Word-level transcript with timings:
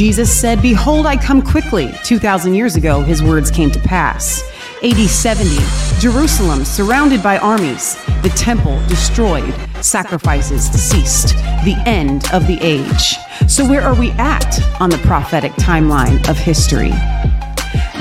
Jesus 0.00 0.34
said, 0.34 0.62
Behold, 0.62 1.04
I 1.04 1.14
come 1.14 1.42
quickly. 1.42 1.92
2,000 2.04 2.54
years 2.54 2.74
ago, 2.74 3.02
his 3.02 3.22
words 3.22 3.50
came 3.50 3.70
to 3.70 3.78
pass. 3.80 4.42
AD 4.82 4.96
70, 4.96 5.58
Jerusalem 6.00 6.64
surrounded 6.64 7.22
by 7.22 7.36
armies, 7.36 8.02
the 8.22 8.32
temple 8.34 8.82
destroyed, 8.88 9.52
sacrifices 9.82 10.70
ceased, 10.70 11.34
the 11.66 11.76
end 11.84 12.24
of 12.32 12.46
the 12.46 12.58
age. 12.62 13.18
So, 13.46 13.68
where 13.68 13.82
are 13.82 13.94
we 13.94 14.12
at 14.12 14.80
on 14.80 14.88
the 14.88 14.96
prophetic 15.04 15.52
timeline 15.56 16.26
of 16.30 16.38
history? 16.38 16.92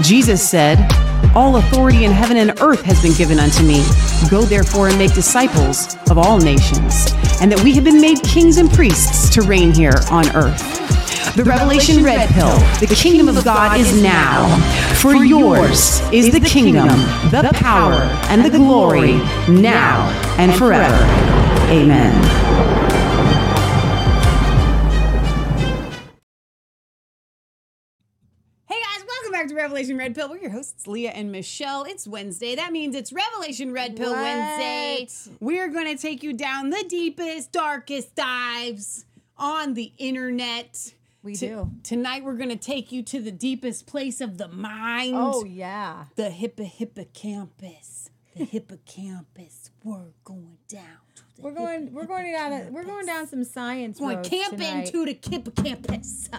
Jesus 0.02 0.42
said, 0.42 0.78
All 1.36 1.58
authority 1.58 2.06
in 2.06 2.12
heaven 2.14 2.38
and 2.38 2.58
earth 2.62 2.84
has 2.84 3.02
been 3.02 3.14
given 3.16 3.40
unto 3.40 3.62
me. 3.62 3.84
Go 4.30 4.44
therefore 4.44 4.88
and 4.88 4.98
make 4.98 5.14
disciples 5.14 5.98
of 6.10 6.18
all 6.18 6.38
nations, 6.38 7.14
and 7.42 7.52
that 7.52 7.62
we 7.62 7.74
have 7.76 7.84
been 7.84 8.00
made 8.00 8.24
kings 8.24 8.56
and 8.56 8.72
priests 8.72 9.30
to 9.32 9.42
reign 9.42 9.74
here 9.74 10.00
on 10.10 10.34
earth. 10.34 10.89
The 11.36 11.44
Revelation 11.44 12.02
Red 12.02 12.30
Pill, 12.30 12.58
the 12.80 12.88
kingdom 12.96 13.28
of 13.28 13.44
God 13.44 13.78
is 13.78 14.02
now. 14.02 14.48
For 14.96 15.16
yours 15.16 16.00
is 16.14 16.32
the 16.32 16.40
kingdom, 16.40 16.88
the 17.30 17.50
power, 17.54 17.94
and 18.30 18.44
the 18.44 18.50
glory, 18.50 19.18
now 19.48 20.08
and 20.38 20.56
forever. 20.56 20.96
Amen. 21.70 22.14
Hey 28.66 28.80
guys, 28.82 29.06
welcome 29.06 29.32
back 29.32 29.48
to 29.50 29.56
Revelation 29.56 29.98
Red 29.98 30.16
Pill. 30.16 30.30
We're 30.30 30.38
your 30.38 30.52
hosts, 30.52 30.88
Leah 30.88 31.12
and 31.12 31.32
Michelle. 31.34 31.84
It's 31.84 32.08
Wednesday. 32.08 32.56
That 32.56 32.72
means 32.72 32.96
it's 32.96 33.12
Revelation 33.12 33.74
Red 33.74 33.98
Pill 33.98 34.14
What? 34.14 34.22
Wednesday. 34.22 35.08
We're 35.42 35.68
going 35.68 35.96
to 35.96 36.02
take 36.02 36.24
you 36.24 36.34
down 36.34 36.70
the 36.70 36.86
deepest, 36.88 37.52
darkest 37.52 38.16
dives 38.16 39.06
on 39.38 39.74
the 39.74 39.92
internet. 39.98 40.94
We 41.22 41.36
T- 41.36 41.48
do. 41.48 41.72
Tonight, 41.84 42.24
we're 42.24 42.36
going 42.38 42.50
to 42.50 42.56
take 42.56 42.92
you 42.92 43.04
to 43.04 43.20
the 43.22 43.32
deepest 43.32 43.86
place 43.88 44.22
of 44.22 44.38
the 44.38 44.48
mind. 44.48 45.14
Oh 45.16 45.44
yeah. 45.44 46.06
the 46.16 46.30
hippo 46.30 46.64
hippocampus. 46.64 48.10
The 48.36 48.46
hippocampus. 48.46 49.72
We're 49.84 50.12
going 50.24 50.58
down. 50.68 50.84
To 51.16 51.24
the 51.36 51.42
We're 51.42 51.52
going 51.52 51.94
we're 51.94 52.06
going 52.06 52.32
down 52.32 52.54
a, 52.54 52.70
we're 52.72 52.84
going 52.86 53.06
down 53.06 53.28
some 53.28 53.44
science 53.44 54.00
Going 54.00 54.18
roads 54.18 54.30
camping 54.30 54.60
tonight. 54.60 54.86
to 54.92 55.06
the 55.06 55.20
hippocampus. 55.30 56.30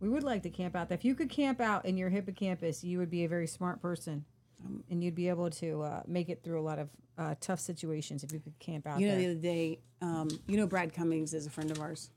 We 0.00 0.08
would 0.08 0.22
like 0.22 0.42
to 0.44 0.50
camp 0.50 0.76
out 0.76 0.88
there. 0.88 0.96
If 0.96 1.04
you 1.04 1.14
could 1.14 1.30
camp 1.30 1.60
out 1.60 1.84
in 1.86 1.96
your 1.96 2.08
hippocampus, 2.10 2.84
you 2.84 2.98
would 2.98 3.10
be 3.10 3.24
a 3.24 3.28
very 3.28 3.46
smart 3.46 3.80
person. 3.82 4.24
Um, 4.64 4.82
and 4.90 5.02
you'd 5.04 5.14
be 5.14 5.28
able 5.28 5.50
to 5.50 5.82
uh, 5.82 6.02
make 6.06 6.28
it 6.30 6.42
through 6.42 6.60
a 6.60 6.62
lot 6.62 6.78
of 6.78 6.88
uh, 7.18 7.34
tough 7.40 7.60
situations 7.60 8.22
if 8.24 8.32
you 8.32 8.38
could 8.40 8.58
camp 8.58 8.86
out 8.86 9.00
You 9.00 9.08
know, 9.08 9.14
there. 9.14 9.20
the 9.24 9.30
other 9.32 9.40
day, 9.40 9.80
um, 10.00 10.28
you 10.46 10.56
know, 10.56 10.66
Brad 10.66 10.94
Cummings 10.94 11.34
is 11.34 11.46
a 11.46 11.50
friend 11.50 11.70
of 11.70 11.80
ours. 11.80 12.10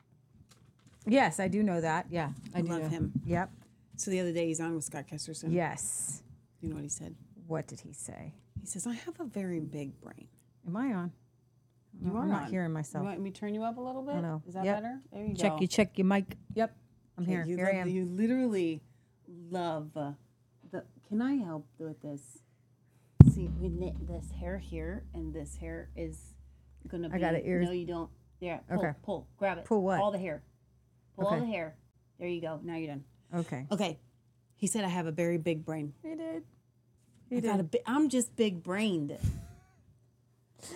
Yes, 1.05 1.39
I 1.39 1.47
do 1.47 1.63
know 1.63 1.81
that. 1.81 2.07
Yeah, 2.09 2.29
I 2.53 2.61
do 2.61 2.69
love 2.69 2.81
know. 2.83 2.89
him. 2.89 3.11
Yep. 3.25 3.51
So 3.97 4.11
the 4.11 4.19
other 4.19 4.31
day, 4.31 4.47
he's 4.47 4.59
on 4.59 4.75
with 4.75 4.83
Scott 4.83 5.05
Kesterson. 5.11 5.51
Yes. 5.53 6.23
You 6.61 6.69
know 6.69 6.75
what 6.75 6.83
he 6.83 6.89
said? 6.89 7.15
What 7.47 7.67
did 7.67 7.79
he 7.81 7.93
say? 7.93 8.33
He 8.61 8.65
says, 8.67 8.85
I 8.87 8.93
have 8.93 9.19
a 9.19 9.25
very 9.25 9.59
big 9.59 9.99
brain. 10.01 10.27
Am 10.67 10.75
I 10.77 10.93
on? 10.93 11.11
You 12.01 12.15
are 12.15 12.21
I'm 12.23 12.29
not 12.29 12.49
hearing 12.49 12.71
myself. 12.71 13.03
You 13.03 13.09
want 13.09 13.21
me 13.21 13.31
to 13.31 13.39
turn 13.39 13.53
you 13.53 13.63
up 13.63 13.77
a 13.77 13.81
little 13.81 14.03
bit? 14.03 14.15
No. 14.17 14.41
Is 14.47 14.53
that 14.53 14.63
Yep. 14.63 14.75
better? 14.77 14.99
There 15.11 15.25
you 15.25 15.35
Check 15.35 15.51
go. 15.53 15.57
you 15.59 15.67
check 15.67 15.97
your 15.97 16.05
mic. 16.05 16.37
Yep. 16.53 16.75
I'm 17.17 17.23
Okay, 17.23 17.31
here. 17.31 17.45
You, 17.45 17.55
here 17.57 17.65
love- 17.65 17.75
I 17.75 17.77
am. 17.79 17.89
you 17.89 18.05
literally 18.05 18.81
love 19.49 19.89
uh, 19.97 20.11
the. 20.71 20.83
Can 21.07 21.21
I 21.21 21.35
help 21.35 21.65
with 21.77 22.01
this? 22.01 22.21
See, 23.33 23.49
we 23.59 23.67
knit 23.69 23.95
this 24.07 24.31
hair 24.39 24.57
here, 24.57 25.03
and 25.13 25.33
this 25.33 25.55
hair 25.57 25.89
is 25.95 26.33
gonna 26.87 27.09
be. 27.09 27.15
I 27.15 27.19
got 27.19 27.33
it, 27.35 27.43
ears. 27.45 27.65
No, 27.65 27.71
you 27.73 27.85
don't. 27.85 28.09
Yeah. 28.39 28.59
Pull, 28.69 28.77
Okay. 28.79 28.91
Pull. 29.03 29.27
Grab 29.37 29.57
it. 29.57 29.65
Pull 29.65 29.81
what? 29.83 29.99
All 29.99 30.11
the 30.11 30.17
hair. 30.19 30.41
Pull 31.19 31.27
all 31.27 31.39
the 31.39 31.45
hair. 31.45 31.75
There 32.19 32.27
you 32.27 32.41
go. 32.41 32.59
Now 32.63 32.75
you're 32.75 32.87
done. 32.89 33.03
Okay. 33.35 33.65
Okay. 33.71 33.99
He 34.55 34.67
said 34.67 34.83
I 34.83 34.89
have 34.89 35.05
a 35.07 35.11
very 35.11 35.37
big 35.37 35.65
brain. 35.65 35.93
He 36.03 36.15
did. 36.15 36.43
I 37.31 37.39
got 37.41 37.59
a 37.59 37.63
bi- 37.63 37.79
I'm 37.85 38.09
just 38.09 38.35
big 38.35 38.63
brained. 38.63 39.17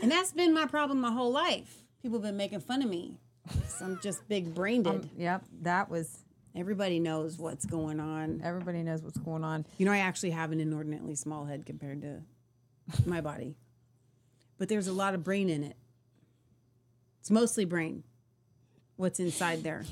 And 0.01 0.11
that's 0.11 0.31
been 0.31 0.53
my 0.53 0.65
problem 0.67 1.01
my 1.01 1.11
whole 1.11 1.31
life. 1.31 1.83
People 2.01 2.19
have 2.19 2.23
been 2.23 2.37
making 2.37 2.59
fun 2.61 2.81
of 2.81 2.89
me. 2.89 3.17
'cause 3.47 3.81
I'm 3.81 3.99
just 4.01 4.25
big 4.29 4.53
brained. 4.55 4.87
Um, 4.87 5.09
yep. 5.17 5.43
That 5.63 5.89
was. 5.89 6.19
Everybody 6.55 6.99
knows 6.99 7.37
what's 7.39 7.65
going 7.65 7.99
on. 7.99 8.39
Everybody 8.43 8.83
knows 8.83 9.01
what's 9.01 9.17
going 9.17 9.43
on. 9.43 9.65
You 9.79 9.85
know, 9.87 9.91
I 9.91 9.97
actually 9.97 10.29
have 10.29 10.51
an 10.51 10.59
inordinately 10.59 11.15
small 11.15 11.45
head 11.45 11.65
compared 11.65 12.01
to 12.03 12.21
my 13.07 13.21
body. 13.21 13.55
But 14.59 14.69
there's 14.69 14.87
a 14.87 14.93
lot 14.93 15.15
of 15.15 15.23
brain 15.23 15.49
in 15.49 15.63
it. 15.63 15.75
It's 17.19 17.31
mostly 17.31 17.65
brain. 17.65 18.03
What's 18.97 19.19
inside 19.19 19.63
there? 19.63 19.83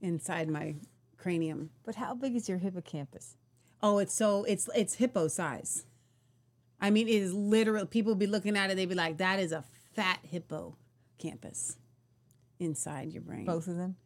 Inside 0.00 0.48
my 0.48 0.76
cranium. 1.16 1.70
But 1.84 1.96
how 1.96 2.14
big 2.14 2.36
is 2.36 2.48
your 2.48 2.58
hippocampus? 2.58 3.36
Oh, 3.82 3.98
it's 3.98 4.14
so 4.14 4.44
it's 4.44 4.68
it's 4.74 4.94
hippo 4.94 5.28
size. 5.28 5.84
I 6.80 6.90
mean, 6.90 7.08
it 7.08 7.14
is 7.14 7.32
literal. 7.34 7.86
People 7.86 8.14
be 8.14 8.26
looking 8.26 8.56
at 8.56 8.70
it, 8.70 8.76
they'd 8.76 8.88
be 8.88 8.94
like, 8.94 9.18
"That 9.18 9.38
is 9.40 9.50
a 9.52 9.64
fat 9.94 10.20
hippo 10.22 10.76
campus 11.18 11.76
inside 12.60 13.12
your 13.12 13.22
brain." 13.22 13.44
Both 13.44 13.66
of 13.66 13.76
them. 13.76 13.96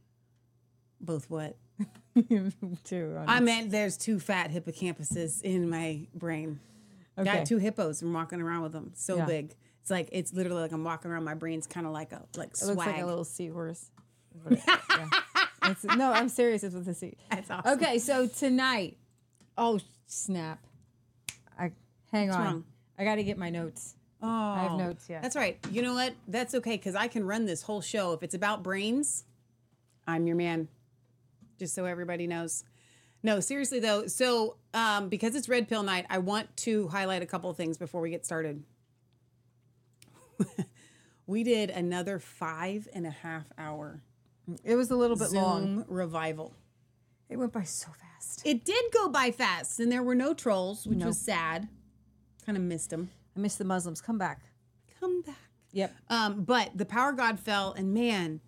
Both 1.00 1.28
what? 1.28 1.56
Two. 2.84 3.18
I 3.26 3.40
meant 3.40 3.70
there's 3.70 3.96
two 3.96 4.20
fat 4.20 4.50
hippocampuses 4.50 5.42
in 5.42 5.68
my 5.68 6.06
brain. 6.14 6.60
Okay. 7.18 7.38
Got 7.38 7.46
two 7.46 7.58
hippos. 7.58 8.00
I'm 8.02 8.12
walking 8.12 8.40
around 8.40 8.62
with 8.62 8.72
them. 8.72 8.92
So 8.94 9.16
Yeah. 9.16 9.26
big. 9.26 9.54
It's 9.82 9.90
like 9.90 10.08
it's 10.12 10.32
literally 10.32 10.62
like 10.62 10.72
I'm 10.72 10.84
walking 10.84 11.10
around. 11.10 11.24
My 11.24 11.34
brain's 11.34 11.66
kind 11.66 11.86
of 11.86 11.92
like 11.92 12.12
a 12.12 12.22
like 12.36 12.50
It 12.50 12.56
swag. 12.58 12.76
looks 12.76 12.86
like 12.86 13.02
a 13.02 13.06
little 13.06 13.24
seahorse. 13.24 13.90
Yeah. 14.50 15.06
It's- 15.70 15.96
no, 15.96 16.12
I'm 16.12 16.28
serious. 16.28 16.64
It's 16.64 16.74
with 16.74 16.88
a 16.88 16.94
C. 16.94 17.16
That's 17.30 17.50
awesome. 17.50 17.72
Okay, 17.74 17.98
so 17.98 18.26
tonight. 18.26 18.96
Oh 19.56 19.78
snap! 20.06 20.58
I 21.58 21.72
hang 22.10 22.30
on. 22.30 22.44
wrong? 22.44 22.64
I 22.98 23.04
got 23.04 23.16
to 23.16 23.24
get 23.24 23.38
my 23.38 23.50
notes. 23.50 23.94
Oh, 24.22 24.28
I 24.28 24.60
have 24.68 24.78
notes. 24.78 25.06
Yeah. 25.08 25.20
That's 25.20 25.34
right. 25.34 25.58
You 25.70 25.82
know 25.82 25.94
what? 25.94 26.14
That's 26.28 26.54
okay 26.54 26.76
because 26.76 26.94
I 26.94 27.08
can 27.08 27.24
run 27.24 27.44
this 27.44 27.62
whole 27.62 27.80
show. 27.80 28.12
If 28.12 28.22
it's 28.22 28.34
about 28.34 28.62
brains, 28.62 29.24
I'm 30.06 30.26
your 30.26 30.36
man. 30.36 30.68
Just 31.58 31.74
so 31.74 31.84
everybody 31.84 32.26
knows. 32.26 32.64
No, 33.22 33.40
seriously 33.40 33.80
though. 33.80 34.06
So, 34.06 34.56
um, 34.74 35.08
because 35.08 35.34
it's 35.34 35.48
Red 35.48 35.68
Pill 35.68 35.82
Night, 35.82 36.06
I 36.08 36.18
want 36.18 36.56
to 36.58 36.88
highlight 36.88 37.22
a 37.22 37.26
couple 37.26 37.50
of 37.50 37.56
things 37.56 37.78
before 37.78 38.00
we 38.00 38.10
get 38.10 38.24
started. 38.24 38.62
we 41.26 41.42
did 41.44 41.70
another 41.70 42.18
five 42.18 42.88
and 42.92 43.06
a 43.06 43.10
half 43.10 43.44
hour 43.58 44.02
it 44.64 44.74
was 44.74 44.90
a 44.90 44.96
little 44.96 45.16
bit 45.16 45.28
Zoom 45.28 45.42
long. 45.42 45.84
revival. 45.88 46.54
It 47.28 47.36
went 47.36 47.52
by 47.52 47.62
so 47.62 47.88
fast. 47.88 48.42
It 48.44 48.64
did 48.64 48.84
go 48.92 49.08
by 49.08 49.30
fast, 49.30 49.80
and 49.80 49.90
there 49.90 50.02
were 50.02 50.14
no 50.14 50.34
trolls, 50.34 50.86
which 50.86 51.02
was 51.02 51.18
sad. 51.18 51.68
Kind 52.44 52.58
of 52.58 52.64
missed 52.64 52.90
them. 52.90 53.10
I 53.36 53.40
miss 53.40 53.56
the 53.56 53.64
Muslims. 53.64 54.00
Come 54.00 54.18
back. 54.18 54.42
Come 55.00 55.22
back. 55.22 55.36
Yep. 55.72 55.94
Um, 56.10 56.44
but 56.44 56.70
the 56.76 56.84
power 56.84 57.12
god 57.12 57.40
fell, 57.40 57.72
and 57.72 57.94
man, 57.94 58.40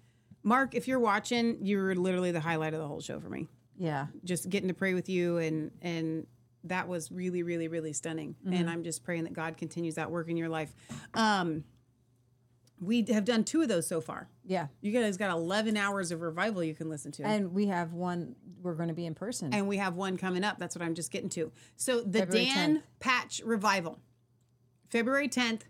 Mark, 0.43 0.75
if 0.75 0.87
you're 0.87 1.01
watching, 1.01 1.59
you're 1.63 1.95
literally 1.95 2.31
the 2.33 2.41
highlight 2.41 2.75
of 2.75 2.81
the 2.81 2.87
whole 2.87 3.01
show 3.01 3.19
for 3.19 3.31
me. 3.31 3.49
Yeah. 3.79 4.07
Just 4.25 4.51
getting 4.51 4.69
to 4.69 4.75
pray 4.75 4.93
with 4.95 5.09
you, 5.09 5.39
and 5.39 5.71
and 5.81 6.27
that 6.65 6.89
was 6.89 7.11
really, 7.11 7.43
really, 7.43 7.69
really 7.69 7.93
stunning. 7.93 8.37
And 8.51 8.71
I'm 8.71 8.85
just 8.85 9.05
praying 9.05 9.25
that 9.25 9.35
God 9.35 9.57
continues 9.57 9.97
that 9.97 10.11
work 10.11 10.29
in 10.31 10.37
your 10.37 10.49
life. 10.49 10.75
Um, 11.13 11.65
we 12.85 13.05
have 13.11 13.25
done 13.25 13.45
two 13.45 13.63
of 13.63 13.69
those 13.69 13.87
so 13.87 14.01
far. 14.01 14.29
Yeah. 14.45 14.69
You 14.81 14.93
guys 14.93 15.17
got 15.17 15.31
11 15.31 15.77
hours 15.77 16.13
of 16.13 16.21
revival 16.21 16.63
you 16.63 16.75
can 16.75 16.89
listen 16.89 17.13
to. 17.13 17.25
And 17.25 17.53
we 17.53 17.67
have 17.67 17.93
one. 17.93 18.37
We're 18.63 18.75
going 18.75 18.89
to 18.89 18.95
be 18.95 19.07
in 19.07 19.15
person. 19.15 19.53
and 19.53 19.69
we 19.69 19.77
have 19.77 19.95
one 19.95 20.17
coming 20.17 20.45
up. 20.45 20.59
That's 20.59 20.75
what 20.77 20.83
I'm 20.83 20.95
just 20.95 21.11
getting 21.11 21.29
to. 21.31 21.53
So 21.77 22.01
the 22.01 22.21
February 22.21 22.47
Dan 22.47 22.77
10th. 22.77 22.83
Patch 23.01 23.43
Revival, 23.45 23.99
February 24.91 25.29
10th. 25.29 25.63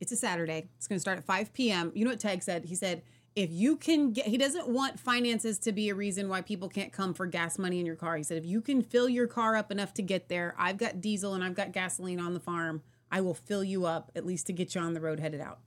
It's 0.00 0.12
a 0.12 0.16
Saturday. 0.16 0.68
It's 0.76 0.86
going 0.86 0.96
to 0.96 1.00
start 1.00 1.18
at 1.18 1.24
5 1.24 1.52
p.m. 1.52 1.92
You 1.94 2.04
know 2.04 2.12
what 2.12 2.20
Tag 2.20 2.42
said? 2.42 2.64
He 2.66 2.74
said, 2.74 3.02
if 3.34 3.50
you 3.52 3.76
can 3.76 4.12
get, 4.12 4.26
he 4.26 4.36
doesn't 4.36 4.68
want 4.68 4.98
finances 4.98 5.58
to 5.60 5.72
be 5.72 5.88
a 5.90 5.94
reason 5.94 6.28
why 6.28 6.40
people 6.40 6.68
can't 6.68 6.92
come 6.92 7.14
for 7.14 7.26
gas 7.26 7.58
money 7.58 7.78
in 7.80 7.86
your 7.86 7.96
car. 7.96 8.16
He 8.16 8.22
said, 8.22 8.38
if 8.38 8.44
you 8.44 8.60
can 8.60 8.82
fill 8.82 9.08
your 9.08 9.26
car 9.26 9.56
up 9.56 9.70
enough 9.70 9.94
to 9.94 10.02
get 10.02 10.28
there, 10.28 10.54
I've 10.58 10.76
got 10.76 11.00
diesel 11.00 11.34
and 11.34 11.44
I've 11.44 11.54
got 11.54 11.72
gasoline 11.72 12.18
on 12.20 12.34
the 12.34 12.40
farm. 12.40 12.82
I 13.10 13.20
will 13.20 13.34
fill 13.34 13.64
you 13.64 13.86
up 13.86 14.10
at 14.14 14.26
least 14.26 14.46
to 14.48 14.52
get 14.52 14.74
you 14.74 14.80
on 14.80 14.92
the 14.94 15.00
road 15.00 15.20
headed 15.20 15.40
out. 15.40 15.60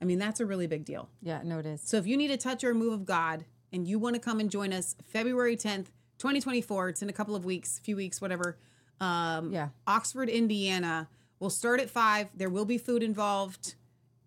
I 0.00 0.04
mean, 0.04 0.18
that's 0.18 0.38
a 0.40 0.46
really 0.46 0.66
big 0.66 0.84
deal. 0.84 1.08
yeah. 1.22 1.40
No, 1.44 1.58
it 1.58 1.66
is. 1.66 1.80
So 1.82 1.96
if 1.96 2.06
you 2.06 2.16
need 2.16 2.30
a 2.30 2.36
touch 2.36 2.62
or 2.62 2.70
a 2.70 2.74
move 2.74 2.92
of 2.92 3.04
God 3.04 3.44
and 3.72 3.86
you 3.88 3.98
want 3.98 4.14
to 4.14 4.20
come 4.20 4.38
and 4.40 4.50
join 4.50 4.72
us 4.72 4.94
February 5.06 5.56
10th, 5.56 5.86
2024, 6.18 6.88
it's 6.90 7.02
in 7.02 7.08
a 7.08 7.12
couple 7.12 7.34
of 7.34 7.44
weeks, 7.44 7.78
few 7.80 7.96
weeks, 7.96 8.20
whatever. 8.20 8.58
Um, 9.00 9.52
Yeah. 9.52 9.68
Oxford, 9.86 10.28
Indiana. 10.28 11.08
We'll 11.40 11.50
start 11.50 11.80
at 11.80 11.88
five. 11.90 12.28
There 12.34 12.48
will 12.50 12.64
be 12.64 12.78
food 12.78 13.02
involved, 13.02 13.74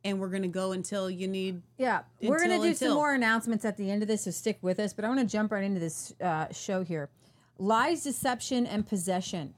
and 0.04 0.20
we're 0.20 0.30
going 0.30 0.42
to 0.44 0.48
go 0.48 0.72
until 0.72 1.10
you 1.10 1.28
need. 1.28 1.62
Yeah, 1.78 2.04
we're 2.22 2.38
going 2.38 2.50
to 2.50 2.56
Until- 2.56 2.70
do 2.72 2.76
some 2.76 2.94
more 2.94 3.14
announcements 3.14 3.66
at 3.66 3.76
the 3.78 3.92
end 3.92 4.02
of 4.02 4.08
this, 4.08 4.24
so 4.24 4.32
stick 4.32 4.60
with 4.62 4.80
us. 4.80 4.94
But 4.94 5.04
I 5.06 5.10
want 5.10 5.20
to 5.20 5.26
jump 5.26 5.52
right 5.52 5.64
into 5.64 5.80
this 5.82 6.14
uh, 6.22 6.48
show 6.52 6.84
here 6.84 7.10
lies, 7.58 8.04
deception, 8.04 8.66
and 8.66 8.88
possession. 8.88 9.54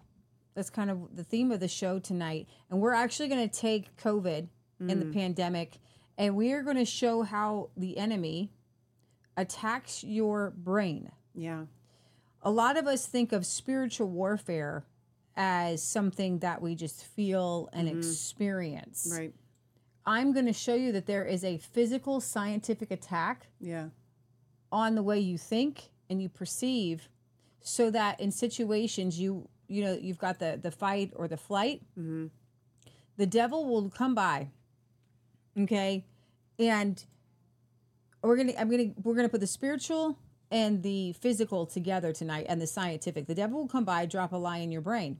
That's 0.56 0.70
kind 0.70 0.90
of 0.92 1.16
the 1.16 1.24
theme 1.24 1.52
of 1.52 1.60
the 1.60 1.68
show 1.68 2.00
tonight. 2.00 2.48
And 2.70 2.80
we're 2.80 2.94
actually 2.94 3.28
going 3.30 3.48
to 3.50 3.54
take 3.60 3.96
COVID 3.98 4.48
and 4.80 4.90
Mm. 4.92 5.00
the 5.00 5.14
pandemic, 5.14 5.80
and 6.18 6.36
we 6.36 6.52
are 6.52 6.62
going 6.62 6.78
to 6.78 6.86
show 6.86 7.22
how 7.24 7.70
the 7.78 7.98
enemy 7.98 8.52
attacks 9.38 10.04
your 10.04 10.52
brain 10.52 11.12
Yeah. 11.36 11.66
A 12.44 12.52
lot 12.52 12.78
of 12.78 12.86
us 12.86 13.06
think 13.08 13.32
of 13.32 13.46
spiritual 13.46 14.08
warfare 14.10 14.86
as 15.36 15.82
something 15.82 16.40
that 16.40 16.62
we 16.62 16.76
just 16.76 17.04
feel 17.06 17.70
and 17.74 17.88
experience. 17.90 19.08
Right. 19.12 19.34
I'm 20.06 20.34
going 20.34 20.46
to 20.46 20.54
show 20.54 20.76
you 20.76 20.92
that 20.92 21.06
there 21.08 21.26
is 21.26 21.44
a 21.44 21.58
physical 21.58 22.20
scientific 22.20 22.92
attack 22.92 23.48
Yeah. 23.60 23.90
on 24.72 24.94
the 24.96 25.02
way 25.02 25.20
you 25.20 25.38
think 25.38 25.90
and 26.10 26.22
you 26.22 26.30
perceive 26.30 27.10
so 27.62 27.90
that 27.90 28.20
in 28.20 28.30
situations 28.32 29.20
you 29.20 29.48
you 29.74 29.84
know 29.84 29.98
you've 30.00 30.18
got 30.20 30.40
the 30.40 30.60
the 30.62 30.72
fight 30.72 31.12
or 31.16 31.28
the 31.28 31.38
flight 31.38 31.82
mm-hmm. 32.00 32.28
the 33.18 33.26
devil 33.26 33.66
will 33.66 33.90
come 33.90 34.14
by 34.16 34.50
okay? 35.60 36.06
And 36.60 37.04
we're 38.22 38.38
gonna 38.38 38.54
i'm 38.58 38.70
gonna 38.70 38.92
we're 39.04 39.16
gonna 39.16 39.30
put 39.30 39.42
the 39.42 39.48
spiritual 39.48 40.18
and 40.52 40.84
the 40.84 41.14
physical 41.14 41.66
together 41.66 42.14
tonight 42.14 42.46
and 42.48 42.62
the 42.62 42.68
scientific. 42.68 43.26
The 43.26 43.36
devil 43.36 43.60
will 43.62 43.68
come 43.68 43.86
by 43.86 44.06
drop 44.06 44.32
a 44.32 44.38
lie 44.38 44.60
in 44.60 44.72
your 44.72 44.82
brain. 44.82 45.20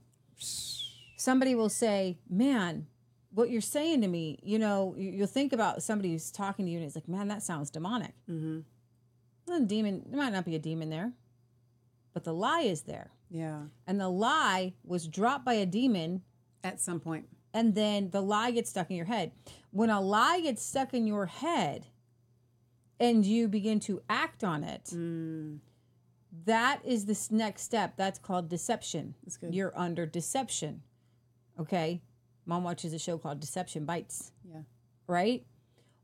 Somebody 1.16 1.54
will 1.54 1.68
say 1.68 2.18
man 2.28 2.86
what 3.32 3.50
you're 3.50 3.60
saying 3.60 4.00
to 4.02 4.08
me 4.08 4.38
you 4.42 4.58
know 4.58 4.94
you- 4.96 5.10
you'll 5.10 5.26
think 5.26 5.52
about 5.52 5.82
somebody 5.82 6.12
who's 6.12 6.30
talking 6.30 6.64
to 6.66 6.70
you 6.70 6.78
and 6.78 6.86
it's 6.86 6.94
like 6.94 7.08
man 7.08 7.28
that 7.28 7.42
sounds 7.42 7.70
demonic. 7.70 8.14
Mm-hmm. 8.30 8.60
Well, 9.46 9.62
a 9.62 9.66
demon, 9.66 10.04
there 10.08 10.18
might 10.18 10.32
not 10.32 10.46
be 10.46 10.54
a 10.54 10.58
demon 10.58 10.88
there, 10.88 11.12
but 12.14 12.24
the 12.24 12.32
lie 12.32 12.62
is 12.62 12.82
there. 12.82 13.10
Yeah. 13.34 13.62
And 13.86 14.00
the 14.00 14.08
lie 14.08 14.74
was 14.84 15.08
dropped 15.08 15.44
by 15.44 15.54
a 15.54 15.66
demon, 15.66 16.22
At 16.62 16.80
some 16.80 17.00
point. 17.00 17.26
and 17.52 17.74
then 17.74 18.10
the 18.10 18.22
lie 18.22 18.52
gets 18.52 18.70
stuck 18.70 18.90
in 18.90 18.96
your 18.96 19.06
head. 19.06 19.32
When 19.72 19.90
a 19.90 20.00
lie 20.00 20.40
gets 20.40 20.62
stuck 20.62 20.94
in 20.94 21.08
your 21.08 21.26
head 21.26 21.86
and 23.00 23.26
you 23.26 23.48
begin 23.48 23.80
to 23.80 24.02
act 24.08 24.44
on 24.44 24.62
it, 24.62 24.84
mm. 24.94 25.58
that 26.46 26.80
is 26.84 27.06
this 27.06 27.32
next 27.32 27.62
step. 27.62 27.94
That's 27.96 28.20
called 28.20 28.48
deception. 28.48 29.16
That's 29.24 29.36
good. 29.36 29.52
You're 29.52 29.76
under 29.76 30.06
deception. 30.06 30.82
Okay. 31.58 32.02
Mom 32.46 32.62
watches 32.62 32.92
a 32.92 33.00
show 33.00 33.18
called 33.18 33.40
Deception 33.40 33.84
Bites. 33.84 34.30
Yeah. 34.48 34.60
right? 35.08 35.44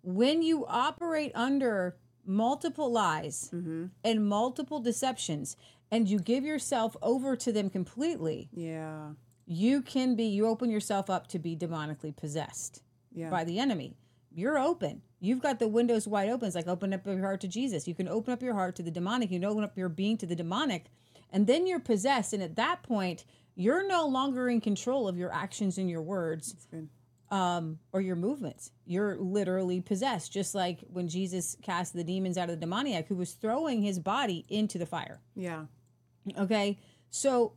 When 0.02 0.42
you 0.42 0.66
operate 0.66 1.30
under 1.36 1.96
multiple 2.26 2.90
lies 2.90 3.50
mm-hmm. 3.54 3.86
and 4.02 4.26
multiple 4.26 4.80
deceptions 4.80 5.56
and 5.90 6.08
you 6.08 6.18
give 6.18 6.44
yourself 6.44 6.96
over 7.02 7.36
to 7.36 7.52
them 7.52 7.70
completely, 7.70 8.48
Yeah. 8.52 9.10
you 9.46 9.82
can 9.82 10.14
be, 10.14 10.24
you 10.24 10.46
open 10.46 10.70
yourself 10.70 11.10
up 11.10 11.26
to 11.28 11.38
be 11.38 11.56
demonically 11.56 12.14
possessed 12.14 12.82
Yeah. 13.12 13.30
by 13.30 13.44
the 13.44 13.58
enemy. 13.58 13.96
You're 14.32 14.58
open. 14.58 15.02
You've 15.18 15.40
got 15.42 15.58
the 15.58 15.66
windows 15.68 16.06
wide 16.06 16.28
open. 16.28 16.46
It's 16.46 16.54
like 16.54 16.68
open 16.68 16.94
up 16.94 17.04
your 17.04 17.18
heart 17.20 17.40
to 17.40 17.48
Jesus. 17.48 17.88
You 17.88 17.94
can 17.94 18.08
open 18.08 18.32
up 18.32 18.42
your 18.42 18.54
heart 18.54 18.76
to 18.76 18.82
the 18.82 18.90
demonic. 18.90 19.30
You 19.30 19.40
can 19.40 19.48
open 19.48 19.64
up 19.64 19.76
your 19.76 19.88
being 19.88 20.16
to 20.18 20.26
the 20.26 20.36
demonic. 20.36 20.86
And 21.32 21.46
then 21.46 21.66
you're 21.66 21.80
possessed. 21.80 22.32
And 22.32 22.42
at 22.42 22.54
that 22.56 22.82
point, 22.84 23.24
you're 23.56 23.86
no 23.86 24.06
longer 24.06 24.48
in 24.48 24.60
control 24.60 25.08
of 25.08 25.18
your 25.18 25.32
actions 25.32 25.76
and 25.78 25.90
your 25.90 26.00
words 26.02 26.54
um, 27.30 27.78
or 27.92 28.00
your 28.00 28.16
movements. 28.16 28.70
You're 28.86 29.16
literally 29.16 29.80
possessed, 29.80 30.32
just 30.32 30.54
like 30.54 30.80
when 30.88 31.08
Jesus 31.08 31.56
cast 31.62 31.92
the 31.92 32.04
demons 32.04 32.38
out 32.38 32.48
of 32.48 32.56
the 32.56 32.60
demoniac 32.60 33.08
who 33.08 33.16
was 33.16 33.32
throwing 33.34 33.82
his 33.82 33.98
body 33.98 34.46
into 34.48 34.78
the 34.78 34.86
fire. 34.86 35.20
Yeah. 35.36 35.66
Okay. 36.38 36.78
So 37.10 37.54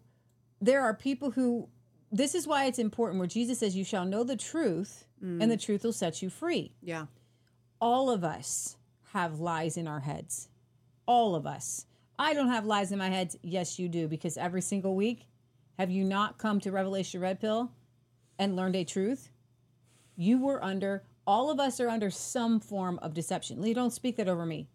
there 0.62 0.81
are 0.81 0.94
people 0.94 1.31
who, 1.31 1.69
this 2.12 2.36
is 2.36 2.48
why 2.48 2.65
it's 2.65 2.80
important 2.80 3.19
where 3.19 3.27
Jesus 3.27 3.60
says, 3.60 3.75
You 3.75 3.83
shall 3.83 4.06
know 4.06 4.24
the 4.24 4.38
truth, 4.38 5.06
and 5.21 5.50
the 5.50 5.57
truth 5.57 5.83
will 5.83 5.94
set 5.94 6.21
you 6.21 6.30
free. 6.30 6.74
Yeah. 6.81 7.06
All 7.80 8.10
of 8.10 8.24
us 8.24 8.75
have 9.13 9.39
lies 9.39 9.77
in 9.77 9.88
our 9.88 10.01
heads. 10.01 10.50
All 11.06 11.36
of 11.36 11.45
us. 11.48 11.86
I 12.19 12.33
don't 12.33 12.50
have 12.50 12.65
lies 12.65 12.92
in 12.92 13.00
my 13.00 13.10
head. 13.10 13.33
Yes, 13.42 13.80
you 13.80 13.88
do, 13.89 14.07
because 14.07 14.38
every 14.38 14.62
single 14.62 14.95
week, 14.95 15.27
have 15.80 15.89
you 15.89 16.04
not 16.04 16.38
come 16.38 16.60
to 16.62 16.71
Revelation 16.71 17.21
Red 17.21 17.39
Pill 17.39 17.71
and 18.38 18.56
learned 18.56 18.75
a 18.75 18.83
truth? 18.83 19.30
You 20.15 20.44
were 20.44 20.63
under, 20.63 21.04
all 21.25 21.50
of 21.50 21.60
us 21.60 21.80
are 21.80 21.89
under 21.89 22.10
some 22.10 22.60
form 22.60 23.00
of 23.01 23.13
deception. 23.13 23.62
Lee, 23.62 23.74
don't 23.74 23.92
speak 23.94 24.18
that 24.18 24.30
over 24.30 24.45
me. 24.45 24.68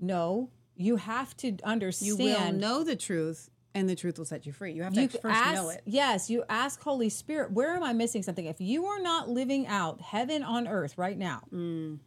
No, 0.00 0.50
you 0.78 0.96
have 0.96 1.36
to 1.38 1.56
understand. 1.64 2.18
You 2.18 2.24
will 2.24 2.52
know 2.52 2.84
the 2.84 2.96
truth 2.96 3.50
and 3.74 3.88
the 3.88 3.94
truth 3.96 4.16
will 4.16 4.24
set 4.24 4.46
you 4.46 4.52
free. 4.52 4.72
You 4.72 4.82
have 4.84 4.94
to 4.94 5.02
you 5.02 5.08
first 5.08 5.24
ask, 5.26 5.54
know 5.54 5.68
it. 5.68 5.82
Yes, 5.84 6.30
you 6.30 6.44
ask 6.48 6.80
Holy 6.82 7.08
Spirit, 7.10 7.52
where 7.52 7.74
am 7.74 7.82
I 7.82 7.92
missing 7.92 8.22
something? 8.22 8.46
If 8.46 8.60
you 8.60 8.86
are 8.86 9.00
not 9.00 9.28
living 9.28 9.66
out 9.66 10.00
heaven 10.00 10.42
on 10.42 10.66
earth 10.66 10.96
right 10.96 11.18
now, 11.18 11.42
Mm. 11.52 11.98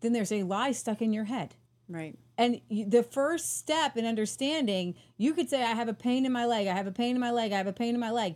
then 0.00 0.12
there's 0.12 0.32
a 0.32 0.42
lie 0.42 0.72
stuck 0.72 1.00
in 1.00 1.12
your 1.12 1.24
head. 1.24 1.54
Right. 1.88 2.18
And 2.36 2.60
you, 2.68 2.84
the 2.86 3.02
first 3.02 3.56
step 3.58 3.96
in 3.96 4.04
understanding, 4.04 4.94
you 5.16 5.32
could 5.34 5.48
say, 5.48 5.62
I 5.62 5.74
have 5.74 5.88
a 5.88 5.94
pain 5.94 6.26
in 6.26 6.32
my 6.32 6.44
leg, 6.44 6.66
I 6.66 6.74
have 6.74 6.86
a 6.86 6.92
pain 6.92 7.14
in 7.14 7.20
my 7.20 7.30
leg, 7.30 7.52
I 7.52 7.56
have 7.58 7.66
a 7.68 7.72
pain 7.72 7.94
in 7.94 8.00
my 8.00 8.10
leg, 8.10 8.34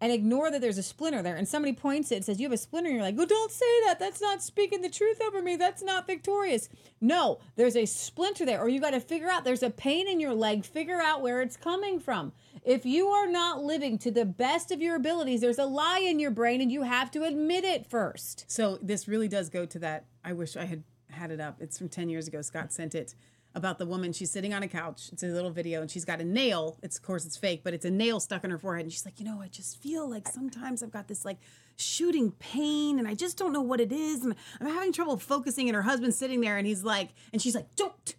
and 0.00 0.12
ignore 0.12 0.50
that 0.50 0.60
there's 0.60 0.78
a 0.78 0.82
splinter 0.82 1.22
there. 1.22 1.36
And 1.36 1.46
somebody 1.46 1.72
points 1.72 2.10
it 2.10 2.16
and 2.16 2.24
says, 2.24 2.40
You 2.40 2.46
have 2.46 2.52
a 2.52 2.56
splinter. 2.56 2.88
And 2.88 2.96
you're 2.96 3.04
like, 3.04 3.16
Well, 3.16 3.26
don't 3.26 3.50
say 3.50 3.66
that. 3.86 3.98
That's 3.98 4.20
not 4.20 4.42
speaking 4.42 4.82
the 4.82 4.88
truth 4.88 5.20
over 5.20 5.42
me. 5.42 5.56
That's 5.56 5.82
not 5.82 6.06
victorious. 6.06 6.68
No, 7.00 7.40
there's 7.56 7.76
a 7.76 7.86
splinter 7.86 8.46
there. 8.46 8.60
Or 8.60 8.68
you 8.68 8.80
got 8.80 8.90
to 8.90 9.00
figure 9.00 9.28
out 9.28 9.44
there's 9.44 9.62
a 9.62 9.70
pain 9.70 10.08
in 10.08 10.20
your 10.20 10.34
leg, 10.34 10.64
figure 10.64 11.00
out 11.00 11.22
where 11.22 11.42
it's 11.42 11.56
coming 11.56 12.00
from. 12.00 12.32
If 12.62 12.84
you 12.84 13.08
are 13.08 13.26
not 13.26 13.62
living 13.62 13.98
to 13.98 14.10
the 14.10 14.24
best 14.24 14.70
of 14.70 14.82
your 14.82 14.96
abilities, 14.96 15.40
there's 15.40 15.58
a 15.58 15.64
lie 15.64 16.00
in 16.00 16.18
your 16.18 16.30
brain 16.30 16.60
and 16.60 16.70
you 16.70 16.82
have 16.82 17.10
to 17.12 17.24
admit 17.24 17.64
it 17.64 17.86
first. 17.86 18.44
So 18.48 18.78
this 18.82 19.08
really 19.08 19.28
does 19.28 19.48
go 19.48 19.64
to 19.66 19.78
that. 19.80 20.06
I 20.24 20.32
wish 20.34 20.56
I 20.56 20.64
had 20.66 20.84
had 21.08 21.30
it 21.30 21.40
up. 21.40 21.56
It's 21.60 21.78
from 21.78 21.88
10 21.88 22.08
years 22.08 22.28
ago. 22.28 22.42
Scott 22.42 22.72
sent 22.72 22.94
it 22.94 23.14
about 23.54 23.78
the 23.78 23.86
woman. 23.86 24.12
She's 24.12 24.30
sitting 24.30 24.54
on 24.54 24.62
a 24.62 24.68
couch. 24.68 25.08
It's 25.12 25.22
a 25.22 25.26
little 25.26 25.50
video 25.50 25.80
and 25.80 25.90
she's 25.90 26.04
got 26.04 26.20
a 26.20 26.24
nail. 26.24 26.78
It's 26.82 26.96
of 26.96 27.02
course 27.02 27.24
it's 27.24 27.36
fake, 27.36 27.62
but 27.64 27.74
it's 27.74 27.84
a 27.84 27.90
nail 27.90 28.20
stuck 28.20 28.44
in 28.44 28.50
her 28.50 28.58
forehead. 28.58 28.84
And 28.84 28.92
she's 28.92 29.04
like, 29.04 29.18
you 29.18 29.24
know, 29.24 29.40
I 29.40 29.48
just 29.48 29.82
feel 29.82 30.08
like 30.08 30.28
sometimes 30.28 30.82
I've 30.82 30.92
got 30.92 31.08
this 31.08 31.24
like 31.24 31.38
shooting 31.76 32.32
pain 32.32 32.98
and 32.98 33.08
I 33.08 33.14
just 33.14 33.36
don't 33.36 33.52
know 33.52 33.62
what 33.62 33.80
it 33.80 33.92
is. 33.92 34.24
And 34.24 34.34
I'm 34.60 34.68
having 34.68 34.92
trouble 34.92 35.16
focusing. 35.16 35.68
And 35.68 35.74
her 35.74 35.82
husband's 35.82 36.16
sitting 36.16 36.40
there 36.40 36.58
and 36.58 36.66
he's 36.66 36.84
like, 36.84 37.10
and 37.32 37.42
she's 37.42 37.54
like, 37.54 37.74
don't 37.74 38.14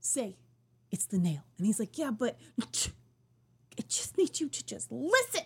say 0.00 0.36
it's 0.90 1.06
the 1.06 1.18
nail. 1.18 1.42
And 1.58 1.66
he's 1.66 1.78
like, 1.78 1.98
yeah, 1.98 2.10
but 2.10 2.38
it 3.76 3.88
just 3.88 4.16
needs 4.16 4.40
you 4.40 4.48
to 4.48 4.64
just 4.64 4.90
listen. 4.90 5.42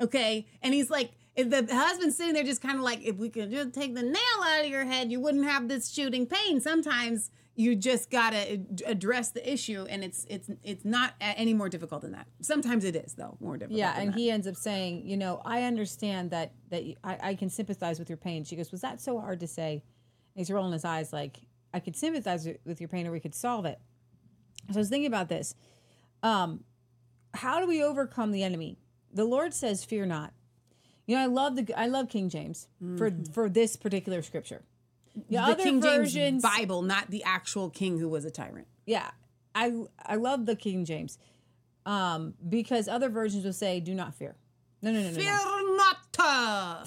Okay. 0.00 0.46
And 0.62 0.74
he's 0.74 0.90
like, 0.90 1.12
the 1.36 1.68
husband's 1.70 2.16
sitting 2.16 2.34
there 2.34 2.42
just 2.42 2.60
kind 2.60 2.76
of 2.76 2.82
like, 2.82 3.02
if 3.04 3.16
we 3.16 3.28
could 3.28 3.50
just 3.50 3.72
take 3.72 3.94
the 3.94 4.02
nail 4.02 4.42
out 4.44 4.64
of 4.64 4.70
your 4.70 4.84
head, 4.84 5.12
you 5.12 5.20
wouldn't 5.20 5.44
have 5.44 5.68
this 5.68 5.90
shooting 5.90 6.26
pain. 6.26 6.60
Sometimes 6.60 7.30
you 7.60 7.76
just 7.76 8.10
gotta 8.10 8.60
address 8.86 9.30
the 9.30 9.52
issue, 9.52 9.86
and 9.88 10.02
it's 10.02 10.26
it's 10.30 10.48
it's 10.62 10.84
not 10.84 11.14
any 11.20 11.52
more 11.54 11.68
difficult 11.68 12.00
than 12.02 12.12
that. 12.12 12.26
Sometimes 12.40 12.84
it 12.84 12.96
is 12.96 13.14
though 13.14 13.36
more 13.40 13.56
difficult. 13.56 13.78
Yeah, 13.78 13.94
and 13.98 14.08
that. 14.12 14.18
he 14.18 14.30
ends 14.30 14.46
up 14.46 14.56
saying, 14.56 15.06
you 15.06 15.16
know, 15.16 15.42
I 15.44 15.64
understand 15.64 16.30
that 16.30 16.52
that 16.70 16.84
you, 16.84 16.94
I, 17.04 17.18
I 17.30 17.34
can 17.34 17.50
sympathize 17.50 17.98
with 17.98 18.08
your 18.08 18.16
pain. 18.16 18.44
She 18.44 18.56
goes, 18.56 18.72
was 18.72 18.80
that 18.80 19.00
so 19.00 19.18
hard 19.20 19.40
to 19.40 19.46
say? 19.46 19.72
And 20.34 20.40
he's 20.40 20.50
rolling 20.50 20.72
his 20.72 20.84
eyes 20.84 21.12
like, 21.12 21.38
I 21.74 21.80
could 21.80 21.96
sympathize 21.96 22.46
with- 22.46 22.58
with 22.64 22.80
your 22.80 22.88
pain, 22.88 23.06
or 23.06 23.10
we 23.12 23.20
could 23.20 23.34
solve 23.34 23.64
it. 23.66 23.78
So 24.70 24.76
I 24.76 24.78
was 24.78 24.88
thinking 24.88 25.06
about 25.08 25.28
this. 25.28 25.54
Um, 26.22 26.64
how 27.34 27.60
do 27.60 27.66
we 27.66 27.82
overcome 27.82 28.30
the 28.32 28.42
enemy? 28.42 28.78
The 29.12 29.24
Lord 29.24 29.52
says, 29.54 29.84
"Fear 29.84 30.06
not." 30.06 30.32
You 31.06 31.16
know, 31.16 31.22
I 31.22 31.26
love 31.26 31.56
the 31.56 31.74
I 31.76 31.86
love 31.88 32.08
King 32.08 32.28
James 32.28 32.68
for 32.96 33.10
for 33.32 33.48
this 33.48 33.76
particular 33.76 34.22
scripture. 34.22 34.62
The, 35.14 35.22
the 35.30 35.38
other 35.38 35.62
King 35.62 35.80
versions, 35.80 36.12
James 36.12 36.42
Bible, 36.42 36.82
not 36.82 37.10
the 37.10 37.24
actual 37.24 37.68
king 37.70 37.98
who 37.98 38.08
was 38.08 38.24
a 38.24 38.30
tyrant. 38.30 38.66
yeah, 38.86 39.10
I 39.54 39.72
I 40.04 40.16
love 40.16 40.46
the 40.46 40.54
King 40.56 40.84
James, 40.84 41.18
um, 41.86 42.34
because 42.48 42.88
other 42.88 43.08
versions 43.08 43.44
will 43.44 43.52
say, 43.52 43.80
"Do 43.80 43.94
not 43.94 44.14
fear." 44.14 44.36
No, 44.82 44.92
no, 44.92 45.00
no, 45.02 45.10
no, 45.10 45.10
no. 45.10 45.20
Fear 45.20 45.76
not. 45.76 45.96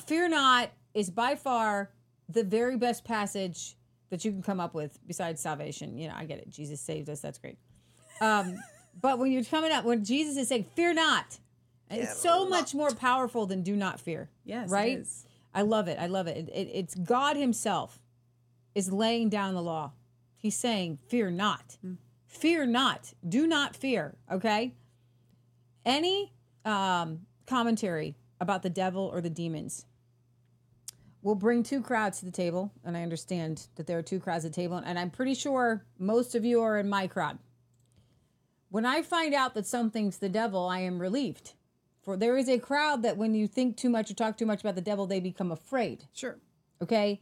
Fear 0.07 0.29
not 0.29 0.69
is 0.93 1.09
by 1.09 1.35
far 1.35 1.91
the 2.29 2.43
very 2.43 2.77
best 2.77 3.03
passage 3.03 3.75
that 4.09 4.23
you 4.23 4.31
can 4.31 4.41
come 4.41 4.59
up 4.59 4.73
with 4.73 4.97
besides 5.07 5.41
salvation. 5.41 5.97
You 5.97 6.07
know, 6.07 6.15
I 6.17 6.25
get 6.25 6.39
it. 6.39 6.49
Jesus 6.49 6.79
saved 6.81 7.09
us. 7.09 7.19
That's 7.21 7.37
great. 7.37 7.57
Um, 8.21 8.55
but 9.01 9.19
when 9.19 9.31
you're 9.31 9.43
coming 9.43 9.71
up, 9.71 9.85
when 9.85 10.03
Jesus 10.05 10.37
is 10.37 10.47
saying, 10.47 10.65
fear 10.75 10.93
not, 10.93 11.39
it's 11.91 12.17
so 12.19 12.47
much 12.47 12.73
more 12.75 12.91
powerful 12.91 13.45
than 13.45 13.61
do 13.63 13.75
not 13.75 13.99
fear. 13.99 14.29
Yes, 14.45 14.69
Right? 14.69 15.05
I 15.53 15.61
love 15.63 15.87
it. 15.87 15.97
I 15.99 16.07
love 16.07 16.27
it. 16.27 16.37
It- 16.37 16.49
it- 16.49 16.71
It's 16.73 16.95
God 16.95 17.35
Himself 17.37 17.99
is 18.75 18.91
laying 18.91 19.29
down 19.29 19.53
the 19.53 19.61
law. 19.61 19.91
He's 20.35 20.55
saying, 20.55 20.99
fear 21.07 21.31
not. 21.31 21.77
Fear 22.27 22.65
not. 22.65 23.13
Do 23.27 23.47
not 23.47 23.75
fear. 23.75 24.15
Okay? 24.31 24.73
Any 25.85 26.33
um, 26.65 27.21
commentary 27.45 28.15
about 28.39 28.63
the 28.63 28.69
devil 28.69 29.09
or 29.13 29.21
the 29.21 29.29
demons 29.29 29.85
will 31.21 31.35
bring 31.35 31.63
two 31.63 31.81
crowds 31.81 32.19
to 32.19 32.25
the 32.25 32.31
table. 32.31 32.73
And 32.83 32.97
I 32.97 33.03
understand 33.03 33.67
that 33.75 33.87
there 33.87 33.97
are 33.97 34.03
two 34.03 34.19
crowds 34.19 34.43
at 34.43 34.51
the 34.51 34.61
table. 34.61 34.77
And 34.77 34.99
I'm 34.99 35.09
pretty 35.09 35.33
sure 35.33 35.85
most 35.97 36.35
of 36.35 36.43
you 36.43 36.61
are 36.61 36.77
in 36.77 36.89
my 36.89 37.07
crowd. 37.07 37.39
When 38.69 38.85
I 38.85 39.01
find 39.03 39.33
out 39.33 39.53
that 39.53 39.67
something's 39.67 40.17
the 40.17 40.29
devil, 40.29 40.67
I 40.67 40.79
am 40.79 40.99
relieved. 40.99 41.53
For 42.01 42.17
there 42.17 42.35
is 42.35 42.49
a 42.49 42.59
crowd 42.59 43.03
that 43.03 43.15
when 43.15 43.33
you 43.33 43.47
think 43.47 43.77
too 43.77 43.89
much 43.89 44.11
or 44.11 44.15
talk 44.15 44.37
too 44.37 44.45
much 44.45 44.61
about 44.61 44.75
the 44.75 44.81
devil, 44.81 45.05
they 45.05 45.21
become 45.21 45.51
afraid. 45.51 46.05
Sure. 46.11 46.37
Okay? 46.81 47.21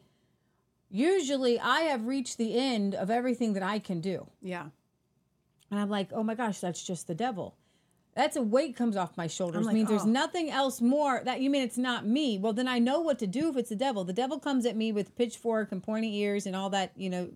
Usually 0.92 1.60
I 1.60 1.82
have 1.82 2.06
reached 2.06 2.38
the 2.38 2.58
end 2.58 2.96
of 2.96 3.10
everything 3.10 3.54
that 3.54 3.64
I 3.64 3.80
can 3.80 4.02
do. 4.02 4.28
Yeah. 4.42 4.66
And 5.72 5.80
I'm 5.80 5.90
like, 5.90 6.10
oh 6.14 6.22
my 6.22 6.36
gosh, 6.36 6.60
that's 6.60 6.84
just 6.84 7.08
the 7.08 7.16
devil. 7.16 7.56
That's 8.14 8.36
a 8.36 8.42
weight 8.42 8.76
comes 8.76 8.98
off 8.98 9.16
my 9.16 9.28
shoulders. 9.28 9.66
like, 9.66 9.74
means 9.74 9.88
there's 9.88 10.02
oh. 10.02 10.08
nothing 10.08 10.52
else 10.52 10.82
more 10.82 11.22
that 11.24 11.40
you 11.40 11.50
mean 11.50 11.62
it's 11.62 11.78
not 11.78 12.06
me. 12.06 12.38
Well, 12.38 12.52
then 12.52 12.68
I 12.68 12.78
know 12.78 13.00
what 13.00 13.20
to 13.20 13.28
do 13.28 13.50
if 13.50 13.56
it's 13.56 13.70
the 13.70 13.76
devil. 13.78 14.04
The 14.04 14.12
devil 14.12 14.38
comes 14.38 14.66
at 14.66 14.76
me 14.76 14.92
with 14.92 15.16
pitchfork 15.16 15.72
and 15.72 15.82
pointy 15.82 16.18
ears 16.18 16.46
and 16.46 16.54
all 16.54 16.70
that, 16.72 16.92
you 16.98 17.10
know, 17.10 17.30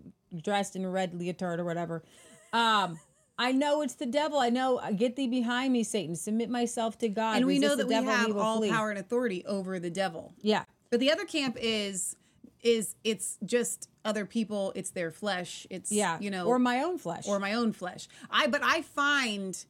dressed 0.43 0.75
in 0.75 0.83
a 0.83 0.89
red 0.89 1.13
leotard 1.13 1.61
or 1.61 1.63
whatever. 1.63 2.03
Um, 2.51 2.99
I 3.39 3.53
know 3.53 3.81
it's 3.81 3.95
the 3.95 4.05
devil. 4.05 4.37
I 4.37 4.49
know. 4.49 4.81
Get 4.97 5.15
thee 5.15 5.27
behind 5.27 5.71
me, 5.71 5.83
Satan. 5.83 6.15
Submit 6.15 6.49
myself 6.49 6.97
to 6.99 7.09
God. 7.09 7.37
and 7.37 7.45
we 7.45 7.59
know 7.59 7.75
that 7.77 7.87
we 7.87 7.93
devil, 7.93 8.11
have 8.11 8.35
all 8.35 8.57
flee. 8.57 8.69
power 8.69 8.89
and 8.89 8.99
authority 8.99 9.45
over 9.45 9.79
the 9.79 9.89
devil. 9.89 10.33
Yeah. 10.41 10.63
But 10.89 10.99
the 10.99 11.11
other 11.11 11.25
camp 11.25 11.57
is 11.59 12.17
is 12.65 12.95
it's 13.03 13.37
just 13.45 13.89
other 14.03 14.25
people. 14.25 14.73
It's 14.75 14.89
their 14.89 15.11
flesh. 15.11 15.65
It's 15.69 15.91
Yeah. 15.91 16.17
you 16.19 16.29
know, 16.31 16.45
or 16.47 16.59
my 16.59 16.81
own 16.81 16.97
flesh. 16.97 17.25
or 17.27 17.39
my 17.39 17.53
own 17.53 17.71
flesh. 17.71 18.07
I 18.29 18.47
but 18.47 18.61
I 18.63 18.81
find 18.81 19.63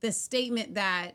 the 0.00 0.12
statement 0.12 0.74
that 0.74 1.12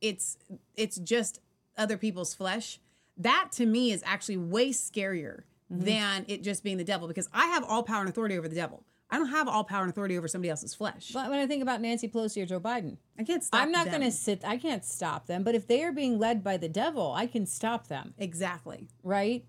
it's 0.00 0.38
it's 0.76 0.96
just 0.96 1.40
other 1.76 1.96
people's 1.98 2.34
flesh. 2.34 2.80
That 3.16 3.50
to 3.52 3.66
me 3.66 3.92
is 3.92 4.02
actually 4.06 4.38
way 4.38 4.70
scarier 4.70 5.42
Mm-hmm. 5.72 5.84
than 5.86 6.24
it 6.28 6.42
just 6.42 6.62
being 6.62 6.76
the 6.76 6.84
devil 6.84 7.08
because 7.08 7.26
I 7.32 7.46
have 7.46 7.64
all 7.64 7.82
power 7.82 8.00
and 8.00 8.08
authority 8.10 8.36
over 8.36 8.46
the 8.48 8.54
devil. 8.54 8.84
I 9.08 9.16
don't 9.16 9.28
have 9.30 9.48
all 9.48 9.64
power 9.64 9.80
and 9.80 9.88
authority 9.90 10.18
over 10.18 10.28
somebody 10.28 10.50
else's 10.50 10.74
flesh. 10.74 11.10
but 11.14 11.30
when 11.30 11.38
I 11.38 11.46
think 11.46 11.62
about 11.62 11.80
Nancy 11.80 12.06
Pelosi 12.06 12.42
or 12.42 12.46
Joe 12.46 12.60
Biden, 12.60 12.98
I 13.18 13.24
can't 13.24 13.42
stop. 13.42 13.62
I'm 13.62 13.72
not 13.72 13.86
going 13.86 14.02
to 14.02 14.10
sit. 14.10 14.44
I 14.44 14.58
can't 14.58 14.84
stop 14.84 15.26
them. 15.26 15.42
But 15.42 15.54
if 15.54 15.66
they 15.66 15.82
are 15.82 15.90
being 15.90 16.18
led 16.18 16.44
by 16.44 16.58
the 16.58 16.68
devil, 16.68 17.14
I 17.16 17.26
can 17.26 17.46
stop 17.46 17.88
them. 17.88 18.12
exactly. 18.18 18.88
right? 19.02 19.46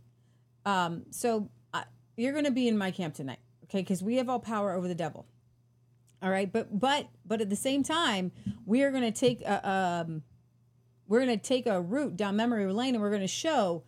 Um, 0.66 1.04
so 1.12 1.50
uh, 1.74 1.84
you're 2.18 2.34
going 2.34 2.46
to 2.46 2.52
be 2.52 2.68
in 2.68 2.78
my 2.78 2.92
camp 2.92 3.14
tonight, 3.14 3.40
okay? 3.66 3.80
Because 3.80 4.02
we 4.04 4.16
have 4.18 4.30
all 4.30 4.40
power 4.40 4.74
over 4.74 4.88
the 4.88 4.96
devil. 4.96 5.26
All 6.22 6.30
right, 6.32 6.52
but 6.52 6.80
but 6.80 7.08
but 7.26 7.42
at 7.42 7.50
the 7.50 7.56
same 7.56 7.84
time, 7.84 8.32
we 8.66 8.82
are 8.84 8.90
going 8.92 9.04
to 9.04 9.12
take 9.12 9.42
a 9.42 9.70
um, 9.70 10.24
we're 11.08 11.24
going 11.24 11.38
to 11.38 11.44
take 11.44 11.68
a 11.68 11.80
route 11.80 12.18
down 12.18 12.36
memory 12.36 12.66
lane, 12.72 12.96
and 12.96 13.02
we're 13.02 13.10
going 13.10 13.22
to 13.22 13.28
show 13.28 13.84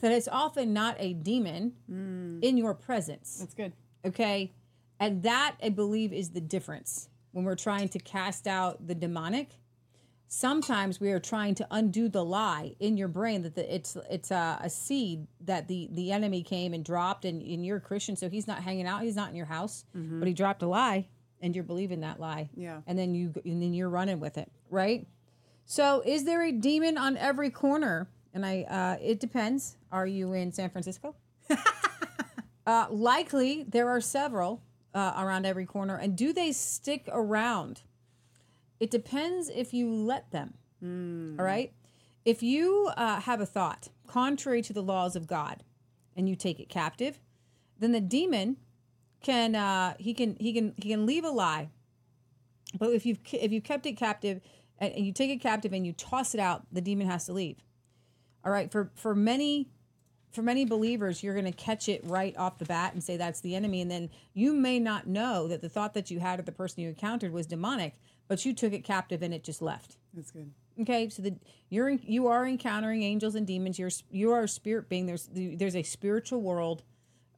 that 0.00 0.12
it's 0.12 0.28
often 0.28 0.72
not 0.72 0.96
a 0.98 1.12
demon 1.14 1.72
in 2.42 2.56
your 2.56 2.74
presence 2.74 3.38
That's 3.40 3.54
good. 3.54 3.72
okay 4.04 4.52
and 4.98 5.22
that 5.22 5.56
i 5.62 5.70
believe 5.70 6.12
is 6.12 6.30
the 6.30 6.40
difference 6.40 7.08
when 7.32 7.46
we're 7.46 7.54
trying 7.56 7.88
to 7.90 7.98
cast 7.98 8.46
out 8.46 8.86
the 8.86 8.94
demonic 8.94 9.48
sometimes 10.32 11.00
we 11.00 11.10
are 11.10 11.18
trying 11.18 11.56
to 11.56 11.66
undo 11.72 12.08
the 12.08 12.24
lie 12.24 12.72
in 12.78 12.96
your 12.96 13.08
brain 13.08 13.42
that 13.42 13.56
the, 13.56 13.74
it's 13.74 13.96
it's 14.08 14.30
a, 14.30 14.60
a 14.62 14.70
seed 14.70 15.26
that 15.40 15.66
the 15.66 15.88
the 15.90 16.12
enemy 16.12 16.40
came 16.44 16.72
and 16.72 16.84
dropped 16.84 17.24
and, 17.24 17.42
and 17.42 17.66
you're 17.66 17.78
a 17.78 17.80
christian 17.80 18.14
so 18.14 18.28
he's 18.28 18.46
not 18.46 18.62
hanging 18.62 18.86
out 18.86 19.02
he's 19.02 19.16
not 19.16 19.28
in 19.28 19.34
your 19.34 19.46
house 19.46 19.84
but 19.92 20.28
he 20.28 20.32
dropped 20.32 20.62
a 20.62 20.68
lie 20.68 21.04
and 21.42 21.56
you're 21.56 21.64
believing 21.64 22.00
that 22.02 22.20
lie 22.20 22.48
Yeah. 22.56 22.80
and 22.86 22.96
then 22.96 23.12
you 23.12 23.34
and 23.44 23.60
then 23.60 23.74
you're 23.74 23.90
running 23.90 24.20
with 24.20 24.38
it 24.38 24.48
right 24.70 25.04
so 25.64 26.00
is 26.06 26.22
there 26.24 26.44
a 26.44 26.52
demon 26.52 26.96
on 26.96 27.16
every 27.16 27.50
corner 27.50 28.08
and 28.32 28.46
i 28.46 28.62
uh 28.62 29.02
it 29.04 29.18
depends 29.18 29.78
are 29.90 30.06
you 30.06 30.32
in 30.32 30.52
san 30.52 30.70
francisco 30.70 31.16
uh, 32.68 32.86
likely 32.88 33.64
there 33.64 33.88
are 33.88 34.00
several 34.00 34.62
uh, 34.94 35.14
around 35.18 35.46
every 35.46 35.66
corner. 35.66 35.96
And 35.96 36.16
do 36.16 36.32
they 36.32 36.50
stick 36.52 37.08
around? 37.12 37.82
It 38.80 38.90
depends 38.90 39.50
if 39.50 39.72
you 39.74 39.92
let 39.92 40.30
them. 40.30 40.54
All 41.38 41.44
right. 41.44 41.72
If 42.24 42.42
you 42.42 42.90
uh, 42.96 43.20
have 43.20 43.40
a 43.40 43.46
thought 43.46 43.88
contrary 44.06 44.62
to 44.62 44.72
the 44.72 44.82
laws 44.82 45.14
of 45.14 45.26
God 45.26 45.62
and 46.16 46.28
you 46.28 46.34
take 46.34 46.58
it 46.58 46.68
captive, 46.68 47.20
then 47.78 47.92
the 47.92 48.00
demon 48.00 48.56
can 49.22 49.54
uh, 49.54 49.94
he 49.98 50.14
can 50.14 50.36
he 50.40 50.52
can 50.52 50.74
he 50.76 50.88
can 50.88 51.06
leave 51.06 51.24
a 51.24 51.30
lie. 51.30 51.68
But 52.78 52.90
if 52.90 53.04
you've 53.04 53.18
if 53.32 53.52
you 53.52 53.60
kept 53.60 53.86
it 53.86 53.92
captive 53.92 54.40
and 54.78 54.92
and 54.94 55.06
you 55.06 55.12
take 55.12 55.30
it 55.30 55.40
captive 55.40 55.72
and 55.72 55.86
you 55.86 55.92
toss 55.92 56.34
it 56.34 56.40
out, 56.40 56.64
the 56.72 56.80
demon 56.80 57.06
has 57.06 57.26
to 57.26 57.32
leave. 57.32 57.58
All 58.44 58.52
right. 58.52 58.70
For 58.70 58.90
for 58.94 59.14
many 59.14 59.68
for 60.32 60.42
many 60.42 60.64
believers, 60.64 61.22
you're 61.22 61.34
going 61.34 61.44
to 61.44 61.52
catch 61.52 61.88
it 61.88 62.02
right 62.04 62.36
off 62.36 62.58
the 62.58 62.64
bat 62.64 62.94
and 62.94 63.02
say 63.02 63.16
that's 63.16 63.40
the 63.40 63.56
enemy. 63.56 63.80
And 63.80 63.90
then 63.90 64.10
you 64.32 64.52
may 64.52 64.78
not 64.78 65.06
know 65.06 65.48
that 65.48 65.60
the 65.60 65.68
thought 65.68 65.94
that 65.94 66.10
you 66.10 66.20
had 66.20 66.38
of 66.38 66.46
the 66.46 66.52
person 66.52 66.82
you 66.82 66.88
encountered 66.88 67.32
was 67.32 67.46
demonic, 67.46 67.98
but 68.30 68.46
you 68.46 68.54
took 68.54 68.72
it 68.72 68.84
captive 68.84 69.22
and 69.22 69.34
it 69.34 69.42
just 69.42 69.60
left. 69.60 69.96
That's 70.14 70.30
good. 70.30 70.52
Okay, 70.80 71.08
so 71.08 71.20
the 71.20 71.34
you're 71.68 71.90
you 71.90 72.28
are 72.28 72.46
encountering 72.46 73.02
angels 73.02 73.34
and 73.34 73.44
demons. 73.44 73.76
You're 73.76 73.90
you 74.08 74.30
are 74.30 74.44
a 74.44 74.48
spirit 74.48 74.88
being. 74.88 75.06
There's 75.06 75.28
there's 75.32 75.74
a 75.74 75.82
spiritual 75.82 76.40
world. 76.40 76.84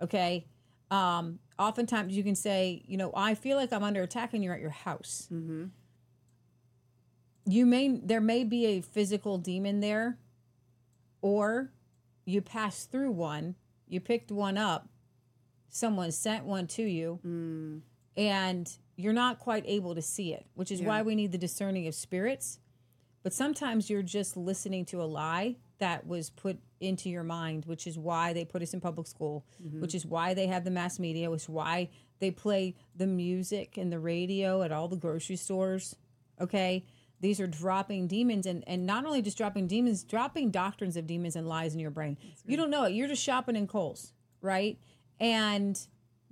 Okay, 0.03 0.47
um, 0.91 1.39
oftentimes 1.59 2.15
you 2.15 2.23
can 2.23 2.35
say, 2.35 2.83
you 2.87 2.99
know, 2.99 3.11
I 3.17 3.35
feel 3.35 3.57
like 3.57 3.73
I'm 3.73 3.83
under 3.83 4.03
attack, 4.03 4.35
and 4.35 4.45
you're 4.45 4.53
at 4.53 4.61
your 4.61 4.69
house. 4.69 5.29
Mm-hmm. 5.33 5.65
You 7.47 7.65
may 7.65 7.89
there 7.89 8.21
may 8.21 8.45
be 8.45 8.67
a 8.67 8.83
physical 8.83 9.39
demon 9.39 9.81
there, 9.81 10.19
or 11.23 11.73
you 12.27 12.43
pass 12.43 12.85
through 12.85 13.13
one. 13.13 13.55
You 13.89 14.01
picked 14.01 14.31
one 14.31 14.59
up. 14.59 14.89
Someone 15.71 16.13
sent 16.13 16.45
one 16.45 16.67
to 16.67 16.83
you, 16.83 17.19
and 18.15 18.71
you're 19.03 19.13
not 19.13 19.39
quite 19.39 19.65
able 19.67 19.95
to 19.95 20.03
see 20.03 20.33
it, 20.33 20.47
which 20.55 20.71
is 20.71 20.81
why 20.81 21.03
we 21.03 21.15
need 21.15 21.33
the 21.33 21.39
discerning 21.39 21.87
of 21.87 21.95
spirits. 21.95 22.59
But 23.23 23.33
sometimes 23.33 23.89
you're 23.89 24.03
just 24.03 24.37
listening 24.37 24.85
to 24.87 25.03
a 25.03 25.05
lie 25.05 25.57
that 25.79 26.07
was 26.07 26.31
put 26.31 26.59
into 26.81 27.09
your 27.09 27.23
mind, 27.23 27.65
which 27.67 27.87
is 27.87 27.99
why 27.99 28.33
they 28.33 28.45
put 28.45 28.63
us 28.63 28.75
in 28.75 28.81
public 28.81 29.07
school, 29.07 29.47
mm-hmm. 29.63 29.81
which 29.81 29.95
is 29.95 30.05
why 30.05 30.35
they 30.35 30.47
have 30.49 30.65
the 30.65 30.71
mass 30.71 30.99
media, 30.99 31.31
which 31.31 31.43
is 31.43 31.49
why 31.49 31.89
they 32.19 32.31
play 32.31 32.75
the 32.97 33.07
music 33.07 33.77
and 33.77 33.93
the 33.93 33.99
radio 33.99 34.63
at 34.63 34.73
all 34.73 34.89
the 34.89 34.97
grocery 34.97 35.37
stores. 35.37 35.97
Okay. 36.41 36.85
These 37.21 37.41
are 37.41 37.47
dropping 37.47 38.09
demons 38.09 38.47
and, 38.47 38.65
and 38.67 38.85
not 38.85 39.07
only 39.07 39.23
just 39.23 39.39
dropping 39.39 39.69
demons, 39.69 40.03
dropping 40.03 40.51
doctrines 40.51 40.97
of 40.97 41.07
demons 41.07 41.37
and 41.37 41.49
lies 41.49 41.75
in 41.75 41.81
your 41.81 41.93
brain. 41.93 42.19
You 42.45 42.57
don't 42.57 42.71
know 42.71 42.85
it. 42.85 42.95
You're 42.95 43.09
just 43.09 43.23
shopping 43.23 43.55
in 43.55 43.69
Kohl's, 43.69 44.13
right? 44.41 44.79
And 45.21 45.81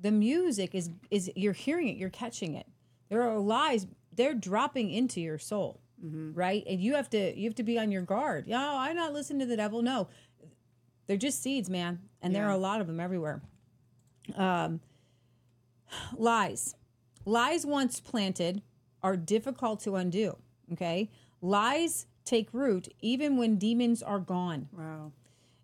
the 0.00 0.11
music 0.11 0.75
is 0.75 0.90
is 1.11 1.30
you're 1.37 1.52
hearing 1.52 1.88
it, 1.88 1.97
you're 1.97 2.11
catching 2.11 2.54
it. 2.54 2.66
There 3.09 3.23
are 3.23 3.38
lies, 3.38 3.87
they're 4.12 4.35
dropping 4.35 4.90
into 4.90 5.21
your 5.21 5.38
soul 5.38 5.80
right? 6.02 6.64
And 6.66 6.80
you 6.80 6.95
have 6.95 7.11
to 7.11 7.37
you 7.37 7.49
have 7.49 7.54
to 7.57 7.62
be 7.62 7.78
on 7.78 7.90
your 7.90 8.02
guard. 8.02 8.47
Yeah, 8.47 8.75
I'm 8.75 8.97
not 8.97 9.12
listening 9.12 9.40
to 9.40 9.47
the 9.47 9.57
devil. 9.57 9.83
No, 9.83 10.09
they're 11.07 11.16
just 11.16 11.42
seeds, 11.42 11.69
man, 11.69 12.00
and 12.23 12.35
there 12.35 12.47
are 12.47 12.52
a 12.52 12.59
lot 12.59 12.80
of 12.80 12.87
them 12.87 13.00
everywhere. 13.00 13.42
Um, 14.37 14.80
lies, 16.16 16.75
lies 17.25 17.66
once 17.66 18.00
planted 18.00 18.62
are 19.02 19.16
difficult 19.16 19.80
to 19.80 19.97
undo. 19.97 20.37
Okay, 20.73 21.11
lies 21.40 22.07
take 22.25 22.49
root 22.52 22.88
even 23.00 23.37
when 23.37 23.57
demons 23.57 24.02
are 24.02 24.21
gone. 24.21 24.69
Wow. 24.73 25.12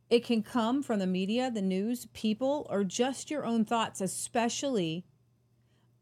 It 0.09 0.25
can 0.25 0.43
come 0.43 0.83
from 0.83 1.01
the 1.01 1.07
media, 1.07 1.51
the 1.51 1.63
news, 1.63 2.07
people, 2.13 2.67
or 2.71 2.85
just 2.85 3.31
your 3.31 3.45
own 3.45 3.65
thoughts, 3.65 4.01
especially 4.01 5.05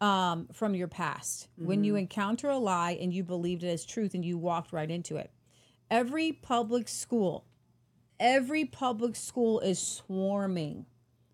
um, 0.01 0.49
from 0.53 0.75
your 0.75 0.89
past. 0.89 1.49
When 1.57 1.85
you 1.85 1.97
encounter 1.97 2.51
a 2.51 2.59
lie 2.59 2.99
and 3.01 3.15
you 3.15 3.25
believed 3.25 3.65
it 3.65 3.69
as 3.69 3.87
truth 3.87 4.13
and 4.15 4.25
you 4.25 4.37
walked 4.37 4.73
right 4.73 4.91
into 4.91 5.17
it. 5.17 5.31
Every 5.91 6.33
public 6.33 6.89
school, 6.89 7.47
every 8.21 8.65
public 8.67 9.17
school 9.17 9.61
is 9.61 9.79
swarming 9.79 10.87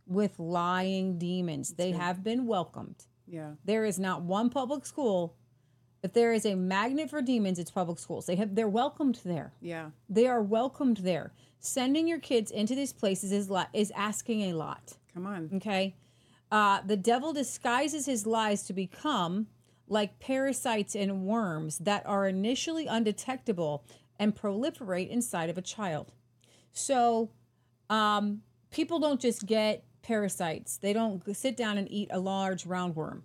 with 0.06 0.38
lying 0.38 1.18
demons. 1.18 1.74
they 1.74 1.92
have 1.92 2.22
been 2.22 2.46
welcomed. 2.46 3.06
Yeah. 3.26 3.52
There 3.64 3.84
is 3.84 3.98
not 3.98 4.22
one 4.22 4.50
public 4.50 4.84
school. 4.84 5.36
If 6.02 6.12
there 6.14 6.32
is 6.32 6.44
a 6.44 6.54
magnet 6.54 7.10
for 7.10 7.22
demons, 7.22 7.58
it's 7.58 7.70
public 7.70 7.98
schools. 7.98 8.26
They 8.26 8.36
have 8.36 8.54
they're 8.54 8.68
welcomed 8.68 9.20
there. 9.24 9.52
Yeah. 9.60 9.90
They 10.08 10.26
are 10.26 10.42
welcomed 10.42 10.98
there. 10.98 11.32
Sending 11.60 12.08
your 12.08 12.18
kids 12.18 12.50
into 12.50 12.74
these 12.74 12.92
places 12.92 13.32
is 13.32 13.50
li- 13.50 13.64
is 13.72 13.92
asking 13.94 14.40
a 14.42 14.54
lot. 14.54 14.94
Come 15.12 15.26
on. 15.26 15.50
Okay, 15.56 15.94
uh, 16.50 16.80
the 16.86 16.96
devil 16.96 17.32
disguises 17.32 18.06
his 18.06 18.26
lies 18.26 18.62
to 18.64 18.72
become 18.72 19.46
like 19.86 20.18
parasites 20.20 20.94
and 20.94 21.26
worms 21.26 21.78
that 21.78 22.06
are 22.06 22.26
initially 22.26 22.86
undetectable 22.86 23.84
and 24.18 24.34
proliferate 24.34 25.08
inside 25.10 25.50
of 25.50 25.58
a 25.58 25.62
child. 25.62 26.12
So, 26.72 27.30
um, 27.90 28.42
people 28.70 28.98
don't 28.98 29.20
just 29.20 29.44
get 29.46 29.84
parasites; 30.02 30.78
they 30.78 30.92
don't 30.94 31.22
sit 31.36 31.56
down 31.56 31.76
and 31.76 31.90
eat 31.90 32.08
a 32.10 32.18
large 32.20 32.64
roundworm. 32.64 33.22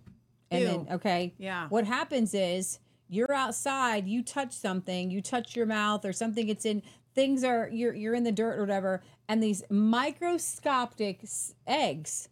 And 0.50 0.66
then, 0.66 0.80
Ew. 0.82 0.94
okay, 0.94 1.34
Yeah. 1.38 1.68
what 1.68 1.86
happens 1.86 2.34
is 2.34 2.80
you're 3.08 3.32
outside, 3.32 4.06
you 4.06 4.22
touch 4.22 4.52
something, 4.52 5.10
you 5.10 5.20
touch 5.22 5.56
your 5.56 5.66
mouth 5.66 6.04
or 6.04 6.12
something 6.12 6.48
it's 6.48 6.64
in 6.64 6.82
things 7.16 7.42
are 7.42 7.68
you're 7.72 7.94
you're 7.94 8.14
in 8.14 8.22
the 8.22 8.30
dirt 8.30 8.58
or 8.58 8.60
whatever 8.60 9.02
and 9.28 9.42
these 9.42 9.64
microscopic 9.68 11.24
eggs 11.66 12.28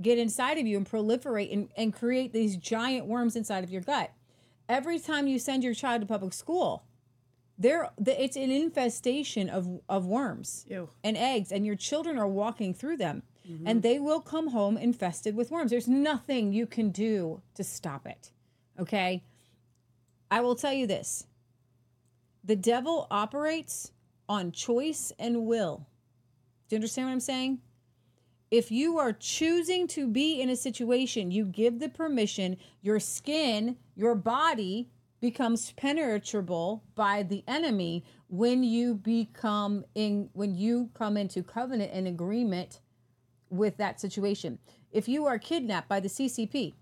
get 0.00 0.18
inside 0.18 0.58
of 0.58 0.66
you 0.66 0.76
and 0.76 0.90
proliferate 0.90 1.52
and, 1.52 1.68
and 1.76 1.92
create 1.92 2.32
these 2.32 2.56
giant 2.56 3.06
worms 3.06 3.36
inside 3.36 3.62
of 3.62 3.70
your 3.70 3.82
gut. 3.82 4.10
Every 4.68 4.98
time 4.98 5.26
you 5.26 5.38
send 5.38 5.62
your 5.62 5.74
child 5.74 6.00
to 6.00 6.06
public 6.06 6.32
school, 6.32 6.84
there 7.58 7.90
it's 8.04 8.36
an 8.36 8.50
infestation 8.50 9.48
of 9.50 9.80
of 9.88 10.06
worms 10.06 10.64
Ew. 10.68 10.88
and 11.04 11.16
eggs 11.16 11.52
and 11.52 11.66
your 11.66 11.76
children 11.76 12.18
are 12.18 12.26
walking 12.26 12.72
through 12.72 12.96
them 12.96 13.22
mm-hmm. 13.48 13.66
and 13.68 13.82
they 13.82 13.98
will 13.98 14.20
come 14.20 14.48
home 14.48 14.78
infested 14.78 15.36
with 15.36 15.50
worms. 15.50 15.70
There's 15.70 15.86
nothing 15.86 16.52
you 16.52 16.66
can 16.66 16.90
do 16.90 17.42
to 17.54 17.62
stop 17.62 18.06
it. 18.06 18.30
Okay? 18.80 19.22
I 20.30 20.40
will 20.40 20.56
tell 20.56 20.72
you 20.72 20.86
this. 20.86 21.26
The 22.42 22.56
devil 22.56 23.06
operates 23.10 23.92
on 24.32 24.50
choice 24.50 25.12
and 25.18 25.44
will. 25.44 25.86
Do 26.68 26.74
you 26.74 26.78
understand 26.78 27.08
what 27.08 27.12
I'm 27.12 27.20
saying? 27.20 27.58
If 28.50 28.70
you 28.70 28.96
are 28.96 29.12
choosing 29.12 29.86
to 29.88 30.08
be 30.08 30.40
in 30.40 30.48
a 30.48 30.56
situation, 30.56 31.30
you 31.30 31.44
give 31.44 31.80
the 31.80 31.90
permission, 31.90 32.56
your 32.80 32.98
skin, 32.98 33.76
your 33.94 34.14
body 34.14 34.88
becomes 35.20 35.72
penetrable 35.72 36.82
by 36.94 37.22
the 37.22 37.44
enemy 37.46 38.04
when 38.28 38.64
you 38.64 38.94
become 38.94 39.84
in 39.94 40.30
when 40.32 40.54
you 40.54 40.88
come 40.94 41.18
into 41.18 41.42
covenant 41.42 41.92
and 41.92 42.08
agreement 42.08 42.80
with 43.50 43.76
that 43.76 44.00
situation. 44.00 44.58
If 44.92 45.08
you 45.08 45.26
are 45.26 45.38
kidnapped 45.38 45.90
by 45.90 46.00
the 46.00 46.08
CCP, 46.08 46.72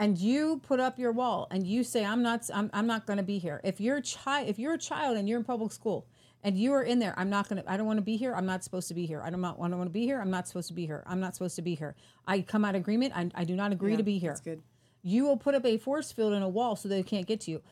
and 0.00 0.16
you 0.18 0.60
put 0.66 0.80
up 0.80 0.98
your 0.98 1.12
wall 1.12 1.46
and 1.52 1.66
you 1.66 1.84
say 1.84 2.04
i'm 2.04 2.22
not 2.22 2.48
i'm, 2.54 2.70
I'm 2.72 2.86
not 2.86 3.06
going 3.06 3.18
to 3.18 3.22
be 3.22 3.38
here 3.38 3.60
if 3.62 3.80
you're 3.80 3.98
a 3.98 4.02
child 4.02 4.48
if 4.48 4.58
you're 4.58 4.72
a 4.74 4.78
child 4.78 5.16
and 5.16 5.28
you're 5.28 5.38
in 5.38 5.44
public 5.44 5.72
school 5.72 6.06
and 6.42 6.56
you 6.56 6.72
are 6.72 6.82
in 6.82 6.98
there 6.98 7.14
i'm 7.18 7.30
not 7.30 7.48
going 7.48 7.62
to 7.62 7.70
i 7.70 7.76
don't 7.76 7.86
want 7.86 7.98
to 7.98 8.02
be 8.12 8.16
here 8.16 8.34
i'm 8.34 8.46
not 8.46 8.64
supposed 8.64 8.88
to 8.88 8.94
be 8.94 9.06
here 9.06 9.22
i 9.22 9.30
don't 9.30 9.42
want 9.42 9.72
to 9.72 9.90
be 9.90 10.04
here 10.06 10.20
i'm 10.20 10.30
not 10.30 10.48
supposed 10.48 10.68
to 10.68 10.74
be 10.74 10.86
here 10.86 11.04
i'm 11.06 11.20
not 11.20 11.34
supposed 11.34 11.54
to 11.54 11.62
be 11.62 11.74
here 11.74 11.94
i 12.26 12.40
come 12.40 12.64
out 12.64 12.74
of 12.74 12.80
agreement 12.80 13.12
i, 13.14 13.30
I 13.34 13.44
do 13.44 13.54
not 13.54 13.72
agree 13.72 13.92
Yeah, 13.92 13.98
to 13.98 14.02
be 14.02 14.18
here 14.18 14.30
That's 14.30 14.40
good. 14.40 14.62
you 15.02 15.24
will 15.24 15.36
put 15.36 15.54
up 15.54 15.66
a 15.66 15.76
force 15.76 16.10
field 16.12 16.32
in 16.32 16.42
a 16.42 16.48
wall 16.48 16.76
so 16.76 16.88
they 16.88 17.02
can't 17.02 17.26
get 17.26 17.40
to 17.42 17.50
you. 17.50 17.62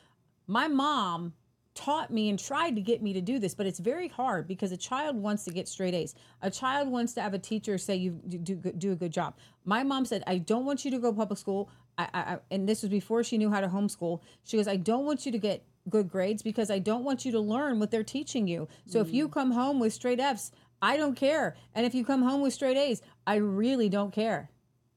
My 0.47 0.69
mom 0.69 1.35
taught 1.75 2.11
me 2.11 2.29
and 2.29 2.39
tried 2.39 2.75
to 2.75 2.81
get 2.81 3.03
me 3.03 3.13
to 3.13 3.21
do 3.21 3.39
this, 3.39 3.55
but 3.55 3.67
it's 3.67 3.79
very 3.79 4.09
hard 4.09 4.49
because 4.49 4.73
a 4.73 4.77
child 4.77 5.15
wants 5.17 5.45
to 5.45 5.51
get 5.53 5.69
straight 5.69 5.95
A's. 5.95 6.15
A 6.43 6.51
child 6.51 6.89
wants 6.89 7.13
to 7.15 7.21
have 7.21 7.35
a 7.35 7.39
teacher 7.39 7.79
say 7.79 7.95
you 7.95 8.13
do 8.13 8.57
do 8.57 8.93
a 8.93 8.97
good 8.97 9.13
job. 9.13 9.35
My 9.65 9.83
mom 9.85 10.05
said, 10.07 10.25
"I 10.27 10.39
don't 10.39 10.65
want 10.65 10.85
you 10.85 10.91
to 10.91 10.99
go 10.99 11.13
public 11.13 11.39
school." 11.39 11.71
I, 11.99 12.09
I, 12.15 12.39
and 12.51 12.69
this 12.69 12.83
was 12.83 12.91
before 12.91 13.25
she 13.25 13.39
knew 13.39 13.51
how 13.51 13.61
to 13.61 13.69
homeschool. 13.69 14.21
She 14.45 14.57
goes, 14.57 14.69
"I 14.69 14.77
don't 14.77 15.05
want 15.05 15.27
you 15.27 15.33
to 15.33 15.39
get 15.39 15.65
good 15.91 16.09
grades 16.09 16.43
because 16.43 16.71
I 16.71 16.79
don't 16.79 17.05
want 17.05 17.25
you 17.25 17.33
to 17.33 17.41
learn 17.41 17.81
what 17.81 17.91
they're 17.91 18.05
teaching 18.05 18.47
you. 18.47 18.69
So 18.87 19.01
if 19.01 19.13
you 19.13 19.29
come 19.29 19.51
home 19.51 19.81
with 19.81 19.93
straight 19.93 20.21
F's, 20.21 20.53
I 20.81 20.97
don't 20.97 21.15
care. 21.15 21.57
And 21.75 21.85
if 21.85 21.95
you 21.95 22.05
come 22.05 22.23
home 22.23 22.41
with 22.41 22.53
straight 22.55 22.77
A's, 22.77 23.03
I 23.27 23.37
really 23.37 23.89
don't 23.89 24.13
care." 24.13 24.51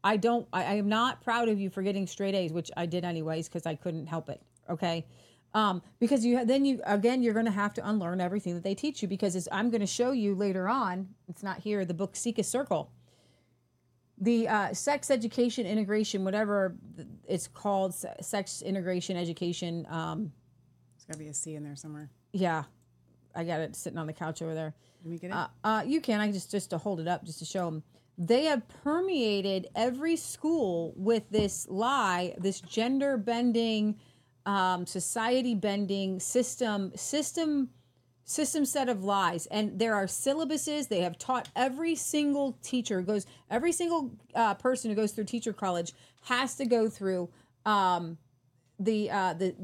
I 0.03 0.17
don't. 0.17 0.47
I, 0.51 0.63
I 0.63 0.73
am 0.73 0.89
not 0.89 1.21
proud 1.21 1.49
of 1.49 1.59
you 1.59 1.69
for 1.69 1.81
getting 1.81 2.07
straight 2.07 2.35
A's, 2.35 2.51
which 2.51 2.71
I 2.75 2.85
did 2.85 3.05
anyways 3.05 3.47
because 3.47 3.65
I 3.65 3.75
couldn't 3.75 4.07
help 4.07 4.29
it. 4.29 4.41
Okay, 4.69 5.05
um, 5.53 5.81
because 5.99 6.25
you 6.25 6.43
then 6.45 6.65
you 6.65 6.81
again 6.85 7.21
you're 7.21 7.33
going 7.33 7.45
to 7.45 7.51
have 7.51 7.73
to 7.75 7.87
unlearn 7.87 8.21
everything 8.21 8.53
that 8.55 8.63
they 8.63 8.75
teach 8.75 9.01
you 9.01 9.07
because 9.07 9.35
as 9.35 9.47
I'm 9.51 9.69
going 9.69 9.81
to 9.81 9.87
show 9.87 10.11
you 10.11 10.33
later 10.35 10.67
on. 10.67 11.09
It's 11.27 11.43
not 11.43 11.59
here. 11.59 11.85
The 11.85 11.93
book 11.93 12.15
SIECUS 12.15 12.47
Circle. 12.47 12.91
The 14.21 14.47
uh, 14.47 14.73
sex 14.73 15.09
education 15.09 15.65
integration, 15.65 16.23
whatever 16.23 16.75
it's 17.27 17.47
called, 17.47 17.93
sex 18.21 18.61
integration 18.61 19.17
education. 19.17 19.85
Um, 19.89 20.31
There's 20.95 21.05
got 21.07 21.13
to 21.13 21.19
be 21.19 21.27
a 21.27 21.33
C 21.33 21.55
in 21.55 21.63
there 21.63 21.75
somewhere. 21.75 22.09
yeah, 22.31 22.63
I 23.35 23.43
got 23.43 23.61
it 23.61 23.75
sitting 23.75 23.97
on 23.97 24.05
the 24.07 24.13
couch 24.13 24.41
over 24.43 24.53
there. 24.53 24.75
Let 25.03 25.11
me 25.11 25.17
get 25.17 25.31
it. 25.31 25.33
Uh, 25.33 25.47
uh, 25.63 25.83
you 25.85 26.01
can. 26.01 26.19
I 26.21 26.31
just 26.31 26.51
just 26.51 26.69
to 26.69 26.77
hold 26.77 26.99
it 26.99 27.07
up, 27.07 27.25
just 27.25 27.39
to 27.39 27.45
show 27.45 27.65
them. 27.65 27.83
They 28.17 28.43
have 28.43 28.61
permeated 28.83 29.69
every 29.75 30.15
school 30.15 30.93
with 30.95 31.27
this 31.31 31.67
lie, 31.67 32.35
this 32.37 32.61
gender 32.61 33.17
bending, 33.17 33.97
um, 34.45 34.85
society 34.85 35.55
bending 35.55 36.19
system 36.19 36.91
system 36.95 37.69
system 38.25 38.65
set 38.65 38.89
of 38.89 39.03
lies. 39.03 39.45
And 39.47 39.79
there 39.79 39.95
are 39.95 40.05
syllabuses. 40.05 40.87
They 40.87 41.01
have 41.01 41.17
taught 41.17 41.49
every 41.55 41.95
single 41.95 42.57
teacher 42.63 43.01
goes. 43.01 43.25
Every 43.49 43.71
single 43.71 44.11
uh, 44.35 44.53
person 44.55 44.89
who 44.89 44.95
goes 44.95 45.11
through 45.11 45.25
teacher 45.25 45.53
college 45.53 45.93
has 46.23 46.55
to 46.55 46.65
go 46.65 46.89
through. 46.89 47.29
Um, 47.65 48.17
the 48.79 49.11
uh, 49.11 49.33
the 49.33 49.55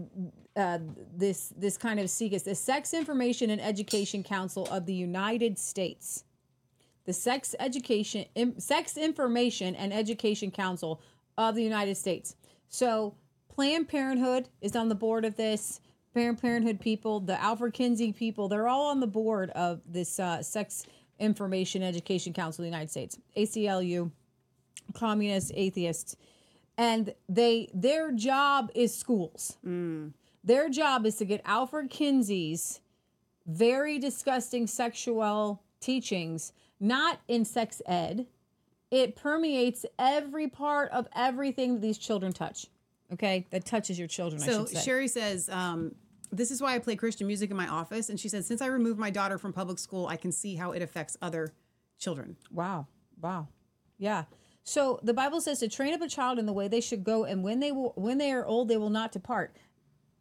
uh, 0.55 0.79
this 1.15 1.53
this 1.57 1.77
kind 1.77 1.99
of 1.99 2.07
SIECUS, 2.07 2.43
the 2.43 2.55
Sex 2.55 2.93
Information 2.93 3.49
and 3.49 3.59
Education 3.59 4.23
Council 4.23 4.67
of 4.71 4.85
the 4.85 4.93
United 4.93 5.57
States, 5.57 6.23
the 7.05 7.13
Sex 7.13 7.55
Education 7.59 8.25
Sex 8.57 8.97
Information 8.97 9.75
and 9.75 9.91
Education 9.91 10.51
Council 10.51 11.01
of 11.37 11.55
the 11.55 11.63
United 11.63 11.95
States. 11.95 12.35
So 12.69 13.15
Planned 13.49 13.87
Parenthood 13.87 14.49
is 14.61 14.75
on 14.75 14.89
the 14.89 14.95
board 14.95 15.25
of 15.25 15.35
this. 15.35 15.81
Planned 16.17 16.41
Parenthood 16.41 16.79
people, 16.79 17.19
the 17.19 17.39
Alfred 17.39 17.73
Kinsey 17.73 18.11
people, 18.11 18.47
they're 18.47 18.67
all 18.67 18.87
on 18.87 18.99
the 18.99 19.05
board 19.05 19.51
of 19.51 19.81
this 19.85 20.19
uh, 20.19 20.41
Sex 20.41 20.83
Information 21.19 21.83
Education 21.83 22.33
Council 22.33 22.63
of 22.63 22.63
the 22.63 22.69
United 22.69 22.89
States, 22.89 23.19
ACLU, 23.37 24.09
communists, 24.95 25.51
atheists 25.53 26.15
and 26.77 27.13
they 27.29 27.69
their 27.71 28.11
job 28.11 28.71
is 28.73 28.95
schools. 28.95 29.57
Their 30.43 30.69
job 30.69 31.05
is 31.05 31.17
to 31.17 31.25
get 31.25 31.41
Alfred 31.45 31.91
Kinsey's 31.91 32.79
very 33.45 33.99
disgusting 33.99 34.65
sexual 34.65 35.61
teachings 35.79 36.51
not 36.79 37.19
in 37.27 37.45
sex 37.45 37.79
ed. 37.85 38.25
It 38.89 39.15
permeates 39.15 39.85
every 39.99 40.47
part 40.47 40.91
of 40.91 41.07
everything 41.15 41.79
these 41.79 41.99
children 41.99 42.31
touch. 42.33 42.65
Okay, 43.13 43.45
that 43.51 43.65
touches 43.65 43.97
your 43.99 44.07
children. 44.07 44.41
I 44.41 44.45
So. 44.45 44.65
Sherry 44.79 45.07
says, 45.07 45.49
um, 45.49 45.95
"This 46.31 46.51
is 46.51 46.61
why 46.61 46.75
I 46.75 46.79
play 46.79 46.95
Christian 46.95 47.27
music 47.27 47.51
in 47.51 47.57
my 47.57 47.67
office." 47.67 48.09
And 48.09 48.19
she 48.19 48.29
said, 48.29 48.45
"Since 48.45 48.61
I 48.61 48.67
removed 48.67 48.99
my 48.99 49.09
daughter 49.09 49.37
from 49.37 49.53
public 49.53 49.79
school, 49.79 50.07
I 50.07 50.17
can 50.17 50.31
see 50.31 50.55
how 50.55 50.71
it 50.71 50.81
affects 50.81 51.17
other 51.21 51.53
children." 51.97 52.37
Wow. 52.51 52.87
Wow. 53.21 53.47
Yeah. 53.97 54.25
So 54.63 54.99
the 55.01 55.13
Bible 55.13 55.39
says 55.41 55.59
to 55.59 55.67
train 55.69 55.93
up 55.93 56.01
a 56.01 56.09
child 56.09 56.37
in 56.39 56.45
the 56.45 56.53
way 56.53 56.67
they 56.67 56.81
should 56.81 57.03
go, 57.03 57.23
and 57.23 57.43
when 57.43 57.59
they 57.59 57.71
will, 57.71 57.93
when 57.95 58.17
they 58.17 58.31
are 58.31 58.45
old, 58.45 58.67
they 58.67 58.77
will 58.77 58.89
not 58.89 59.11
depart. 59.11 59.55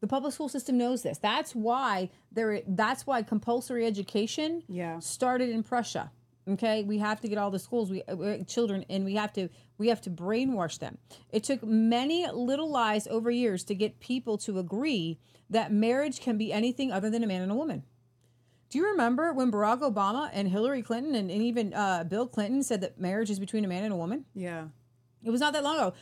The 0.00 0.06
public 0.06 0.32
school 0.34 0.48
system 0.48 0.78
knows 0.78 1.02
this. 1.02 1.18
That's 1.18 1.54
why 1.54 2.10
there. 2.30 2.62
That's 2.66 3.06
why 3.06 3.22
compulsory 3.22 3.84
education 3.86 4.62
Yeah. 4.68 4.98
started 5.00 5.48
in 5.50 5.62
Prussia. 5.62 6.12
Okay, 6.48 6.84
we 6.84 6.98
have 6.98 7.20
to 7.22 7.28
get 7.28 7.38
all 7.38 7.50
the 7.50 7.58
schools, 7.58 7.90
we 7.90 8.04
uh, 8.04 8.44
children, 8.44 8.84
and 8.88 9.04
we 9.04 9.14
have 9.14 9.32
to 9.32 9.48
we 9.78 9.88
have 9.88 10.00
to 10.02 10.10
brainwash 10.10 10.78
them. 10.78 10.98
It 11.30 11.42
took 11.42 11.64
many 11.64 12.26
little 12.30 12.70
lies 12.70 13.08
over 13.08 13.30
years 13.30 13.64
to 13.64 13.74
get 13.74 13.98
people 13.98 14.38
to 14.38 14.58
agree 14.58 15.18
that 15.50 15.72
marriage 15.72 16.20
can 16.20 16.38
be 16.38 16.52
anything 16.52 16.92
other 16.92 17.10
than 17.10 17.24
a 17.24 17.26
man 17.26 17.42
and 17.42 17.50
a 17.50 17.54
woman. 17.54 17.82
Do 18.70 18.78
you 18.78 18.86
remember 18.90 19.32
when 19.32 19.50
Barack 19.50 19.80
Obama 19.80 20.30
and 20.32 20.48
Hillary 20.48 20.82
Clinton 20.82 21.14
and, 21.14 21.30
and 21.30 21.42
even 21.42 21.72
uh, 21.74 22.04
Bill 22.04 22.26
Clinton 22.26 22.62
said 22.62 22.80
that 22.80 23.00
marriage 23.00 23.30
is 23.30 23.38
between 23.38 23.64
a 23.64 23.68
man 23.68 23.84
and 23.84 23.92
a 23.92 23.96
woman? 23.96 24.24
Yeah. 24.34 24.66
It 25.22 25.30
was 25.30 25.40
not 25.40 25.52
that 25.52 25.64
long 25.64 25.76
ago. 25.76 25.94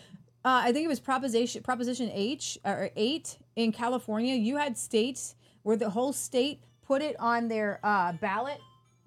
Uh, 0.45 0.61
I 0.65 0.73
think 0.73 0.85
it 0.85 0.89
was 0.89 1.01
Proposition 1.01 1.63
Proposition 1.63 2.11
H 2.13 2.59
or 2.65 2.91
eight 2.97 3.39
in 3.57 3.73
California. 3.73 4.35
You 4.35 4.57
had 4.57 4.77
states 4.77 5.37
where 5.63 5.77
the 5.77 5.89
whole 5.91 6.13
state 6.13 6.63
put 6.83 7.01
it 7.01 7.17
on 7.19 7.49
their 7.49 7.81
uh, 7.83 8.13
ballot 8.13 8.61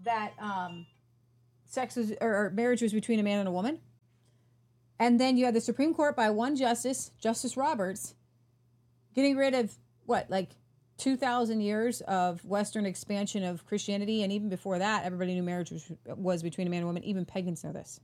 that 0.04 0.34
um, 0.40 0.88
sex 1.68 1.96
was 1.96 2.14
or, 2.22 2.52
marriage 2.56 2.82
was 2.82 2.94
between 2.94 3.20
a 3.20 3.24
man 3.24 3.40
and 3.40 3.48
a 3.48 3.52
woman. 3.52 3.80
And 5.00 5.20
then 5.20 5.38
you 5.38 5.46
had 5.46 5.54
the 5.54 5.62
Supreme 5.62 5.94
Court 5.94 6.16
by 6.16 6.30
one 6.32 6.56
justice, 6.56 7.12
Justice 7.20 7.56
Roberts, 7.56 8.16
getting 9.14 9.38
rid 9.38 9.54
of 9.54 9.78
what 10.06 10.30
like 10.30 10.50
2000 10.98 11.62
years 11.62 12.02
of 12.02 12.44
western 12.44 12.86
expansion 12.86 13.44
of 13.44 13.66
christianity. 13.66 14.24
And 14.24 14.32
even 14.32 14.50
before 14.50 14.80
that 14.80 15.06
everybody 15.06 15.36
knew 15.36 15.44
marriage 15.44 15.72
was, 15.72 15.92
was 16.08 16.42
between 16.42 16.66
a 16.66 16.70
man 16.70 16.78
and 16.78 16.86
a 16.86 16.88
woman. 16.88 17.04
Even 17.04 17.26
pagans 17.26 17.64
know 17.64 17.72
this. 17.72 18.00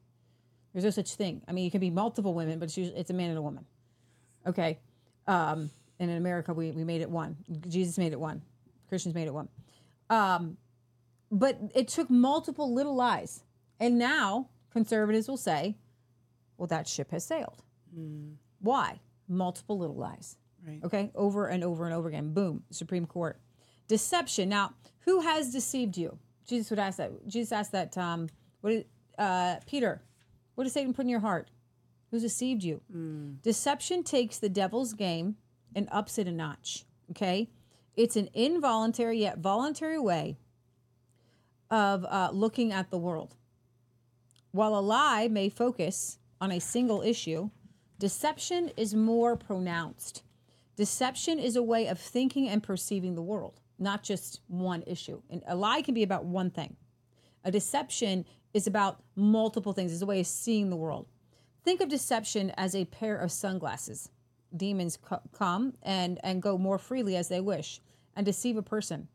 There's 0.73 0.85
no 0.85 0.91
such 0.91 1.15
thing. 1.15 1.41
I 1.47 1.51
mean 1.51 1.67
it 1.67 1.71
can 1.71 1.81
be 1.81 1.89
multiple 1.89 2.33
women 2.33 2.59
but 2.59 2.65
it's, 2.65 2.77
usually, 2.77 2.99
it's 2.99 3.09
a 3.09 3.13
man 3.13 3.29
and 3.29 3.39
a 3.39 3.41
woman. 3.41 3.65
Okay? 4.45 4.79
Um, 5.25 5.71
and 5.99 6.11
in 6.11 6.17
america 6.17 6.53
we, 6.53 6.71
we 6.71 6.83
made 6.83 7.01
it 7.01 7.09
one. 7.09 7.37
Jesus 7.67 7.97
made 7.97 8.11
it 8.11 8.19
one. 8.19 8.43
Christians 8.89 9.15
made 9.15 9.27
it 9.27 9.33
one. 9.33 9.49
Um, 10.09 10.57
but 11.31 11.57
it 11.73 11.87
took 11.87 12.11
multiple 12.11 12.71
little 12.71 12.95
lies 12.95 13.43
and 13.79 13.97
now 13.97 14.49
conservatives 14.71 15.27
will 15.27 15.37
say 15.37 15.75
well 16.57 16.67
that 16.67 16.87
ship 16.87 17.11
has 17.11 17.23
sailed 17.23 17.61
why 18.59 18.99
multiple 19.27 19.77
little 19.77 19.95
lies 19.95 20.37
Right. 20.65 20.79
Okay, 20.83 21.11
over 21.13 21.47
and 21.47 21.63
over 21.63 21.85
and 21.85 21.93
over 21.93 22.07
again. 22.07 22.33
Boom, 22.33 22.63
Supreme 22.69 23.05
Court. 23.05 23.37
Deception. 23.87 24.49
Now, 24.49 24.73
who 25.01 25.19
has 25.21 25.51
deceived 25.51 25.97
you? 25.97 26.17
Jesus 26.47 26.69
would 26.69 26.79
ask 26.79 26.97
that. 26.97 27.27
Jesus 27.27 27.51
asked 27.51 27.73
that. 27.73 27.97
Um, 27.97 28.29
what 28.61 28.69
did 28.71 28.85
uh, 29.17 29.57
Peter? 29.67 30.01
What 30.55 30.63
does 30.63 30.73
Satan 30.73 30.93
put 30.93 31.03
in 31.03 31.09
your 31.09 31.19
heart? 31.19 31.49
Who's 32.11 32.21
deceived 32.21 32.63
you? 32.63 32.81
Deception 33.41 34.03
takes 34.03 34.37
the 34.37 34.49
devil's 34.49 34.93
game 34.93 35.35
and 35.75 35.89
ups 35.91 36.17
it 36.17 36.27
a 36.27 36.31
notch. 36.31 36.85
Okay, 37.11 37.49
it's 37.95 38.15
an 38.15 38.29
involuntary 38.33 39.19
yet 39.19 39.39
voluntary 39.39 39.99
way 39.99 40.37
of 41.69 42.05
uh, 42.05 42.29
looking 42.31 42.71
at 42.71 42.89
the 42.89 42.97
world. 42.97 43.35
While 44.53 44.77
a 44.77 44.81
lie 44.81 45.27
may 45.29 45.49
focus 45.49 46.19
on 46.39 46.51
a 46.51 46.59
single 46.59 47.01
issue, 47.01 47.49
deception 47.97 48.69
is 48.77 48.93
more 48.93 49.35
pronounced. 49.35 50.21
Deception 50.75 51.39
is 51.39 51.55
a 51.55 51.63
way 51.63 51.87
of 51.87 51.97
thinking 51.97 52.47
and 52.47 52.61
perceiving 52.61 53.15
the 53.15 53.23
world, 53.23 53.61
not 53.79 54.03
just 54.03 54.41
one 54.45 54.83
issue. 54.85 55.23
And 55.31 55.41
a 55.47 55.55
lie 55.55 55.81
can 55.81 55.95
be 55.95 56.03
about 56.03 56.25
one 56.25 56.51
thing. 56.51 56.75
A 57.43 57.49
deception 57.49 58.25
is 58.53 58.67
about 58.67 59.01
multiple 59.15 59.73
things. 59.73 59.91
It's 59.91 60.03
a 60.03 60.05
way 60.05 60.19
of 60.19 60.27
seeing 60.27 60.69
the 60.69 60.75
world. 60.75 61.07
Think 61.63 61.81
of 61.81 61.89
deception 61.89 62.51
as 62.55 62.75
a 62.75 62.85
pair 62.85 63.17
of 63.17 63.31
sunglasses. 63.31 64.11
Demons 64.55 64.97
co- 64.97 65.21
come 65.31 65.73
and, 65.81 66.19
and 66.23 66.43
go 66.43 66.59
more 66.59 66.77
freely 66.77 67.15
as 67.15 67.27
they 67.27 67.41
wish 67.41 67.81
and 68.15 68.23
deceive 68.23 68.57
a 68.57 68.61
person, 68.61 69.07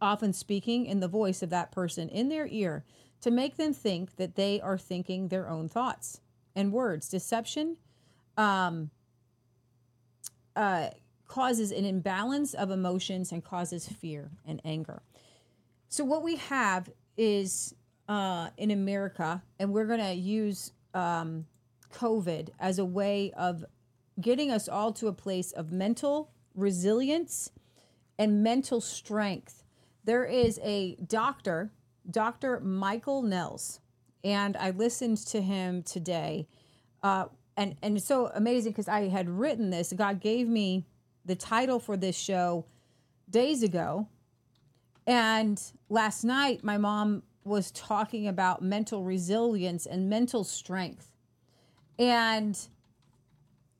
often 0.00 0.32
speaking 0.32 0.86
in 0.86 1.00
the 1.00 1.08
voice 1.08 1.42
of 1.42 1.50
that 1.50 1.72
person 1.72 2.08
in 2.08 2.28
their 2.28 2.46
ear 2.46 2.84
to 3.24 3.30
make 3.30 3.56
them 3.56 3.72
think 3.72 4.16
that 4.16 4.34
they 4.34 4.60
are 4.60 4.76
thinking 4.76 5.28
their 5.28 5.48
own 5.48 5.66
thoughts 5.66 6.20
and 6.54 6.70
words. 6.70 7.08
Deception 7.08 7.78
um, 8.36 8.90
uh, 10.54 10.88
causes 11.26 11.72
an 11.72 11.86
imbalance 11.86 12.52
of 12.52 12.70
emotions 12.70 13.32
and 13.32 13.42
causes 13.42 13.88
fear 13.88 14.30
and 14.44 14.60
anger. 14.62 15.00
So, 15.88 16.04
what 16.04 16.22
we 16.22 16.36
have 16.36 16.90
is 17.16 17.74
uh, 18.10 18.50
in 18.58 18.70
America, 18.70 19.42
and 19.58 19.72
we're 19.72 19.86
going 19.86 20.04
to 20.04 20.12
use 20.12 20.72
um, 20.92 21.46
COVID 21.94 22.50
as 22.60 22.78
a 22.78 22.84
way 22.84 23.32
of 23.38 23.64
getting 24.20 24.50
us 24.50 24.68
all 24.68 24.92
to 24.92 25.06
a 25.06 25.14
place 25.14 25.50
of 25.52 25.72
mental 25.72 26.30
resilience 26.54 27.50
and 28.18 28.42
mental 28.42 28.82
strength. 28.82 29.64
There 30.04 30.26
is 30.26 30.60
a 30.62 30.96
doctor, 30.96 31.70
Dr. 32.10 32.60
Michael 32.60 33.22
Nehls, 33.22 33.80
and 34.22 34.56
I 34.56 34.70
listened 34.70 35.18
to 35.28 35.40
him 35.40 35.82
today. 35.82 36.46
Uh, 37.02 37.26
and, 37.56 37.76
and 37.82 37.96
it's 37.96 38.06
so 38.06 38.30
amazing 38.34 38.72
because 38.72 38.88
I 38.88 39.08
had 39.08 39.28
written 39.28 39.70
this. 39.70 39.92
God 39.92 40.20
gave 40.20 40.48
me 40.48 40.86
the 41.24 41.36
title 41.36 41.78
for 41.78 41.96
this 41.96 42.16
show 42.16 42.66
days 43.30 43.62
ago. 43.62 44.08
And 45.06 45.60
last 45.88 46.24
night, 46.24 46.64
my 46.64 46.78
mom 46.78 47.22
was 47.44 47.70
talking 47.70 48.26
about 48.26 48.62
mental 48.62 49.04
resilience 49.04 49.86
and 49.86 50.08
mental 50.08 50.44
strength. 50.44 51.12
And 51.98 52.58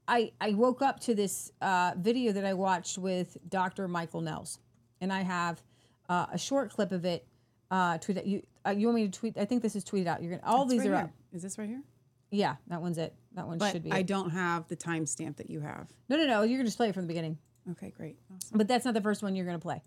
I, 0.07 0.33
I 0.41 0.51
woke 0.51 0.83
up 0.83 1.01
to 1.01 1.15
this 1.15 1.51
uh, 1.63 1.93
video 1.97 2.33
that 2.33 2.45
I 2.45 2.53
watched 2.53 2.99
with 2.99 3.39
Dr. 3.49 3.89
Michael 3.89 4.21
Nehls. 4.21 4.59
And 5.01 5.13
I 5.13 5.23
have 5.23 5.63
uh, 6.09 6.27
a 6.33 6.39
short 6.39 6.71
clip 6.71 6.93
of 6.93 7.05
it. 7.05 7.27
Uh, 7.75 7.99
tweet 7.99 8.25
you. 8.25 8.41
Uh, 8.65 8.71
you 8.71 8.87
want 8.87 8.95
me 8.95 9.09
to 9.09 9.19
tweet? 9.19 9.37
I 9.37 9.45
think 9.45 9.61
this 9.61 9.75
is 9.75 9.85
tweeted 9.85 10.07
out. 10.07 10.23
You're 10.23 10.37
gonna. 10.39 10.49
All 10.49 10.65
these 10.65 10.81
right 10.83 10.89
are 10.91 10.97
here. 10.97 11.05
up. 11.07 11.11
Is 11.33 11.43
this 11.43 11.59
right 11.59 11.69
here? 11.69 11.83
Yeah, 12.31 12.55
that 12.69 12.81
one's 12.81 12.99
it. 12.99 13.13
That 13.35 13.49
one 13.49 13.59
But 13.59 13.73
should 13.73 13.83
be. 13.83 13.91
I 13.91 13.99
it. 13.99 14.07
don't 14.07 14.31
have 14.31 14.69
the 14.69 14.77
timestamp 14.77 15.39
that 15.39 15.51
you 15.51 15.59
have. 15.59 15.89
No, 16.09 16.17
no, 16.17 16.25
no. 16.25 16.43
You're 16.43 16.59
gonna 16.59 16.69
just 16.69 16.77
play 16.77 16.89
it 16.91 16.95
from 16.95 17.03
the 17.03 17.09
beginning. 17.09 17.37
Okay, 17.73 17.91
great. 17.97 18.17
Awesome. 18.33 18.59
But 18.59 18.69
that's 18.69 18.85
not 18.85 18.95
the 18.95 19.01
first 19.01 19.25
one 19.25 19.35
you're 19.35 19.45
gonna 19.47 19.59
play. 19.59 19.83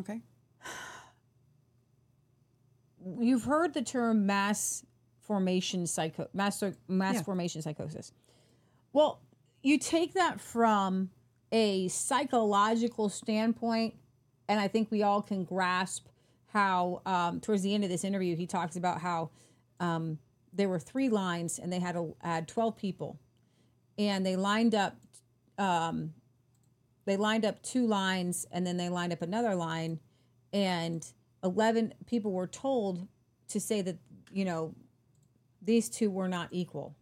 Okay. 0.00 0.20
you've 3.20 3.44
heard 3.44 3.72
the 3.72 3.80
term 3.82 4.26
mass 4.26 4.84
formation 5.20 5.86
psycho 5.86 6.28
mass 6.34 6.62
mass 6.88 7.14
Yeah. 7.14 7.22
formation 7.22 7.62
psychosis. 7.62 8.12
Well, 8.92 9.22
you 9.62 9.78
take 9.78 10.12
that 10.12 10.42
from 10.42 11.08
a 11.52 11.88
psychological 11.88 13.08
standpoint, 13.08 13.94
and 14.46 14.60
I 14.60 14.68
think 14.68 14.90
we 14.90 15.02
all 15.02 15.22
can 15.22 15.44
grasp 15.44 16.06
how 16.48 17.02
um, 17.06 17.40
towards 17.40 17.62
the 17.62 17.74
end 17.74 17.84
of 17.84 17.90
this 17.90 18.04
interview 18.04 18.36
he 18.36 18.46
talks 18.46 18.76
about 18.76 19.00
how 19.00 19.30
um, 19.80 20.18
there 20.52 20.68
were 20.68 20.78
three 20.78 21.08
lines 21.08 21.58
and 21.58 21.72
they 21.72 21.80
had 21.80 21.96
a, 21.96 22.08
had 22.22 22.48
twelve 22.48 22.76
people, 22.76 23.18
and 23.98 24.24
they 24.24 24.36
lined 24.36 24.74
up. 24.74 24.96
Um, 25.58 26.14
they 27.08 27.16
lined 27.16 27.46
up 27.46 27.62
two 27.62 27.86
lines 27.86 28.46
and 28.52 28.66
then 28.66 28.76
they 28.76 28.90
lined 28.90 29.14
up 29.14 29.22
another 29.22 29.54
line. 29.54 29.98
And 30.52 31.06
11 31.42 31.94
people 32.04 32.32
were 32.32 32.46
told 32.46 33.08
to 33.48 33.58
say 33.58 33.80
that 33.80 33.96
you 34.30 34.44
know 34.44 34.74
these 35.62 35.88
two 35.88 36.10
were 36.10 36.28
not 36.28 36.48
equal. 36.52 36.94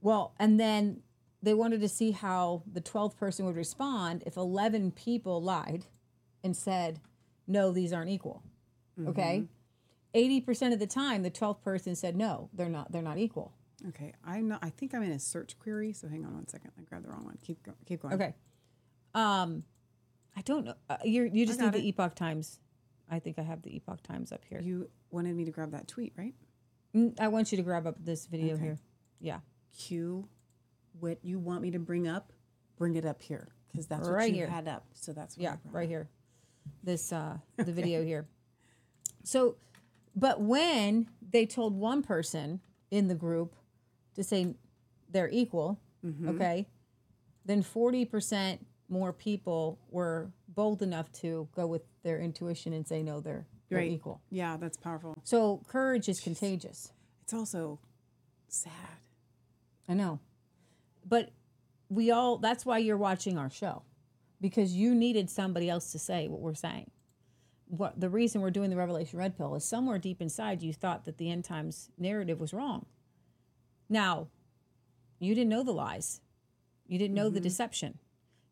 Well 0.00 0.34
and 0.38 0.60
then 0.60 1.02
they 1.42 1.52
wanted 1.52 1.80
to 1.80 1.88
see 1.88 2.12
how 2.12 2.62
the 2.72 2.80
12th 2.80 3.16
person 3.16 3.44
would 3.44 3.56
respond 3.56 4.22
if 4.24 4.36
11 4.36 4.92
people 4.92 5.42
lied 5.42 5.86
and 6.44 6.56
said 6.56 7.00
no 7.46 7.72
these 7.72 7.92
aren't 7.92 8.10
equal 8.10 8.42
okay 9.06 9.44
80% 10.14 10.72
of 10.72 10.78
the 10.78 10.86
time 10.86 11.22
the 11.22 11.30
12th 11.30 11.62
person 11.62 11.94
said 11.94 12.16
no 12.16 12.48
they're 12.54 12.68
not 12.68 12.90
they're 12.92 13.02
not 13.02 13.18
equal 13.18 13.52
Okay. 13.88 14.14
I'm 14.24 14.48
not. 14.48 14.60
I 14.64 14.70
think 14.70 14.94
I'm 14.94 15.02
in 15.02 15.12
a 15.12 15.18
search 15.18 15.58
query. 15.58 15.92
So 15.92 16.08
hang 16.08 16.24
on 16.24 16.32
one 16.32 16.48
second. 16.48 16.70
I 16.78 16.82
grabbed 16.82 17.04
the 17.04 17.10
wrong 17.10 17.26
one. 17.26 17.36
Keep 17.42 17.62
go, 17.62 17.72
keep 17.84 18.00
going. 18.00 18.14
okay 18.14 18.34
um 19.14 19.64
i 20.34 20.40
don't 20.42 20.64
know 20.64 20.74
uh, 20.88 20.96
you 21.04 21.24
you 21.32 21.44
just 21.46 21.60
need 21.60 21.72
the 21.72 21.78
it. 21.78 21.84
epoch 21.88 22.14
times 22.14 22.58
i 23.10 23.18
think 23.18 23.38
i 23.38 23.42
have 23.42 23.60
the 23.62 23.76
epoch 23.76 24.02
times 24.02 24.32
up 24.32 24.42
here 24.48 24.60
You 24.62 24.88
wanted 25.10 25.36
me 25.36 25.44
to 25.44 25.50
grab 25.50 25.72
that 25.72 25.86
tweet, 25.88 26.14
right? 26.16 26.34
Mm, 26.94 27.20
I 27.20 27.28
want 27.28 27.52
you 27.52 27.56
to 27.58 27.62
grab 27.62 27.86
up 27.86 27.96
this 28.02 28.24
video 28.26 28.54
Okay. 28.54 28.62
here. 28.64 28.78
Yeah. 29.20 29.40
Q, 29.78 30.26
what 30.98 31.18
you 31.22 31.38
want 31.38 31.60
me 31.62 31.70
to 31.72 31.78
bring 31.78 32.08
up, 32.08 32.32
bring 32.78 32.96
it 32.96 33.04
up 33.04 33.20
here 33.20 33.48
because 33.70 33.86
that's 33.86 34.08
what 34.08 34.28
you 34.28 34.34
here. 34.34 34.46
had 34.48 34.66
up. 34.68 34.84
So 34.94 35.12
that's 35.12 35.36
Yeah, 35.36 35.56
right 35.70 35.84
up. 35.84 35.88
here. 35.90 36.08
This 36.82 37.12
uh 37.12 37.38
the 37.56 37.72
video 37.72 38.02
here. 38.04 38.26
So 39.24 39.56
but 40.14 40.40
when 40.40 41.08
they 41.30 41.44
told 41.46 41.74
one 41.78 42.02
person 42.02 42.60
in 42.90 43.08
the 43.08 43.14
group 43.14 43.54
to 44.14 44.24
say 44.24 44.54
they're 45.10 45.28
equal, 45.30 45.78
Mm-hmm. 46.04 46.28
okay? 46.28 46.66
Then 47.46 47.62
40% 47.64 48.58
more 48.88 49.12
people 49.12 49.78
were 49.90 50.30
bold 50.48 50.82
enough 50.82 51.10
to 51.22 51.48
go 51.56 51.66
with 51.66 51.82
their 52.04 52.20
intuition 52.20 52.72
and 52.72 52.86
say 52.86 53.02
no, 53.02 53.20
they're, 53.20 53.44
they're 53.68 53.78
Right. 53.78 53.90
equal. 53.90 54.20
Yeah, 54.30 54.56
that's 54.56 54.76
powerful. 54.76 55.16
So 55.24 55.62
courage 55.66 56.08
is 56.08 56.20
contagious. 56.20 56.92
It's 57.22 57.32
also 57.34 57.80
sad. 58.48 58.72
I 59.88 59.94
know. 59.94 60.20
But 61.04 61.30
we 61.88 62.12
all, 62.12 62.38
that's 62.38 62.64
why 62.64 62.78
you're 62.78 62.96
watching 62.96 63.36
our 63.36 63.50
show 63.50 63.82
because 64.40 64.74
you 64.74 64.94
needed 64.94 65.30
somebody 65.30 65.68
else 65.68 65.92
to 65.92 65.98
say 65.98 66.28
what 66.28 66.40
we're 66.40 66.54
saying. 66.54 66.90
What 67.68 67.98
the 67.98 68.10
reason 68.10 68.40
we're 68.40 68.50
doing 68.50 68.70
the 68.70 68.76
Revelation 68.76 69.18
Red 69.18 69.36
Pill 69.36 69.54
is 69.54 69.64
somewhere 69.64 69.98
deep 69.98 70.22
inside 70.22 70.62
you 70.62 70.72
thought 70.72 71.04
that 71.04 71.18
the 71.18 71.30
end 71.30 71.44
times 71.44 71.90
narrative 71.98 72.40
was 72.40 72.52
wrong. 72.52 72.86
Now, 73.88 74.28
you 75.18 75.34
didn't 75.34 75.50
know 75.50 75.62
the 75.62 75.72
lies, 75.72 76.20
you 76.86 76.98
didn't 76.98 77.14
know 77.14 77.28
the 77.28 77.38
mm-hmm. 77.38 77.44
deception. 77.44 77.98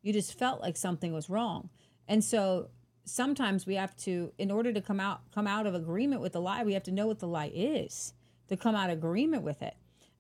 You 0.02 0.12
just 0.12 0.38
felt 0.38 0.60
like 0.60 0.76
something 0.76 1.12
was 1.14 1.30
wrong. 1.30 1.70
And 2.06 2.22
so 2.22 2.68
sometimes 3.04 3.66
we 3.66 3.76
have 3.76 3.96
to, 3.98 4.32
in 4.38 4.50
order 4.50 4.72
to 4.72 4.80
come 4.80 5.00
out 5.00 5.22
come 5.32 5.46
out 5.46 5.66
of 5.66 5.74
agreement 5.74 6.20
with 6.20 6.32
the 6.32 6.40
lie, 6.40 6.64
we 6.64 6.74
have 6.74 6.82
to 6.84 6.92
know 6.92 7.06
what 7.06 7.20
the 7.20 7.28
lie 7.28 7.52
is 7.54 8.12
to 8.48 8.56
come 8.56 8.74
out 8.74 8.90
of 8.90 8.98
agreement 8.98 9.42
with 9.42 9.62
it. 9.62 9.74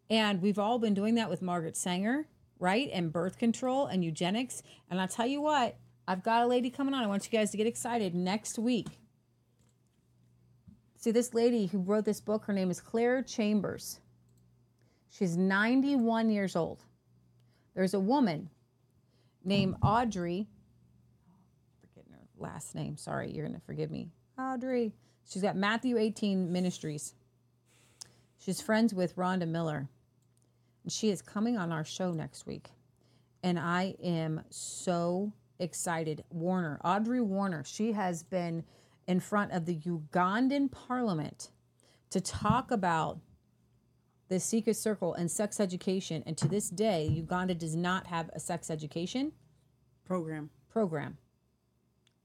And 0.08 0.40
we've 0.40 0.58
all 0.58 0.78
been 0.78 0.94
doing 0.94 1.14
that 1.16 1.30
with 1.30 1.42
Margaret 1.42 1.76
Sanger, 1.76 2.26
right? 2.64 2.88
And 2.92 3.12
birth 3.12 3.38
control 3.38 3.86
and 3.86 4.02
eugenics. 4.02 4.62
And 4.90 4.98
I'll 4.98 5.06
tell 5.06 5.26
you 5.26 5.42
what, 5.42 5.76
I've 6.08 6.22
got 6.22 6.42
a 6.42 6.46
lady 6.46 6.70
coming 6.70 6.94
on. 6.94 7.04
I 7.04 7.06
want 7.06 7.30
you 7.30 7.38
guys 7.38 7.50
to 7.50 7.58
get 7.58 7.66
excited 7.66 8.14
next 8.14 8.58
week. 8.58 8.88
See, 10.96 11.10
this 11.10 11.34
lady 11.34 11.66
who 11.66 11.80
wrote 11.80 12.06
this 12.06 12.22
book, 12.22 12.46
her 12.46 12.54
name 12.54 12.70
is 12.70 12.80
Claire 12.80 13.22
Chambers. 13.22 14.00
She's 15.10 15.36
91 15.36 16.30
years 16.30 16.56
old. 16.56 16.82
There's 17.74 17.92
a 17.92 18.00
woman 18.00 18.48
named 19.44 19.76
Audrey. 19.82 20.48
Forgetting 21.82 22.12
her 22.14 22.26
last 22.38 22.74
name. 22.74 22.96
Sorry, 22.96 23.30
you're 23.30 23.46
going 23.46 23.60
to 23.60 23.66
forgive 23.66 23.90
me. 23.90 24.08
Audrey. 24.38 24.94
She's 25.28 25.42
got 25.42 25.54
Matthew 25.54 25.98
18 25.98 26.50
Ministries. 26.50 27.14
She's 28.38 28.62
friends 28.62 28.94
with 28.94 29.16
Rhonda 29.16 29.46
Miller. 29.46 29.88
She 30.88 31.10
is 31.10 31.22
coming 31.22 31.56
on 31.56 31.72
our 31.72 31.84
show 31.84 32.12
next 32.12 32.46
week. 32.46 32.70
And 33.42 33.58
I 33.58 33.94
am 34.02 34.42
so 34.50 35.32
excited. 35.58 36.24
Warner, 36.30 36.80
Audrey 36.84 37.20
Warner, 37.20 37.64
she 37.64 37.92
has 37.92 38.22
been 38.22 38.64
in 39.06 39.20
front 39.20 39.52
of 39.52 39.66
the 39.66 39.76
Ugandan 39.76 40.70
parliament 40.70 41.50
to 42.10 42.20
talk 42.20 42.70
about 42.70 43.18
the 44.28 44.40
SIECUS 44.40 44.80
Circle 44.80 45.14
and 45.14 45.30
sex 45.30 45.60
education. 45.60 46.22
And 46.26 46.36
to 46.38 46.48
this 46.48 46.70
day, 46.70 47.06
Uganda 47.06 47.54
does 47.54 47.76
not 47.76 48.06
have 48.06 48.30
a 48.32 48.40
sex 48.40 48.70
education 48.70 49.32
Program. 50.06 50.50
program 50.70 51.18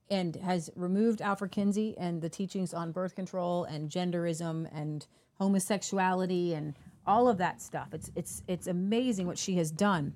and 0.10 0.36
has 0.38 0.69
removed 0.76 1.22
Alfred 1.22 1.52
Kinsey 1.52 1.95
and 1.98 2.22
the 2.22 2.30
teachings 2.30 2.74
on 2.74 2.91
birth 2.91 3.15
control 3.15 3.63
and 3.65 3.89
genderism 3.89 4.67
and 4.74 5.06
homosexuality 5.36 6.54
and 6.54 6.76
all 7.10 7.28
of 7.28 7.39
that 7.39 7.60
stuff. 7.60 7.88
It's 7.91 8.12
it's 8.15 8.43
it's 8.48 8.67
amazing 8.67 9.26
what 9.26 9.39
she 9.39 9.56
has 9.56 9.72
done. 9.72 10.13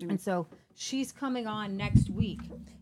Mm-hmm. 0.00 0.10
And 0.10 0.20
so 0.20 0.48
she's 0.74 1.12
coming 1.12 1.46
on 1.46 1.76
next 1.76 2.10
week. 2.10 2.40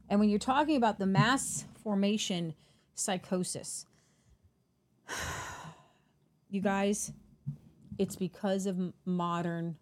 And 0.09 0.19
when 0.19 0.31
you're 0.31 0.39
talking 0.39 0.77
about 0.77 0.99
the 0.99 1.07
mass 1.07 1.67
formation 1.83 2.55
psychosis, 2.95 3.87
you 6.51 6.63
guys, 6.63 7.13
it's 7.99 8.17
because 8.17 8.65
of 8.65 8.95
modern 9.05 9.77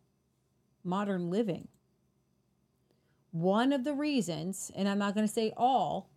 modern 0.82 1.30
living. 1.30 1.68
One 3.30 3.72
of 3.72 3.84
the 3.84 3.94
reasons, 3.94 4.72
and 4.74 4.88
I'm 4.88 4.98
not 4.98 5.14
going 5.14 5.26
to 5.26 5.32
say 5.32 5.52
all, 5.56 6.10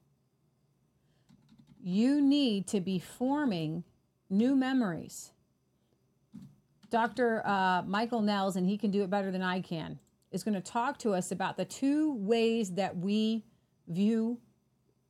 you 1.80 2.20
need 2.20 2.66
to 2.70 2.82
be 2.82 2.98
forming 2.98 3.84
new 4.32 4.56
memories. 4.56 5.33
Dr. 6.94 7.42
Uh, 7.44 7.82
Michael 7.88 8.22
Nehls, 8.22 8.56
and 8.56 8.70
he 8.70 8.78
can 8.78 8.92
do 8.92 9.02
it 9.02 9.10
better 9.10 9.32
than 9.32 9.42
I 9.42 9.62
can, 9.62 9.98
is 10.32 10.44
going 10.44 10.54
to 10.54 10.62
talk 10.62 11.00
to 11.00 11.16
us 11.16 11.32
about 11.32 11.58
the 11.58 11.66
two 11.66 12.14
ways 12.18 12.74
that 12.74 12.96
we 12.96 13.46
view 13.88 14.40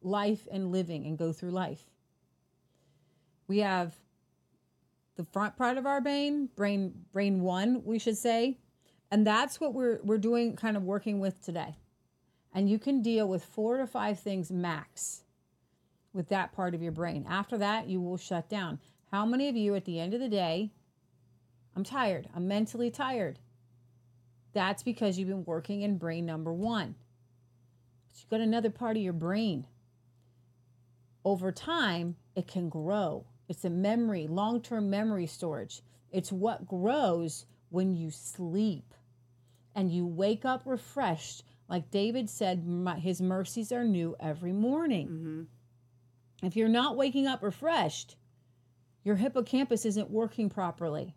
life 0.02 0.48
and 0.50 0.72
living 0.72 1.06
and 1.06 1.18
go 1.18 1.34
through 1.34 1.52
life. 1.52 1.84
We 3.50 3.60
have 3.60 3.98
the 5.18 5.26
front 5.26 5.58
part 5.58 5.78
of 5.78 5.86
our 5.86 6.00
brain, 6.00 6.48
brain 6.56 6.94
brain 7.12 7.42
1, 7.42 7.82
we 7.84 8.00
should 8.00 8.18
say, 8.18 8.60
and 9.12 9.28
that's 9.28 9.60
what 9.60 9.74
we're 9.74 10.00
we're 10.04 10.18
doing 10.18 10.56
kind 10.56 10.78
of 10.78 10.84
working 10.84 11.20
with 11.20 11.44
today. 11.44 11.76
And 12.54 12.70
you 12.70 12.80
can 12.80 13.02
deal 13.02 13.28
with 13.28 13.44
4 13.44 13.80
to 13.80 13.88
5 13.88 14.20
things 14.22 14.50
max 14.50 15.24
with 16.14 16.30
that 16.30 16.54
part 16.54 16.76
of 16.76 16.82
your 16.82 16.94
brain. 16.94 17.26
After 17.28 17.58
that, 17.58 17.90
you 17.90 18.00
will 18.00 18.16
shut 18.16 18.48
down. 18.48 18.80
How 19.12 19.26
many 19.26 19.50
of 19.50 19.58
you 19.58 19.76
at 19.76 19.84
the 19.84 20.00
end 20.00 20.14
of 20.14 20.22
the 20.22 20.30
day 20.30 20.72
I'm 21.76 21.84
tired. 21.84 22.28
I'm 22.36 22.48
mentally 22.48 22.92
tired. 22.92 23.40
That's 24.54 24.84
because 24.84 25.18
you've 25.18 25.30
been 25.30 25.46
working 25.46 25.82
in 25.82 25.98
brain 25.98 26.26
number 26.26 26.54
one. 26.54 26.96
But 28.08 28.20
you've 28.20 28.30
got 28.30 28.42
another 28.42 28.70
part 28.70 28.96
of 28.96 29.04
your 29.04 29.14
brain. 29.14 29.66
Over 31.26 31.52
time, 31.52 32.16
it 32.36 32.48
can 32.48 32.70
grow. 32.70 33.26
It's 33.50 33.66
a 33.66 33.70
memory, 33.70 34.28
long 34.28 34.62
term 34.62 34.90
memory 34.90 35.26
storage. 35.26 35.82
It's 36.12 36.32
what 36.32 36.68
grows 36.68 37.46
when 37.70 37.96
you 37.96 38.12
sleep 38.12 38.94
and 39.76 39.92
you 39.92 40.06
wake 40.06 40.46
up 40.46 40.64
refreshed. 40.66 41.44
Like 41.68 41.90
David 41.90 42.30
said, 42.30 42.68
"My- 42.68 43.00
his 43.00 43.22
mercies 43.22 43.72
are 43.72 43.84
new 43.84 44.16
every 44.20 44.54
morning. 44.54 45.08
Mm-hmm. 45.08 46.46
If 46.46 46.56
you're 46.56 46.68
not 46.68 46.98
waking 46.98 47.26
up 47.26 47.42
refreshed, 47.42 48.16
your 49.04 49.16
hippocampus 49.16 49.86
isn't 49.86 50.12
working 50.12 50.50
properly. 50.50 51.16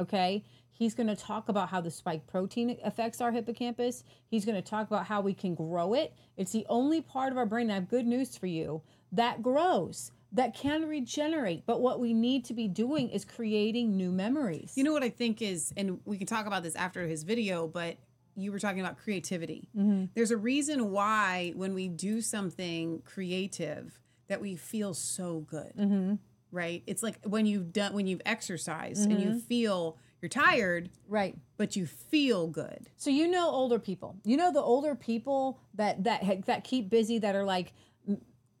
Okay? 0.00 0.42
He's 0.72 0.94
going 0.94 1.08
to 1.08 1.16
talk 1.16 1.50
about 1.50 1.68
how 1.68 1.82
the 1.82 1.90
spike 1.90 2.26
protein 2.26 2.78
affects 2.82 3.20
our 3.20 3.32
hippocampus. 3.32 4.02
He's 4.28 4.46
going 4.46 4.56
to 4.56 4.62
talk 4.62 4.86
about 4.86 5.04
how 5.06 5.20
we 5.20 5.34
can 5.34 5.54
grow 5.54 5.92
it. 5.92 6.14
It's 6.38 6.52
the 6.52 6.64
only 6.70 7.02
part 7.02 7.32
of 7.32 7.38
our 7.38 7.44
brain, 7.44 7.70
I 7.70 7.74
have 7.74 7.88
good 7.88 8.06
news 8.06 8.36
for 8.36 8.46
you, 8.46 8.80
that 9.12 9.42
grows, 9.42 10.10
that 10.32 10.54
can 10.54 10.88
regenerate. 10.88 11.64
But 11.66 11.82
what 11.82 12.00
we 12.00 12.14
need 12.14 12.46
to 12.46 12.54
be 12.54 12.66
doing 12.66 13.10
is 13.10 13.26
creating 13.26 13.94
new 13.94 14.10
memories. 14.10 14.72
You 14.74 14.84
know 14.84 14.92
what 14.92 15.02
I 15.02 15.10
think 15.10 15.42
is, 15.42 15.72
and 15.76 16.00
we 16.06 16.16
can 16.16 16.26
talk 16.26 16.46
about 16.46 16.62
this 16.62 16.76
after 16.76 17.06
his 17.06 17.24
video, 17.24 17.66
but 17.68 17.98
you 18.34 18.50
were 18.50 18.58
talking 18.58 18.80
about 18.80 18.96
creativity. 18.96 19.68
Mm-hmm. 19.76 20.06
There's 20.14 20.30
a 20.30 20.36
reason 20.36 20.90
why 20.90 21.52
when 21.56 21.74
we 21.74 21.88
do 21.88 22.22
something 22.22 23.02
creative 23.04 24.00
that 24.28 24.40
we 24.40 24.56
feel 24.56 24.94
so 24.94 25.40
good. 25.40 25.72
Mm-hmm. 25.76 26.14
Right? 26.52 26.82
It's 26.86 27.02
like 27.02 27.18
when 27.24 27.46
you've 27.46 27.72
done 27.72 27.92
when 27.94 28.06
you've 28.06 28.22
exercised 28.26 29.08
and 29.08 29.18
Mm-hmm. 29.18 29.28
you 29.34 29.40
feel 29.40 29.96
you're 30.22 30.28
tired, 30.28 30.90
right. 31.08 31.34
but 31.56 31.76
you 31.76 31.86
feel 31.86 32.46
good. 32.46 32.90
So 32.96 33.08
you 33.08 33.26
know 33.28 33.48
older 33.48 33.78
people. 33.78 34.16
You 34.24 34.36
know 34.36 34.52
the 34.52 34.60
older 34.60 34.94
people 34.94 35.58
that 35.74 36.04
that 36.04 36.46
that 36.46 36.64
keep 36.64 36.90
busy 36.90 37.18
that 37.18 37.34
are 37.34 37.44
like 37.44 37.72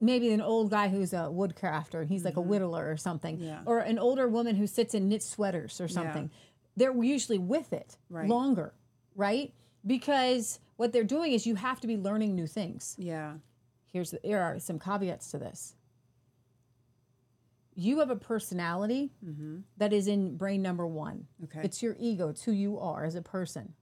maybe 0.00 0.32
an 0.32 0.40
old 0.40 0.70
guy 0.70 0.88
who's 0.88 1.12
a 1.12 1.28
woodcrafter 1.30 2.00
and 2.00 2.08
he's 2.08 2.24
like 2.24 2.38
a 2.38 2.42
whittler 2.42 2.90
or 2.90 2.96
something, 2.96 3.36
Mm-hmm. 3.36 3.44
Yeah. 3.46 3.60
or 3.66 3.80
an 3.80 3.98
older 3.98 4.26
woman 4.28 4.56
who 4.56 4.66
sits 4.66 4.94
and 4.94 5.08
knits 5.10 5.26
sweaters 5.28 5.78
or 5.80 5.88
something. 5.88 6.30
They're 6.76 6.94
usually 7.02 7.36
with 7.38 7.72
it 7.74 7.98
Right. 8.08 8.26
longer, 8.28 8.72
right? 9.14 9.52
Because 9.86 10.58
what 10.76 10.92
they're 10.92 11.04
doing 11.04 11.32
is 11.32 11.46
you 11.46 11.56
have 11.56 11.80
to 11.80 11.86
be 11.86 11.96
learning 11.98 12.34
new 12.34 12.46
things. 12.46 12.94
Yeah. 12.98 13.34
Here's 13.92 14.12
the, 14.12 14.20
here 14.22 14.38
are 14.38 14.58
some 14.58 14.78
caveats 14.78 15.30
to 15.32 15.38
this. 15.38 15.74
You 17.82 18.00
have 18.00 18.10
a 18.10 18.16
personality 18.16 19.10
mm-hmm. 19.24 19.60
that 19.78 19.94
is 19.94 20.06
in 20.06 20.36
brain 20.36 20.60
number 20.60 20.86
one. 20.86 21.26
Okay. 21.44 21.60
It's 21.64 21.82
your 21.82 21.96
ego, 21.98 22.28
it's 22.28 22.42
who 22.42 22.52
you 22.52 22.78
are 22.78 23.04
as 23.04 23.14
a 23.14 23.22
person. 23.22 23.72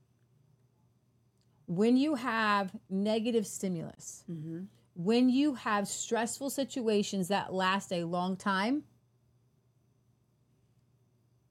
When 1.65 1.97
you 1.97 2.15
have 2.15 2.71
negative 2.89 3.45
stimulus, 3.45 4.23
mm-hmm. 4.31 4.61
when 4.95 5.29
you 5.29 5.55
have 5.55 5.85
stressful 5.85 6.49
situations 6.49 7.27
that 7.27 7.53
last 7.53 7.91
a 7.91 8.05
long 8.05 8.37
time, 8.37 8.83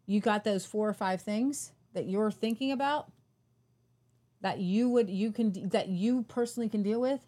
you 0.07 0.21
got 0.21 0.43
those 0.43 0.65
four 0.65 0.89
or 0.89 0.95
five 0.95 1.21
things 1.21 1.73
that 1.93 2.07
you're 2.07 2.31
thinking 2.31 2.73
about 2.73 3.13
that 4.41 4.59
you 4.59 4.89
would 4.89 5.11
you 5.11 5.33
can 5.33 5.69
that 5.69 5.89
you 5.89 6.23
personally 6.23 6.71
can 6.71 6.83
deal 6.83 7.01
with 7.01 7.21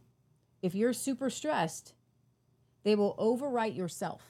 if 0.62 0.74
you're 0.74 0.94
super 0.94 1.28
stressed 1.28 1.92
they 2.84 2.94
will 2.94 3.14
overwrite 3.16 3.76
yourself 3.76 4.29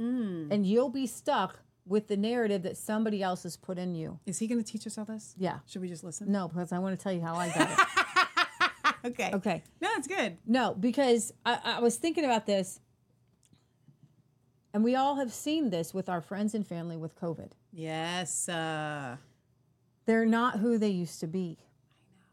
and 0.00 0.64
you'll 0.66 0.88
be 0.90 1.06
stuck 1.06 1.58
with 1.86 2.08
the 2.08 2.16
narrative 2.16 2.62
that 2.62 2.76
somebody 2.76 3.22
else 3.22 3.42
has 3.42 3.56
put 3.56 3.78
in 3.78 3.94
you 3.94 4.18
Is 4.26 4.38
he 4.38 4.46
going 4.46 4.62
to 4.62 4.72
teach 4.72 4.86
us 4.86 4.96
all 4.98 5.04
this? 5.04 5.34
yeah 5.38 5.58
Should 5.66 5.82
we 5.82 5.88
just 5.88 6.02
listen? 6.04 6.30
no 6.32 6.48
because 6.48 6.72
i 6.72 6.78
want 6.78 6.98
to 6.98 7.02
tell 7.02 7.12
you 7.12 7.20
how 7.20 7.34
i 7.34 7.48
got 7.48 7.70
it 7.70 7.78
Okay. 9.02 9.30
okay 9.32 9.62
No, 9.80 9.88
it's 9.96 10.06
good. 10.08 10.36
no 10.46 10.74
because 10.74 11.32
I, 11.44 11.58
I 11.64 11.80
was 11.80 11.96
thinking 11.96 12.24
about 12.24 12.44
this 12.46 12.80
and 14.72 14.84
we 14.84 14.94
all 14.94 15.16
have 15.16 15.32
seen 15.32 15.70
this 15.70 15.92
with 15.94 16.08
our 16.08 16.20
friends 16.20 16.54
and 16.54 16.66
family 16.66 16.96
with 16.96 17.18
covid 17.18 17.52
Yes. 17.72 18.48
Uh, 18.48 19.16
they're 20.06 20.26
not 20.26 20.58
who 20.58 20.76
they 20.76 20.88
used 20.88 21.20
to 21.20 21.26
be 21.28 21.58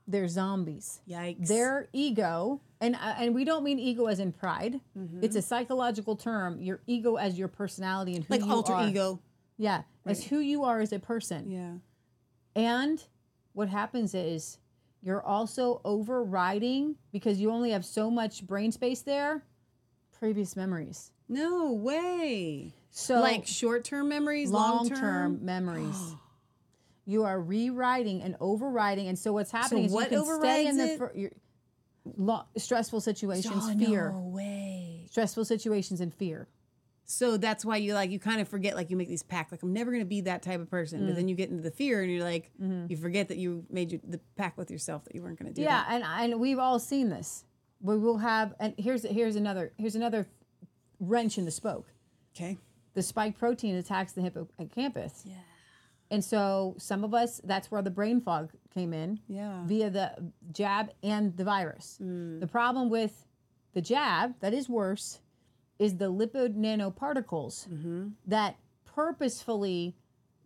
they're 0.07 0.27
zombies 0.27 1.01
yikes. 1.09 1.47
their 1.47 1.87
ego 1.93 2.61
and 2.79 2.95
uh, 2.95 3.15
and 3.17 3.35
we 3.35 3.43
don't 3.43 3.63
mean 3.63 3.77
ego 3.79 4.05
as 4.07 4.19
in 4.19 4.31
pride 4.31 4.79
Mm-hmm. 4.97 5.23
it's 5.23 5.35
a 5.35 5.41
psychological 5.41 6.15
term 6.15 6.61
your 6.61 6.79
ego 6.87 7.15
as 7.17 7.37
your 7.37 7.47
personality 7.49 8.15
and 8.15 8.23
who 8.25 8.35
you 8.35 8.39
are. 8.39 8.39
like 8.41 8.47
you 8.49 8.55
alter 8.55 8.73
are. 8.73 8.87
ego. 8.87 9.19
yeah 9.57 9.81
as 10.05 10.23
who 10.23 10.39
you 10.39 10.63
are 10.63 10.79
as 10.79 10.91
a 10.93 10.99
person 10.99 11.51
Yeah. 11.51 11.73
and 12.55 13.03
what 13.53 13.69
happens 13.69 14.13
is 14.15 14.59
you're 15.01 15.21
also 15.23 15.81
overriding 15.85 16.95
because 17.11 17.39
you 17.39 17.51
only 17.51 17.71
have 17.71 17.85
so 17.85 18.09
much 18.09 18.45
brain 18.45 18.71
space 18.71 19.01
there 19.01 19.43
previous 20.17 20.55
memories 20.55 21.11
No 21.27 21.73
way. 21.73 22.73
so 22.91 23.19
like 23.19 23.45
short 23.45 23.83
term 23.83 24.07
memories, 24.09 24.49
long 24.49 24.77
long 24.77 24.89
term 24.89 24.99
term. 24.99 25.45
memories 25.45 26.15
you 27.07 27.23
are 27.23 27.41
rewriting 27.41 28.21
and 28.21 28.35
overriding 28.39 29.07
and 29.07 29.17
so 29.17 29.31
what's 29.33 29.49
happening 29.51 29.85
is 29.85 29.91
what 29.91 30.11
you 30.11 30.23
can 30.23 30.39
stay 30.41 30.67
in 30.67 30.77
the 30.77 30.93
it? 30.93 30.99
fir- 30.99 31.11
your, 31.15 31.31
lo- 32.17 32.45
stressful 32.57 33.01
situations 33.01 33.63
Oh, 33.65 33.77
fear 33.79 34.11
No 34.11 34.19
way. 34.19 35.05
stressful 35.09 35.45
situations 35.45 36.01
and 36.01 36.13
fear 36.13 36.47
So 37.05 37.37
that's 37.37 37.63
why 37.63 37.77
you 37.77 37.93
like 37.93 38.11
you 38.11 38.19
kind 38.19 38.41
of 38.41 38.47
forget 38.49 38.75
like 38.75 38.89
you 38.91 38.97
make 38.97 39.07
these 39.07 39.23
pacts 39.23 39.51
like 39.53 39.63
I'm 39.63 39.71
never 39.73 39.91
gonna 39.91 40.03
be 40.05 40.21
that 40.21 40.43
type 40.43 40.59
of 40.59 40.69
person, 40.69 41.05
but 41.05 41.13
mm. 41.13 41.15
then 41.15 41.27
you 41.29 41.35
get 41.35 41.49
into 41.49 41.63
the 41.63 41.71
fear 41.71 42.01
and 42.03 42.11
you're 42.11 42.23
like 42.23 42.51
mm-hmm. 42.61 42.87
you 42.89 42.97
forget 42.97 43.29
that 43.29 43.37
you 43.37 43.65
made 43.69 43.93
you, 43.93 44.01
the 44.05 44.19
pact 44.35 44.57
with 44.57 44.69
yourself 44.69 45.05
that 45.05 45.15
you 45.15 45.21
weren't 45.23 45.39
gonna 45.39 45.53
do. 45.53 45.61
yeah 45.61 45.85
that. 45.87 46.01
and 46.01 46.31
and 46.33 46.39
we've 46.41 46.59
all 46.59 46.77
seen 46.79 47.09
this 47.09 47.45
we 47.79 47.97
will 47.97 48.17
have 48.17 48.53
and 48.59 48.73
here's 48.77 49.03
here's 49.03 49.37
another 49.37 49.71
here's 49.77 49.95
another 49.95 50.27
wrench 50.99 51.37
in 51.37 51.45
the 51.45 51.51
spoke 51.51 51.87
Okay. 52.35 52.57
the 52.95 53.01
spike 53.01 53.37
protein 53.39 53.75
attacks 53.75 54.11
the 54.11 54.21
hippocampus 54.21 55.23
yeah 55.25 55.35
and 56.09 56.23
so 56.23 56.75
some 56.77 57.03
of 57.03 57.13
us 57.13 57.41
that's 57.43 57.69
where 57.71 57.81
the 57.81 57.91
brain 57.91 58.21
fog 58.21 58.51
came 58.73 58.93
in 58.93 59.19
Yeah. 59.27 59.63
via 59.65 59.89
the 59.89 60.31
jab 60.51 60.91
and 61.03 61.35
the 61.35 61.43
virus 61.43 61.99
mm. 62.01 62.39
the 62.39 62.47
problem 62.47 62.89
with 62.89 63.25
the 63.73 63.81
jab 63.81 64.35
that 64.39 64.53
is 64.53 64.67
worse 64.69 65.19
is 65.79 65.97
the 65.97 66.11
lipid 66.11 66.55
nanoparticles 66.55 67.67
mm-hmm. 67.67 68.07
that 68.25 68.55
purposefully 68.85 69.95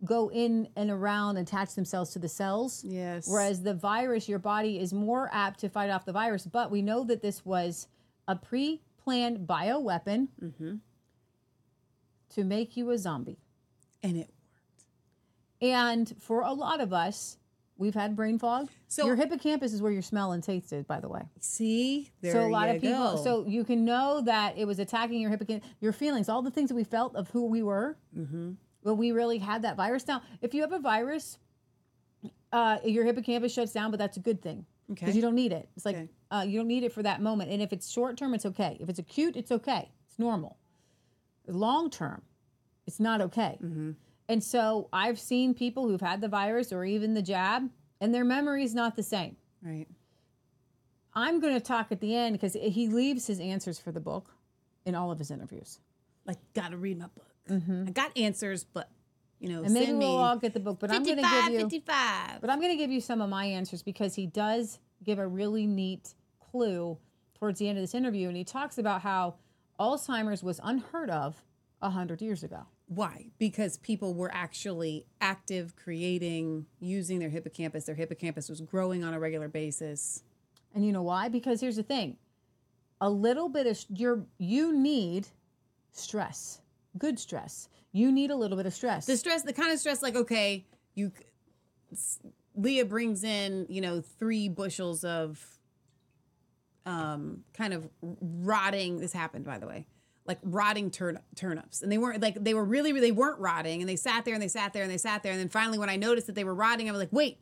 go 0.04 0.30
in 0.30 0.68
and 0.76 0.90
around 0.90 1.36
and 1.36 1.46
attach 1.46 1.74
themselves 1.74 2.10
to 2.10 2.18
the 2.18 2.28
cells 2.28 2.84
Yes. 2.84 3.28
Whereas 3.28 3.62
the 3.62 3.72
virus, 3.72 4.28
your 4.28 4.40
body 4.40 4.78
is 4.80 4.92
more 4.92 5.30
apt 5.32 5.60
to 5.60 5.68
fight 5.68 5.90
off 5.90 6.04
the 6.04 6.12
virus. 6.12 6.44
But 6.44 6.72
we 6.72 6.82
know 6.82 7.04
that 7.04 7.22
this 7.22 7.46
was 7.46 7.86
a 8.26 8.34
pre 8.34 8.82
planned 9.04 9.46
bioweapon 9.46 10.26
mm-hmm. 10.42 10.74
to 12.30 12.44
make 12.44 12.76
you 12.76 12.90
a 12.90 12.98
zombie. 12.98 13.38
and 14.02 14.16
it 14.16 14.30
And 15.62 16.12
for 16.20 16.42
a 16.42 16.52
lot 16.52 16.80
of 16.80 16.92
us, 16.92 17.38
we've 17.78 17.94
had 17.94 18.14
brain 18.16 18.38
fog. 18.38 18.68
So- 18.88 19.06
your 19.06 19.16
hippocampus 19.16 19.72
is 19.72 19.80
where 19.80 19.92
your 19.92 20.02
smell 20.02 20.32
and 20.32 20.42
taste 20.42 20.72
is, 20.72 20.84
by 20.84 21.00
the 21.00 21.08
way. 21.08 21.22
see 21.40 22.10
there 22.20 22.32
so 22.32 22.46
a 22.46 22.48
lot 22.48 22.68
you 22.68 22.74
of 22.76 22.82
people, 22.82 23.16
go. 23.16 23.22
so 23.24 23.46
you 23.46 23.64
can 23.64 23.84
know 23.84 24.20
that 24.22 24.58
it 24.58 24.66
was 24.66 24.78
attacking 24.78 25.20
your 25.20 25.30
hippocampus, 25.30 25.68
your 25.80 25.92
feelings, 25.92 26.28
all 26.28 26.42
the 26.42 26.50
things 26.50 26.68
that 26.68 26.74
we 26.74 26.84
felt 26.84 27.14
of 27.16 27.30
who 27.30 27.46
we 27.46 27.62
were. 27.62 27.96
Mm-hmm. 28.16 28.52
When 28.82 28.96
we 28.96 29.12
really 29.12 29.38
had 29.38 29.62
that 29.62 29.76
virus. 29.76 30.08
Now, 30.08 30.22
if 30.40 30.52
you 30.54 30.60
have 30.62 30.72
a 30.72 30.80
virus, 30.80 31.38
uh, 32.52 32.78
your 32.84 33.04
hippocampus 33.04 33.52
shuts 33.52 33.72
down, 33.72 33.92
but 33.92 33.98
that's 33.98 34.16
a 34.16 34.20
good 34.20 34.42
thing 34.42 34.66
because 34.88 35.10
Okay. 35.10 35.16
you 35.16 35.22
don't 35.22 35.36
need 35.36 35.52
it. 35.52 35.68
It's 35.76 35.86
like 35.86 35.94
Okay. 35.96 36.08
uh, 36.32 36.44
you 36.46 36.58
don't 36.58 36.66
need 36.66 36.82
it 36.82 36.92
for 36.92 37.00
that 37.04 37.20
moment. 37.22 37.52
And 37.52 37.62
if 37.62 37.72
it's 37.72 37.88
short 37.88 38.16
term, 38.16 38.34
it's 38.34 38.44
okay. 38.44 38.76
If 38.80 38.88
it's 38.88 38.98
acute, 38.98 39.36
it's 39.36 39.52
okay. 39.52 39.92
It's 40.08 40.18
normal. 40.18 40.56
Long 41.46 41.90
term, 41.90 42.22
it's 42.86 42.98
not 42.98 43.20
okay. 43.20 43.58
Mm-hmm. 43.62 43.92
And 44.28 44.42
so 44.42 44.88
I've 44.92 45.18
seen 45.18 45.54
people 45.54 45.88
who've 45.88 46.00
had 46.00 46.20
the 46.20 46.28
virus 46.28 46.72
or 46.72 46.84
even 46.84 47.14
the 47.14 47.22
jab, 47.22 47.68
and 48.00 48.14
their 48.14 48.24
memory 48.24 48.64
is 48.64 48.74
not 48.74 48.96
the 48.96 49.02
same. 49.02 49.36
right. 49.62 49.86
I'm 51.14 51.40
going 51.40 51.52
to 51.54 51.60
talk 51.60 51.92
at 51.92 52.00
the 52.00 52.16
end 52.16 52.32
because 52.34 52.54
he 52.54 52.88
leaves 52.88 53.26
his 53.26 53.38
answers 53.38 53.78
for 53.78 53.92
the 53.92 54.00
book 54.00 54.34
in 54.86 54.94
all 54.94 55.10
of 55.10 55.18
his 55.18 55.30
interviews. 55.30 55.78
like 56.24 56.38
gotta 56.54 56.76
read 56.76 56.98
my 56.98 57.06
book. 57.06 57.26
I 57.50 57.90
got 57.90 58.16
answers, 58.16 58.64
but 58.64 58.88
you 59.38 59.48
know, 59.48 59.56
Mm-hmm. 59.56 59.64
And 59.64 59.74
maybe 59.74 59.92
we'll 59.92 60.16
all 60.16 60.36
get 60.38 60.54
the 60.54 60.60
book, 60.60 60.78
but 60.80 60.90
I'm 60.90 61.02
going 61.02 61.16
to 61.16 61.22
give 61.22 61.52
you 61.52 61.58
55. 61.68 62.40
But 62.40 62.48
I'm 62.48 62.60
going 62.60 62.70
to 62.70 62.76
give 62.76 62.90
you 62.92 63.00
some 63.00 63.20
of 63.20 63.28
my 63.28 63.44
answers 63.44 63.82
because 63.82 64.14
he 64.14 64.26
does 64.26 64.78
give 65.04 65.18
a 65.18 65.26
really 65.26 65.66
neat 65.66 66.14
clue 66.38 66.96
towards 67.38 67.58
the 67.58 67.68
end 67.68 67.76
of 67.76 67.82
this 67.82 67.92
interview. 67.94 68.28
And 68.28 68.36
he 68.36 68.44
talks 68.44 68.78
about 68.78 69.02
how 69.02 69.34
Alzheimer's 69.80 70.44
was 70.44 70.60
unheard 70.62 71.10
of 71.10 71.42
100 71.80 72.22
years 72.22 72.44
ago. 72.44 72.66
Why? 72.94 73.26
Because 73.38 73.78
people 73.78 74.14
were 74.14 74.30
actually 74.32 75.06
active, 75.20 75.76
creating, 75.76 76.66
using 76.78 77.18
their 77.18 77.30
hippocampus. 77.30 77.84
Their 77.84 77.94
hippocampus 77.94 78.48
was 78.48 78.60
growing 78.60 79.02
on 79.02 79.14
a 79.14 79.20
regular 79.20 79.48
basis. 79.48 80.22
And 80.74 80.84
you 80.84 80.92
know 80.92 81.02
why? 81.02 81.28
Because 81.28 81.60
here's 81.60 81.76
the 81.76 81.82
thing 81.82 82.16
a 83.00 83.10
little 83.10 83.48
bit 83.48 83.66
of 83.66 83.84
your 83.88 84.24
you 84.38 84.72
need 84.72 85.28
stress, 85.92 86.60
good 86.98 87.18
stress. 87.18 87.68
You 87.92 88.12
need 88.12 88.30
a 88.30 88.36
little 88.36 88.56
bit 88.56 88.66
of 88.66 88.72
stress. 88.72 89.06
The 89.06 89.16
stress, 89.16 89.42
the 89.42 89.52
kind 89.52 89.72
of 89.72 89.78
stress, 89.78 90.02
like 90.02 90.14
okay, 90.14 90.66
you, 90.94 91.12
Leah 92.54 92.84
brings 92.84 93.24
in, 93.24 93.66
you 93.68 93.80
know, 93.80 94.00
three 94.00 94.48
bushels 94.48 95.04
of, 95.04 95.44
um, 96.86 97.44
kind 97.54 97.74
of 97.74 97.88
rotting. 98.02 98.98
This 98.98 99.12
happened, 99.12 99.44
by 99.44 99.58
the 99.58 99.66
way, 99.66 99.86
like 100.26 100.38
rotting 100.42 100.90
turn, 100.90 101.18
turnips, 101.34 101.82
and 101.82 101.90
they 101.90 101.98
weren't 101.98 102.20
like 102.22 102.42
they 102.42 102.54
were 102.54 102.64
really, 102.64 102.92
they 102.92 103.12
weren't 103.12 103.38
rotting, 103.40 103.80
and 103.80 103.88
they 103.88 103.96
sat 103.96 104.24
there 104.24 104.34
and 104.34 104.42
they 104.42 104.48
sat 104.48 104.72
there 104.72 104.82
and 104.82 104.90
they 104.90 104.98
sat 104.98 105.22
there, 105.22 105.32
and 105.32 105.40
then 105.40 105.48
finally, 105.48 105.78
when 105.78 105.90
I 105.90 105.96
noticed 105.96 106.26
that 106.28 106.34
they 106.34 106.44
were 106.44 106.54
rotting, 106.54 106.88
I 106.88 106.92
was 106.92 107.00
like, 107.00 107.12
wait. 107.12 107.38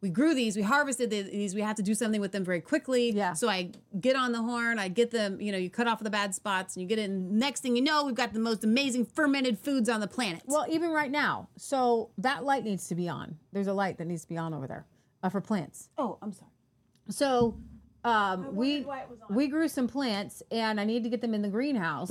We 0.00 0.10
grew 0.10 0.34
these, 0.34 0.56
we 0.56 0.62
harvested 0.62 1.10
these, 1.10 1.54
we 1.54 1.60
have 1.60 1.76
to 1.76 1.82
do 1.84 1.94
something 1.94 2.20
with 2.20 2.32
them 2.32 2.44
very 2.44 2.60
quickly. 2.60 3.12
Yeah. 3.12 3.34
So 3.34 3.48
I 3.48 3.70
get 4.00 4.16
on 4.16 4.32
the 4.32 4.42
horn, 4.42 4.80
I 4.80 4.88
get 4.88 5.12
them, 5.12 5.40
you 5.40 5.52
know, 5.52 5.58
you 5.58 5.70
cut 5.70 5.86
off 5.86 6.02
the 6.02 6.10
bad 6.10 6.34
spots 6.34 6.74
and 6.74 6.82
you 6.82 6.88
get 6.88 6.98
in. 6.98 7.38
Next 7.38 7.60
thing 7.60 7.76
you 7.76 7.82
know, 7.82 8.02
we've 8.04 8.16
got 8.16 8.32
the 8.32 8.40
most 8.40 8.64
amazing 8.64 9.04
fermented 9.06 9.60
foods 9.60 9.88
on 9.88 10.00
the 10.00 10.08
planet. 10.08 10.42
well, 10.46 10.66
even 10.68 10.90
right 10.90 11.12
now. 11.12 11.50
So 11.56 12.10
that 12.18 12.42
light 12.42 12.64
needs 12.64 12.88
to 12.88 12.96
be 12.96 13.08
on. 13.08 13.36
There's 13.52 13.68
a 13.68 13.72
light 13.72 13.96
that 13.98 14.08
needs 14.08 14.22
to 14.22 14.28
be 14.28 14.36
on 14.36 14.52
over 14.52 14.66
there 14.66 14.86
uh, 15.22 15.28
for 15.28 15.40
plants. 15.40 15.88
oh, 15.96 16.18
I'm 16.20 16.32
sorry. 16.32 16.50
So 17.08 17.56
um, 18.04 18.54
we 18.54 18.86
we 19.30 19.46
grew 19.48 19.68
some 19.68 19.88
plants, 19.88 20.42
and 20.50 20.80
I 20.80 20.84
need 20.84 21.04
to 21.04 21.10
get 21.10 21.20
them 21.20 21.34
in 21.34 21.42
the 21.42 21.48
greenhouse. 21.48 22.10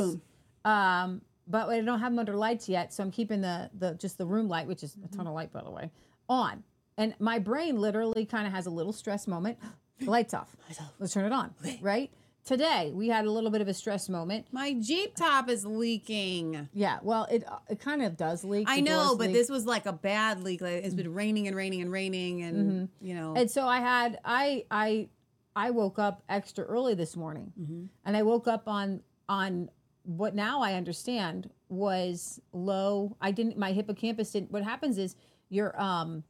Um, 0.64 1.22
but 1.48 1.70
I 1.70 1.82
don't 1.82 2.00
have 2.00 2.12
them 2.12 2.20
under 2.20 2.36
lights 2.36 2.70
yet, 2.70 2.94
so 2.94 3.04
I'm 3.04 3.12
keeping 3.12 3.42
the 3.42 3.70
the 3.78 3.94
just 3.96 4.18
the 4.18 4.26
room 4.26 4.48
light, 4.48 4.68
which 4.68 4.84
is 4.84 4.96
a 5.04 5.16
ton 5.16 5.28
of 5.28 5.34
light 5.34 5.52
by 5.52 5.62
the 5.64 5.72
way, 5.72 5.92
on. 6.30 6.64
And 6.98 7.16
my 7.20 7.40
brain 7.40 7.80
literally 7.80 8.26
kind 8.26 8.46
of 8.46 8.54
has 8.54 8.68
a 8.68 8.70
little 8.70 8.94
stress 8.94 9.28
moment. 9.28 9.58
Lights 10.02 10.34
off. 10.34 10.56
Let's 11.00 11.14
turn 11.14 11.26
it 11.26 11.32
on. 11.32 11.54
Right. 11.82 12.12
Today 12.44 12.92
we 12.94 13.08
had 13.08 13.26
a 13.26 13.32
little 13.32 13.52
bit 13.52 13.62
of 13.62 13.68
a 13.68 13.74
stress 13.74 14.10
moment. 14.10 14.48
My 14.52 14.74
Jeep 14.74 15.12
uh, 15.16 15.26
top 15.26 15.50
is 15.50 15.64
leaking. 15.66 16.70
Yeah. 16.74 16.98
Well, 17.04 17.28
it 17.30 17.44
uh, 17.48 17.58
it 17.70 17.80
kind 17.80 18.02
of 18.02 18.18
does 18.18 18.44
leak. 18.44 18.68
I 18.70 18.80
know, 18.80 19.16
but 19.16 19.28
leak. 19.28 19.36
this 19.36 19.50
was 19.50 19.66
like 19.66 19.86
a 19.86 19.94
bad 19.94 20.42
leak. 20.44 20.62
Like 20.62 20.84
it's 20.84 20.94
mm. 20.94 20.98
been 20.98 21.14
raining 21.14 21.48
and 21.48 21.56
raining 21.56 21.82
and 21.82 21.92
raining, 21.92 22.42
and 22.42 22.72
mm-hmm. 22.72 23.08
you 23.08 23.14
know, 23.14 23.36
And 23.36 23.50
so 23.50 23.68
I 23.68 23.80
had 23.80 24.20
I 24.26 24.66
I 24.72 25.10
I 25.56 25.70
woke 25.72 26.00
up 26.00 26.24
extra 26.30 26.64
early 26.66 26.94
this 26.94 27.16
morning, 27.16 27.90
and 28.06 28.18
I 28.18 28.24
woke 28.24 28.48
up 28.48 28.68
on 28.68 29.02
on 29.28 29.70
what 30.04 30.34
now 30.36 30.62
I 30.62 30.74
understand 30.74 31.50
was 31.70 32.40
low. 32.54 33.16
I 33.22 33.32
didn't 33.32 33.58
my 33.58 33.72
hippocampus 33.72 34.32
didn't. 34.32 34.52
What 34.52 34.64
happens 34.64 34.98
is 34.98 35.16
your 35.50 35.80
um 35.82 36.24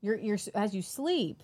your 0.00 0.16
your 0.16 0.38
as 0.54 0.74
you 0.74 0.82
sleep, 0.82 1.42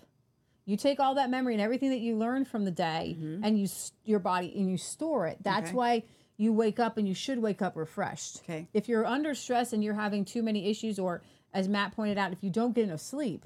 you 0.65 0.77
take 0.77 0.99
all 0.99 1.15
that 1.15 1.29
memory 1.29 1.53
and 1.53 1.61
everything 1.61 1.89
that 1.89 1.99
you 1.99 2.17
learned 2.17 2.47
from 2.47 2.65
the 2.65 2.71
day, 2.71 3.17
and 3.19 3.59
you 3.59 3.67
your 4.03 4.19
body 4.19 4.53
and 4.55 4.69
you 4.69 4.77
store 4.77 5.27
it. 5.27 5.37
That's 5.41 5.67
Okay. 5.69 5.75
why 5.75 6.03
you 6.37 6.51
wake 6.51 6.79
up 6.79 6.97
and 6.97 7.07
you 7.07 7.13
should 7.13 7.39
wake 7.41 7.61
up 7.61 7.75
refreshed. 7.77 8.39
Okay. 8.43 8.67
If 8.73 8.89
you're 8.89 9.05
under 9.05 9.33
stress 9.33 9.71
and 9.71 9.81
you're 9.83 9.93
having 9.93 10.25
too 10.25 10.43
many 10.43 10.69
issues, 10.69 10.99
or 10.99 11.21
as 11.53 11.69
Matt 11.69 11.93
pointed 11.95 12.17
out, 12.17 12.33
if 12.33 12.43
you 12.43 12.49
don't 12.49 12.73
get 12.75 12.83
enough 12.85 12.99
sleep, 12.99 13.45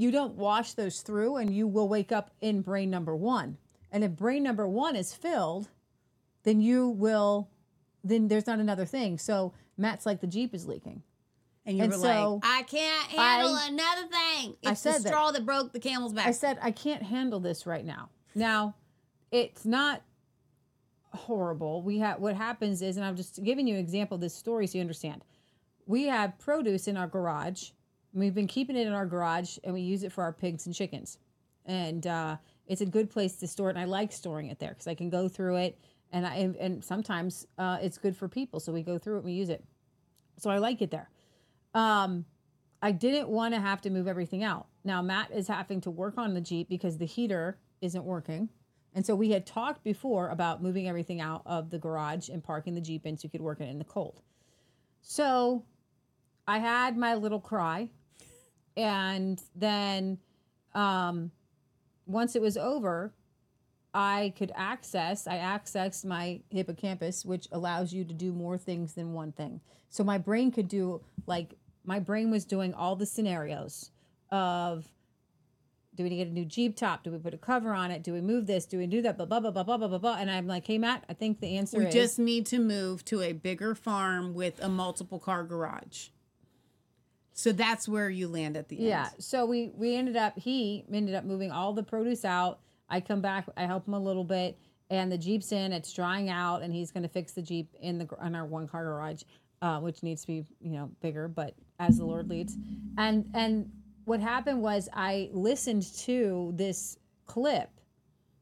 you 0.00 0.10
don't 0.10 0.34
wash 0.36 0.72
those 0.74 1.00
through 1.02 1.36
and 1.36 1.54
you 1.54 1.66
will 1.66 1.88
wake 1.88 2.10
up 2.12 2.30
in 2.40 2.62
brain 2.62 2.88
number 2.90 3.14
one. 3.14 3.58
And 3.92 4.02
if 4.04 4.12
brain 4.12 4.42
number 4.42 4.66
one 4.66 4.96
is 4.96 5.12
filled, 5.14 5.68
then 6.44 6.60
you 6.60 6.88
will, 6.88 7.50
then 8.02 8.28
there's 8.28 8.46
not 8.46 8.60
another 8.60 8.86
thing. 8.86 9.18
So 9.18 9.52
Matt's 9.76 10.06
like 10.06 10.20
the 10.20 10.26
Jeep 10.26 10.54
is 10.54 10.66
leaking. 10.66 11.02
and 11.66 11.76
you 11.76 11.82
and 11.84 11.92
were 11.92 11.98
so 11.98 12.34
like, 12.34 12.44
I 12.44 12.62
can't 12.62 13.10
handle 13.10 13.54
I- 13.54 13.68
another 13.68 14.08
thing. 14.08 14.56
It's 14.62 14.68
I 14.68 14.70
the 14.70 14.76
said 14.76 15.02
that. 15.04 15.08
straw 15.08 15.32
that 15.32 15.44
broke 15.44 15.72
the 15.72 15.80
camel's 15.80 16.12
back. 16.14 16.26
I 16.26 16.30
said, 16.30 16.58
I 16.62 16.70
can't 16.70 17.02
handle 17.02 17.40
this 17.40 17.66
right 17.66 17.84
now. 17.84 18.08
Now, 18.34 18.76
it's 19.30 19.64
not 19.66 20.02
horrible. 21.12 21.82
We 21.82 21.98
have 21.98 22.20
what 22.20 22.36
happens 22.36 22.80
is, 22.82 22.96
and 22.96 23.04
I'm 23.04 23.16
just 23.16 23.42
giving 23.42 23.66
you 23.66 23.74
an 23.74 23.80
example 23.80 24.14
of 24.14 24.20
this 24.20 24.34
story 24.34 24.66
so 24.66 24.78
you 24.78 24.82
understand. 24.82 25.24
We 25.86 26.04
have 26.04 26.38
produce 26.38 26.86
in 26.88 26.96
our 26.96 27.06
garage. 27.08 27.70
We've 28.12 28.34
been 28.34 28.46
keeping 28.46 28.76
it 28.76 28.86
in 28.86 28.92
our 28.92 29.06
garage, 29.06 29.58
and 29.64 29.72
we 29.72 29.80
use 29.80 30.02
it 30.02 30.12
for 30.12 30.24
our 30.24 30.32
pigs 30.32 30.66
and 30.66 30.74
chickens. 30.74 31.18
And 31.66 32.06
uh, 32.06 32.36
it's 32.66 32.80
a 32.80 32.86
good 32.86 33.10
place 33.10 33.36
to 33.36 33.46
store 33.46 33.68
it. 33.68 33.76
And 33.76 33.78
I 33.78 33.84
like 33.84 34.12
storing 34.12 34.48
it 34.48 34.58
there 34.58 34.70
because 34.70 34.88
I 34.88 34.94
can 34.94 35.10
go 35.10 35.28
through 35.28 35.56
it, 35.56 35.78
and 36.12 36.26
I 36.26 36.50
and, 36.58 36.84
sometimes 36.84 37.46
uh, 37.58 37.78
it's 37.80 37.98
good 37.98 38.16
for 38.16 38.28
people. 38.28 38.58
So 38.60 38.72
we 38.72 38.82
go 38.82 38.98
through 38.98 39.16
it, 39.16 39.18
and 39.18 39.26
we 39.26 39.32
use 39.32 39.48
it. 39.48 39.64
So 40.38 40.50
I 40.50 40.58
like 40.58 40.82
it 40.82 40.90
there. 40.90 41.10
Um, 41.74 42.24
I 42.82 42.92
didn't 42.92 43.28
want 43.28 43.54
to 43.54 43.60
have 43.60 43.80
to 43.82 43.90
move 43.90 44.08
everything 44.08 44.42
out. 44.42 44.66
Now 44.84 45.02
Matt 45.02 45.30
is 45.30 45.46
having 45.46 45.80
to 45.82 45.90
work 45.90 46.16
on 46.16 46.34
the 46.34 46.40
Jeep 46.40 46.68
because 46.68 46.98
the 46.98 47.04
heater 47.06 47.58
isn't 47.80 48.04
working. 48.04 48.48
And 48.94 49.06
so 49.06 49.14
we 49.14 49.30
had 49.30 49.46
talked 49.46 49.84
before 49.84 50.30
about 50.30 50.62
moving 50.62 50.88
everything 50.88 51.20
out 51.20 51.42
of 51.46 51.70
the 51.70 51.78
garage 51.78 52.28
and 52.28 52.42
parking 52.42 52.74
the 52.74 52.80
Jeep 52.80 53.06
in 53.06 53.16
so 53.16 53.26
you 53.26 53.30
could 53.30 53.40
work 53.40 53.60
it 53.60 53.68
in 53.68 53.78
the 53.78 53.84
cold. 53.84 54.22
So 55.02 55.64
I 56.48 56.58
had 56.58 56.96
my 56.96 57.14
little 57.14 57.40
cry. 57.40 57.90
And 58.76 59.42
then 59.54 60.18
um, 60.74 61.30
once 62.06 62.36
it 62.36 62.42
was 62.42 62.56
over, 62.56 63.12
I 63.92 64.32
could 64.36 64.52
access, 64.54 65.26
I 65.26 65.36
accessed 65.38 66.04
my 66.04 66.40
hippocampus, 66.50 67.24
which 67.24 67.48
allows 67.50 67.92
you 67.92 68.04
to 68.04 68.14
do 68.14 68.32
more 68.32 68.56
things 68.56 68.94
than 68.94 69.12
one 69.12 69.32
thing. 69.32 69.60
So 69.88 70.04
my 70.04 70.18
brain 70.18 70.52
could 70.52 70.68
do, 70.68 71.00
like, 71.26 71.54
my 71.84 71.98
brain 71.98 72.30
was 72.30 72.44
doing 72.44 72.72
all 72.72 72.94
the 72.94 73.06
scenarios 73.06 73.90
of 74.30 74.86
do 75.96 76.04
we 76.04 76.10
get 76.16 76.28
a 76.28 76.30
new 76.30 76.44
Jeep 76.44 76.76
top? 76.76 77.02
Do 77.02 77.10
we 77.10 77.18
put 77.18 77.34
a 77.34 77.38
cover 77.38 77.74
on 77.74 77.90
it? 77.90 78.02
Do 78.02 78.12
we 78.12 78.20
move 78.20 78.46
this? 78.46 78.64
Do 78.64 78.78
we 78.78 78.86
do 78.86 79.02
that? 79.02 79.16
Blah, 79.16 79.26
blah, 79.26 79.40
blah, 79.40 79.50
blah, 79.50 79.64
blah, 79.64 79.76
blah, 79.76 79.88
blah, 79.88 79.98
blah. 79.98 80.16
And 80.16 80.30
I'm 80.30 80.46
like, 80.46 80.66
hey, 80.66 80.78
Matt, 80.78 81.04
I 81.08 81.14
think 81.14 81.40
the 81.40 81.58
answer 81.58 81.78
we 81.78 81.86
is 81.86 81.94
We 81.94 82.00
just 82.00 82.18
need 82.18 82.46
to 82.46 82.58
move 82.58 83.04
to 83.06 83.20
a 83.22 83.32
bigger 83.32 83.74
farm 83.74 84.32
with 84.32 84.62
a 84.62 84.68
multiple 84.68 85.18
car 85.18 85.44
garage. 85.44 86.08
So 87.32 87.52
that's 87.52 87.88
where 87.88 88.10
you 88.10 88.28
land 88.28 88.56
at 88.56 88.68
the 88.68 88.76
end. 88.76 88.86
Yeah. 88.86 89.08
So 89.18 89.46
we 89.46 89.70
we 89.74 89.96
ended 89.96 90.16
up 90.16 90.38
he 90.38 90.84
ended 90.92 91.14
up 91.14 91.24
moving 91.24 91.50
all 91.50 91.72
the 91.72 91.82
produce 91.82 92.24
out. 92.24 92.60
I 92.88 93.00
come 93.00 93.20
back, 93.20 93.46
I 93.56 93.66
help 93.66 93.86
him 93.86 93.94
a 93.94 94.00
little 94.00 94.24
bit, 94.24 94.58
and 94.90 95.10
the 95.10 95.18
Jeep's 95.18 95.52
in. 95.52 95.72
It's 95.72 95.92
drying 95.92 96.28
out, 96.28 96.62
and 96.62 96.74
he's 96.74 96.90
going 96.90 97.04
to 97.04 97.08
fix 97.08 97.32
the 97.32 97.42
Jeep 97.42 97.68
in 97.80 97.98
the 97.98 98.08
in 98.24 98.34
our 98.34 98.44
one 98.44 98.66
car 98.66 98.84
garage, 98.84 99.22
uh, 99.62 99.78
which 99.78 100.02
needs 100.02 100.22
to 100.22 100.26
be 100.26 100.44
you 100.60 100.72
know 100.72 100.90
bigger, 101.00 101.28
but 101.28 101.54
as 101.78 101.98
the 101.98 102.04
Lord 102.04 102.28
leads. 102.28 102.56
And 102.98 103.30
and 103.34 103.70
what 104.04 104.20
happened 104.20 104.60
was 104.60 104.88
I 104.92 105.30
listened 105.32 105.84
to 105.98 106.52
this 106.56 106.98
clip, 107.26 107.70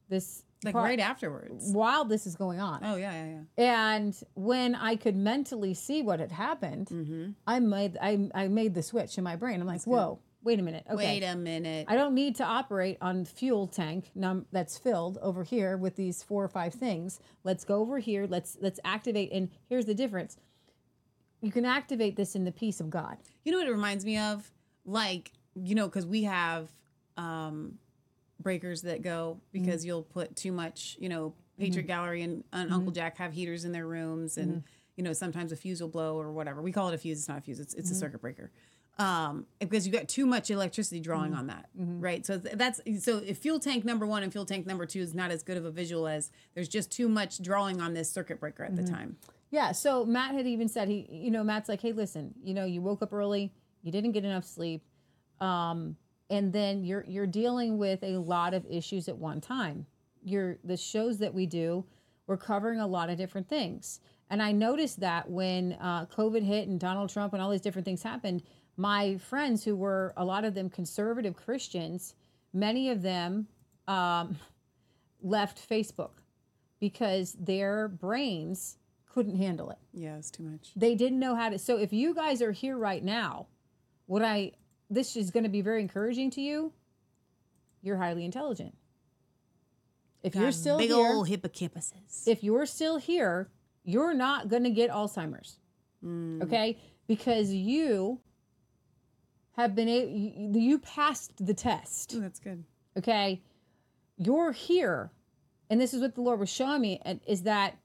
this 0.09 0.43
Like 0.65 0.75
right 0.75 0.99
afterwards. 0.99 1.71
while 1.73 2.05
this 2.05 2.27
is 2.27 2.35
going 2.35 2.59
on. 2.61 2.81
Oh 2.83 2.97
yeah, 2.97 3.13
yeah, 3.13 3.41
yeah. 3.59 3.85
And 3.97 4.23
when 4.35 4.75
I 4.75 4.97
could 4.97 5.15
mentally 5.17 5.73
see 5.75 6.03
what 6.03 6.19
had 6.19 6.33
happened, 6.33 7.37
I 7.47 7.61
made 7.61 7.97
I, 8.01 8.29
I 8.35 8.49
made 8.49 8.75
the 8.75 8.83
switch 8.83 9.19
in 9.19 9.25
my 9.25 9.37
brain. 9.37 9.61
I'm 9.61 9.67
like, 9.69 9.85
whoa, 9.85 10.19
wait 10.43 10.59
a 10.59 10.63
minute. 10.63 10.85
Okay. 10.91 10.97
Wait 10.97 11.23
a 11.23 11.37
minute. 11.37 11.87
I 11.89 11.95
don't 11.95 12.15
need 12.15 12.35
to 12.37 12.45
operate 12.45 12.99
on 13.01 13.25
fuel 13.25 13.69
tank 13.69 14.11
num- 14.17 14.47
that's 14.51 14.77
filled 14.77 15.19
over 15.23 15.45
here 15.45 15.77
with 15.77 15.95
these 15.95 16.25
four 16.25 16.43
or 16.43 16.49
five 16.49 16.75
things. 16.75 17.21
Let's 17.45 17.65
go 17.65 17.77
over 17.81 18.01
here. 18.01 18.27
Let's 18.29 18.57
let's 18.61 18.81
activate. 18.85 19.31
And 19.33 19.51
here's 19.69 19.87
the 19.87 19.95
difference: 19.95 20.37
you 21.41 21.53
can 21.53 21.65
activate 21.65 22.17
this 22.17 22.35
in 22.35 22.45
the 22.45 22.53
peace 22.53 22.81
of 22.81 22.91
God. 22.91 23.17
You 23.45 23.53
know 23.53 23.59
what 23.59 23.69
it 23.69 23.73
reminds 23.73 24.05
me 24.05 24.19
of? 24.19 24.51
Like, 24.85 25.31
you 25.55 25.77
know, 25.77 25.87
because 25.87 26.05
we 26.07 26.25
have 26.25 26.69
um 27.17 27.79
breakers 28.41 28.83
that 28.83 29.03
go 29.03 29.39
mm-hmm. 29.39 29.65
because 29.65 29.85
you'll 29.85 30.03
put 30.03 30.37
too 30.37 30.53
much, 30.53 30.97
you 30.99 31.09
know, 31.09 31.35
Patriot 31.59 31.83
mm-hmm. 31.83 31.89
Gallery 31.89 32.23
and, 32.23 32.45
and 32.53 32.67
mm-hmm. 32.67 32.75
Uncle 32.75 32.93
Jack 32.93 33.19
have 33.19 33.33
heaters 33.33 33.65
in 33.65 33.73
their 33.73 33.87
rooms 33.87 34.37
and 34.37 34.63
you 34.99 35.05
know, 35.05 35.13
sometimes 35.13 35.53
a 35.53 35.57
fuse 35.57 35.81
will 35.81 35.89
blow 35.89 36.21
or 36.21 36.33
whatever. 36.33 36.61
We 36.61 36.73
call 36.73 36.89
it 36.89 36.95
a 36.95 36.99
fuse, 36.99 37.21
it's 37.21 37.29
not 37.29 37.39
a 37.39 37.41
fuse, 37.41 37.61
it's 37.61 37.73
it's 37.75 37.91
a 37.91 37.95
circuit 37.95 38.21
breaker. 38.21 38.51
Um, 38.99 39.47
because 39.61 39.87
you 39.87 39.93
got 39.93 40.09
too 40.09 40.27
much 40.27 40.51
electricity 40.51 40.99
drawing 40.99 41.35
on 41.35 41.47
that, 41.47 41.69
right? 41.77 42.27
So 42.27 42.37
that's 42.37 42.81
so 42.99 43.19
if 43.25 43.39
fuel 43.39 43.61
tank 43.61 43.85
number 43.85 44.07
one 44.07 44.25
and 44.25 44.33
fuel 44.33 44.45
tank 44.45 44.67
number 44.67 44.87
two 44.87 44.99
is 44.99 45.15
not 45.15 45.31
as 45.31 45.45
good 45.45 45.57
of 45.57 45.65
a 45.65 45.71
visual 45.71 46.09
as 46.09 46.33
there's 46.55 46.69
just 46.69 46.91
too 46.91 47.09
much 47.09 47.41
drawing 47.41 47.81
on 47.81 47.95
this 47.95 48.11
circuit 48.11 48.41
breaker 48.41 48.65
at 48.65 48.75
the 48.75 48.83
time. 48.83 49.17
Yeah. 49.51 49.71
So 49.71 50.05
Matt 50.05 50.35
had 50.35 50.49
even 50.49 50.69
said 50.69 50.89
he, 50.89 51.07
you 51.09 51.31
know, 51.31 51.45
Matt's 51.45 51.69
like, 51.69 51.81
hey, 51.81 51.93
listen, 51.93 52.35
you 52.43 52.53
know, 52.53 52.65
you 52.65 52.83
woke 52.83 53.01
up 53.01 53.13
early, 53.13 53.53
you 53.83 53.93
didn't 53.93 54.13
get 54.13 54.25
enough 54.25 54.45
sleep, 54.45 54.83
um, 55.41 55.97
and 56.31 56.53
then 56.53 56.85
you're 56.85 57.05
you're 57.07 57.27
dealing 57.27 57.79
with 57.79 58.03
a 58.03 58.19
lot 58.19 58.55
of 58.55 58.67
issues 58.69 59.09
at 59.09 59.17
one 59.17 59.41
time. 59.41 59.87
You're 60.23 60.59
the 60.65 60.77
shows 60.77 61.19
that 61.19 61.33
we 61.33 61.47
do, 61.47 61.85
we're 62.29 62.37
covering 62.37 62.79
a 62.79 62.87
lot 62.87 63.09
of 63.11 63.17
different 63.17 63.49
things, 63.49 64.01
And 64.31 64.43
I 64.43 64.53
noticed 64.53 65.01
that 65.01 65.31
when 65.31 65.73
uh, 65.81 66.05
COVID 66.07 66.43
hit 66.43 66.69
and 66.69 66.79
Donald 66.79 67.09
Trump 67.09 67.33
and 67.33 67.41
all 67.41 67.51
these 67.51 67.63
different 67.63 67.87
things 67.87 68.03
happened, 68.03 68.43
my 68.77 69.17
friends 69.17 69.65
who 69.65 69.75
were 69.75 70.13
a 70.17 70.25
lot 70.25 70.45
of 70.45 70.55
them 70.55 70.69
conservative 70.69 71.35
Christians, 71.35 72.15
many 72.53 72.91
of 72.91 73.01
them 73.01 73.49
um, 73.87 74.37
left 75.23 75.67
Facebook 75.67 76.21
because 76.79 77.33
their 77.41 77.89
brains 77.89 78.77
couldn't 79.07 79.37
handle 79.37 79.71
it. 79.71 79.79
Yeah, 79.95 80.19
it's 80.19 80.31
too 80.31 80.43
much. 80.43 80.73
They 80.77 80.95
didn't 80.95 81.19
know 81.19 81.35
how 81.35 81.49
to. 81.49 81.59
So 81.59 81.79
if 81.79 81.95
you 81.95 82.15
guys 82.15 82.43
are 82.43 82.53
here 82.53 82.77
right 82.77 83.03
now, 83.03 83.47
what 84.05 84.23
I 84.23 84.53
this 84.91 85.17
is 85.17 85.31
going 85.31 85.45
to 85.45 85.51
be 85.51 85.61
very 85.61 85.81
encouraging 85.81 86.31
to 86.33 86.41
you. 86.41 86.73
You're 87.83 87.97
highly 87.97 88.25
intelligent. 88.25 88.75
If 90.23 90.35
you're 90.35 90.53
still 90.53 90.79
big 90.79 90.91
here, 90.91 91.15
old 91.15 91.29
hippocampuses. 91.29 92.27
if 92.27 92.43
you're 92.43 92.67
still 92.67 92.97
here, 92.97 93.51
you're 93.85 94.15
not 94.15 94.49
going 94.49 94.65
to 94.65 94.71
get 94.71 94.91
Alzheimer's. 94.91 95.61
Okay? 96.43 96.79
Because 97.07 97.53
you 97.53 98.21
have 99.57 99.75
been 99.75 99.89
able, 99.89 100.11
you, 100.13 100.61
you 100.61 100.79
passed 100.79 101.45
the 101.45 101.55
test. 101.55 102.15
Ooh, 102.15 102.21
that's 102.21 102.41
good. 102.41 102.65
Okay? 102.97 103.43
You're 104.17 104.53
here. 104.53 105.13
And 105.71 105.81
this 105.81 105.95
is 105.95 106.01
what 106.01 106.15
the 106.15 106.21
Lord 106.21 106.41
was 106.41 106.49
showing 106.49 106.81
me 106.81 107.01
and 107.05 107.21
is 107.27 107.43
that 107.43 107.77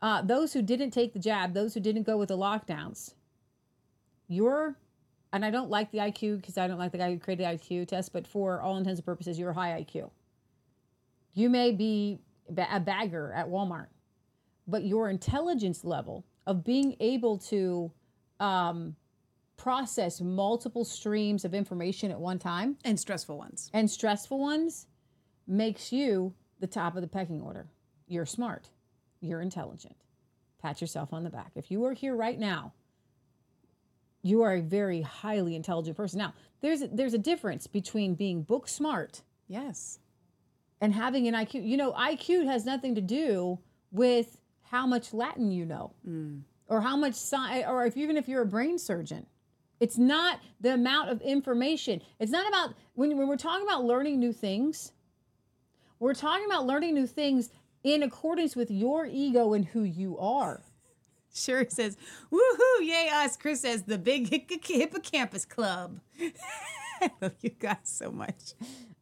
uh, 0.00 0.22
those 0.22 0.52
who 0.52 0.62
didn't 0.62 0.90
take 0.90 1.12
the 1.12 1.18
jab, 1.18 1.54
those 1.54 1.74
who 1.74 1.80
didn't 1.80 2.02
go 2.02 2.16
with 2.16 2.28
the 2.28 2.36
lockdowns, 2.36 3.14
you're, 4.28 4.76
and 5.32 5.44
I 5.44 5.50
don't 5.50 5.70
like 5.70 5.90
the 5.90 5.98
IQ 5.98 6.36
because 6.40 6.58
I 6.58 6.66
don't 6.66 6.78
like 6.78 6.92
the 6.92 6.98
guy 6.98 7.10
who 7.12 7.18
created 7.18 7.46
the 7.46 7.50
IQ 7.50 7.88
test, 7.88 8.12
but 8.12 8.26
for 8.26 8.60
all 8.60 8.76
intents 8.76 8.98
and 8.98 9.06
purposes, 9.06 9.38
you're 9.38 9.52
high 9.52 9.82
IQ. 9.82 10.10
You 11.34 11.48
may 11.48 11.72
be 11.72 12.18
a 12.56 12.80
bagger 12.80 13.32
at 13.32 13.48
Walmart, 13.48 13.86
but 14.66 14.84
your 14.84 15.08
intelligence 15.08 15.84
level 15.84 16.24
of 16.46 16.64
being 16.64 16.96
able 17.00 17.38
to 17.38 17.90
um, 18.40 18.96
process 19.56 20.20
multiple 20.20 20.84
streams 20.84 21.44
of 21.44 21.54
information 21.54 22.10
at 22.10 22.18
one 22.20 22.38
time 22.38 22.76
And 22.84 22.98
stressful 22.98 23.38
ones. 23.38 23.70
and 23.72 23.90
stressful 23.90 24.38
ones 24.38 24.86
makes 25.46 25.92
you 25.92 26.34
the 26.60 26.66
top 26.66 26.94
of 26.96 27.02
the 27.02 27.08
pecking 27.08 27.40
order. 27.40 27.66
You're 28.06 28.26
smart. 28.26 28.68
You're 29.20 29.40
intelligent. 29.40 29.96
Pat 30.60 30.80
yourself 30.80 31.12
on 31.12 31.24
the 31.24 31.30
back. 31.30 31.52
If 31.54 31.70
you 31.70 31.84
are 31.84 31.92
here 31.92 32.14
right 32.14 32.38
now, 32.38 32.72
you 34.22 34.42
are 34.42 34.54
a 34.54 34.60
very 34.62 35.02
highly 35.02 35.54
intelligent 35.56 35.96
person. 35.96 36.18
Now, 36.18 36.34
there's 36.60 36.82
there's 36.92 37.14
a 37.14 37.18
difference 37.18 37.66
between 37.66 38.14
being 38.14 38.42
book 38.42 38.68
smart 38.68 39.22
Yes. 39.48 39.98
and 40.80 40.94
having 40.94 41.28
an 41.28 41.34
IQ. 41.34 41.66
You 41.66 41.76
know, 41.76 41.92
IQ 41.92 42.46
has 42.46 42.64
nothing 42.64 42.94
to 42.94 43.00
do 43.00 43.58
with 43.90 44.38
how 44.62 44.86
much 44.86 45.12
Latin 45.12 45.50
you 45.50 45.66
know 45.66 45.92
mm. 46.08 46.40
or 46.68 46.80
how 46.80 46.96
much 46.96 47.14
science, 47.14 47.66
or 47.68 47.84
if 47.84 47.96
even 47.96 48.16
if 48.16 48.28
you're 48.28 48.42
a 48.42 48.46
brain 48.46 48.78
surgeon. 48.78 49.26
It's 49.80 49.98
not 49.98 50.38
the 50.60 50.74
amount 50.74 51.10
of 51.10 51.20
information. 51.22 52.02
It's 52.20 52.30
not 52.30 52.46
about 52.46 52.74
when, 52.94 53.16
when 53.18 53.26
we're 53.26 53.36
talking 53.36 53.66
about 53.66 53.82
learning 53.82 54.20
new 54.20 54.32
things, 54.32 54.92
we're 55.98 56.14
talking 56.14 56.46
about 56.46 56.66
learning 56.66 56.94
new 56.94 57.06
things 57.08 57.50
in 57.82 58.04
accordance 58.04 58.54
with 58.54 58.70
your 58.70 59.06
ego 59.06 59.54
and 59.54 59.64
who 59.64 59.82
you 59.82 60.16
are. 60.18 60.62
Sure 61.34 61.64
says, 61.68 61.96
woohoo, 62.30 62.80
yay 62.86 63.08
us. 63.12 63.36
Chris 63.36 63.62
says, 63.62 63.82
the 63.84 63.98
big 63.98 64.28
hippocampus 64.66 65.44
club. 65.44 66.00
I 67.00 67.10
love 67.20 67.32
you 67.40 67.50
guys 67.50 67.78
so 67.84 68.10
much. 68.10 68.52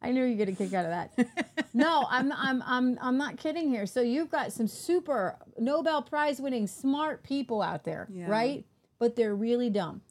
I 0.01 0.11
knew 0.11 0.23
you'd 0.23 0.37
get 0.37 0.49
a 0.49 0.53
kick 0.53 0.73
out 0.73 0.85
of 0.85 0.91
that. 0.91 1.67
no, 1.73 2.07
I'm 2.09 2.31
I'm 2.31 2.63
I'm 2.65 2.97
I'm 2.99 3.17
not 3.17 3.37
kidding 3.37 3.69
here. 3.69 3.85
So 3.85 4.01
you've 4.01 4.31
got 4.31 4.51
some 4.51 4.67
super 4.67 5.37
Nobel 5.59 6.01
Prize 6.01 6.39
winning 6.41 6.65
smart 6.65 7.21
people 7.21 7.61
out 7.61 7.83
there, 7.83 8.07
Yeah. 8.11 8.27
right? 8.27 8.65
But 8.97 9.15
they're 9.15 9.35
really 9.35 9.69
dumb. 9.69 10.01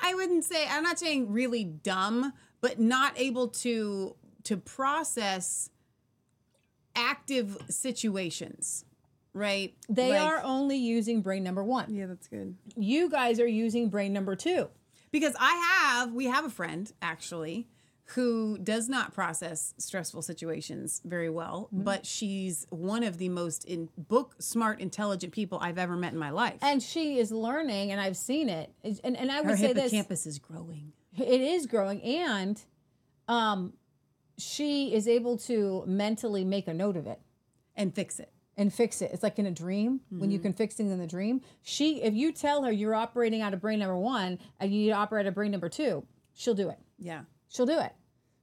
I 0.00 0.14
wouldn't 0.14 0.42
say 0.44 0.66
I'm 0.68 0.82
not 0.82 0.98
saying 0.98 1.30
really 1.32 1.62
dumb, 1.64 2.32
but 2.60 2.80
not 2.80 3.12
able 3.16 3.48
to 3.48 4.16
to 4.44 4.56
process 4.56 5.70
active 6.96 7.56
situations, 7.68 8.84
right? 9.32 9.74
They 9.88 10.10
Like- 10.10 10.20
are 10.22 10.42
only 10.42 10.76
using 10.76 11.20
brain 11.22 11.42
number 11.44 11.62
1. 11.62 11.94
Yeah, 11.94 12.06
that's 12.06 12.28
good. 12.28 12.56
You 12.76 13.08
guys 13.10 13.38
are 13.40 13.46
using 13.46 13.88
brain 13.88 14.12
number 14.12 14.34
2. 14.36 14.68
Because 15.10 15.34
I 15.38 15.54
have, 15.80 16.12
we 16.12 16.26
have 16.26 16.44
a 16.44 16.50
friend 16.50 16.92
actually 17.00 17.68
who 18.12 18.56
does 18.58 18.88
not 18.88 19.12
process 19.14 19.74
stressful 19.78 20.22
situations 20.22 21.02
very 21.04 21.28
well, 21.28 21.68
Mm-hmm. 21.72 21.82
but 21.84 22.06
she's 22.06 22.66
one 22.70 23.02
of 23.02 23.18
the 23.18 23.28
most 23.28 23.64
in 23.66 23.90
book 23.98 24.34
smart, 24.38 24.80
intelligent 24.80 25.32
people 25.32 25.58
I've 25.60 25.76
ever 25.78 25.94
met 25.96 26.12
in 26.14 26.18
my 26.18 26.30
life. 26.30 26.58
And 26.62 26.82
she 26.82 27.18
is 27.18 27.30
learning 27.32 27.90
and 27.92 28.00
I've 28.00 28.16
seen 28.16 28.48
it. 28.48 28.72
And 29.04 29.14
and 29.16 29.30
I 29.30 29.42
Her 29.42 29.50
would 29.50 29.58
say 29.58 29.72
this 29.74 29.90
campus 29.92 30.26
is 30.26 30.38
growing. 30.38 30.92
it 31.18 31.40
is 31.42 31.66
growing 31.66 32.00
and 32.02 32.58
um 33.28 33.74
she 34.38 34.94
is 34.94 35.06
able 35.08 35.36
to 35.36 35.84
mentally 35.86 36.44
make 36.44 36.66
a 36.68 36.74
note 36.74 36.96
of 36.96 37.06
it. 37.06 37.20
And 37.76 37.94
fix 37.94 38.18
it. 38.18 38.32
And 38.58 38.74
fix 38.74 39.00
it. 39.00 39.10
It's 39.14 39.22
like 39.22 39.38
in 39.38 39.46
a 39.46 39.50
dream 39.50 40.00
when 40.10 40.30
you 40.30 40.38
can 40.38 40.52
fix 40.52 40.74
things 40.74 40.90
in 40.90 40.98
the 40.98 41.06
dream. 41.06 41.40
She, 41.62 42.02
if 42.02 42.12
you 42.12 42.32
tell 42.32 42.64
her 42.64 42.72
you're 42.72 42.94
operating 42.94 43.40
out 43.40 43.54
of 43.54 43.60
brain 43.60 43.78
number 43.78 43.96
one 43.96 44.38
and 44.60 44.72
you 44.72 44.80
need 44.80 44.88
to 44.88 44.96
operate 44.96 45.24
out 45.24 45.28
of 45.28 45.34
brain 45.34 45.52
number 45.52 45.68
two, 45.68 46.04
she'll 46.34 46.54
do 46.54 46.68
it. 46.68 46.78
Yeah. 46.98 47.22
She'll 47.48 47.66
do 47.66 47.78
it 47.78 47.92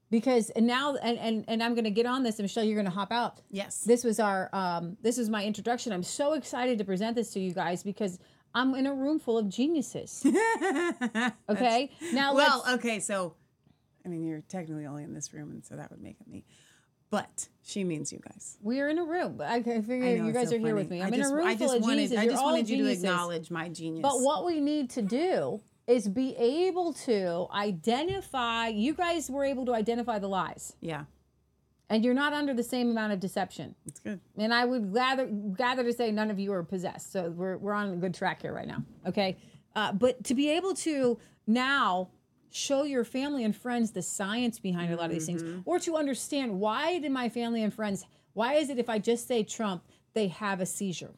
because 0.10 0.50
and 0.52 0.66
now 0.66 0.96
and 0.96 1.20
and 1.20 1.46
and 1.48 1.62
I'm 1.62 1.74
going 1.76 1.84
to 1.84 1.92
get 1.92 2.06
on 2.06 2.24
this. 2.24 2.40
And 2.40 2.46
Michelle, 2.46 2.64
you're 2.64 2.76
going 2.76 2.86
to 2.86 2.92
hop 2.92 3.12
out. 3.12 3.42
Yes. 3.52 3.82
This 3.82 4.04
was 4.04 4.20
our 4.20 4.50
um 4.54 4.98
this 5.02 5.18
is 5.18 5.30
my 5.30 5.44
introduction. 5.44 5.92
I'm 5.92 6.04
so 6.04 6.34
excited 6.34 6.78
to 6.80 6.86
present 6.86 7.16
this 7.16 7.32
to 7.32 7.40
you 7.40 7.54
guys 7.54 7.84
because 7.84 8.18
I'm 8.56 8.74
in 8.76 8.88
a 8.88 8.94
room 8.94 9.20
full 9.20 9.38
of 9.38 9.50
geniuses. 9.50 10.26
Okay, 11.50 11.92
now 12.14 12.34
well, 12.34 12.64
let's. 12.66 12.78
okay, 12.80 13.00
so 13.00 13.36
I 14.06 14.08
mean, 14.08 14.24
you're 14.24 14.42
technically 14.42 14.86
only 14.86 15.04
in 15.04 15.14
this 15.14 15.34
room, 15.34 15.52
and 15.52 15.66
so 15.66 15.76
that 15.76 15.90
would 15.92 16.02
make 16.02 16.18
it 16.22 16.28
me. 16.28 16.46
But 17.10 17.48
she 17.62 17.84
means 17.84 18.12
you 18.12 18.20
guys. 18.20 18.58
We're 18.62 18.90
in 18.90 18.98
a 18.98 19.04
room. 19.04 19.40
I, 19.42 19.56
I 19.56 19.62
figure 19.64 20.16
you 20.16 20.32
guys 20.32 20.50
so 20.50 20.56
are 20.56 20.60
here 20.60 20.76
with 20.76 20.90
me. 20.90 21.02
I'm 21.02 21.14
in 21.14 21.22
a 21.22 21.30
room 21.34 21.48
I 21.48 21.56
full 21.56 21.68
just 21.68 21.78
of 21.78 21.82
wanted, 21.84 21.96
geniuses. 21.96 22.18
I 22.18 22.24
You're 22.24 22.34
just 22.34 22.44
wanted 22.44 22.70
you 22.70 22.84
to 22.84 22.92
acknowledge 22.92 23.52
my 23.52 23.70
genius. 23.70 24.02
But 24.02 24.22
what 24.22 24.46
we 24.46 24.60
need 24.60 24.90
to 24.92 25.02
do 25.02 25.62
is 25.88 26.08
be 26.08 26.36
able 26.38 26.94
to 26.94 27.48
identify. 27.54 28.68
You 28.68 28.94
guys 28.94 29.30
were 29.30 29.46
able 29.46 29.66
to 29.68 29.74
identify 29.74 30.18
the 30.20 30.28
lies, 30.28 30.76
Yeah, 30.82 31.06
and 31.90 32.04
you're 32.04 32.16
not 32.16 32.34
under 32.34 32.54
the 32.56 32.64
same 32.64 32.90
amount 32.90 33.14
of 33.14 33.20
deception. 33.20 33.76
it's 33.86 34.00
good. 34.00 34.20
And 34.38 34.52
I 34.54 34.66
would 34.66 34.94
gather 34.94 35.28
gather 35.28 35.84
to 35.84 35.94
say 35.94 36.12
none 36.12 36.32
of 36.32 36.40
you 36.40 36.52
are 36.54 36.64
possessed. 36.64 37.12
So 37.12 37.30
we're 37.30 37.58
we're 37.58 37.74
on 37.74 37.94
a 37.94 37.96
good 37.98 38.16
track 38.16 38.42
here 38.42 38.52
right 38.54 38.68
now. 38.68 38.84
Okay, 39.06 39.38
uh, 39.76 39.92
but 39.92 40.24
to 40.26 40.34
be 40.34 40.50
able 40.50 40.74
to 40.76 41.20
now 41.46 42.10
show 42.52 42.84
your 42.84 43.04
family 43.04 43.44
and 43.44 43.56
friends 43.56 43.92
the 43.92 44.02
science 44.02 44.60
behind 44.60 44.94
a 44.94 44.96
lot 44.96 45.06
of 45.06 45.12
these 45.12 45.26
things, 45.26 45.44
or 45.66 45.80
to 45.80 45.96
understand 45.96 46.60
why 46.60 47.00
did 47.00 47.12
my 47.12 47.30
family 47.30 47.64
and 47.64 47.74
friends? 47.74 48.06
Why 48.34 48.56
is 48.56 48.70
it 48.70 48.80
if 48.80 48.90
I 48.90 49.00
just 49.00 49.28
say 49.28 49.44
Trump, 49.44 49.84
they 50.14 50.28
have 50.28 50.62
a 50.62 50.66
seizure? 50.66 51.14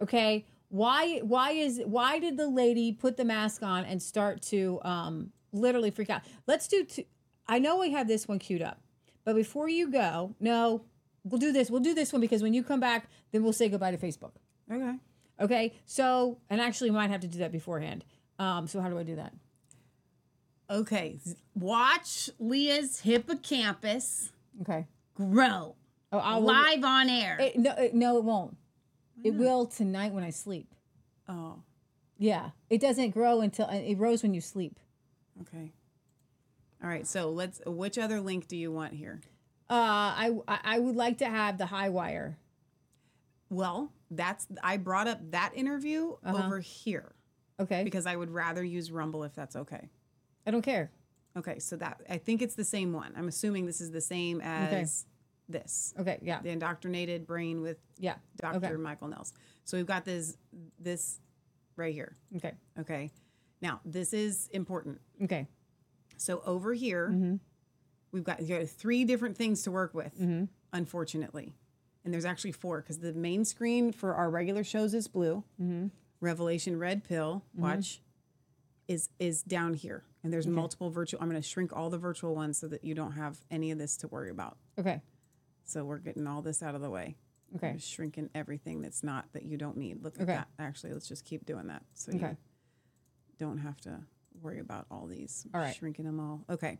Okay, 0.00 0.46
why 0.68 1.18
why 1.20 1.52
is 1.52 1.80
why 1.84 2.18
did 2.18 2.36
the 2.36 2.48
lady 2.48 2.92
put 2.92 3.16
the 3.16 3.24
mask 3.24 3.62
on 3.62 3.84
and 3.84 4.02
start 4.02 4.42
to 4.42 4.80
um, 4.82 5.32
literally 5.52 5.90
freak 5.90 6.10
out? 6.10 6.22
Let's 6.46 6.68
do. 6.68 6.84
Two, 6.84 7.04
I 7.46 7.58
know 7.58 7.78
we 7.78 7.90
have 7.92 8.06
this 8.06 8.28
one 8.28 8.38
queued 8.38 8.62
up, 8.62 8.80
but 9.24 9.34
before 9.34 9.68
you 9.68 9.90
go, 9.90 10.34
no, 10.40 10.82
we'll 11.24 11.40
do 11.40 11.52
this. 11.52 11.70
We'll 11.70 11.80
do 11.80 11.94
this 11.94 12.12
one 12.12 12.20
because 12.20 12.42
when 12.42 12.54
you 12.54 12.62
come 12.62 12.80
back, 12.80 13.08
then 13.32 13.42
we'll 13.42 13.52
say 13.52 13.68
goodbye 13.68 13.90
to 13.90 13.98
Facebook. 13.98 14.32
Okay. 14.70 14.94
Okay, 15.40 15.72
so 15.86 16.38
and 16.50 16.60
actually, 16.60 16.90
we 16.90 16.96
might 16.96 17.10
have 17.10 17.20
to 17.20 17.28
do 17.28 17.38
that 17.38 17.52
beforehand. 17.52 18.04
Um, 18.38 18.66
so 18.66 18.80
how 18.80 18.88
do 18.88 18.98
I 18.98 19.02
do 19.02 19.16
that? 19.16 19.32
Okay. 20.70 21.18
Watch 21.54 22.30
Leah's 22.38 23.00
hippocampus 23.00 24.32
Okay. 24.62 24.86
grow 25.14 25.74
Oh, 26.10 26.18
I'll 26.18 26.40
live 26.40 26.84
on 26.84 27.10
air. 27.10 27.36
It, 27.38 27.58
no, 27.58 27.72
it, 27.72 27.94
no, 27.94 28.16
it 28.16 28.24
won't. 28.24 28.56
It 29.22 29.34
will 29.34 29.66
tonight 29.66 30.12
when 30.12 30.24
I 30.24 30.30
sleep. 30.30 30.74
oh, 31.28 31.62
Yeah, 32.16 32.50
it 32.70 32.80
doesn't 32.80 33.10
grow 33.10 33.40
until 33.42 33.68
it 33.68 33.94
grows 33.96 34.22
when 34.22 34.32
you 34.32 34.40
sleep. 34.40 34.78
okay. 35.42 35.72
All 36.82 36.88
right. 36.88 37.06
So 37.06 37.30
let's. 37.30 37.60
Which 37.66 37.98
other 37.98 38.20
link 38.20 38.46
do 38.48 38.56
you 38.56 38.70
want 38.72 38.94
here? 38.94 39.20
Uh, 39.68 39.74
I 39.74 40.38
I 40.46 40.58
I 40.64 40.78
would 40.78 40.94
like 40.96 41.18
to 41.18 41.26
have 41.26 41.58
the 41.58 41.66
high 41.66 41.88
wire. 41.90 42.38
Well, 43.50 43.92
that's 44.10 44.46
I 44.62 44.76
brought 44.76 45.08
up 45.08 45.18
that 45.32 45.52
interview 45.56 46.12
Uh-huh. 46.24 46.44
over 46.46 46.60
here 46.60 47.12
Okay, 47.60 47.82
because 47.84 48.06
I 48.06 48.14
would 48.16 48.30
rather 48.30 48.62
use 48.62 48.90
Rumble 48.90 49.24
if 49.24 49.34
that's 49.34 49.56
okay. 49.56 49.88
I 50.46 50.50
don't 50.50 50.62
care. 50.62 50.90
Okay, 51.36 51.58
so 51.58 51.76
that 51.76 52.00
I 52.08 52.18
think 52.18 52.42
it's 52.42 52.54
the 52.54 52.64
same 52.64 52.92
one. 52.92 53.12
I'm 53.16 53.28
assuming 53.28 53.66
this 53.66 53.80
is 53.80 53.90
the 53.90 54.00
same 54.00 54.40
as 54.40 55.06
this. 55.48 55.94
Okay, 55.98 56.18
yeah, 56.22 56.40
The 56.42 56.50
indoctrinated 56.50 57.26
brain 57.26 57.62
with 57.62 57.78
yeah. 57.98 58.14
Dr. 58.36 58.56
Okay, 58.66 58.72
Michael 58.76 59.08
Nehls. 59.08 59.32
So 59.64 59.76
we've 59.76 59.86
got 59.86 60.04
this 60.04 60.36
this 60.78 61.20
right 61.76 61.92
here. 61.94 62.16
okay, 62.36 62.52
Okay. 62.78 63.10
Now, 63.60 63.80
this 63.84 64.12
is 64.12 64.48
important. 64.52 65.00
okay. 65.24 65.46
So 66.16 66.42
over 66.46 66.72
here, 66.74 67.08
Mm-hmm. 67.12 67.36
we've 68.12 68.24
got 68.24 68.40
you 68.42 68.58
got 68.58 68.68
three 68.68 69.04
different 69.04 69.36
things 69.36 69.62
to 69.64 69.70
work 69.70 69.94
with, 69.94 70.12
Hmm. 70.16 70.44
unfortunately. 70.72 71.54
and 72.04 72.14
there's 72.14 72.24
actually 72.24 72.52
four 72.52 72.80
because 72.80 72.98
the 73.00 73.12
main 73.12 73.44
screen 73.44 73.92
for 73.92 74.14
our 74.14 74.30
regular 74.30 74.64
shows 74.64 74.94
is 74.94 75.08
blue. 75.08 75.44
Revelation 76.20 76.78
Red 76.78 77.04
Pill, 77.04 77.44
mm-hmm. 77.54 77.62
watch, 77.62 78.00
is 78.86 79.08
is 79.18 79.42
down 79.42 79.74
here, 79.74 80.04
and 80.22 80.32
there's 80.32 80.46
multiple 80.46 80.90
virtual. 80.90 81.20
I'm 81.22 81.28
going 81.28 81.40
to 81.40 81.46
shrink 81.46 81.76
all 81.76 81.90
the 81.90 81.98
virtual 81.98 82.34
ones 82.34 82.58
so 82.58 82.68
that 82.68 82.84
you 82.84 82.94
don't 82.94 83.12
have 83.12 83.38
any 83.50 83.70
of 83.70 83.78
this 83.78 83.96
to 83.98 84.08
worry 84.08 84.30
about. 84.30 84.56
Okay. 84.78 85.00
So 85.64 85.84
we're 85.84 85.98
getting 85.98 86.26
all 86.26 86.40
this 86.42 86.62
out 86.62 86.74
of 86.74 86.80
the 86.80 86.90
way. 86.90 87.16
Okay. 87.56 87.72
We're 87.72 87.78
shrinking 87.78 88.30
everything 88.34 88.80
that's 88.80 89.02
not 89.02 89.26
that 89.32 89.44
you 89.44 89.56
don't 89.56 89.76
need. 89.76 90.02
Look 90.02 90.16
at 90.16 90.22
Okay. 90.22 90.32
that. 90.32 90.48
Actually, 90.58 90.92
let's 90.94 91.08
just 91.08 91.24
keep 91.24 91.44
doing 91.46 91.66
that 91.68 91.82
so 91.94 92.12
Okay. 92.12 92.30
you 92.30 92.36
don't 93.38 93.58
have 93.58 93.80
to 93.82 94.00
worry 94.40 94.60
about 94.60 94.86
all 94.90 95.06
these. 95.06 95.46
All 95.54 95.60
right. 95.60 95.74
Shrinking 95.74 96.04
them 96.04 96.20
all. 96.20 96.44
Okay. 96.50 96.78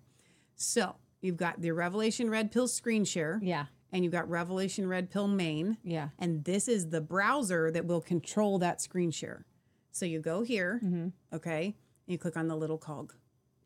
So 0.57 0.97
you've 1.21 1.37
got 1.37 1.61
the 1.61 1.71
Revelation 1.73 2.31
Red 2.31 2.51
Pill 2.51 2.69
screen 2.69 3.05
share. 3.05 3.39
Yeah. 3.43 3.67
And 3.93 4.05
you've 4.05 4.13
got 4.13 4.29
Revelation 4.29 4.87
Red 4.87 5.11
Pill 5.11 5.29
main. 5.29 5.79
Yeah. 5.83 6.09
And 6.19 6.45
this 6.45 6.69
is 6.69 6.91
the 6.91 7.01
browser 7.01 7.71
that 7.71 7.87
will 7.87 8.01
control 8.03 8.59
that 8.59 8.83
screen 8.83 9.11
share. 9.11 9.47
So 9.93 10.05
you 10.05 10.21
go 10.21 10.43
here, 10.43 10.81
Mm-hmm. 10.85 11.09
okay, 11.37 11.65
and 11.65 11.75
you 12.13 12.19
click 12.19 12.37
on 12.37 12.49
the 12.49 12.57
little 12.57 12.79
cog, 12.79 13.15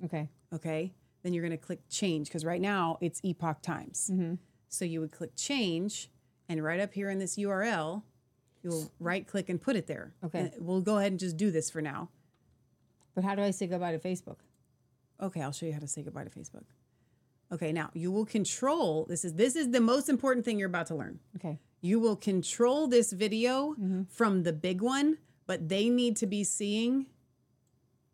Okay. 0.05 0.29
okay? 0.55 0.95
Then 1.23 1.33
you're 1.35 1.43
going 1.43 1.51
to 1.59 1.65
click 1.67 1.81
change 1.89 2.29
because 2.29 2.45
right 2.45 2.61
now 2.61 2.99
it's 3.01 3.21
Epoch 3.25 3.63
Times. 3.63 4.11
Mm-hmm. 4.13 4.35
So 4.69 4.85
you 4.85 5.01
would 5.01 5.13
click 5.13 5.37
change, 5.37 6.09
and 6.49 6.63
right 6.63 6.81
up 6.81 6.95
here 6.95 7.11
in 7.11 7.19
this 7.19 7.37
URL, 7.37 8.03
you'll 8.63 8.91
right 9.01 9.27
click 9.27 9.49
and 9.49 9.61
put 9.61 9.77
it 9.77 9.87
there. 9.87 10.15
Okay. 10.25 10.39
And 10.41 10.53
we'll 10.61 10.81
go 10.81 10.99
ahead 10.99 11.13
and 11.13 11.19
just 11.21 11.37
do 11.37 11.51
this 11.51 11.69
for 11.69 11.83
now. 11.83 12.09
But 13.15 13.25
how 13.25 13.35
do 13.35 13.43
I 13.43 13.51
say 13.51 13.67
goodbye 13.67 13.93
to 13.93 13.99
Facebook? 13.99 14.39
Okay, 15.21 15.43
I'll 15.43 15.53
show 15.53 15.67
you 15.67 15.73
how 15.73 15.81
to 15.81 15.87
say 15.89 16.03
goodbye 16.03 16.25
to 16.25 16.31
Facebook. 16.31 16.65
Okay, 17.53 17.73
now 17.73 17.91
you 17.93 18.11
will 18.11 18.25
control 18.25 19.05
this 19.09 19.25
is 19.25 19.35
this 19.35 19.57
is 19.57 19.71
the 19.71 19.81
most 19.81 20.09
important 20.09 20.45
thing 20.45 20.59
you're 20.59 20.69
about 20.69 20.87
to 20.87 20.95
learn. 20.95 21.19
Okay. 21.37 21.59
You 21.81 22.01
will 22.01 22.17
control 22.17 22.87
this 22.87 23.13
video 23.13 23.73
Mm-hmm. 23.73 24.03
from 24.09 24.43
the 24.45 24.53
big 24.53 24.81
one, 24.81 25.19
but 25.47 25.69
they 25.69 25.89
need 25.91 26.17
to 26.19 26.27
be 26.27 26.45
seeing 26.45 27.07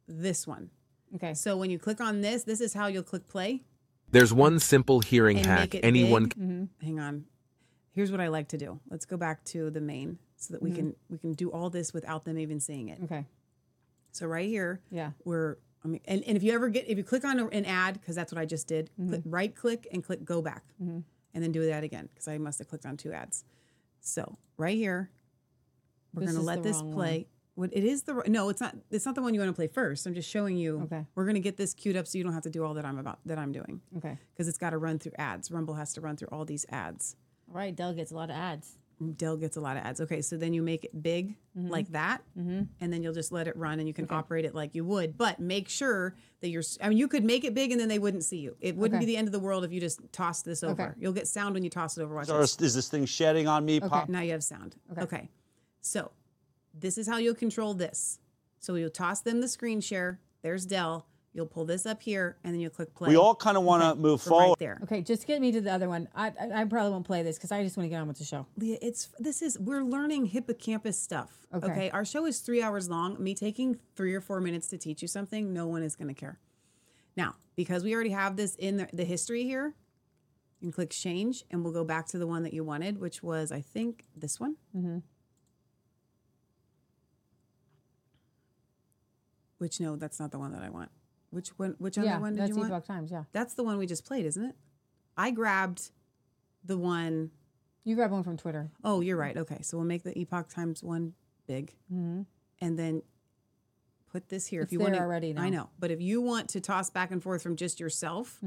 this 0.07 0.47
one. 0.47 0.70
Okay. 1.14 1.34
So 1.34 1.57
when 1.57 1.70
you 1.70 1.78
click 1.78 2.01
on 2.01 2.20
this, 2.20 2.45
this 2.45 2.61
is 2.61 2.74
how 2.74 2.86
you'll 2.86 3.03
click 3.03 3.28
play 3.28 3.62
There's 4.11 4.32
one 4.32 4.59
simple 4.59 5.01
hearing 5.01 5.36
and 5.39 5.47
hack 5.47 5.61
make 5.61 5.74
it 5.76 5.84
anyone 5.84 6.24
big. 6.24 6.68
Hang 6.86 6.99
on. 7.01 7.24
Here's 7.93 8.11
what 8.11 8.20
I 8.20 8.28
like 8.28 8.49
to 8.49 8.59
do. 8.59 8.80
Let's 8.91 9.05
go 9.07 9.16
back 9.16 9.45
to 9.47 9.70
the 9.70 9.80
main 9.80 10.18
so 10.36 10.55
that 10.55 10.62
we 10.62 10.70
Mm-hmm. 10.70 10.76
can 10.78 10.97
we 11.11 11.18
can 11.18 11.32
do 11.34 11.51
all 11.51 11.70
this 11.70 11.93
without 11.95 12.24
them 12.24 12.39
even 12.39 12.61
seeing 12.61 12.89
it. 12.89 12.99
Okay. 13.05 13.24
So 14.12 14.26
right 14.26 14.49
here, 14.49 14.80
Yeah. 14.91 15.11
we're 15.24 15.57
I 15.85 15.89
mean, 15.89 16.01
and, 16.07 16.22
and 16.24 16.37
if 16.37 16.43
you 16.43 16.53
ever 16.53 16.68
get 16.68 16.89
if 16.89 16.99
you 16.99 17.05
click 17.05 17.24
on 17.24 17.39
an 17.39 17.64
ad 17.64 17.95
because 18.01 18.14
that's 18.16 18.33
what 18.33 18.41
I 18.41 18.45
just 18.45 18.66
did, 18.66 18.91
Mm-hmm. 19.01 19.09
click 19.11 19.22
right 19.24 19.55
click 19.55 19.87
and 19.93 20.03
click 20.05 20.24
go 20.24 20.43
back, 20.43 20.64
and 20.81 21.05
then 21.35 21.53
do 21.53 21.64
that 21.66 21.85
again 21.85 22.09
because 22.12 22.26
I 22.29 22.39
must 22.39 22.59
have 22.59 22.68
clicked 22.68 22.85
on 22.87 22.97
two 22.97 23.12
ads. 23.12 23.45
So 24.01 24.39
right 24.57 24.76
here, 24.76 25.11
we're 26.14 26.24
gonna 26.26 26.41
let 26.41 26.62
this 26.62 26.83
play. 26.83 27.29
What 27.55 27.70
it 27.72 27.83
is 27.85 28.03
the 28.05 28.22
no, 28.29 28.49
it's 28.51 28.61
not. 28.61 28.76
It's 28.91 29.05
not 29.05 29.14
the 29.16 29.22
one 29.22 29.35
you 29.35 29.41
want 29.41 29.51
to 29.51 29.55
play 29.57 29.66
first. 29.66 30.07
I'm 30.07 30.14
just 30.14 30.29
showing 30.31 30.57
you. 30.57 30.81
Okay. 30.83 31.05
We're 31.16 31.26
gonna 31.26 31.41
get 31.41 31.57
this 31.57 31.74
queued 31.74 31.97
up 31.97 32.07
so 32.07 32.16
you 32.18 32.22
don't 32.24 32.33
have 32.33 32.45
to 32.45 32.51
do 32.51 32.64
all 32.64 32.74
that 32.74 32.85
I'm 32.85 32.99
about 32.99 33.18
that 33.26 33.37
I'm 33.39 33.51
doing 33.53 33.81
Okay. 33.97 34.16
because 34.33 34.47
it's 34.49 34.59
got 34.59 34.70
to 34.70 34.79
run 34.79 34.99
through 35.01 35.12
ads. 35.18 35.51
Rumble 35.51 35.74
has 35.74 35.93
to 35.95 36.01
run 36.01 36.16
through 36.16 36.29
all 36.31 36.45
these 36.45 36.64
ads. 36.70 37.16
All 37.49 37.57
right. 37.57 37.74
Dell 37.74 37.93
gets 37.95 38.12
a 38.12 38.14
lot 38.14 38.31
of 38.31 38.37
ads. 38.37 38.79
Dell 39.16 39.36
gets 39.36 39.57
a 39.57 39.61
lot 39.61 39.76
of 39.76 39.84
ads. 39.84 40.01
Okay, 40.01 40.20
so 40.22 40.36
then 40.36 40.53
you 40.53 40.62
make 40.62 40.84
it 40.84 41.03
big 41.03 41.36
Mm-hmm. 41.59 41.70
like 41.70 41.88
that, 41.90 42.22
and 42.36 42.68
then 42.80 43.03
you'll 43.03 43.12
just 43.12 43.32
let 43.32 43.49
it 43.49 43.57
run, 43.57 43.80
and 43.80 43.88
you 43.88 43.92
can 43.92 44.07
operate 44.11 44.44
it 44.44 44.55
like 44.55 44.76
you 44.76 44.84
would. 44.84 45.18
But 45.18 45.40
make 45.40 45.68
sure 45.68 46.14
that 46.40 46.51
you're. 46.51 46.62
I 46.80 46.88
mean, 46.88 46.99
you 46.99 47.09
could 47.09 47.24
make 47.24 47.42
it 47.42 47.53
big, 47.53 47.72
and 47.72 47.80
then 47.80 47.88
they 47.88 47.99
wouldn't 47.99 48.22
see 48.22 48.38
you. 48.38 48.55
It 48.61 48.76
wouldn't 48.76 48.99
Okay. 48.99 49.07
be 49.07 49.12
the 49.12 49.16
end 49.16 49.26
of 49.26 49.32
the 49.32 49.40
world 49.40 49.64
if 49.64 49.72
you 49.72 49.80
just 49.80 50.01
toss 50.12 50.42
this 50.42 50.62
over. 50.62 50.80
Okay. 50.82 50.92
You'll 51.01 51.12
get 51.12 51.26
sound 51.26 51.55
when 51.55 51.64
you 51.64 51.70
toss 51.70 51.99
it 51.99 52.03
over. 52.03 52.14
Watch 52.14 52.30
Or 52.30 52.42
this. 52.42 52.57
is 52.61 52.74
this 52.74 52.88
thing 52.88 53.07
shedding 53.07 53.49
on 53.49 53.64
me? 53.64 53.80
Pop? 53.80 54.09
Now 54.09 54.20
you 54.20 54.30
have 54.30 54.44
sound. 54.44 54.76
Okay. 54.92 55.03
Okay. 55.03 55.28
So 55.80 56.12
this 56.72 56.96
is 56.96 57.09
how 57.09 57.16
you'll 57.16 57.34
control 57.34 57.74
this. 57.74 58.20
So 58.61 58.76
you'll 58.76 58.88
toss 58.90 59.20
them 59.22 59.40
the 59.40 59.49
screen 59.49 59.80
share. 59.80 60.20
There's 60.42 60.64
Dell. 60.64 61.07
You'll 61.35 61.47
pull 61.47 61.66
this 61.66 61.87
up 61.87 62.03
here, 62.03 62.37
and 62.43 62.55
then 62.55 62.61
you'll 62.61 62.70
click 62.70 62.95
play. 62.95 63.11
We 63.11 63.16
all 63.16 63.35
kind 63.35 63.57
of 63.57 63.62
want 63.62 63.83
to 63.83 63.95
move 63.95 64.20
for 64.22 64.31
forward. 64.31 64.49
right 64.49 64.59
there. 64.59 64.81
Okay. 64.85 65.03
Just 65.03 65.26
get 65.26 65.41
me 65.41 65.53
to 65.53 65.61
the 65.61 65.70
other 65.70 65.89
one. 65.89 66.09
I 66.14 66.33
I, 66.41 66.62
I 66.62 66.64
probably 66.64 66.91
won't 66.91 67.07
play 67.07 67.22
this 67.22 67.37
because 67.37 67.53
I 67.53 67.62
just 67.62 67.76
want 67.76 67.85
to 67.85 67.91
get 67.91 68.01
on 68.01 68.09
with 68.09 68.18
the 68.18 68.24
show. 68.24 68.47
Leah, 68.57 68.79
it's 68.81 69.11
this 69.18 69.43
is 69.43 69.59
we're 69.59 69.83
learning 69.83 70.26
hippocampus 70.26 70.99
stuff. 70.99 71.47
Okay. 71.55 71.70
Okay. 71.70 71.91
Our 71.91 72.05
show 72.05 72.26
is 72.26 72.41
three 72.41 72.62
hours 72.62 72.89
long. 72.89 73.22
Me 73.22 73.35
taking 73.35 73.79
three 73.95 74.14
or 74.14 74.20
four 74.20 74.41
minutes 74.41 74.68
to 74.68 74.79
teach 74.79 75.03
you 75.03 75.09
something, 75.09 75.53
no 75.53 75.66
one 75.66 75.83
is 75.83 75.95
going 75.95 76.09
to 76.09 76.14
care. 76.14 76.39
Now, 77.16 77.35
because 77.57 77.85
we 77.85 77.95
already 77.95 78.11
have 78.11 78.37
this 78.37 78.55
in 78.55 78.79
the, 78.79 78.89
the 78.93 79.05
history 79.05 79.45
here, 79.45 79.74
you 80.61 80.66
can 80.66 80.72
click 80.72 80.91
change, 80.91 81.45
and 81.51 81.62
we'll 81.62 81.72
go 81.72 81.85
back 81.85 82.07
to 82.09 82.18
the 82.18 82.26
one 82.26 82.43
that 82.45 82.53
you 82.53 82.64
wanted, 82.64 83.01
which 83.01 83.22
was 83.22 83.53
I 83.53 83.61
think 83.61 84.07
this 84.16 84.41
one. 84.41 84.57
Mm-hmm. 84.76 84.99
Which 89.59 89.81
no, 89.81 89.97
that's 89.97 90.18
not 90.18 90.31
the 90.31 90.39
one 90.39 90.53
that 90.53 90.62
I 90.62 90.70
want. 90.70 90.91
Which 91.31 91.49
one? 91.59 91.74
Which 91.79 91.99
other 91.99 92.18
one 92.18 92.33
did 92.33 92.41
That's 92.43 92.51
you 92.51 92.57
want? 92.57 92.70
Epoch 92.70 92.87
Times. 92.87 93.11
Yeah. 93.11 93.24
That's 93.33 93.55
the 93.55 93.62
one 93.62 93.79
we 93.79 93.87
just 93.87 94.05
played, 94.07 94.24
isn't 94.26 94.43
it? 94.45 94.55
I 95.16 95.31
grabbed 95.31 95.91
the 96.64 96.79
one 96.79 97.31
You 97.85 97.95
grabbed 97.97 98.12
one 98.12 98.22
from 98.22 98.37
Twitter. 98.37 98.70
Oh, 98.85 99.01
you're 99.01 99.16
right. 99.16 99.37
Okay, 99.37 99.59
so 99.62 99.76
we'll 99.76 99.87
make 99.87 100.03
the 100.05 100.18
epoch 100.18 100.49
times 100.49 100.83
one 100.83 101.14
big, 101.47 101.74
and 101.91 102.26
then 102.61 103.03
put 104.11 104.29
this 104.29 104.47
here. 104.47 104.61
Mm-hmm. 104.61 104.64
It's 104.64 104.72
if 104.72 104.72
you 104.72 104.81
want 104.81 104.95
to, 104.95 105.01
already 105.01 105.33
now. 105.33 105.43
I 105.43 105.49
know, 105.51 105.70
but 105.79 105.91
if 105.91 106.01
you 106.01 106.20
want 106.20 106.49
to 106.51 106.61
toss 106.61 106.89
back 106.91 107.11
and 107.11 107.22
forth 107.22 107.43
from 107.43 107.57
just 107.57 107.79
yourself, 107.81 108.39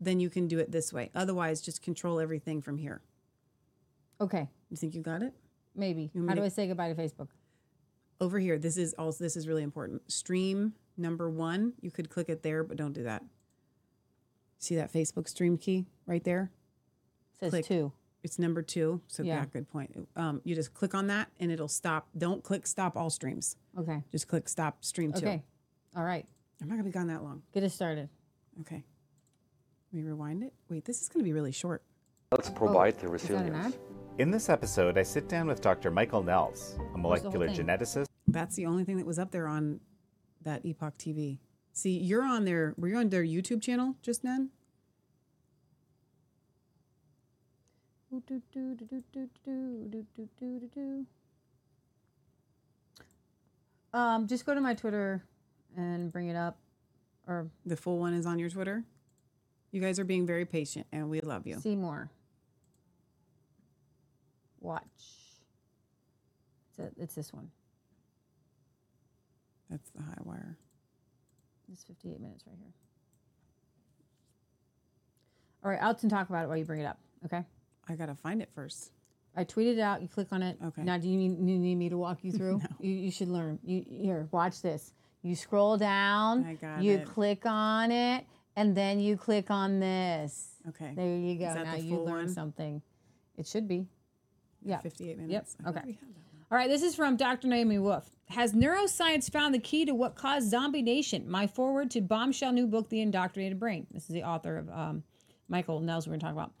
then 0.00 0.20
you 0.20 0.30
can 0.30 0.48
do 0.48 0.58
it 0.58 0.70
this 0.70 0.92
way. 0.92 1.10
Otherwise, 1.14 1.60
just 1.60 1.82
control 1.82 2.20
everything 2.20 2.60
from 2.60 2.78
here. 2.78 3.00
Okay. 4.20 4.48
You 4.70 4.76
think 4.76 4.94
you 4.94 5.02
got 5.02 5.22
it? 5.22 5.34
Maybe. 5.74 6.10
How 6.14 6.34
do 6.34 6.40
to- 6.40 6.44
I 6.44 6.48
say 6.48 6.66
goodbye 6.66 6.92
to 6.92 6.94
Facebook? 6.94 7.28
Over 8.20 8.38
here, 8.38 8.58
this 8.58 8.76
is 8.76 8.94
also 8.94 9.24
this 9.24 9.36
is 9.36 9.48
really 9.48 9.62
important. 9.64 10.10
Stream 10.12 10.74
number 10.96 11.30
one. 11.30 11.72
You 11.80 11.90
could 11.90 12.10
click 12.10 12.28
it 12.28 12.42
there, 12.42 12.62
but 12.64 12.76
don't 12.76 12.92
do 12.92 13.02
that. 13.04 13.22
See 14.58 14.76
that 14.76 14.92
Facebook 14.92 15.28
stream 15.28 15.58
key 15.58 15.86
right 16.06 16.22
there? 16.22 16.50
It 17.34 17.40
says 17.40 17.50
Click. 17.50 17.64
two. 17.66 17.92
It's 18.22 18.38
number 18.38 18.62
two. 18.62 19.00
So 19.08 19.22
Yeah. 19.24 19.40
yeah, 19.40 19.46
good 19.46 19.68
point. 19.68 20.08
Um, 20.14 20.40
you 20.44 20.54
just 20.54 20.72
click 20.74 20.94
on 20.94 21.08
that 21.08 21.28
and 21.40 21.50
it'll 21.50 21.66
stop. 21.66 22.08
Don't 22.16 22.44
click 22.44 22.66
stop 22.66 22.96
all 22.96 23.10
streams. 23.10 23.56
Okay. 23.76 24.02
Just 24.12 24.28
click 24.28 24.48
stop 24.48 24.84
stream 24.84 25.12
two. 25.12 25.26
Okay. 25.26 25.42
All 25.96 26.04
right. 26.04 26.24
I'm 26.60 26.68
not 26.68 26.74
gonna 26.74 26.84
be 26.84 26.92
gone 26.92 27.08
that 27.08 27.24
long. 27.24 27.42
Get 27.52 27.64
us 27.64 27.74
started. 27.74 28.08
Okay. 28.60 28.84
Let 29.92 30.02
me 30.02 30.08
rewind 30.08 30.44
it. 30.44 30.52
Wait, 30.68 30.84
this 30.84 31.02
is 31.02 31.08
gonna 31.08 31.24
be 31.24 31.32
really 31.32 31.50
short. 31.50 31.82
Let's 32.30 32.48
provide 32.50 32.98
the 33.00 33.08
Oh, 33.08 33.14
Is 33.14 33.22
that 33.22 33.30
an 33.32 33.52
resilience. 33.52 33.74
ad? 33.74 33.80
In 34.18 34.30
this 34.30 34.48
episode, 34.48 34.96
I 34.96 35.02
sit 35.02 35.28
down 35.28 35.48
with 35.48 35.60
Dr. 35.60 35.90
Michael 35.90 36.22
Nehls, 36.22 36.78
a 36.94 36.98
molecular 36.98 37.48
geneticist 37.48 38.06
That's 38.28 38.54
the 38.54 38.66
only 38.66 38.84
thing 38.84 38.98
that 38.98 39.06
was 39.06 39.18
up 39.18 39.32
there 39.32 39.48
on 39.48 39.80
that 40.44 40.64
Epoch 40.64 40.98
TV. 40.98 41.38
See, 41.72 41.98
you're 41.98 42.22
on 42.22 42.44
their 42.44 42.74
were 42.76 42.88
you 42.88 42.96
on 42.96 43.08
their 43.08 43.24
YouTube 43.24 43.62
channel 43.62 43.96
just 44.02 44.22
then? 44.22 44.50
Um, 53.94 54.26
just 54.26 54.44
go 54.44 54.54
to 54.54 54.60
my 54.60 54.74
Twitter 54.74 55.24
and 55.76 56.12
bring 56.12 56.28
it 56.28 56.36
up. 56.36 56.58
Or 57.26 57.48
the 57.64 57.76
full 57.76 57.98
one 57.98 58.14
is 58.14 58.26
on 58.26 58.38
your 58.38 58.50
Twitter. 58.50 58.84
You 59.70 59.80
guys 59.80 59.98
are 59.98 60.04
being 60.04 60.26
very 60.26 60.44
patient, 60.44 60.86
and 60.92 61.08
we 61.08 61.20
love 61.20 61.46
you. 61.46 61.58
See 61.60 61.76
more. 61.76 62.10
Watch. 64.60 64.82
It's, 66.70 66.78
a, 66.78 67.02
it's 67.02 67.14
this 67.14 67.32
one. 67.32 67.50
That's 69.72 69.90
the 69.90 70.02
high 70.02 70.18
wire. 70.22 70.58
It's 71.72 71.82
58 71.84 72.20
minutes 72.20 72.44
right 72.46 72.56
here. 72.58 72.72
All 75.64 75.70
right, 75.70 75.80
I'll 75.80 75.94
talk 75.94 76.28
about 76.28 76.44
it 76.44 76.48
while 76.48 76.58
you 76.58 76.64
bring 76.66 76.80
it 76.80 76.84
up. 76.84 76.98
Okay. 77.24 77.42
I 77.88 77.94
gotta 77.94 78.14
find 78.14 78.42
it 78.42 78.50
first. 78.54 78.92
I 79.34 79.44
tweeted 79.44 79.74
it 79.74 79.80
out. 79.80 80.02
You 80.02 80.08
click 80.08 80.28
on 80.30 80.42
it. 80.42 80.58
Okay. 80.62 80.82
Now, 80.82 80.98
do 80.98 81.08
you 81.08 81.16
need, 81.16 81.38
you 81.38 81.58
need 81.58 81.76
me 81.76 81.88
to 81.88 81.96
walk 81.96 82.18
you 82.22 82.32
through? 82.38 82.60
you, 82.80 82.92
you 82.92 83.10
should 83.10 83.28
learn. 83.28 83.58
You 83.64 83.82
here, 83.88 84.28
watch 84.30 84.60
this. 84.60 84.92
You 85.22 85.34
scroll 85.34 85.78
down. 85.78 86.44
I 86.44 86.54
got 86.54 86.82
you 86.82 86.98
it. 86.98 87.06
click 87.06 87.46
on 87.46 87.90
it, 87.90 88.26
and 88.56 88.76
then 88.76 89.00
you 89.00 89.16
click 89.16 89.50
on 89.50 89.80
this. 89.80 90.56
Okay. 90.68 90.92
There 90.94 91.16
you 91.16 91.38
go. 91.38 91.46
that 91.46 91.64
Now 91.64 91.76
the 91.76 91.80
you 91.80 91.96
full 91.96 92.04
learned 92.04 92.26
one? 92.26 92.28
something. 92.28 92.82
It 93.38 93.46
should 93.46 93.66
be. 93.66 93.86
Yeah. 94.62 94.80
58 94.80 95.18
minutes. 95.18 95.56
Thought 95.62 95.76
okay. 95.76 95.80
we 95.86 95.92
had 95.92 96.00
that 96.00 96.06
one. 96.06 96.44
All 96.50 96.58
right, 96.58 96.68
this 96.68 96.82
is 96.82 96.94
from 96.94 97.16
Dr. 97.16 97.48
Naomi 97.48 97.78
Wolf. 97.78 98.10
Has 98.32 98.54
neuroscience 98.54 99.30
found 99.30 99.54
the 99.54 99.58
key 99.58 99.84
to 99.84 99.94
what 99.94 100.14
caused 100.14 100.48
zombie 100.48 100.80
nation? 100.80 101.30
My 101.30 101.46
forward 101.46 101.90
to 101.90 102.00
bombshell 102.00 102.52
new 102.52 102.66
book, 102.66 102.88
The 102.88 103.02
Indoctrinated 103.02 103.60
Brain. 103.60 103.86
This 103.90 104.04
is 104.04 104.14
the 104.14 104.22
author 104.22 104.56
of 104.56 104.70
um, 104.70 105.02
Michael 105.50 105.82
Nehls, 105.82 106.06
we're 106.06 106.12
going 106.12 106.20
to 106.20 106.24
talk 106.24 106.32
about. 106.32 106.52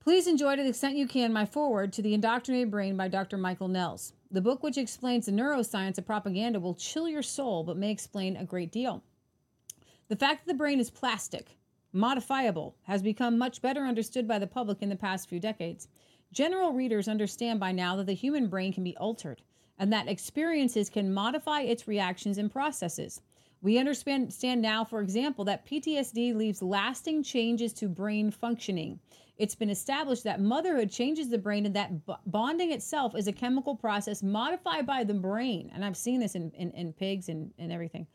Please 0.00 0.26
enjoy 0.26 0.56
to 0.56 0.62
the 0.62 0.70
extent 0.70 0.96
you 0.96 1.06
can 1.06 1.30
my 1.30 1.44
forward 1.44 1.92
to 1.92 2.00
The 2.00 2.14
Indoctrinated 2.14 2.70
Brain 2.70 2.96
by 2.96 3.06
Dr. 3.06 3.36
Michael 3.36 3.68
Nehls. 3.68 4.14
The 4.30 4.40
book, 4.40 4.62
which 4.62 4.78
explains 4.78 5.26
the 5.26 5.32
neuroscience 5.32 5.98
of 5.98 6.06
propaganda, 6.06 6.58
will 6.58 6.74
chill 6.74 7.06
your 7.06 7.20
soul 7.20 7.64
but 7.64 7.76
may 7.76 7.90
explain 7.90 8.38
a 8.38 8.46
great 8.46 8.72
deal. 8.72 9.02
The 10.08 10.16
fact 10.16 10.46
that 10.46 10.52
the 10.52 10.56
brain 10.56 10.80
is 10.80 10.88
plastic, 10.88 11.58
modifiable, 11.92 12.76
has 12.84 13.02
become 13.02 13.36
much 13.36 13.60
better 13.60 13.84
understood 13.84 14.26
by 14.26 14.38
the 14.38 14.46
public 14.46 14.78
in 14.80 14.88
the 14.88 14.96
past 14.96 15.28
few 15.28 15.38
decades. 15.38 15.86
General 16.32 16.72
readers 16.72 17.08
understand 17.08 17.60
by 17.60 17.72
now 17.72 17.94
that 17.96 18.06
the 18.06 18.14
human 18.14 18.48
brain 18.48 18.72
can 18.72 18.84
be 18.84 18.96
altered 18.96 19.42
and 19.78 19.92
that 19.92 20.08
experiences 20.08 20.90
can 20.90 21.12
modify 21.12 21.60
its 21.60 21.88
reactions 21.88 22.38
and 22.38 22.50
processes. 22.50 23.20
We 23.60 23.78
understand 23.78 24.32
now, 24.62 24.84
for 24.84 25.00
example, 25.00 25.44
that 25.46 25.66
PTSD 25.66 26.34
leaves 26.34 26.62
lasting 26.62 27.24
changes 27.24 27.72
to 27.74 27.88
brain 27.88 28.30
functioning. 28.30 29.00
It's 29.36 29.54
been 29.54 29.70
established 29.70 30.24
that 30.24 30.40
motherhood 30.40 30.90
changes 30.90 31.28
the 31.28 31.38
brain 31.38 31.66
and 31.66 31.74
that 31.74 32.06
b- 32.06 32.14
bonding 32.26 32.72
itself 32.72 33.16
is 33.16 33.28
a 33.28 33.32
chemical 33.32 33.74
process 33.74 34.22
modified 34.22 34.86
by 34.86 35.04
the 35.04 35.14
brain. 35.14 35.70
And 35.74 35.84
I've 35.84 35.96
seen 35.96 36.20
this 36.20 36.34
in, 36.34 36.50
in, 36.52 36.70
in 36.72 36.92
pigs 36.92 37.28
and, 37.28 37.52
and 37.58 37.72
everything. 37.72 38.06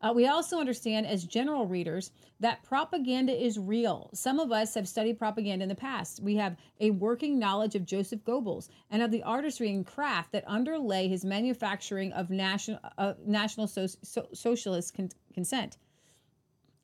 Uh, 0.00 0.12
we 0.14 0.28
also 0.28 0.58
understand 0.58 1.06
as 1.06 1.24
general 1.24 1.66
readers 1.66 2.12
that 2.38 2.62
propaganda 2.62 3.32
is 3.32 3.58
real. 3.58 4.10
Some 4.14 4.38
of 4.38 4.52
us 4.52 4.74
have 4.74 4.86
studied 4.86 5.18
propaganda 5.18 5.64
in 5.64 5.68
the 5.68 5.74
past. 5.74 6.22
We 6.22 6.36
have 6.36 6.56
a 6.78 6.90
working 6.92 7.38
knowledge 7.38 7.74
of 7.74 7.84
Joseph 7.84 8.22
Goebbels 8.24 8.68
and 8.90 9.02
of 9.02 9.10
the 9.10 9.24
artistry 9.24 9.70
and 9.70 9.84
craft 9.84 10.32
that 10.32 10.44
underlay 10.46 11.08
his 11.08 11.24
manufacturing 11.24 12.12
of 12.12 12.30
national 12.30 12.78
uh, 12.96 13.14
national 13.26 13.66
so- 13.66 13.86
so- 13.86 14.28
socialist 14.32 14.94
con- 14.94 15.10
consent. 15.34 15.78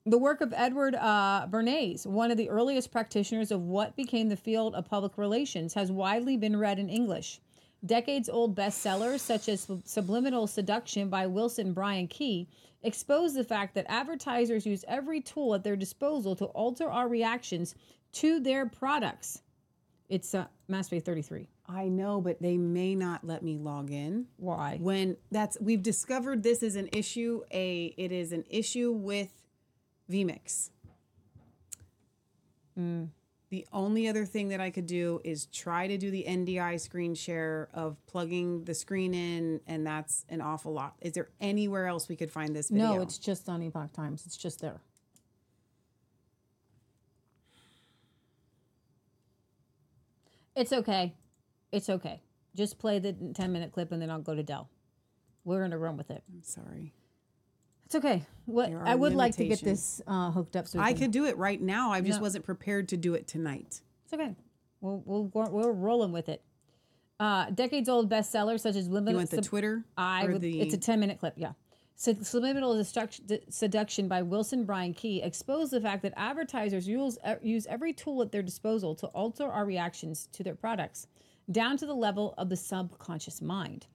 The 0.07 0.19
work 0.19 0.41
of 0.41 0.53
Edward 0.55 0.97
uh, 0.97 1.47
Bernays, 1.49 2.05
one 2.05 2.31
of 2.31 2.37
the 2.37 2.51
earliest 2.51 2.91
practitioners 2.91 3.51
of 3.51 3.63
what 3.63 3.97
became 3.97 4.29
the 4.29 4.37
field 4.37 4.75
of 4.75 4.91
public 4.91 5.17
relations, 5.17 5.73
has 5.75 5.91
widely 5.91 6.37
been 6.37 6.59
read 6.59 6.79
in 6.79 6.91
English. 6.91 7.41
Decades 7.85 8.29
old 8.29 8.57
bestsellers 8.57 9.21
such 9.21 9.49
as 9.49 9.69
Subliminal 9.85 10.47
Seduction 10.47 11.09
by 11.09 11.27
Wilson 11.27 11.73
Bryan 11.73 12.07
Key 12.07 12.49
expose 12.83 13.35
the 13.35 13.45
fact 13.45 13.75
that 13.75 13.87
advertisers 13.89 14.67
use 14.67 14.85
every 14.89 15.21
tool 15.21 15.55
at 15.55 15.65
their 15.65 15.77
disposal 15.77 16.37
to 16.37 16.47
alter 16.47 16.89
our 16.89 17.09
reactions 17.09 17.75
to 18.13 18.41
their 18.41 18.67
products. 18.67 19.43
It's 20.09 20.35
uh, 20.35 20.47
Master 20.69 21.01
33. 21.01 21.49
I 21.67 21.89
know, 21.89 22.21
but 22.21 22.41
they 22.41 22.57
may 22.59 22.95
not 22.95 23.25
let 23.25 23.43
me 23.43 23.57
log 23.57 23.91
in. 23.91 24.27
Why? 24.37 24.79
When 24.81 25.17
that's 25.31 25.57
we've 25.61 25.83
discovered 25.83 26.43
this 26.43 26.63
is 26.63 26.77
an 26.77 26.91
issue. 26.93 27.43
A 27.53 27.95
it 27.97 28.13
is 28.13 28.33
an 28.33 28.45
issue 28.51 28.93
with 28.93 29.33
vMix. 30.11 30.71
The 33.55 33.65
only 33.73 34.09
other 34.09 34.25
thing 34.25 34.49
that 34.49 34.61
I 34.61 34.71
could 34.71 34.89
do 34.89 35.21
is 35.23 35.47
try 35.47 35.87
to 35.87 35.97
do 35.97 36.11
the 36.11 36.25
NDI 36.27 36.81
screen 36.81 37.15
share 37.15 37.69
of 37.73 38.05
plugging 38.09 38.65
the 38.65 38.75
screen 38.75 39.15
in, 39.15 39.61
and 39.69 39.87
that's 39.87 40.25
an 40.29 40.41
awful 40.41 40.73
lot. 40.73 40.97
Is 41.01 41.13
there 41.13 41.29
anywhere 41.41 41.87
else 41.87 42.09
we 42.09 42.17
could 42.17 42.33
find 42.33 42.57
this 42.57 42.69
video? 42.69 42.97
No, 42.97 43.01
it's 43.01 43.17
just 43.17 43.49
on 43.49 43.63
Epoch 43.63 43.93
Times. 43.93 44.27
It's 44.27 44.37
just 44.37 44.61
there. 44.61 44.81
It's 50.57 50.73
okay. 50.73 51.15
It's 51.71 51.89
okay. 51.89 52.23
Just 52.57 52.81
play 52.81 52.99
the 52.99 53.13
10 53.13 53.53
minute 53.53 53.71
clip 53.71 53.93
and 53.93 54.03
then 54.03 54.11
I'll 54.11 54.19
go 54.19 54.35
to 54.35 54.43
Dell. 54.43 54.69
We're 55.45 55.61
going 55.61 55.71
to 55.71 55.79
run 55.79 55.97
with 55.97 56.11
it. 56.11 56.25
I'm 56.29 56.43
sorry. 56.43 56.93
It's 57.95 58.05
okay. 58.05 58.23
What 58.47 58.71
There 58.71 58.81
are 58.81 58.89
I 58.89 58.97
would 58.97 59.15
like 59.15 59.37
to 59.37 59.45
get 59.45 59.63
this 59.63 60.03
uh, 60.09 60.33
hooked 60.33 60.57
up 60.57 60.67
so 60.67 60.79
we 60.81 60.85
I 60.85 60.93
can- 60.93 61.03
could 61.03 61.11
do 61.13 61.27
it 61.27 61.37
right 61.39 61.61
now. 61.61 61.93
I 61.93 62.01
just 62.01 62.21
wasn't 62.21 62.45
prepared 62.45 62.89
to 62.89 62.97
do 62.97 63.15
it 63.15 63.29
tonight. 63.29 63.81
It's 64.05 64.13
okay. 64.13 64.35
We'll, 64.81 65.03
we'll, 65.07 65.31
we're, 65.33 65.49
we're 65.49 65.73
rolling 65.73 66.11
with 66.11 66.29
it. 66.29 66.43
Uh, 67.21 67.51
decades 67.51 67.89
old 67.89 68.11
bestsellers 68.11 68.61
such 68.61 68.75
as 68.75 68.89
Limited. 68.89 69.13
You 69.13 69.17
want 69.19 69.31
the 69.31 69.43
Twitter? 69.43 69.85
I 69.97 70.25
or 70.27 70.33
would, 70.33 70.41
the, 70.43 70.61
it's 70.61 70.75
a 70.75 70.79
10 70.79 70.99
minute 70.99 71.21
clip, 71.21 71.35
yeah. 71.37 71.53
So, 71.95 72.13
Subliminal 72.15 72.75
Destruct- 72.75 73.25
D- 73.29 73.39
Seduction 73.49 74.09
by 74.09 74.23
Wilson 74.23 74.65
Bryan 74.65 74.93
Key 74.93 75.23
exposed 75.23 75.73
the 75.73 75.81
fact 75.81 76.03
that 76.03 76.13
advertisers 76.17 76.89
use, 76.89 77.17
uh, 77.23 77.37
use 77.41 77.65
every 77.69 77.93
tool 77.93 78.21
at 78.23 78.33
their 78.33 78.43
disposal 78.43 78.97
to 78.97 79.07
alter 79.09 79.47
our 79.49 79.65
reactions 79.65 80.29
to 80.33 80.43
their 80.43 80.57
products, 80.57 81.07
down 81.53 81.77
to 81.77 81.87
the 81.87 81.95
level 81.95 82.35
of 82.37 82.49
the 82.49 82.57
subconscious 82.57 83.41
mind. 83.41 83.87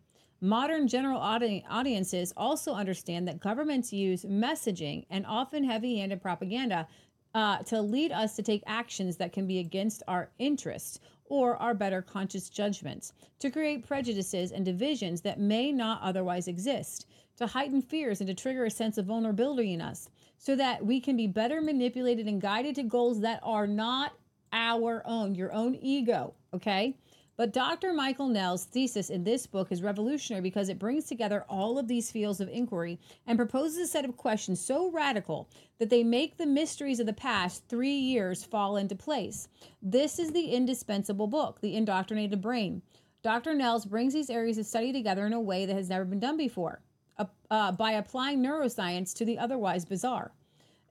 Modern 0.42 0.88
general 0.88 1.20
audi- 1.20 1.66
audiences 1.70 2.34
also 2.38 2.74
understand 2.74 3.28
that 3.28 3.42
governments 3.42 3.92
use 3.92 4.24
messaging 4.24 5.06
and 5.10 5.26
often 5.26 5.66
heavy 5.66 5.98
handed 5.98 6.22
propaganda 6.22 6.88
uh, 7.36 7.58
to 7.64 7.82
lead 7.82 8.12
us 8.12 8.36
to 8.36 8.42
take 8.42 8.64
actions 8.66 9.18
that 9.18 9.34
can 9.34 9.46
be 9.46 9.60
against 9.60 10.02
our 10.08 10.30
interests 10.40 11.00
or 11.26 11.58
our 11.58 11.74
better 11.74 12.02
conscious 12.02 12.50
judgments, 12.50 13.14
to 13.38 13.52
create 13.52 13.86
prejudices 13.86 14.52
and 14.52 14.66
divisions 14.66 15.22
that 15.22 15.40
may 15.40 15.72
not 15.72 16.02
otherwise 16.02 16.48
exist, 16.48 17.06
to 17.36 17.46
heighten 17.46 17.82
fears 17.82 18.20
and 18.22 18.28
to 18.28 18.34
trigger 18.34 18.66
a 18.66 18.72
sense 18.72 18.98
of 18.98 19.06
vulnerability 19.06 19.74
in 19.74 19.82
us, 19.82 20.10
so 20.38 20.56
that 20.56 20.84
we 20.84 21.00
can 21.00 21.18
be 21.18 21.28
better 21.28 21.62
manipulated 21.62 22.28
and 22.28 22.42
guided 22.42 22.76
to 22.76 22.84
goals 22.84 23.20
that 23.20 23.40
are 23.44 23.68
not 23.68 24.14
our 24.54 25.04
own, 25.06 25.36
your 25.36 25.52
own 25.52 25.76
ego, 25.76 26.34
okay? 26.54 26.96
But 27.40 27.54
Dr. 27.54 27.94
Michael 27.94 28.28
Nehls' 28.28 28.66
thesis 28.66 29.10
in 29.10 29.24
this 29.24 29.48
book 29.48 29.72
is 29.72 29.82
revolutionary 29.82 30.42
because 30.42 30.68
it 30.68 30.78
brings 30.78 31.06
together 31.06 31.46
all 31.48 31.80
of 31.80 31.88
these 31.88 32.12
fields 32.12 32.42
of 32.42 32.50
inquiry 32.50 33.00
and 33.26 33.40
proposes 33.40 33.78
a 33.78 33.88
set 33.88 34.04
of 34.04 34.18
questions 34.18 34.60
so 34.60 34.92
radical 34.92 35.50
that 35.78 35.90
they 35.90 36.04
make 36.04 36.36
the 36.36 36.46
mysteries 36.46 37.00
of 37.00 37.06
the 37.06 37.14
past 37.14 37.64
three 37.70 37.96
years 37.96 38.44
fall 38.44 38.76
into 38.76 38.94
place. 38.94 39.48
This 39.82 40.20
is 40.20 40.34
the 40.34 40.48
indispensable 40.50 41.28
book, 41.28 41.62
The 41.62 41.78
Indoctrinated 41.78 42.42
Brain. 42.42 42.82
Dr. 43.24 43.54
Nehls 43.54 43.88
brings 43.88 44.14
these 44.14 44.30
areas 44.30 44.58
of 44.58 44.66
study 44.66 44.92
together 44.92 45.26
in 45.26 45.32
a 45.32 45.40
way 45.40 45.66
that 45.66 45.78
has 45.78 45.88
never 45.88 46.04
been 46.04 46.20
done 46.20 46.36
before 46.36 46.82
uh, 47.18 47.24
uh, 47.50 47.72
by 47.72 47.94
applying 47.94 48.44
neuroscience 48.44 49.16
to 49.16 49.24
the 49.24 49.40
otherwise 49.40 49.86
bizarre 49.86 50.34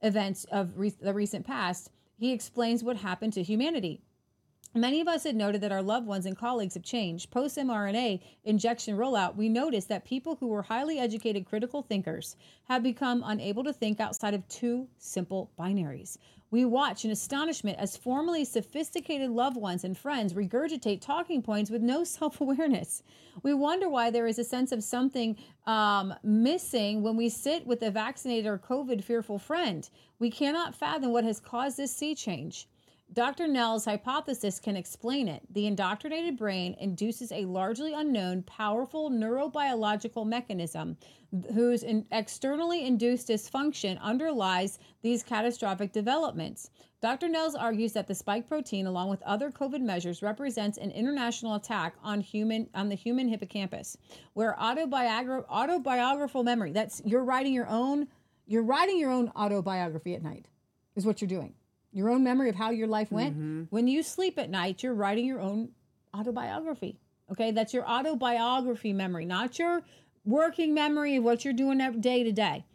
events 0.01 0.45
of 0.45 0.79
re- 0.79 0.95
the 0.99 1.13
recent 1.13 1.45
past. 1.45 1.91
He 2.17 2.33
explains 2.33 2.83
what 2.83 2.97
happened 2.97 3.33
to 3.33 3.43
humanity. 3.43 4.01
Many 4.75 5.01
of 5.01 5.07
us 5.07 5.23
had 5.23 5.35
noted 5.35 5.61
that 5.61 5.71
our 5.71 5.81
loved 5.81 6.05
ones 6.05 6.27
and 6.27 6.37
colleagues 6.37 6.75
have 6.75 6.83
changed. 6.83 7.31
Post 7.31 7.57
mRNA 7.57 8.21
injection 8.43 8.97
rollout, 8.97 9.35
we 9.35 9.49
noticed 9.49 9.89
that 9.89 10.05
people 10.05 10.35
who 10.35 10.47
were 10.47 10.61
highly 10.61 10.99
educated 10.99 11.47
critical 11.47 11.81
thinkers 11.81 12.35
have 12.65 12.83
become 12.83 13.23
unable 13.25 13.63
to 13.63 13.73
think 13.73 13.99
outside 13.99 14.35
of 14.35 14.47
two 14.47 14.87
simple 14.99 15.49
binaries. 15.57 16.19
We 16.51 16.65
watch 16.65 17.03
in 17.03 17.09
astonishment 17.09 17.79
as 17.79 17.97
formerly 17.97 18.45
sophisticated 18.45 19.31
loved 19.31 19.57
ones 19.57 19.83
and 19.83 19.97
friends 19.97 20.33
regurgitate 20.33 21.01
talking 21.01 21.41
points 21.41 21.71
with 21.71 21.81
no 21.81 22.03
self 22.17 22.39
awareness. 22.39 23.01
We 23.41 23.55
wonder 23.55 23.89
why 23.89 24.11
there 24.11 24.27
is 24.27 24.37
a 24.37 24.43
sense 24.43 24.71
of 24.71 24.83
something 24.83 25.35
um, 25.65 26.13
missing 26.21 27.01
when 27.01 27.17
we 27.17 27.29
sit 27.29 27.65
with 27.65 27.81
a 27.81 27.89
vaccinated 27.89 28.45
or 28.45 28.59
COVID 28.59 29.03
fearful 29.03 29.39
friend. 29.39 29.89
We 30.19 30.29
cannot 30.29 30.75
fathom 30.75 31.11
what 31.11 31.23
has 31.23 31.39
caused 31.39 31.77
this 31.77 31.95
sea 31.95 32.13
change. 32.13 32.67
Dr. 33.11 33.47
Nehls' 33.47 33.85
hypothesis 33.85 34.59
can 34.59 34.77
explain 34.77 35.27
it. 35.27 35.41
The 35.51 35.65
indoctrinated 35.65 36.37
brain 36.37 36.75
induces 36.79 37.31
a 37.31 37.45
largely 37.45 37.93
unknown, 37.93 38.43
powerful 38.43 39.09
neurobiological 39.09 40.27
mechanism 40.27 40.95
whose 41.53 41.83
externally 42.11 42.85
induced 42.85 43.29
dysfunction 43.29 43.99
underlies 43.99 44.77
these 45.01 45.23
catastrophic 45.23 45.91
developments. 45.91 46.69
Dr. 47.01 47.27
Nehls 47.27 47.59
argues 47.59 47.93
that 47.93 48.05
the 48.05 48.13
spike 48.13 48.47
protein, 48.47 48.85
along 48.85 49.09
with 49.09 49.23
other 49.23 49.49
COVID 49.49 49.81
measures, 49.81 50.21
represents 50.21 50.77
an 50.77 50.91
international 50.91 51.55
attack 51.55 51.95
on 52.03 52.21
human 52.21 52.69
on 52.75 52.89
the 52.89 52.95
human 52.95 53.27
hippocampus, 53.27 53.97
where 54.33 54.55
autobiogra- 54.59 55.45
autobiographical 55.49 56.43
memory, 56.43 56.71
that's 56.73 57.01
you're 57.03 57.23
writing 57.23 57.53
your 57.53 57.67
own, 57.69 58.07
you're 58.45 58.63
writing 58.63 58.99
your 58.99 59.09
own 59.09 59.31
autobiography 59.35 60.13
at 60.13 60.21
night, 60.21 60.47
is 60.95 61.07
what 61.07 61.21
you're 61.21 61.27
doing 61.27 61.55
your 61.91 62.09
own 62.09 62.23
memory 62.23 62.49
of 62.49 62.55
how 62.55 62.71
your 62.71 62.87
life 62.87 63.11
went. 63.11 63.35
Mm-hmm. 63.35 63.63
When 63.69 63.87
you 63.87 64.03
sleep 64.03 64.37
at 64.37 64.49
night, 64.49 64.83
you're 64.83 64.93
writing 64.93 65.25
your 65.25 65.39
own 65.39 65.69
autobiography. 66.15 66.99
Okay, 67.31 67.51
that's 67.51 67.73
your 67.73 67.87
autobiography 67.87 68.93
memory, 68.93 69.25
not 69.25 69.59
your 69.59 69.83
working 70.25 70.73
memory 70.73 71.15
of 71.15 71.23
what 71.23 71.45
you're 71.45 71.53
doing 71.53 71.81
every 71.81 71.99
day 71.99 72.23
to 72.23 72.31
day. 72.31 72.65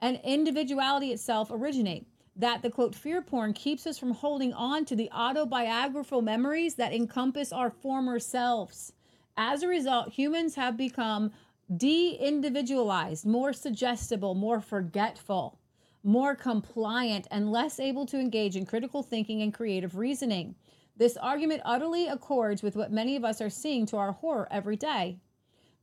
And 0.00 0.20
individuality 0.24 1.12
itself 1.12 1.50
originate 1.50 2.06
that 2.36 2.62
the 2.62 2.70
quote 2.70 2.94
fear 2.94 3.22
porn 3.22 3.52
keeps 3.52 3.86
us 3.86 3.98
from 3.98 4.12
holding 4.12 4.52
on 4.52 4.84
to 4.86 4.96
the 4.96 5.10
autobiographical 5.12 6.22
memories 6.22 6.76
that 6.76 6.92
encompass 6.92 7.52
our 7.52 7.70
former 7.70 8.18
selves. 8.18 8.92
As 9.36 9.62
a 9.62 9.68
result, 9.68 10.12
humans 10.12 10.54
have 10.54 10.76
become 10.76 11.32
de 11.74 12.14
individualized, 12.14 13.26
more 13.26 13.52
suggestible, 13.52 14.34
more 14.34 14.60
forgetful 14.60 15.59
more 16.02 16.34
compliant, 16.34 17.26
and 17.30 17.52
less 17.52 17.78
able 17.78 18.06
to 18.06 18.18
engage 18.18 18.56
in 18.56 18.66
critical 18.66 19.02
thinking 19.02 19.42
and 19.42 19.52
creative 19.52 19.96
reasoning. 19.96 20.54
This 20.96 21.16
argument 21.16 21.62
utterly 21.64 22.08
accords 22.08 22.62
with 22.62 22.76
what 22.76 22.92
many 22.92 23.16
of 23.16 23.24
us 23.24 23.40
are 23.40 23.50
seeing 23.50 23.86
to 23.86 23.96
our 23.96 24.12
horror 24.12 24.48
every 24.50 24.76
day. 24.76 25.18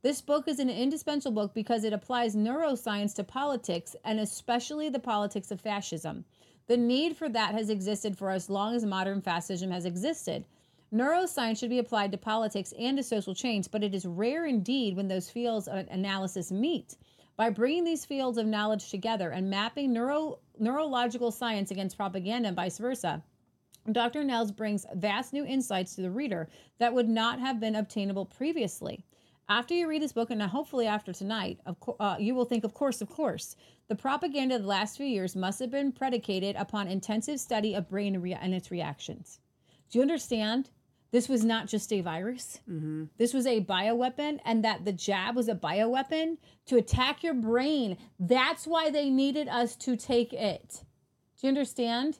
This 0.02 0.20
book 0.20 0.46
is 0.46 0.60
an 0.60 0.70
indispensable 0.70 1.42
book 1.42 1.54
because 1.54 1.82
it 1.82 1.92
applies 1.92 2.36
neuroscience 2.36 3.14
to 3.16 3.24
politics 3.24 3.96
and 4.04 4.20
especially 4.20 4.88
the 4.88 5.00
politics 5.00 5.50
of 5.50 5.60
fascism. 5.60 6.24
The 6.68 6.76
need 6.76 7.16
for 7.16 7.28
that 7.28 7.54
has 7.54 7.68
existed 7.68 8.16
for 8.16 8.30
as 8.30 8.48
long 8.48 8.76
as 8.76 8.84
modern 8.84 9.20
fascism 9.20 9.72
has 9.72 9.84
existed. 9.84 10.44
Neuroscience 10.92 11.58
should 11.58 11.70
be 11.70 11.80
applied 11.80 12.12
to 12.12 12.18
politics 12.18 12.72
and 12.78 12.96
to 12.96 13.02
social 13.02 13.34
change, 13.34 13.70
but 13.70 13.82
it 13.82 13.94
is 13.94 14.06
rare 14.06 14.46
indeed 14.46 14.96
when 14.96 15.08
those 15.08 15.30
fields 15.30 15.66
of 15.66 15.86
analysis 15.90 16.52
meet. 16.52 16.96
By 17.38 17.50
bringing 17.50 17.84
these 17.84 18.04
fields 18.04 18.36
of 18.36 18.48
knowledge 18.48 18.90
together 18.90 19.30
and 19.30 19.48
mapping 19.48 19.92
neuro, 19.92 20.40
neurological 20.58 21.30
science 21.30 21.70
against 21.70 21.96
propaganda 21.96 22.48
and 22.48 22.56
vice 22.56 22.78
versa, 22.78 23.22
Dr. 23.92 24.24
Nehls 24.24 24.54
brings 24.54 24.84
vast 24.96 25.32
new 25.32 25.44
insights 25.44 25.94
to 25.94 26.02
the 26.02 26.10
reader 26.10 26.48
that 26.78 26.92
would 26.92 27.08
not 27.08 27.38
have 27.38 27.60
been 27.60 27.76
obtainable 27.76 28.26
previously. 28.26 29.04
After 29.48 29.72
you 29.72 29.88
read 29.88 30.02
this 30.02 30.12
book, 30.12 30.32
and 30.32 30.42
hopefully 30.42 30.88
after 30.88 31.12
tonight, 31.12 31.60
co- 31.78 31.96
uh, 32.00 32.16
you 32.18 32.34
will 32.34 32.44
think, 32.44 32.64
of 32.64 32.74
course, 32.74 33.00
of 33.00 33.08
course, 33.08 33.54
the 33.86 33.94
propaganda 33.94 34.56
of 34.56 34.62
the 34.62 34.68
last 34.68 34.96
few 34.96 35.06
years 35.06 35.36
must 35.36 35.60
have 35.60 35.70
been 35.70 35.92
predicated 35.92 36.56
upon 36.56 36.88
intensive 36.88 37.38
study 37.38 37.72
of 37.72 37.88
brain 37.88 38.16
and 38.42 38.52
its 38.52 38.72
reactions. 38.72 39.38
Do 39.90 39.98
you 39.98 40.02
understand? 40.02 40.70
This 41.10 41.28
was 41.28 41.44
not 41.44 41.66
just 41.68 41.92
a 41.92 42.02
virus. 42.02 42.60
Mm-hmm. 42.70 43.04
This 43.16 43.32
was 43.32 43.46
a 43.46 43.64
bioweapon, 43.64 44.40
and 44.44 44.62
that 44.64 44.84
the 44.84 44.92
jab 44.92 45.36
was 45.36 45.48
a 45.48 45.54
bioweapon 45.54 46.36
to 46.66 46.76
attack 46.76 47.22
your 47.22 47.34
brain. 47.34 47.96
That's 48.20 48.66
why 48.66 48.90
they 48.90 49.08
needed 49.08 49.48
us 49.48 49.74
to 49.76 49.96
take 49.96 50.32
it. 50.32 50.82
Do 51.40 51.46
you 51.46 51.48
understand? 51.48 52.18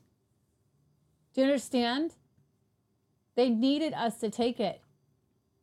Do 1.35 1.43
you 1.43 1.47
understand? 1.47 2.15
They 3.37 3.51
needed 3.51 3.93
us 3.93 4.19
to 4.21 4.31
take 4.31 4.59
it 4.59 4.81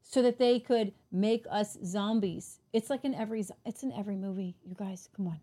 so 0.01 0.21
that 0.21 0.37
they 0.37 0.59
could 0.59 0.93
make 1.11 1.45
us 1.49 1.77
zombies. 1.83 2.59
It's 2.73 2.89
like 2.89 3.03
in 3.03 3.15
every 3.15 3.43
it's 3.65 3.83
in 3.83 3.91
every 3.91 4.15
movie, 4.15 4.55
you 4.63 4.75
guys. 4.75 5.09
Come 5.15 5.27
on. 5.27 5.39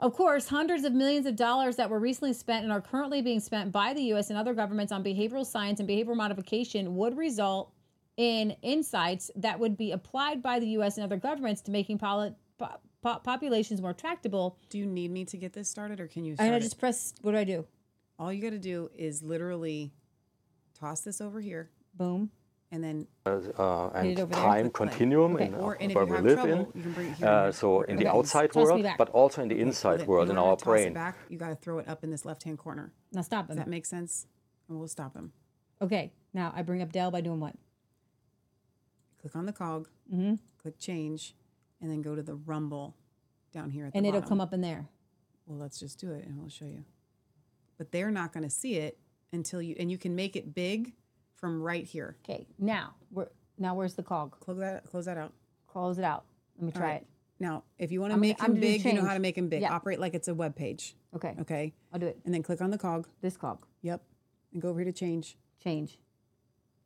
Of 0.00 0.12
course, 0.12 0.48
hundreds 0.48 0.84
of 0.84 0.92
millions 0.92 1.24
of 1.26 1.36
dollars 1.36 1.76
that 1.76 1.88
were 1.88 2.00
recently 2.00 2.32
spent 2.32 2.64
and 2.64 2.72
are 2.72 2.80
currently 2.80 3.22
being 3.22 3.40
spent 3.40 3.72
by 3.72 3.94
the 3.94 4.02
US 4.14 4.28
and 4.30 4.38
other 4.38 4.52
governments 4.52 4.92
on 4.92 5.04
behavioral 5.04 5.46
science 5.46 5.80
and 5.80 5.88
behavioral 5.88 6.16
modification 6.16 6.96
would 6.96 7.16
result 7.16 7.72
in 8.16 8.50
insights 8.62 9.30
that 9.36 9.58
would 9.58 9.76
be 9.76 9.92
applied 9.92 10.42
by 10.42 10.58
the 10.58 10.66
US 10.78 10.96
and 10.96 11.04
other 11.04 11.16
governments 11.16 11.60
to 11.62 11.70
making 11.70 11.98
poli- 11.98 12.34
po- 12.58 12.78
po- 13.02 13.18
populations 13.20 13.80
more 13.80 13.92
tractable. 13.94 14.58
Do 14.68 14.78
you 14.78 14.86
need 14.86 15.10
me 15.10 15.24
to 15.26 15.36
get 15.36 15.52
this 15.52 15.68
started, 15.68 16.00
or 16.00 16.06
can 16.08 16.24
you? 16.24 16.34
Start 16.34 16.46
And 16.46 16.54
I 16.54 16.58
it? 16.58 16.62
just 16.62 16.78
press 16.78 17.14
what 17.22 17.32
do 17.32 17.38
I 17.38 17.44
do? 17.44 17.64
All 18.18 18.32
you 18.32 18.42
got 18.42 18.50
to 18.50 18.58
do 18.58 18.90
is 18.96 19.22
literally 19.22 19.92
toss 20.78 21.00
this 21.00 21.20
over 21.20 21.40
here, 21.40 21.70
Boom. 21.94 22.30
And 22.74 22.82
then 22.82 23.06
uh, 23.26 23.38
Hit 23.38 23.54
and 23.56 24.20
over 24.20 24.34
time 24.34 24.70
Click 24.70 24.90
continuum 24.90 25.34
Okay. 25.36 25.46
in, 25.46 25.54
Or- 25.54 25.74
uh, 25.76 25.78
and 25.80 25.94
where 25.94 26.04
we 26.06 26.18
live 26.18 26.38
trouble, 26.38 26.52
in. 26.52 26.58
you 26.74 26.82
can 26.82 26.92
bring 26.92 27.08
it 27.08 27.14
here 27.18 27.28
Uh, 27.28 27.52
so 27.52 27.66
there. 27.78 27.84
in 27.84 27.96
the 27.96 28.08
Okay. 28.08 28.18
outside 28.18 28.52
Toss 28.52 28.64
world, 28.66 28.86
but 28.98 29.08
also 29.10 29.42
in 29.42 29.48
the 29.48 29.58
inside 29.60 30.00
it. 30.00 30.08
world, 30.08 30.28
in 30.28 30.32
in 30.32 30.38
our 30.38 30.56
to 30.56 30.64
toss 30.64 30.80
it 30.80 30.82
brain. 30.82 30.92
back, 30.92 31.16
you 31.28 31.38
got 31.38 31.50
to 31.50 31.54
throw 31.56 31.78
it 31.78 31.86
up 31.88 32.02
in 32.04 32.10
this 32.10 32.24
left-hand 32.24 32.58
corner. 32.58 32.92
Now 33.12 33.22
stop 33.22 33.46
Does 33.46 33.56
that 33.56 33.68
make 33.68 33.86
sense? 33.86 34.26
And 34.68 34.78
we'll 34.78 34.88
stop 34.88 35.14
him. 35.14 35.32
Okay. 35.80 36.12
Now 36.32 36.52
I 36.56 36.62
bring 36.62 36.82
up 36.82 36.90
Dell 36.90 37.10
by 37.12 37.20
doing 37.20 37.38
what? 37.38 37.54
Click 39.20 39.36
on 39.36 39.46
the 39.46 39.52
cog. 39.52 39.88
Mm-hmm. 40.12 40.34
Click 40.60 40.78
change, 40.78 41.34
and 41.80 41.90
then 41.90 42.02
go 42.02 42.14
to 42.16 42.22
the 42.22 42.34
rumble 42.34 42.96
down 43.52 43.70
here 43.70 43.86
at 43.86 43.92
the 43.92 43.98
And 43.98 44.06
it'll 44.06 44.20
bottom. 44.20 44.28
come 44.28 44.40
up 44.40 44.52
in 44.52 44.60
there. 44.62 44.88
Well, 45.46 45.58
let's 45.58 45.78
just 45.78 45.98
do 46.00 46.10
it, 46.12 46.24
and 46.26 46.38
we'll 46.38 46.48
show 46.48 46.64
you. 46.66 46.84
But 47.78 47.92
they're 47.92 48.10
not 48.10 48.32
going 48.32 48.44
to 48.44 48.50
see 48.50 48.76
it 48.76 48.98
until 49.32 49.60
you, 49.62 49.76
and 49.78 49.90
you 49.90 49.98
can 49.98 50.14
make 50.14 50.34
it 50.36 50.54
big 50.54 50.94
from 51.44 51.60
right 51.60 51.84
here. 51.84 52.16
Okay. 52.24 52.46
Now 52.58 52.94
where 53.10 53.28
now 53.58 53.74
where's 53.74 53.92
the 53.92 54.02
cog? 54.02 54.40
Close 54.40 54.58
that. 54.60 54.86
Close 54.86 55.04
that 55.04 55.18
out. 55.18 55.34
Close 55.66 55.98
it 55.98 56.04
out. 56.04 56.24
Let 56.56 56.64
me 56.64 56.72
try 56.72 56.82
right. 56.82 56.94
it. 57.02 57.06
Now, 57.38 57.64
if 57.78 57.92
you 57.92 58.00
want 58.00 58.14
to 58.14 58.18
make 58.18 58.40
I'm 58.40 58.54
gonna 58.54 58.60
do 58.60 58.66
big, 58.66 58.84
you 58.84 58.94
know 58.94 59.04
how 59.04 59.12
to 59.12 59.20
make 59.20 59.36
him 59.36 59.50
big. 59.50 59.60
Yeah. 59.60 59.74
Operate 59.74 60.00
like 60.00 60.14
it's 60.14 60.28
a 60.28 60.34
web 60.34 60.56
page. 60.56 60.96
Okay. 61.14 61.34
Okay. 61.40 61.74
I'll 61.92 62.00
do 62.00 62.06
it. 62.06 62.18
And 62.24 62.32
then 62.32 62.42
click 62.42 62.62
on 62.62 62.70
the 62.70 62.78
cog. 62.78 63.06
This 63.20 63.36
cog. 63.36 63.66
Yep. 63.82 64.02
And 64.54 64.62
go 64.62 64.70
over 64.70 64.80
here 64.80 64.90
to 64.90 64.98
change. 64.98 65.36
Change. 65.62 65.98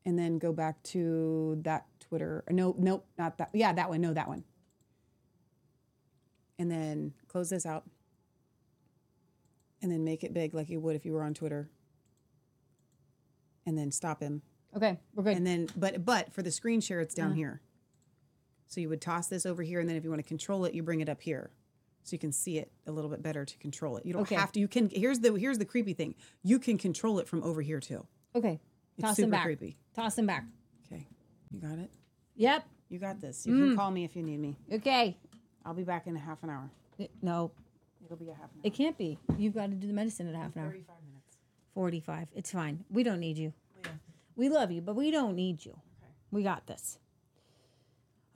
And 0.05 0.19
then 0.19 0.39
go 0.39 0.53
back 0.53 0.83
to 0.85 1.61
that 1.63 1.87
Twitter. 2.01 2.43
Uh, 2.51 2.55
no, 2.55 2.75
nope, 2.79 3.07
not 3.17 3.39
that. 3.39 3.51
Yeah, 3.53 3.73
that 3.75 3.89
one. 3.89 4.01
No, 4.01 4.13
that 4.13 4.27
one. 4.27 4.43
And 6.59 6.69
then 6.69 7.13
close 7.29 7.51
this 7.51 7.65
out. 7.65 7.85
And 9.83 9.93
then 9.93 10.03
make 10.03 10.25
it 10.25 10.35
big 10.35 10.53
like 10.55 10.69
you 10.69 10.81
would 10.81 10.97
if 10.97 11.05
you 11.05 11.13
were 11.13 11.23
on 11.23 11.35
Twitter. 11.35 11.71
And 13.65 13.79
then 13.79 13.93
stop 13.93 14.21
him. 14.21 14.43
Okay. 14.77 14.99
We're 15.15 15.23
good. 15.25 15.37
And 15.37 15.47
then, 15.47 15.69
but 15.77 16.05
but 16.05 16.33
for 16.33 16.43
the 16.43 16.51
screen 16.51 16.81
share, 16.81 17.01
it's 17.01 17.15
down 17.15 17.35
here. 17.35 17.61
So 18.67 18.81
you 18.81 18.89
would 18.91 19.01
toss 19.01 19.29
this 19.29 19.47
over 19.47 19.63
here, 19.63 19.81
and 19.81 19.89
then 19.89 19.97
if 19.97 20.05
you 20.05 20.11
want 20.11 20.23
to 20.23 20.29
control 20.29 20.65
it, 20.67 20.75
you 20.75 20.83
bring 20.83 21.01
it 21.01 21.09
up 21.09 21.23
here, 21.23 21.51
so 22.03 22.13
you 22.13 22.19
can 22.19 22.33
see 22.33 22.59
it 22.59 22.71
a 22.87 22.93
little 22.93 23.11
bit 23.11 23.23
better 23.23 23.45
to 23.47 23.59
control 23.59 23.97
it. 23.97 24.05
You 24.05 24.13
don't 24.13 24.23
Okay. 24.23 24.35
have 24.35 24.53
to. 24.53 24.61
You 24.61 24.69
can. 24.69 24.91
Here's 24.91 25.21
the 25.21 25.33
here's 25.35 25.57
the 25.59 25.65
creepy 25.65 25.95
thing. 25.95 26.15
You 26.43 26.59
can 26.59 26.77
control 26.77 27.19
it 27.19 27.27
from 27.29 27.43
over 27.43 27.63
here 27.63 27.81
too. 27.81 28.07
okay. 28.35 28.61
It's 28.99 29.03
Toss 29.05 29.19
him 29.19 29.27
super 29.27 29.31
back. 29.31 29.45
creepy. 29.45 29.77
Toss 29.95 30.19
him 30.19 30.27
back. 30.27 30.45
Okay, 30.87 31.07
you 31.53 31.61
got 31.61 31.79
it. 31.79 31.91
Yep. 32.37 32.65
You 32.89 32.99
got 32.99 33.21
this. 33.21 33.47
You 33.47 33.55
Mm. 33.55 33.69
can 33.69 33.77
call 33.77 33.91
me 33.93 34.05
if 34.05 34.17
you 34.17 34.23
need 34.25 34.41
me. 34.41 34.57
Okay. 34.73 35.17
I'll 35.65 35.73
be 35.75 35.85
back 35.85 36.07
in 36.09 36.17
a 36.17 36.19
half 36.19 36.43
an 36.43 36.51
hour. 36.51 36.69
It- 36.99 37.11
no, 37.23 37.53
It'll 38.05 38.17
be 38.17 38.29
a 38.29 38.35
half 38.35 38.51
an 38.53 38.59
hour. 38.59 38.61
it 38.65 38.75
can't 38.75 38.99
be. 38.99 39.19
You've 39.39 39.55
got 39.55 39.71
to 39.71 39.77
do 39.77 39.87
the 39.87 39.93
medicine 39.93 40.27
in 40.27 40.35
a 40.35 40.39
half 40.39 40.57
an 40.57 40.63
hour. 40.63 40.69
Thirty-five 40.71 40.97
minutes. 41.07 41.37
45. 41.75 42.29
It's 42.35 42.51
fine. 42.51 42.85
We 42.91 43.03
don't 43.05 43.21
need 43.21 43.39
you. 43.39 43.53
We 44.39 44.49
love 44.49 44.71
you, 44.71 44.81
but 44.81 44.95
we 44.95 45.11
don't 45.11 45.35
need 45.35 45.67
you. 45.67 45.81
We 46.31 46.45
got 46.45 46.69
this. 46.69 46.99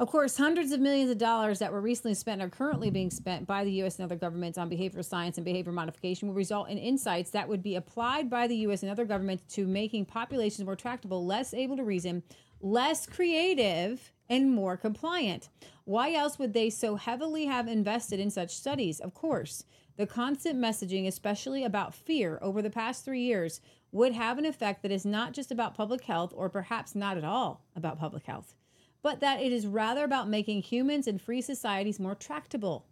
Of 0.00 0.08
course, 0.08 0.36
hundreds 0.36 0.72
of 0.72 0.80
millions 0.80 1.12
of 1.12 1.18
dollars 1.18 1.60
that 1.60 1.72
were 1.72 1.80
recently 1.80 2.14
spent 2.14 2.42
and 2.42 2.50
are 2.50 2.56
currently 2.56 2.90
being 2.90 3.08
spent 3.08 3.46
by 3.46 3.62
the 3.62 3.70
U.S. 3.74 4.00
and 4.00 4.04
other 4.04 4.16
governments 4.16 4.58
on 4.58 4.68
behavioral 4.68 5.04
science 5.04 5.38
and 5.38 5.44
behavior 5.44 5.70
modification 5.70 6.26
will 6.26 6.34
result 6.34 6.68
in 6.68 6.76
insights 6.76 7.30
that 7.30 7.48
would 7.48 7.62
be 7.62 7.76
applied 7.76 8.28
by 8.28 8.48
the 8.48 8.56
U.S. 8.56 8.82
and 8.82 8.90
other 8.90 9.04
governments 9.04 9.44
to 9.54 9.64
making 9.64 10.06
populations 10.06 10.66
more 10.66 10.74
tractable, 10.74 11.24
less 11.24 11.54
able 11.54 11.76
to 11.76 11.84
reason, 11.84 12.24
less 12.60 13.06
creative, 13.06 14.10
and 14.28 14.50
more 14.50 14.76
compliant. 14.76 15.50
Why 15.84 16.14
else 16.14 16.36
would 16.36 16.52
they 16.52 16.68
so 16.68 16.96
heavily 16.96 17.44
have 17.44 17.68
invested 17.68 18.18
in 18.18 18.30
such 18.30 18.56
studies? 18.56 18.98
Of 18.98 19.14
course, 19.14 19.64
the 19.96 20.06
constant 20.06 20.58
messaging, 20.58 21.06
especially 21.06 21.62
about 21.62 21.94
fear 21.94 22.40
over 22.42 22.60
the 22.60 22.70
past 22.70 23.04
three 23.04 23.20
years, 23.20 23.60
would 23.92 24.14
have 24.14 24.38
an 24.38 24.46
effect 24.46 24.82
that 24.82 24.90
is 24.90 25.04
not 25.04 25.34
just 25.34 25.52
about 25.52 25.76
public 25.76 26.02
health, 26.02 26.32
or 26.34 26.48
perhaps 26.48 26.94
not 26.94 27.18
at 27.18 27.24
all 27.24 27.62
about 27.76 27.98
public 27.98 28.24
health, 28.24 28.54
but 29.02 29.20
that 29.20 29.40
it 29.40 29.52
is 29.52 29.66
rather 29.66 30.02
about 30.02 30.28
making 30.28 30.62
humans 30.62 31.06
and 31.06 31.20
free 31.20 31.42
societies 31.42 32.00
more 32.00 32.14
tractable. 32.14 32.86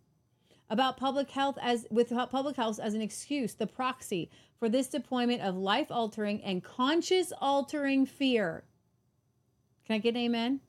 About 0.69 0.99
public 0.99 1.31
health 1.31 1.59
as 1.61 1.87
with 1.91 2.13
public 2.31 2.55
health 2.55 2.79
as 2.79 2.95
an 2.95 3.01
excuse, 3.01 3.55
the 3.55 3.67
proxy 3.67 4.31
for 4.59 4.69
this 4.69 4.89
deployment 4.89 5.43
of 5.43 5.57
life 5.57 5.91
altering 5.91 6.43
and 6.43 6.63
conscious 6.63 7.33
altering 7.41 8.07
fear. 8.07 8.65
Can 9.87 9.97
I 9.97 9.99
get 9.99 10.15
an 10.15 10.21
amen? 10.21 10.61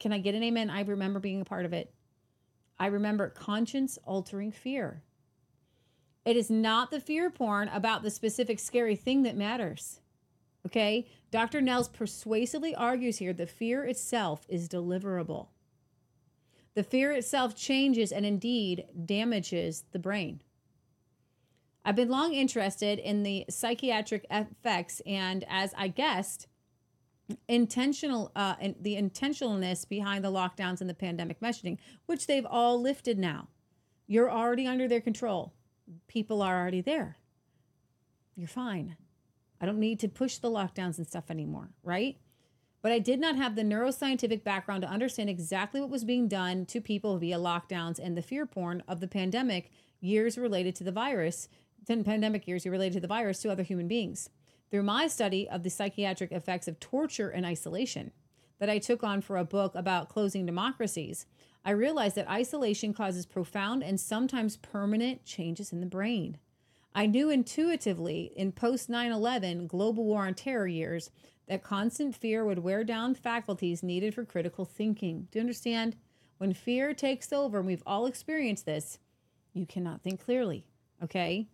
Can 0.00 0.12
I 0.12 0.18
get 0.18 0.34
an 0.34 0.42
amen? 0.42 0.70
I 0.70 0.80
remember 0.80 1.20
being 1.20 1.42
a 1.42 1.44
part 1.44 1.66
of 1.66 1.72
it. 1.72 1.92
I 2.78 2.86
remember 2.86 3.28
conscience 3.28 3.98
altering 4.04 4.50
fear. 4.50 5.02
It 6.26 6.36
is 6.36 6.50
not 6.50 6.90
the 6.90 6.98
fear 6.98 7.30
porn 7.30 7.68
about 7.68 8.02
the 8.02 8.10
specific 8.10 8.58
scary 8.58 8.96
thing 8.96 9.22
that 9.22 9.36
matters. 9.36 10.00
Okay? 10.66 11.06
Dr. 11.30 11.60
Nehls 11.60 11.92
persuasively 11.92 12.74
argues 12.74 13.18
here 13.18 13.32
the 13.32 13.46
fear 13.46 13.84
itself 13.84 14.44
is 14.48 14.68
deliverable. 14.68 15.46
The 16.74 16.82
fear 16.82 17.12
itself 17.12 17.54
changes 17.54 18.10
and 18.10 18.26
indeed 18.26 18.86
damages 19.06 19.84
the 19.92 20.00
brain. 20.00 20.42
I've 21.84 21.94
been 21.94 22.10
long 22.10 22.34
interested 22.34 22.98
in 22.98 23.22
the 23.22 23.44
psychiatric 23.48 24.26
effects, 24.28 25.00
and 25.06 25.44
as 25.48 25.72
I 25.78 25.86
guessed, 25.86 26.48
intentional 27.46 28.32
uh, 28.34 28.56
the 28.80 28.96
intentionalness 28.96 29.88
behind 29.88 30.24
the 30.24 30.32
lockdowns 30.32 30.80
and 30.80 30.90
the 30.90 30.94
pandemic 30.94 31.38
messaging, 31.40 31.78
which 32.06 32.26
they've 32.26 32.44
all 32.44 32.80
lifted 32.80 33.16
now. 33.16 33.46
You're 34.08 34.30
already 34.30 34.66
under 34.66 34.88
their 34.88 35.00
control. 35.00 35.52
People 36.08 36.42
are 36.42 36.60
already 36.60 36.80
there. 36.80 37.16
You're 38.34 38.48
fine. 38.48 38.96
I 39.60 39.66
don't 39.66 39.78
need 39.78 40.00
to 40.00 40.08
push 40.08 40.38
the 40.38 40.50
lockdowns 40.50 40.98
and 40.98 41.06
stuff 41.06 41.30
anymore, 41.30 41.70
right? 41.82 42.18
But 42.82 42.92
I 42.92 42.98
did 42.98 43.18
not 43.18 43.36
have 43.36 43.56
the 43.56 43.62
neuroscientific 43.62 44.44
background 44.44 44.82
to 44.82 44.88
understand 44.88 45.30
exactly 45.30 45.80
what 45.80 45.90
was 45.90 46.04
being 46.04 46.28
done 46.28 46.66
to 46.66 46.80
people 46.80 47.18
via 47.18 47.38
lockdowns 47.38 47.98
and 47.98 48.16
the 48.16 48.22
fear 48.22 48.46
porn 48.46 48.82
of 48.86 49.00
the 49.00 49.08
pandemic 49.08 49.70
years 50.00 50.36
related 50.36 50.76
to 50.76 50.84
the 50.84 50.92
virus, 50.92 51.48
10 51.86 52.04
pandemic 52.04 52.46
years 52.46 52.66
related 52.66 52.94
to 52.94 53.00
the 53.00 53.08
virus 53.08 53.40
to 53.40 53.50
other 53.50 53.62
human 53.62 53.88
beings. 53.88 54.28
Through 54.70 54.82
my 54.82 55.06
study 55.06 55.48
of 55.48 55.62
the 55.62 55.70
psychiatric 55.70 56.32
effects 56.32 56.68
of 56.68 56.78
torture 56.78 57.28
and 57.30 57.46
isolation 57.46 58.12
that 58.58 58.70
I 58.70 58.78
took 58.78 59.02
on 59.02 59.20
for 59.20 59.36
a 59.36 59.44
book 59.44 59.74
about 59.74 60.08
closing 60.08 60.46
democracies, 60.46 61.26
I 61.66 61.72
realized 61.72 62.14
that 62.14 62.30
isolation 62.30 62.94
causes 62.94 63.26
profound 63.26 63.82
and 63.82 63.98
sometimes 63.98 64.56
permanent 64.56 65.24
changes 65.24 65.72
in 65.72 65.80
the 65.80 65.86
brain. 65.86 66.38
I 66.94 67.06
knew 67.06 67.28
intuitively 67.28 68.32
in 68.36 68.52
post 68.52 68.88
9 68.88 69.10
11 69.10 69.66
global 69.66 70.04
war 70.04 70.28
on 70.28 70.34
terror 70.34 70.68
years 70.68 71.10
that 71.48 71.64
constant 71.64 72.14
fear 72.14 72.44
would 72.44 72.60
wear 72.60 72.84
down 72.84 73.16
faculties 73.16 73.82
needed 73.82 74.14
for 74.14 74.24
critical 74.24 74.64
thinking. 74.64 75.26
Do 75.32 75.40
you 75.40 75.40
understand? 75.40 75.96
When 76.38 76.54
fear 76.54 76.94
takes 76.94 77.32
over, 77.32 77.58
and 77.58 77.66
we've 77.66 77.82
all 77.84 78.06
experienced 78.06 78.64
this, 78.64 79.00
you 79.52 79.66
cannot 79.66 80.02
think 80.02 80.24
clearly. 80.24 80.66
Okay? 81.02 81.48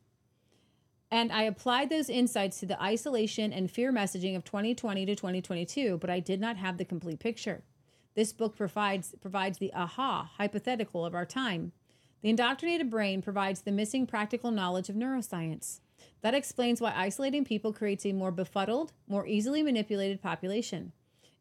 And 1.10 1.32
I 1.32 1.44
applied 1.44 1.88
those 1.88 2.10
insights 2.10 2.60
to 2.60 2.66
the 2.66 2.82
isolation 2.82 3.50
and 3.50 3.70
fear 3.70 3.90
messaging 3.90 4.36
of 4.36 4.44
2020 4.44 5.06
to 5.06 5.14
2022, 5.14 5.96
but 5.96 6.10
I 6.10 6.20
did 6.20 6.40
not 6.40 6.58
have 6.58 6.76
the 6.76 6.84
complete 6.84 7.18
picture. 7.18 7.62
This 8.14 8.32
book 8.32 8.56
provides 8.56 9.14
provides 9.20 9.58
the 9.58 9.72
aha 9.74 10.30
hypothetical 10.36 11.04
of 11.04 11.14
our 11.14 11.24
time. 11.24 11.72
The 12.22 12.30
indoctrinated 12.30 12.90
brain 12.90 13.22
provides 13.22 13.62
the 13.62 13.72
missing 13.72 14.06
practical 14.06 14.50
knowledge 14.50 14.88
of 14.88 14.96
neuroscience. 14.96 15.80
That 16.20 16.34
explains 16.34 16.80
why 16.80 16.92
isolating 16.94 17.44
people 17.44 17.72
creates 17.72 18.06
a 18.06 18.12
more 18.12 18.30
befuddled, 18.30 18.92
more 19.08 19.26
easily 19.26 19.62
manipulated 19.62 20.22
population. 20.22 20.92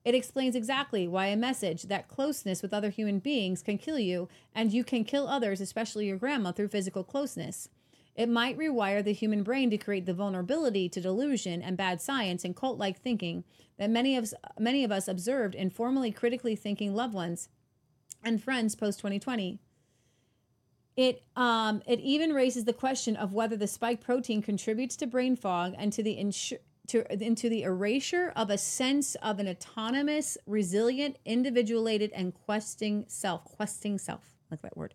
It 0.03 0.15
explains 0.15 0.55
exactly 0.55 1.07
why 1.07 1.27
a 1.27 1.37
message 1.37 1.83
that 1.83 2.07
closeness 2.07 2.63
with 2.63 2.73
other 2.73 2.89
human 2.89 3.19
beings 3.19 3.61
can 3.61 3.77
kill 3.77 3.99
you 3.99 4.29
and 4.55 4.73
you 4.73 4.83
can 4.83 5.03
kill 5.03 5.27
others, 5.27 5.61
especially 5.61 6.07
your 6.07 6.17
grandma, 6.17 6.51
through 6.51 6.69
physical 6.69 7.03
closeness. 7.03 7.69
It 8.15 8.29
might 8.29 8.57
rewire 8.57 9.03
the 9.03 9.13
human 9.13 9.43
brain 9.43 9.69
to 9.69 9.77
create 9.77 10.05
the 10.05 10.13
vulnerability 10.13 10.89
to 10.89 11.01
delusion 11.01 11.61
and 11.61 11.77
bad 11.77 12.01
science 12.01 12.43
and 12.43 12.55
cult 12.55 12.77
like 12.77 12.99
thinking 12.99 13.43
that 13.77 13.89
many 13.89 14.15
of, 14.17 14.33
many 14.59 14.83
of 14.83 14.91
us 14.91 15.07
observed 15.07 15.55
in 15.55 15.69
formerly 15.69 16.11
critically 16.11 16.55
thinking 16.55 16.93
loved 16.93 17.13
ones 17.13 17.49
and 18.23 18.43
friends 18.43 18.75
post 18.75 18.99
2020. 18.99 19.59
It 20.97 21.23
um, 21.37 21.81
it 21.87 21.99
even 22.01 22.33
raises 22.33 22.65
the 22.65 22.73
question 22.73 23.15
of 23.15 23.33
whether 23.33 23.55
the 23.55 23.67
spike 23.67 24.01
protein 24.01 24.41
contributes 24.41 24.97
to 24.97 25.07
brain 25.07 25.35
fog 25.35 25.73
and 25.77 25.93
to 25.93 26.03
the 26.03 26.17
insu- 26.17 26.59
to 26.87 27.23
into 27.23 27.47
the 27.47 27.63
erasure 27.63 28.33
of 28.35 28.49
a 28.49 28.57
sense 28.57 29.15
of 29.15 29.39
an 29.39 29.47
autonomous, 29.47 30.37
resilient, 30.45 31.17
individuated, 31.25 32.11
and 32.13 32.33
questing 32.33 33.05
self. 33.07 33.45
Questing 33.55 33.97
self, 33.97 34.35
like 34.49 34.61
that 34.63 34.75
word. 34.75 34.93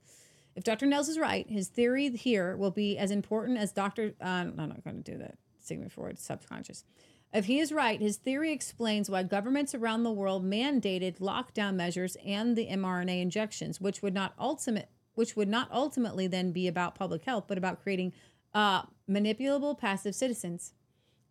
If 0.57 0.65
Dr. 0.65 0.87
Nehls 0.87 1.09
is 1.09 1.19
right, 1.19 1.49
his 1.49 1.69
theory 1.69 2.09
here 2.11 2.57
will 2.57 2.71
be 2.71 2.97
as 2.97 3.11
important 3.11 3.59
as 3.59 3.73
Dr. 3.73 4.15
Uh, 4.21 4.25
I'm 4.25 4.57
not 4.57 4.83
going 4.83 5.03
to 5.03 5.13
do 5.13 5.19
that. 5.19 5.37
Sigmund 5.61 5.93
Freud, 5.93 6.19
subconscious. 6.19 6.85
If 7.33 7.45
he 7.45 7.59
is 7.59 7.73
right, 7.73 8.01
his 8.01 8.17
theory 8.17 8.53
explains 8.53 9.11
why 9.11 9.23
governments 9.25 9.75
around 9.75 10.05
the 10.05 10.13
world 10.13 10.45
mandated 10.45 11.19
lockdown 11.19 11.75
measures 11.75 12.17
and 12.25 12.57
the 12.57 12.69
mRNA 12.69 13.21
injections, 13.21 13.81
which 13.81 14.03
would 14.03 14.15
not 14.15 14.33
ultimate 14.39 14.89
which 15.15 15.35
would 15.35 15.49
not 15.49 15.71
ultimately 15.73 16.27
then 16.27 16.53
be 16.53 16.69
about 16.69 16.95
public 16.95 17.25
health, 17.25 17.45
but 17.49 17.57
about 17.57 17.83
creating 17.83 18.13
uh, 18.53 18.83
manipulable 19.09 19.77
passive 19.77 20.15
citizens. 20.15 20.75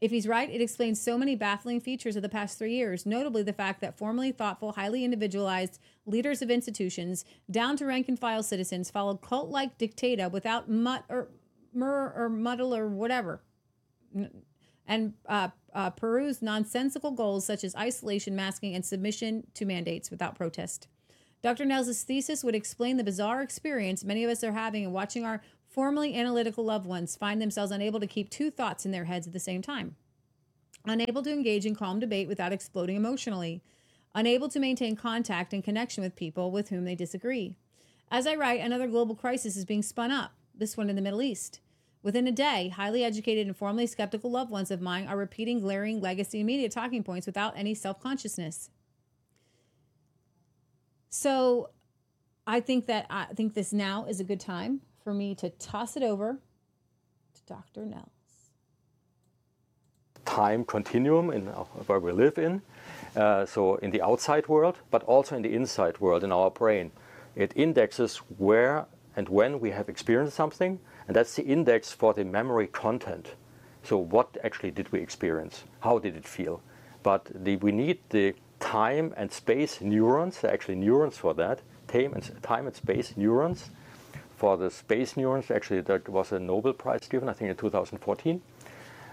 If 0.01 0.09
he's 0.09 0.27
right, 0.27 0.49
it 0.49 0.59
explains 0.59 0.99
so 0.99 1.19
many 1.19 1.35
baffling 1.35 1.79
features 1.79 2.15
of 2.15 2.23
the 2.23 2.29
past 2.29 2.57
three 2.57 2.73
years, 2.73 3.05
notably 3.05 3.43
the 3.43 3.53
fact 3.53 3.81
that 3.81 3.95
formerly 3.95 4.31
thoughtful, 4.31 4.71
highly 4.71 5.03
individualized 5.03 5.79
leaders 6.05 6.41
of 6.41 6.49
institutions, 6.51 7.25
down 7.49 7.77
to 7.77 7.85
rank 7.85 8.07
and 8.07 8.19
file 8.19 8.43
citizens, 8.43 8.91
followed 8.91 9.21
cult 9.21 9.49
like 9.49 9.77
dictata 9.77 10.29
without 10.29 10.69
mut 10.69 11.03
or 11.09 11.29
mur 11.73 12.13
or 12.15 12.29
muddle 12.29 12.75
or 12.75 12.87
whatever, 12.87 13.41
and 14.87 15.13
uh, 15.27 15.49
uh, 15.73 15.91
nonsensical 16.41 17.11
goals 17.11 17.45
such 17.45 17.63
as 17.63 17.75
isolation, 17.75 18.35
masking, 18.35 18.75
and 18.75 18.85
submission 18.85 19.45
to 19.53 19.65
mandates 19.65 20.09
without 20.09 20.35
protest. 20.35 20.87
Dr. 21.41 21.65
Nehls' 21.65 22.03
thesis 22.03 22.43
would 22.43 22.55
explain 22.55 22.97
the 22.97 23.03
bizarre 23.03 23.41
experience 23.41 24.03
many 24.03 24.23
of 24.23 24.31
us 24.31 24.43
are 24.43 24.53
having 24.53 24.83
in 24.83 24.91
watching 24.91 25.25
our 25.25 25.41
formerly 25.67 26.15
analytical 26.15 26.63
loved 26.63 26.87
ones 26.87 27.15
find 27.15 27.41
themselves 27.41 27.71
unable 27.71 27.99
to 27.99 28.07
keep 28.07 28.29
two 28.29 28.49
thoughts 28.49 28.85
in 28.85 28.91
their 28.91 29.05
heads 29.05 29.27
at 29.27 29.33
the 29.33 29.39
same 29.39 29.61
time, 29.61 29.95
unable 30.85 31.21
to 31.21 31.31
engage 31.31 31.65
in 31.65 31.75
calm 31.75 31.99
debate 31.99 32.27
without 32.27 32.53
exploding 32.53 32.95
emotionally, 32.95 33.61
unable 34.15 34.47
to 34.49 34.59
maintain 34.59 34.95
contact 34.95 35.53
and 35.53 35.63
connection 35.63 36.01
with 36.01 36.15
people 36.15 36.49
with 36.49 36.69
whom 36.69 36.85
they 36.85 36.95
disagree. 36.95 37.57
As 38.09 38.25
I 38.25 38.35
write, 38.35 38.61
another 38.61 38.87
global 38.87 39.13
crisis 39.13 39.57
is 39.57 39.65
being 39.65 39.83
spun 39.83 40.09
up, 40.09 40.31
this 40.55 40.77
one 40.77 40.89
in 40.89 40.95
the 40.95 41.01
Middle 41.01 41.21
East. 41.21 41.59
Within 42.01 42.27
a 42.27 42.31
day, 42.31 42.69
highly 42.69 43.03
educated 43.03 43.45
and 43.45 43.57
formerly 43.57 43.87
skeptical 43.87 44.31
loved 44.31 44.51
ones 44.51 44.71
of 44.71 44.79
mine 44.79 45.07
are 45.07 45.17
repeating 45.17 45.59
glaring 45.59 45.99
legacy 45.99 46.43
media 46.43 46.69
talking 46.69 47.03
points 47.03 47.27
without 47.27 47.57
any 47.57 47.73
self 47.75 47.99
consciousness. 47.99 48.69
So 51.09 51.71
I 52.47 52.59
think 52.59 52.85
that 52.85 53.07
I 53.09 53.25
think 53.35 53.53
this 53.53 53.73
now 53.73 54.05
is 54.05 54.19
a 54.19 54.23
good 54.23 54.39
time 54.39 54.81
for 55.03 55.13
me 55.13 55.33
to 55.35 55.49
toss 55.49 55.97
it 55.97 56.03
over 56.03 56.39
to 57.33 57.41
Dr. 57.47 57.81
Nehls. 57.81 58.05
Time 60.25 60.63
continuum 60.63 61.31
in 61.31 61.47
where 61.47 61.99
we 61.99 62.11
live 62.11 62.37
in, 62.37 62.61
uh, 63.15 63.45
so 63.45 63.75
in 63.75 63.91
the 63.91 64.01
outside 64.01 64.47
world, 64.47 64.79
but 64.91 65.03
also 65.03 65.35
in 65.35 65.41
the 65.41 65.53
inside 65.53 65.99
world 65.99 66.23
in 66.23 66.31
our 66.31 66.51
brain. 66.51 66.91
It 67.35 67.53
indexes 67.55 68.17
where 68.37 68.85
and 69.15 69.29
when 69.29 69.59
we 69.59 69.71
have 69.71 69.89
experienced 69.89 70.35
something, 70.35 70.79
and 71.07 71.15
that's 71.15 71.35
the 71.35 71.43
index 71.43 71.91
for 71.91 72.13
the 72.13 72.25
memory 72.25 72.67
content. 72.67 73.35
So 73.83 73.97
what 73.97 74.37
actually 74.43 74.71
did 74.71 74.91
we 74.91 74.99
experience? 74.99 75.63
How 75.81 75.99
did 75.99 76.15
it 76.15 76.27
feel? 76.27 76.61
But 77.03 77.29
the, 77.33 77.55
we 77.57 77.71
need 77.71 77.99
the 78.09 78.33
time 78.59 79.13
and 79.15 79.31
space 79.31 79.79
neurons, 79.79 80.43
actually 80.43 80.75
neurons 80.75 81.17
for 81.17 81.33
that, 81.35 81.61
time 81.87 82.13
and, 82.13 82.43
time 82.43 82.67
and 82.67 82.75
space 82.75 83.13
neurons. 83.15 83.69
For 84.35 84.57
the 84.57 84.69
space 84.69 85.15
neurons, 85.15 85.49
actually, 85.49 85.81
there 85.81 86.01
was 86.07 86.31
a 86.31 86.39
Nobel 86.39 86.73
Prize 86.73 87.07
given, 87.07 87.29
I 87.29 87.33
think, 87.33 87.51
in 87.51 87.55
2014 87.55 88.41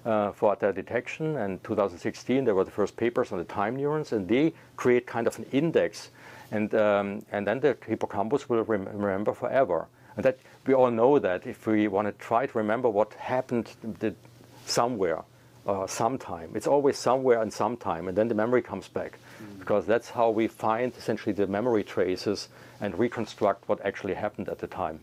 uh, 0.05 0.33
for 0.33 0.57
their 0.57 0.73
detection. 0.73 1.37
And 1.37 1.63
2016, 1.65 2.45
there 2.45 2.55
were 2.55 2.65
the 2.65 2.71
first 2.71 2.97
papers 2.97 3.33
on 3.33 3.39
the 3.39 3.45
time 3.45 3.77
neurons, 3.77 4.13
and 4.13 4.29
they 4.29 4.53
create 4.77 5.07
kind 5.07 5.27
of 5.27 5.39
an 5.39 5.47
index. 5.53 6.11
And, 6.51 6.75
um, 6.75 7.25
and 7.33 7.47
then 7.47 7.61
the 7.61 7.77
hippocampus 7.87 8.49
will 8.49 8.63
rem 8.65 8.89
remember 8.93 9.33
forever. 9.33 9.87
And 10.17 10.25
that 10.25 10.39
we 10.67 10.75
all 10.75 10.91
know 10.91 11.19
that 11.19 11.47
if 11.47 11.67
we 11.67 11.89
want 11.89 12.07
to 12.07 12.13
try 12.13 12.47
to 12.47 12.59
remember 12.59 12.89
what 12.89 13.15
happened 13.15 13.71
somewhere, 14.67 15.23
uh, 15.67 15.87
sometime. 15.87 16.51
It's 16.55 16.67
always 16.67 16.99
somewhere 16.99 17.41
and 17.41 17.53
sometime, 17.53 18.09
and 18.09 18.19
then 18.19 18.29
the 18.29 18.35
memory 18.35 18.63
comes 18.63 18.89
back, 18.89 19.19
mm. 19.43 19.59
because 19.59 19.87
that's 19.87 20.11
how 20.11 20.31
we 20.31 20.49
find 20.49 20.93
essentially 20.99 21.33
the 21.33 21.47
memory 21.47 21.85
traces 21.85 22.49
and 22.81 22.99
reconstruct 22.99 23.69
what 23.69 23.85
actually 23.85 24.15
happened 24.15 24.49
at 24.49 24.59
the 24.59 24.67
time. 24.67 25.01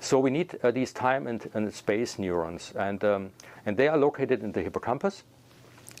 So 0.00 0.18
we 0.18 0.30
need 0.30 0.58
uh, 0.62 0.70
these 0.70 0.92
time 0.92 1.26
and, 1.26 1.48
and, 1.54 1.72
space 1.72 2.18
neurons, 2.18 2.72
and 2.76 3.02
um, 3.04 3.30
and 3.64 3.76
they 3.76 3.88
are 3.88 3.96
located 3.96 4.42
in 4.42 4.52
the 4.52 4.62
hippocampus. 4.62 5.24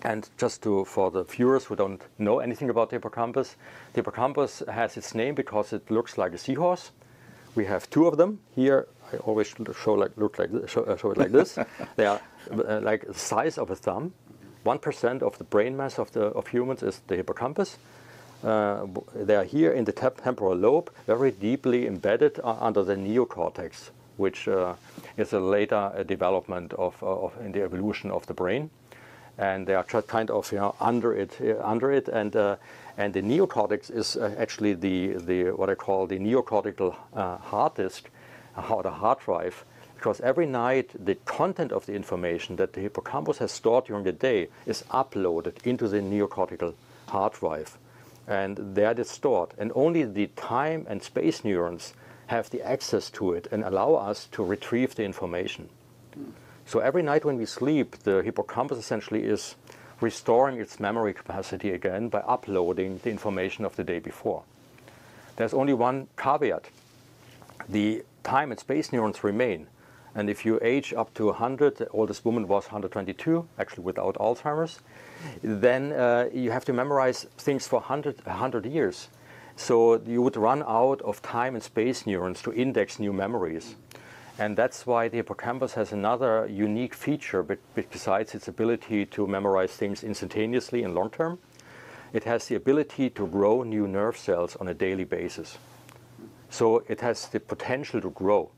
And 0.02 0.28
just 0.36 0.62
to 0.62 0.84
for 0.84 1.10
the 1.10 1.24
viewers 1.24 1.64
who 1.64 1.76
don't 1.76 2.02
know 2.18 2.40
anything 2.40 2.70
about 2.70 2.90
the 2.90 2.96
hippocampus, 2.96 3.56
the 3.92 3.98
hippocampus 3.98 4.62
has 4.68 4.96
its 4.96 5.14
name 5.14 5.34
because 5.34 5.72
it 5.72 5.90
looks 5.90 6.18
like 6.18 6.32
a 6.34 6.38
seahorse. 6.38 6.92
We 7.54 7.64
have 7.64 7.88
two 7.88 8.06
of 8.06 8.18
them 8.18 8.38
here. 8.54 8.86
I 9.12 9.16
always 9.18 9.54
show 9.82 9.94
like 9.94 10.12
look 10.16 10.38
like 10.38 10.52
this, 10.52 10.70
show, 10.70 10.82
uh, 10.82 10.96
show 10.96 11.12
it 11.12 11.18
like 11.18 11.32
this. 11.32 11.58
they 11.96 12.06
are 12.06 12.20
uh, 12.50 12.80
like 12.82 13.06
the 13.06 13.14
size 13.14 13.56
of 13.56 13.70
a 13.70 13.76
thumb. 13.76 14.12
One 14.64 14.78
percent 14.78 15.22
of 15.22 15.38
the 15.38 15.44
brain 15.44 15.76
mass 15.76 15.98
of 15.98 16.12
the 16.12 16.26
of 16.26 16.48
humans 16.48 16.82
is 16.82 17.00
the 17.06 17.16
hippocampus. 17.16 17.78
Uh, 18.44 18.86
they 19.14 19.34
are 19.34 19.44
here 19.44 19.72
in 19.72 19.84
the 19.84 19.92
temporal 19.92 20.54
lobe, 20.54 20.90
very 21.06 21.30
deeply 21.30 21.86
embedded 21.86 22.38
uh, 22.44 22.56
under 22.60 22.84
the 22.84 22.94
neocortex, 22.94 23.90
which 24.16 24.46
uh, 24.46 24.74
is 25.16 25.32
a 25.32 25.40
later 25.40 25.92
uh, 25.94 26.02
development 26.02 26.72
of, 26.74 27.02
of, 27.02 27.32
in 27.40 27.52
the 27.52 27.62
evolution 27.62 28.10
of 28.10 28.26
the 28.26 28.34
brain. 28.34 28.70
And 29.38 29.66
they 29.66 29.74
are 29.74 29.84
kind 29.84 30.30
of 30.30 30.50
you 30.50 30.58
know 30.58 30.74
under 30.80 31.14
it, 31.14 31.38
under 31.62 31.92
it, 31.92 32.08
and 32.08 32.34
and 32.96 33.12
the 33.12 33.20
neocortex 33.20 33.90
is 33.90 34.16
actually 34.16 34.72
the 34.72 35.12
the 35.18 35.50
what 35.50 35.68
I 35.68 35.74
call 35.74 36.06
the 36.06 36.18
neocortical 36.18 36.94
hard 37.12 37.74
disk, 37.74 38.08
or 38.70 38.82
the 38.82 38.90
hard 38.90 39.18
drive, 39.18 39.66
because 39.94 40.22
every 40.22 40.46
night 40.46 40.90
the 40.98 41.16
content 41.26 41.70
of 41.70 41.84
the 41.84 41.92
information 41.92 42.56
that 42.56 42.72
the 42.72 42.80
hippocampus 42.80 43.36
has 43.38 43.52
stored 43.52 43.84
during 43.84 44.04
the 44.04 44.12
day 44.12 44.48
is 44.64 44.84
uploaded 44.90 45.66
into 45.66 45.86
the 45.86 46.00
neocortical 46.00 46.72
hard 47.08 47.34
drive. 47.34 47.76
And 48.26 48.74
they 48.74 48.84
are 48.84 49.04
stored. 49.04 49.50
And 49.58 49.72
only 49.74 50.04
the 50.04 50.28
time 50.28 50.86
and 50.88 51.02
space 51.02 51.44
neurons 51.44 51.94
have 52.26 52.50
the 52.50 52.62
access 52.62 53.10
to 53.10 53.32
it 53.32 53.46
and 53.52 53.62
allow 53.62 53.94
us 53.94 54.26
to 54.32 54.44
retrieve 54.44 54.94
the 54.94 55.04
information. 55.04 55.68
So 56.64 56.80
every 56.80 57.02
night 57.02 57.24
when 57.24 57.36
we 57.36 57.46
sleep, 57.46 57.98
the 57.98 58.22
hippocampus 58.22 58.78
essentially 58.78 59.22
is 59.22 59.54
restoring 60.00 60.58
its 60.58 60.80
memory 60.80 61.14
capacity 61.14 61.70
again 61.70 62.08
by 62.08 62.18
uploading 62.20 62.98
the 63.02 63.10
information 63.10 63.64
of 63.64 63.76
the 63.76 63.84
day 63.84 64.00
before. 64.00 64.42
There's 65.36 65.54
only 65.54 65.74
one 65.74 66.08
caveat. 66.16 66.66
The 67.68 68.04
time 68.24 68.50
and 68.50 68.58
space 68.58 68.92
neurons 68.92 69.22
remain, 69.22 69.68
and 70.14 70.28
if 70.28 70.44
you 70.44 70.58
age 70.62 70.92
up 70.92 71.14
to 71.14 71.26
100, 71.26 71.76
the 71.76 71.88
oldest 71.90 72.24
woman 72.24 72.48
was 72.48 72.64
122, 72.64 73.46
actually 73.58 73.84
without 73.84 74.16
Alzheimer's, 74.16 74.80
then 75.42 75.92
uh, 75.92 76.28
you 76.32 76.50
have 76.50 76.64
to 76.66 76.72
memorize 76.72 77.26
things 77.38 77.66
for 77.66 77.80
100, 77.80 78.24
100 78.24 78.66
years. 78.66 79.08
So 79.56 80.00
you 80.06 80.20
would 80.22 80.36
run 80.36 80.62
out 80.66 81.00
of 81.02 81.22
time 81.22 81.54
and 81.54 81.62
space 81.62 82.06
neurons 82.06 82.42
to 82.42 82.52
index 82.52 82.98
new 82.98 83.12
memories. 83.12 83.74
And 84.38 84.56
that's 84.56 84.86
why 84.86 85.08
the 85.08 85.16
hippocampus 85.16 85.72
has 85.74 85.92
another 85.92 86.46
unique 86.46 86.92
feature, 86.92 87.42
but 87.42 87.58
besides 87.74 88.34
its 88.34 88.48
ability 88.48 89.06
to 89.06 89.26
memorize 89.26 89.72
things 89.72 90.04
instantaneously 90.04 90.82
and 90.82 90.94
long 90.94 91.08
term, 91.08 91.38
it 92.12 92.24
has 92.24 92.46
the 92.46 92.54
ability 92.54 93.10
to 93.10 93.26
grow 93.26 93.62
new 93.62 93.88
nerve 93.88 94.16
cells 94.16 94.56
on 94.56 94.68
a 94.68 94.74
daily 94.74 95.04
basis. 95.04 95.56
So 96.50 96.84
it 96.88 97.00
has 97.00 97.28
the 97.28 97.40
potential 97.40 98.00
to 98.02 98.10
grow. 98.10 98.50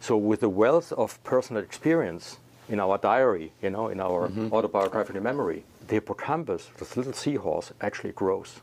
So 0.00 0.16
with 0.16 0.40
the 0.40 0.48
wealth 0.48 0.92
of 0.92 1.22
personal 1.22 1.62
experience 1.62 2.38
in 2.68 2.80
our 2.80 2.98
diary, 2.98 3.52
you 3.62 3.70
know, 3.70 3.88
in 3.88 4.00
our 4.00 4.28
mm-hmm. 4.28 4.52
autobiographical 4.52 5.22
memory, 5.22 5.64
the 5.90 5.96
hippocampus, 5.96 6.70
this 6.78 6.96
little 6.96 7.12
seahorse, 7.12 7.72
actually 7.80 8.12
grows. 8.12 8.60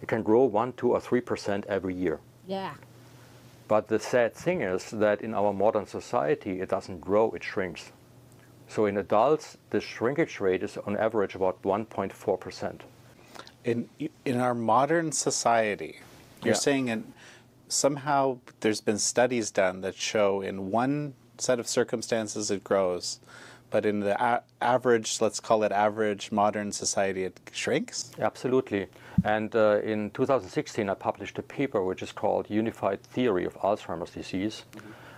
It 0.00 0.08
can 0.08 0.22
grow 0.22 0.44
one, 0.44 0.72
two, 0.72 0.92
or 0.92 1.00
three 1.00 1.20
percent 1.20 1.66
every 1.66 1.94
year. 1.94 2.20
Yeah. 2.46 2.74
But 3.68 3.88
the 3.88 3.98
sad 3.98 4.34
thing 4.34 4.62
is 4.62 4.90
that 4.90 5.20
in 5.20 5.34
our 5.34 5.52
modern 5.52 5.86
society, 5.86 6.60
it 6.60 6.70
doesn't 6.70 7.00
grow; 7.00 7.30
it 7.32 7.44
shrinks. 7.44 7.92
So 8.68 8.86
in 8.86 8.96
adults, 8.96 9.58
the 9.70 9.80
shrinkage 9.80 10.40
rate 10.40 10.62
is 10.62 10.78
on 10.78 10.96
average 10.96 11.34
about 11.34 11.62
1.4%. 11.62 12.80
In 13.64 13.88
in 14.24 14.40
our 14.40 14.54
modern 14.54 15.12
society, 15.12 16.00
you're 16.42 16.54
Yeah. 16.54 16.66
saying 16.68 16.88
in, 16.88 17.12
somehow 17.68 18.38
there's 18.60 18.80
been 18.80 18.98
studies 18.98 19.50
done 19.50 19.82
that 19.82 19.94
show 19.94 20.40
in 20.40 20.70
one 20.70 21.12
set 21.38 21.58
of 21.60 21.66
circumstances 21.68 22.50
it 22.50 22.64
grows, 22.64 23.20
but 23.74 23.84
in 23.84 23.98
the 23.98 24.14
a- 24.24 24.44
average, 24.60 25.20
let's 25.20 25.40
call 25.40 25.64
it 25.64 25.72
average 25.72 26.30
modern 26.30 26.70
society, 26.70 27.24
it 27.24 27.40
shrinks. 27.50 28.12
Absolutely. 28.20 28.86
And 29.24 29.52
uh, 29.56 29.80
in 29.82 30.10
2016, 30.10 30.88
I 30.88 30.94
published 30.94 31.36
a 31.40 31.42
paper 31.42 31.82
which 31.82 32.00
is 32.00 32.12
called 32.12 32.48
Unified 32.48 33.02
Theory 33.02 33.44
of 33.44 33.54
Alzheimer's 33.54 34.12
Disease. 34.12 34.64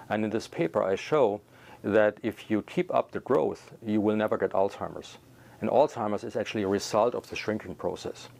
And 0.08 0.24
in 0.24 0.30
this 0.30 0.48
paper, 0.48 0.82
I 0.82 0.94
show 0.94 1.42
that 1.82 2.16
if 2.22 2.50
you 2.50 2.62
keep 2.62 2.88
up 2.94 3.10
the 3.10 3.20
growth, 3.20 3.74
you 3.84 4.00
will 4.00 4.16
never 4.16 4.38
get 4.38 4.52
Alzheimer's. 4.52 5.18
And 5.60 5.68
Alzheimer's 5.68 6.24
is 6.24 6.34
actually 6.34 6.62
a 6.62 6.68
result 6.68 7.14
of 7.14 7.28
the 7.28 7.36
shrinking 7.36 7.74
process. 7.74 8.30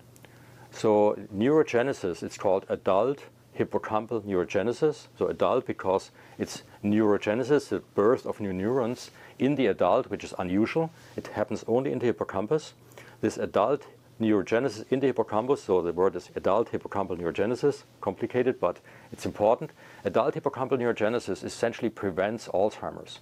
So 0.70 1.14
neurogenesis, 1.30 2.22
it's 2.22 2.38
called 2.38 2.64
adult 2.70 3.20
hippocampal 3.59 4.22
neurogenesis. 4.22 5.07
So 5.18 5.26
adult 5.28 5.66
because 5.66 6.11
it's 6.38 6.62
neurogenesis, 6.84 7.68
the 7.68 7.80
birth 7.94 8.26
of 8.26 8.40
new 8.40 8.52
neurons 8.52 9.11
in 9.38 9.54
the 9.54 9.66
adult, 9.66 10.11
which 10.11 10.24
is 10.24 10.34
unusual. 10.38 10.90
It 11.16 11.28
happens 11.28 11.64
only 11.66 11.92
in 11.92 11.98
the 11.98 12.07
hippocampus. 12.07 12.74
This 13.20 13.38
adult 13.38 13.86
neurogenesis 14.20 14.84
in 14.90 15.00
the 15.00 15.09
hippocampus, 15.09 15.62
so 15.62 15.82
the 15.82 15.92
word 15.92 16.16
is 16.16 16.30
adult 16.36 16.72
hippocampal 16.72 17.18
neurogenesis, 17.18 17.82
complicated, 18.00 18.59
but 18.61 18.78
it's 19.12 19.26
important. 19.26 19.70
Adult 20.04 20.34
hippocampal 20.34 20.78
neurogenesis 20.78 21.44
essentially 21.44 21.90
prevents 21.90 22.48
Alzheimer's. 22.48 23.20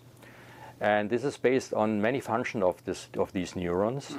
And 0.80 1.10
this 1.10 1.24
is 1.24 1.36
based 1.36 1.72
on 1.72 2.00
many 2.00 2.20
functions 2.20 2.64
of, 2.64 2.84
this, 2.84 3.08
of 3.16 3.32
these 3.32 3.56
neurons 3.56 4.16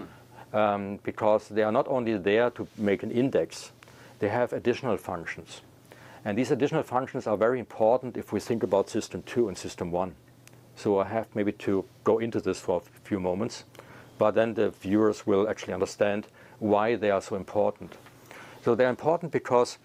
um, 0.54 1.00
because 1.04 1.50
they 1.50 1.64
are 1.64 1.72
not 1.72 1.88
only 1.88 2.18
there 2.18 2.50
to 2.52 2.68
make 2.78 3.04
an 3.04 3.12
index, 3.12 3.72
they 4.20 4.30
have 4.30 4.54
additional 4.54 4.98
functions. 4.98 5.62
And 6.26 6.36
these 6.36 6.50
additional 6.50 6.82
functions 6.82 7.28
are 7.28 7.38
very 7.38 7.60
important 7.60 8.18
if 8.18 8.34
we 8.34 8.40
think 8.40 8.64
about 8.64 8.90
system 8.90 9.22
2 9.24 9.48
and 9.48 9.56
system 9.56 9.92
1. 9.92 10.16
So 10.76 11.00
I 11.00 11.06
have 11.06 11.28
maybe 11.36 11.52
to 11.52 11.86
go 12.04 12.18
into 12.18 12.42
this 12.42 12.60
for 12.60 12.82
a 12.82 13.00
few 13.08 13.20
moments, 13.20 13.64
but 14.18 14.32
then 14.32 14.56
the 14.56 14.72
viewers 14.72 15.28
will 15.28 15.48
actually 15.48 15.74
understand 15.74 16.28
why 16.58 16.96
they 16.96 17.12
are 17.12 17.22
so 17.22 17.36
important. 17.36 17.96
So 18.64 18.74
they're 18.74 18.90
important 18.90 19.32
because 19.32 19.78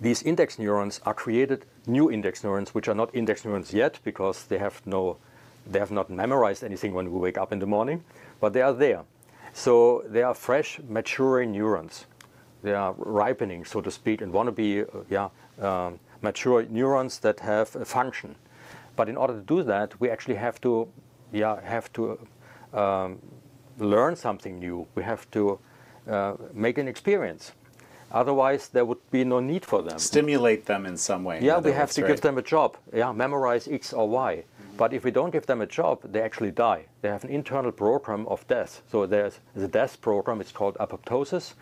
these 0.00 0.22
index 0.24 0.58
neurons 0.58 1.00
are 1.06 1.14
created 1.14 1.64
new 1.86 2.10
index 2.10 2.42
neurons, 2.42 2.74
which 2.74 2.88
are 2.88 2.94
not 2.94 3.14
index 3.14 3.44
neurons 3.44 3.72
yet 3.72 4.00
because 4.02 4.44
they 4.46 4.58
have 4.58 4.84
no, 4.84 5.18
they 5.64 5.78
have 5.78 5.92
not 5.92 6.10
memorized 6.10 6.64
anything 6.64 6.92
when 6.92 7.12
we 7.12 7.18
wake 7.20 7.38
up 7.38 7.52
in 7.52 7.60
the 7.60 7.66
morning, 7.66 8.02
but 8.40 8.52
they 8.52 8.62
are 8.62 8.72
there. 8.72 9.04
So 9.52 10.02
they 10.08 10.22
are 10.22 10.34
fresh, 10.34 10.80
maturing 10.88 11.52
neurons. 11.52 12.06
They 12.62 12.74
are 12.74 12.94
ripening, 12.96 13.64
so 13.64 13.80
to 13.80 13.90
speak, 13.90 14.20
and 14.20 14.32
want 14.32 14.46
to 14.46 14.52
be, 14.52 14.82
uh, 14.82 14.86
yeah, 15.10 15.28
um, 15.60 15.98
mature 16.20 16.64
neurons 16.64 17.18
that 17.20 17.40
have 17.40 17.74
a 17.76 17.84
function. 17.84 18.36
But 18.94 19.08
in 19.08 19.16
order 19.16 19.34
to 19.34 19.40
do 19.40 19.62
that, 19.64 20.00
we 20.00 20.10
actually 20.10 20.36
have 20.36 20.60
to, 20.60 20.88
yeah, 21.32 21.60
have 21.62 21.92
to 21.94 22.18
um, 22.72 23.18
learn 23.78 24.16
something 24.16 24.58
new. 24.58 24.86
We 24.94 25.02
have 25.02 25.30
to 25.32 25.58
uh, 26.08 26.34
make 26.52 26.78
an 26.78 26.88
experience. 26.88 27.52
Otherwise, 28.12 28.68
there 28.68 28.84
would 28.84 29.10
be 29.10 29.24
no 29.24 29.40
need 29.40 29.64
for 29.64 29.82
them. 29.82 29.98
Stimulate 29.98 30.66
them 30.66 30.84
in 30.84 30.96
some 30.96 31.24
way. 31.24 31.40
Yeah, 31.40 31.58
we 31.58 31.72
have 31.72 31.90
to 31.92 32.02
right? 32.02 32.08
give 32.08 32.20
them 32.20 32.36
a 32.36 32.42
job. 32.42 32.76
Yeah, 32.94 33.10
memorize 33.12 33.66
X 33.66 33.92
or 33.92 34.08
Y. 34.08 34.44
But 34.76 34.92
if 34.92 35.04
we 35.04 35.10
don't 35.10 35.30
give 35.30 35.46
them 35.46 35.60
a 35.60 35.66
job, 35.66 36.00
they 36.12 36.20
actually 36.20 36.50
die. 36.50 36.86
They 37.00 37.08
have 37.08 37.24
an 37.24 37.30
internal 37.30 37.72
program 37.72 38.26
of 38.26 38.46
death. 38.48 38.82
So 38.90 39.06
there's 39.06 39.38
the 39.54 39.68
death 39.68 40.00
program. 40.00 40.40
It's 40.40 40.52
called 40.52 40.76
apoptosis. 40.78 41.54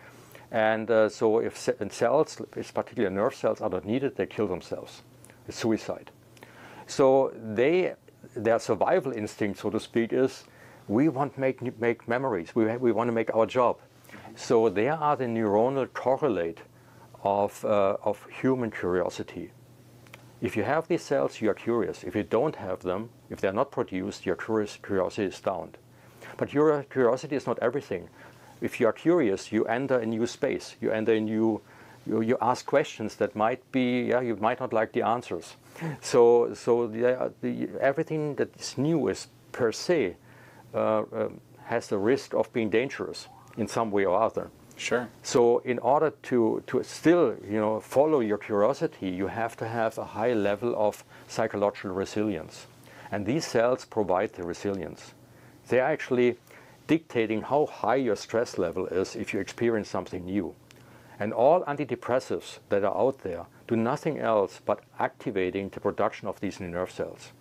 And 0.51 0.91
uh, 0.91 1.07
so 1.07 1.39
if 1.39 1.57
cells, 1.57 2.41
if 2.57 2.73
particularly 2.73 3.15
nerve 3.15 3.33
cells, 3.33 3.61
are 3.61 3.69
not 3.69 3.85
needed, 3.85 4.17
they 4.17 4.25
kill 4.25 4.47
themselves. 4.47 5.01
It's 5.47 5.57
suicide. 5.57 6.11
So 6.87 7.33
they, 7.41 7.93
their 8.35 8.59
survival 8.59 9.13
instinct, 9.13 9.59
so 9.59 9.69
to 9.69 9.79
speak, 9.79 10.11
is 10.11 10.43
we 10.89 11.07
want 11.07 11.35
to 11.35 11.39
make, 11.39 11.79
make 11.79 12.07
memories. 12.07 12.53
We, 12.53 12.65
we 12.77 12.91
want 12.91 13.07
to 13.07 13.13
make 13.13 13.33
our 13.33 13.45
job. 13.45 13.79
So 14.35 14.67
there 14.67 14.93
are 14.93 15.15
the 15.15 15.25
neuronal 15.25 15.91
correlate 15.93 16.59
of, 17.23 17.63
uh, 17.63 17.97
of 18.03 18.25
human 18.41 18.71
curiosity. 18.71 19.51
If 20.41 20.57
you 20.57 20.63
have 20.63 20.87
these 20.87 21.03
cells, 21.03 21.39
you 21.39 21.49
are 21.51 21.53
curious. 21.53 22.03
If 22.03 22.15
you 22.15 22.23
don't 22.23 22.55
have 22.55 22.81
them, 22.81 23.09
if 23.29 23.39
they're 23.39 23.53
not 23.53 23.71
produced, 23.71 24.25
your 24.25 24.35
curiosity 24.35 25.27
is 25.27 25.39
down. 25.39 25.75
But 26.37 26.53
your 26.53 26.83
curiosity 26.83 27.35
is 27.35 27.45
not 27.45 27.59
everything. 27.61 28.09
If 28.61 28.79
you 28.79 28.87
are 28.87 28.93
curious, 28.93 29.51
you 29.51 29.65
enter 29.65 29.97
a 29.97 30.05
new 30.05 30.27
space. 30.27 30.75
You 30.79 30.91
enter 30.91 31.13
a 31.13 31.19
new, 31.19 31.61
you, 32.05 32.21
you 32.21 32.37
ask 32.41 32.65
questions 32.65 33.15
that 33.15 33.35
might 33.35 33.71
be, 33.71 34.03
yeah, 34.03 34.21
you 34.21 34.35
might 34.35 34.59
not 34.59 34.71
like 34.71 34.93
the 34.93 35.01
answers. 35.01 35.55
So, 36.01 36.53
so 36.53 36.87
the, 36.87 37.33
the, 37.41 37.69
everything 37.79 38.35
that 38.35 38.49
is 38.59 38.77
new 38.77 39.07
is 39.07 39.27
per 39.51 39.71
se 39.71 40.15
uh, 40.73 40.99
um, 40.99 41.41
has 41.65 41.87
the 41.87 41.97
risk 41.97 42.33
of 42.33 42.53
being 42.53 42.69
dangerous 42.69 43.27
in 43.57 43.67
some 43.67 43.89
way 43.91 44.05
or 44.05 44.21
other. 44.21 44.49
Sure. 44.77 45.07
So 45.23 45.59
in 45.59 45.79
order 45.79 46.11
to, 46.23 46.63
to 46.67 46.83
still 46.83 47.35
you 47.47 47.59
know, 47.59 47.79
follow 47.79 48.19
your 48.19 48.37
curiosity, 48.37 49.09
you 49.09 49.27
have 49.27 49.55
to 49.57 49.67
have 49.67 49.97
a 49.97 50.05
high 50.05 50.33
level 50.33 50.75
of 50.77 51.03
psychological 51.27 51.91
resilience. 51.91 52.67
And 53.11 53.25
these 53.25 53.45
cells 53.45 53.85
provide 53.85 54.33
the 54.33 54.43
resilience. 54.43 55.13
They're 55.67 55.83
actually 55.83 56.37
dictating 56.91 57.41
how 57.41 57.65
high 57.67 57.95
your 57.95 58.17
stress 58.17 58.57
level 58.57 58.85
is 58.87 59.15
if 59.15 59.33
you 59.33 59.39
experience 59.39 59.87
something 59.87 60.25
new. 60.25 60.53
And 61.21 61.31
all 61.31 61.63
antidepressives 61.63 62.59
that 62.67 62.83
are 62.83 62.97
out 62.97 63.19
there 63.19 63.45
do 63.65 63.77
nothing 63.77 64.19
else 64.19 64.59
but 64.65 64.81
activating 64.99 65.69
the 65.69 65.79
production 65.79 66.27
of 66.27 66.41
these 66.41 66.59
new 66.59 66.67
nerve 66.67 66.91
cells. 66.91 67.31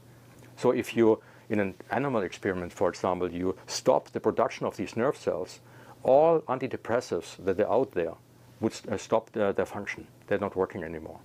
So 0.56 0.70
if 0.70 0.96
you, 0.96 1.20
in 1.48 1.58
an 1.58 1.74
animal 1.90 2.22
experiment, 2.22 2.72
for 2.72 2.88
example, 2.88 3.28
you 3.32 3.56
stop 3.66 4.10
the 4.10 4.20
production 4.20 4.66
of 4.66 4.76
these 4.76 4.96
nerve 4.96 5.16
cells, 5.16 5.58
all 6.04 6.42
antidepressives 6.42 7.44
that 7.44 7.58
are 7.58 7.72
out 7.72 7.90
there 7.90 8.14
would 8.60 8.74
uh, 8.88 8.96
stop 8.96 9.32
their, 9.32 9.52
their 9.52 9.66
function. 9.66 10.06
They're 10.28 10.38
not 10.38 10.54
working 10.54 10.84
anymore. 10.84 11.18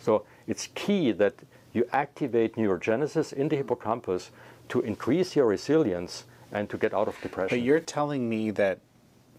So 0.00 0.24
it's 0.48 0.68
key 0.74 1.12
that 1.12 1.34
you 1.72 1.88
activate 1.92 2.56
neurogenesis 2.56 3.32
in 3.32 3.48
the 3.48 3.56
hippocampus 3.56 4.32
to 4.70 4.80
increase 4.80 5.36
your 5.36 5.46
resilience 5.46 6.24
and 6.52 6.68
to 6.70 6.78
get 6.78 6.94
out 6.94 7.08
of 7.08 7.20
depression. 7.20 7.58
But 7.58 7.64
you're 7.64 7.80
telling 7.80 8.28
me 8.28 8.50
that 8.52 8.78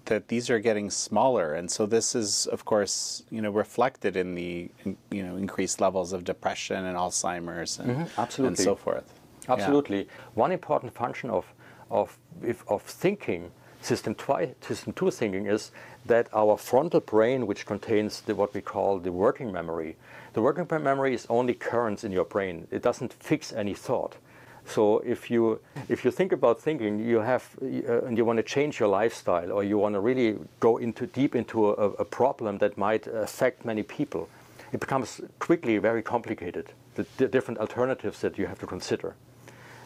that 0.05 0.27
these 0.27 0.49
are 0.49 0.59
getting 0.59 0.89
smaller, 0.89 1.53
and 1.53 1.69
so 1.69 1.85
this 1.85 2.15
is, 2.15 2.47
of 2.47 2.65
course, 2.65 3.23
you 3.29 3.41
know, 3.41 3.51
reflected 3.51 4.17
in 4.17 4.33
the 4.33 4.71
in- 4.83 4.97
you 5.11 5.23
know 5.23 5.35
increased 5.35 5.79
levels 5.81 6.13
of 6.13 6.23
depression 6.23 6.85
and 6.85 6.97
Alzheimer's 6.97 7.79
and, 7.79 7.89
mm-hmm. 7.89 8.01
and 8.01 8.11
absolutely. 8.17 8.63
so 8.63 8.75
forth. 8.75 9.13
Yeah. 9.49 9.55
Absolutely. 9.55 10.07
One 10.35 10.51
important 10.51 10.93
function 10.93 11.29
of, 11.29 11.53
of, 11.89 12.17
if, 12.43 12.63
of 12.67 12.83
thinking, 12.83 13.51
system, 13.81 14.13
twi- 14.15 14.53
system 14.61 14.93
2 14.93 15.11
thinking, 15.11 15.47
is 15.47 15.71
that 16.05 16.29
our 16.33 16.57
frontal 16.57 16.99
brain, 16.99 17.47
which 17.47 17.65
contains 17.65 18.21
the, 18.21 18.35
what 18.35 18.53
we 18.53 18.61
call 18.61 18.99
the 18.99 19.11
working 19.11 19.51
memory, 19.51 19.97
the 20.33 20.41
working 20.41 20.67
memory 20.83 21.13
is 21.15 21.25
only 21.29 21.53
currents 21.53 22.03
in 22.03 22.11
your 22.11 22.25
brain. 22.25 22.67
It 22.69 22.83
doesn't 22.83 23.13
fix 23.13 23.51
any 23.51 23.73
thought. 23.73 24.17
So 24.65 24.99
if 24.99 25.31
you, 25.31 25.59
if 25.87 26.05
you 26.05 26.11
think 26.11 26.31
about 26.31 26.61
thinking, 26.61 26.99
you 26.99 27.19
have, 27.19 27.49
uh, 27.61 28.05
and 28.05 28.17
you 28.17 28.25
want 28.25 28.37
to 28.37 28.43
change 28.43 28.79
your 28.79 28.89
lifestyle, 28.89 29.51
or 29.51 29.63
you 29.63 29.77
want 29.77 29.95
to 29.95 29.99
really 29.99 30.37
go 30.59 30.77
into 30.77 31.07
deep 31.07 31.35
into 31.35 31.69
a, 31.69 31.91
a 31.91 32.05
problem 32.05 32.57
that 32.59 32.77
might 32.77 33.07
affect 33.07 33.65
many 33.65 33.83
people, 33.83 34.29
it 34.71 34.79
becomes 34.79 35.21
quickly 35.39 35.77
very 35.77 36.01
complicated. 36.01 36.71
The, 37.17 37.27
different 37.27 37.59
alternatives 37.59 38.19
that 38.19 38.37
you 38.37 38.45
have 38.47 38.59
to 38.59 38.67
consider. 38.67 39.15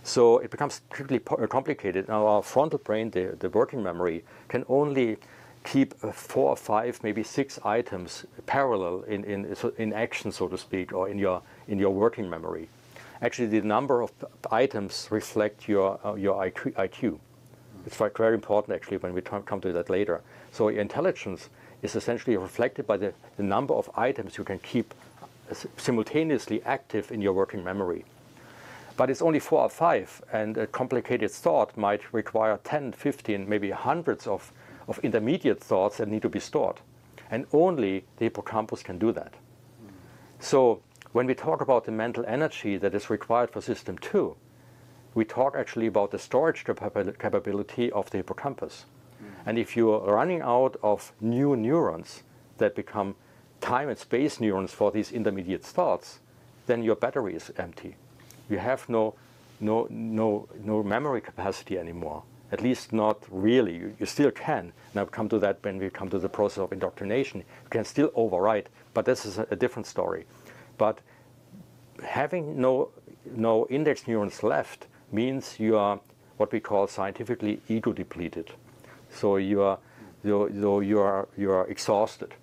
So 0.03 0.39
it 0.39 0.49
becomes 0.49 0.82
quickly 0.89 1.21
uh, 1.30 1.47
complicated. 1.47 2.07
Now 2.07 2.26
our 2.26 2.41
frontal 2.41 2.80
brain, 2.80 3.11
the, 3.11 3.36
the 3.39 3.49
working 3.49 3.84
memory, 3.84 4.24
can 4.47 4.65
only 4.67 5.17
keep 5.63 5.93
uh, 6.03 6.11
four 6.11 6.49
or 6.49 6.57
five, 6.57 6.99
maybe 7.03 7.24
six 7.24 7.59
items 7.63 8.26
parallel 8.45 9.03
in, 9.03 9.24
in, 9.24 9.55
in 9.78 9.93
action, 9.93 10.32
so 10.32 10.47
to 10.47 10.57
speak, 10.57 10.91
or 10.91 11.07
in 11.07 11.19
your, 11.19 11.41
in 11.67 11.80
your 11.80 11.91
working 11.91 12.30
memory. 12.30 12.67
Actually, 13.24 13.47
the 13.47 13.61
number 13.61 14.01
of 14.01 14.11
items 14.51 15.07
reflect 15.09 15.69
your, 15.69 15.97
uh, 16.05 16.13
your 16.15 16.43
IQ, 16.43 16.74
IQ. 16.74 17.19
It's 17.86 17.95
very 17.95 18.34
important, 18.34 18.76
actually, 18.76 18.97
when 18.97 19.13
we 19.13 19.21
come 19.21 19.61
to 19.61 19.71
that 19.71 19.89
later. 19.89 20.21
So 20.51 20.67
intelligence 20.67 21.49
is 21.82 21.95
essentially 21.95 22.36
reflected 22.36 22.86
by 22.86 22.97
the, 22.97 23.13
the 23.38 23.43
number 23.43 23.74
of 23.76 23.89
items 23.95 24.38
you 24.38 24.43
can 24.43 24.59
keep 24.59 24.93
uh, 25.49 25.55
simultaneously 25.78 26.61
active 26.63 27.13
in 27.13 27.21
your 27.21 27.32
working 27.32 27.63
memory. 27.63 28.03
But 28.97 29.09
it's 29.09 29.21
only 29.21 29.39
four 29.39 29.61
or 29.61 29.69
five, 29.69 30.21
and 30.34 30.57
a 30.57 30.67
complicated 30.67 31.32
thought 31.32 31.78
might 31.78 32.13
require 32.13 32.59
10, 32.65 32.91
15, 32.91 33.47
maybe 33.47 33.71
hundreds 33.71 34.28
of, 34.28 34.51
of 34.89 34.99
intermediate 34.99 35.61
thoughts 35.61 35.97
that 35.97 36.09
need 36.09 36.24
to 36.24 36.30
be 36.30 36.41
stored. 36.41 36.82
And 37.32 37.47
only 37.53 38.03
the 38.17 38.26
hippocampus 38.26 38.84
can 38.84 38.97
do 38.97 39.13
that. 39.13 39.34
So 40.39 40.82
when 41.14 41.28
we 41.28 41.36
talk 41.36 41.61
about 41.61 41.86
the 41.86 41.91
mental 41.91 42.26
energy 42.28 42.76
that 42.78 42.93
is 42.93 43.09
required 43.09 43.51
for 43.51 43.61
system 43.61 43.97
two, 43.99 44.36
we 45.14 45.24
talk 45.24 45.55
actually 45.55 45.88
about 45.88 46.09
the 46.09 46.20
storage 46.20 46.66
capability 46.66 47.91
of 47.91 48.09
the 48.09 48.18
hippocampus. 48.18 48.86
Mm. 49.22 49.28
And 49.45 49.57
if 49.59 49.78
you 49.78 49.91
are 49.91 50.16
running 50.16 50.41
out 50.41 50.76
of 50.82 51.14
new 51.22 51.55
neurons 51.55 52.24
that 52.57 52.76
become 52.76 53.16
time 53.61 53.89
and 53.89 53.97
space 53.97 54.39
neurons 54.39 54.74
for 54.74 54.91
these 54.91 55.11
intermediate 55.11 55.64
thoughts, 55.64 56.20
then 56.66 56.82
your 56.82 56.95
battery 56.95 57.36
is 57.36 57.51
empty. 57.57 57.95
You 58.49 58.57
have 58.57 58.89
no, 58.89 59.14
no, 59.59 59.88
no, 59.91 60.49
no 60.64 60.82
memory 60.82 61.22
capacity 61.22 61.78
anymore. 61.78 62.24
At 62.51 62.61
least 62.61 62.91
not 62.91 63.24
really. 63.30 63.76
You, 63.76 63.95
you 63.99 64.05
still 64.05 64.32
can. 64.32 64.74
Now 64.95 65.05
come 65.05 65.30
to 65.30 65.39
that 65.39 65.59
when 65.61 65.78
we 65.78 65.89
come 65.89 66.09
to 66.09 66.20
the 66.20 66.30
process 66.30 66.59
of 66.59 66.74
indoctrination. 66.74 67.41
You 67.41 67.70
can 67.70 67.86
still 67.86 68.09
overwrite, 68.09 68.66
but 68.93 69.05
this 69.05 69.26
is 69.26 69.38
a, 69.38 69.47
a 69.51 69.55
different 69.55 69.86
story. 69.86 70.26
But 70.78 70.99
having 72.03 72.59
no, 72.59 72.89
no 73.36 73.67
index 73.69 74.07
neurons 74.07 74.43
left 74.43 74.88
means 75.11 75.59
you 75.59 75.78
are 75.78 75.99
what 76.38 76.51
we 76.51 76.59
call 76.59 76.88
scientifically 76.88 77.61
ego 77.67 77.93
depleted. 77.93 78.51
So 79.11 79.38
you 79.38 79.61
are, 79.61 79.78
you, 80.24 80.49
you, 80.82 80.99
are, 80.99 81.28
you 81.38 81.51
are 81.51 81.67
exhausted. 81.67 82.34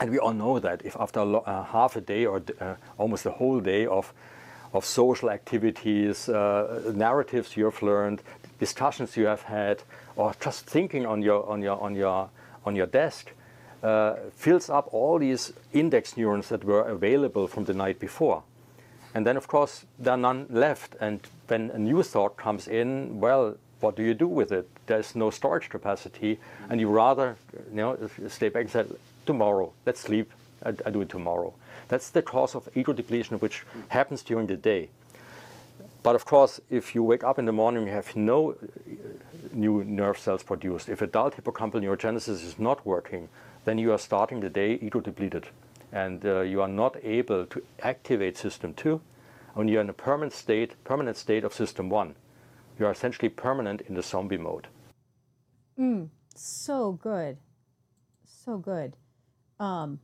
And 0.00 0.10
we 0.10 0.18
all 0.18 0.32
know 0.32 0.58
that 0.58 0.82
if 0.84 0.96
after 0.98 1.20
uh, 1.20 1.64
half 1.64 1.96
a 1.96 2.00
day 2.00 2.26
or 2.26 2.42
uh, 2.60 2.74
almost 2.98 3.26
a 3.26 3.30
whole 3.30 3.60
day 3.60 3.86
of, 3.86 4.12
of 4.72 4.84
social 4.84 5.30
activities, 5.30 6.28
uh, 6.28 6.92
narratives 6.94 7.56
you 7.56 7.64
have 7.66 7.82
learned, 7.82 8.22
discussions 8.58 9.16
you 9.16 9.26
have 9.26 9.42
had, 9.42 9.82
or 10.16 10.34
just 10.40 10.66
thinking 10.66 11.06
on 11.06 11.22
your, 11.22 11.48
on 11.48 11.62
your, 11.62 11.80
on 11.80 11.94
your, 11.94 12.28
on 12.64 12.76
your 12.76 12.86
desk, 12.86 13.32
uh, 13.82 14.14
fills 14.36 14.70
up 14.70 14.88
all 14.92 15.18
these 15.18 15.52
index 15.72 16.16
neurons 16.16 16.48
that 16.48 16.64
were 16.64 16.82
available 16.82 17.46
from 17.48 17.64
the 17.64 17.74
night 17.74 17.98
before. 17.98 18.42
And 19.14 19.26
then, 19.26 19.36
of 19.36 19.46
course, 19.46 19.84
there 19.98 20.14
are 20.14 20.18
none 20.18 20.46
left. 20.48 20.96
And 21.00 21.20
when 21.48 21.70
a 21.70 21.78
new 21.78 22.02
thought 22.02 22.36
comes 22.36 22.68
in, 22.68 23.20
well, 23.20 23.56
what 23.80 23.96
do 23.96 24.02
you 24.02 24.14
do 24.14 24.28
with 24.28 24.52
it? 24.52 24.68
There's 24.86 25.14
no 25.14 25.30
storage 25.30 25.68
capacity, 25.68 26.38
and 26.70 26.80
you 26.80 26.88
rather, 26.88 27.36
you 27.70 27.76
know, 27.76 27.98
stay 28.28 28.48
back 28.48 28.62
and 28.62 28.70
say, 28.70 28.84
tomorrow, 29.26 29.72
let's 29.84 30.00
sleep. 30.00 30.32
I, 30.64 30.70
I 30.86 30.90
do 30.90 31.00
it 31.00 31.08
tomorrow. 31.08 31.52
That's 31.88 32.10
the 32.10 32.22
cause 32.22 32.54
of 32.54 32.68
ego 32.74 32.92
depletion, 32.92 33.38
which 33.38 33.64
happens 33.88 34.22
during 34.22 34.46
the 34.46 34.56
day. 34.56 34.88
But 36.02 36.14
of 36.14 36.24
course, 36.24 36.60
if 36.70 36.94
you 36.94 37.02
wake 37.02 37.22
up 37.22 37.38
in 37.38 37.44
the 37.44 37.52
morning, 37.52 37.86
you 37.86 37.92
have 37.92 38.16
no 38.16 38.52
uh, 38.52 38.54
new 39.52 39.84
nerve 39.84 40.18
cells 40.18 40.42
produced. 40.42 40.88
If 40.88 41.02
adult 41.02 41.36
hippocampal 41.36 41.80
neurogenesis 41.80 42.44
is 42.44 42.58
not 42.58 42.84
working, 42.86 43.28
then 43.64 43.78
you 43.78 43.92
are 43.92 43.98
starting 43.98 44.40
the 44.40 44.50
day 44.50 44.78
ego 44.80 45.00
depleted. 45.00 45.48
And 45.92 46.24
uh, 46.24 46.40
you 46.40 46.62
are 46.62 46.68
not 46.68 46.96
able 47.02 47.44
to 47.46 47.62
activate 47.80 48.36
system 48.38 48.72
two, 48.74 49.00
and 49.54 49.68
you're 49.68 49.82
in 49.82 49.90
a 49.90 49.94
permanent 49.94 50.32
state, 50.32 50.82
permanent 50.84 51.16
state 51.16 51.44
of 51.44 51.52
system 51.52 51.90
one. 51.90 52.14
You 52.78 52.86
are 52.86 52.92
essentially 52.92 53.28
permanent 53.28 53.82
in 53.82 53.94
the 53.94 54.02
zombie 54.02 54.38
mode. 54.38 54.68
so 56.34 56.92
good. 56.92 57.36
So 58.24 58.58
good. 58.58 58.96
Um 59.60 60.00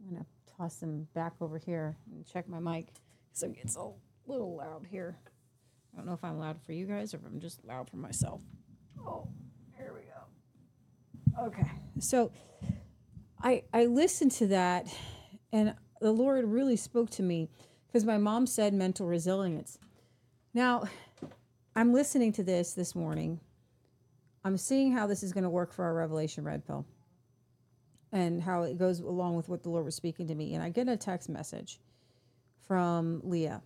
i'm 0.00 0.14
gonna 0.14 0.26
toss 0.56 0.76
them 0.76 1.08
back 1.14 1.32
over 1.40 1.58
here 1.58 1.96
and 2.10 2.26
check 2.26 2.48
my 2.48 2.58
mic 2.58 2.88
so 3.32 3.46
it 3.46 3.56
gets 3.56 3.76
a 3.76 3.88
little 4.26 4.56
loud 4.56 4.86
here. 4.90 5.16
I 5.92 5.96
don't 5.96 6.06
know 6.06 6.12
if 6.14 6.24
i'm 6.24 6.38
loud 6.38 6.60
for 6.64 6.72
you 6.72 6.86
guys 6.86 7.12
or 7.14 7.18
if 7.18 7.24
i'm 7.26 7.40
just 7.40 7.64
loud 7.64 7.90
for 7.90 7.96
myself. 7.96 8.40
Oh 9.06 9.28
here 9.76 9.92
we 9.92 10.00
go. 10.02 11.46
Okay. 11.46 11.70
So 11.98 12.30
i 13.44 13.62
i 13.72 13.84
listened 13.84 14.32
to 14.32 14.48
that 14.48 14.88
and 15.52 15.74
the 16.00 16.10
lord 16.10 16.44
really 16.44 16.76
spoke 16.76 17.10
to 17.10 17.22
me 17.22 17.48
because 17.86 18.04
my 18.04 18.18
mom 18.18 18.46
said 18.46 18.74
mental 18.74 19.06
resilience 19.06 19.78
now 20.52 20.82
i'm 21.76 21.92
listening 21.92 22.32
to 22.32 22.42
this 22.42 22.72
this 22.72 22.96
morning 22.96 23.38
I'm 24.44 24.58
seeing 24.58 24.92
how 24.92 25.06
this 25.06 25.22
is 25.22 25.32
going 25.32 25.44
to 25.44 25.50
work 25.50 25.72
for 25.72 25.84
our 25.86 25.94
Revelation 25.94 26.44
Red 26.44 26.66
Pill 26.66 26.84
and 28.12 28.42
how 28.42 28.62
it 28.62 28.76
goes 28.76 29.00
along 29.00 29.36
with 29.36 29.48
what 29.48 29.62
the 29.62 29.70
Lord 29.70 29.86
was 29.86 29.94
speaking 29.94 30.28
to 30.28 30.34
me. 30.34 30.54
And 30.54 30.62
I 30.62 30.68
get 30.68 30.86
a 30.86 30.96
text 30.96 31.30
message 31.30 31.80
from 32.68 33.22
Leah. 33.24 33.62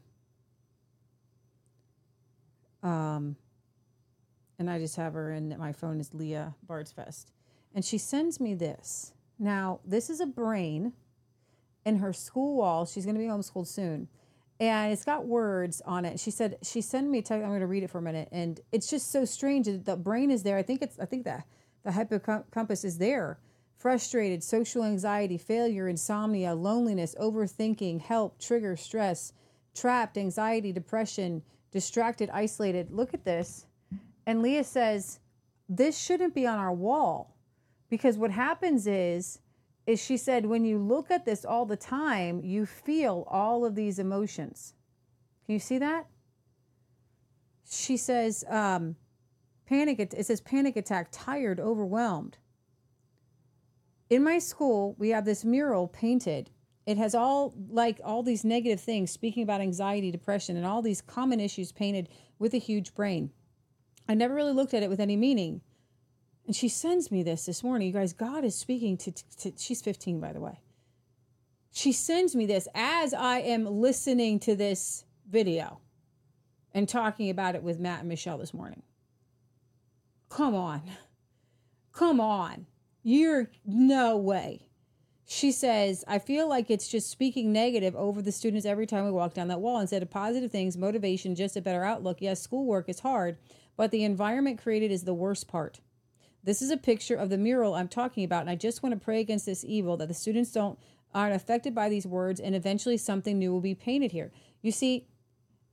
Um, 2.82 3.36
and 4.60 4.70
I 4.70 4.78
just 4.78 4.94
have 4.96 5.14
her, 5.14 5.32
and 5.32 5.56
my 5.58 5.72
phone 5.72 6.00
is 6.00 6.14
Leah 6.14 6.54
Bardsfest. 6.66 7.26
And 7.74 7.84
she 7.84 7.98
sends 7.98 8.40
me 8.40 8.54
this. 8.54 9.12
Now, 9.38 9.80
this 9.84 10.10
is 10.10 10.20
a 10.20 10.26
brain 10.26 10.92
in 11.84 11.98
her 11.98 12.12
school 12.12 12.56
wall. 12.56 12.86
She's 12.86 13.04
going 13.04 13.14
to 13.14 13.20
be 13.20 13.28
homeschooled 13.28 13.66
soon. 13.66 14.08
And 14.60 14.92
it's 14.92 15.04
got 15.04 15.26
words 15.26 15.80
on 15.84 16.04
it. 16.04 16.18
She 16.18 16.30
said 16.30 16.58
she 16.62 16.80
sent 16.80 17.08
me 17.08 17.18
a 17.18 17.22
text. 17.22 17.44
I'm 17.44 17.50
going 17.50 17.60
to 17.60 17.66
read 17.66 17.84
it 17.84 17.90
for 17.90 17.98
a 17.98 18.02
minute, 18.02 18.28
and 18.32 18.60
it's 18.72 18.90
just 18.90 19.12
so 19.12 19.24
strange. 19.24 19.66
that 19.66 19.84
The 19.84 19.96
brain 19.96 20.32
is 20.32 20.42
there. 20.42 20.56
I 20.56 20.62
think 20.62 20.82
it's. 20.82 20.98
I 20.98 21.04
think 21.04 21.24
that 21.24 21.46
the 21.84 21.92
hippocampus 21.92 22.84
is 22.84 22.98
there. 22.98 23.38
Frustrated, 23.76 24.42
social 24.42 24.82
anxiety, 24.82 25.38
failure, 25.38 25.86
insomnia, 25.86 26.56
loneliness, 26.56 27.14
overthinking, 27.20 28.00
help, 28.00 28.40
trigger, 28.40 28.76
stress, 28.76 29.32
trapped, 29.76 30.18
anxiety, 30.18 30.72
depression, 30.72 31.42
distracted, 31.70 32.28
isolated. 32.32 32.90
Look 32.90 33.14
at 33.14 33.24
this. 33.24 33.64
And 34.26 34.42
Leah 34.42 34.64
says, 34.64 35.20
This 35.68 35.96
shouldn't 35.96 36.34
be 36.34 36.48
on 36.48 36.58
our 36.58 36.72
wall. 36.72 37.36
Because 37.88 38.18
what 38.18 38.30
happens 38.30 38.86
is, 38.86 39.40
is 39.86 40.02
she 40.02 40.16
said, 40.16 40.46
when 40.46 40.64
you 40.64 40.78
look 40.78 41.10
at 41.10 41.24
this 41.24 41.44
all 41.44 41.64
the 41.64 41.76
time, 41.76 42.40
you 42.44 42.66
feel 42.66 43.26
all 43.28 43.64
of 43.64 43.74
these 43.74 43.98
emotions. 43.98 44.74
Can 45.46 45.54
you 45.54 45.58
see 45.58 45.78
that? 45.78 46.06
She 47.70 47.96
says, 47.96 48.44
um, 48.48 48.96
panic, 49.66 49.98
it 49.98 50.26
says 50.26 50.40
panic 50.40 50.76
attack, 50.76 51.08
tired, 51.10 51.58
overwhelmed. 51.58 52.36
In 54.10 54.22
my 54.22 54.38
school, 54.38 54.94
we 54.98 55.10
have 55.10 55.24
this 55.24 55.44
mural 55.44 55.86
painted. 55.88 56.50
It 56.86 56.96
has 56.96 57.14
all 57.14 57.54
like 57.70 58.00
all 58.02 58.22
these 58.22 58.44
negative 58.44 58.80
things 58.80 59.10
speaking 59.10 59.42
about 59.42 59.60
anxiety, 59.60 60.10
depression, 60.10 60.56
and 60.56 60.64
all 60.64 60.80
these 60.80 61.02
common 61.02 61.40
issues 61.40 61.72
painted 61.72 62.08
with 62.38 62.54
a 62.54 62.58
huge 62.58 62.94
brain. 62.94 63.30
I 64.08 64.14
never 64.14 64.34
really 64.34 64.54
looked 64.54 64.72
at 64.72 64.82
it 64.82 64.88
with 64.88 65.00
any 65.00 65.16
meaning. 65.16 65.60
And 66.48 66.56
she 66.56 66.70
sends 66.70 67.10
me 67.10 67.22
this 67.22 67.44
this 67.44 67.62
morning. 67.62 67.88
You 67.88 67.92
guys, 67.92 68.14
God 68.14 68.42
is 68.42 68.54
speaking 68.54 68.96
to, 68.96 69.12
to, 69.12 69.52
she's 69.58 69.82
15, 69.82 70.18
by 70.18 70.32
the 70.32 70.40
way. 70.40 70.62
She 71.72 71.92
sends 71.92 72.34
me 72.34 72.46
this 72.46 72.66
as 72.74 73.12
I 73.12 73.40
am 73.40 73.66
listening 73.66 74.40
to 74.40 74.56
this 74.56 75.04
video 75.28 75.80
and 76.72 76.88
talking 76.88 77.28
about 77.28 77.54
it 77.54 77.62
with 77.62 77.78
Matt 77.78 78.00
and 78.00 78.08
Michelle 78.08 78.38
this 78.38 78.54
morning. 78.54 78.82
Come 80.30 80.54
on. 80.54 80.80
Come 81.92 82.18
on. 82.18 82.64
You're 83.02 83.50
no 83.66 84.16
way. 84.16 84.68
She 85.26 85.52
says, 85.52 86.02
I 86.08 86.18
feel 86.18 86.48
like 86.48 86.70
it's 86.70 86.88
just 86.88 87.10
speaking 87.10 87.52
negative 87.52 87.94
over 87.94 88.22
the 88.22 88.32
students 88.32 88.64
every 88.64 88.86
time 88.86 89.04
we 89.04 89.10
walk 89.10 89.34
down 89.34 89.48
that 89.48 89.60
wall 89.60 89.80
instead 89.80 90.00
of 90.00 90.08
positive 90.08 90.50
things, 90.50 90.78
motivation, 90.78 91.34
just 91.34 91.58
a 91.58 91.60
better 91.60 91.84
outlook. 91.84 92.22
Yes, 92.22 92.40
schoolwork 92.40 92.88
is 92.88 93.00
hard, 93.00 93.36
but 93.76 93.90
the 93.90 94.02
environment 94.02 94.62
created 94.62 94.90
is 94.90 95.04
the 95.04 95.12
worst 95.12 95.46
part. 95.46 95.80
This 96.44 96.62
is 96.62 96.70
a 96.70 96.76
picture 96.76 97.16
of 97.16 97.30
the 97.30 97.38
mural 97.38 97.74
I'm 97.74 97.88
talking 97.88 98.24
about, 98.24 98.42
and 98.42 98.50
I 98.50 98.54
just 98.54 98.82
want 98.82 98.94
to 98.94 99.04
pray 99.04 99.20
against 99.20 99.46
this 99.46 99.64
evil 99.64 99.96
that 99.96 100.08
the 100.08 100.14
students 100.14 100.52
don't 100.52 100.78
aren't 101.14 101.34
affected 101.34 101.74
by 101.74 101.88
these 101.88 102.06
words, 102.06 102.38
and 102.38 102.54
eventually 102.54 102.96
something 102.96 103.38
new 103.38 103.50
will 103.50 103.60
be 103.60 103.74
painted 103.74 104.12
here. 104.12 104.30
You 104.60 104.72
see, 104.72 105.06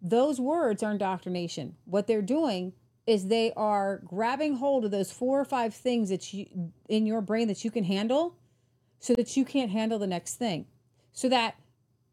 those 0.01 0.39
words 0.39 0.81
are 0.81 0.91
indoctrination. 0.91 1.75
What 1.85 2.07
they're 2.07 2.21
doing 2.21 2.73
is 3.05 3.27
they 3.27 3.51
are 3.55 4.01
grabbing 4.05 4.55
hold 4.55 4.85
of 4.85 4.91
those 4.91 5.11
four 5.11 5.39
or 5.39 5.45
five 5.45 5.73
things 5.73 6.09
that 6.09 6.33
you 6.33 6.71
in 6.87 7.05
your 7.05 7.21
brain 7.21 7.47
that 7.47 7.63
you 7.63 7.71
can 7.71 7.83
handle, 7.83 8.37
so 8.99 9.13
that 9.15 9.35
you 9.35 9.45
can't 9.45 9.71
handle 9.71 9.99
the 9.99 10.07
next 10.07 10.35
thing. 10.35 10.65
So 11.11 11.29
that 11.29 11.55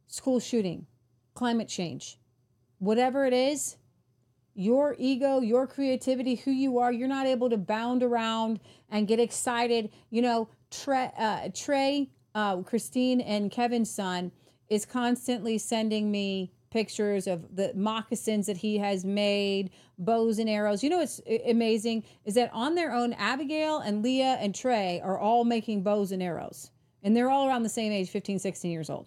school 0.06 0.40
shooting, 0.40 0.86
climate 1.34 1.68
change, 1.68 2.18
whatever 2.78 3.24
it 3.24 3.32
is, 3.32 3.76
your 4.54 4.94
ego, 4.98 5.40
your 5.40 5.66
creativity, 5.66 6.34
who 6.36 6.50
you 6.50 6.78
are, 6.78 6.92
you're 6.92 7.08
not 7.08 7.26
able 7.26 7.48
to 7.50 7.56
bound 7.56 8.02
around 8.02 8.60
and 8.90 9.08
get 9.08 9.18
excited. 9.18 9.90
You 10.10 10.22
know, 10.22 10.48
Trey, 10.70 11.10
uh, 11.18 11.48
Trey 11.54 12.10
uh, 12.34 12.58
Christine, 12.58 13.20
and 13.20 13.50
Kevin's 13.50 13.90
son 13.90 14.32
is 14.68 14.84
constantly 14.86 15.58
sending 15.58 16.10
me 16.10 16.52
pictures 16.70 17.26
of 17.26 17.54
the 17.54 17.72
moccasins 17.74 18.46
that 18.46 18.56
he 18.56 18.78
has 18.78 19.04
made, 19.04 19.70
bows 19.98 20.38
and 20.38 20.48
arrows. 20.48 20.82
You 20.82 20.90
know 20.90 20.98
what's 20.98 21.20
amazing 21.46 22.04
is 22.24 22.34
that 22.34 22.50
on 22.52 22.74
their 22.74 22.92
own, 22.92 23.12
Abigail 23.12 23.78
and 23.78 24.02
Leah 24.02 24.38
and 24.40 24.54
Trey 24.54 25.00
are 25.04 25.18
all 25.18 25.44
making 25.44 25.82
bows 25.82 26.12
and 26.12 26.22
arrows. 26.22 26.70
And 27.02 27.16
they're 27.16 27.28
all 27.28 27.46
around 27.46 27.64
the 27.64 27.68
same 27.68 27.92
age, 27.92 28.08
15, 28.08 28.38
16 28.38 28.70
years 28.70 28.88
old 28.88 29.06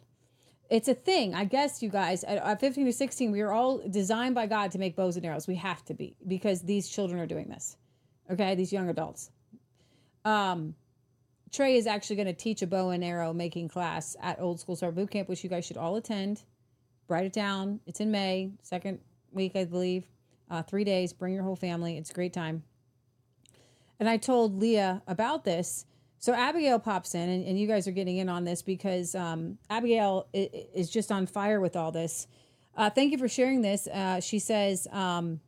it's 0.70 0.88
a 0.88 0.94
thing. 0.94 1.36
I 1.36 1.46
guess 1.46 1.84
you 1.84 1.90
guys 1.90 2.24
at, 2.24 2.38
at 2.38 2.60
15 2.60 2.86
to 2.86 2.94
16, 2.94 3.32
we 3.32 3.42
are 3.42 3.52
all 3.52 3.82
designed 3.90 4.36
by 4.36 4.48
God 4.48 4.72
to 4.72 4.80
make 4.80 4.96
bows 4.96 5.16
and 5.16 5.26
arrows. 5.26 5.48
We 5.48 5.56
have 5.56 5.84
to 5.86 5.94
be 5.94 6.16
because 6.28 6.62
these 6.62 6.88
children 6.88 7.20
are 7.20 7.28
doing 7.28 7.50
this. 7.50 7.78
Okay, 8.32 8.56
these 8.56 8.74
young 8.74 8.90
adults. 8.90 9.30
Um, 10.24 10.76
Trey 11.52 11.78
is 11.78 11.88
actually 11.88 12.18
going 12.18 12.28
to 12.28 12.34
teach 12.34 12.62
a 12.62 12.68
bow 12.68 12.90
and 12.90 13.04
arrow 13.04 13.32
making 13.32 13.70
class 13.70 14.16
at 14.22 14.40
Old 14.42 14.60
School 14.60 14.76
Star 14.76 14.92
Boot 14.92 15.12
Camp, 15.12 15.30
which 15.30 15.44
you 15.44 15.50
guys 15.50 15.66
should 15.66 15.78
all 15.78 15.96
attend. 15.96 16.44
Write 17.08 17.26
it 17.26 17.34
down. 17.34 17.80
It's 17.86 18.00
in 18.00 18.12
May, 18.12 18.52
second 18.64 19.00
week, 19.32 19.56
I 19.56 19.66
believe. 19.66 20.06
Uh, 20.50 20.64
three 20.64 20.84
days, 20.84 21.14
bring 21.14 21.34
your 21.34 21.44
whole 21.44 21.56
family. 21.56 21.98
It's 21.98 22.10
a 22.10 22.14
great 22.14 22.34
time. 22.34 22.64
And 24.00 24.10
I 24.10 24.18
told 24.18 24.60
Leah 24.60 25.02
about 25.08 25.44
this. 25.44 25.86
So 26.20 26.34
Abigail 26.34 26.80
pops 26.80 27.14
in, 27.14 27.30
and, 27.30 27.46
and 27.46 27.60
you 27.60 27.68
guys 27.68 27.88
are 27.88 27.92
getting 27.92 28.18
in 28.18 28.30
on 28.30 28.46
this 28.46 28.62
because 28.62 29.16
um, 29.16 29.58
Abigail 29.70 30.28
is, 30.34 30.50
is 30.74 30.90
just 30.90 31.12
on 31.12 31.28
fire 31.28 31.60
with 31.60 31.76
all 31.76 31.92
this. 31.92 32.28
Uh, 32.76 32.90
thank 32.90 33.12
you 33.12 33.18
for 33.18 33.28
sharing 33.28 33.62
this. 33.62 33.88
Uh, 33.88 34.20
she 34.20 34.40
says, 34.40 34.88
um, 34.92 35.40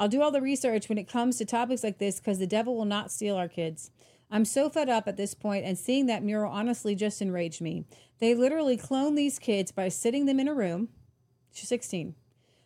I'll 0.00 0.08
do 0.08 0.22
all 0.22 0.30
the 0.30 0.40
research 0.40 0.88
when 0.88 0.98
it 0.98 1.08
comes 1.08 1.36
to 1.38 1.44
topics 1.44 1.84
like 1.84 1.98
this 1.98 2.18
because 2.18 2.38
the 2.38 2.46
devil 2.46 2.76
will 2.76 2.84
not 2.84 3.10
steal 3.10 3.36
our 3.36 3.48
kids. 3.48 3.90
I'm 4.30 4.44
so 4.44 4.70
fed 4.70 4.88
up 4.88 5.06
at 5.06 5.18
this 5.18 5.34
point, 5.34 5.66
and 5.66 5.78
seeing 5.78 6.06
that 6.06 6.22
mural 6.22 6.50
honestly 6.50 6.94
just 6.94 7.20
enraged 7.20 7.60
me. 7.60 7.84
They 8.18 8.34
literally 8.34 8.78
clone 8.78 9.14
these 9.14 9.38
kids 9.38 9.72
by 9.72 9.88
sitting 9.88 10.24
them 10.26 10.40
in 10.40 10.48
a 10.48 10.54
room. 10.54 10.88
She's 11.52 11.68
16 11.68 12.14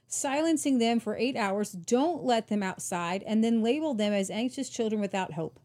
silencing 0.08 0.78
them 0.78 1.00
for 1.00 1.16
eight 1.16 1.36
hours, 1.36 1.72
don't 1.72 2.24
let 2.24 2.48
them 2.48 2.62
outside, 2.62 3.22
and 3.24 3.42
then 3.42 3.62
label 3.62 3.94
them 3.94 4.12
as 4.12 4.30
anxious 4.30 4.68
children 4.68 5.00
without 5.00 5.32
hope. 5.32 5.58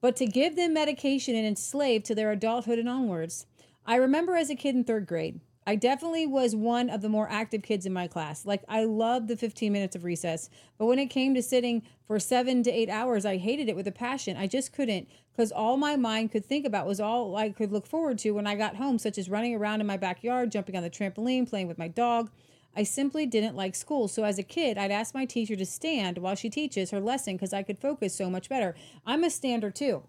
But 0.00 0.16
to 0.16 0.26
give 0.26 0.56
them 0.56 0.74
medication 0.74 1.34
and 1.34 1.46
enslave 1.46 2.04
to 2.04 2.14
their 2.14 2.32
adulthood 2.32 2.78
and 2.78 2.88
onwards. 2.88 3.46
I 3.86 3.96
remember 3.96 4.36
as 4.36 4.50
a 4.50 4.54
kid 4.54 4.74
in 4.74 4.84
third 4.84 5.06
grade, 5.06 5.40
I 5.66 5.76
definitely 5.76 6.26
was 6.26 6.56
one 6.56 6.88
of 6.88 7.02
the 7.02 7.08
more 7.08 7.28
active 7.30 7.62
kids 7.62 7.84
in 7.84 7.92
my 7.92 8.08
class. 8.08 8.46
Like, 8.46 8.64
I 8.68 8.84
loved 8.84 9.28
the 9.28 9.36
15 9.36 9.72
minutes 9.72 9.94
of 9.94 10.04
recess. 10.04 10.48
But 10.78 10.86
when 10.86 10.98
it 10.98 11.06
came 11.06 11.34
to 11.34 11.42
sitting 11.42 11.82
for 12.06 12.18
seven 12.18 12.62
to 12.62 12.70
eight 12.70 12.88
hours, 12.88 13.26
I 13.26 13.36
hated 13.36 13.68
it 13.68 13.76
with 13.76 13.86
a 13.86 13.92
passion. 13.92 14.36
I 14.36 14.46
just 14.46 14.72
couldn't 14.72 15.08
because 15.32 15.52
all 15.52 15.76
my 15.76 15.96
mind 15.96 16.32
could 16.32 16.46
think 16.46 16.66
about 16.66 16.86
was 16.86 16.98
all 16.98 17.36
I 17.36 17.50
could 17.50 17.72
look 17.72 17.86
forward 17.86 18.18
to 18.20 18.32
when 18.32 18.46
I 18.46 18.56
got 18.56 18.76
home, 18.76 18.98
such 18.98 19.18
as 19.18 19.28
running 19.28 19.54
around 19.54 19.80
in 19.80 19.86
my 19.86 19.96
backyard, 19.96 20.50
jumping 20.50 20.76
on 20.76 20.82
the 20.82 20.90
trampoline, 20.90 21.48
playing 21.48 21.68
with 21.68 21.78
my 21.78 21.88
dog. 21.88 22.30
I 22.76 22.84
simply 22.84 23.26
didn't 23.26 23.56
like 23.56 23.74
school. 23.74 24.08
So 24.08 24.24
as 24.24 24.38
a 24.38 24.42
kid, 24.42 24.78
I'd 24.78 24.90
ask 24.90 25.14
my 25.14 25.24
teacher 25.24 25.56
to 25.56 25.66
stand 25.66 26.18
while 26.18 26.34
she 26.34 26.48
teaches 26.48 26.90
her 26.90 27.00
lesson 27.00 27.34
because 27.34 27.52
I 27.52 27.62
could 27.62 27.78
focus 27.78 28.14
so 28.14 28.30
much 28.30 28.48
better. 28.48 28.74
I'm 29.04 29.24
a 29.24 29.30
stander 29.30 29.70
too. 29.70 30.04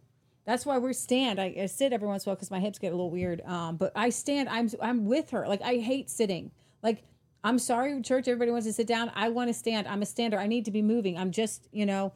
That's 0.45 0.65
why 0.65 0.77
we 0.77 0.93
stand. 0.93 1.39
I, 1.39 1.55
I, 1.59 1.65
sit 1.67 1.93
every 1.93 2.07
once 2.07 2.23
in 2.23 2.29
a 2.29 2.31
while 2.31 2.35
because 2.35 2.51
my 2.51 2.59
hips 2.59 2.79
get 2.79 2.89
a 2.89 2.95
little 2.95 3.11
weird. 3.11 3.41
Um, 3.45 3.77
but 3.77 3.91
I 3.95 4.09
stand. 4.09 4.49
I'm 4.49 4.69
I'm 4.81 5.05
with 5.05 5.31
her. 5.31 5.47
Like 5.47 5.61
I 5.61 5.77
hate 5.77 6.09
sitting. 6.09 6.51
Like 6.81 7.03
I'm 7.43 7.59
sorry, 7.59 7.99
church. 8.01 8.27
Everybody 8.27 8.51
wants 8.51 8.65
to 8.67 8.73
sit 8.73 8.87
down. 8.87 9.11
I 9.15 9.29
want 9.29 9.49
to 9.49 9.53
stand. 9.53 9.87
I'm 9.87 10.01
a 10.01 10.05
stander. 10.05 10.39
I 10.39 10.47
need 10.47 10.65
to 10.65 10.71
be 10.71 10.81
moving. 10.81 11.17
I'm 11.17 11.31
just 11.31 11.67
you 11.71 11.85
know. 11.85 12.13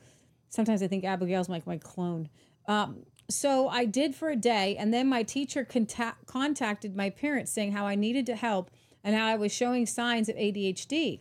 Sometimes 0.49 0.81
I 0.81 0.87
think 0.87 1.03
Abigail's 1.03 1.49
like 1.49 1.67
my 1.67 1.77
clone. 1.77 2.29
Um, 2.67 3.05
so 3.29 3.67
I 3.67 3.85
did 3.85 4.15
for 4.15 4.29
a 4.29 4.35
day, 4.35 4.75
and 4.77 4.93
then 4.93 5.07
my 5.07 5.23
teacher 5.23 5.65
contact, 5.65 6.27
contacted 6.27 6.95
my 6.95 7.09
parents 7.09 7.51
saying 7.51 7.73
how 7.73 7.85
I 7.85 7.95
needed 7.95 8.25
to 8.27 8.35
help 8.35 8.71
and 9.05 9.15
how 9.15 9.27
I 9.27 9.35
was 9.35 9.53
showing 9.53 9.85
signs 9.85 10.27
of 10.27 10.35
ADHD. 10.35 11.19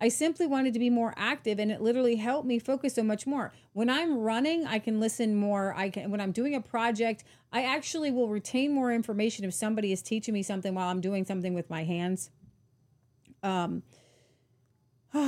I 0.00 0.08
simply 0.08 0.46
wanted 0.46 0.72
to 0.72 0.80
be 0.80 0.90
more 0.90 1.14
active 1.16 1.58
and 1.58 1.70
it 1.70 1.80
literally 1.80 2.16
helped 2.16 2.46
me 2.46 2.58
focus 2.58 2.94
so 2.94 3.04
much 3.04 3.26
more. 3.26 3.52
When 3.72 3.88
I'm 3.88 4.18
running, 4.18 4.66
I 4.66 4.80
can 4.80 4.98
listen 4.98 5.36
more. 5.36 5.72
I 5.76 5.90
can 5.90 6.10
when 6.10 6.20
I'm 6.20 6.32
doing 6.32 6.54
a 6.54 6.60
project, 6.60 7.22
I 7.52 7.62
actually 7.62 8.10
will 8.10 8.28
retain 8.28 8.72
more 8.72 8.92
information 8.92 9.44
if 9.44 9.54
somebody 9.54 9.92
is 9.92 10.02
teaching 10.02 10.34
me 10.34 10.42
something 10.42 10.74
while 10.74 10.88
I'm 10.88 11.00
doing 11.00 11.24
something 11.24 11.54
with 11.54 11.70
my 11.70 11.84
hands. 11.84 12.30
Um 13.42 13.84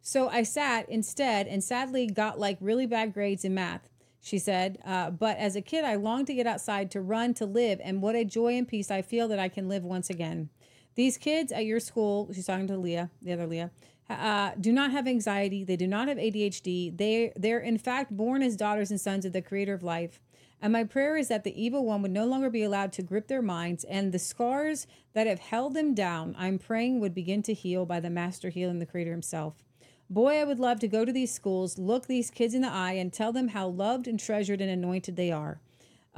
so 0.00 0.28
I 0.28 0.44
sat 0.44 0.88
instead 0.88 1.48
and 1.48 1.64
sadly 1.64 2.06
got 2.06 2.38
like 2.38 2.58
really 2.60 2.86
bad 2.86 3.12
grades 3.14 3.44
in 3.44 3.54
math. 3.54 3.88
She 4.20 4.38
said, 4.38 4.78
uh, 4.84 5.10
but 5.10 5.38
as 5.38 5.56
a 5.56 5.62
kid, 5.62 5.84
I 5.84 5.94
longed 5.94 6.26
to 6.26 6.34
get 6.34 6.46
outside, 6.46 6.90
to 6.90 7.00
run, 7.00 7.34
to 7.34 7.46
live, 7.46 7.80
and 7.82 8.02
what 8.02 8.16
a 8.16 8.24
joy 8.24 8.58
and 8.58 8.66
peace 8.66 8.90
I 8.90 9.00
feel 9.00 9.28
that 9.28 9.38
I 9.38 9.48
can 9.48 9.68
live 9.68 9.84
once 9.84 10.10
again. 10.10 10.50
These 10.98 11.16
kids 11.16 11.52
at 11.52 11.64
your 11.64 11.78
school, 11.78 12.28
she's 12.34 12.46
talking 12.46 12.66
to 12.66 12.76
Leah, 12.76 13.08
the 13.22 13.32
other 13.32 13.46
Leah, 13.46 13.70
uh, 14.10 14.50
do 14.60 14.72
not 14.72 14.90
have 14.90 15.06
anxiety. 15.06 15.62
They 15.62 15.76
do 15.76 15.86
not 15.86 16.08
have 16.08 16.18
ADHD. 16.18 16.96
They 16.96 17.32
they're 17.36 17.60
in 17.60 17.78
fact 17.78 18.16
born 18.16 18.42
as 18.42 18.56
daughters 18.56 18.90
and 18.90 19.00
sons 19.00 19.24
of 19.24 19.32
the 19.32 19.40
Creator 19.40 19.74
of 19.74 19.84
life. 19.84 20.20
And 20.60 20.72
my 20.72 20.82
prayer 20.82 21.16
is 21.16 21.28
that 21.28 21.44
the 21.44 21.54
evil 21.54 21.84
one 21.84 22.02
would 22.02 22.10
no 22.10 22.26
longer 22.26 22.50
be 22.50 22.64
allowed 22.64 22.92
to 22.94 23.04
grip 23.04 23.28
their 23.28 23.40
minds, 23.40 23.84
and 23.84 24.10
the 24.10 24.18
scars 24.18 24.88
that 25.12 25.28
have 25.28 25.38
held 25.38 25.74
them 25.74 25.94
down, 25.94 26.34
I'm 26.36 26.58
praying 26.58 26.98
would 26.98 27.14
begin 27.14 27.44
to 27.44 27.54
heal 27.54 27.86
by 27.86 28.00
the 28.00 28.10
Master 28.10 28.48
healing 28.48 28.80
the 28.80 28.84
Creator 28.84 29.12
Himself. 29.12 29.62
Boy, 30.10 30.40
I 30.40 30.44
would 30.44 30.58
love 30.58 30.80
to 30.80 30.88
go 30.88 31.04
to 31.04 31.12
these 31.12 31.32
schools, 31.32 31.78
look 31.78 32.08
these 32.08 32.28
kids 32.28 32.54
in 32.54 32.62
the 32.62 32.72
eye, 32.72 32.94
and 32.94 33.12
tell 33.12 33.32
them 33.32 33.48
how 33.48 33.68
loved 33.68 34.08
and 34.08 34.18
treasured 34.18 34.60
and 34.60 34.70
anointed 34.70 35.14
they 35.14 35.30
are. 35.30 35.60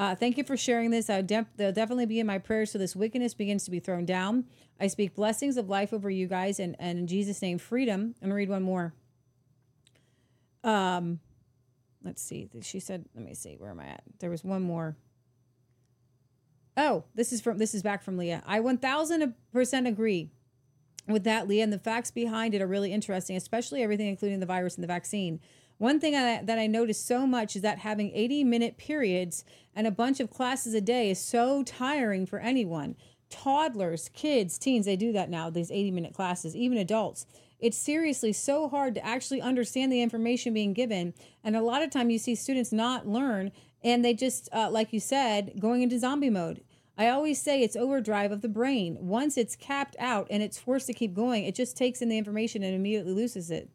Uh, 0.01 0.15
thank 0.15 0.39
you 0.39 0.45
for 0.45 0.57
sharing 0.57 0.91
this. 0.91 1.11
I 1.11 1.21
de- 1.21 1.47
they'll 1.57 1.73
definitely 1.73 2.07
be 2.07 2.21
in 2.21 2.27
my 2.27 2.39
prayers 2.39 2.71
so 2.71 2.79
this 2.79 2.97
wickedness 2.97 3.35
begins 3.35 3.67
to 3.67 3.71
be 3.71 3.81
thrown 3.81 4.07
down. 4.07 4.47
I 4.81 4.87
speak 4.87 5.15
blessings 5.15 5.59
of 5.59 5.69
life 5.69 5.93
over 5.93 6.09
you 6.09 6.27
guys 6.27 6.59
and, 6.59 6.75
and 6.79 7.01
in 7.01 7.07
Jesus' 7.07 7.43
name, 7.43 7.59
freedom. 7.59 8.15
To 8.23 8.33
read 8.33 8.49
one 8.49 8.63
more. 8.63 8.95
Um, 10.65 11.21
let's 12.03 12.23
see. 12.23 12.49
She 12.63 12.81
said, 12.81 13.05
let 13.15 13.27
me 13.27 13.35
see, 13.35 13.57
where 13.59 13.69
am 13.69 13.79
I 13.79 13.89
at? 13.89 14.03
There 14.21 14.31
was 14.31 14.43
one 14.43 14.63
more. 14.63 14.97
Oh, 16.79 17.05
this 17.15 17.31
is 17.31 17.43
from 17.43 17.59
this 17.59 17.75
is 17.75 17.83
back 17.83 18.03
from 18.03 18.17
Leah. 18.17 18.43
I 18.47 18.61
1000% 18.61 19.35
agree 19.87 20.31
with 21.07 21.25
that, 21.25 21.47
Leah, 21.47 21.65
and 21.65 21.73
the 21.75 21.79
facts 21.79 22.11
behind 22.11 22.55
it 22.55 22.63
are 22.63 22.67
really 22.67 22.95
interesting, 22.95 23.37
especially 23.37 23.83
everything 23.83 24.07
including 24.07 24.41
the 24.41 24.47
virus 24.47 24.77
and 24.77 24.83
the 24.83 24.89
vaccine. 24.89 25.41
One 25.81 25.99
thing 25.99 26.15
I, 26.15 26.43
that 26.43 26.59
I 26.59 26.67
noticed 26.67 27.07
so 27.07 27.27
much 27.27 27.57
is 27.57 27.63
that 27.63 27.79
having 27.79 28.11
80 28.13 28.45
minute 28.45 28.77
periods 28.77 29.47
and 29.75 29.87
a 29.87 29.91
bunch 29.91 30.21
of 30.21 30.29
classes 30.29 30.75
a 30.75 30.81
day 30.83 31.11
is 31.11 31.19
so 31.19 31.63
tiring 31.63 32.27
for 32.27 32.39
anyone. 32.39 32.97
Toddlers, 33.31 34.11
kids, 34.13 34.59
teens, 34.59 34.85
they 34.85 34.97
do 34.97 35.11
that 35.13 35.31
now, 35.31 35.49
these 35.49 35.71
80 35.71 35.93
minute 35.93 36.13
classes, 36.13 36.55
even 36.55 36.77
adults. 36.77 37.25
It's 37.59 37.79
seriously 37.79 38.35
so 38.35 38.69
hard 38.69 38.95
to 38.97 39.07
actually 39.07 39.41
understand 39.41 39.91
the 39.91 40.03
information 40.03 40.53
being 40.53 40.75
given. 40.75 41.15
And 41.43 41.57
a 41.57 41.63
lot 41.63 41.83
of 41.83 41.89
time 41.89 42.11
you 42.11 42.19
see 42.19 42.35
students 42.35 42.73
not 42.73 43.09
learn 43.09 43.51
and 43.83 44.05
they 44.05 44.13
just, 44.13 44.51
uh, 44.53 44.69
like 44.71 44.93
you 44.93 45.01
said, 45.01 45.55
going 45.59 45.81
into 45.81 45.99
zombie 45.99 46.29
mode. 46.29 46.63
I 46.99 47.09
always 47.09 47.41
say 47.41 47.63
it's 47.63 47.75
overdrive 47.75 48.33
of 48.33 48.43
the 48.43 48.51
brain. 48.51 48.99
Once 49.01 49.39
it's 49.39 49.57
capped 49.57 49.97
out 49.99 50.27
and 50.29 50.43
it's 50.43 50.59
forced 50.59 50.89
to 50.89 50.93
keep 50.93 51.15
going, 51.15 51.45
it 51.45 51.55
just 51.55 51.75
takes 51.75 52.03
in 52.03 52.11
the 52.11 52.19
information 52.19 52.63
and 52.63 52.75
immediately 52.75 53.15
loses 53.15 53.51
it. 53.51 53.71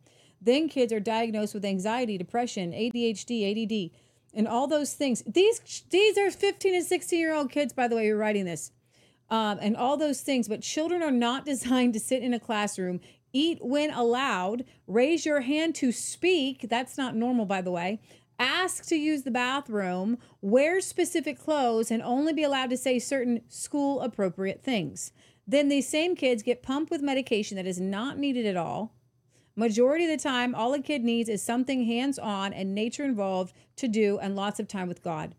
Then 0.45 0.69
kids 0.69 0.93
are 0.93 0.99
diagnosed 0.99 1.55
with 1.55 1.65
anxiety, 1.65 2.19
depression, 2.19 2.71
ADHD, 2.71 3.51
ADD, 3.51 3.99
and 4.33 4.47
all 4.47 4.67
those 4.67 4.93
things. 4.93 5.23
These 5.25 5.83
these 5.89 6.17
are 6.19 6.29
15 6.29 6.75
and 6.75 6.85
16 6.85 7.19
year 7.19 7.33
old 7.33 7.51
kids, 7.51 7.73
by 7.73 7.87
the 7.87 7.95
way, 7.95 8.07
who 8.07 8.13
are 8.13 8.17
writing 8.17 8.45
this, 8.45 8.71
um, 9.31 9.57
and 9.59 9.75
all 9.75 9.97
those 9.97 10.21
things. 10.21 10.47
But 10.47 10.61
children 10.61 11.01
are 11.01 11.11
not 11.11 11.45
designed 11.51 11.93
to 11.93 11.99
sit 11.99 12.21
in 12.21 12.33
a 12.33 12.39
classroom, 12.39 13.01
eat 13.33 13.57
when 13.61 13.89
allowed, 13.89 14.65
raise 14.87 15.25
your 15.25 15.41
hand 15.41 15.73
to 15.75 15.91
speak. 15.91 16.67
That's 16.69 16.97
not 16.97 17.15
normal, 17.15 17.45
by 17.45 17.61
the 17.61 17.71
way. 17.71 17.99
Ask 18.37 18.85
to 18.87 18.97
use 18.97 19.23
the 19.23 19.31
bathroom, 19.31 20.17
wear 20.41 20.79
specific 20.81 21.39
clothes, 21.39 21.89
and 21.89 22.03
only 22.03 22.33
be 22.33 22.43
allowed 22.43 22.69
to 22.69 22.77
say 22.77 22.99
certain 22.99 23.41
school 23.47 24.01
appropriate 24.01 24.61
things. 24.61 25.11
Then 25.47 25.69
these 25.69 25.87
same 25.87 26.15
kids 26.15 26.43
get 26.43 26.61
pumped 26.61 26.91
with 26.91 27.01
medication 27.01 27.55
that 27.55 27.65
is 27.65 27.79
not 27.79 28.19
needed 28.19 28.45
at 28.45 28.57
all 28.57 28.94
Majority 29.57 30.03
of 30.03 30.11
the 30.11 30.17
time, 30.21 30.53
all 30.53 30.73
a 30.73 30.81
kid 30.81 31.03
needs 31.03 31.29
is 31.29 31.41
something 31.41 31.85
hands 31.85 32.19
on 32.19 32.51
and 32.51 32.75
nature 32.75 33.05
involved 33.05 33.53
to 33.77 33.87
do 33.87 34.19
and 34.19 34.35
lots 34.35 34.59
of 34.59 34.67
time 34.67 34.89
with 34.89 35.01
God. 35.01 35.33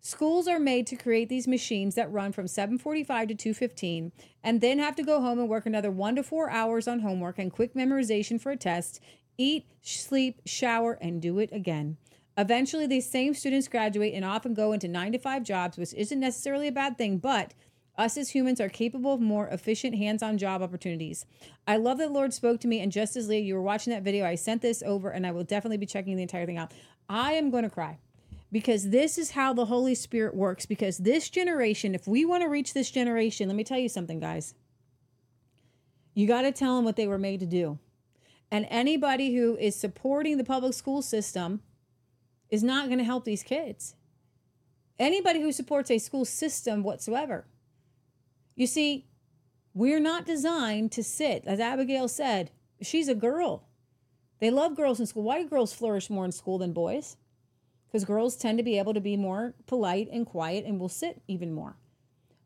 Schools 0.00 0.46
are 0.46 0.58
made 0.58 0.86
to 0.88 0.96
create 0.96 1.28
these 1.28 1.48
machines 1.48 1.94
that 1.94 2.12
run 2.12 2.32
from 2.32 2.46
7:45 2.46 3.28
to 3.28 3.34
2:15 3.34 4.12
and 4.42 4.60
then 4.60 4.78
have 4.78 4.96
to 4.96 5.02
go 5.02 5.20
home 5.20 5.38
and 5.38 5.48
work 5.48 5.64
another 5.64 5.90
1 5.90 6.16
to 6.16 6.22
4 6.22 6.50
hours 6.50 6.86
on 6.86 7.00
homework 7.00 7.38
and 7.38 7.52
quick 7.52 7.72
memorization 7.72 8.38
for 8.38 8.50
a 8.50 8.56
test, 8.56 9.00
eat, 9.38 9.64
sleep, 9.80 10.42
shower 10.44 10.98
and 11.00 11.22
do 11.22 11.38
it 11.38 11.50
again. 11.52 11.96
Eventually, 12.36 12.86
these 12.86 13.08
same 13.08 13.32
students 13.32 13.68
graduate 13.68 14.12
and 14.12 14.24
often 14.24 14.54
go 14.54 14.72
into 14.72 14.88
9 14.88 15.12
to 15.12 15.18
5 15.18 15.44
jobs, 15.44 15.78
which 15.78 15.94
isn't 15.94 16.20
necessarily 16.20 16.66
a 16.66 16.72
bad 16.72 16.98
thing, 16.98 17.18
but 17.18 17.54
us 17.96 18.16
as 18.16 18.30
humans 18.30 18.60
are 18.60 18.68
capable 18.68 19.14
of 19.14 19.20
more 19.20 19.48
efficient 19.48 19.96
hands 19.96 20.22
on 20.22 20.38
job 20.38 20.62
opportunities. 20.62 21.26
I 21.66 21.76
love 21.76 21.98
that 21.98 22.12
Lord 22.12 22.32
spoke 22.32 22.60
to 22.60 22.68
me, 22.68 22.80
and 22.80 22.90
just 22.90 23.16
as 23.16 23.28
Leah, 23.28 23.40
you 23.40 23.54
were 23.54 23.62
watching 23.62 23.92
that 23.92 24.02
video, 24.02 24.26
I 24.26 24.34
sent 24.34 24.62
this 24.62 24.82
over 24.82 25.10
and 25.10 25.26
I 25.26 25.30
will 25.30 25.44
definitely 25.44 25.76
be 25.76 25.86
checking 25.86 26.16
the 26.16 26.22
entire 26.22 26.46
thing 26.46 26.58
out. 26.58 26.72
I 27.08 27.32
am 27.32 27.50
going 27.50 27.64
to 27.64 27.70
cry 27.70 27.98
because 28.50 28.90
this 28.90 29.18
is 29.18 29.32
how 29.32 29.52
the 29.52 29.66
Holy 29.66 29.94
Spirit 29.94 30.34
works. 30.34 30.66
Because 30.66 30.98
this 30.98 31.28
generation, 31.30 31.94
if 31.94 32.06
we 32.06 32.24
want 32.24 32.42
to 32.42 32.48
reach 32.48 32.74
this 32.74 32.90
generation, 32.90 33.48
let 33.48 33.56
me 33.56 33.64
tell 33.64 33.78
you 33.78 33.88
something, 33.88 34.20
guys. 34.20 34.54
You 36.14 36.26
got 36.26 36.42
to 36.42 36.52
tell 36.52 36.76
them 36.76 36.84
what 36.84 36.96
they 36.96 37.06
were 37.06 37.18
made 37.18 37.40
to 37.40 37.46
do. 37.46 37.78
And 38.50 38.66
anybody 38.68 39.34
who 39.34 39.56
is 39.56 39.74
supporting 39.74 40.36
the 40.36 40.44
public 40.44 40.74
school 40.74 41.00
system 41.00 41.62
is 42.50 42.62
not 42.62 42.86
going 42.86 42.98
to 42.98 43.04
help 43.04 43.24
these 43.24 43.42
kids. 43.42 43.94
Anybody 44.98 45.40
who 45.40 45.52
supports 45.52 45.90
a 45.90 45.98
school 45.98 46.26
system 46.26 46.82
whatsoever 46.82 47.46
you 48.54 48.66
see, 48.66 49.06
we're 49.74 50.00
not 50.00 50.26
designed 50.26 50.92
to 50.92 51.02
sit, 51.02 51.44
as 51.46 51.60
Abigail 51.60 52.08
said, 52.08 52.50
she's 52.80 53.08
a 53.08 53.14
girl. 53.14 53.68
They 54.40 54.50
love 54.50 54.76
girls 54.76 55.00
in 55.00 55.06
school. 55.06 55.22
Why 55.22 55.42
do 55.42 55.48
girls 55.48 55.72
flourish 55.72 56.10
more 56.10 56.24
in 56.24 56.32
school 56.32 56.58
than 56.58 56.72
boys? 56.72 57.16
Because 57.86 58.04
girls 58.04 58.36
tend 58.36 58.58
to 58.58 58.64
be 58.64 58.78
able 58.78 58.94
to 58.94 59.00
be 59.00 59.16
more 59.16 59.54
polite 59.66 60.08
and 60.12 60.26
quiet 60.26 60.64
and 60.64 60.78
will 60.80 60.88
sit 60.88 61.22
even 61.28 61.52
more. 61.52 61.76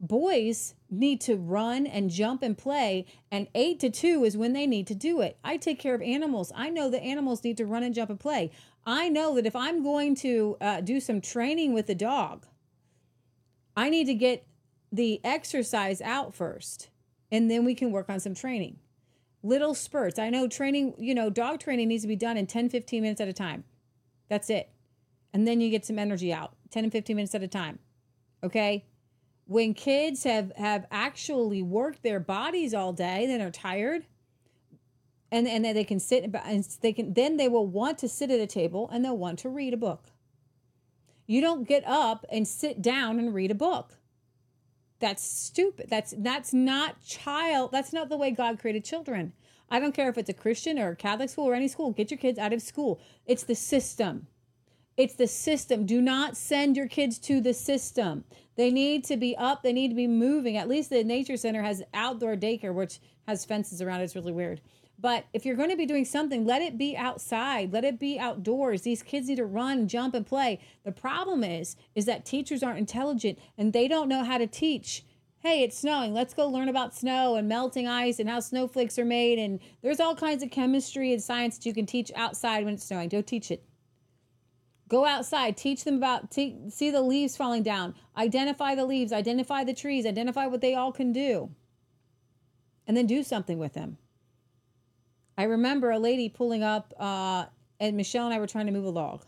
boys 0.01 0.75
need 0.91 1.21
to 1.23 1.37
run 1.37 1.87
and 1.87 2.11
jump 2.11 2.43
and 2.43 2.59
play 2.59 3.07
and 3.31 3.49
8 3.55 3.81
to 3.81 3.91
2 3.91 4.25
is 4.25 4.37
when 4.37 4.53
they 4.53 4.67
need 4.67 4.87
to 4.87 4.95
do 4.95 5.21
it 5.21 5.39
i 5.43 5.57
take 5.57 5.79
care 5.79 5.95
of 5.95 6.03
animals 6.03 6.53
i 6.55 6.69
know 6.69 6.91
that 6.91 7.03
animals 7.03 7.43
need 7.43 7.57
to 7.57 7.65
run 7.65 7.83
and 7.83 7.95
jump 7.95 8.11
and 8.11 8.21
play 8.21 8.51
i 8.85 9.09
know 9.09 9.35
that 9.35 9.47
if 9.47 9.57
i'm 9.57 9.83
going 9.83 10.15
to 10.15 10.57
uh, 10.61 10.81
do 10.81 11.01
some 11.01 11.21
training 11.21 11.73
with 11.73 11.87
the 11.87 11.95
dog 11.95 12.47
i 13.77 13.89
need 13.89 14.05
to 14.05 14.15
get 14.15 14.47
the 14.97 15.21
exercise 15.25 16.01
out 16.01 16.35
first 16.35 16.89
and 17.31 17.51
then 17.51 17.65
we 17.65 17.75
can 17.75 17.91
work 17.91 18.09
on 18.09 18.21
some 18.21 18.35
training. 18.35 18.79
Little 19.43 19.75
spurts. 19.75 20.19
I 20.19 20.31
know 20.31 20.49
training 20.49 20.95
you 20.99 21.15
know 21.15 21.31
dog 21.31 21.61
training 21.61 21.89
needs 21.89 22.03
to 22.03 22.09
be 22.09 22.17
done 22.17 22.37
in 22.37 22.47
10 22.47 22.69
15 22.69 23.03
minutes 23.03 23.21
at 23.21 23.29
a 23.29 23.33
time. 23.33 23.65
That's 24.29 24.51
it. 24.51 24.71
And 25.33 25.47
then 25.47 25.61
you 25.61 25.71
get 25.71 25.85
some 25.85 25.99
energy 25.99 26.33
out 26.33 26.55
10 26.71 26.85
and 26.85 26.93
15 26.93 27.17
minutes 27.17 27.35
at 27.35 27.43
a 27.43 27.49
time 27.49 27.79
okay? 28.43 28.85
When 29.47 29.75
kids 29.75 30.25
have 30.25 30.53
have 30.57 30.87
actually 30.91 31.63
worked 31.63 32.03
their 32.03 32.21
bodies 32.21 32.75
all 32.75 32.93
day 32.93 33.27
then 33.27 33.41
are 33.41 33.51
tired 33.51 34.07
and 35.31 35.47
and 35.47 35.65
then 35.65 35.75
they 35.75 35.85
can 35.85 36.01
sit 36.01 36.25
and 36.25 36.65
they 36.81 36.93
can 36.93 37.15
then 37.15 37.37
they 37.37 37.49
will 37.49 37.67
want 37.67 37.99
to 37.99 38.09
sit 38.09 38.31
at 38.31 38.41
a 38.41 38.47
table 38.47 38.89
and 38.93 39.05
they'll 39.05 39.17
want 39.17 39.39
to 39.41 39.49
read 39.49 39.75
a 39.75 39.77
book. 39.77 40.07
You 41.27 41.41
don't 41.41 41.67
get 41.67 41.85
up 41.87 42.25
and 42.31 42.47
sit 42.47 42.81
down 42.81 43.19
and 43.19 43.35
read 43.35 43.51
a 43.51 43.55
book 43.55 43.96
that's 44.99 45.23
stupid 45.23 45.87
that's 45.89 46.15
that's 46.19 46.53
not 46.53 47.03
child 47.03 47.71
that's 47.73 47.93
not 47.93 48.09
the 48.09 48.17
way 48.17 48.31
god 48.31 48.59
created 48.59 48.85
children 48.85 49.33
i 49.71 49.79
don't 49.79 49.95
care 49.95 50.09
if 50.09 50.19
it's 50.19 50.31
a 50.31 50.35
christian 50.35 50.79
or 50.79 50.91
a 50.91 50.97
catholic 50.97 51.29
school 51.29 51.45
or 51.45 51.55
any 51.55 51.69
school 51.69 51.91
get 51.91 52.11
your 52.11 52.19
kids 52.19 52.39
out 52.39 52.53
of 52.53 52.63
school 52.63 53.01
it's 53.27 53.45
the 53.45 53.55
system 53.55 54.27
it's 54.97 55.15
the 55.15 55.27
system. 55.27 55.85
Do 55.85 56.01
not 56.01 56.37
send 56.37 56.77
your 56.77 56.89
kids 56.89 57.19
to 57.21 57.41
the 57.41 57.53
system. 57.53 58.25
They 58.57 58.71
need 58.71 59.05
to 59.05 59.17
be 59.17 59.37
up, 59.37 59.63
they 59.63 59.73
need 59.73 59.89
to 59.89 59.95
be 59.95 60.07
moving. 60.07 60.57
At 60.57 60.69
least 60.69 60.89
the 60.91 61.05
nature 61.05 61.37
center 61.37 61.63
has 61.63 61.83
outdoor 61.93 62.37
daycare, 62.37 62.75
which 62.75 63.01
has 63.29 63.45
fences 63.45 63.83
around 63.83 64.01
it. 64.01 64.05
It's 64.05 64.17
really 64.17 64.33
weird. 64.33 64.63
But 64.99 65.27
if 65.33 65.45
you're 65.45 65.57
going 65.57 65.71
to 65.71 65.77
be 65.77 65.87
doing 65.87 66.07
something, 66.07 66.47
let 66.47 66.63
it 66.63 66.79
be 66.79 66.97
outside. 66.97 67.73
Let 67.73 67.85
it 67.85 67.99
be 67.99 68.19
outdoors. 68.19 68.83
These 68.83 69.03
kids 69.03 69.29
need 69.29 69.37
to 69.37 69.45
run, 69.45 69.89
jump, 69.89 70.15
and 70.15 70.27
play. 70.27 70.61
The 70.85 70.93
problem 70.93 71.45
is, 71.45 71.77
is 71.95 72.07
that 72.07 72.25
teachers 72.25 72.63
aren't 72.63 72.79
intelligent 72.79 73.39
and 73.59 73.73
they 73.73 73.89
don't 73.89 74.09
know 74.09 74.25
how 74.25 74.39
to 74.39 74.47
teach. 74.47 75.05
Hey, 75.41 75.63
it's 75.63 75.79
snowing. 75.79 76.15
Let's 76.15 76.33
go 76.33 76.49
learn 76.49 76.69
about 76.69 76.95
snow 76.95 77.37
and 77.37 77.47
melting 77.47 77.87
ice 77.87 78.19
and 78.19 78.29
how 78.29 78.41
snowflakes 78.41 78.99
are 78.99 79.05
made. 79.05 79.39
And 79.39 79.61
there's 79.83 80.01
all 80.01 80.17
kinds 80.17 80.43
of 80.43 80.51
chemistry 80.51 81.13
and 81.13 81.23
science 81.23 81.59
that 81.59 81.67
you 81.67 81.75
can 81.75 81.87
teach 81.87 82.11
outside 82.17 82.65
when 82.65 82.75
it's 82.75 82.85
snowing. 82.85 83.11
Go 83.11 83.21
teach 83.21 83.51
it. 83.51 83.63
Go 84.89 85.05
outside, 85.05 85.57
teach 85.57 85.85
them 85.85 85.97
about, 85.97 86.31
te- 86.31 86.71
see 86.71 86.91
the 86.91 87.03
leaves 87.03 87.37
falling 87.37 87.65
down, 87.65 87.95
identify 88.17 88.77
the 88.77 88.85
leaves, 88.85 89.13
identify 89.13 89.65
the 89.65 89.75
trees, 89.75 90.07
identify 90.07 90.47
what 90.47 90.61
they 90.61 90.77
all 90.77 90.93
can 90.93 91.13
do, 91.13 91.51
and 92.87 92.97
then 92.97 93.07
do 93.07 93.25
something 93.25 93.59
with 93.59 93.73
them. 93.73 93.99
I 95.39 95.45
remember 95.45 95.91
a 95.91 95.99
lady 95.99 96.29
pulling 96.29 96.63
up, 96.63 96.95
uh, 96.99 97.47
and 97.79 97.97
Michelle 97.97 98.25
and 98.25 98.35
I 98.35 98.39
were 98.39 98.47
trying 98.47 98.67
to 98.67 98.73
move 98.73 98.85
a 98.85 98.91
log. 98.91 99.25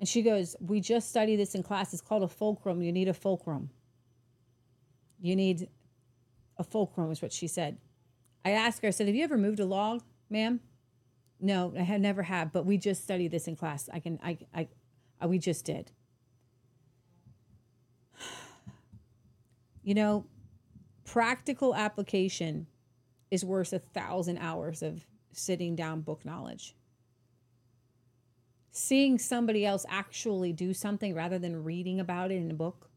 And 0.00 0.08
she 0.08 0.22
goes, 0.22 0.56
We 0.60 0.80
just 0.80 1.08
studied 1.08 1.36
this 1.36 1.54
in 1.54 1.62
class. 1.62 1.92
It's 1.92 2.02
called 2.02 2.22
a 2.22 2.28
fulcrum. 2.28 2.82
You 2.82 2.92
need 2.92 3.08
a 3.08 3.14
fulcrum. 3.14 3.70
You 5.20 5.36
need 5.36 5.68
a 6.58 6.64
fulcrum, 6.64 7.10
is 7.10 7.22
what 7.22 7.32
she 7.32 7.46
said. 7.46 7.78
I 8.44 8.50
asked 8.50 8.82
her, 8.82 8.88
I 8.88 8.90
said, 8.90 9.06
Have 9.06 9.16
you 9.16 9.24
ever 9.24 9.38
moved 9.38 9.60
a 9.60 9.66
log, 9.66 10.02
ma'am? 10.30 10.60
No, 11.40 11.74
I 11.78 11.82
had 11.82 12.00
never 12.00 12.22
have, 12.22 12.52
but 12.52 12.64
we 12.64 12.78
just 12.78 13.02
studied 13.02 13.30
this 13.30 13.46
in 13.46 13.56
class. 13.56 13.90
I 13.92 14.00
can, 14.00 14.18
I, 14.22 14.38
I, 14.54 14.68
I 15.20 15.26
we 15.26 15.38
just 15.38 15.64
did. 15.64 15.92
You 19.82 19.94
know, 19.94 20.26
practical 21.04 21.72
application 21.72 22.66
is 23.30 23.44
worth 23.44 23.72
a 23.72 23.78
thousand 23.78 24.38
hours 24.38 24.82
of 24.82 25.04
sitting 25.32 25.76
down 25.76 26.00
book 26.00 26.24
knowledge. 26.24 26.74
Seeing 28.70 29.18
somebody 29.18 29.64
else 29.64 29.86
actually 29.88 30.52
do 30.52 30.74
something 30.74 31.14
rather 31.14 31.38
than 31.38 31.64
reading 31.64 31.98
about 31.98 32.30
it 32.30 32.36
in 32.36 32.50
a 32.50 32.54
book 32.54 32.90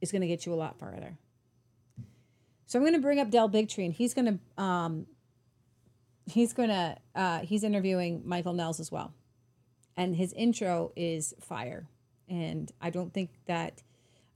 is 0.00 0.10
going 0.10 0.22
to 0.22 0.28
get 0.28 0.46
you 0.46 0.52
a 0.52 0.56
lot 0.56 0.78
farther. 0.78 1.18
So 2.66 2.78
I'm 2.78 2.82
going 2.82 2.94
to 2.94 3.00
bring 3.00 3.20
up 3.20 3.30
Del 3.30 3.50
Bigtree, 3.50 3.84
and 3.84 3.92
he's 3.92 4.14
going 4.14 4.38
to 4.56 4.62
um, 4.62 5.06
he's 6.26 6.52
gonna 6.52 6.96
uh, 7.14 7.40
he's 7.40 7.64
interviewing 7.64 8.22
Michael 8.24 8.54
Nehls 8.54 8.80
as 8.80 8.90
well, 8.90 9.12
and 9.96 10.16
his 10.16 10.32
intro 10.32 10.92
is 10.96 11.34
fire. 11.40 11.86
And 12.28 12.72
I 12.80 12.90
don't 12.90 13.12
think 13.12 13.30
that 13.46 13.82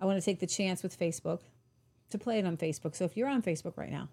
I 0.01 0.05
want 0.05 0.19
to 0.19 0.25
take 0.25 0.41
the 0.41 0.47
chance 0.47 0.83
with 0.83 0.99
Facebook 0.99 1.41
to 2.11 2.19
play 2.19 2.39
it 2.39 2.45
on 2.45 2.57
Facebook. 2.57 2.95
So 2.95 3.05
if 3.05 3.17
you're 3.17 3.29
on 3.29 3.43
Facebook 3.43 3.77
right 3.77 3.91
now, 3.91 4.09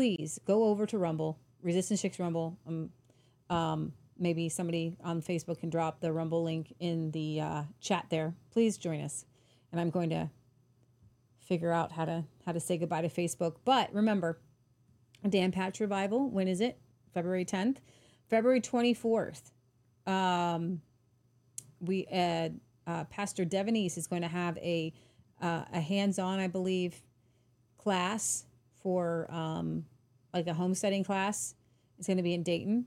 please 0.00 0.40
go 0.46 0.64
over 0.64 0.86
to 0.86 0.96
Rumble, 0.96 1.38
Resistance 1.60 2.00
Chicks 2.00 2.18
Rumble. 2.18 2.58
Um, 2.66 2.88
um, 3.50 3.92
maybe 4.18 4.48
somebody 4.48 4.96
on 5.04 5.20
Facebook 5.20 5.60
can 5.60 5.68
drop 5.68 6.00
the 6.00 6.10
Rumble 6.10 6.42
link 6.42 6.74
in 6.80 7.10
the 7.10 7.42
uh, 7.42 7.62
chat 7.82 8.06
there. 8.08 8.32
Please 8.50 8.78
join 8.78 9.02
us, 9.02 9.26
and 9.70 9.78
I'm 9.78 9.90
going 9.90 10.08
to 10.08 10.30
figure 11.38 11.70
out 11.70 11.92
how 11.92 12.06
to 12.06 12.24
how 12.46 12.52
to 12.52 12.60
say 12.60 12.78
goodbye 12.78 13.02
to 13.02 13.10
Facebook. 13.10 13.56
But 13.66 13.92
remember, 13.92 14.40
Dan 15.28 15.52
Patch 15.52 15.80
Revival. 15.80 16.30
When 16.30 16.48
is 16.48 16.62
it? 16.62 16.78
February 17.12 17.44
10th. 17.44 17.76
February 18.30 18.62
24th. 18.62 19.50
Um, 20.06 20.80
we 21.78 22.06
uh, 22.10 22.48
uh, 22.86 23.04
Pastor 23.10 23.44
Devonese 23.44 23.98
is 23.98 24.06
going 24.06 24.22
to 24.22 24.28
have 24.28 24.56
a 24.56 24.94
uh, 25.42 25.64
a 25.74 25.80
hands-on, 25.80 26.38
I 26.38 26.46
believe, 26.46 27.02
class 27.76 28.46
for 28.82 29.26
um, 29.30 29.84
like 30.32 30.46
a 30.46 30.54
homesteading 30.54 31.04
class. 31.04 31.54
It's 31.98 32.06
going 32.06 32.16
to 32.16 32.22
be 32.22 32.34
in 32.34 32.42
Dayton. 32.42 32.86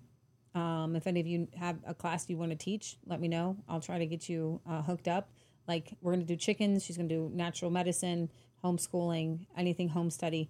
Um, 0.55 0.95
if 0.95 1.07
any 1.07 1.19
of 1.19 1.27
you 1.27 1.47
have 1.57 1.77
a 1.85 1.93
class 1.93 2.29
you 2.29 2.37
want 2.37 2.51
to 2.51 2.57
teach, 2.57 2.97
let 3.05 3.19
me 3.19 3.27
know. 3.27 3.57
I'll 3.67 3.81
try 3.81 3.97
to 3.97 4.05
get 4.05 4.29
you 4.29 4.61
uh, 4.69 4.81
hooked 4.81 5.07
up. 5.07 5.29
Like 5.67 5.93
we're 6.01 6.13
going 6.13 6.25
to 6.25 6.27
do 6.27 6.35
chickens. 6.35 6.83
She's 6.83 6.97
going 6.97 7.09
to 7.09 7.15
do 7.15 7.31
natural 7.33 7.71
medicine, 7.71 8.29
homeschooling, 8.63 9.45
anything 9.57 9.89
home 9.89 10.09
study 10.09 10.49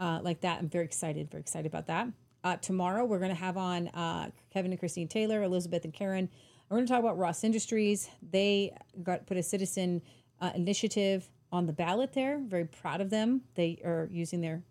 uh, 0.00 0.20
like 0.22 0.40
that. 0.40 0.58
I'm 0.58 0.68
very 0.68 0.84
excited, 0.84 1.30
very 1.30 1.40
excited 1.40 1.66
about 1.66 1.86
that. 1.86 2.08
Uh, 2.44 2.56
tomorrow, 2.56 3.04
we're 3.04 3.18
going 3.18 3.30
to 3.30 3.36
have 3.36 3.56
on 3.56 3.88
uh, 3.88 4.30
Kevin 4.52 4.72
and 4.72 4.78
Christine 4.78 5.08
Taylor, 5.08 5.42
Elizabeth 5.42 5.84
and 5.84 5.92
Karen. 5.92 6.28
We're 6.68 6.78
going 6.78 6.86
to 6.86 6.92
talk 6.92 7.00
about 7.00 7.18
Ross 7.18 7.44
Industries. 7.44 8.08
They 8.30 8.74
got 9.02 9.26
put 9.26 9.36
a 9.36 9.42
citizen 9.42 10.02
uh, 10.40 10.50
initiative 10.54 11.28
on 11.52 11.66
the 11.66 11.72
ballot 11.72 12.14
there. 12.14 12.40
Very 12.40 12.64
proud 12.64 13.00
of 13.00 13.10
them. 13.10 13.42
They 13.54 13.80
are 13.84 14.08
using 14.10 14.40
their 14.40 14.62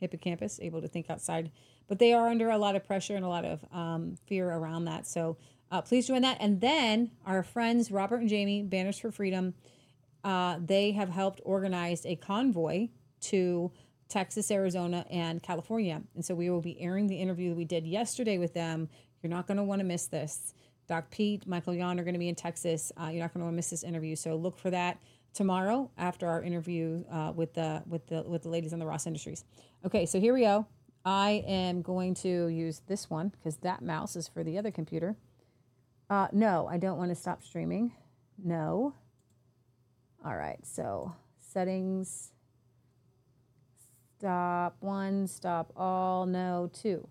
hippocampus, 0.00 0.58
able 0.60 0.80
to 0.80 0.88
think 0.88 1.10
outside, 1.10 1.50
but 1.88 1.98
they 1.98 2.12
are 2.12 2.28
under 2.28 2.50
a 2.50 2.58
lot 2.58 2.74
of 2.74 2.86
pressure 2.86 3.16
and 3.16 3.24
a 3.24 3.28
lot 3.28 3.44
of 3.44 3.64
um, 3.72 4.16
fear 4.26 4.50
around 4.50 4.86
that. 4.86 5.06
So 5.06 5.36
uh, 5.70 5.82
please 5.82 6.06
join 6.06 6.22
that. 6.22 6.38
And 6.40 6.60
then 6.60 7.10
our 7.26 7.42
friends 7.42 7.90
Robert 7.90 8.20
and 8.20 8.28
Jamie, 8.28 8.62
Banners 8.62 8.98
for 8.98 9.10
Freedom, 9.10 9.54
uh, 10.24 10.58
they 10.64 10.92
have 10.92 11.08
helped 11.08 11.40
organize 11.44 12.04
a 12.04 12.16
convoy 12.16 12.88
to 13.22 13.70
Texas, 14.08 14.50
Arizona, 14.50 15.06
and 15.10 15.42
California. 15.42 16.02
And 16.14 16.24
so 16.24 16.34
we 16.34 16.50
will 16.50 16.60
be 16.60 16.80
airing 16.80 17.06
the 17.06 17.16
interview 17.16 17.50
that 17.50 17.56
we 17.56 17.64
did 17.64 17.86
yesterday 17.86 18.38
with 18.38 18.52
them. 18.52 18.88
You're 19.22 19.30
not 19.30 19.46
going 19.46 19.56
to 19.56 19.62
want 19.62 19.80
to 19.80 19.84
miss 19.84 20.06
this. 20.06 20.52
Doc 20.88 21.10
Pete, 21.10 21.46
Michael 21.46 21.74
Yon 21.74 22.00
are 22.00 22.02
going 22.02 22.14
to 22.14 22.18
be 22.18 22.28
in 22.28 22.34
Texas. 22.34 22.90
Uh, 23.00 23.10
you're 23.12 23.22
not 23.22 23.32
going 23.32 23.40
to 23.40 23.44
want 23.44 23.52
to 23.52 23.56
miss 23.56 23.70
this 23.70 23.84
interview. 23.84 24.16
So 24.16 24.34
look 24.34 24.58
for 24.58 24.70
that 24.70 24.98
tomorrow 25.32 25.90
after 25.96 26.26
our 26.26 26.42
interview 26.42 27.04
uh, 27.10 27.32
with 27.34 27.54
the 27.54 27.82
with 27.86 28.06
the 28.06 28.22
with 28.22 28.42
the 28.42 28.48
ladies 28.48 28.72
in 28.72 28.78
the 28.78 28.86
Ross 28.86 29.06
Industries. 29.06 29.44
Okay, 29.84 30.06
so 30.06 30.20
here 30.20 30.34
we 30.34 30.40
go. 30.40 30.66
I 31.04 31.42
am 31.46 31.82
going 31.82 32.14
to 32.16 32.48
use 32.48 32.82
this 32.86 33.08
one 33.08 33.28
because 33.28 33.56
that 33.58 33.82
mouse 33.82 34.16
is 34.16 34.28
for 34.28 34.44
the 34.44 34.58
other 34.58 34.70
computer. 34.70 35.16
Uh, 36.10 36.28
no, 36.32 36.66
I 36.66 36.76
don't 36.76 36.98
want 36.98 37.10
to 37.10 37.14
stop 37.14 37.42
streaming. 37.42 37.92
No. 38.42 38.94
All 40.24 40.36
right, 40.36 40.58
so 40.66 41.14
settings 41.38 42.32
Stop 44.20 44.76
one, 44.80 45.26
stop 45.26 45.72
all, 45.74 46.26
no, 46.26 46.70
two. 46.74 47.08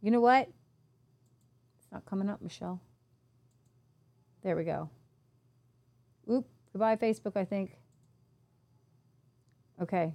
You 0.00 0.12
know 0.12 0.20
what? 0.20 0.46
It's 1.78 1.90
not 1.90 2.06
coming 2.06 2.30
up, 2.30 2.40
Michelle. 2.40 2.80
There 4.44 4.54
we 4.54 4.62
go. 4.62 4.88
Goodbye, 6.72 6.96
Facebook, 6.96 7.36
I 7.36 7.44
think. 7.44 7.76
Okay. 9.80 10.14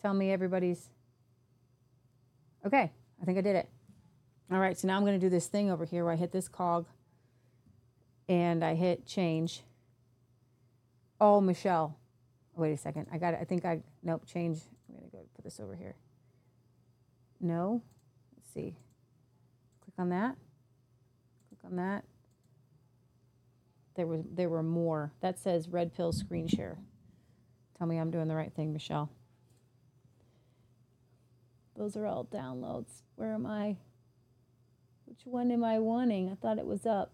Tell 0.00 0.14
me 0.14 0.30
everybody's. 0.30 0.90
Okay, 2.64 2.92
I 3.20 3.24
think 3.24 3.38
I 3.38 3.40
did 3.40 3.56
it. 3.56 3.68
All 4.50 4.58
right, 4.58 4.78
so 4.78 4.88
now 4.88 4.96
I'm 4.96 5.02
going 5.04 5.18
to 5.18 5.24
do 5.24 5.30
this 5.30 5.46
thing 5.46 5.70
over 5.70 5.84
here 5.84 6.04
where 6.04 6.12
I 6.12 6.16
hit 6.16 6.32
this 6.32 6.48
cog 6.48 6.86
and 8.28 8.64
I 8.64 8.74
hit 8.74 9.06
change. 9.06 9.62
Oh, 11.20 11.40
Michelle. 11.40 11.98
Oh, 12.56 12.62
wait 12.62 12.72
a 12.72 12.76
second. 12.76 13.06
I 13.12 13.18
got 13.18 13.34
it. 13.34 13.40
I 13.40 13.44
think 13.44 13.64
I, 13.64 13.82
nope, 14.02 14.24
change 14.26 14.60
I'm 14.88 14.96
going 14.96 15.10
to 15.10 15.16
go 15.16 15.22
put 15.34 15.44
this 15.44 15.60
over 15.60 15.74
here. 15.74 15.96
No. 17.40 17.82
Let's 18.36 18.52
see. 18.52 18.76
Click 19.82 19.94
on 19.98 20.08
that. 20.10 20.36
Click 21.48 21.60
on 21.64 21.76
that. 21.76 22.04
There 23.98 24.06
was 24.06 24.22
there 24.32 24.48
were 24.48 24.62
more. 24.62 25.12
That 25.22 25.40
says 25.40 25.68
red 25.68 25.92
pill 25.92 26.12
screen 26.12 26.46
share. 26.46 26.78
Tell 27.76 27.88
me 27.88 27.98
I'm 27.98 28.12
doing 28.12 28.28
the 28.28 28.36
right 28.36 28.54
thing, 28.54 28.72
Michelle. 28.72 29.10
Those 31.76 31.96
are 31.96 32.06
all 32.06 32.24
downloads. 32.24 33.02
Where 33.16 33.34
am 33.34 33.44
I? 33.44 33.76
Which 35.06 35.22
one 35.24 35.50
am 35.50 35.64
I 35.64 35.80
wanting? 35.80 36.30
I 36.30 36.36
thought 36.36 36.58
it 36.58 36.66
was 36.66 36.86
up. 36.86 37.12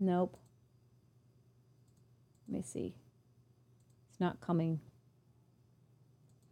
Nope. 0.00 0.36
Let 2.48 2.56
me 2.56 2.62
see. 2.62 2.96
It's 4.10 4.18
not 4.18 4.40
coming. 4.40 4.80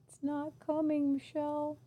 It's 0.06 0.20
not 0.22 0.52
coming, 0.64 1.14
Michelle. 1.14 1.78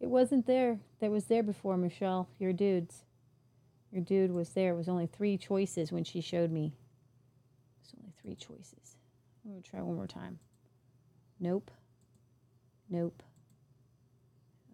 It 0.00 0.10
wasn't 0.10 0.46
there. 0.46 0.80
That 1.00 1.10
was 1.10 1.24
there 1.24 1.42
before, 1.42 1.78
Michelle. 1.78 2.28
Your 2.38 2.52
dudes. 2.52 3.04
Your 3.92 4.02
dude 4.02 4.30
was 4.30 4.50
there. 4.50 4.72
It 4.72 4.76
was 4.76 4.88
only 4.88 5.06
three 5.06 5.36
choices 5.36 5.90
when 5.90 6.04
she 6.04 6.20
showed 6.20 6.50
me. 6.50 6.66
It 6.66 7.82
was 7.82 7.94
only 7.98 8.12
three 8.20 8.36
choices. 8.36 8.96
I'm 9.44 9.50
going 9.50 9.62
to 9.62 9.70
try 9.70 9.80
one 9.82 9.96
more 9.96 10.06
time. 10.06 10.38
Nope. 11.40 11.70
Nope. 12.88 13.22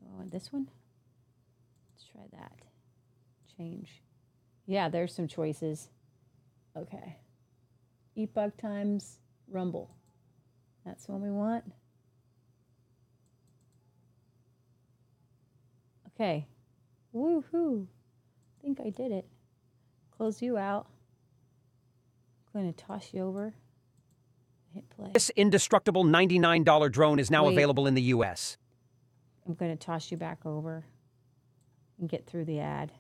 Oh, 0.05 0.21
and 0.21 0.31
this 0.31 0.53
one? 0.53 0.69
Let's 1.95 2.05
try 2.11 2.23
that. 2.39 2.53
Change. 3.57 4.03
Yeah, 4.67 4.89
there's 4.89 5.15
some 5.15 5.29
choices. 5.29 5.89
Okay. 6.77 7.17
Epoch 8.17 8.57
times 8.57 9.19
Rumble. 9.49 9.95
That's 10.85 11.09
what 11.09 11.21
we 11.21 11.31
want. 11.31 11.65
Okay. 16.09 16.47
Woohoo. 17.15 17.87
I 18.67 18.75
think 18.75 18.81
I 18.81 18.91
did 18.91 19.13
it. 19.13 19.25
Close 20.11 20.43
you 20.43 20.59
out. 20.59 20.89
I'm 22.53 22.61
going 22.61 22.73
to 22.73 22.85
toss 22.85 23.15
you 23.15 23.23
over. 23.23 23.55
Hit 24.75 24.91
play. 24.91 25.11
This 25.15 25.31
indestructible 25.31 26.05
$99 26.05 26.91
drone 26.91 27.21
is 27.21 27.31
now 27.31 27.47
Wait. 27.47 27.53
available 27.53 27.87
in 27.87 27.95
the 27.95 28.03
U.S. 28.03 28.57
I'm 29.47 29.55
going 29.55 29.71
to 29.71 29.77
toss 29.77 30.11
you 30.11 30.17
back 30.17 30.45
over 30.45 30.85
and 32.01 32.09
get 32.09 32.27
through 32.27 32.47
the 32.47 32.59
ad. 32.59 32.91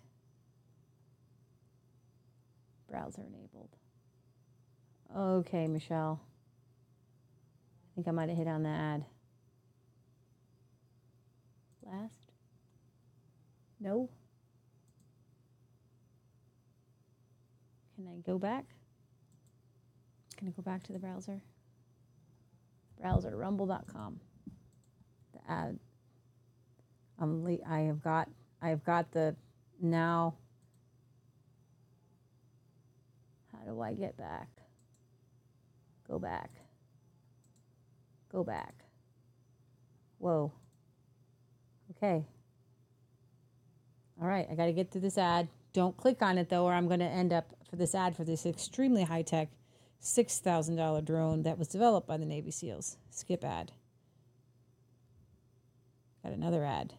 Browser 2.88 3.22
enabled. 3.22 3.70
Okay, 5.16 5.66
Michelle. 5.66 6.20
I 6.22 7.88
think 7.97 8.06
I 8.06 8.12
might 8.12 8.28
have 8.28 8.38
hit 8.38 8.47
on 8.47 8.62
the 8.62 8.68
ad. 8.68 9.05
Last? 11.82 12.30
No? 13.80 14.09
Can 18.06 18.14
I 18.14 18.20
go 18.20 18.38
back? 18.38 18.64
Can 20.36 20.46
I 20.46 20.50
go 20.52 20.62
back 20.62 20.84
to 20.84 20.92
the 20.92 20.98
browser? 21.00 21.42
Browser, 23.00 23.36
rumble.com. 23.36 24.20
The 25.32 25.50
ad 25.50 25.78
I'm 27.18 27.42
le- 27.42 27.66
I 27.68 27.80
have 27.80 28.00
got 28.00 28.28
I 28.62 28.68
have 28.68 28.84
got 28.84 29.10
the 29.10 29.34
now. 29.80 30.34
How 33.52 33.72
do 33.72 33.80
I 33.80 33.92
get 33.94 34.16
back? 34.16 34.50
Go 36.06 36.20
back. 36.20 36.50
Go 38.30 38.44
back. 38.44 38.84
Whoa. 40.18 40.52
Okay. 41.96 42.24
All 44.20 44.28
right, 44.28 44.46
I 44.48 44.54
got 44.54 44.66
to 44.66 44.72
get 44.72 44.92
through 44.92 45.00
this 45.00 45.18
ad. 45.18 45.48
Don't 45.72 45.96
click 45.96 46.22
on 46.22 46.38
it 46.38 46.48
though, 46.48 46.64
or 46.64 46.72
I'm 46.72 46.86
going 46.86 47.00
to 47.00 47.06
end 47.06 47.32
up 47.32 47.55
for 47.77 47.81
this 47.81 47.94
ad 47.94 48.16
for 48.16 48.24
this 48.24 48.47
extremely 48.47 49.05
high 49.05 49.20
tech 49.20 49.48
$6,000 50.03 51.05
drone 51.05 51.43
that 51.43 51.59
was 51.59 51.69
developed 51.69 52.07
by 52.07 52.16
the 52.16 52.24
Navy 52.24 52.51
SEALs. 52.51 52.97
Skip 53.11 53.44
ad. 53.44 53.73
Got 56.23 56.32
another 56.32 56.65
ad. 56.65 56.94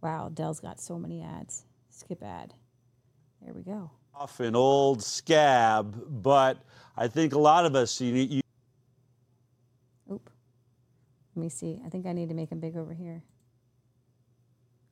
Wow, 0.00 0.30
Del's 0.32 0.60
got 0.60 0.80
so 0.80 0.98
many 0.98 1.22
ads. 1.22 1.64
Skip 1.90 2.22
ad. 2.22 2.54
There 3.42 3.52
we 3.52 3.62
go. 3.62 3.90
Off 4.14 4.38
an 4.40 4.54
old 4.54 5.02
scab, 5.02 6.00
but 6.08 6.62
I 6.96 7.08
think 7.08 7.34
a 7.34 7.38
lot 7.38 7.66
of 7.66 7.74
us, 7.74 8.00
you, 8.00 8.12
need. 8.12 8.30
you 8.30 8.42
Oop. 10.12 10.30
Let 11.34 11.42
me 11.42 11.48
see. 11.48 11.80
I 11.84 11.88
think 11.88 12.06
I 12.06 12.12
need 12.12 12.28
to 12.28 12.34
make 12.34 12.50
them 12.50 12.60
big 12.60 12.76
over 12.76 12.94
here. 12.94 13.22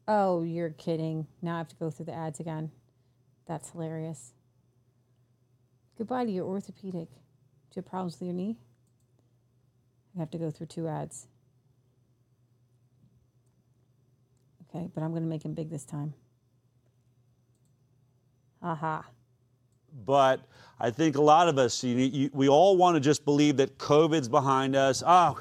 Oh, 0.08 0.42
you're 0.42 0.70
kidding. 0.70 1.26
Now 1.42 1.54
I 1.54 1.58
have 1.58 1.68
to 1.68 1.76
go 1.76 1.90
through 1.90 2.06
the 2.06 2.14
ads 2.14 2.40
again. 2.40 2.70
That's 3.46 3.70
hilarious. 3.70 4.32
Goodbye 5.96 6.24
to 6.24 6.30
your 6.30 6.44
orthopedic. 6.44 7.08
Do 7.08 7.76
you 7.76 7.82
have 7.82 7.86
problems 7.86 8.14
with 8.14 8.26
your 8.26 8.34
knee? 8.34 8.58
I 10.16 10.20
have 10.20 10.30
to 10.30 10.38
go 10.38 10.50
through 10.50 10.66
two 10.66 10.88
ads. 10.88 11.26
Okay, 14.68 14.88
but 14.94 15.02
I'm 15.02 15.10
going 15.10 15.22
to 15.22 15.28
make 15.28 15.44
him 15.44 15.54
big 15.54 15.70
this 15.70 15.84
time. 15.84 16.14
Aha. 18.62 19.04
But 20.04 20.40
I 20.78 20.90
think 20.90 21.16
a 21.16 21.22
lot 21.22 21.48
of 21.48 21.56
us, 21.56 21.82
you, 21.82 21.96
you, 21.96 22.30
we 22.34 22.48
all 22.48 22.76
want 22.76 22.96
to 22.96 23.00
just 23.00 23.24
believe 23.24 23.56
that 23.56 23.78
COVID's 23.78 24.28
behind 24.28 24.76
us. 24.76 25.02
Ah, 25.06 25.34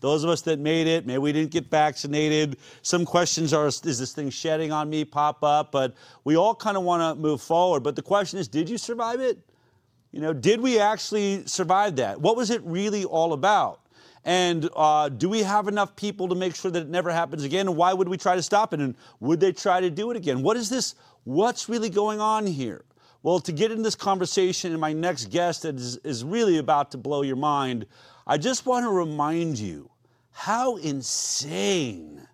those 0.00 0.24
of 0.24 0.30
us 0.30 0.42
that 0.42 0.58
made 0.58 0.86
it, 0.86 1.06
maybe 1.06 1.18
we 1.18 1.32
didn't 1.32 1.50
get 1.50 1.70
vaccinated. 1.70 2.58
Some 2.82 3.06
questions 3.06 3.54
are, 3.54 3.66
is 3.66 3.80
this 3.80 4.12
thing 4.12 4.28
shedding 4.28 4.72
on 4.72 4.90
me? 4.90 5.04
Pop 5.06 5.42
up, 5.42 5.72
but 5.72 5.94
we 6.24 6.36
all 6.36 6.54
kind 6.54 6.76
of 6.76 6.82
want 6.82 7.00
to 7.00 7.20
move 7.20 7.40
forward. 7.40 7.82
But 7.82 7.96
the 7.96 8.02
question 8.02 8.38
is, 8.38 8.46
did 8.46 8.68
you 8.68 8.76
survive 8.76 9.20
it? 9.20 9.38
You 10.12 10.20
know, 10.20 10.34
did 10.34 10.60
we 10.60 10.78
actually 10.78 11.46
survive 11.46 11.96
that? 11.96 12.20
What 12.20 12.36
was 12.36 12.50
it 12.50 12.62
really 12.64 13.04
all 13.04 13.32
about? 13.32 13.80
And 14.26 14.68
uh, 14.76 15.08
do 15.08 15.28
we 15.28 15.42
have 15.42 15.66
enough 15.66 15.96
people 15.96 16.28
to 16.28 16.34
make 16.34 16.54
sure 16.54 16.70
that 16.70 16.82
it 16.82 16.88
never 16.88 17.10
happens 17.10 17.42
again? 17.42 17.68
And 17.68 17.76
why 17.76 17.92
would 17.94 18.08
we 18.08 18.16
try 18.16 18.36
to 18.36 18.42
stop 18.42 18.74
it? 18.74 18.80
And 18.80 18.94
would 19.20 19.40
they 19.40 19.52
try 19.52 19.80
to 19.80 19.90
do 19.90 20.10
it 20.10 20.16
again? 20.16 20.42
What 20.42 20.56
is 20.56 20.68
this? 20.68 20.94
What's 21.24 21.68
really 21.68 21.90
going 21.90 22.20
on 22.20 22.46
here? 22.46 22.84
Well, 23.24 23.40
to 23.40 23.52
get 23.52 23.72
in 23.72 23.80
this 23.80 23.94
conversation, 23.94 24.72
and 24.72 24.80
my 24.82 24.92
next 24.92 25.30
guest 25.30 25.62
that 25.62 25.76
is, 25.76 25.96
is 26.04 26.22
really 26.22 26.58
about 26.58 26.90
to 26.90 26.98
blow 26.98 27.22
your 27.22 27.36
mind, 27.36 27.86
I 28.26 28.36
just 28.36 28.66
want 28.66 28.84
to 28.84 28.90
remind 28.90 29.58
you 29.58 29.90
how 30.30 30.76
insane 30.76 32.28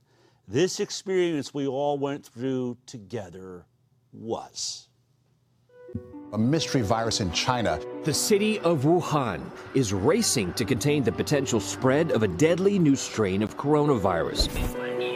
this 0.49 0.81
experience 0.81 1.55
we 1.55 1.69
all 1.69 1.97
went 1.97 2.27
through 2.27 2.77
together 2.87 3.67
was. 4.13 4.89
A 6.33 6.39
mystery 6.39 6.83
virus 6.83 7.21
in 7.21 7.31
China. 7.31 7.79
The 8.03 8.13
city 8.13 8.59
of 8.59 8.83
Wuhan 8.83 9.49
is 9.75 9.93
racing 9.93 10.55
to 10.55 10.65
contain 10.65 11.05
the 11.05 11.13
potential 11.13 11.61
spread 11.61 12.11
of 12.11 12.25
a 12.25 12.29
deadly 12.29 12.81
new 12.81 12.97
strain 12.97 13.45
of 13.45 13.57
coronavirus. 13.57 15.10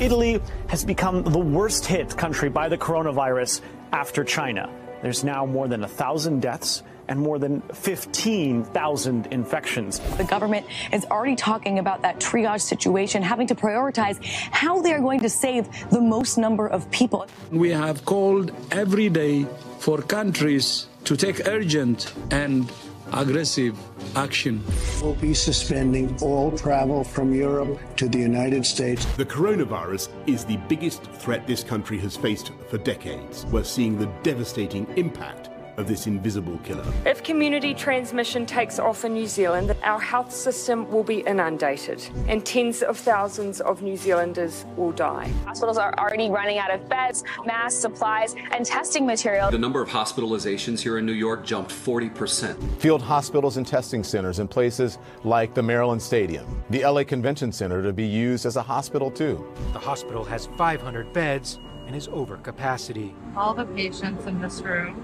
Italy 0.00 0.40
has 0.68 0.84
become 0.84 1.24
the 1.24 1.38
worst 1.38 1.84
hit 1.84 2.16
country 2.16 2.48
by 2.48 2.68
the 2.68 2.78
coronavirus 2.78 3.60
after 3.92 4.22
China. 4.22 4.70
There's 5.02 5.24
now 5.24 5.44
more 5.44 5.66
than 5.66 5.82
a 5.82 5.88
1,000 5.88 6.40
deaths 6.40 6.82
and 7.08 7.18
more 7.18 7.38
than 7.38 7.62
15,000 7.72 9.26
infections. 9.32 9.98
The 10.18 10.24
government 10.24 10.66
is 10.92 11.04
already 11.06 11.34
talking 11.34 11.78
about 11.78 12.02
that 12.02 12.20
triage 12.20 12.60
situation, 12.60 13.22
having 13.22 13.46
to 13.48 13.54
prioritize 13.54 14.22
how 14.22 14.82
they 14.82 14.92
are 14.92 15.00
going 15.00 15.20
to 15.20 15.28
save 15.28 15.68
the 15.90 16.00
most 16.00 16.38
number 16.38 16.68
of 16.68 16.88
people. 16.90 17.26
We 17.50 17.70
have 17.70 18.04
called 18.04 18.52
every 18.70 19.08
day 19.08 19.46
for 19.78 20.02
countries 20.02 20.86
to 21.04 21.16
take 21.16 21.48
urgent 21.48 22.12
and 22.30 22.70
aggressive 23.12 23.78
action. 24.16 24.62
We'll 25.02 25.14
be 25.14 25.34
suspending 25.34 26.16
all 26.20 26.50
travel 26.56 27.04
from 27.04 27.34
Europe 27.34 27.78
to 27.96 28.08
the 28.08 28.18
United 28.18 28.64
States. 28.64 29.04
The 29.16 29.24
coronavirus 29.24 30.08
is 30.26 30.44
the 30.44 30.56
biggest 30.68 31.02
threat 31.02 31.46
this 31.46 31.62
country 31.62 31.98
has 31.98 32.16
faced 32.16 32.52
for 32.68 32.78
decades. 32.78 33.46
We're 33.46 33.64
seeing 33.64 33.98
the 33.98 34.06
devastating 34.22 34.86
impact 34.96 35.50
of 35.78 35.86
this 35.86 36.06
invisible 36.06 36.58
killer. 36.58 36.84
If 37.06 37.22
community 37.22 37.72
transmission 37.72 38.44
takes 38.44 38.78
off 38.78 39.04
in 39.04 39.14
New 39.14 39.26
Zealand, 39.26 39.74
our 39.84 40.00
health 40.00 40.32
system 40.32 40.90
will 40.90 41.04
be 41.04 41.20
inundated 41.20 42.06
and 42.26 42.44
tens 42.44 42.82
of 42.82 42.98
thousands 42.98 43.60
of 43.60 43.80
New 43.80 43.96
Zealanders 43.96 44.66
will 44.76 44.92
die. 44.92 45.30
Hospitals 45.46 45.78
are 45.78 45.94
already 45.98 46.28
running 46.28 46.58
out 46.58 46.72
of 46.72 46.88
beds, 46.88 47.24
masks, 47.46 47.80
supplies, 47.80 48.34
and 48.52 48.66
testing 48.66 49.06
material. 49.06 49.50
The 49.50 49.58
number 49.58 49.80
of 49.80 49.88
hospitalizations 49.88 50.80
here 50.80 50.98
in 50.98 51.06
New 51.06 51.12
York 51.12 51.46
jumped 51.46 51.70
40%. 51.70 52.80
Field 52.80 53.00
hospitals 53.00 53.56
and 53.56 53.66
testing 53.66 54.02
centers 54.02 54.40
in 54.40 54.48
places 54.48 54.98
like 55.24 55.54
the 55.54 55.62
Maryland 55.62 56.02
Stadium, 56.02 56.62
the 56.70 56.84
LA 56.84 57.04
Convention 57.04 57.52
Center 57.52 57.82
to 57.82 57.92
be 57.92 58.06
used 58.06 58.46
as 58.46 58.56
a 58.56 58.62
hospital 58.62 59.10
too. 59.10 59.46
The 59.72 59.78
hospital 59.78 60.24
has 60.24 60.46
500 60.56 61.12
beds 61.12 61.60
and 61.86 61.96
is 61.96 62.08
over 62.08 62.36
capacity. 62.36 63.14
All 63.34 63.54
the 63.54 63.64
patients 63.64 64.26
in 64.26 64.40
this 64.42 64.60
room, 64.60 64.94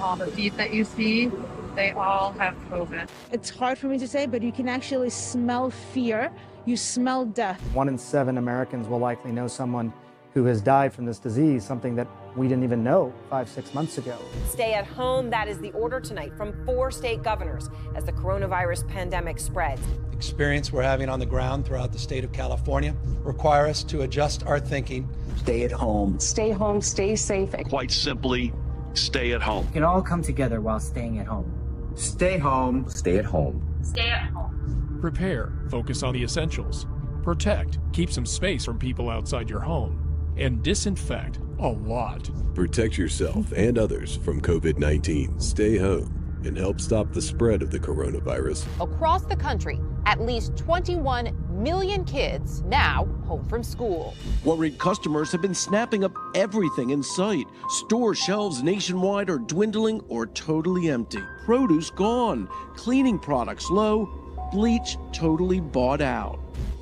all 0.00 0.16
the 0.16 0.26
feet 0.28 0.56
that 0.56 0.72
you 0.72 0.84
see, 0.84 1.30
they 1.74 1.92
all 1.92 2.32
have 2.32 2.54
COVID. 2.70 3.08
It's 3.32 3.50
hard 3.50 3.78
for 3.78 3.86
me 3.86 3.98
to 3.98 4.08
say, 4.08 4.26
but 4.26 4.42
you 4.42 4.52
can 4.52 4.68
actually 4.68 5.10
smell 5.10 5.70
fear. 5.70 6.32
You 6.64 6.76
smell 6.76 7.24
death. 7.26 7.60
One 7.72 7.88
in 7.88 7.98
seven 7.98 8.38
Americans 8.38 8.88
will 8.88 8.98
likely 8.98 9.32
know 9.32 9.46
someone 9.46 9.92
who 10.36 10.44
has 10.44 10.60
died 10.60 10.92
from 10.92 11.06
this 11.06 11.18
disease, 11.18 11.64
something 11.64 11.94
that 11.96 12.06
we 12.36 12.46
didn't 12.46 12.62
even 12.62 12.84
know 12.84 13.10
five, 13.30 13.48
six 13.48 13.72
months 13.72 13.96
ago. 13.96 14.18
Stay 14.46 14.74
at 14.74 14.86
home. 14.86 15.30
That 15.30 15.48
is 15.48 15.58
the 15.58 15.70
order 15.72 15.98
tonight 15.98 16.36
from 16.36 16.52
four 16.66 16.90
state 16.90 17.22
governors 17.22 17.70
as 17.94 18.04
the 18.04 18.12
coronavirus 18.12 18.86
pandemic 18.86 19.38
spreads. 19.38 19.80
The 20.10 20.16
Experience 20.16 20.70
we're 20.72 20.82
having 20.82 21.08
on 21.08 21.20
the 21.20 21.26
ground 21.26 21.64
throughout 21.64 21.90
the 21.90 21.98
state 21.98 22.22
of 22.22 22.32
California 22.32 22.94
require 23.22 23.66
us 23.66 23.82
to 23.84 24.02
adjust 24.02 24.44
our 24.44 24.60
thinking. 24.60 25.08
Stay 25.36 25.62
at 25.62 25.72
home. 25.72 26.20
Stay 26.20 26.50
home, 26.50 26.82
stay 26.82 27.16
safe. 27.16 27.54
Quite 27.68 27.90
simply, 27.90 28.52
stay 28.96 29.32
at 29.32 29.42
home. 29.42 29.66
We 29.66 29.72
can 29.72 29.84
all 29.84 30.02
come 30.02 30.22
together 30.22 30.60
while 30.60 30.80
staying 30.80 31.18
at 31.18 31.26
home. 31.26 31.92
Stay 31.94 32.38
home. 32.38 32.88
Stay 32.88 33.18
at 33.18 33.24
home. 33.24 33.78
Stay 33.82 34.08
at 34.08 34.30
home. 34.30 34.98
Prepare. 35.00 35.52
Focus 35.70 36.02
on 36.02 36.14
the 36.14 36.22
essentials. 36.22 36.86
Protect. 37.22 37.78
Keep 37.92 38.10
some 38.10 38.26
space 38.26 38.64
from 38.64 38.78
people 38.78 39.08
outside 39.10 39.48
your 39.48 39.60
home. 39.60 40.34
And 40.36 40.62
disinfect 40.62 41.40
a 41.58 41.68
lot. 41.68 42.30
Protect 42.54 42.98
yourself 42.98 43.52
and 43.56 43.78
others 43.78 44.16
from 44.16 44.40
COVID 44.40 44.78
19. 44.78 45.40
Stay 45.40 45.78
home 45.78 46.40
and 46.44 46.56
help 46.56 46.80
stop 46.80 47.12
the 47.12 47.22
spread 47.22 47.62
of 47.62 47.70
the 47.70 47.78
coronavirus. 47.78 48.66
Across 48.80 49.24
the 49.24 49.36
country, 49.36 49.80
at 50.04 50.20
least 50.20 50.56
21 50.56 51.34
million 51.56 52.04
kids 52.04 52.62
now 52.62 53.06
home 53.26 53.44
from 53.46 53.62
school. 53.62 54.14
Worried 54.44 54.78
customers 54.78 55.32
have 55.32 55.42
been 55.42 55.54
snapping 55.54 56.04
up 56.04 56.12
everything 56.34 56.90
in 56.90 57.02
sight. 57.02 57.46
Store 57.68 58.14
shelves 58.14 58.62
nationwide 58.62 59.30
are 59.30 59.38
dwindling 59.38 60.00
or 60.08 60.26
totally 60.26 60.88
empty. 60.90 61.22
Produce 61.44 61.90
gone. 61.90 62.48
Cleaning 62.74 63.18
products 63.18 63.70
low. 63.70 64.06
Bleach 64.52 64.96
totally 65.12 65.60
bought 65.60 66.00
out. 66.00 66.38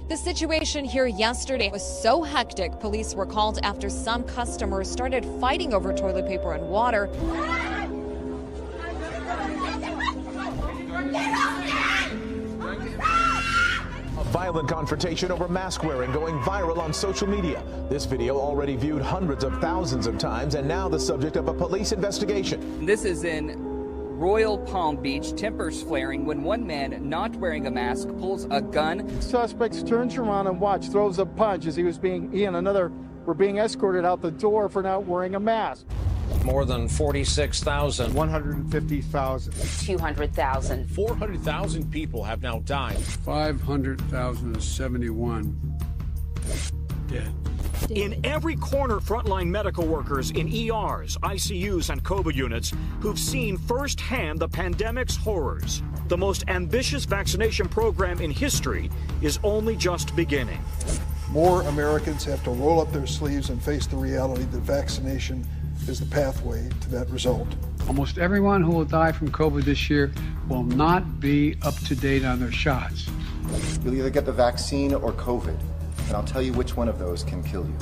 The 0.07 0.17
situation 0.19 0.85
here 0.85 1.07
yesterday 1.07 1.71
was 1.71 1.83
so 1.83 2.23
hectic, 2.23 2.79
police 2.79 3.15
were 3.15 3.25
called 3.25 3.59
after 3.63 3.89
some 3.89 4.23
customers 4.23 4.91
started 4.91 5.25
fighting 5.41 5.73
over 5.73 5.95
toilet 5.95 6.27
paper 6.27 6.53
and 6.53 6.69
water. 6.69 7.09
A 11.07 12.04
violent 14.35 14.69
confrontation 14.69 15.31
over 15.31 15.47
mask 15.47 15.85
wearing 15.85 16.11
going 16.11 16.37
viral 16.41 16.79
on 16.79 16.93
social 16.93 17.29
media. 17.29 17.63
This 17.89 18.05
video 18.05 18.37
already 18.37 18.75
viewed 18.75 19.01
hundreds 19.01 19.45
of 19.45 19.61
thousands 19.61 20.09
of 20.09 20.19
times 20.19 20.57
and 20.57 20.67
now 20.67 20.89
the 20.89 20.99
subject 20.99 21.37
of 21.37 21.47
a 21.47 21.55
police 21.55 21.93
investigation. 21.93 22.85
This 22.85 23.05
is 23.05 23.23
in 23.23 23.55
Royal 24.19 24.59
Palm 24.59 24.97
Beach, 24.97 25.37
tempers 25.37 25.85
flaring 25.85 26.25
when 26.25 26.43
one 26.43 26.67
man 26.67 27.09
not 27.09 27.37
wearing 27.37 27.69
a 27.69 27.71
mask 27.71 28.09
pulls 28.19 28.49
a 28.51 28.61
gun. 28.61 29.09
Suspects 29.23 29.85
turns 29.85 30.17
around 30.17 30.49
and 30.49 30.61
watch, 30.61 30.89
throws 30.89 31.21
a 31.21 31.27
punch 31.27 31.67
as 31.67 31.77
he 31.77 31.85
was 31.85 31.97
being 31.97 32.33
he 32.33 32.45
and 32.47 32.57
another 32.57 32.91
were 33.27 33.35
being 33.35 33.59
escorted 33.59 34.05
out 34.05 34.23
the 34.23 34.31
door 34.31 34.69
for 34.69 34.81
not 34.83 35.07
wearing 35.07 35.35
a 35.35 35.41
mask. 35.41 35.85
More 36.45 36.65
than 36.65 36.89
46,000. 36.89 38.15
150,000. 38.15 39.87
200,000. 39.87 40.91
400,000 40.91 41.91
people 41.91 42.23
have 42.25 42.43
now 42.43 42.61
died. 42.61 42.99
500,071 42.99 45.75
dead. 47.09 47.33
In 47.91 48.19
every 48.25 48.57
corner, 48.57 48.97
frontline 48.97 49.49
medical 49.49 49.87
workers 49.87 50.31
in 50.31 50.49
ERs, 50.49 51.19
ICUs, 51.19 51.91
and 51.91 52.03
COVID 52.03 52.35
units 52.35 52.73
who've 53.01 53.19
seen 53.19 53.59
firsthand 53.59 54.39
the 54.39 54.49
pandemic's 54.49 55.17
horrors. 55.17 55.83
The 56.09 56.17
most 56.17 56.45
ambitious 56.49 57.05
vaccination 57.05 57.69
program 57.69 58.21
in 58.21 58.31
history 58.31 58.91
is 59.21 59.39
only 59.43 59.77
just 59.77 60.17
beginning. 60.17 60.61
More 61.31 61.63
Americans 61.63 62.25
have 62.25 62.45
to 62.45 62.51
roll 62.51 62.81
up 62.81 62.93
their 62.93 63.07
sleeves 63.07 63.51
and 63.51 63.63
face 63.63 63.87
the 63.87 63.97
reality 63.97 64.45
that 64.45 64.61
vaccination 64.61 65.47
is 65.89 66.01
the 66.01 66.07
pathway 66.07 66.69
to 66.81 66.91
that 66.91 67.09
result. 67.11 67.49
Almost 67.89 68.19
everyone 68.19 68.63
who 68.63 68.71
will 68.71 68.85
die 68.85 69.13
from 69.13 69.31
COVID 69.31 69.65
this 69.65 69.91
year 69.91 70.13
will 70.49 70.63
not 70.63 71.21
be 71.21 71.57
up 71.63 71.75
to 71.87 71.97
date 71.97 72.25
on 72.25 72.41
their 72.41 72.53
shots. 72.53 73.09
You'll 73.83 73.95
either 73.95 74.11
get 74.11 74.25
the 74.25 74.33
vaccine 74.33 74.95
or 74.95 75.13
COVID, 75.13 75.59
and 76.07 76.17
I'll 76.17 76.25
tell 76.25 76.41
you 76.41 76.53
which 76.53 76.77
one 76.77 76.89
of 76.89 76.99
those 76.99 77.25
can 77.25 77.43
kill 77.43 77.67
you. 77.67 77.77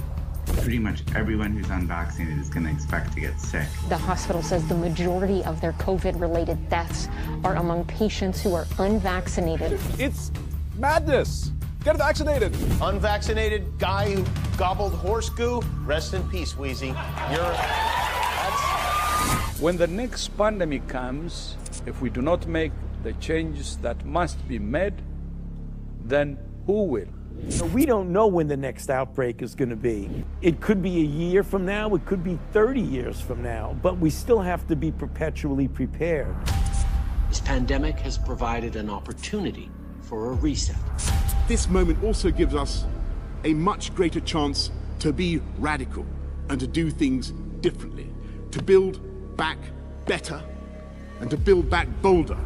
Pretty 0.63 0.79
much 0.79 1.03
everyone 1.15 1.53
who's 1.53 1.71
unvaccinated 1.71 2.39
is 2.39 2.49
going 2.51 2.67
to 2.67 2.73
expect 2.73 3.13
to 3.15 3.21
get 3.21 3.39
sick. 3.41 3.67
The 3.89 3.97
hospital 3.97 4.43
says 4.43 4.67
the 4.67 4.75
majority 4.75 5.45
of 5.45 5.61
their 5.61 5.73
COVID 5.75 6.21
related 6.21 6.69
deaths 6.69 7.09
are 7.45 7.57
among 7.57 7.85
patients 7.85 8.41
who 8.43 8.55
are 8.55 8.67
unvaccinated. 8.79 9.79
It's 9.99 10.33
madness. 10.77 11.53
Get 11.85 11.97
vaccinated. 11.97 12.55
Unvaccinated 12.81 13.77
guy 13.77 14.15
who 14.15 14.25
gobbled 14.57 14.93
horse 14.93 15.29
goo. 15.29 15.61
Rest 15.85 16.15
in 16.15 16.23
peace, 16.29 16.57
Wheezy. 16.57 16.87
You're. 16.87 17.39
That's... 17.39 19.61
When 19.61 19.77
the 19.77 19.89
next 19.89 20.29
pandemic 20.39 20.87
comes, 20.87 21.57
if 21.85 22.01
we 22.01 22.09
do 22.09 22.23
not 22.23 22.47
make 22.47 22.71
the 23.03 23.15
changes 23.15 23.79
that 23.79 24.05
must 24.05 24.47
be 24.47 24.61
made, 24.61 25.03
then 26.05 26.39
who 26.67 26.85
will? 26.85 27.09
We 27.73 27.85
don't 27.85 28.13
know 28.13 28.29
when 28.29 28.47
the 28.47 28.57
next 28.57 28.89
outbreak 28.89 29.43
is 29.43 29.57
going 29.57 29.71
to 29.71 29.77
be. 29.77 30.25
It 30.41 30.61
could 30.61 30.83
be 30.83 31.01
a 31.01 31.05
year 31.05 31.43
from 31.43 31.67
now, 31.67 31.93
it 31.97 32.07
could 32.07 32.23
be 32.23 32.39
30 32.53 32.81
years 32.81 33.21
from 33.21 33.43
now, 33.43 33.77
but 33.83 33.99
we 33.99 34.09
still 34.09 34.41
have 34.41 34.69
to 34.69 34.77
be 34.77 34.93
perpetually 34.93 35.67
prepared. 35.67 36.37
This 37.29 37.41
pandemic 37.41 37.99
has 38.01 38.19
provided 38.19 38.77
an 38.77 38.89
opportunity 38.89 39.69
for 40.03 40.31
a 40.31 40.35
reset. 40.35 40.77
This 41.49 41.69
moment 41.69 42.03
also 42.05 42.31
gives 42.31 42.55
us 42.55 42.85
a 43.45 43.53
much 43.53 43.95
greater 43.95 44.21
chance 44.21 44.71
to 45.01 45.13
be 45.13 45.41
radical 45.59 46.07
and 46.49 46.61
to 46.61 46.67
do 46.67 46.91
things 46.91 47.33
differently, 47.61 48.09
to 48.53 48.63
build 48.63 49.37
back 49.37 49.59
better 50.07 50.43
and 51.21 51.29
to 51.31 51.37
build 51.37 51.69
back 51.69 51.89
bolder. 52.01 52.39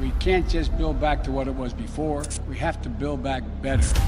We 0.00 0.12
can't 0.20 0.48
just 0.48 0.76
build 0.78 1.00
back 1.00 1.24
to 1.24 1.32
what 1.32 1.48
it 1.48 1.54
was 1.54 1.72
before. 1.72 2.22
We 2.48 2.56
have 2.58 2.80
to 2.82 2.88
build 2.88 3.22
back 3.22 3.42
better. 3.62 4.00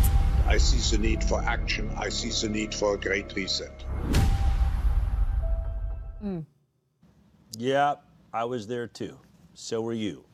I 0.47 0.57
see 0.59 0.97
the 0.97 1.03
need 1.03 1.25
for 1.25 1.43
action. 1.43 1.91
I 1.97 2.09
see 2.09 2.31
the 2.31 2.53
need 2.53 2.75
for 2.75 2.95
a 2.95 2.99
great 2.99 3.35
reset. 3.35 3.85
Mm. 6.25 6.47
Yeah, 7.59 7.95
I 8.33 8.45
was 8.45 8.67
there 8.69 8.87
too. 8.87 9.19
So 9.55 9.83
were 9.83 9.93
you. 9.93 10.25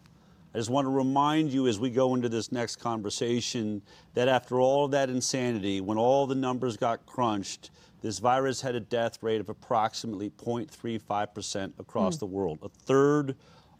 I 0.55 0.59
just 0.59 0.70
want 0.70 0.87
to 0.87 0.91
remind 0.91 1.53
you 1.53 1.66
as 1.66 1.79
we 1.79 1.91
go 1.91 2.15
into 2.15 2.29
this 2.29 2.51
next 2.51 2.77
conversation 2.77 3.83
that 4.15 4.29
after 4.29 4.61
all 4.61 4.87
of 4.87 4.93
that 4.93 5.11
insanity, 5.11 5.81
when 5.81 5.99
all 5.99 6.27
the 6.27 6.35
numbers 6.35 6.77
got 6.77 7.05
crunched, 7.05 7.70
this 8.01 8.19
virus 8.19 8.62
had 8.62 8.75
a 8.75 8.81
death 8.81 9.23
rate 9.23 9.41
of 9.41 9.49
approximately 9.51 10.31
0.35% 10.31 11.73
across 11.79 12.16
mm. 12.16 12.20
the 12.20 12.27
world, 12.27 12.59
a 12.62 12.69
third 12.69 13.37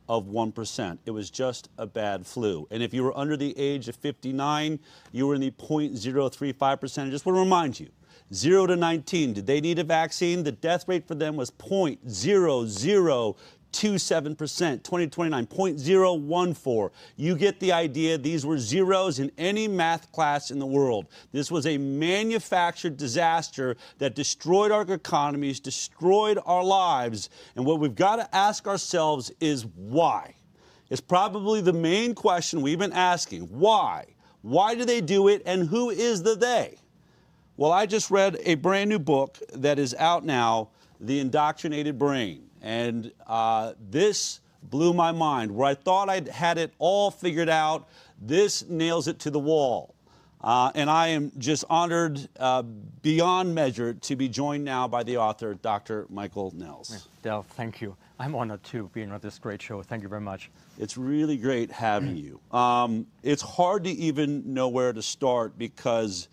of 0.09 0.27
1%. 0.27 0.99
It 1.07 1.11
was 1.11 1.31
just 1.31 1.69
a 1.79 1.87
bad 1.87 2.27
flu. 2.27 2.67
And 2.71 2.83
if 2.83 2.93
you 2.93 3.03
were 3.03 3.17
under 3.17 3.37
the 3.37 3.57
age 3.59 3.89
of 3.89 3.97
59, 3.97 4.79
you 5.13 5.27
were 5.27 5.35
in 5.35 5.41
the 5.41 5.51
0.035%. 5.51 7.07
I 7.07 7.11
just 7.11 7.25
want 7.25 7.37
to 7.37 7.41
remind 7.41 7.81
you 7.81 7.89
0 8.33 8.67
to 8.67 8.77
19, 8.77 9.33
did 9.33 9.47
they 9.47 9.61
need 9.61 9.79
a 9.79 9.85
vaccine? 9.85 10.43
The 10.43 10.53
death 10.53 10.87
rate 10.87 11.07
for 11.07 11.15
them 11.15 11.37
was 11.37 11.51
0.00 11.51 13.37
0.27%, 13.73 14.83
2029, 14.83 15.47
0.014. 15.47 16.91
You 17.17 17.37
get 17.37 17.61
the 17.61 17.73
idea. 17.73 18.19
These 18.19 18.47
were 18.47 18.59
zeros 18.59 19.19
in 19.19 19.31
any 19.39 19.69
math 19.69 20.11
class 20.13 20.51
in 20.51 20.59
the 20.59 20.67
world. 20.67 21.07
This 21.33 21.51
was 21.51 21.67
a 21.67 21.79
manufactured 21.79 22.97
disaster 22.97 23.77
that 23.99 24.15
destroyed 24.15 24.71
our 24.71 24.83
economies, 24.83 25.61
destroyed 25.61 26.39
our 26.47 26.65
lives. 26.65 27.31
And 27.57 27.65
what 27.65 27.81
we've 27.81 27.95
got 27.95 28.17
to 28.17 28.35
ask 28.35 28.67
ourselves 28.67 29.31
is 29.41 29.67
why? 29.67 30.35
It's 30.91 31.01
probably 31.01 31.61
the 31.61 31.73
main 31.73 32.15
question 32.15 32.63
we've 32.63 32.79
been 32.79 32.93
asking. 32.93 33.43
Why? 33.43 34.07
Why 34.43 34.75
do 34.75 34.85
they 34.85 35.01
do 35.01 35.29
it, 35.29 35.43
and 35.45 35.69
who 35.69 35.91
is 35.91 36.23
the 36.23 36.35
they? 36.35 36.79
Well, 37.57 37.73
I 37.73 37.87
just 37.87 38.11
read 38.11 38.39
a 38.45 38.55
brand 38.55 38.89
new 38.89 39.01
book 39.01 39.39
that 39.53 39.79
is 39.79 39.95
out 39.95 40.25
now, 40.25 40.71
The 41.01 41.19
Indoctrinated 41.19 41.99
Brain. 41.99 42.48
And 42.63 43.13
uh, 43.27 43.73
this 43.91 44.41
blew 44.63 44.93
my 44.93 45.13
mind. 45.13 45.55
Where 45.55 45.69
I 45.69 45.75
thought 45.75 46.09
I 46.09 46.23
had 46.31 46.59
it 46.59 46.73
all 46.79 47.11
figured 47.11 47.49
out, 47.49 47.89
this 48.21 48.69
nails 48.69 49.09
it 49.09 49.19
to 49.21 49.31
the 49.31 49.39
wall. 49.39 49.95
Uh, 50.41 50.71
and 50.75 50.89
I 50.89 51.09
am 51.09 51.33
just 51.39 51.65
honored 51.69 52.29
uh, 52.39 52.63
beyond 53.03 53.55
measure 53.55 53.95
to 53.95 54.17
be 54.17 54.29
joined 54.29 54.65
now 54.65 54.87
by 54.87 55.03
the 55.03 55.17
author, 55.17 55.55
Dr. 55.55 56.07
Michael 56.11 56.53
Nehls. 56.53 57.07
Del, 57.23 57.43
thank 57.43 57.81
you. 57.81 57.97
I'm 58.21 58.35
honored 58.35 58.63
to 58.65 58.89
be 58.95 59.05
on 59.05 59.19
this 59.21 59.39
great 59.39 59.61
show. 59.61 59.83
Thank 59.83 60.03
you 60.03 60.09
very 60.09 60.21
much. 60.21 60.51
It's 60.79 60.97
really 60.97 61.37
great 61.37 61.73
having 61.73 62.17
you. 62.17 62.41
Um, 62.57 63.07
it's 63.23 63.43
hard 63.43 63.85
to 63.85 63.91
even 63.91 64.55
know 64.55 64.69
where 64.69 64.93
to 64.93 65.03
start 65.03 65.59
because 65.59 66.29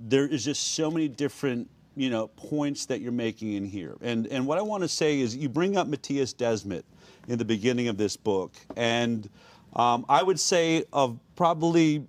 there 0.00 0.26
is 0.26 0.44
just 0.44 0.74
so 0.74 0.90
many 0.90 1.06
different 1.06 1.68
you 1.96 2.10
know, 2.10 2.28
points 2.28 2.86
that 2.86 3.00
you're 3.00 3.12
making 3.12 3.52
in 3.52 3.64
here. 3.64 3.96
And, 4.00 4.26
and 4.28 4.46
what 4.46 4.58
I 4.58 4.62
want 4.62 4.82
to 4.82 4.88
say 4.88 5.20
is 5.20 5.36
you 5.36 5.48
bring 5.48 5.76
up 5.76 5.86
Matthias 5.86 6.32
Desmet 6.32 6.84
in 7.28 7.38
the 7.38 7.44
beginning 7.44 7.88
of 7.88 7.96
this 7.96 8.16
book. 8.16 8.54
And 8.76 9.28
um, 9.74 10.04
I 10.08 10.22
would 10.22 10.40
say 10.40 10.84
of 10.92 11.18
probably 11.36 12.06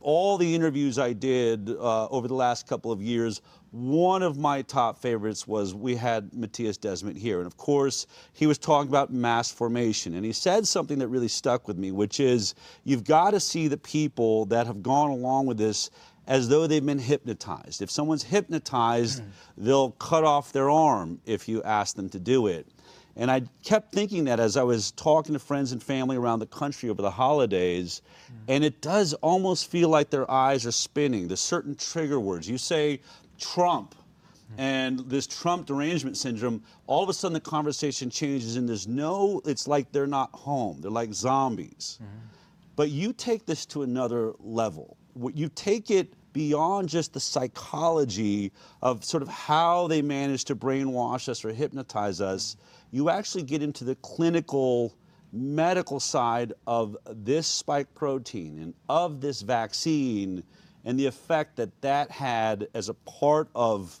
all 0.00 0.38
the 0.38 0.54
interviews 0.54 0.98
I 0.98 1.12
did 1.12 1.70
uh, 1.70 2.06
over 2.08 2.28
the 2.28 2.34
last 2.34 2.66
couple 2.66 2.92
of 2.92 3.02
years, 3.02 3.42
one 3.70 4.22
of 4.22 4.38
my 4.38 4.62
top 4.62 4.98
favorites 4.98 5.46
was 5.46 5.74
we 5.74 5.94
had 5.94 6.32
Matthias 6.32 6.78
Desmet 6.78 7.18
here. 7.18 7.38
And 7.38 7.46
of 7.46 7.56
course, 7.56 8.06
he 8.32 8.46
was 8.46 8.56
talking 8.56 8.88
about 8.88 9.12
mass 9.12 9.50
formation. 9.50 10.14
And 10.14 10.24
he 10.24 10.32
said 10.32 10.66
something 10.66 10.98
that 11.00 11.08
really 11.08 11.28
stuck 11.28 11.68
with 11.68 11.76
me, 11.76 11.90
which 11.90 12.20
is 12.20 12.54
you've 12.84 13.04
got 13.04 13.32
to 13.32 13.40
see 13.40 13.68
the 13.68 13.76
people 13.76 14.46
that 14.46 14.66
have 14.66 14.82
gone 14.82 15.10
along 15.10 15.46
with 15.46 15.58
this 15.58 15.90
as 16.28 16.50
though 16.50 16.66
they've 16.66 16.84
been 16.84 16.98
hypnotized. 16.98 17.80
If 17.80 17.90
someone's 17.90 18.22
hypnotized, 18.22 19.20
hmm. 19.20 19.30
they'll 19.56 19.92
cut 19.92 20.24
off 20.24 20.52
their 20.52 20.70
arm 20.70 21.20
if 21.24 21.48
you 21.48 21.62
ask 21.62 21.96
them 21.96 22.10
to 22.10 22.20
do 22.20 22.46
it. 22.46 22.68
And 23.16 23.32
I 23.32 23.42
kept 23.64 23.92
thinking 23.92 24.26
that 24.26 24.38
as 24.38 24.56
I 24.56 24.62
was 24.62 24.92
talking 24.92 25.32
to 25.32 25.40
friends 25.40 25.72
and 25.72 25.82
family 25.82 26.16
around 26.16 26.38
the 26.38 26.46
country 26.46 26.90
over 26.90 27.02
the 27.02 27.10
holidays, 27.10 28.02
hmm. 28.26 28.34
and 28.46 28.62
it 28.62 28.82
does 28.82 29.14
almost 29.14 29.70
feel 29.70 29.88
like 29.88 30.10
their 30.10 30.30
eyes 30.30 30.66
are 30.66 30.72
spinning. 30.72 31.28
There's 31.28 31.40
certain 31.40 31.74
trigger 31.74 32.20
words. 32.20 32.48
You 32.48 32.58
say 32.58 33.00
Trump 33.40 33.94
hmm. 34.50 34.60
and 34.60 34.98
this 35.08 35.26
Trump 35.26 35.66
derangement 35.66 36.18
syndrome, 36.18 36.62
all 36.86 37.02
of 37.02 37.08
a 37.08 37.14
sudden 37.14 37.32
the 37.32 37.40
conversation 37.40 38.10
changes 38.10 38.56
and 38.56 38.68
there's 38.68 38.86
no, 38.86 39.40
it's 39.46 39.66
like 39.66 39.90
they're 39.92 40.06
not 40.06 40.30
home. 40.34 40.82
They're 40.82 40.90
like 40.90 41.14
zombies. 41.14 41.98
But 42.76 42.90
you 42.90 43.12
take 43.14 43.46
this 43.46 43.64
to 43.66 43.82
another 43.82 44.34
level. 44.38 44.98
You 45.34 45.48
take 45.48 45.90
it 45.90 46.12
beyond 46.38 46.88
just 46.88 47.14
the 47.14 47.18
psychology 47.18 48.52
of 48.80 49.04
sort 49.04 49.24
of 49.24 49.28
how 49.28 49.88
they 49.88 50.00
manage 50.00 50.44
to 50.44 50.54
brainwash 50.54 51.28
us 51.28 51.44
or 51.44 51.52
hypnotize 51.52 52.20
us. 52.20 52.56
You 52.92 53.10
actually 53.10 53.42
get 53.42 53.60
into 53.60 53.82
the 53.82 53.96
clinical 53.96 54.94
medical 55.32 55.98
side 55.98 56.52
of 56.64 56.96
this 57.08 57.48
spike 57.48 57.92
protein 57.92 58.60
and 58.60 58.74
of 58.88 59.20
this 59.20 59.42
vaccine 59.42 60.44
and 60.84 60.96
the 60.96 61.06
effect 61.06 61.56
that 61.56 61.72
that 61.80 62.08
had 62.08 62.68
as 62.72 62.88
a 62.88 62.94
part 62.94 63.48
of 63.56 64.00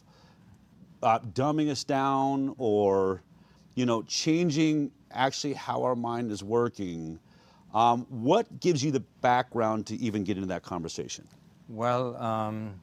uh, 1.02 1.18
dumbing 1.18 1.68
us 1.68 1.82
down 1.82 2.54
or 2.56 3.20
you 3.74 3.84
know 3.84 4.02
changing 4.02 4.92
actually 5.10 5.54
how 5.54 5.82
our 5.82 5.96
mind 5.96 6.30
is 6.30 6.44
working 6.44 7.18
um, 7.74 8.06
what 8.10 8.60
gives 8.60 8.82
you 8.82 8.92
the 8.92 9.02
background 9.22 9.86
to 9.88 9.96
even 9.96 10.22
get 10.22 10.36
into 10.36 10.48
that 10.48 10.62
conversation 10.62 11.26
Well, 11.68 12.16
um, 12.16 12.80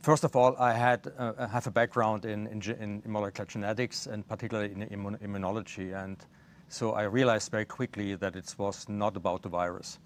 first 0.00 0.24
of 0.24 0.34
all, 0.34 0.56
I 0.56 0.72
had 0.72 1.12
uh, 1.18 1.46
have 1.46 1.66
a 1.66 1.70
background 1.70 2.24
in, 2.24 3.02
molecular 3.04 3.44
genetics 3.44 4.06
and 4.06 4.26
particularly 4.26 4.72
in 4.72 4.88
immun- 4.88 5.20
immunology, 5.20 5.94
and 5.94 6.16
so 6.68 6.92
I 6.92 7.02
realized 7.02 7.50
very 7.50 7.66
quickly 7.66 8.14
that 8.14 8.36
it 8.36 8.54
was 8.56 8.88
not 8.88 9.18
about 9.18 9.42
the 9.42 9.50
virus. 9.50 9.98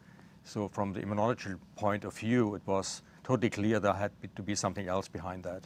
So 0.43 0.67
from 0.67 0.93
the 0.93 1.03
immunology 1.03 1.57
point 1.77 2.05
of 2.05 2.15
view, 2.19 2.57
it 2.57 2.63
was 2.67 3.03
totally 3.23 3.51
clear 3.51 3.79
there 3.79 3.93
had 3.93 4.11
to 4.35 4.43
be 4.43 4.57
something 4.57 4.89
else 4.89 5.07
behind 5.07 5.45
that. 5.45 5.65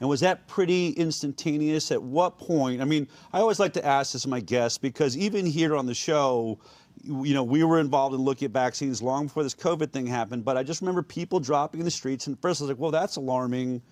And 0.00 0.08
was 0.08 0.20
that 0.20 0.46
pretty 0.46 0.90
instantaneous? 0.92 1.90
At 1.90 2.02
what 2.02 2.38
point? 2.38 2.80
I 2.80 2.86
mean, 2.86 3.06
I 3.34 3.40
always 3.40 3.60
like 3.60 3.74
to 3.74 3.84
ask 3.84 4.14
this 4.14 4.26
my 4.26 4.40
guests 4.40 4.78
because 4.78 5.14
even 5.14 5.44
here 5.44 5.76
on 5.76 5.84
the 5.84 5.94
show, 5.94 6.58
you 7.04 7.34
know, 7.34 7.42
we 7.42 7.64
were 7.64 7.80
involved 7.80 8.14
in 8.14 8.20
looking 8.20 8.46
at 8.46 8.52
vaccines 8.52 9.02
long 9.02 9.26
before 9.26 9.42
this 9.42 9.54
COVID 9.54 9.90
thing 9.92 10.06
happened. 10.06 10.44
But 10.44 10.56
I 10.56 10.62
just 10.62 10.80
remember 10.80 11.02
people 11.02 11.40
dropping 11.40 11.80
in 11.80 11.84
the 11.84 11.90
streets, 11.90 12.26
and 12.26 12.38
first 12.40 12.60
I 12.60 12.64
was 12.64 12.70
like, 12.70 12.78
"Well, 12.78 12.90
that's 12.90 13.16
alarming," 13.16 13.82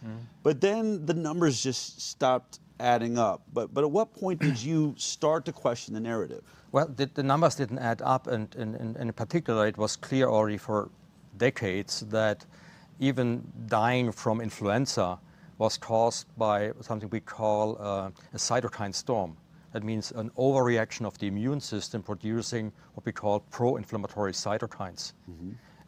but 0.43 0.61
then 0.61 1.05
the 1.07 1.15
numbers 1.15 1.63
just 1.63 2.01
stopped 2.01 2.61
adding 2.81 3.19
up. 3.19 3.43
But 3.53 3.73
but 3.75 3.85
at 3.85 3.91
what 3.91 4.13
point 4.15 4.41
did 4.41 4.61
you 4.63 4.95
start 4.97 5.45
to 5.47 5.53
question 5.53 5.95
the 5.95 6.01
narrative? 6.01 6.43
Well, 6.73 6.87
the, 6.87 7.07
the 7.07 7.23
numbers 7.23 7.55
didn't 7.55 7.79
add 7.79 8.03
up, 8.03 8.27
and, 8.27 8.55
and, 8.57 8.75
and 8.75 8.97
in 8.97 9.13
particular, 9.13 9.67
it 9.67 9.79
was 9.79 9.97
clear 9.97 10.29
already 10.29 10.59
for 10.59 10.91
decades 11.39 12.01
that 12.11 12.45
even 13.01 13.43
dying 13.67 14.13
from 14.13 14.41
influenza 14.41 15.19
was 15.57 15.79
caused 15.79 16.27
by 16.37 16.73
something 16.81 17.09
we 17.11 17.21
call 17.21 17.77
uh, 17.81 18.11
a 18.35 18.37
cytokine 18.37 18.95
storm. 18.95 19.37
That 19.73 19.83
means 19.83 20.13
an 20.13 20.31
overreaction 20.31 21.07
of 21.07 21.19
the 21.19 21.27
immune 21.27 21.61
system 21.61 22.03
producing 22.03 22.73
what 22.95 23.05
we 23.05 23.13
call 23.13 23.41
pro 23.41 23.77
inflammatory 23.77 24.33
cytokines. 24.33 25.13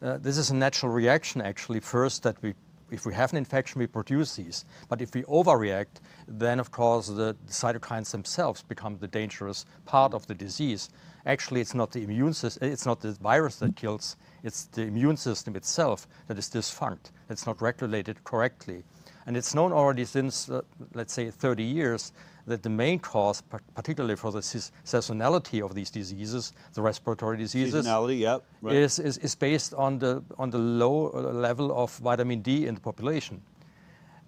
Uh, 0.01 0.17
this 0.17 0.37
is 0.37 0.49
a 0.49 0.55
natural 0.55 0.91
reaction, 0.91 1.41
actually, 1.41 1.79
first, 1.79 2.23
that 2.23 2.41
we 2.41 2.53
if 2.91 3.05
we 3.05 3.13
have 3.13 3.31
an 3.31 3.37
infection, 3.37 3.79
we 3.79 3.87
produce 3.87 4.35
these. 4.35 4.65
But 4.89 5.01
if 5.01 5.15
we 5.15 5.23
overreact, 5.23 6.01
then 6.27 6.59
of 6.59 6.71
course 6.71 7.07
the, 7.07 7.35
the 7.45 7.53
cytokines 7.53 8.11
themselves 8.11 8.61
become 8.63 8.97
the 8.97 9.07
dangerous 9.07 9.65
part 9.85 10.13
of 10.13 10.27
the 10.27 10.35
disease. 10.35 10.89
Actually, 11.25 11.61
it's 11.61 11.73
not 11.73 11.91
the 11.91 12.03
immune 12.03 12.33
system, 12.33 12.69
it's 12.69 12.85
not 12.85 12.99
the 12.99 13.11
virus 13.13 13.55
that 13.57 13.75
kills, 13.75 14.17
it's 14.43 14.65
the 14.65 14.81
immune 14.81 15.15
system 15.15 15.55
itself 15.55 16.07
that 16.27 16.37
is 16.37 16.49
dysfunct, 16.49 17.11
that's 17.27 17.45
not 17.45 17.61
regulated 17.61 18.21
correctly. 18.23 18.83
And 19.25 19.37
it's 19.37 19.55
known 19.55 19.71
already 19.71 20.03
since, 20.03 20.49
uh, 20.49 20.61
let's 20.93 21.13
say, 21.13 21.29
30 21.29 21.63
years 21.63 22.11
that 22.47 22.63
the 22.63 22.69
main 22.69 22.99
cause, 22.99 23.41
particularly 23.75 24.15
for 24.15 24.31
the 24.31 24.39
seasonality 24.39 25.63
of 25.63 25.75
these 25.75 25.89
diseases, 25.89 26.53
the 26.73 26.81
respiratory 26.81 27.37
diseases, 27.37 27.85
Seasonality, 27.85 28.19
yep, 28.19 28.43
right. 28.61 28.75
is, 28.75 28.99
is, 28.99 29.17
is 29.19 29.35
based 29.35 29.73
on 29.73 29.99
the, 29.99 30.23
on 30.37 30.49
the 30.49 30.57
low 30.57 31.11
uh, 31.13 31.19
level 31.31 31.71
of 31.77 31.95
vitamin 31.97 32.41
D 32.41 32.67
in 32.67 32.75
the 32.75 32.81
population. 32.81 33.41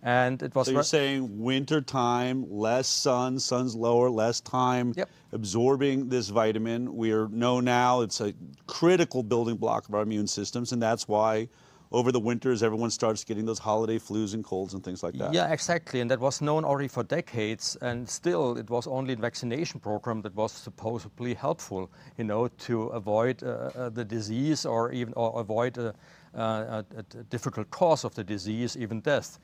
And 0.06 0.44
it 0.44 0.54
was 0.54 0.68
So 0.68 0.74
you're 0.74 0.84
saying 0.84 1.40
winter 1.42 1.80
time, 1.80 2.46
less 2.50 2.88
sun, 2.90 3.40
sun's 3.40 3.74
lower, 3.74 4.10
less 4.10 4.42
time 4.42 4.94
absorbing 5.32 6.10
this 6.10 6.28
vitamin. 6.28 6.94
We 6.94 7.14
are 7.14 7.30
know 7.30 7.62
now 7.62 8.02
it's 8.02 8.20
a 8.20 8.34
critical 8.68 9.24
building 9.24 9.56
block 9.56 9.88
of 9.88 9.96
our 9.96 10.02
immune 10.02 10.28
systems, 10.28 10.74
and 10.74 10.82
that's 10.82 11.08
why 11.08 11.48
over 11.94 12.12
the 12.12 12.20
winters 12.20 12.64
everyone 12.64 12.90
starts 12.90 13.24
getting 13.24 13.46
those 13.46 13.60
holiday 13.60 14.00
flus 14.00 14.34
and 14.34 14.44
colds 14.44 14.74
and 14.74 14.84
things 14.84 15.04
like 15.04 15.14
that. 15.14 15.32
Yeah, 15.32 15.54
exactly. 15.54 16.02
And 16.02 16.10
that 16.10 16.20
was 16.20 16.42
known 16.42 16.66
already 16.66 16.88
for 16.88 17.04
decades. 17.04 17.78
And 17.82 18.10
still, 18.10 18.58
it 18.58 18.70
was 18.70 18.88
only 18.88 19.14
a 19.14 19.16
vaccination 19.16 19.80
program 19.80 20.22
that 20.24 20.36
was 20.36 20.52
supposedly 20.52 21.36
helpful, 21.36 21.92
you 22.18 22.24
know, 22.24 22.48
to 22.48 22.88
avoid 22.88 23.44
uh, 23.44 23.48
uh, 23.48 23.90
the 23.90 24.04
disease 24.04 24.66
or 24.66 24.92
even 24.92 25.14
or 25.14 25.40
avoid 25.40 25.78
a, 25.78 25.94
uh, 26.36 26.82
a, 26.98 27.00
a 27.00 27.24
difficult 27.30 27.70
cause 27.70 28.04
of 28.04 28.16
the 28.16 28.24
disease, 28.24 28.76
even 28.76 29.00
death. 29.00 29.38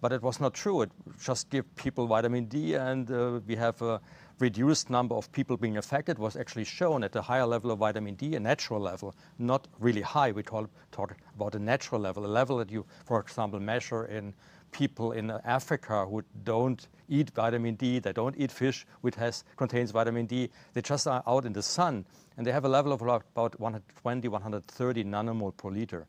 But 0.00 0.12
it 0.12 0.22
was 0.22 0.40
not 0.40 0.54
true. 0.54 0.82
It 0.82 0.90
just 1.20 1.50
gave 1.50 1.64
people 1.74 2.06
vitamin 2.06 2.44
D, 2.44 2.74
and 2.74 3.10
uh, 3.10 3.40
we 3.46 3.56
have 3.56 3.80
a 3.82 4.00
reduced 4.38 4.90
number 4.90 5.14
of 5.14 5.30
people 5.32 5.56
being 5.56 5.76
affected. 5.76 6.18
Was 6.18 6.36
actually 6.36 6.64
shown 6.64 7.04
at 7.04 7.16
a 7.16 7.22
higher 7.22 7.46
level 7.46 7.70
of 7.70 7.78
vitamin 7.78 8.14
D, 8.14 8.34
a 8.34 8.40
natural 8.40 8.80
level, 8.80 9.14
not 9.38 9.68
really 9.78 10.02
high. 10.02 10.32
We 10.32 10.42
call, 10.42 10.68
talk 10.92 11.16
about 11.34 11.54
a 11.54 11.58
natural 11.58 12.00
level, 12.00 12.26
a 12.26 12.28
level 12.28 12.58
that 12.58 12.70
you, 12.70 12.84
for 13.04 13.20
example, 13.20 13.60
measure 13.60 14.04
in 14.06 14.34
people 14.72 15.12
in 15.12 15.30
Africa 15.44 16.06
who 16.06 16.22
don't 16.44 16.88
eat 17.08 17.30
vitamin 17.30 17.76
D, 17.76 17.98
they 17.98 18.12
don't 18.12 18.34
eat 18.36 18.50
fish 18.50 18.86
which 19.00 19.14
has 19.14 19.44
contains 19.56 19.90
vitamin 19.90 20.26
D. 20.26 20.50
They 20.74 20.82
just 20.82 21.06
are 21.06 21.22
out 21.26 21.44
in 21.44 21.52
the 21.52 21.62
sun, 21.62 22.04
and 22.36 22.46
they 22.46 22.52
have 22.52 22.64
a 22.64 22.68
level 22.68 22.92
of 22.92 23.00
about 23.00 23.58
120, 23.58 24.28
130 24.28 25.04
nanomole 25.04 25.56
per 25.56 25.70
liter. 25.70 26.06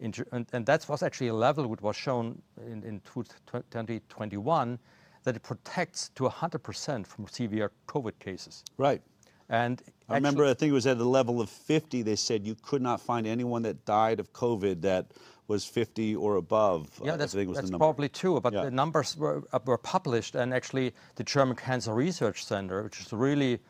And, 0.00 0.46
and 0.52 0.64
that 0.66 0.88
was 0.88 1.02
actually 1.02 1.28
a 1.28 1.34
level 1.34 1.66
which 1.66 1.82
was 1.82 1.96
shown 1.96 2.40
in, 2.64 2.84
in 2.84 3.00
2021 3.12 4.78
that 5.24 5.36
it 5.36 5.42
protects 5.42 6.10
to 6.10 6.24
100% 6.24 7.06
from 7.06 7.26
severe 7.28 7.72
COVID 7.86 8.18
cases. 8.18 8.64
Right. 8.76 9.02
And 9.48 9.82
I 10.08 10.14
remember, 10.14 10.44
I 10.44 10.54
think 10.54 10.70
it 10.70 10.74
was 10.74 10.86
at 10.86 10.98
the 10.98 11.06
level 11.06 11.40
of 11.40 11.48
50, 11.48 12.02
they 12.02 12.16
said 12.16 12.46
you 12.46 12.54
could 12.62 12.82
not 12.82 13.00
find 13.00 13.26
anyone 13.26 13.62
that 13.62 13.84
died 13.84 14.20
of 14.20 14.32
COVID 14.32 14.82
that 14.82 15.12
was 15.48 15.64
50 15.64 16.14
or 16.16 16.36
above. 16.36 16.90
Yeah, 17.02 17.14
uh, 17.14 17.16
that's, 17.16 17.34
I 17.34 17.38
think 17.38 17.48
was 17.48 17.58
that's 17.58 17.70
the 17.70 17.78
probably 17.78 18.10
true. 18.10 18.38
But 18.40 18.52
Yeah. 18.52 18.64
the 18.64 18.70
numbers 18.70 19.16
were, 19.16 19.42
uh, 19.52 19.58
were 19.64 19.78
published, 19.78 20.34
and 20.34 20.52
actually, 20.52 20.94
the 21.16 21.24
German 21.24 21.56
Cancer 21.56 21.94
Research 21.94 22.44
Center, 22.44 22.82
which 22.82 23.00
is 23.00 23.12
really 23.12 23.60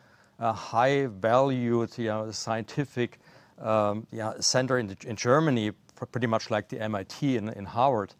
a 0.41 0.53
high-valued, 0.53 1.97
you 1.97 2.07
know, 2.07 2.31
scientific 2.33 3.21
um, 3.61 4.07
yeah, 4.13 4.35
center 4.41 4.79
in, 4.79 4.89
the, 4.89 4.97
in 5.07 5.17
Germany, 5.17 5.73
pretty 6.13 6.27
much 6.27 6.51
like 6.51 6.69
the 6.69 6.81
MIT 6.81 7.37
in, 7.37 7.49
in 7.51 7.65
Harvard, 7.65 8.15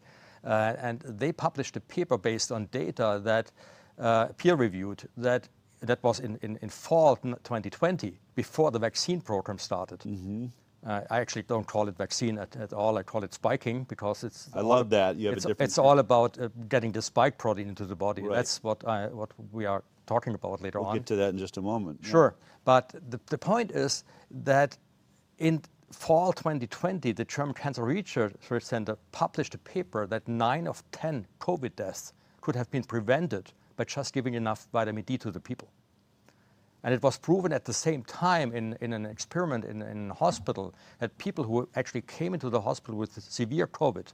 and 0.47 1.01
they 1.01 1.31
published 1.31 1.75
a 1.77 1.81
paper 1.81 2.17
based 2.17 2.51
on 2.51 2.67
data 2.71 3.21
that 3.23 3.51
uh, 3.97 4.27
peer-reviewed 4.37 5.07
that 5.17 5.49
that 5.81 6.03
was 6.03 6.19
in, 6.19 6.37
in, 6.41 6.59
in 6.61 6.69
fall 6.69 7.15
2020, 7.15 8.19
before 8.35 8.71
the 8.71 8.79
vaccine 8.79 9.21
program 9.21 9.57
started. 9.57 9.99
Mm-hmm. 9.99 10.47
Uh, 10.85 11.01
I 11.09 11.19
actually 11.19 11.41
don't 11.43 11.67
call 11.67 11.87
it 11.89 11.97
vaccine 11.97 12.37
at, 12.37 12.55
at 12.55 12.71
all. 12.71 12.97
I 12.97 13.03
call 13.03 13.23
it 13.23 13.33
spiking 13.33 13.83
because 13.83 14.23
it's. 14.23 14.49
I 14.53 14.61
love 14.61 14.89
that. 14.91 15.17
You 15.17 15.27
have 15.27 15.33
a 15.33 15.37
it's, 15.37 15.45
different- 15.45 15.69
It's 15.69 15.77
all 15.77 15.99
about 15.99 16.39
uh, 16.39 16.47
getting 16.69 16.91
the 16.93 17.01
spike 17.01 17.37
protein 17.37 17.67
into 17.67 17.85
the 17.85 17.95
body. 17.95 18.21
Right. 18.21 18.35
That's 18.35 18.63
what 18.63 18.87
I 18.87 19.07
what 19.07 19.31
we 19.51 19.65
are 19.65 19.83
talking 20.05 20.33
about 20.33 20.61
later 20.61 20.79
on. 20.79 20.85
We'll 20.85 20.93
get 20.95 21.05
to 21.07 21.15
that 21.17 21.29
in 21.29 21.37
just 21.37 21.57
a 21.57 21.61
moment. 21.61 21.99
yeah. 22.01 22.09
Sure, 22.09 22.35
but 22.63 22.93
the, 23.09 23.19
the 23.27 23.37
point 23.37 23.71
is 23.71 24.05
that 24.43 24.77
in 25.37 25.61
fall 25.91 26.33
2020, 26.33 27.11
the 27.11 27.25
German 27.25 27.53
Cancer 27.53 27.83
Research 27.83 28.33
Center 28.59 28.97
published 29.11 29.55
a 29.55 29.57
paper 29.57 30.05
that 30.07 30.27
nine 30.27 30.67
of 30.67 30.83
10 30.91 31.25
COVID 31.39 31.75
deaths 31.75 32.13
could 32.41 32.55
have 32.55 32.69
been 32.71 32.83
prevented 32.83 33.51
by 33.75 33.83
just 33.85 34.13
giving 34.13 34.33
enough 34.33 34.67
vitamin 34.71 35.03
D 35.03 35.17
to 35.17 35.31
the 35.31 35.39
people. 35.39 35.69
And 36.83 36.93
it 36.93 37.03
was 37.03 37.17
proven 37.17 37.51
at 37.51 37.65
the 37.65 37.73
same 37.73 38.03
time 38.03 38.53
in, 38.53 38.77
in 38.79 38.93
an 38.93 39.05
experiment 39.05 39.65
in, 39.65 39.81
in 39.81 40.11
a 40.11 40.13
hospital 40.13 40.73
that 40.99 41.17
people 41.17 41.43
who 41.43 41.67
actually 41.75 42.01
came 42.01 42.33
into 42.33 42.49
the 42.49 42.61
hospital 42.61 42.97
with 42.97 43.21
severe 43.21 43.67
COVID, 43.67 44.13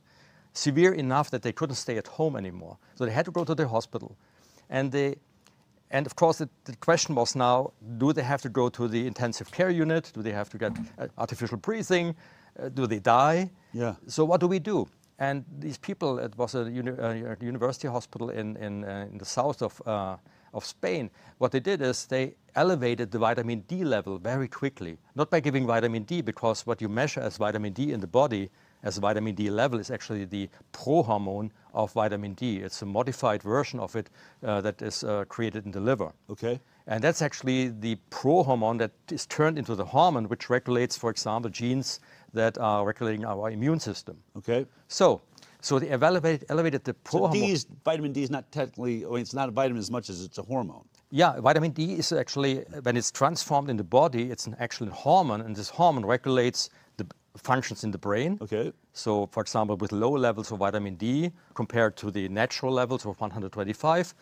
severe 0.53 0.93
enough 0.93 1.29
that 1.31 1.43
they 1.43 1.51
couldn't 1.51 1.75
stay 1.75 1.97
at 1.97 2.07
home 2.07 2.35
anymore. 2.35 2.77
So 2.95 3.05
they 3.05 3.11
had 3.11 3.25
to 3.25 3.31
go 3.31 3.43
to 3.43 3.53
the 3.53 3.67
hospital. 3.67 4.17
And, 4.69 4.91
they, 4.91 5.17
of 6.05 6.15
course, 6.15 6.39
the, 6.39 6.49
question 6.79 7.15
was 7.15 7.35
now 7.35 7.71
do 7.97 8.11
they 8.11 8.23
have 8.23 8.41
to 8.41 8.49
go 8.49 8.69
to 8.69 8.87
the 8.87 9.05
intensive 9.07 9.51
care 9.51 9.69
unit? 9.69 10.11
Do 10.13 10.21
they 10.21 10.31
have 10.31 10.49
to 10.49 10.57
get 10.57 10.71
uh, 10.97 11.07
artificial 11.17 11.57
breathing? 11.57 12.15
Uh, 12.59 12.69
do 12.69 12.87
they 12.87 12.99
die? 12.99 13.51
Yeah. 13.71 13.95
So 14.07 14.25
what 14.25 14.41
do 14.41 14.47
we 14.47 14.59
do? 14.59 14.87
And 15.19 15.45
these 15.59 15.77
people, 15.77 16.19
it 16.19 16.37
was 16.37 16.55
a 16.55 16.61
uh, 16.61 17.35
university 17.39 17.87
hospital 17.87 18.29
in, 18.29 18.57
in, 18.57 18.83
uh, 18.83 19.07
in 19.09 19.17
the 19.17 19.25
south 19.25 19.61
of, 19.61 19.81
uh, 19.85 20.17
of 20.53 20.65
Spain. 20.65 21.09
What 21.37 21.51
they 21.51 21.61
did 21.61 21.81
is 21.81 22.05
they 22.05 22.35
elevated 22.55 23.11
the 23.11 23.19
vitamin 23.19 23.61
D 23.61 23.83
level 23.85 24.17
very 24.17 24.49
quickly. 24.49 24.97
Not 25.15 25.29
by 25.29 25.39
giving 25.39 25.65
vitamin 25.65 26.03
D, 26.03 26.21
because 26.21 26.65
what 26.65 26.81
you 26.81 26.89
measure 26.89 27.21
as 27.21 27.37
vitamin 27.37 27.71
D 27.71 27.93
in 27.93 28.01
the 28.01 28.07
body 28.07 28.49
as 28.85 28.97
vitamin 28.97 29.35
D 29.35 29.49
level 29.49 29.79
is 29.79 29.91
actually 29.91 30.23
the 30.23 30.47
prohormone 30.71 31.49
of 31.73 31.91
vitamin 31.91 32.33
D. 32.35 32.59
It's 32.59 32.81
a 32.81 32.85
modified 32.85 33.43
version 33.43 33.79
of 33.79 33.95
it 33.95 34.09
uh, 34.43 34.61
that 34.61 34.81
is 34.81 35.03
uh, 35.03 35.25
created 35.27 35.65
in 35.65 35.71
the 35.71 35.81
liver. 35.81 36.13
Okay. 36.29 36.61
And 36.87 37.03
that's 37.03 37.21
actually 37.21 37.69
the 37.69 37.97
prohormone 38.11 38.77
that 38.77 38.91
is 39.11 39.25
turned 39.25 39.57
into 39.57 39.75
the 39.75 39.83
hormone 39.83 40.29
which 40.29 40.49
regulates, 40.49 40.97
for 40.97 41.09
example, 41.09 41.49
genes 41.49 41.99
that 42.33 42.57
are 42.59 42.85
regulating 42.85 43.25
our 43.25 43.49
immune 43.49 43.79
system. 43.79 44.17
Okay. 44.37 44.65
So, 44.87 45.21
so 45.61 45.79
they 45.79 45.89
elevated, 45.89 46.45
elevated 46.49 46.83
the 46.83 46.95
So 47.05 47.19
prohormone. 47.19 47.33
D 47.33 47.51
is, 47.51 47.65
vitamin 47.83 48.13
D 48.13 48.21
is 48.21 48.29
not 48.29 48.51
technically, 48.51 49.03
I 49.03 49.09
mean, 49.09 49.19
it's 49.21 49.33
not 49.33 49.49
a 49.49 49.51
vitamin 49.51 49.79
as 49.79 49.89
much 49.89 50.09
as 50.09 50.23
it's 50.23 50.37
a 50.37 50.43
hormone. 50.43 50.85
Yeah, 51.11 51.39
vitamin 51.39 51.71
D 51.71 51.93
is 51.93 52.11
actually, 52.11 52.65
when 52.83 52.97
it's 52.97 53.11
transformed 53.11 53.69
in 53.69 53.77
the 53.77 53.83
body, 53.83 54.29
it's 54.31 54.47
an 54.47 54.55
actual 54.59 54.89
hormone, 54.89 55.41
and 55.41 55.55
this 55.55 55.69
hormone 55.69 56.05
regulates 56.05 56.69
the 56.69 56.84
functions 57.37 57.83
in 57.83 57.91
the 57.91 57.97
brain. 57.97 58.37
Okay. 58.41 58.71
So, 58.93 59.27
for 59.27 59.41
example, 59.41 59.75
with 59.77 59.91
low 59.91 60.11
levels 60.11 60.51
of 60.51 60.59
vitamin 60.59 60.95
D 60.95 61.31
compared 61.53 61.95
to 61.97 62.11
the 62.11 62.27
natural 62.29 62.73
levels 62.73 63.05
of 63.05 63.19
125, 63.19 64.13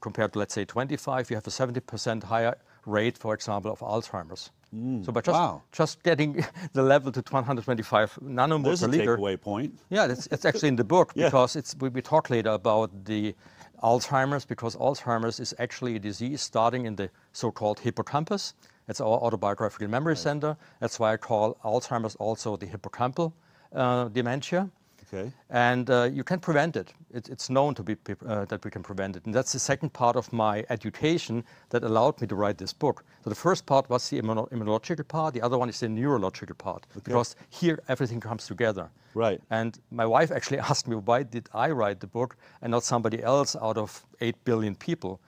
compared 0.00 0.32
to, 0.32 0.38
let's 0.38 0.54
say, 0.54 0.64
25, 0.64 1.30
you 1.30 1.36
have 1.36 1.46
a 1.46 1.50
70% 1.50 2.22
higher 2.24 2.56
rate, 2.86 3.18
for 3.18 3.34
example, 3.34 3.72
of 3.72 3.80
Alzheimer's. 3.80 4.50
Mm. 4.74 5.04
so 5.04 5.10
by 5.10 5.20
just, 5.20 5.34
wow. 5.34 5.62
just 5.72 6.00
getting 6.04 6.44
the 6.74 6.82
level 6.82 7.10
to 7.10 7.20
125 7.28 8.18
nanomoles 8.22 8.64
There's 8.64 8.80
per 8.82 8.86
a 8.86 8.88
liter. 8.88 9.16
takeaway 9.16 9.40
point. 9.40 9.76
Yeah, 9.88 10.06
it's, 10.06 10.28
it's 10.28 10.44
actually 10.44 10.68
in 10.68 10.76
the 10.76 10.84
book 10.84 11.12
Yeah. 11.16 11.26
because 11.26 11.56
it's, 11.56 11.74
we, 11.80 11.88
we 11.88 12.00
talk 12.00 12.30
later 12.30 12.50
about 12.50 13.04
the 13.04 13.34
Alzheimer's 13.82 14.44
because 14.44 14.76
Alzheimer's 14.76 15.40
is 15.40 15.54
actually 15.58 15.96
a 15.96 15.98
disease 15.98 16.40
starting 16.40 16.86
in 16.86 16.94
the 16.94 17.10
so-called 17.32 17.80
hippocampus. 17.80 18.54
It's 18.88 19.00
our 19.00 19.18
autobiographical 19.18 19.88
memory 19.88 20.16
center. 20.16 20.56
That's 20.80 20.98
why 20.98 21.12
I 21.12 21.16
call 21.16 21.56
Alzheimer's 21.64 22.16
also 22.16 22.56
the 22.56 22.66
hippocampal 22.66 23.32
uh, 23.74 24.08
dementia. 24.08 24.68
Okay. 25.12 25.32
And 25.50 25.90
uh, 25.90 26.08
you 26.12 26.22
can 26.22 26.38
prevent 26.38 26.76
it. 26.76 26.92
it 27.12 27.28
it's 27.28 27.50
known 27.50 27.74
to 27.74 27.82
be 27.82 27.96
uh, 28.26 28.44
that 28.44 28.64
we 28.64 28.70
can 28.70 28.82
prevent 28.82 29.16
it. 29.16 29.26
And 29.26 29.34
that's 29.34 29.52
the 29.52 29.58
second 29.58 29.92
part 29.92 30.14
of 30.16 30.32
my 30.32 30.64
education 30.70 31.42
that 31.70 31.82
allowed 31.82 32.20
me 32.20 32.28
to 32.28 32.36
write 32.36 32.58
this 32.58 32.72
book. 32.72 33.04
So 33.24 33.30
the 33.30 33.36
first 33.36 33.66
part 33.66 33.90
was 33.90 34.08
the 34.08 34.22
immuno- 34.22 34.48
immunological 34.50 35.06
part. 35.08 35.34
The 35.34 35.42
other 35.42 35.58
one 35.58 35.68
is 35.68 35.80
the 35.80 35.88
neurological 35.88 36.54
part 36.54 36.86
because 36.94 37.34
here 37.48 37.80
everything 37.88 38.20
comes 38.20 38.46
together. 38.46 38.88
Right. 39.14 39.40
And 39.50 39.80
my 39.90 40.06
wife 40.06 40.30
actually 40.30 40.58
asked 40.70 40.86
me 40.86 40.94
why 40.94 41.24
did 41.24 41.48
I 41.52 41.70
write 41.70 41.98
the 41.98 42.06
book 42.06 42.36
and 42.62 42.70
not 42.70 42.84
somebody 42.84 43.20
else 43.22 43.56
out 43.56 43.78
of 43.78 44.06
eight 44.20 44.36
billion 44.44 44.76
people. 44.76 45.20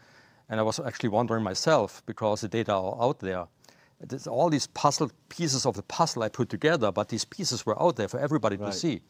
And 0.53 0.61
I 0.61 0.65
was 0.65 0.79
actually 0.79 1.09
wondering 1.09 1.43
myself 1.43 2.03
because 2.05 2.43
the 2.43 2.49
data 2.49 2.75
are 2.75 3.03
out 3.03 3.21
there. 3.21 3.47
There's 4.07 4.27
all 4.27 4.51
these 4.51 4.67
puzzle 4.67 5.11
pieces 5.31 5.65
of 5.65 5.77
the 5.77 5.83
puzzle 5.85 6.23
I 6.25 6.29
put 6.29 6.51
together, 6.51 6.93
but 6.93 7.09
these 7.09 7.25
pieces 7.25 7.65
were 7.65 7.83
out 7.83 7.97
there 7.97 8.07
for 8.07 8.21
everybody 8.21 8.59
Right. 8.59 8.71
to 8.71 8.79
see. 8.79 9.01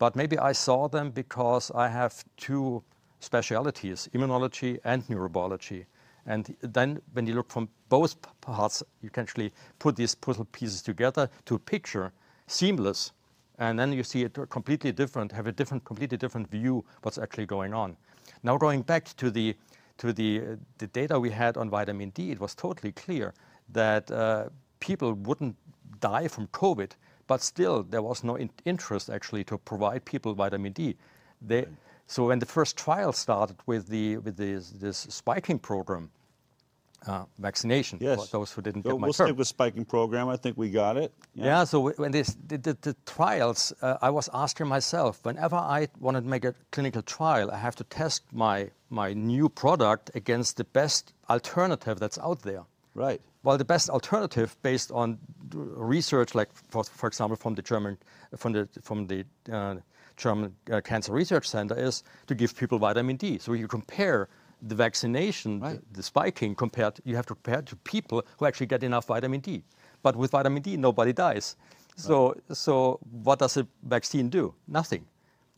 But 0.00 0.16
maybe 0.16 0.36
I 0.36 0.50
saw 0.50 0.88
them 0.88 1.12
because 1.12 1.70
I 1.76 1.86
have 1.86 2.24
two 2.36 2.82
specialities, 3.20 4.08
immunology 4.12 4.80
and 4.82 5.06
neurobiology. 5.06 5.86
And 6.26 6.56
then 6.60 7.00
when 7.12 7.24
you 7.24 7.34
look 7.34 7.52
from 7.52 7.68
both 7.88 8.16
parts, 8.40 8.82
you 9.00 9.10
can 9.10 9.22
actually 9.22 9.52
put 9.78 9.94
these 9.94 10.16
puzzle 10.16 10.46
pieces 10.46 10.82
together 10.82 11.30
to 11.44 11.54
a 11.54 11.58
picture, 11.60 12.10
seamless. 12.48 13.12
And 13.60 13.78
then 13.78 13.92
you 13.92 14.02
see 14.02 14.24
it 14.24 14.36
completely 14.48 14.90
different, 14.90 15.30
have 15.30 15.46
a 15.46 15.52
different, 15.52 15.84
completely 15.84 16.18
different 16.18 16.50
view 16.50 16.84
what's 17.02 17.18
actually 17.18 17.46
going 17.46 17.74
on. 17.74 17.96
Now 18.42 18.56
going 18.56 18.82
back 18.82 19.04
to 19.16 19.30
the, 19.30 19.54
to 20.00 20.12
the, 20.12 20.56
the 20.78 20.86
data 20.88 21.20
we 21.20 21.30
had 21.30 21.56
on 21.56 21.70
vitamin 21.70 22.10
D, 22.10 22.30
it 22.30 22.40
was 22.40 22.54
totally 22.54 22.92
clear 22.92 23.32
that 23.72 24.10
uh, 24.10 24.48
people 24.80 25.12
wouldn't 25.12 25.56
die 26.00 26.26
from 26.28 26.46
COVID, 26.48 26.90
but 27.26 27.42
still 27.42 27.82
there 27.82 28.02
was 28.02 28.24
no 28.24 28.34
in- 28.36 28.50
interest 28.64 29.10
actually 29.10 29.44
to 29.44 29.58
provide 29.58 30.00
people 30.04 30.34
vitamin 30.34 30.72
D. 30.72 30.96
They, 31.48 31.66
So 32.06 32.26
when 32.28 32.38
the 32.40 32.46
first 32.46 32.76
trial 32.76 33.12
started 33.12 33.56
with, 33.66 33.86
the, 33.88 34.16
with 34.24 34.36
this, 34.36 34.70
this 34.70 34.96
spiking 35.10 35.58
program, 35.58 36.10
uh, 37.06 37.24
vaccination 37.38 37.98
Yes. 38.00 38.18
for 38.20 38.26
those 38.38 38.50
who 38.54 38.62
didn't 38.62 38.82
So 38.82 38.90
get 38.90 39.00
my 39.00 39.06
we'll 39.06 39.12
term. 39.14 39.26
stick 39.28 39.38
with 39.38 39.48
spiking 39.48 39.84
program. 39.84 40.28
I 40.28 40.36
think 40.36 40.56
we 40.56 40.70
got 40.70 40.96
it. 40.96 41.12
Yeah. 41.34 41.64
so 41.64 41.90
when 42.02 42.10
this, 42.10 42.36
the, 42.48 42.58
the, 42.58 42.76
the 42.80 42.94
trials, 43.06 43.72
uh, 43.82 43.96
I 44.02 44.10
was 44.10 44.28
asking 44.32 44.66
myself, 44.68 45.20
whenever 45.24 45.56
I 45.56 45.88
want 46.00 46.16
to 46.16 46.22
make 46.22 46.44
a 46.44 46.54
clinical 46.72 47.02
trial, 47.02 47.50
I 47.50 47.58
have 47.58 47.76
to 47.76 47.84
test 47.84 48.22
my, 48.32 48.70
my 48.90 49.14
new 49.14 49.48
product 49.48 50.10
against 50.14 50.56
the 50.56 50.64
best 50.64 51.14
alternative 51.28 51.98
that's 51.98 52.18
out 52.18 52.42
there. 52.42 52.64
Right. 52.94 53.20
Well, 53.42 53.56
the 53.56 53.64
best 53.64 53.88
alternative 53.88 54.56
based 54.62 54.90
on 54.90 55.18
research, 55.54 56.34
like 56.34 56.50
for, 56.68 56.84
for 56.84 57.06
example 57.06 57.36
from 57.36 57.54
the 57.54 57.62
German, 57.62 57.96
from 58.36 58.52
the, 58.52 58.68
from 58.82 59.06
the 59.06 59.24
uh, 59.50 59.76
German 60.16 60.54
uh, 60.70 60.80
Cancer 60.80 61.12
Research 61.12 61.48
Center, 61.48 61.78
is 61.78 62.02
to 62.26 62.34
give 62.34 62.56
people 62.56 62.78
vitamin 62.78 63.16
D. 63.16 63.38
So 63.38 63.52
you 63.52 63.68
compare 63.68 64.28
the 64.62 64.74
vaccination, 64.74 65.60
the, 65.60 65.80
the 65.92 66.02
spiking, 66.02 66.54
compared, 66.54 67.00
you 67.04 67.16
have 67.16 67.26
to 67.26 67.34
compare 67.34 67.62
to 67.62 67.76
people 67.76 68.22
who 68.38 68.44
actually 68.44 68.66
get 68.66 68.82
enough 68.82 69.06
vitamin 69.06 69.40
D. 69.40 69.62
But 70.02 70.16
with 70.16 70.32
vitamin 70.32 70.62
D, 70.62 70.76
nobody 70.76 71.12
dies. 71.12 71.56
So, 71.96 72.34
so 72.52 72.98
what 73.22 73.38
does 73.38 73.56
a 73.56 73.66
vaccine 73.84 74.28
do? 74.28 74.54
Nothing. 74.66 75.06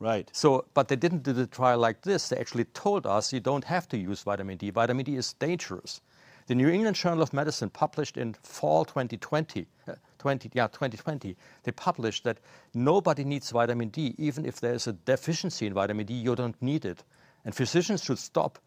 Right. 0.02 0.28
So, 0.32 0.64
but 0.74 0.88
they 0.88 0.96
didn't 0.96 1.22
do 1.22 1.32
the 1.32 1.46
trial 1.46 1.78
like 1.78 2.02
this. 2.02 2.28
They 2.28 2.36
actually 2.36 2.64
told 2.64 3.06
us 3.06 3.32
you 3.32 3.38
don't 3.38 3.62
have 3.62 3.88
to 3.90 3.96
use 3.96 4.24
vitamin 4.24 4.56
D. 4.58 4.70
Vitamin 4.70 5.04
D 5.04 5.14
is 5.14 5.32
dangerous. 5.34 6.00
The 6.48 6.56
New 6.56 6.68
England 6.68 6.96
Journal 6.96 7.22
of 7.22 7.32
Medicine 7.32 7.70
published 7.70 8.16
in 8.16 8.34
fall 8.42 8.84
2020, 8.84 9.64
uh, 9.86 9.94
20, 10.18 10.50
yeah, 10.54 10.66
2020, 10.66 11.36
they 11.62 11.70
published 11.70 12.24
that 12.24 12.38
nobody 12.74 13.22
needs 13.22 13.52
vitamin 13.52 13.90
D. 13.90 14.16
Even 14.18 14.44
if 14.44 14.60
there's 14.60 14.88
a 14.88 14.92
deficiency 14.92 15.68
in 15.68 15.72
vitamin 15.72 16.04
D, 16.04 16.14
you 16.14 16.34
don't 16.34 16.60
need 16.60 16.84
it. 16.84 17.04
And 17.44 17.54
physicians 17.54 18.02
should 18.02 18.18
stop 18.18 18.58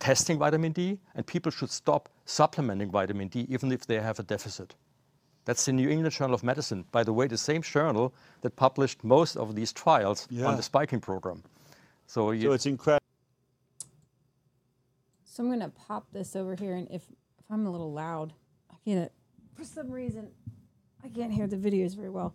testing 0.00 0.38
vitamin 0.38 0.72
D, 0.72 0.98
and 1.14 1.26
people 1.26 1.50
should 1.50 1.70
stop 1.70 2.10
supplementing 2.26 2.90
vitamin 2.90 3.28
D, 3.28 3.46
even 3.48 3.72
if 3.72 3.86
they 3.86 3.98
have 4.00 4.18
a 4.18 4.22
deficit. 4.22 4.74
That's 5.44 5.64
the 5.64 5.72
New 5.72 5.88
England 5.88 6.12
Journal 6.14 6.34
of 6.34 6.44
Medicine. 6.44 6.84
By 6.92 7.02
the 7.02 7.12
way, 7.12 7.26
the 7.26 7.36
same 7.38 7.62
journal 7.62 8.14
that 8.42 8.54
published 8.56 9.02
most 9.02 9.36
of 9.36 9.54
these 9.54 9.72
trials 9.72 10.28
Yeah. 10.30 10.46
on 10.46 10.56
the 10.56 10.62
spiking 10.62 11.00
program. 11.00 11.42
So, 12.06 12.30
you, 12.30 12.48
So 12.48 12.52
it's 12.52 12.66
incredible. 12.66 13.02
So 15.24 15.42
I'm 15.42 15.48
gonna 15.50 15.70
pop 15.70 16.06
this 16.12 16.36
over 16.36 16.54
here, 16.54 16.74
and 16.76 16.86
if 16.90 17.02
if 17.38 17.44
I'm 17.50 17.66
a 17.66 17.70
little 17.70 17.92
loud, 17.92 18.32
I 18.70 18.74
can't. 18.84 19.10
For 19.54 19.64
some 19.64 19.90
reason, 19.90 20.28
I 21.02 21.08
can't 21.08 21.32
hear 21.32 21.46
the 21.46 21.56
videos 21.56 21.96
very 21.96 22.10
well. 22.10 22.34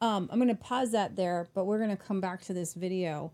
Um, 0.00 0.28
I'm 0.32 0.38
gonna 0.38 0.54
pause 0.54 0.92
that 0.92 1.16
there, 1.16 1.48
but 1.54 1.64
we're 1.64 1.78
gonna 1.80 1.96
come 1.96 2.20
back 2.20 2.42
to 2.42 2.54
this 2.54 2.74
video. 2.74 3.32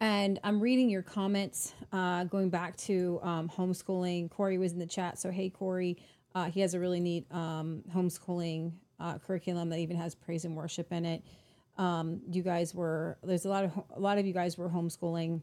And 0.00 0.38
I'm 0.44 0.60
reading 0.60 0.88
your 0.88 1.02
comments, 1.02 1.74
uh, 1.92 2.22
going 2.24 2.50
back 2.50 2.76
to 2.78 3.18
um, 3.24 3.48
homeschooling. 3.48 4.30
Corey 4.30 4.56
was 4.56 4.72
in 4.72 4.78
the 4.78 4.86
chat, 4.86 5.18
so 5.18 5.32
hey 5.32 5.50
Corey, 5.50 5.98
uh, 6.38 6.50
he 6.50 6.60
has 6.60 6.74
a 6.74 6.78
really 6.78 7.00
neat 7.00 7.26
um, 7.32 7.82
homeschooling 7.92 8.72
uh, 9.00 9.18
curriculum 9.18 9.68
that 9.70 9.78
even 9.78 9.96
has 9.96 10.14
praise 10.14 10.44
and 10.44 10.56
worship 10.56 10.92
in 10.92 11.04
it. 11.04 11.22
Um, 11.76 12.20
you 12.30 12.42
guys 12.42 12.74
were 12.74 13.18
there's 13.24 13.44
a 13.44 13.48
lot 13.48 13.64
of 13.64 13.72
a 13.96 14.00
lot 14.00 14.18
of 14.18 14.26
you 14.26 14.32
guys 14.32 14.56
were 14.56 14.68
homeschooling. 14.68 15.42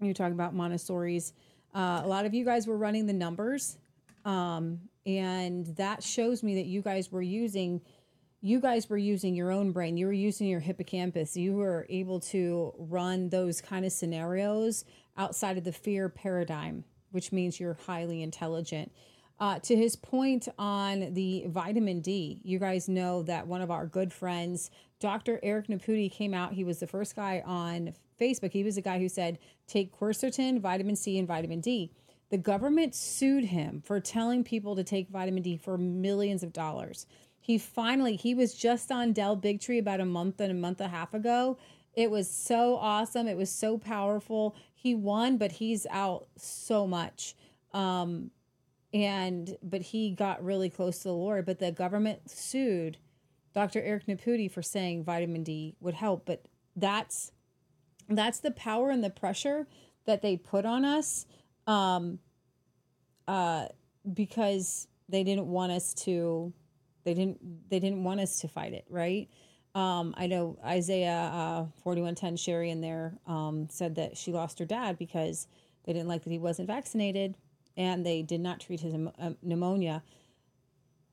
You're 0.00 0.14
talking 0.14 0.34
about 0.34 0.54
Montessori's. 0.54 1.32
Uh, 1.74 2.02
a 2.04 2.08
lot 2.08 2.26
of 2.26 2.34
you 2.34 2.44
guys 2.44 2.66
were 2.66 2.76
running 2.76 3.06
the 3.06 3.12
numbers, 3.12 3.78
um, 4.24 4.80
and 5.06 5.66
that 5.76 6.02
shows 6.02 6.42
me 6.42 6.56
that 6.56 6.66
you 6.66 6.82
guys 6.82 7.10
were 7.10 7.22
using 7.22 7.80
you 8.40 8.60
guys 8.60 8.88
were 8.88 8.98
using 8.98 9.34
your 9.34 9.50
own 9.50 9.72
brain. 9.72 9.96
You 9.96 10.06
were 10.06 10.12
using 10.12 10.46
your 10.46 10.60
hippocampus. 10.60 11.36
You 11.36 11.54
were 11.54 11.86
able 11.88 12.20
to 12.20 12.74
run 12.78 13.30
those 13.30 13.60
kind 13.60 13.84
of 13.84 13.92
scenarios 13.92 14.84
outside 15.16 15.56
of 15.58 15.64
the 15.64 15.72
fear 15.72 16.08
paradigm, 16.08 16.84
which 17.12 17.32
means 17.32 17.58
you're 17.58 17.78
highly 17.86 18.22
intelligent. 18.22 18.92
Uh, 19.40 19.58
to 19.60 19.76
his 19.76 19.94
point 19.94 20.48
on 20.58 21.14
the 21.14 21.44
vitamin 21.46 22.00
D, 22.00 22.40
you 22.42 22.58
guys 22.58 22.88
know 22.88 23.22
that 23.22 23.46
one 23.46 23.62
of 23.62 23.70
our 23.70 23.86
good 23.86 24.12
friends, 24.12 24.70
Dr. 24.98 25.38
Eric 25.44 25.68
Nepute 25.68 26.10
came 26.10 26.34
out. 26.34 26.54
He 26.54 26.64
was 26.64 26.80
the 26.80 26.88
first 26.88 27.14
guy 27.14 27.42
on 27.46 27.94
Facebook. 28.20 28.52
He 28.52 28.64
was 28.64 28.74
the 28.74 28.82
guy 28.82 28.98
who 28.98 29.08
said, 29.08 29.38
take 29.68 29.96
quercetin, 29.96 30.60
vitamin 30.60 30.96
C, 30.96 31.18
and 31.18 31.28
vitamin 31.28 31.60
D. 31.60 31.92
The 32.30 32.38
government 32.38 32.94
sued 32.94 33.44
him 33.44 33.80
for 33.86 34.00
telling 34.00 34.42
people 34.42 34.74
to 34.74 34.82
take 34.82 35.08
vitamin 35.08 35.42
D 35.42 35.56
for 35.56 35.78
millions 35.78 36.42
of 36.42 36.52
dollars. 36.52 37.06
He 37.40 37.58
finally, 37.58 38.16
he 38.16 38.34
was 38.34 38.54
just 38.54 38.90
on 38.90 39.12
Del 39.12 39.36
Bigtree 39.36 39.78
about 39.78 40.00
a 40.00 40.04
month 40.04 40.40
and 40.40 40.50
a 40.50 40.54
month 40.54 40.80
and 40.80 40.92
a 40.92 40.96
half 40.96 41.14
ago. 41.14 41.58
It 41.94 42.10
was 42.10 42.28
so 42.28 42.76
awesome. 42.76 43.26
It 43.28 43.36
was 43.36 43.50
so 43.50 43.78
powerful. 43.78 44.54
He 44.74 44.94
won, 44.94 45.38
but 45.38 45.52
he's 45.52 45.86
out 45.90 46.26
so 46.36 46.86
much. 46.86 47.34
Um, 47.72 48.30
and 48.92 49.56
but 49.62 49.82
he 49.82 50.10
got 50.10 50.44
really 50.44 50.70
close 50.70 50.98
to 50.98 51.08
the 51.08 51.14
Lord. 51.14 51.46
But 51.46 51.58
the 51.58 51.72
government 51.72 52.30
sued 52.30 52.98
Dr. 53.54 53.82
Eric 53.82 54.08
Nepute 54.08 54.50
for 54.52 54.62
saying 54.62 55.04
vitamin 55.04 55.42
D 55.42 55.76
would 55.80 55.94
help. 55.94 56.26
But 56.26 56.44
that's 56.76 57.32
that's 58.08 58.40
the 58.40 58.50
power 58.50 58.90
and 58.90 59.04
the 59.04 59.10
pressure 59.10 59.66
that 60.06 60.22
they 60.22 60.36
put 60.36 60.64
on 60.64 60.84
us 60.84 61.26
um, 61.66 62.18
uh, 63.26 63.66
because 64.14 64.88
they 65.08 65.22
didn't 65.22 65.46
want 65.46 65.72
us 65.72 65.92
to 65.92 66.52
they 67.04 67.14
didn't 67.14 67.38
they 67.70 67.78
didn't 67.78 68.04
want 68.04 68.20
us 68.20 68.40
to 68.40 68.48
fight 68.48 68.72
it 68.72 68.84
right 68.88 69.28
um, 69.74 70.14
i 70.16 70.26
know 70.26 70.58
isaiah 70.64 71.30
uh, 71.32 71.66
4110 71.82 72.36
sherry 72.36 72.70
in 72.70 72.80
there 72.80 73.14
um, 73.26 73.68
said 73.70 73.94
that 73.96 74.16
she 74.16 74.32
lost 74.32 74.58
her 74.58 74.64
dad 74.64 74.98
because 74.98 75.46
they 75.84 75.92
didn't 75.92 76.08
like 76.08 76.24
that 76.24 76.30
he 76.30 76.38
wasn't 76.38 76.66
vaccinated 76.66 77.34
and 77.78 78.04
they 78.04 78.20
did 78.20 78.40
not 78.40 78.60
treat 78.60 78.80
his 78.80 78.92
um, 78.94 79.36
pneumonia 79.42 80.02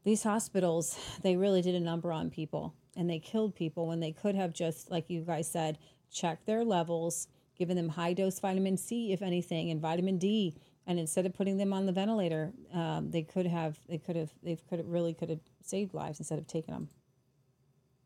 these 0.04 0.24
hospitals 0.24 0.98
they 1.22 1.38
really 1.38 1.62
did 1.62 1.76
a 1.76 1.80
number 1.80 2.12
on 2.12 2.30
people 2.30 2.74
and 2.98 3.10
they 3.10 3.20
killed 3.20 3.56
people 3.56 3.88
when 3.88 4.02
they 4.02 4.12
could 4.12 4.36
have 4.36 4.54
just 4.54 4.92
like 4.92 5.10
you 5.10 5.22
guys 5.22 5.50
said 5.50 5.78
checked 6.12 6.46
their 6.46 6.66
levels 6.66 7.28
given 7.58 7.78
them 7.78 7.90
high 7.90 8.12
dose 8.12 8.40
vitamin 8.40 8.76
c 8.76 9.14
if 9.14 9.22
anything 9.22 9.70
and 9.70 9.80
vitamin 9.80 10.18
d 10.18 10.54
and 10.88 11.00
instead 11.00 11.26
of 11.26 11.34
putting 11.34 11.58
them 11.58 11.74
on 11.74 11.86
the 11.86 11.92
ventilator, 11.92 12.54
um, 12.74 13.10
they 13.10 13.24
could 13.24 13.48
have 13.48 13.80
they 13.90 13.98
could 13.98 14.16
have 14.16 14.32
they 14.44 14.56
could 14.70 14.80
have 14.80 14.88
really 14.88 15.14
could 15.14 15.30
have 15.30 15.40
saved 15.64 15.94
lives 15.94 16.20
instead 16.20 16.38
of 16.38 16.48
taking 16.48 16.74
them. 16.74 16.90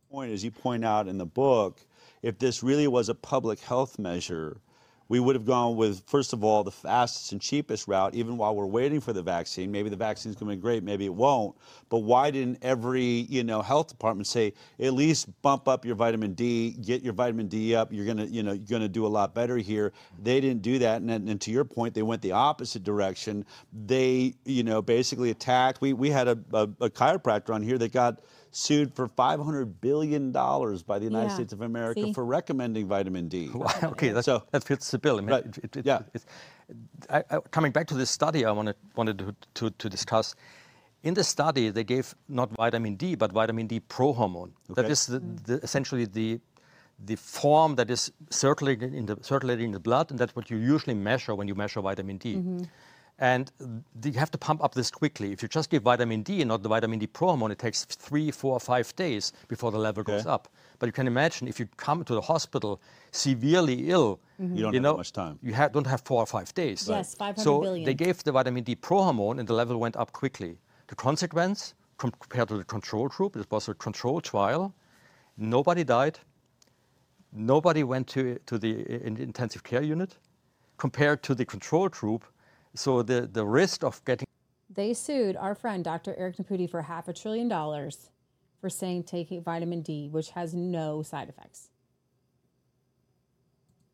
Point 0.10 0.32
as 0.32 0.44
you 0.44 0.52
point 0.52 0.86
out 0.86 1.08
in 1.08 1.18
the 1.18 1.26
book, 1.26 1.80
if 2.24 2.40
this 2.40 2.64
really 2.64 2.88
was 2.88 3.10
a 3.10 3.16
public 3.16 3.60
health 3.60 4.00
measure, 4.00 4.58
we 5.10 5.20
would 5.20 5.36
have 5.36 5.46
gone 5.46 5.76
with, 5.76 6.04
first 6.06 6.34
of 6.34 6.44
all, 6.44 6.64
the 6.64 6.72
fastest 6.72 7.32
and 7.32 7.42
cheapest 7.42 7.88
route, 7.88 8.14
even 8.14 8.38
while 8.38 8.56
we're 8.56 8.68
waiting 8.68 9.02
for 9.02 9.12
the 9.12 9.24
vaccine. 9.24 9.72
Maybe 9.72 9.90
the 9.90 9.96
vaccine's 9.96 10.36
going 10.36 10.52
to 10.52 10.56
be 10.56 10.62
great, 10.62 10.84
maybe 10.84 11.06
it 11.06 11.14
won't. 11.14 11.56
But 11.90 12.00
why 12.00 12.30
didn't 12.30 12.60
every 12.62 13.02
you 13.04 13.44
know 13.44 13.62
health 13.62 13.88
department 13.88 14.28
say 14.28 14.54
at 14.80 14.94
least 14.94 15.28
bump 15.42 15.68
up 15.68 15.84
your 15.84 15.96
vitamin 15.96 16.34
D, 16.34 16.72
get 16.82 17.02
your 17.02 17.14
vitamin 17.14 17.48
D 17.48 17.76
up? 17.76 17.92
You're 17.92 18.06
gonna 18.06 18.26
you 18.26 18.44
know 18.44 18.52
you're 18.52 18.68
gonna 18.70 18.88
do 18.88 19.06
a 19.06 19.10
lot 19.10 19.34
better 19.34 19.58
here. 19.58 19.92
They 20.22 20.40
didn't 20.40 20.62
do 20.62 20.78
that, 20.80 21.02
and, 21.02 21.10
and 21.10 21.42
to 21.42 21.52
your 21.52 21.66
point, 21.66 21.96
they 21.96 22.04
went 22.04 22.22
the 22.22 22.34
opposite 22.34 22.84
direction. 22.84 23.44
They 23.74 24.36
you 24.46 24.62
know 24.64 24.84
basically 24.84 25.32
attacked. 25.32 25.82
We 25.82 25.94
we 25.94 26.12
had 26.12 26.28
a, 26.28 26.38
a, 26.54 26.64
a 26.82 26.90
chiropractor 26.90 27.56
on 27.56 27.64
here 27.64 27.80
that 27.80 27.92
got 27.92 28.22
sued 28.52 28.94
for 28.94 29.08
$500 29.08 29.74
billion 29.82 30.32
by 30.32 31.00
the 31.00 31.06
United 31.06 31.28
Yeah. 31.30 31.36
States 31.36 31.54
of 31.54 31.62
America 31.62 32.02
See? 32.02 32.14
for 32.14 32.26
recommending 32.26 32.88
vitamin 32.88 33.28
D. 33.28 33.50
okay, 33.84 34.10
that, 34.10 34.26
So- 34.26 34.44
that 34.52 34.64
fits 34.64 34.90
the 34.92 34.98
bill. 35.00 35.18
I 35.18 35.22
mean, 35.22 35.30
Right. 35.30 35.46
it- 35.46 35.58
it- 35.64 35.78
it- 35.78 35.86
Yeah. 35.86 36.00
it's- 36.14 36.26
I, 37.10 37.24
I, 37.36 37.40
coming 37.52 37.72
back 37.72 37.88
to 37.88 37.96
this 37.96 38.10
study, 38.12 38.46
I 38.46 38.52
wanted 38.52 38.76
wanted 38.96 39.18
to, 39.20 39.36
to, 39.56 39.70
to 39.72 39.90
discuss. 39.90 40.36
In 41.04 41.14
the 41.14 41.24
study, 41.24 41.70
they 41.72 41.84
gave 41.84 42.14
not 42.28 42.52
vitamin 42.52 42.96
D, 42.96 43.16
but 43.16 43.32
vitamin 43.32 43.66
D 43.68 43.80
prohormone. 43.80 44.52
That 44.76 44.86
Okay. 44.86 44.92
is 44.92 45.08
the, 45.08 45.20
the, 45.20 45.54
essentially 45.64 46.06
the 46.06 46.40
the 47.06 47.16
form 47.16 47.76
that 47.76 47.90
is 47.90 48.12
circulating 48.30 48.94
in 48.94 49.06
the 49.06 49.16
circulating 49.22 49.68
in 49.68 49.72
the 49.72 49.80
blood, 49.80 50.12
and 50.12 50.20
that's 50.20 50.36
what 50.36 50.50
you 50.52 50.58
usually 50.58 50.94
measure 50.96 51.34
when 51.34 51.48
you 51.48 51.56
measure 51.56 51.82
vitamin 51.82 52.18
D. 52.18 52.36
Mm-hmm. 52.36 52.64
And 53.20 53.52
you 54.04 54.14
have 54.14 54.32
to 54.32 54.38
pump 54.38 54.64
up 54.64 54.74
this 54.74 54.90
quickly. 54.90 55.34
If 55.34 55.42
you 55.44 55.50
just 55.50 55.70
give 55.70 55.84
vitamin 55.84 56.24
D 56.24 56.42
and 56.42 56.48
not 56.48 56.64
the 56.64 56.70
vitamin 56.70 57.00
D 57.00 57.08
prohormone, 57.08 57.52
it 57.52 57.60
takes 57.60 57.84
three, 57.84 58.32
four, 58.32 58.58
five 58.60 58.96
days 58.96 59.34
before 59.50 59.72
the 59.72 59.78
level 59.78 60.04
goes 60.04 60.26
up. 60.26 60.48
But 60.80 60.86
you 60.88 60.94
can 60.94 61.06
imagine 61.06 61.48
if 61.50 61.60
you 61.60 61.68
come 61.76 62.06
to 62.06 62.14
the 62.14 62.22
hospital 62.22 62.82
severely 63.12 63.90
ill, 63.90 64.20
Mm-hmm. 64.42 64.56
You 64.56 64.64
don't 64.64 64.74
have 64.74 64.84
know, 64.84 64.98
much 64.98 65.12
time. 65.12 65.38
You 65.42 65.54
ha- 65.54 65.68
don't 65.68 65.88
have 65.88 66.02
four 66.02 66.22
or 66.24 66.26
five 66.26 66.54
days. 66.54 66.88
Yes, 66.88 67.14
500 67.16 67.44
so 67.44 67.60
billion. 67.60 67.86
they 67.86 67.94
gave 67.94 68.24
the 68.24 68.32
vitamin 68.32 68.64
D 68.64 68.76
prohormone 68.76 69.40
and 69.40 69.48
the 69.48 69.54
level 69.54 69.78
went 69.78 69.98
up 69.98 70.14
quickly. 70.14 70.58
The 70.88 70.96
consequence, 70.96 71.74
compared 71.98 72.48
to 72.48 72.58
the 72.58 72.64
control 72.64 73.10
group, 73.10 73.36
it 73.36 73.46
was 73.52 73.68
a 73.68 73.74
control 73.74 74.22
trial. 74.22 74.74
Nobody 75.38 75.84
died. 75.84 76.20
Nobody 77.34 77.84
went 77.84 78.08
to, 78.10 78.40
to 78.46 78.58
the 78.58 79.04
intensive 79.06 79.64
care 79.64 79.84
unit. 79.84 80.18
Compared 80.78 81.22
to 81.24 81.36
the 81.36 81.46
control 81.46 81.90
group, 81.90 82.24
so 82.76 83.02
the, 83.04 83.22
the 83.32 83.46
risk 83.46 83.84
of 83.84 84.04
getting 84.06 84.28
They 84.70 84.94
sued 84.94 85.36
our 85.36 85.56
friend 85.56 85.84
Dr. 85.84 86.14
Eric 86.18 86.38
Nepute 86.40 86.70
for 86.70 86.82
half 86.84 87.08
a 87.08 87.14
trillion 87.14 87.48
dollars 87.48 88.10
for 88.62 88.70
saying 88.70 89.04
taking 89.04 89.42
vitamin 89.42 89.82
D, 89.82 90.10
which 90.10 90.30
has 90.32 90.54
no 90.54 91.02
side 91.04 91.30
effects. 91.30 91.70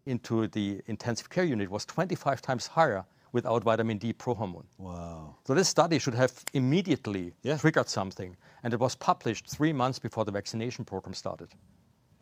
into 0.08 0.48
the 0.48 0.82
intensive 0.86 1.30
care 1.32 1.44
unit 1.44 1.68
was 1.70 1.84
25 1.86 2.40
times 2.42 2.68
higher 2.68 3.04
without 3.32 3.64
vitamin 3.64 3.98
D 3.98 4.14
prohormone. 4.14 4.66
Wow. 4.78 5.36
So 5.48 5.56
this 5.56 5.68
study 5.68 5.98
should 6.00 6.14
have 6.14 6.32
immediately 6.54 7.34
Yeah. 7.42 7.58
triggered 7.58 7.90
something, 7.90 8.38
and 8.64 8.74
it 8.74 8.80
was 8.80 8.96
published 8.96 9.48
three 9.50 9.74
months 9.74 9.98
before 10.00 10.24
the 10.24 10.32
vaccination 10.32 10.86
program 10.86 11.14
started. 11.16 11.50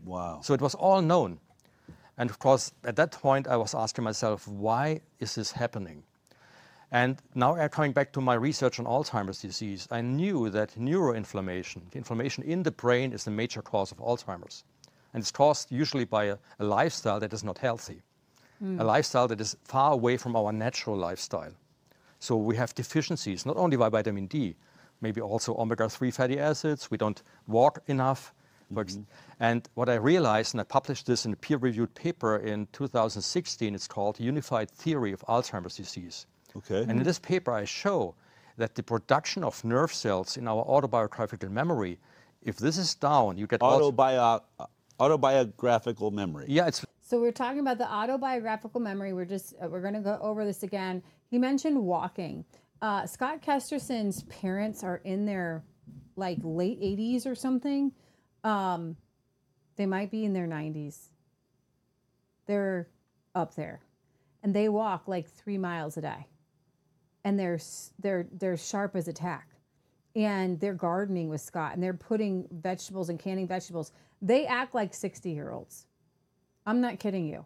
Wow. 0.05 0.39
So 0.41 0.53
it 0.53 0.61
was 0.61 0.75
all 0.75 1.01
known. 1.01 1.39
And 2.17 2.29
of 2.29 2.39
course, 2.39 2.71
at 2.85 2.95
that 2.95 3.11
point, 3.11 3.47
I 3.47 3.57
was 3.57 3.73
asking 3.75 4.05
myself, 4.05 4.47
why 4.47 5.01
is 5.19 5.35
this 5.35 5.51
happening? 5.51 6.03
And 6.93 7.19
now 7.33 7.67
coming 7.69 7.91
back 7.91 8.13
to 8.13 8.21
my 8.21 8.35
research 8.35 8.79
on 8.79 8.85
Alzheimer's 8.85 9.41
disease. 9.41 9.87
I 9.89 10.01
knew 10.01 10.51
that 10.51 10.75
neuroinflammation, 10.75 11.89
the 11.89 11.97
inflammation 11.97 12.43
in 12.43 12.61
the 12.61 12.69
brain, 12.69 13.13
is 13.13 13.23
the 13.23 13.31
major 13.31 13.63
cause 13.63 13.91
of 13.91 13.97
Alzheimer's. 13.97 14.63
And 15.11 15.21
it's 15.21 15.31
caused 15.31 15.71
usually 15.71 16.05
by 16.05 16.25
a, 16.25 16.37
a 16.59 16.63
lifestyle 16.63 17.19
that 17.19 17.33
is 17.33 17.43
not 17.43 17.57
healthy, 17.57 18.03
hmm. 18.59 18.79
a 18.79 18.83
lifestyle 18.83 19.27
that 19.29 19.41
is 19.41 19.57
far 19.63 19.93
away 19.93 20.17
from 20.17 20.35
our 20.35 20.53
natural 20.53 20.95
lifestyle. 20.95 21.53
So 22.19 22.35
we 22.35 22.55
have 22.57 22.75
deficiencies, 22.75 23.43
not 23.43 23.57
only 23.57 23.75
by 23.75 23.89
vitamin 23.89 24.27
D, 24.27 24.55
maybe 25.01 25.19
also 25.19 25.55
omega 25.57 25.89
3 25.89 26.11
fatty 26.11 26.39
acids. 26.39 26.91
We 26.91 26.97
don't 26.97 27.23
walk 27.47 27.79
enough. 27.87 28.35
ex- 28.77 28.93
mm-hmm. 28.93 29.03
And 29.39 29.67
what 29.73 29.89
I 29.89 29.95
realized, 29.95 30.53
and 30.53 30.61
I 30.61 30.63
published 30.63 31.07
this 31.07 31.25
in 31.25 31.33
a 31.33 31.37
peer 31.37 31.57
reviewed 31.57 31.95
paper 31.95 32.37
in 32.37 32.67
2016, 32.71 33.73
it's 33.73 33.87
called 33.87 34.19
Unified 34.19 34.69
Theory 34.69 35.11
of 35.11 35.21
Alzheimer's 35.21 35.75
Disease. 35.75 36.27
Okay. 36.57 36.81
And 36.81 36.91
in 36.91 37.03
this 37.03 37.19
paper, 37.19 37.51
I 37.51 37.65
show 37.65 38.15
that 38.57 38.75
the 38.75 38.83
production 38.83 39.43
of 39.43 39.63
nerve 39.63 39.93
cells 39.93 40.37
in 40.37 40.47
our 40.47 40.61
autobiographical 40.63 41.49
memory, 41.49 41.99
if 42.43 42.57
this 42.57 42.77
is 42.77 42.93
down, 42.95 43.37
you 43.37 43.47
get 43.47 43.61
Autobio- 43.61 44.41
autobiographical 44.99 46.11
memory. 46.11 46.45
yeah, 46.47 46.67
it's 46.67 46.85
So 47.01 47.19
we're 47.19 47.31
talking 47.31 47.59
about 47.59 47.77
the 47.77 47.91
autobiographical 47.91 48.79
memory. 48.79 49.13
We're 49.13 49.25
just 49.25 49.55
uh, 49.61 49.67
we're 49.67 49.81
going 49.81 49.95
to 49.95 50.01
go 50.01 50.19
over 50.21 50.45
this 50.45 50.63
again. 50.63 51.01
He 51.29 51.39
mentioned 51.39 51.77
walking. 51.83 52.45
Uh, 52.81 53.07
Scott 53.07 53.41
Kesterson's 53.41 54.23
parents 54.23 54.83
are 54.83 54.97
in 55.03 55.25
their 55.25 55.63
like 56.15 56.37
late 56.43 56.79
80s 56.79 57.25
or 57.25 57.33
something. 57.33 57.91
Um, 58.43 58.95
they 59.77 59.85
might 59.87 60.11
be 60.11 60.25
in 60.25 60.33
their 60.33 60.47
90s. 60.47 61.09
They're 62.45 62.87
up 63.33 63.55
there, 63.55 63.81
and 64.43 64.53
they 64.53 64.69
walk 64.69 65.07
like 65.07 65.27
three 65.27 65.57
miles 65.57 65.97
a 65.97 66.01
day, 66.01 66.27
and 67.23 67.39
they're 67.39 67.59
they're 67.99 68.27
they're 68.39 68.57
sharp 68.57 68.95
as 68.95 69.07
a 69.07 69.13
tack 69.13 69.47
and 70.15 70.59
they're 70.59 70.73
gardening 70.73 71.29
with 71.29 71.41
Scott 71.41 71.73
and 71.73 71.81
they're 71.81 71.93
putting 71.93 72.47
vegetables 72.51 73.09
and 73.09 73.17
canning 73.19 73.47
vegetables. 73.47 73.91
They 74.21 74.45
act 74.45 74.75
like 74.75 74.93
60 74.93 75.29
year 75.31 75.51
olds. 75.51 75.85
I'm 76.65 76.79
not 76.81 76.99
kidding 76.99 77.27
you 77.27 77.45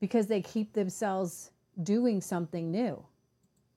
because 0.00 0.26
they 0.26 0.42
keep 0.42 0.72
themselves 0.72 1.50
doing 1.82 2.20
something 2.20 2.70
new. 2.70 3.02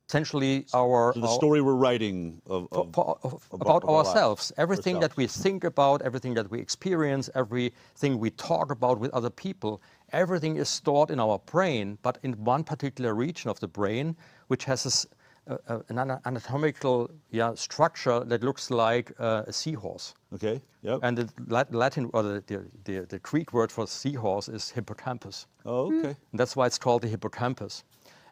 essentially 0.09 0.65
our, 0.73 1.13
So 1.13 1.19
the 1.19 1.27
our- 1.27 1.33
story 1.35 1.61
we're 1.61 1.75
writing 1.75 2.41
of, 2.47 2.67
of, 2.71 2.91
for- 2.93 3.17
of- 3.23 3.33
of 3.51 3.61
about 3.61 3.83
our 3.83 3.97
lives, 3.97 4.09
ourselves. 4.09 4.51
Everything 4.57 4.99
that 5.01 5.15
we 5.15 5.27
think 5.27 5.63
about, 5.63 6.01
everything 6.01 6.33
that 6.33 6.49
we 6.49 6.59
experience, 6.59 7.29
everything 7.35 8.17
we 8.19 8.31
talk 8.31 8.71
about 8.71 8.99
with 8.99 9.11
other 9.13 9.29
people, 9.29 9.81
everything 10.13 10.57
is 10.57 10.69
stored 10.69 11.11
in 11.11 11.19
our 11.19 11.39
brain, 11.39 11.97
but 12.01 12.17
in 12.23 12.33
one 12.43 12.63
particular 12.63 13.13
region 13.13 13.49
of 13.49 13.59
the 13.59 13.67
brain, 13.67 14.15
which 14.47 14.65
has 14.65 14.83
this, 14.83 15.05
uh, 15.49 15.57
uh, 15.67 15.79
an 15.89 15.97
anatomical 16.25 17.09
yeah, 17.31 17.53
structure 17.55 18.19
that 18.21 18.43
looks 18.43 18.69
like 18.69 19.11
uh, 19.19 19.43
a 19.47 19.53
seahorse. 19.53 20.13
Okay. 20.33 20.61
Yep. 20.83 20.99
And 21.03 21.17
the 21.17 21.29
Latin 21.71 22.09
or 22.13 22.23
the, 22.23 22.43
the, 22.85 23.05
the, 23.09 23.19
Greek 23.19 23.53
word 23.53 23.71
for 23.71 23.87
seahorse 23.87 24.47
is 24.47 24.69
hippocampus. 24.69 25.47
oh, 25.65 25.87
okay. 25.87 26.15
And 26.31 26.39
that's 26.39 26.55
why 26.55 26.67
it's 26.67 26.77
called 26.77 27.01
the 27.01 27.07
hippocampus. 27.07 27.83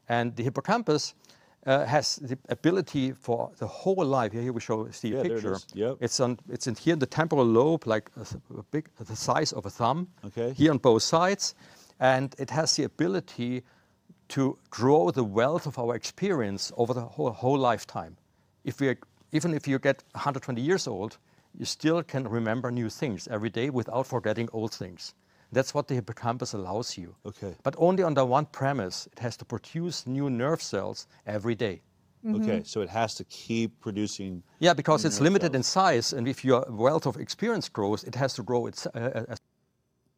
And 0.10 0.36
the 0.36 0.44
hippocampus 0.44 1.16
Uh, 1.68 1.86
has 1.86 2.16
the 2.16 2.38
ability 2.48 3.12
for 3.12 3.52
the 3.58 3.68
whole 3.68 4.06
life. 4.06 4.32
Here 4.32 4.54
we 4.54 4.62
show 4.62 4.90
see 4.92 5.10
Yeah, 5.10 5.20
a 5.20 5.24
there 5.24 5.32
it 5.34 5.44
picture. 5.44 5.58
Yep. 5.74 5.98
It's 6.00 6.18
on. 6.22 6.40
It's 6.50 6.66
in 6.68 6.76
here 6.76 6.94
in 6.94 7.00
the 7.00 7.06
temporal 7.06 7.46
lobe, 7.46 7.86
like 7.86 8.10
a, 8.16 8.26
a 8.58 8.64
big, 8.72 8.90
the 8.98 9.16
size 9.18 9.52
of 9.52 9.66
a 9.66 9.70
thumb. 9.70 10.08
Okay. 10.28 10.54
Here 10.54 10.72
on 10.72 10.78
both 10.78 11.04
sides, 11.04 11.56
and 12.00 12.34
it 12.40 12.50
has 12.52 12.76
the 12.78 12.84
ability 12.86 13.64
to 14.30 14.58
grow 14.70 15.12
the 15.12 15.26
wealth 15.26 15.68
of 15.68 15.78
our 15.78 15.96
experience 15.96 16.72
over 16.78 16.94
the 16.94 17.02
whole, 17.02 17.32
whole 17.32 17.58
lifetime. 17.58 18.16
If 18.64 18.80
we, 18.80 18.96
even 19.34 19.54
if 19.54 19.68
you 19.68 19.80
get 19.80 20.04
120 20.14 20.62
years 20.62 20.88
old, 20.88 21.18
you 21.58 21.66
still 21.66 22.04
can 22.04 22.28
remember 22.28 22.72
new 22.72 22.90
things 22.90 23.28
every 23.28 23.50
day 23.50 23.70
without 23.70 24.08
forgetting 24.08 24.50
old 24.54 24.74
things. 24.74 25.14
That's 25.52 25.74
what 25.74 25.88
the 25.88 25.96
hippocampus 25.96 26.54
allows 26.54 26.98
you. 26.98 27.16
Okay. 27.26 27.56
But 27.64 27.76
only 27.78 28.04
under 28.04 28.26
one 28.26 28.46
premise 28.46 29.08
it 29.12 29.20
has 29.20 29.38
to 29.38 29.46
produce 29.46 30.06
new 30.06 30.30
nerve 30.30 30.62
cells 30.62 31.08
every 31.26 31.56
day. 31.56 31.82
Okay, 32.36 32.62
so 32.66 32.82
it 32.82 32.90
has 32.90 33.16
to 33.16 33.24
keep 33.26 33.80
producing. 33.80 34.44
Yeah, 34.60 34.74
because 34.74 35.04
new 35.04 35.08
it's 35.08 35.18
nerve 35.18 35.24
limited 35.24 35.54
cells. 35.54 35.56
in 35.56 35.64
size, 35.64 36.14
and 36.14 36.28
if 36.28 36.44
your 36.44 36.66
wealth 36.70 37.06
of 37.06 37.18
experience 37.18 37.70
grows, 37.70 38.04
it 38.04 38.16
has 38.16 38.34
to 38.34 38.44
grow 38.44 38.68
its, 38.68 38.86
uh, 38.88 39.26
uh, 39.30 39.36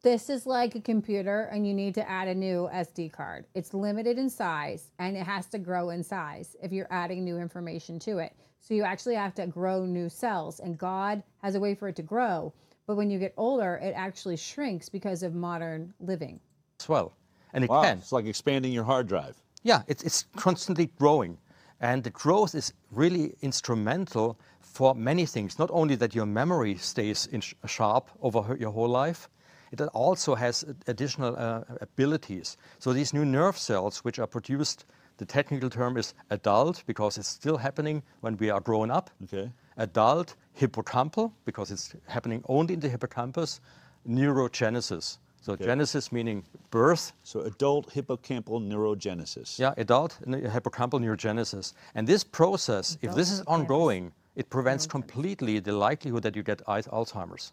This 0.02 0.30
is 0.30 0.46
like 0.46 0.74
a 0.74 0.80
computer, 0.80 1.42
and 1.52 1.66
you 1.66 1.74
need 1.74 1.94
to 1.94 2.10
add 2.10 2.26
a 2.26 2.34
new 2.34 2.68
SD 2.72 3.12
card. 3.12 3.46
It's 3.54 3.74
limited 3.74 4.18
in 4.18 4.30
size, 4.30 4.90
and 4.98 5.16
it 5.16 5.24
has 5.24 5.46
to 5.48 5.58
grow 5.58 5.90
in 5.90 6.02
size 6.02 6.56
if 6.62 6.72
you're 6.72 6.88
adding 6.90 7.22
new 7.22 7.38
information 7.38 7.98
to 8.00 8.18
it. 8.18 8.34
So 8.60 8.74
you 8.74 8.82
actually 8.82 9.14
have 9.14 9.34
to 9.34 9.46
grow 9.46 9.84
new 9.84 10.08
cells, 10.08 10.58
and 10.58 10.76
God 10.76 11.22
has 11.42 11.54
a 11.54 11.60
way 11.60 11.74
for 11.74 11.88
it 11.88 11.96
to 11.96 12.02
grow. 12.02 12.52
But 12.90 12.96
when 12.96 13.08
you 13.08 13.20
get 13.20 13.34
older, 13.36 13.76
it 13.76 13.94
actually 13.94 14.36
shrinks 14.36 14.88
because 14.88 15.22
of 15.22 15.32
modern 15.32 15.94
living. 16.00 16.40
as 16.80 16.88
well. 16.88 17.12
And 17.52 17.62
it 17.62 17.70
Wow, 17.70 17.82
can. 17.82 17.98
it's 17.98 18.10
like 18.10 18.26
expanding 18.26 18.72
your 18.72 18.82
hard 18.82 19.06
drive. 19.06 19.36
Yeah, 19.62 19.82
it's, 19.86 20.02
it's 20.02 20.24
constantly 20.34 20.86
growing. 20.98 21.38
And 21.80 22.02
the 22.02 22.10
growth 22.10 22.52
is 22.56 22.72
really 22.90 23.36
instrumental 23.42 24.40
for 24.58 24.92
many 24.96 25.24
things. 25.24 25.56
Not 25.56 25.70
only 25.72 25.94
that 25.94 26.16
your 26.16 26.26
memory 26.26 26.74
stays 26.78 27.28
in 27.28 27.40
sh- 27.42 27.54
sharp 27.64 28.10
over 28.22 28.42
her- 28.42 28.56
your 28.56 28.72
whole 28.72 28.88
life, 28.88 29.28
it 29.70 29.80
also 29.94 30.34
has 30.34 30.64
additional 30.88 31.36
uh, 31.36 31.62
abilities. 31.80 32.56
So 32.80 32.92
these 32.92 33.14
new 33.14 33.24
nerve 33.24 33.56
cells, 33.56 33.98
which 34.04 34.18
are 34.18 34.26
produced, 34.26 34.84
the 35.20 35.26
technical 35.26 35.68
term 35.68 35.98
is 35.98 36.14
adult 36.30 36.82
because 36.86 37.18
it's 37.18 37.28
still 37.28 37.58
happening 37.58 38.02
when 38.22 38.38
we 38.38 38.48
are 38.48 38.60
grown 38.60 38.90
up. 38.90 39.10
Okay. 39.24 39.50
Adult 39.76 40.34
hippocampal 40.58 41.30
because 41.44 41.70
it's 41.70 41.94
happening 42.06 42.42
only 42.48 42.72
in 42.74 42.80
the 42.80 42.88
hippocampus. 42.88 43.60
Neurogenesis. 44.08 45.18
So 45.42 45.56
genesis 45.56 46.10
meaning 46.10 46.42
birth, 46.70 47.12
So 47.22 47.40
adult 47.40 47.90
hippocampal 47.94 48.60
neurogenesis. 48.70 49.58
yeah, 49.58 49.74
adult 49.76 50.18
hippocampal 50.26 50.98
neurogenesis. 51.04 51.74
And 51.94 52.06
this 52.06 52.24
process, 52.24 52.96
if 53.02 53.14
this 53.14 53.30
is 53.30 53.42
ongoing, 53.46 54.12
it 54.36 54.48
prevents 54.48 54.86
completely 54.86 55.58
the 55.60 55.72
likelihood 55.72 56.22
that 56.22 56.34
you 56.36 56.42
get 56.42 56.62
al- 56.66 56.82
Alzheimer's. 57.04 57.52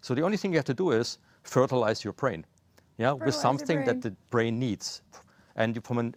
So 0.00 0.14
the 0.14 0.22
only 0.22 0.36
thing 0.36 0.52
you 0.52 0.58
have 0.58 0.64
to 0.74 0.74
do 0.84 0.92
is 0.92 1.18
fertilize 1.42 2.04
your 2.04 2.12
brain, 2.14 2.44
yeah, 2.98 3.12
with 3.12 3.20
Fertilize 3.20 3.34
your 3.34 3.42
something 3.42 3.84
that 3.84 4.00
the 4.02 4.10
brain 4.30 4.58
needs. 4.60 5.02
And 5.56 5.84
from 5.84 5.98
an 5.98 6.14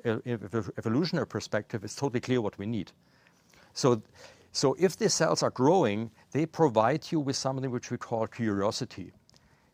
evolutionary 0.77 1.27
perspective, 1.27 1.84
it's 1.84 1.95
totally 1.95 2.19
clear 2.19 2.41
what 2.41 2.57
we 2.57 2.65
need. 2.65 2.91
So, 3.73 4.01
so 4.51 4.76
if 4.80 4.97
these 4.97 5.14
cells 5.14 5.41
are 5.41 5.49
growing, 5.49 6.11
they 6.31 6.45
provide 6.45 7.11
you 7.11 7.19
with 7.19 7.35
something 7.35 7.72
which 7.72 7.89
we 7.91 7.97
call 7.97 8.27
curiosity. 8.27 9.11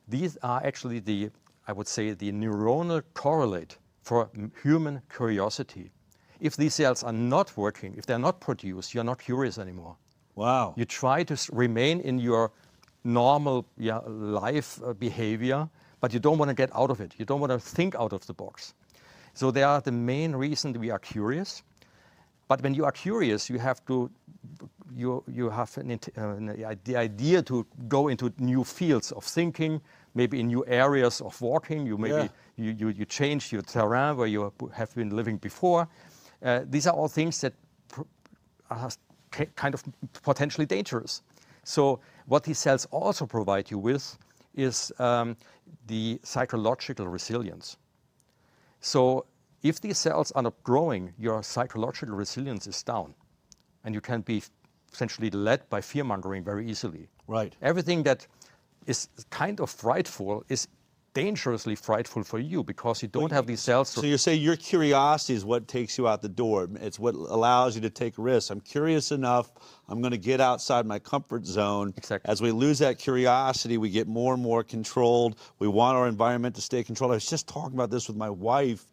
These 0.08 0.38
are 0.42 0.62
actually 0.64 1.00
the, 1.00 1.30
I 1.68 1.74
would 1.74 1.88
say, 1.88 2.14
the 2.14 2.32
neuronal 2.32 3.04
correlate 3.14 3.78
for 4.02 4.30
human 4.64 5.02
curiosity. 5.14 5.92
If 6.40 6.56
these 6.56 6.74
cells 6.74 7.04
are 7.04 7.14
not 7.14 7.56
working, 7.58 7.96
if 7.98 8.06
they're 8.06 8.18
not 8.18 8.40
produced, 8.40 8.94
you're 8.94 9.04
not 9.04 9.20
curious 9.20 9.58
anymore. 9.58 9.98
Wow. 10.36 10.74
You 10.78 10.86
try 10.86 11.24
to 11.24 11.38
remain 11.52 12.00
in 12.00 12.18
your 12.18 12.52
normal 13.04 13.66
yeah, 13.78 14.00
life 14.08 14.80
uh, 14.84 14.94
behavior, 14.94 15.70
but 16.00 16.14
you 16.14 16.20
don't 16.20 16.38
want 16.38 16.50
to 16.50 16.56
get 16.56 16.74
out 16.74 16.90
of 16.90 17.02
it. 17.02 17.14
You 17.18 17.26
don't 17.26 17.42
want 17.42 17.52
to 17.52 17.60
think 17.60 17.96
out 17.96 18.14
of 18.14 18.26
the 18.26 18.34
box. 18.34 18.74
So 19.34 19.52
they 19.52 19.64
are 19.64 19.82
the 19.82 19.92
main 19.92 20.36
reason 20.36 20.74
we 20.74 20.92
are 20.92 21.00
curious. 21.00 21.64
But 22.48 22.62
when 22.64 22.74
you 22.74 22.86
are 22.86 22.92
curious, 22.92 23.50
you 23.50 23.60
have 23.60 23.86
to, 23.86 24.10
you, 24.96 25.24
you 25.28 25.50
have 25.50 25.78
an, 25.78 26.00
uh, 26.18 26.76
the 26.84 26.98
idea 26.98 27.44
to 27.44 27.66
go 27.88 28.08
into 28.08 28.34
new 28.40 28.64
fields 28.64 29.12
of 29.12 29.24
thinking, 29.24 29.82
maybe 30.16 30.40
in 30.40 30.48
new 30.48 30.66
areas 30.66 31.22
of 31.22 31.40
walking. 31.42 31.86
You 31.86 31.98
maybe 31.98 32.22
Yeah. 32.22 32.30
you, 32.56 32.72
you, 32.72 32.90
you 32.90 33.06
change 33.06 33.52
your 33.54 33.62
terrain 33.62 34.18
where 34.18 34.28
you 34.28 34.52
have 34.74 34.96
been 34.96 35.16
living 35.16 35.38
before. 35.38 35.88
Uh, 36.44 36.62
these 36.70 36.88
are 36.88 36.96
all 36.96 37.08
things 37.08 37.40
that 37.42 37.54
are 38.70 38.90
kind 39.56 39.74
of 39.76 39.84
potentially 40.24 40.66
dangerous. 40.66 41.22
So 41.64 42.00
what 42.26 42.44
these 42.44 42.58
cells 42.58 42.88
also 42.92 43.26
provide 43.28 43.70
you 43.70 43.78
with 43.78 44.18
is 44.56 44.92
um, 44.98 45.38
the 45.88 46.20
psychological 46.24 47.08
resilience. 47.08 47.78
So 48.80 49.26
if 49.62 49.82
these 49.82 49.98
cells 49.98 50.32
are 50.32 50.44
not 50.44 50.62
growing, 50.64 51.14
your 51.18 51.44
psychological 51.44 52.16
resilience 52.16 52.68
is 52.68 52.82
down. 52.84 53.14
And 53.84 53.94
you 53.94 54.02
can 54.02 54.22
be 54.22 54.44
essentially 54.94 55.30
led 55.30 55.70
by 55.70 55.82
fear 55.82 56.04
mongering 56.04 56.44
very 56.44 56.70
easily. 56.70 57.10
Right. 57.28 57.56
Everything 57.62 58.04
that 58.04 58.26
is 58.88 59.10
kind 59.30 59.60
of 59.60 59.70
frightful 59.70 60.44
is 60.50 60.68
dangerously 61.14 61.76
frightful 61.76 62.24
for 62.24 62.40
you 62.40 62.64
because 62.64 63.02
you 63.02 63.08
don't 63.08 63.32
have 63.32 63.48
these 63.48 63.62
cells. 63.62 63.90
So 63.90 64.04
you're 64.04 64.18
saying 64.18 64.42
your 64.42 64.56
curiosity 64.56 65.34
is 65.34 65.46
what 65.46 65.68
takes 65.68 65.98
you 65.98 66.08
out 66.08 66.22
the 66.22 66.30
door. 66.30 66.68
It's 66.76 67.00
what 67.00 67.16
allows 67.16 67.76
you 67.76 67.82
to 67.82 67.90
take 67.90 68.14
risks. 68.18 68.50
I'm 68.50 68.62
curious 68.62 69.12
enough. 69.12 69.52
I'm 69.88 70.02
going 70.02 70.12
to 70.12 70.18
get 70.18 70.40
outside 70.40 70.86
my 70.86 71.00
comfort 71.00 71.46
zone. 71.46 71.94
Exactly. 71.98 72.30
As 72.30 72.42
we 72.42 72.52
lose 72.52 72.80
that 72.80 73.00
curiosity, 73.00 73.78
we 73.78 73.90
get 73.90 74.08
more 74.08 74.34
and 74.34 74.44
more 74.44 74.64
controlled. 74.64 75.38
We 75.60 75.68
want 75.68 75.98
our 75.98 76.08
environment 76.08 76.56
to 76.56 76.62
stay 76.62 76.84
controlled. 76.84 77.12
I 77.12 77.16
was 77.16 77.30
just 77.30 77.48
talking 77.48 77.74
about 77.74 77.90
this 77.90 78.08
with 78.08 78.18
my 78.18 78.30
wife. 78.30 78.86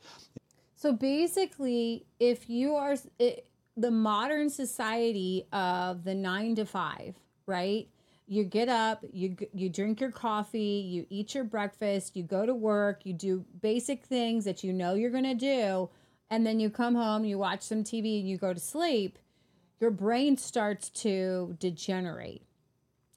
So 0.76 0.92
basically, 0.92 2.06
if 2.20 2.48
you 2.48 2.76
are 2.76 2.96
it, 3.18 3.46
the 3.76 3.90
modern 3.90 4.48
society 4.48 5.46
of 5.52 6.04
the 6.04 6.14
nine 6.14 6.54
to 6.56 6.64
five, 6.64 7.14
right? 7.46 7.88
You 8.28 8.44
get 8.44 8.68
up, 8.68 9.04
you 9.12 9.36
you 9.52 9.68
drink 9.68 10.00
your 10.00 10.10
coffee, 10.10 10.84
you 10.88 11.06
eat 11.10 11.34
your 11.34 11.44
breakfast, 11.44 12.16
you 12.16 12.24
go 12.24 12.44
to 12.44 12.54
work, 12.54 13.06
you 13.06 13.12
do 13.12 13.44
basic 13.60 14.04
things 14.04 14.44
that 14.44 14.64
you 14.64 14.72
know 14.72 14.94
you're 14.94 15.10
gonna 15.10 15.34
do, 15.34 15.90
and 16.30 16.44
then 16.44 16.58
you 16.58 16.70
come 16.70 16.96
home, 16.96 17.24
you 17.24 17.38
watch 17.38 17.62
some 17.62 17.84
TV, 17.84 18.18
and 18.18 18.28
you 18.28 18.36
go 18.36 18.52
to 18.52 18.60
sleep. 18.60 19.18
Your 19.78 19.90
brain 19.90 20.36
starts 20.36 20.88
to 20.90 21.56
degenerate 21.60 22.42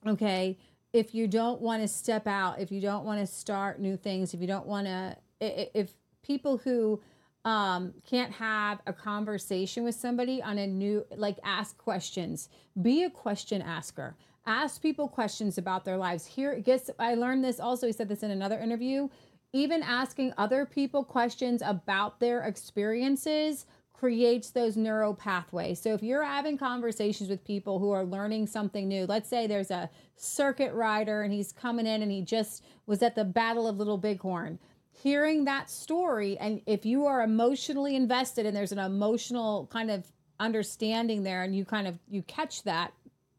okay 0.05 0.57
if 0.93 1.13
you 1.13 1.27
don't 1.27 1.61
want 1.61 1.81
to 1.81 1.87
step 1.87 2.25
out 2.27 2.59
if 2.59 2.71
you 2.71 2.81
don't 2.81 3.05
want 3.05 3.19
to 3.19 3.27
start 3.27 3.79
new 3.79 3.97
things 3.97 4.33
if 4.33 4.41
you 4.41 4.47
don't 4.47 4.65
want 4.65 4.87
to 4.87 5.15
if 5.39 5.91
people 6.23 6.57
who 6.57 6.99
um, 7.45 7.93
can't 8.09 8.33
have 8.33 8.81
a 8.85 8.91
conversation 8.91 9.83
with 9.83 9.95
somebody 9.95 10.41
on 10.41 10.57
a 10.57 10.67
new 10.67 11.05
like 11.15 11.37
ask 11.43 11.77
questions 11.77 12.49
be 12.81 13.03
a 13.03 13.09
question 13.09 13.61
asker 13.61 14.15
ask 14.49 14.81
people 14.81 15.07
questions 15.07 15.57
about 15.57 15.85
their 15.85 15.97
lives 15.97 16.25
here 16.25 16.59
guess 16.59 16.89
i 16.99 17.13
learned 17.13 17.43
this 17.43 17.59
also 17.59 17.87
he 17.87 17.93
said 17.93 18.09
this 18.09 18.23
in 18.23 18.31
another 18.31 18.59
interview 18.59 19.07
even 19.53 19.81
asking 19.81 20.33
other 20.37 20.65
people 20.65 21.03
questions 21.03 21.61
about 21.63 22.19
their 22.19 22.41
experiences 22.41 23.65
creates 23.99 24.51
those 24.51 24.77
neural 24.77 25.13
pathways. 25.13 25.81
So 25.81 25.93
if 25.93 26.01
you're 26.01 26.23
having 26.23 26.57
conversations 26.57 27.29
with 27.29 27.43
people 27.43 27.79
who 27.79 27.91
are 27.91 28.05
learning 28.05 28.47
something 28.47 28.87
new, 28.87 29.05
let's 29.05 29.27
say 29.27 29.45
there's 29.45 29.71
a 29.71 29.89
circuit 30.15 30.73
rider 30.73 31.23
and 31.23 31.33
he's 31.33 31.51
coming 31.51 31.85
in 31.85 32.01
and 32.01 32.09
he 32.09 32.21
just 32.21 32.63
was 32.85 33.03
at 33.03 33.15
the 33.15 33.25
Battle 33.25 33.67
of 33.67 33.77
Little 33.77 33.97
Bighorn. 33.97 34.57
Hearing 34.91 35.45
that 35.45 35.69
story, 35.69 36.37
and 36.37 36.61
if 36.65 36.85
you 36.85 37.07
are 37.07 37.21
emotionally 37.21 37.95
invested 37.95 38.45
and 38.45 38.55
there's 38.55 38.71
an 38.71 38.79
emotional 38.79 39.67
kind 39.71 39.91
of 39.91 40.05
understanding 40.39 41.23
there, 41.23 41.43
and 41.43 41.53
you 41.53 41.65
kind 41.65 41.87
of 41.87 41.99
you 42.07 42.21
catch 42.23 42.63
that, 42.63 42.93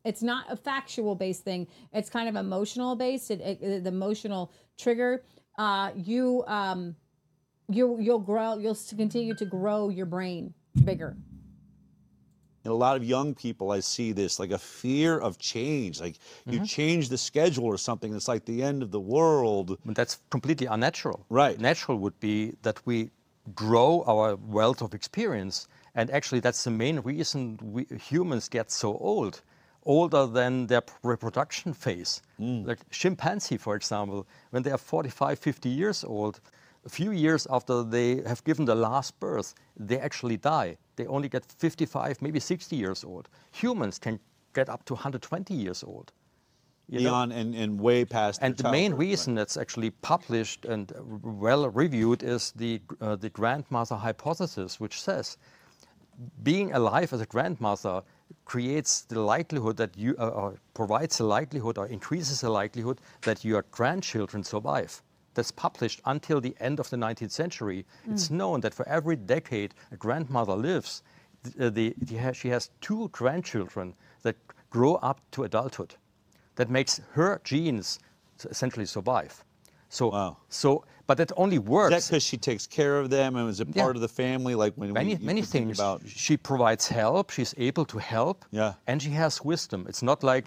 it's 0.05 0.23
not 0.23 0.47
a 0.51 0.57
factual 0.57 1.15
based 1.15 1.45
thing. 1.45 1.67
It's 1.93 2.11
kind 2.11 2.29
of 2.29 2.37
emotional 2.37 2.97
based. 2.97 3.31
It, 3.31 3.41
it, 3.41 3.85
the 3.85 3.89
emotional 3.89 4.53
trigger. 4.79 5.23
Uh, 5.59 5.91
you 5.95 6.45
um, 6.47 6.97
you 7.69 7.99
you'll 8.01 8.19
grow. 8.21 8.59
You'll 8.59 8.79
continue 8.97 9.35
to 9.35 9.45
grow 9.45 9.89
your 9.91 10.07
brain 10.07 10.55
bigger. 10.85 11.17
and 12.65 12.73
a 12.73 12.77
lot 12.77 12.97
of 12.97 13.05
young 13.05 13.35
people, 13.35 13.71
I 13.73 13.81
see 13.81 14.13
this 14.13 14.39
like 14.39 14.51
a 14.51 14.59
fear 14.59 15.19
of 15.19 15.39
change. 15.39 16.01
Like 16.01 16.17
you 16.49 16.61
Mm-hmm. 16.61 16.65
change 16.65 17.09
the 17.09 17.17
schedule 17.19 17.65
or 17.65 17.79
something, 17.79 18.15
it's 18.15 18.29
like 18.29 18.45
the 18.45 18.63
end 18.63 18.83
of 18.83 18.91
the 18.91 19.01
world. 19.01 19.79
But 19.85 19.95
that's 19.97 20.19
completely 20.31 20.67
unnatural. 20.67 21.25
Right. 21.31 21.59
Natural 21.59 21.99
would 21.99 22.19
be 22.21 22.55
that 22.63 22.79
we 22.87 23.11
grow 23.55 24.05
our 24.07 24.37
wealth 24.37 24.83
of 24.83 24.95
experience. 24.95 25.69
And 25.95 26.11
actually, 26.11 26.41
that's 26.41 26.65
the 26.65 26.71
main 26.71 27.01
reason 27.01 27.59
we 27.63 27.87
humans 28.11 28.49
get 28.49 28.71
so 28.71 28.97
old, 28.99 29.43
older 29.85 30.27
than 30.27 30.66
their 30.66 30.82
reproduction 31.02 31.73
phase. 31.73 32.23
Like 32.66 32.78
chimpanzee, 32.90 33.57
for 33.57 33.77
example, 33.77 34.27
when 34.51 34.62
they 34.62 34.70
are 34.70 34.78
45, 34.78 35.39
50 35.39 35.69
years 35.69 36.05
old, 36.05 36.40
a 36.85 36.89
few 36.89 37.11
years 37.11 37.47
after 37.51 37.82
they 37.82 38.23
have 38.27 38.43
given 38.44 38.65
the 38.65 38.74
last 38.74 39.19
birth, 39.20 39.55
they 39.77 39.98
actually 39.98 40.36
die. 40.36 40.77
They 40.97 41.07
only 41.07 41.28
get 41.28 41.44
55, 41.44 42.23
maybe 42.23 42.40
60 42.40 42.77
years 42.77 43.05
old. 43.05 43.28
Humans 43.52 43.98
can 43.98 44.19
get 44.55 44.69
up 44.69 44.85
to 44.86 44.94
120 44.94 45.55
years 45.55 45.82
old. 45.82 46.12
You 46.89 47.01
know? 47.01 47.11
Beyond 47.11 47.32
and, 47.32 47.55
and 47.55 47.81
way 47.81 48.05
past. 48.05 48.40
And 48.43 48.57
the 48.57 48.65
main 48.65 48.90
childhood, 48.90 48.93
right. 48.93 49.09
reason 49.09 49.35
that's 49.35 49.57
actually 49.57 49.90
published 49.90 50.65
and 50.65 50.93
well 51.23 51.69
reviewed 51.69 52.23
is 52.23 52.52
the, 52.57 52.81
uh, 53.01 53.16
the 53.16 53.31
grandmother 53.31 53.94
hypothesis, 53.94 54.81
which 54.81 55.01
says 55.01 55.36
being 56.43 56.73
alive 56.73 57.12
as 57.12 57.20
a 57.20 57.27
grandmother 57.27 58.02
creates 58.44 59.02
the 59.02 59.20
likelihood 59.20 59.77
that 59.77 59.97
you, 59.97 60.15
uh, 60.19 60.28
or 60.28 60.59
provides 60.74 61.19
the 61.19 61.24
likelihood 61.24 61.78
or 61.78 61.86
increases 61.86 62.40
the 62.40 62.51
likelihood 62.51 63.01
that 63.23 63.44
your 63.44 63.65
grandchildren 63.70 64.44
survive. 64.44 65.02
That's 65.35 65.51
published 65.52 66.01
until 66.05 66.40
the 66.40 66.55
end 66.61 66.81
of 66.81 66.90
the 66.90 66.97
19th 66.97 67.31
century. 67.31 67.86
It's 68.11 68.28
Mm. 68.28 68.36
known 68.36 68.61
that 68.61 68.74
for 68.74 68.86
every 68.89 69.16
decade 69.16 69.74
a 69.93 69.97
grandmother 69.97 70.55
lives, 70.57 71.02
th- 71.44 71.57
uh, 71.57 71.70
the, 71.70 71.94
the, 72.02 72.32
she 72.35 72.48
has 72.48 72.70
two 72.81 73.09
grandchildren 73.09 73.94
that 74.23 74.36
grow 74.70 74.97
up 74.97 75.20
to 75.32 75.44
adulthood. 75.44 75.94
That 76.57 76.69
makes 76.69 77.01
her 77.12 77.40
genes 77.44 77.98
essentially 78.44 78.86
survive. 78.86 79.44
So, 79.89 80.36
so, 80.48 80.85
but 81.11 81.19
that 81.19 81.32
only 81.37 81.59
works. 81.59 81.93
Is 81.97 82.05
that 82.05 82.11
because 82.12 82.23
she 82.23 82.37
takes 82.37 82.69
care 82.69 82.97
of 83.01 83.11
them 83.11 83.35
and 83.35 83.51
is 83.51 83.61
a 83.61 83.66
Yeah. 83.66 83.82
part 83.82 83.97
of 83.97 84.03
the 84.03 84.12
family? 84.23 84.55
Like 84.55 84.74
when 84.77 84.93
many 84.93 85.16
we, 85.16 85.27
many 85.31 85.41
you 85.41 85.47
things. 85.55 85.81
about 85.81 86.03
She 86.07 86.37
provides 86.37 86.87
help. 86.87 87.31
She's 87.31 87.53
able 87.69 87.85
to 87.87 87.99
help. 87.99 88.45
Yeah. 88.53 88.74
And 88.87 89.03
she 89.03 89.11
has 89.23 89.45
wisdom. 89.45 89.87
It's 89.89 90.05
not 90.11 90.23
like 90.23 90.45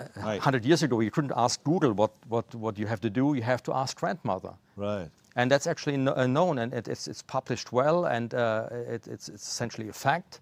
uh, 0.00 0.38
100 0.38 0.64
years 0.64 0.82
ago 0.82 1.00
you 1.00 1.10
couldn't 1.10 1.34
ask 1.36 1.62
Google 1.64 1.92
what, 1.92 2.12
what, 2.28 2.54
what 2.54 2.78
you 2.78 2.86
have 2.86 3.00
to 3.02 3.10
do. 3.10 3.34
You 3.34 3.42
have 3.42 3.62
to 3.64 3.74
ask 3.74 4.00
grandmother. 4.00 4.54
Right. 4.76 5.10
And 5.36 5.50
that's 5.50 5.66
actually 5.66 5.96
uh, 5.96 6.26
known, 6.26 6.58
and 6.58 6.72
it, 6.72 6.88
it's, 6.88 7.06
it's 7.06 7.22
published 7.22 7.70
well, 7.70 8.06
and 8.06 8.32
uh, 8.32 8.68
it, 8.94 9.06
it's, 9.06 9.28
it's 9.28 9.46
essentially 9.52 9.88
a 9.90 9.92
fact. 9.92 10.40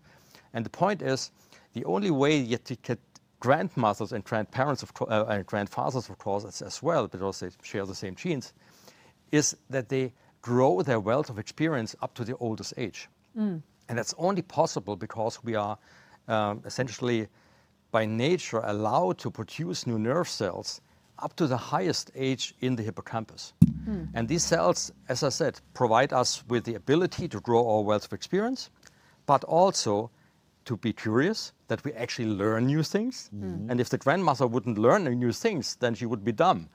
And 0.54 0.64
the 0.64 0.70
point 0.70 1.02
is, 1.02 1.32
the 1.72 1.84
only 1.84 2.12
way 2.12 2.38
yet 2.38 2.64
to 2.66 2.76
get 2.76 3.00
grandmothers 3.40 4.12
and 4.12 4.22
grandparents 4.22 4.82
of, 4.84 4.92
uh, 5.00 5.24
and 5.28 5.44
grandfathers, 5.46 6.08
of 6.08 6.16
course, 6.18 6.44
as, 6.44 6.62
as 6.62 6.80
well, 6.80 7.08
because 7.08 7.40
they 7.40 7.50
share 7.62 7.86
the 7.86 7.94
same 7.94 8.14
genes, 8.14 8.52
is 9.32 9.56
that 9.70 9.88
they 9.88 10.12
grow 10.42 10.82
their 10.82 11.00
wealth 11.00 11.30
of 11.30 11.38
experience 11.38 11.96
up 12.02 12.14
to 12.14 12.24
the 12.24 12.36
oldest 12.36 12.74
age. 12.76 13.08
Mm. 13.36 13.62
And 13.88 13.98
that's 13.98 14.14
only 14.18 14.42
possible 14.42 14.96
because 14.96 15.42
we 15.42 15.54
are 15.54 15.78
um, 16.28 16.62
essentially, 16.64 17.28
by 17.90 18.04
nature, 18.04 18.60
allowed 18.64 19.18
to 19.18 19.30
produce 19.30 19.86
new 19.86 19.98
nerve 19.98 20.28
cells 20.28 20.80
up 21.18 21.34
to 21.36 21.46
the 21.46 21.56
highest 21.56 22.10
age 22.14 22.54
in 22.60 22.76
the 22.76 22.82
hippocampus. 22.82 23.54
Mm. 23.88 24.08
And 24.14 24.28
these 24.28 24.44
cells, 24.44 24.92
as 25.08 25.22
I 25.22 25.30
said, 25.30 25.60
provide 25.74 26.12
us 26.12 26.44
with 26.48 26.64
the 26.64 26.74
ability 26.74 27.28
to 27.28 27.40
grow 27.40 27.68
our 27.68 27.82
wealth 27.82 28.04
of 28.04 28.12
experience, 28.12 28.70
but 29.26 29.44
also 29.44 30.10
to 30.66 30.76
be 30.76 30.92
curious, 30.92 31.52
that 31.68 31.84
we 31.84 31.92
actually 31.92 32.28
learn 32.28 32.66
new 32.66 32.82
things. 32.82 33.30
Mhm. 33.32 33.70
And 33.70 33.80
if 33.80 33.88
the 33.88 33.98
grandmother 33.98 34.46
wouldn't 34.48 34.78
learn 34.78 35.04
new 35.04 35.32
things, 35.32 35.76
then 35.76 35.94
she 35.94 36.06
would 36.06 36.24
be 36.24 36.32
dumb. 36.32 36.68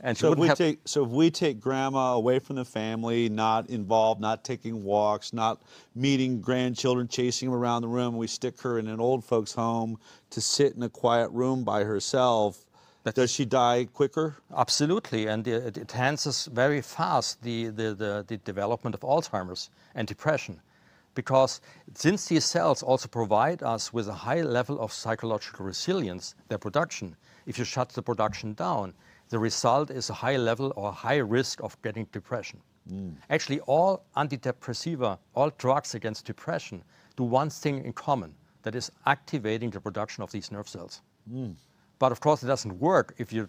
And 0.00 0.16
So 0.16 0.32
if 0.32 0.38
we 0.38 0.48
take 0.50 0.80
so 0.84 1.04
if 1.04 1.10
we 1.10 1.30
take 1.30 1.60
grandma 1.60 2.14
away 2.14 2.38
from 2.38 2.56
the 2.56 2.64
family, 2.64 3.28
not 3.28 3.68
involved, 3.68 4.20
not 4.20 4.44
taking 4.44 4.84
walks, 4.84 5.32
not 5.32 5.60
meeting 5.94 6.40
grandchildren, 6.40 7.08
chasing 7.08 7.50
them 7.50 7.58
around 7.58 7.82
the 7.82 7.88
room, 7.88 8.16
we 8.16 8.28
stick 8.28 8.60
her 8.60 8.78
in 8.78 8.86
an 8.86 9.00
old 9.00 9.24
folks' 9.24 9.52
home 9.52 9.98
to 10.30 10.40
sit 10.40 10.74
in 10.76 10.82
a 10.84 10.88
quiet 10.88 11.30
room 11.30 11.64
by 11.64 11.82
herself. 11.82 12.64
does 13.14 13.32
she 13.32 13.44
die 13.44 13.88
quicker? 13.92 14.36
Absolutely, 14.56 15.26
and 15.26 15.48
it, 15.48 15.76
it 15.76 15.78
enhances 15.78 16.46
very 16.46 16.80
fast 16.80 17.42
the, 17.42 17.66
the, 17.66 17.94
the, 17.94 18.24
the 18.28 18.36
development 18.38 18.94
of 18.94 19.00
Alzheimer's 19.00 19.70
and 19.96 20.06
depression. 20.06 20.60
Because 21.14 21.60
since 21.94 22.26
these 22.26 22.44
cells 22.44 22.82
also 22.84 23.08
provide 23.08 23.64
us 23.64 23.92
with 23.92 24.06
a 24.06 24.12
high 24.12 24.42
level 24.42 24.78
of 24.78 24.92
psychological 24.92 25.66
resilience, 25.66 26.36
their 26.46 26.58
production, 26.58 27.16
if 27.46 27.58
you 27.58 27.64
shut 27.64 27.88
the 27.88 28.02
production 28.02 28.54
down, 28.54 28.94
the 29.28 29.38
result 29.38 29.90
is 29.90 30.10
a 30.10 30.14
high 30.14 30.36
level 30.36 30.72
or 30.76 30.92
high 30.92 31.16
risk 31.18 31.62
of 31.62 31.80
getting 31.82 32.06
depression. 32.12 32.60
Actually, 33.30 33.60
all 33.60 34.04
antidepressiva, 34.16 35.18
all 35.34 35.50
drugs 35.58 35.94
against 35.94 36.24
depression, 36.24 36.82
do 37.16 37.24
one 37.24 37.50
thing 37.50 37.84
in 37.84 37.92
common 37.92 38.34
that 38.62 38.74
is 38.74 38.90
activating 39.06 39.70
the 39.70 39.80
production 39.80 40.22
of 40.22 40.30
these 40.32 40.50
nerve 40.50 40.68
cells. 40.68 41.02
Mm. 41.30 41.54
But 41.98 42.12
of 42.12 42.20
course, 42.20 42.42
it 42.42 42.46
doesn't 42.46 42.78
work 42.78 43.14
if 43.18 43.32
you 43.32 43.48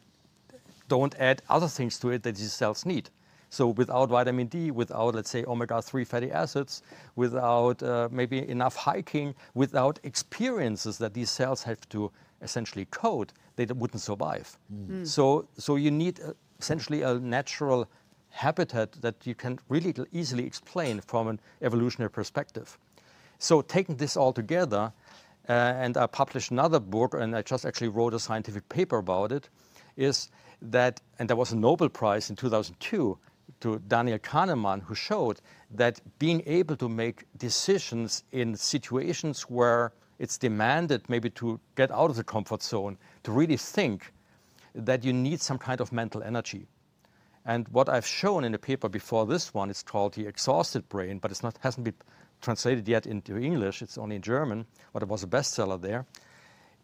don't 0.88 1.16
add 1.20 1.42
other 1.50 1.68
things 1.68 2.00
to 2.00 2.10
it 2.10 2.24
that 2.24 2.36
these 2.36 2.52
cells 2.52 2.86
need. 2.86 3.10
So 3.50 3.70
without 3.70 4.10
vitamin 4.10 4.48
D, 4.48 4.72
without, 4.72 5.16
let's 5.16 5.30
say, 5.30 5.44
omega-3 5.46 6.06
fatty 6.06 6.32
acids, 6.32 6.84
without 7.16 7.82
uh, 7.82 8.08
maybe 8.12 8.48
enough 8.48 8.76
hiking, 8.76 9.34
without 9.56 10.00
experiences 10.04 10.98
that 11.00 11.14
these 11.14 11.32
cells 11.32 11.64
have 11.64 11.88
to 11.90 12.12
essentially 12.42 12.86
code, 12.86 13.34
they 13.66 13.74
wouldn't 13.74 14.02
survive. 14.02 14.58
Mm. 14.74 15.08
So, 15.08 15.48
so 15.58 15.76
you 15.76 15.92
need 15.92 16.20
uh, 16.20 16.34
essentially 16.60 17.02
a 17.02 17.16
natural 17.16 17.88
habitat 18.30 18.94
that 19.02 19.16
you 19.26 19.36
can 19.36 19.60
really 19.70 19.94
easily 20.12 20.46
explain 20.46 21.02
from 21.02 21.28
an 21.28 21.40
evolutionary 21.62 22.12
perspective. 22.12 22.78
So 23.40 23.62
taking 23.62 23.96
this 23.96 24.18
all 24.18 24.34
together, 24.34 24.92
uh, 25.48 25.52
and 25.52 25.98
I 25.98 26.08
published 26.08 26.52
another 26.52 26.80
book, 26.80 27.14
and 27.14 27.36
I 27.36 27.42
just 27.42 27.66
actually 27.66 27.88
wrote 27.88 28.14
a 28.14 28.20
scientific 28.20 28.68
paper 28.70 28.98
about 28.98 29.32
it, 29.32 29.50
is 29.98 30.30
that, 30.62 31.02
and 31.18 31.30
there 31.30 31.38
was 31.38 31.52
a 31.52 31.56
Nobel 31.56 31.90
Prize 31.90 32.30
in 32.30 32.36
2002 32.36 33.18
to 33.62 33.80
Daniel 33.88 34.20
Kahneman, 34.20 34.84
who 34.84 34.96
showed 34.96 35.42
that 35.72 36.02
being 36.20 36.44
able 36.46 36.76
to 36.78 36.88
make 36.88 37.26
decisions 37.38 38.24
in 38.32 38.56
situations 38.56 39.44
where 39.44 39.92
it's 40.20 40.38
demanded 40.38 41.10
maybe 41.10 41.30
to 41.32 41.60
get 41.76 41.92
out 41.92 42.10
of 42.10 42.16
the 42.18 42.24
comfort 42.24 42.62
zone, 42.62 42.98
to 43.24 43.32
really 43.32 43.58
think, 43.58 44.14
that 44.76 45.04
you 45.04 45.14
need 45.14 45.42
some 45.42 45.58
kind 45.58 45.82
of 45.82 45.92
mental 45.92 46.22
energy. 46.22 46.68
And 47.46 47.68
what 47.70 47.90
I've 47.90 48.06
shown 48.06 48.44
in 48.44 48.52
the 48.52 48.60
paper 48.60 48.90
before 48.90 49.26
this 49.26 49.54
one 49.54 49.70
it's 49.70 49.82
called 49.82 50.14
the 50.14 50.28
exhausted 50.28 50.88
brain, 50.90 51.18
but 51.18 51.42
not 51.42 51.58
hasn't 51.62 51.86
been 51.86 51.96
translated 52.42 52.88
yet 52.88 53.08
into 53.08 53.38
English. 53.38 53.82
It's 53.82 53.98
only 53.98 54.18
in 54.18 54.22
German, 54.22 54.66
but 54.94 55.02
it 55.02 55.10
was 55.10 55.24
a 55.24 55.28
bestseller 55.28 55.82
there. 55.82 56.06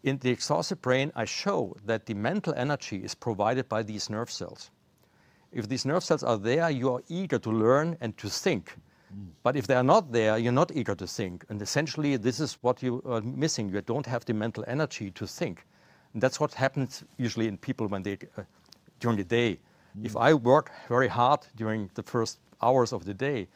In 0.02 0.18
the 0.18 0.30
exhausted 0.30 0.82
brain, 0.82 1.12
I 1.14 1.24
show 1.24 1.76
that 1.84 2.06
the 2.06 2.14
mental 2.14 2.54
energy 2.56 3.04
is 3.04 3.14
provided 3.14 3.68
by 3.68 3.82
these 3.82 4.10
nerve 4.10 4.30
cells. 4.30 4.70
If 5.52 5.68
these 5.68 5.84
nerve 5.84 6.04
cells 6.04 6.22
are 6.22 6.38
there, 6.38 6.70
you 6.70 6.92
are 6.94 7.02
eager 7.08 7.38
to 7.38 7.50
learn 7.50 7.96
and 8.00 8.16
to 8.18 8.28
think. 8.28 8.76
But 9.42 9.56
if 9.56 9.66
they 9.66 9.74
are 9.74 9.82
not 9.82 10.12
there, 10.12 10.36
you're 10.38 10.52
not 10.52 10.72
eager 10.74 10.94
to 10.94 11.06
think. 11.06 11.44
And 11.48 11.62
essentially, 11.62 12.16
this 12.16 12.40
is 12.40 12.58
what 12.60 12.82
you 12.82 13.02
are 13.06 13.20
missing. 13.20 13.70
You 13.70 13.80
don't 13.80 14.06
have 14.06 14.24
the 14.24 14.34
mental 14.34 14.64
energy 14.66 15.10
to 15.12 15.26
think. 15.26 15.64
And 16.12 16.22
that's 16.22 16.38
what 16.40 16.54
happens 16.54 17.04
usually 17.16 17.46
in 17.48 17.56
people 17.56 17.86
when 17.88 18.02
they, 18.02 18.18
uh, 18.36 18.42
during 19.00 19.16
the 19.16 19.24
day. 19.24 19.58
If 20.04 20.14
I 20.16 20.34
work 20.34 20.70
very 20.88 21.08
hard 21.08 21.46
during 21.56 21.90
the 21.94 22.02
first 22.02 22.38
hours 22.60 22.92
of 22.92 23.04
the 23.04 23.14
day, 23.14 23.48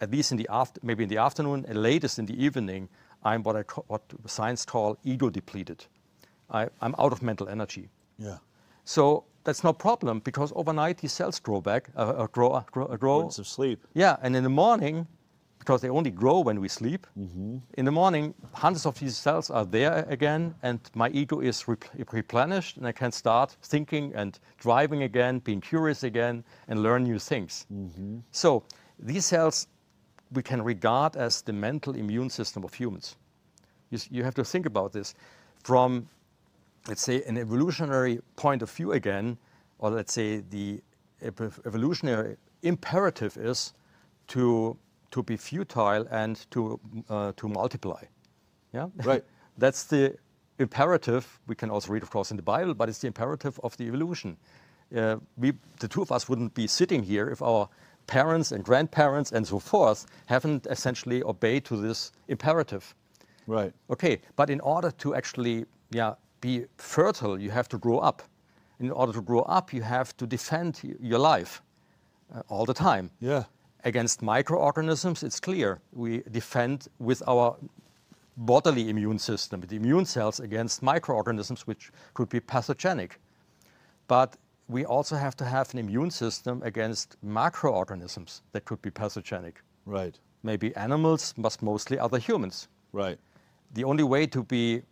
at 0.00 0.10
least 0.10 0.32
in 0.32 0.38
the 0.38 0.48
after, 0.50 0.80
maybe 0.82 1.02
in 1.02 1.08
the 1.08 1.18
afternoon, 1.18 1.66
and 1.68 1.82
latest 1.82 2.18
in 2.18 2.26
the 2.26 2.44
evening, 2.44 2.88
I'm 3.24 3.42
what 3.42 3.56
I 3.56 3.62
ca- 3.62 3.82
what 3.88 4.02
science 4.26 4.64
call 4.64 4.96
ego 5.04 5.30
depleted. 5.30 5.84
I, 6.50 6.68
I'm 6.80 6.94
out 6.98 7.12
of 7.12 7.22
mental 7.22 7.48
energy. 7.48 7.88
Yeah. 8.18 8.38
So 8.84 9.24
that's 9.44 9.64
no 9.64 9.72
problem 9.72 10.20
because 10.20 10.52
overnight 10.54 10.98
these 10.98 11.12
cells 11.12 11.40
grow 11.40 11.60
back, 11.60 11.90
uh, 11.96 12.00
uh, 12.00 12.26
grow, 12.28 12.50
uh, 12.50 12.62
grow, 12.70 12.86
uh, 12.86 12.96
grow. 12.96 13.16
Importance 13.16 13.38
of 13.38 13.46
sleep. 13.46 13.86
Yeah, 13.94 14.16
and 14.22 14.36
in 14.36 14.42
the 14.42 14.50
morning, 14.50 15.06
because 15.58 15.80
they 15.80 15.88
only 15.90 16.10
grow 16.10 16.40
when 16.40 16.60
we 16.60 16.68
sleep, 16.68 17.06
Mm-hmm. 17.18 17.58
in 17.78 17.84
the 17.84 17.92
morning, 17.92 18.34
hundreds 18.52 18.86
of 18.86 18.98
these 18.98 19.16
cells 19.16 19.50
are 19.50 19.64
there 19.64 20.04
again, 20.08 20.54
and 20.62 20.78
my 20.94 21.08
ego 21.10 21.40
is 21.40 21.68
rep- 21.68 22.12
replenished, 22.12 22.76
and 22.76 22.86
I 22.86 22.92
can 22.92 23.12
start 23.12 23.56
thinking 23.62 24.12
and 24.14 24.38
driving 24.58 25.02
again, 25.02 25.38
being 25.40 25.60
curious 25.60 26.02
again, 26.02 26.44
and 26.68 26.82
learn 26.82 27.04
new 27.04 27.18
things. 27.18 27.66
Mm-hmm. 27.72 28.18
So 28.32 28.64
these 28.98 29.24
cells 29.26 29.68
we 30.34 30.42
can 30.42 30.62
regard 30.62 31.16
as 31.16 31.42
the 31.42 31.52
mental 31.52 31.94
immune 31.94 32.30
system 32.30 32.64
of 32.64 32.74
humans. 32.74 33.16
You, 33.90 33.98
you 34.10 34.24
have 34.24 34.34
to 34.34 34.44
think 34.44 34.66
about 34.66 34.92
this 34.92 35.14
from, 35.62 36.08
let's 36.88 37.02
say, 37.02 37.22
an 37.24 37.36
evolutionary 37.36 38.20
point 38.36 38.62
of 38.62 38.70
view 38.70 38.92
again, 38.92 39.38
or 39.78 39.90
let's 39.90 40.12
say 40.12 40.42
the 40.50 40.80
ev- 41.22 41.60
evolutionary 41.64 42.36
imperative 42.62 43.36
is 43.36 43.72
to, 44.28 44.76
to 45.10 45.22
be 45.22 45.36
futile 45.36 46.06
and 46.10 46.50
to, 46.50 46.80
uh, 47.08 47.32
to 47.36 47.48
multiply. 47.48 48.02
Yeah? 48.72 48.88
Right. 49.04 49.24
That's 49.58 49.84
the 49.84 50.16
imperative. 50.58 51.40
We 51.46 51.54
can 51.54 51.70
also 51.70 51.92
read, 51.92 52.02
of 52.02 52.10
course, 52.10 52.30
in 52.30 52.36
the 52.36 52.42
Bible, 52.42 52.74
but 52.74 52.88
it's 52.88 52.98
the 52.98 53.06
imperative 53.06 53.60
of 53.62 53.76
the 53.76 53.84
evolution. 53.84 54.36
Uh, 54.96 55.16
we, 55.36 55.52
the 55.80 55.88
two 55.88 56.02
of 56.02 56.12
us 56.12 56.28
wouldn't 56.28 56.54
be 56.54 56.66
sitting 56.66 57.02
here 57.02 57.28
if 57.28 57.42
our 57.42 57.68
parents 58.06 58.52
and 58.52 58.64
grandparents 58.64 59.32
and 59.32 59.46
so 59.46 59.58
forth 59.58 60.06
haven't 60.26 60.66
essentially 60.66 61.22
obeyed 61.22 61.64
to 61.64 61.76
this 61.76 62.12
imperative. 62.28 62.94
Right. 63.46 63.72
Okay, 63.90 64.20
but 64.36 64.50
in 64.50 64.60
order 64.60 64.90
to 64.90 65.14
actually 65.14 65.66
yeah, 65.92 66.14
be 66.42 66.66
fertile, 66.76 67.40
you 67.40 67.50
have 67.50 67.68
to 67.70 67.78
grow 67.78 67.98
up. 68.00 68.22
In 68.80 68.90
order 68.90 69.12
to 69.14 69.22
grow 69.22 69.42
up, 69.58 69.72
you 69.72 69.82
have 69.82 70.14
to 70.18 70.26
defend 70.26 70.80
your 71.00 71.18
life. 71.18 71.62
uh, 72.34 72.42
all 72.48 72.64
the 72.64 72.74
time. 72.74 73.10
Yeah. 73.20 73.44
Against 73.84 74.22
microorganisms, 74.22 75.22
it's 75.22 75.40
clear. 75.40 75.80
We 75.92 76.22
defend 76.30 76.88
with 76.98 77.22
our 77.26 77.56
bodily 78.36 78.88
immune 78.88 79.18
system, 79.18 79.60
the 79.60 79.76
immune 79.76 80.04
cells 80.04 80.40
against 80.40 80.82
microorganisms 80.82 81.66
which 81.66 81.90
could 82.14 82.28
be 82.28 82.40
pathogenic. 82.40 83.18
But 84.08 84.36
we 84.68 84.84
also 84.84 85.16
have 85.16 85.36
to 85.36 85.44
have 85.44 85.72
an 85.72 85.78
immune 85.78 86.10
system 86.10 86.62
against 86.62 87.16
macroorganisms 87.22 88.42
that 88.52 88.64
could 88.64 88.80
be 88.82 88.90
pathogenic. 88.90 89.62
Right. 89.84 90.18
Maybe 90.42 90.74
animals, 90.76 91.34
but 91.36 91.60
mostly 91.62 91.98
other 91.98 92.18
humans. 92.18 92.68
Right. 92.92 93.18
The 93.74 93.84
only 93.84 94.04
way 94.04 94.26
to 94.26 94.42
be 94.44 94.82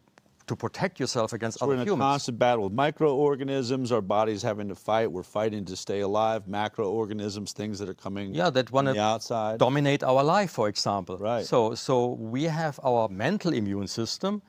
to 0.51 0.57
protect 0.57 0.99
yourself 0.99 1.33
against 1.33 1.59
So 1.59 1.65
other 1.65 1.71
we're 1.77 1.83
in 1.83 1.87
a 1.89 1.91
humans. 1.91 2.09
constant 2.11 2.39
battle 2.39 2.65
with 2.65 2.73
microorganisms. 2.73 3.93
Our 3.93 4.01
bodies 4.03 4.43
having 4.43 4.69
to 4.69 4.75
fight. 4.75 5.07
We're 5.13 5.23
fighting 5.23 5.65
to 5.67 5.77
stay 5.77 6.01
alive. 6.01 6.41
Macroorganisms, 6.49 7.53
things 7.53 7.79
that 7.79 7.89
are 7.89 7.95
coming 8.07 8.35
yeah, 8.35 8.51
that 8.51 8.73
want 8.73 8.89
to 8.89 9.01
outside. 9.01 9.59
dominate 9.59 10.03
our 10.03 10.25
life, 10.25 10.51
for 10.51 10.69
example. 10.69 11.17
Right. 11.19 11.47
So, 11.47 11.75
so 11.77 11.95
we 12.35 12.43
have 12.45 12.81
our 12.83 13.09
mental 13.09 13.53
immune 13.53 13.87
system, 13.87 14.43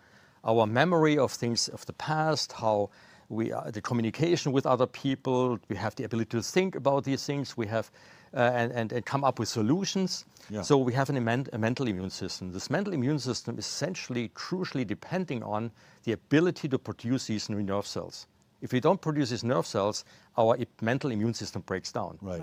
our 0.44 0.66
memory 0.66 1.20
of 1.20 1.32
things 1.32 1.68
of 1.68 1.86
the 1.86 1.94
past, 1.94 2.52
how 2.54 2.90
we 3.30 3.52
are, 3.52 3.70
the 3.72 3.82
communication 3.82 4.52
with 4.52 4.66
other 4.66 4.88
people. 4.88 5.60
We 5.70 5.76
have 5.76 5.94
the 5.96 6.06
ability 6.06 6.32
to 6.38 6.42
think 6.42 6.76
about 6.76 7.04
these 7.04 7.24
things. 7.30 7.56
We 7.56 7.68
have 7.68 7.92
and, 8.34 8.72
and, 8.72 8.92
and 8.92 9.06
come 9.06 9.24
up 9.24 9.40
with 9.40 9.50
solutions. 9.50 10.26
Yeah. 10.50 10.62
So 10.64 10.78
we 10.78 10.94
have 10.94 11.10
an 11.10 11.18
immen- 11.18 11.50
a 11.54 11.58
mental 11.58 11.88
immune 11.88 12.10
system. 12.10 12.52
This 12.52 12.70
mental 12.70 12.94
immune 12.94 13.20
system 13.20 13.58
is 13.58 13.66
essentially 13.66 14.30
crucially 14.30 14.86
depending 14.86 15.44
on 15.44 15.72
the 16.04 16.14
ability 16.14 16.68
to 16.70 16.80
produce 16.80 17.28
these 17.28 17.50
new 17.50 17.62
nerve 17.64 17.86
cells. 17.88 18.28
If 18.62 18.72
we 18.74 18.80
don't 18.80 19.02
produce 19.02 19.30
these 19.32 19.44
nerve 19.44 19.66
cells, 19.66 20.06
our 20.38 20.56
i- 20.60 20.68
mental 20.82 21.12
immune 21.12 21.34
system 21.34 21.62
breaks 21.66 21.92
down. 21.92 22.18
Right. 22.22 22.42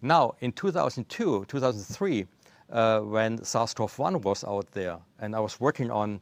Now, 0.00 0.34
in 0.40 0.52
2002, 0.52 1.44
2003, 1.46 2.26
uh, 2.70 3.00
when 3.00 3.42
SARS-CoV-1 3.44 4.22
was 4.22 4.44
out 4.44 4.70
there, 4.72 4.98
and 5.18 5.34
I 5.34 5.40
was 5.40 5.58
working 5.60 5.90
on 5.90 6.20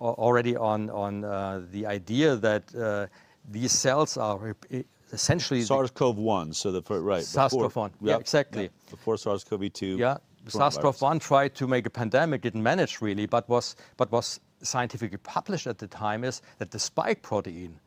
already 0.00 0.56
on 0.56 0.90
on 0.90 1.24
uh, 1.24 1.60
the 1.72 1.84
idea 1.86 2.36
that 2.36 2.62
uh, 2.74 3.06
these 3.50 3.72
cells 3.72 4.16
are 4.16 4.38
rep- 4.38 4.84
essentially 5.12 5.62
SARS-CoV-1, 5.62 6.54
so 6.54 6.72
the 6.72 6.82
right. 7.00 7.22
SARS-CoV-1, 7.22 7.90
yeah, 8.00 8.12
Yep, 8.12 8.20
exactly. 8.20 8.62
yep, 8.62 8.72
Before 8.90 9.16
SARS-CoV-2. 9.16 9.98
Yeah. 9.98 10.18
SARS-CoV-1 10.46 11.20
tried 11.20 11.54
to 11.56 11.66
make 11.66 11.86
a 11.86 11.90
pandemic, 11.90 12.42
didn't 12.42 12.62
manage 12.62 13.00
really, 13.00 13.26
but 13.26 13.48
was 13.48 13.76
but 13.96 14.10
was 14.10 14.40
scientifically 14.62 15.18
published 15.18 15.66
at 15.66 15.78
the 15.78 15.86
time 15.86 16.24
is 16.24 16.42
that 16.58 16.70
the 16.70 16.78
spike 16.78 17.22
protein 17.22 17.78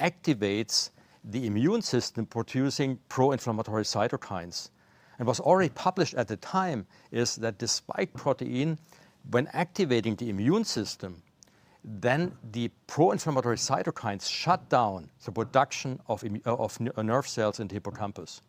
activates 0.00 0.90
the 1.24 1.46
immune 1.46 1.82
system 1.82 2.26
producing 2.26 2.98
pro-inflammatory 3.08 3.84
cytokines. 3.84 4.70
And 5.18 5.26
was 5.26 5.40
already 5.40 5.70
published 5.70 6.14
at 6.14 6.28
the 6.28 6.36
time 6.36 6.86
is 7.10 7.36
that 7.36 7.58
the 7.58 7.66
spike 7.66 8.14
protein, 8.14 8.78
when 9.30 9.48
activating 9.52 10.14
the 10.16 10.30
immune 10.30 10.64
system, 10.64 11.22
then 11.84 12.32
the 12.52 12.70
pro-inflammatory 12.86 13.56
cytokines 13.56 14.28
shut 14.28 14.68
down 14.68 15.08
the 15.24 15.32
production 15.32 16.00
of, 16.08 16.24
uh, 16.24 16.54
of 16.56 16.78
uh, 16.96 17.02
nerve 17.02 17.26
cells 17.28 17.60
in 17.60 17.68
the 17.68 17.74
hippocampus. 17.74 18.42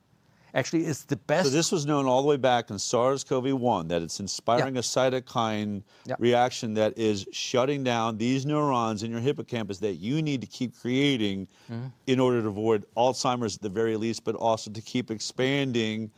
Actually, 0.55 0.85
it's 0.85 1.03
the 1.03 1.15
best. 1.15 1.47
So 1.49 1.53
this 1.55 1.71
was 1.71 1.85
known 1.85 2.07
all 2.07 2.23
the 2.23 2.27
way 2.27 2.35
back 2.37 2.71
in 2.71 2.79
SARS-CoV-1 2.79 3.87
that 3.89 4.01
it's 4.01 4.19
inspiring 4.19 4.77
a 4.77 4.81
cytokine 4.81 5.83
Yeah. 6.07 6.15
reaction 6.17 6.73
that 6.73 6.97
is 6.97 7.27
shutting 7.31 7.83
down 7.83 8.17
these 8.17 8.47
neurons 8.47 9.03
in 9.03 9.11
your 9.11 9.19
hippocampus 9.19 9.77
that 9.79 9.95
you 9.97 10.23
need 10.23 10.41
to 10.41 10.47
keep 10.47 10.75
creating 10.75 11.47
Mhm. 11.71 11.91
in 12.07 12.19
order 12.19 12.41
to 12.41 12.47
avoid 12.47 12.83
Alzheimer's 12.97 13.57
at 13.57 13.61
the 13.61 13.69
very 13.69 13.95
least, 13.95 14.23
but 14.23 14.33
also 14.33 14.71
to 14.71 14.81
keep 14.81 15.11
expanding 15.11 16.09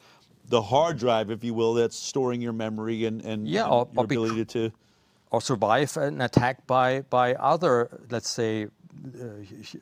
the 0.47 0.61
hard 0.61 0.97
drive, 0.97 1.29
if 1.29 1.43
you 1.43 1.53
will, 1.53 1.73
that's 1.73 1.97
storing 1.97 2.41
your 2.41 2.53
memory 2.53 3.03
and, 3.05 3.21
and, 3.25 3.49
Yeah, 3.49 3.65
and 3.65 3.73
or- 3.73 3.89
your 3.93 4.01
or 4.01 4.05
ability 4.05 4.45
to. 4.45 4.71
Or 5.31 5.41
survive 5.41 5.97
an 5.97 6.21
attack 6.21 6.67
by, 6.67 7.01
by 7.09 7.33
other, 7.35 7.89
let's 8.09 8.29
say, 8.29 8.65
uh, 8.65 9.27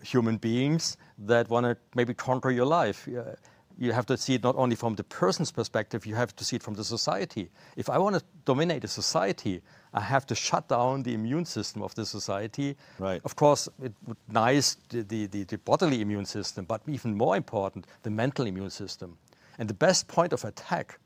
human 0.03 0.38
beings 0.38 0.95
that 1.17 1.49
want 1.49 1.65
to 1.65 1.76
maybe 1.95 2.13
conquer 2.13 2.51
your 2.51 2.65
life. 2.65 3.07
Uh, 3.07 3.35
you 3.80 3.91
have 3.93 4.05
to 4.05 4.17
see 4.17 4.35
it 4.35 4.43
not 4.43 4.55
only 4.57 4.76
from 4.76 4.95
the 4.95 5.03
person's 5.05 5.51
perspective, 5.51 6.05
you 6.05 6.13
have 6.13 6.35
to 6.35 6.43
see 6.43 6.57
it 6.57 6.63
from 6.63 6.73
the 6.73 6.84
society. 6.84 7.49
If 7.77 7.89
I 7.89 7.97
want 7.97 8.15
to 8.17 8.23
dominate 8.45 8.84
a 8.84 8.88
society, 8.88 9.61
I 9.93 10.01
have 10.01 10.26
to 10.27 10.35
shut 10.35 10.67
down 10.67 11.03
the 11.03 11.13
immune 11.13 11.45
system 11.45 11.81
of 11.81 11.95
the 11.95 12.05
society. 12.05 12.76
Right. 12.99 13.21
Of 13.23 13.35
course, 13.35 13.69
it 13.81 13.93
would 14.05 14.17
nice 14.27 14.77
the, 14.89 15.01
the, 15.03 15.26
the, 15.27 15.43
the 15.45 15.57
bodily 15.59 16.01
immune 16.01 16.26
system, 16.26 16.65
but 16.65 16.81
even 16.88 17.15
more 17.15 17.38
important, 17.38 17.88
the 18.03 18.09
mental 18.09 18.45
immune 18.45 18.69
system. 18.69 19.17
And 19.57 19.69
the 19.69 19.73
best 19.73 20.07
point 20.07 20.34
of 20.34 20.43
attack 20.43 20.99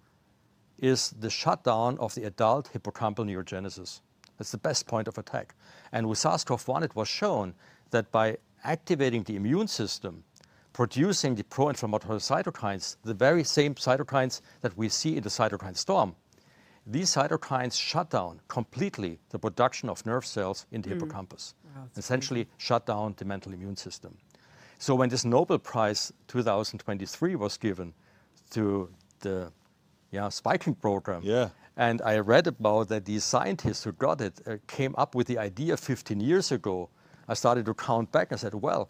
is 0.80 1.12
the 1.20 1.30
shutdown 1.30 1.98
of 2.00 2.14
the 2.16 2.26
adult 2.26 2.72
hippocampal 2.74 3.24
neurogenesis. 3.24 4.02
That's 4.44 4.52
the 4.52 4.58
best 4.58 4.88
point 4.88 5.08
of 5.08 5.18
attack. 5.18 5.56
And 5.94 6.10
with 6.10 6.18
SARS-CoV-1, 6.18 6.84
it 6.84 6.96
was 6.98 7.08
shown 7.08 7.54
that 7.92 8.12
by 8.12 8.36
activating 8.66 9.24
the 9.24 9.38
immune 9.38 9.70
system, 9.70 10.26
producing 10.74 11.36
the 11.36 11.46
pro-inflammatory 11.46 12.20
cytokines, 12.20 12.98
the 13.06 13.14
very 13.14 13.46
same 13.46 13.74
cytokines 13.76 14.42
that 14.60 14.78
we 14.78 14.90
see 14.90 15.16
in 15.16 15.24
the 15.24 15.30
cytokine 15.30 15.78
storm, 15.78 16.14
these 16.86 17.10
cytokines 17.16 17.80
shut 17.80 18.10
down 18.10 18.42
completely 18.50 19.18
the 19.30 19.40
production 19.40 19.88
of 19.90 20.06
nerve 20.06 20.26
cells 20.26 20.66
in 20.72 20.82
the 20.82 20.90
Mm. 20.90 21.00
hippocampus, 21.00 21.54
Wow, 21.74 21.88
essentially 21.96 22.50
shut 22.58 22.86
down 22.86 23.14
the 23.16 23.24
mental 23.24 23.54
immune 23.54 23.78
system. 23.78 24.18
So 24.78 24.94
when 24.94 25.08
this 25.08 25.24
Nobel 25.24 25.58
Prize 25.60 26.12
2023 26.28 27.38
was 27.38 27.58
given 27.58 27.94
to 28.50 28.90
the 29.22 29.54
yeah, 30.14 30.30
spiking 30.30 30.76
program, 30.76 31.22
Yeah. 31.24 31.50
and 31.76 32.02
I 32.02 32.20
read 32.20 32.48
about 32.48 32.88
that 32.90 33.06
these 33.06 33.24
scientists 33.24 33.84
who 33.84 33.92
got 33.94 34.22
it 34.22 34.40
uh, 34.48 34.58
came 34.68 34.94
up 34.98 35.16
with 35.16 35.28
the 35.28 35.40
idea 35.40 35.76
15 35.76 36.20
years 36.22 36.52
ago. 36.52 36.90
I 37.28 37.34
started 37.34 37.66
to 37.66 37.74
count 37.74 38.12
back 38.12 38.32
and 38.32 38.40
said, 38.40 38.54
well, 38.54 38.90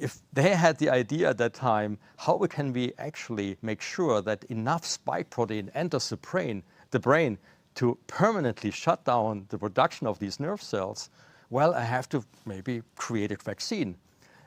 if 0.00 0.18
they 0.32 0.54
had 0.54 0.78
the 0.78 0.88
idea 0.88 1.28
at 1.30 1.38
that 1.38 1.52
time, 1.52 1.98
how 2.16 2.38
can 2.48 2.72
we 2.72 2.92
actually 2.98 3.58
make 3.60 3.82
sure 3.82 4.22
that 4.22 4.44
enough 4.44 4.86
spike 4.86 5.28
protein 5.28 5.70
enters 5.74 6.08
the 6.08 6.16
brain, 6.16 6.62
the 6.92 6.98
brain 6.98 7.36
to 7.74 7.98
permanently 8.06 8.70
shut 8.70 9.04
down 9.04 9.44
the 9.50 9.58
production 9.58 10.06
of 10.06 10.18
these 10.18 10.40
nerve 10.40 10.62
cells? 10.62 11.10
Well, 11.50 11.74
I 11.74 11.84
have 11.84 12.08
to 12.10 12.24
maybe 12.46 12.82
create 12.96 13.32
a 13.32 13.36
vaccine. 13.36 13.96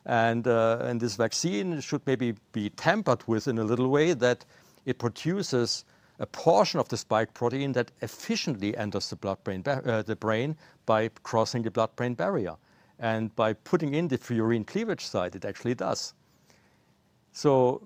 And, 0.07 0.47
uh, 0.47 0.79
and 0.81 0.99
this 0.99 1.15
vaccine 1.15 1.79
should 1.81 2.01
maybe 2.07 2.33
be 2.51 2.71
tampered 2.71 3.23
with 3.27 3.47
in 3.47 3.59
a 3.59 3.63
little 3.63 3.89
way 3.89 4.13
that 4.13 4.45
it 4.85 4.97
produces 4.99 5.85
a 6.19 6.25
portion 6.25 6.79
of 6.79 6.87
the 6.87 6.97
spike 6.97 7.33
protein 7.33 7.73
that 7.73 7.91
efficiently 8.01 8.75
enters 8.77 9.09
the 9.09 9.15
blood-brain 9.17 9.63
uh, 9.67 10.01
the 10.03 10.15
brain 10.15 10.55
by 10.85 11.09
crossing 11.23 11.61
the 11.63 11.71
blood-brain 11.71 12.13
barrier. 12.13 12.55
And 12.99 13.35
by 13.35 13.51
putting 13.53 13.93
in 13.93 14.07
the 14.07 14.17
furin 14.17 14.65
cleavage 14.65 15.05
site, 15.05 15.35
it 15.35 15.43
actually 15.43 15.75
does. 15.75 16.13
So, 17.33 17.85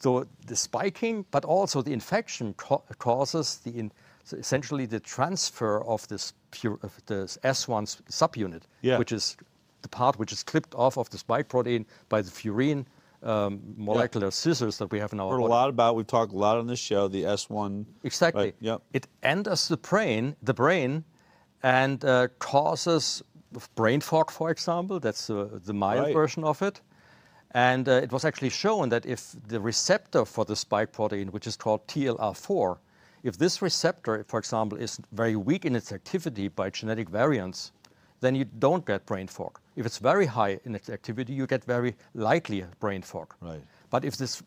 so 0.00 0.26
the 0.46 0.56
spiking, 0.56 1.24
but 1.30 1.44
also 1.44 1.82
the 1.82 1.92
infection 1.92 2.54
ca- 2.54 2.80
causes 2.98 3.58
the 3.64 3.70
in, 3.78 3.92
so 4.24 4.36
essentially 4.36 4.86
the 4.86 4.98
transfer 4.98 5.84
of 5.84 6.06
this 6.08 6.32
pu- 6.50 6.80
of 6.82 7.00
this 7.06 7.38
S1 7.44 8.00
subunit, 8.10 8.62
Yeah. 8.80 8.98
which 8.98 9.12
is 9.12 9.36
the 9.82 9.88
part 9.88 10.18
which 10.18 10.32
is 10.32 10.42
clipped 10.42 10.74
off 10.74 10.96
of 10.98 11.08
the 11.10 11.18
spike 11.18 11.48
protein 11.48 11.86
by 12.08 12.22
the 12.22 12.30
furin 12.30 12.86
um, 13.22 13.60
molecular 13.76 14.30
scissors 14.30 14.78
that 14.78 14.90
we 14.90 14.98
have 14.98 15.12
in 15.12 15.20
our 15.20 15.30
Heard 15.30 15.40
a 15.40 15.44
lot 15.44 15.68
about. 15.68 15.96
We've 15.96 16.06
talked 16.06 16.32
a 16.32 16.36
lot 16.36 16.58
on 16.58 16.66
this 16.66 16.78
show. 16.78 17.08
The 17.08 17.22
S1. 17.22 17.84
Exactly. 18.02 18.44
Right, 18.44 18.54
yep. 18.60 18.82
It 18.92 19.06
enters 19.22 19.68
the 19.68 19.76
brain, 19.76 20.36
the 20.42 20.54
brain, 20.54 21.04
and 21.62 22.04
uh, 22.04 22.28
causes 22.38 23.22
brain 23.74 24.00
fog, 24.00 24.30
for 24.30 24.50
example. 24.50 24.98
That's 25.00 25.30
uh, 25.30 25.48
the 25.64 25.74
mild 25.74 26.06
Right. 26.06 26.14
version 26.14 26.44
of 26.44 26.62
it. 26.62 26.80
And 27.54 27.88
uh, 27.88 27.92
it 27.92 28.10
was 28.12 28.24
actually 28.24 28.48
shown 28.48 28.88
that 28.88 29.04
if 29.04 29.36
the 29.48 29.60
receptor 29.60 30.24
for 30.24 30.44
the 30.44 30.56
spike 30.56 30.90
protein, 30.92 31.28
which 31.28 31.46
is 31.46 31.54
called 31.56 31.86
TLR4, 31.86 32.78
if 33.22 33.36
this 33.38 33.62
receptor, 33.62 34.24
for 34.26 34.38
example, 34.38 34.78
is 34.78 34.98
very 35.12 35.36
weak 35.36 35.64
in 35.64 35.76
its 35.76 35.92
activity 35.92 36.48
by 36.48 36.70
genetic 36.70 37.08
variants, 37.08 37.72
then 38.22 38.34
you 38.34 38.44
don't 38.44 38.86
get 38.86 39.04
brain 39.04 39.26
fog. 39.26 39.58
If 39.76 39.84
it's 39.84 39.98
very 39.98 40.26
high 40.26 40.60
in 40.64 40.74
its 40.74 40.88
activity, 40.88 41.34
you 41.34 41.46
get 41.46 41.64
very 41.64 41.94
likely 42.14 42.64
brain 42.80 43.02
fog. 43.02 43.34
Right. 43.40 43.62
But 43.90 44.04
if 44.04 44.16
this 44.16 44.42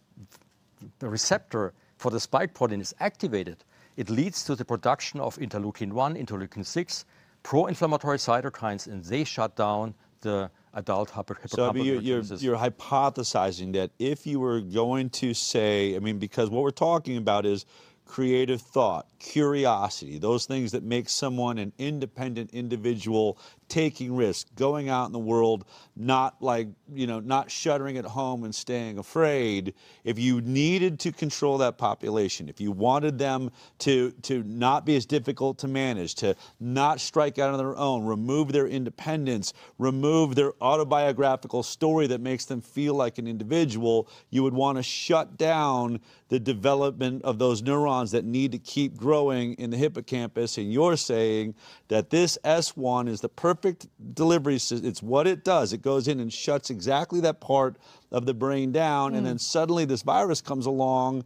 the 1.00 1.10
receptor 1.10 1.74
for 1.98 2.10
the 2.12 2.20
spike 2.20 2.54
protein 2.54 2.82
is 2.82 2.96
activated, 3.00 3.64
it 3.98 4.10
leads 4.10 4.44
to 4.46 4.56
the 4.56 4.66
production 4.66 5.20
of 5.20 5.38
interleukin 5.38 5.94
1, 5.94 6.16
interleukin 6.16 6.66
6, 6.66 7.06
pro-inflammatory 7.44 8.18
cytokines, 8.18 8.88
and 8.88 9.04
they 9.06 9.24
shut 9.24 9.56
down 9.56 9.94
the 10.22 10.50
adult 10.74 11.10
hypo- 11.12 11.36
So 11.48 11.70
I 11.70 11.72
mean, 11.72 11.86
you're, 11.86 12.02
you're, 12.02 12.24
you're 12.40 12.58
hypothesizing 12.58 13.74
that 13.74 13.92
if 14.00 14.26
you 14.28 14.40
were 14.40 14.62
going 14.62 15.10
to 15.22 15.34
say, 15.34 15.96
I 15.96 16.00
mean, 16.00 16.18
because 16.20 16.50
what 16.50 16.64
we're 16.64 16.72
talking 16.72 17.18
about 17.18 17.46
is 17.46 17.66
creative 18.06 18.62
thought, 18.62 19.08
curiosity, 19.20 20.18
those 20.18 20.46
things 20.46 20.72
that 20.72 20.84
make 20.84 21.10
someone 21.10 21.58
an 21.58 21.74
independent 21.78 22.52
individual 22.52 23.38
taking 23.68 24.16
risks, 24.16 24.50
going 24.56 24.90
out 24.90 25.08
in 25.08 25.12
the 25.12 25.20
world, 25.20 25.66
not 25.96 26.42
like, 26.42 26.68
you 26.94 27.08
know, 27.08 27.20
not 27.20 27.50
shuddering 27.50 27.98
at 27.98 28.06
home 28.06 28.44
and 28.44 28.54
staying 28.54 28.98
afraid. 29.00 29.74
If 30.04 30.20
you 30.20 30.42
needed 30.42 31.00
to 31.02 31.12
control 31.12 31.58
that 31.60 31.78
population, 31.78 32.48
if 32.48 32.62
you 32.62 32.72
wanted 32.72 33.18
them 33.18 33.52
to, 33.80 34.12
to 34.24 34.44
not 34.44 34.86
be 34.86 34.96
as 34.96 35.06
difficult 35.06 35.58
to 35.60 35.68
manage, 35.68 36.16
to 36.16 36.36
not 36.60 37.00
strike 37.00 37.40
out 37.40 37.52
on 37.52 37.58
their 37.58 37.76
own, 37.76 38.06
remove 38.06 38.52
their 38.52 38.68
independence, 38.68 39.54
remove 39.80 40.36
their 40.36 40.54
autobiographical 40.62 41.64
story 41.64 42.08
that 42.08 42.22
makes 42.22 42.46
them 42.46 42.62
feel 42.62 42.94
like 42.94 43.18
an 43.18 43.28
individual, 43.28 44.08
you 44.30 44.44
would 44.44 44.54
want 44.54 44.78
to 44.78 44.84
shut 44.84 45.38
down 45.38 46.00
the 46.30 46.40
development 46.40 47.24
of 47.24 47.40
those 47.40 47.62
neurons 47.62 48.12
that 48.12 48.26
need 48.26 48.52
to 48.52 48.58
keep 48.58 48.96
growing 48.96 49.15
in 49.58 49.70
the 49.70 49.78
hippocampus. 49.78 50.58
And 50.58 50.72
you're 50.72 50.98
saying 50.98 51.56
that 51.88 52.10
this 52.10 52.38
S1 52.44 53.08
is 53.08 53.22
the 53.22 53.30
perfect 53.30 53.88
delivery 54.14 54.60
system. 54.60 54.90
It's 54.90 55.02
what 55.02 55.28
it 55.28 55.44
does. 55.44 55.74
It 55.74 55.82
goes 55.82 56.08
in 56.08 56.20
and 56.20 56.32
shuts 56.32 56.70
exactly 56.70 57.20
that 57.22 57.42
part 57.42 57.78
of 58.12 58.26
the 58.26 58.34
brain 58.34 58.72
down. 58.72 59.14
And 59.14 59.22
hmm. 59.22 59.26
then 59.26 59.40
suddenly 59.40 59.86
this 59.86 60.02
virus 60.02 60.42
comes 60.42 60.66
along. 60.66 61.24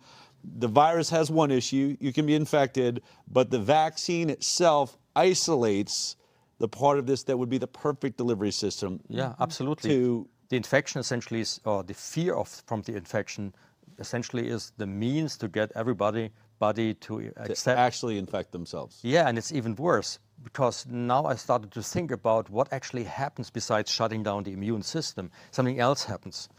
The 0.59 0.67
virus 0.67 1.09
has 1.09 1.29
one 1.29 1.51
issue 1.51 1.97
you 1.99 2.13
can 2.13 2.25
be 2.25 2.35
infected, 2.35 3.01
but 3.29 3.51
the 3.51 3.59
vaccine 3.59 4.29
itself 4.29 4.97
isolates 5.15 6.15
the 6.59 6.67
part 6.67 6.99
of 6.99 7.05
this 7.05 7.23
that 7.23 7.37
would 7.37 7.49
be 7.49 7.57
the 7.57 7.67
perfect 7.67 8.17
delivery 8.17 8.51
system. 8.51 8.99
Yeah, 9.09 9.33
absolutely. 9.39 9.89
To 9.89 10.27
the 10.49 10.57
infection 10.57 10.99
essentially 10.99 11.41
is, 11.41 11.59
or 11.65 11.83
the 11.83 11.93
fear 11.93 12.35
of 12.35 12.47
from 12.67 12.81
the 12.81 12.95
infection 12.95 13.53
essentially 13.99 14.47
is 14.47 14.71
the 14.77 14.87
means 14.87 15.37
to 15.37 15.47
get 15.47 15.71
everybody 15.75 16.31
body 16.59 16.93
to 16.93 17.31
accept 17.37 17.79
actually 17.79 18.17
infect 18.17 18.51
themselves. 18.51 18.99
Yeah, 19.01 19.27
and 19.27 19.37
it's 19.37 19.51
even 19.51 19.75
worse 19.75 20.19
because 20.43 20.85
now 20.87 21.25
I 21.25 21.35
started 21.35 21.71
to 21.71 21.81
think 21.81 22.11
about 22.11 22.49
what 22.49 22.71
actually 22.71 23.03
happens 23.03 23.49
besides 23.49 23.91
shutting 23.91 24.23
down 24.23 24.43
the 24.43 24.53
immune 24.53 24.83
system. 24.83 25.31
Something 25.51 25.79
else 25.79 26.03
happens. 26.03 26.49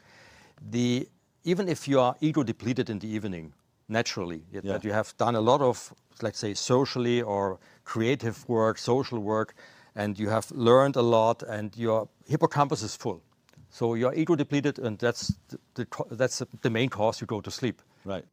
The 0.70 1.08
even 1.44 1.68
if 1.68 1.88
you 1.88 2.00
are 2.00 2.14
ego 2.20 2.42
depleted 2.42 2.90
in 2.90 2.98
the 2.98 3.08
evening, 3.08 3.52
naturally, 3.88 4.42
that 4.52 4.84
you 4.84 4.92
have 4.92 5.16
done 5.16 5.34
a 5.34 5.40
lot 5.40 5.60
of, 5.60 5.92
let's 6.22 6.38
say, 6.38 6.54
socially 6.54 7.22
or 7.22 7.58
creative 7.84 8.46
work, 8.48 8.78
social 8.78 9.18
work, 9.18 9.54
and 9.94 10.18
you 10.18 10.28
have 10.28 10.50
learned 10.52 10.96
a 10.96 11.02
lot, 11.02 11.42
and 11.42 11.76
your 11.76 12.08
hippocampus 12.26 12.82
is 12.82 12.94
full. 12.94 13.22
So 13.70 13.94
you're 13.94 14.14
ego 14.14 14.36
depleted, 14.36 14.78
and 14.78 14.98
that's 14.98 15.32
the, 15.48 15.58
the, 15.74 15.86
that's 16.10 16.42
the 16.62 16.70
main 16.70 16.88
cause 16.88 17.20
you 17.20 17.26
go 17.26 17.40
to 17.40 17.50
sleep. 17.50 17.80
Right. 18.04 18.24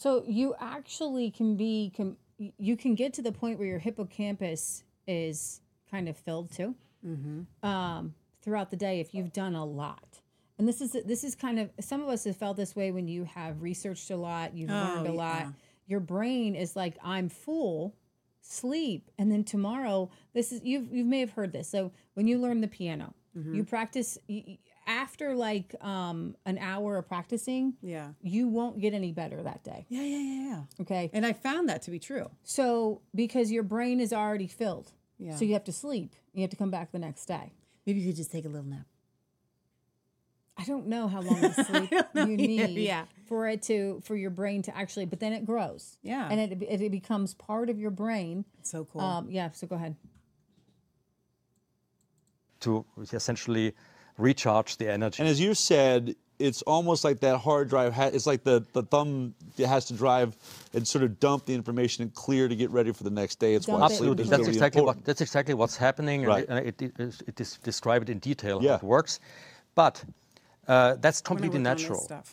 So 0.00 0.24
you 0.26 0.54
actually 0.58 1.30
can 1.30 1.56
be 1.56 1.92
com- 1.94 2.16
you 2.38 2.74
can 2.74 2.94
get 2.94 3.12
to 3.14 3.22
the 3.22 3.32
point 3.32 3.58
where 3.58 3.68
your 3.68 3.78
hippocampus 3.78 4.82
is 5.06 5.60
kind 5.90 6.08
of 6.08 6.16
filled 6.16 6.50
too 6.50 6.74
Mm-hmm. 7.06 7.66
um, 7.68 8.14
throughout 8.40 8.70
the 8.70 8.76
day 8.76 9.00
if 9.00 9.12
you've 9.14 9.32
done 9.32 9.54
a 9.54 9.64
lot. 9.64 10.20
And 10.58 10.66
this 10.66 10.80
is 10.80 10.96
this 11.04 11.22
is 11.22 11.34
kind 11.34 11.58
of 11.58 11.70
some 11.80 12.00
of 12.02 12.08
us 12.08 12.24
have 12.24 12.36
felt 12.36 12.56
this 12.56 12.74
way 12.74 12.90
when 12.92 13.08
you 13.08 13.24
have 13.24 13.60
researched 13.60 14.10
a 14.10 14.16
lot, 14.16 14.54
you've 14.56 14.70
Oh, 14.70 14.72
learned 14.74 15.06
a 15.06 15.12
lot. 15.12 15.40
yeah. 15.42 15.52
Your 15.86 16.00
brain 16.00 16.54
is 16.54 16.74
like 16.76 16.96
I'm 17.04 17.28
full, 17.28 17.94
sleep, 18.40 19.10
and 19.18 19.30
then 19.30 19.44
tomorrow 19.44 20.08
this 20.32 20.50
is 20.50 20.62
you've 20.64 20.90
you 20.90 21.04
may 21.04 21.20
have 21.20 21.32
heard 21.32 21.52
this. 21.52 21.68
So 21.68 21.92
when 22.14 22.26
you 22.26 22.38
learn 22.38 22.62
the 22.62 22.68
piano, 22.68 23.12
Mhm. 23.36 23.54
you 23.54 23.64
practice 23.64 24.16
after 24.90 25.34
like 25.34 25.74
um, 25.82 26.34
an 26.44 26.58
hour 26.58 26.98
of 26.98 27.06
practicing. 27.06 27.74
Yeah. 27.80 28.08
you 28.22 28.48
won't 28.48 28.80
get 28.80 28.92
any 28.92 29.12
better 29.12 29.42
that 29.42 29.62
day. 29.62 29.86
Yeah, 29.88 30.02
yeah, 30.02 30.18
yeah, 30.18 30.48
yeah. 30.48 30.62
Okay. 30.82 31.10
And 31.12 31.24
I 31.24 31.32
found 31.32 31.68
that 31.68 31.82
to 31.82 31.90
be 31.90 31.98
true. 32.00 32.28
So 32.42 33.00
because 33.14 33.52
your 33.52 33.62
brain 33.62 34.00
is 34.00 34.12
already 34.12 34.48
filled, 34.48 34.92
Yeah. 35.18 35.36
so 35.36 35.44
you 35.44 35.52
have 35.52 35.64
to 35.64 35.72
sleep. 35.72 36.14
You 36.34 36.40
have 36.42 36.50
to 36.50 36.56
come 36.56 36.70
back 36.70 36.90
the 36.92 36.98
next 36.98 37.26
day. 37.26 37.52
Maybe 37.86 38.00
you 38.00 38.08
could 38.08 38.16
just 38.16 38.32
take 38.32 38.44
a 38.44 38.48
little 38.48 38.66
nap. 38.68 38.86
I 40.58 40.64
don't 40.64 40.88
know 40.88 41.08
how 41.08 41.20
long 41.22 41.42
of 41.44 41.54
sleep 41.66 41.90
you 41.90 42.22
either, 42.22 42.36
need 42.36 42.78
yeah. 42.86 43.04
for 43.26 43.48
it 43.48 43.62
to 43.62 44.00
for 44.04 44.14
your 44.16 44.30
brain 44.30 44.60
to 44.62 44.76
actually, 44.76 45.06
but 45.06 45.18
then 45.20 45.32
it 45.32 45.46
grows. 45.46 45.96
Yeah. 46.02 46.28
and 46.30 46.38
it 46.40 46.62
it, 46.62 46.80
it 46.82 46.90
becomes 46.90 47.32
part 47.34 47.70
of 47.70 47.78
your 47.78 47.90
brain. 47.90 48.44
So 48.62 48.84
cool. 48.84 49.00
Um, 49.00 49.30
yeah. 49.30 49.50
So 49.52 49.66
go 49.66 49.76
ahead. 49.76 49.94
to 52.60 52.84
essentially 53.12 53.74
recharge 54.20 54.76
the 54.76 54.90
energy. 54.90 55.20
And 55.20 55.28
as 55.28 55.40
you 55.40 55.54
said, 55.54 56.14
it's 56.38 56.62
almost 56.62 57.04
like 57.04 57.20
that 57.20 57.38
hard 57.38 57.68
drive. 57.68 57.92
Ha- 57.92 58.10
it's 58.12 58.26
like 58.26 58.44
the, 58.44 58.64
the 58.72 58.82
thumb 58.82 59.34
that 59.56 59.66
has 59.66 59.84
to 59.86 59.94
drive 59.94 60.36
and 60.72 60.86
sort 60.86 61.04
of 61.04 61.20
dump 61.20 61.46
the 61.46 61.54
information 61.54 62.02
and 62.02 62.14
clear 62.14 62.48
to 62.48 62.56
get 62.56 62.70
ready 62.70 62.92
for 62.92 63.04
the 63.04 63.10
next 63.10 63.38
day. 63.38 63.54
It's 63.54 63.68
why 63.68 63.78
sleep 63.78 63.84
Absolutely, 63.84 64.24
is 64.24 64.30
that's 64.30 64.38
really 64.40 64.50
exactly 64.52 64.80
important. 64.80 64.98
what 65.00 65.06
that's 65.06 65.20
exactly 65.20 65.54
what's 65.54 65.76
happening, 65.76 66.24
Right. 66.24 66.46
and 66.48 66.66
it, 66.66 66.80
it, 66.80 66.92
it, 66.98 67.22
it 67.26 67.40
is 67.40 67.58
described 67.62 68.08
in 68.08 68.18
detail 68.18 68.62
Yeah. 68.62 68.70
how 68.70 68.76
it 68.76 68.82
works. 68.82 69.20
But 69.74 70.02
uh, 70.66 70.96
that's 71.00 71.20
completely 71.20 71.58
work 71.60 71.68
on 71.68 71.76
this 71.76 71.88
natural. 71.90 72.24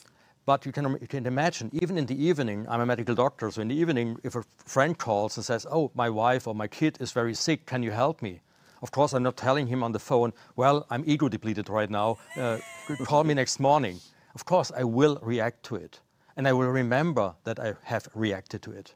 But 0.46 0.66
you 0.66 0.72
can, 0.72 0.98
you 1.02 1.08
can 1.08 1.26
imagine, 1.26 1.70
even 1.74 1.98
in 1.98 2.06
the 2.06 2.16
evening, 2.24 2.66
I'm 2.70 2.80
a 2.80 2.86
medical 2.86 3.14
doctor, 3.14 3.52
so 3.52 3.62
in 3.62 3.68
the 3.68 3.76
evening, 3.76 4.18
if 4.24 4.34
a 4.34 4.44
friend 4.64 4.98
calls 4.98 5.36
and 5.36 5.46
says, 5.46 5.68
Oh, 5.70 5.92
my 5.94 6.10
wife 6.10 6.48
or 6.48 6.56
my 6.56 6.68
kid 6.68 6.98
is 7.02 7.12
very 7.12 7.34
sick, 7.34 7.66
can 7.66 7.84
you 7.84 7.92
help 7.92 8.22
me? 8.22 8.40
Of 8.82 8.92
course, 8.92 9.14
I'm 9.14 9.24
not 9.24 9.38
telling 9.38 9.68
him 9.68 9.84
on 9.84 9.92
the 9.92 10.00
phone, 10.00 10.34
Well, 10.56 10.86
I'm 10.90 11.04
ego 11.06 11.30
depleted 11.30 11.70
right 11.70 11.90
now, 11.90 12.18
uh, 12.38 12.58
call 13.06 13.24
me 13.24 13.34
next 13.34 13.60
morning. 13.60 14.00
Of 14.36 14.46
course, 14.46 14.72
I 14.78 14.84
will 14.84 15.20
react 15.22 15.64
to 15.64 15.76
it. 15.76 16.00
And 16.36 16.48
I 16.48 16.54
will 16.54 16.68
remember 16.68 17.34
that 17.46 17.60
I 17.60 17.74
have 17.84 18.08
reacted 18.14 18.62
to 18.62 18.72
it. 18.72 18.94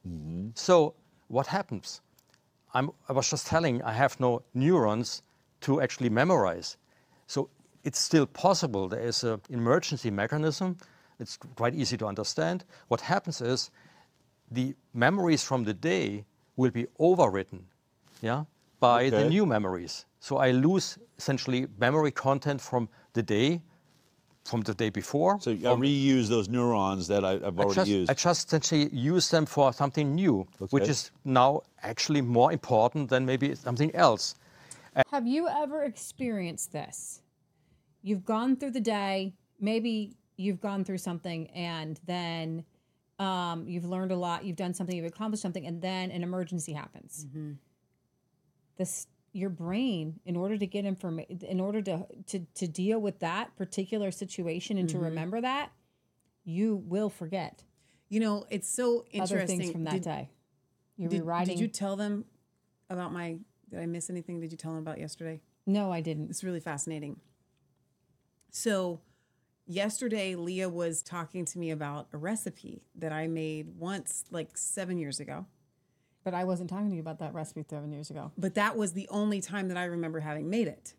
So, 0.53 0.93
what 1.27 1.47
happens? 1.47 2.01
I'm, 2.73 2.91
I 3.09 3.13
was 3.13 3.29
just 3.29 3.47
telling, 3.47 3.81
I 3.81 3.93
have 3.93 4.19
no 4.19 4.43
neurons 4.53 5.23
to 5.61 5.81
actually 5.81 6.09
memorize. 6.09 6.77
So 7.27 7.49
it's 7.83 7.99
still 7.99 8.25
possible. 8.25 8.87
There 8.87 8.99
is 9.01 9.23
an 9.23 9.41
emergency 9.49 10.11
mechanism. 10.11 10.77
It's 11.19 11.37
quite 11.55 11.75
easy 11.75 11.97
to 11.97 12.05
understand. 12.05 12.63
What 12.87 13.01
happens 13.01 13.41
is 13.41 13.71
the 14.49 14.75
memories 14.93 15.43
from 15.43 15.63
the 15.63 15.73
day 15.73 16.25
will 16.55 16.71
be 16.71 16.85
overwritten, 16.99 17.61
yeah, 18.21 18.43
by 18.81 19.09
the 19.09 19.29
new 19.29 19.45
memories. 19.45 20.05
So 20.19 20.37
I 20.37 20.51
lose 20.51 20.97
essentially 21.17 21.67
memory 21.79 22.11
content 22.11 22.59
from 22.59 22.89
the 23.13 23.23
day, 23.23 23.61
from 24.43 24.61
the 24.61 24.73
day 24.73 24.89
before. 24.89 25.39
So 25.39 25.51
I 25.51 25.55
reuse 25.55 26.27
those 26.27 26.49
neurons 26.49 27.07
that 27.07 27.23
I, 27.23 27.33
I've 27.33 27.59
I 27.59 27.63
already 27.63 27.75
just, 27.75 27.89
used. 27.89 28.11
I 28.11 28.13
just 28.15 28.47
essentially 28.47 28.89
use 28.89 29.29
them 29.29 29.45
for 29.45 29.71
something 29.71 30.15
new, 30.15 30.47
which 30.71 30.89
is 30.89 31.11
now 31.23 31.61
actually 31.83 32.21
more 32.21 32.51
important 32.51 33.09
than 33.09 33.25
maybe 33.25 33.55
something 33.55 33.95
else. 33.95 34.35
Have 35.11 35.25
you 35.25 35.47
ever 35.47 35.83
experienced 35.83 36.73
this? 36.73 37.21
You've 38.01 38.25
gone 38.25 38.55
through 38.57 38.71
the 38.71 38.81
day, 38.81 39.33
maybe 39.59 40.17
you've 40.37 40.59
gone 40.59 40.83
through 40.83 40.97
something, 40.97 41.47
and 41.51 41.99
then 42.07 42.65
um, 43.19 43.67
you've 43.67 43.85
learned 43.85 44.11
a 44.11 44.17
lot, 44.17 44.43
you've 44.43 44.57
done 44.57 44.73
something, 44.73 44.95
you've 44.97 45.05
accomplished 45.05 45.43
something, 45.43 45.67
and 45.67 45.79
then 45.81 46.09
an 46.09 46.23
emergency 46.23 46.73
happens. 46.73 47.27
This 48.81 49.05
your 49.31 49.51
brain, 49.51 50.19
in 50.25 50.35
order 50.35 50.57
to 50.57 50.65
get 50.65 50.85
information, 50.85 51.39
in 51.47 51.59
order 51.59 51.83
to, 51.83 52.07
to 52.25 52.39
to 52.55 52.67
deal 52.67 52.99
with 52.99 53.19
that 53.19 53.55
particular 53.55 54.09
situation 54.09 54.79
and 54.79 54.89
to 54.89 54.97
Mhm. 54.97 55.03
remember 55.03 55.39
that, 55.39 55.71
you 56.43 56.77
will 56.77 57.11
forget. 57.11 57.63
You 58.09 58.21
know, 58.21 58.47
it's 58.49 58.67
so 58.67 59.05
interesting 59.11 59.37
Other 59.37 59.45
things 59.45 59.71
from 59.71 59.83
that 59.83 59.93
Did- 59.93 60.01
day. 60.03 60.29
You're 60.97 61.09
did, 61.11 61.21
rewriting. 61.21 61.57
Did 61.57 61.61
you 61.61 61.67
tell 61.67 61.95
them 61.95 62.25
about 62.89 63.13
my? 63.13 63.37
Did 63.69 63.79
I 63.79 63.85
miss 63.85 64.09
anything? 64.09 64.39
Did 64.39 64.51
you 64.51 64.57
tell 64.57 64.71
them 64.73 64.81
about 64.81 64.97
yesterday? 64.99 65.41
No, 65.67 65.91
I 65.91 66.01
didn't. 66.01 66.31
It's 66.31 66.43
really 66.43 66.59
fascinating. 66.59 67.21
So, 68.49 68.99
yesterday, 69.67 70.33
Leah 70.33 70.69
was 70.69 71.03
talking 71.03 71.45
to 71.45 71.59
me 71.59 71.69
about 71.69 72.07
a 72.13 72.17
recipe 72.17 72.81
that 72.95 73.11
I 73.13 73.27
made 73.27 73.77
once, 73.77 74.25
like 74.31 74.57
seven 74.57 74.97
years 74.97 75.19
ago. 75.19 75.45
But 76.23 76.33
I 76.33 76.43
wasn't 76.43 76.69
talking 76.69 76.89
to 76.89 76.95
you 76.95 77.01
about 77.01 77.19
that 77.19 77.33
recipe 77.33 77.63
seven 77.67 77.91
years 77.91 78.09
ago. 78.09 78.31
But 78.37 78.55
that 78.55 78.77
was 78.77 78.93
the 78.93 79.07
only 79.09 79.41
time 79.41 79.69
that 79.69 79.77
I 79.77 79.85
remember 79.85 80.19
having 80.19 80.49
made 80.49 80.67
it. 80.67 80.93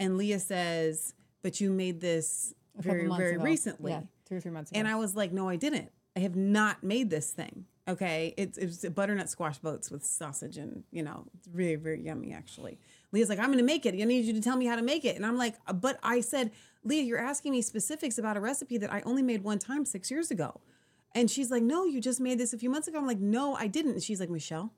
And 0.00 0.16
Leah 0.16 0.40
says, 0.40 1.14
"But 1.42 1.60
you 1.60 1.70
made 1.70 2.00
this 2.00 2.54
A 2.78 2.82
very, 2.82 3.08
very 3.08 3.34
ago. 3.36 3.44
recently." 3.44 3.92
Yeah, 3.92 4.02
two 4.28 4.36
or 4.36 4.40
three 4.40 4.50
months 4.50 4.70
ago. 4.70 4.78
And 4.78 4.88
I 4.88 4.96
was 4.96 5.14
like, 5.14 5.32
"No, 5.32 5.48
I 5.48 5.56
didn't. 5.56 5.92
I 6.16 6.20
have 6.20 6.34
not 6.34 6.82
made 6.82 7.10
this 7.10 7.30
thing." 7.30 7.66
Okay, 7.86 8.34
it's 8.36 8.56
it's 8.58 8.88
butternut 8.88 9.28
squash 9.28 9.58
boats 9.58 9.90
with 9.90 10.04
sausage 10.04 10.56
and 10.56 10.84
you 10.90 11.02
know, 11.02 11.26
it's 11.34 11.48
really 11.48 11.76
very 11.76 12.00
yummy 12.00 12.32
actually. 12.32 12.80
Leah's 13.12 13.28
like, 13.28 13.38
"I'm 13.38 13.46
going 13.46 13.58
to 13.58 13.64
make 13.64 13.86
it. 13.86 13.94
I 13.94 14.04
need 14.04 14.24
you 14.24 14.32
to 14.32 14.40
tell 14.40 14.56
me 14.56 14.66
how 14.66 14.74
to 14.74 14.82
make 14.82 15.04
it." 15.04 15.16
And 15.16 15.24
I'm 15.24 15.36
like, 15.36 15.54
"But 15.80 16.00
I 16.02 16.20
said, 16.20 16.50
Leah, 16.82 17.02
you're 17.02 17.18
asking 17.18 17.52
me 17.52 17.62
specifics 17.62 18.18
about 18.18 18.36
a 18.36 18.40
recipe 18.40 18.78
that 18.78 18.92
I 18.92 19.02
only 19.02 19.22
made 19.22 19.44
one 19.44 19.58
time 19.58 19.84
six 19.84 20.10
years 20.10 20.30
ago." 20.30 20.60
And 21.14 21.30
she's 21.30 21.50
like, 21.50 21.62
"No, 21.62 21.84
you 21.84 22.00
just 22.00 22.20
made 22.20 22.38
this 22.38 22.52
a 22.52 22.58
few 22.58 22.70
months 22.70 22.88
ago." 22.88 22.98
I'm 22.98 23.06
like, 23.06 23.20
"No, 23.20 23.54
I 23.54 23.66
didn't." 23.66 23.92
And 23.92 24.02
she's 24.02 24.20
like, 24.20 24.30
"Michelle, 24.30 24.72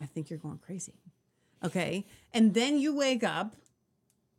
I 0.00 0.06
think 0.06 0.30
you're 0.30 0.38
going 0.38 0.58
crazy." 0.58 0.94
Okay. 1.64 2.06
And 2.32 2.54
then 2.54 2.78
you 2.78 2.94
wake 2.94 3.22
up 3.22 3.54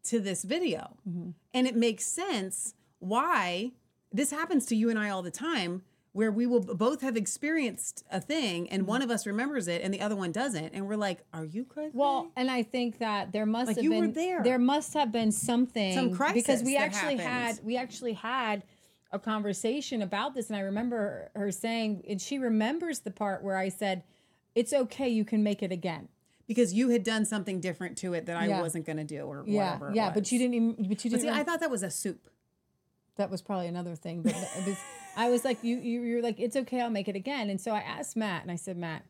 to 0.04 0.20
this 0.20 0.44
video 0.44 0.98
mm-hmm. 1.08 1.32
and 1.54 1.68
it 1.68 1.76
makes 1.76 2.06
sense 2.06 2.74
why 3.00 3.72
this 4.12 4.32
happens 4.32 4.66
to 4.68 4.76
you 4.76 4.90
and 4.90 4.98
I 4.98 5.10
all 5.10 5.22
the 5.22 5.32
time 5.32 5.84
where 6.14 6.32
we 6.32 6.46
will 6.46 6.60
both 6.60 7.02
have 7.02 7.16
experienced 7.16 8.04
a 8.12 8.20
thing 8.20 8.70
and 8.70 8.82
mm-hmm. 8.82 8.90
one 8.90 9.02
of 9.02 9.12
us 9.12 9.26
remembers 9.26 9.68
it 9.68 9.82
and 9.82 9.94
the 9.94 10.02
other 10.02 10.16
one 10.16 10.32
doesn't 10.32 10.74
and 10.74 10.88
we're 10.88 10.96
like 10.96 11.24
are 11.34 11.46
you 11.46 11.64
crazy 11.64 11.92
Well, 11.94 12.32
and 12.36 12.50
I 12.50 12.64
think 12.64 12.98
that 12.98 13.32
there 13.32 13.46
must 13.46 13.68
Like, 13.68 13.78
have 13.78 13.84
you 13.84 13.94
were 13.94 14.02
been 14.02 14.14
there. 14.14 14.44
there 14.44 14.60
must 14.60 14.94
have 14.96 15.12
been 15.12 15.32
something 15.32 15.94
Some 15.94 16.16
crisis 16.16 16.42
because 16.42 16.64
we 16.64 16.76
actually 16.78 17.18
had 17.18 17.60
we 17.64 17.78
actually 17.78 18.14
had 18.14 18.64
a 19.12 19.20
conversation 19.20 20.02
about 20.02 20.34
this 20.34 20.48
and 20.50 20.56
I 20.58 20.62
remember 20.62 21.32
her 21.36 21.52
saying 21.52 22.04
and 22.08 22.22
she 22.22 22.38
remembers 22.38 23.00
the 23.02 23.12
part 23.12 23.44
where 23.44 23.58
I 23.58 23.70
said 23.70 24.04
it's 24.56 24.72
okay 24.74 25.10
you 25.10 25.26
can 25.26 25.44
make 25.44 25.62
it 25.64 25.72
again. 25.72 26.08
because 26.48 26.74
you 26.74 26.90
had 26.90 27.04
done 27.04 27.26
something 27.26 27.60
different 27.62 27.98
to 28.00 28.14
it 28.14 28.26
that 28.26 28.36
I 28.38 28.48
Yeah. 28.48 28.60
wasn't 28.62 28.86
going 28.86 28.98
to 28.98 29.04
do 29.04 29.22
or 29.24 29.44
Yeah, 29.46 29.74
whatever 29.78 29.92
yeah, 29.94 30.10
but 30.12 30.32
you 30.32 30.40
didn't 30.40 30.54
even 30.56 30.70
but 30.90 31.04
you 31.06 31.12
But 31.12 31.18
didn't 31.22 31.34
see, 31.34 31.40
I 31.40 31.44
thought 31.44 31.60
that 31.60 31.72
was 31.72 31.84
a 31.84 31.90
soup. 31.92 32.30
That 33.18 33.30
was 33.30 33.42
probably 33.42 33.68
another 33.68 33.96
thing 33.96 34.22
but 34.24 34.34
was, 34.66 34.78
I 35.18 35.30
was 35.30 35.44
like 35.46 35.64
you 35.64 35.78
you 35.78 36.02
you're 36.02 36.22
like 36.22 36.40
it's 36.40 36.56
okay 36.56 36.80
I'll 36.82 36.90
make 36.90 37.08
it 37.10 37.16
again. 37.16 37.50
And 37.50 37.60
so 37.60 37.72
I 37.74 37.80
asked 37.80 38.16
Matt 38.16 38.42
and 38.44 38.52
I 38.52 38.56
said 38.56 38.78
Matt 38.78 39.04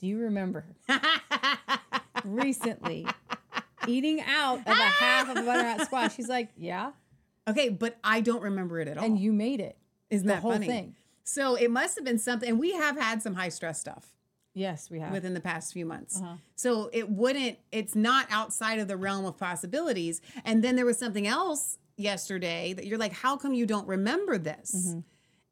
do 0.00 0.06
you 0.06 0.18
remember 0.20 0.64
recently 2.24 3.06
eating 3.86 4.20
out 4.20 4.58
of 4.60 4.66
a 4.68 4.72
half 4.74 5.28
of 5.28 5.36
a 5.36 5.42
butternut 5.42 5.82
squash? 5.86 6.14
He's 6.14 6.28
like 6.28 6.50
yeah 6.56 6.92
okay 7.48 7.68
but 7.68 7.96
I 8.04 8.20
don't 8.20 8.42
remember 8.42 8.80
it 8.80 8.88
at 8.88 8.98
all 8.98 9.04
and 9.04 9.18
you 9.18 9.32
made 9.32 9.60
it 9.60 9.76
isn't 10.10 10.26
the 10.26 10.34
that 10.34 10.42
whole 10.42 10.52
funny 10.52 10.66
thing 10.66 10.94
so 11.24 11.56
it 11.56 11.70
must 11.70 11.96
have 11.96 12.04
been 12.04 12.18
something 12.18 12.48
and 12.48 12.58
we 12.58 12.72
have 12.72 12.98
had 12.98 13.22
some 13.22 13.34
high 13.34 13.50
stress 13.50 13.80
stuff 13.80 14.14
yes 14.54 14.90
we 14.90 14.98
have 15.00 15.12
within 15.12 15.34
the 15.34 15.40
past 15.40 15.72
few 15.72 15.86
months. 15.86 16.20
Uh-huh. 16.20 16.34
So 16.56 16.90
it 16.92 17.08
wouldn't, 17.08 17.58
it's 17.72 17.94
not 17.94 18.26
outside 18.30 18.78
of 18.78 18.88
the 18.88 18.96
realm 18.96 19.24
of 19.24 19.38
possibilities. 19.38 20.20
And 20.44 20.62
then 20.62 20.76
there 20.76 20.84
was 20.84 20.98
something 20.98 21.26
else 21.26 21.78
yesterday 21.96 22.72
that 22.72 22.86
you're 22.86 22.98
like, 22.98 23.12
how 23.12 23.36
come 23.36 23.54
you 23.54 23.66
don't 23.66 23.86
remember 23.86 24.38
this? 24.38 24.74
Mm-hmm. 24.76 25.00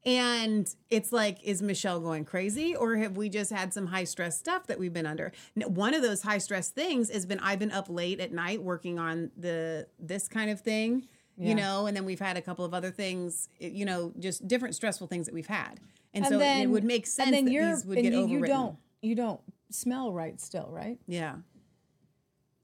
And 0.05 0.73
it's 0.89 1.11
like, 1.11 1.43
is 1.43 1.61
Michelle 1.61 1.99
going 1.99 2.23
crazy 2.23 2.75
or 2.75 2.95
have 2.95 3.17
we 3.17 3.27
just 3.27 3.51
had 3.51 3.73
some 3.73 3.87
high 3.87 4.05
stress 4.05 4.37
stuff 4.37 4.67
that 4.67 4.79
we've 4.79 4.93
been 4.93 5.05
under? 5.05 5.33
One 5.55 5.93
of 5.93 6.01
those 6.01 6.21
high 6.21 6.37
stress 6.37 6.69
things 6.69 7.09
has 7.09 7.25
been 7.25 7.39
I've 7.39 7.59
been 7.59 7.71
up 7.71 7.89
late 7.89 8.19
at 8.21 8.31
night 8.31 8.63
working 8.63 8.99
on 8.99 9.31
the 9.35 9.87
this 9.99 10.29
kind 10.29 10.49
of 10.49 10.61
thing, 10.61 11.07
Yeah. 11.37 11.49
you 11.49 11.55
know, 11.55 11.85
and 11.85 11.95
then 11.95 12.03
we've 12.05 12.19
had 12.19 12.35
a 12.37 12.41
couple 12.41 12.65
of 12.65 12.73
other 12.73 12.89
things, 12.91 13.47
you 13.59 13.85
know, 13.85 14.11
just 14.19 14.47
different 14.47 14.73
stressful 14.75 15.05
things 15.07 15.25
that 15.27 15.33
we've 15.35 15.45
had. 15.47 15.79
And, 16.13 16.25
so 16.25 16.39
then, 16.39 16.61
it 16.63 16.67
would 16.67 16.83
make 16.83 17.05
sense 17.05 17.27
and 17.27 17.35
then 17.35 17.45
that 17.45 17.51
you're, 17.51 17.75
these 17.75 17.85
would 17.85 17.97
and 17.99 18.05
get 18.05 18.13
you, 18.13 18.25
overwritten. 18.25 18.29
you 18.39 18.45
don't 18.47 18.75
you 19.03 19.15
don't 19.15 19.41
smell 19.69 20.11
right 20.11 20.41
still 20.41 20.67
right 20.71 20.97
Yeah. 21.05 21.35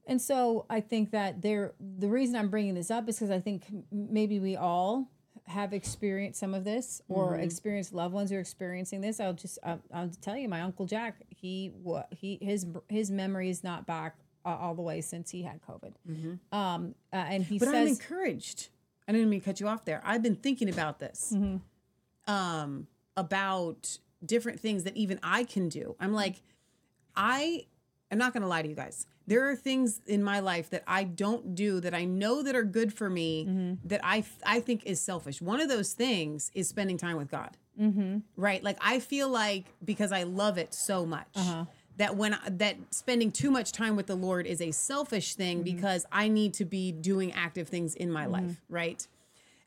and 0.06 0.20
so 0.20 0.66
i 0.68 0.80
think 0.80 1.12
that 1.12 1.40
there 1.42 1.74
the 1.98 2.08
reason 2.08 2.34
i'm 2.36 2.48
bringing 2.48 2.74
this 2.74 2.90
up 2.90 3.08
is 3.08 3.16
because 3.16 3.30
i 3.30 3.38
think 3.40 3.64
maybe 3.92 4.40
we 4.40 4.56
all 4.56 5.08
have 5.46 5.72
experienced 5.72 6.40
some 6.40 6.54
of 6.54 6.64
this 6.64 7.02
or 7.08 7.36
Mhm. 7.36 7.42
experienced 7.44 7.92
loved 7.92 8.14
ones 8.14 8.30
who 8.30 8.36
are 8.36 8.40
experiencing 8.40 9.00
this 9.02 9.20
i'll 9.20 9.34
just 9.34 9.58
I'll, 9.62 9.80
I'll 9.92 10.10
tell 10.20 10.36
you 10.36 10.48
my 10.48 10.62
uncle 10.62 10.86
jack 10.86 11.22
he 11.28 11.70
what 11.82 12.08
he 12.10 12.38
his 12.40 12.66
his 12.88 13.10
memory 13.10 13.50
is 13.50 13.62
not 13.62 13.86
back 13.86 14.16
uh, 14.44 14.48
all 14.60 14.74
the 14.74 14.82
way 14.82 15.00
since 15.00 15.30
he 15.30 15.42
had 15.42 15.60
covid 15.62 15.92
Mhm. 16.08 16.38
um 16.52 16.94
uh, 17.12 17.16
and 17.16 17.44
he 17.44 17.58
but 17.58 17.68
I'm 17.68 17.86
encouraged. 17.86 18.68
I 19.08 19.12
didn't 19.12 19.28
mean 19.30 19.40
to 19.40 19.44
cut 19.44 19.60
you 19.60 19.68
off 19.68 19.84
there. 19.84 20.00
I've 20.04 20.22
been 20.22 20.36
thinking 20.36 20.68
about 20.70 20.98
this, 20.98 21.32
Mm-hmm. 21.34 22.32
um, 22.32 22.86
about 23.16 23.98
different 24.24 24.58
things 24.60 24.84
that 24.84 24.96
even 24.96 25.20
I 25.22 25.44
can 25.44 25.68
do. 25.68 25.94
I'm 26.00 26.12
like, 26.14 26.42
I 27.14 27.66
am 28.10 28.18
not 28.18 28.32
going 28.32 28.42
to 28.42 28.48
lie 28.48 28.62
to 28.62 28.68
you 28.68 28.74
guys. 28.74 29.06
There 29.26 29.48
are 29.50 29.56
things 29.56 30.00
in 30.06 30.22
my 30.22 30.40
life 30.40 30.70
that 30.70 30.82
I 30.86 31.04
don't 31.04 31.54
do 31.54 31.80
that 31.80 31.94
I 31.94 32.04
know 32.04 32.42
that 32.42 32.54
are 32.56 32.64
good 32.64 32.92
for 32.92 33.08
me 33.08 33.46
Mm-hmm. 33.46 33.88
that 33.88 34.00
I 34.02 34.24
I 34.44 34.60
think 34.60 34.84
is 34.84 35.00
selfish. 35.00 35.40
One 35.40 35.60
of 35.60 35.68
those 35.68 35.92
things 35.92 36.50
is 36.54 36.68
spending 36.68 36.96
time 36.98 37.16
with 37.16 37.30
God. 37.30 37.56
mm-hmm. 37.80 38.18
Right? 38.36 38.62
Like 38.62 38.78
I 38.80 39.00
feel 39.00 39.28
like 39.28 39.66
because 39.84 40.12
I 40.12 40.22
love 40.24 40.58
it 40.58 40.74
so 40.74 41.04
much 41.06 41.28
Uh-huh. 41.34 41.64
That 41.96 42.16
when 42.16 42.36
that 42.48 42.76
spending 42.90 43.30
too 43.30 43.50
much 43.50 43.72
time 43.72 43.94
with 43.96 44.06
the 44.06 44.16
Lord 44.16 44.46
is 44.46 44.60
a 44.60 44.70
selfish 44.72 45.34
thing 45.34 45.58
Mm-hmm. 45.64 45.76
because 45.76 46.06
I 46.10 46.28
need 46.28 46.54
to 46.54 46.64
be 46.64 46.90
doing 46.92 47.32
active 47.32 47.68
things 47.68 47.94
in 47.94 48.10
my 48.10 48.26
life, 48.26 48.60
right? 48.68 49.06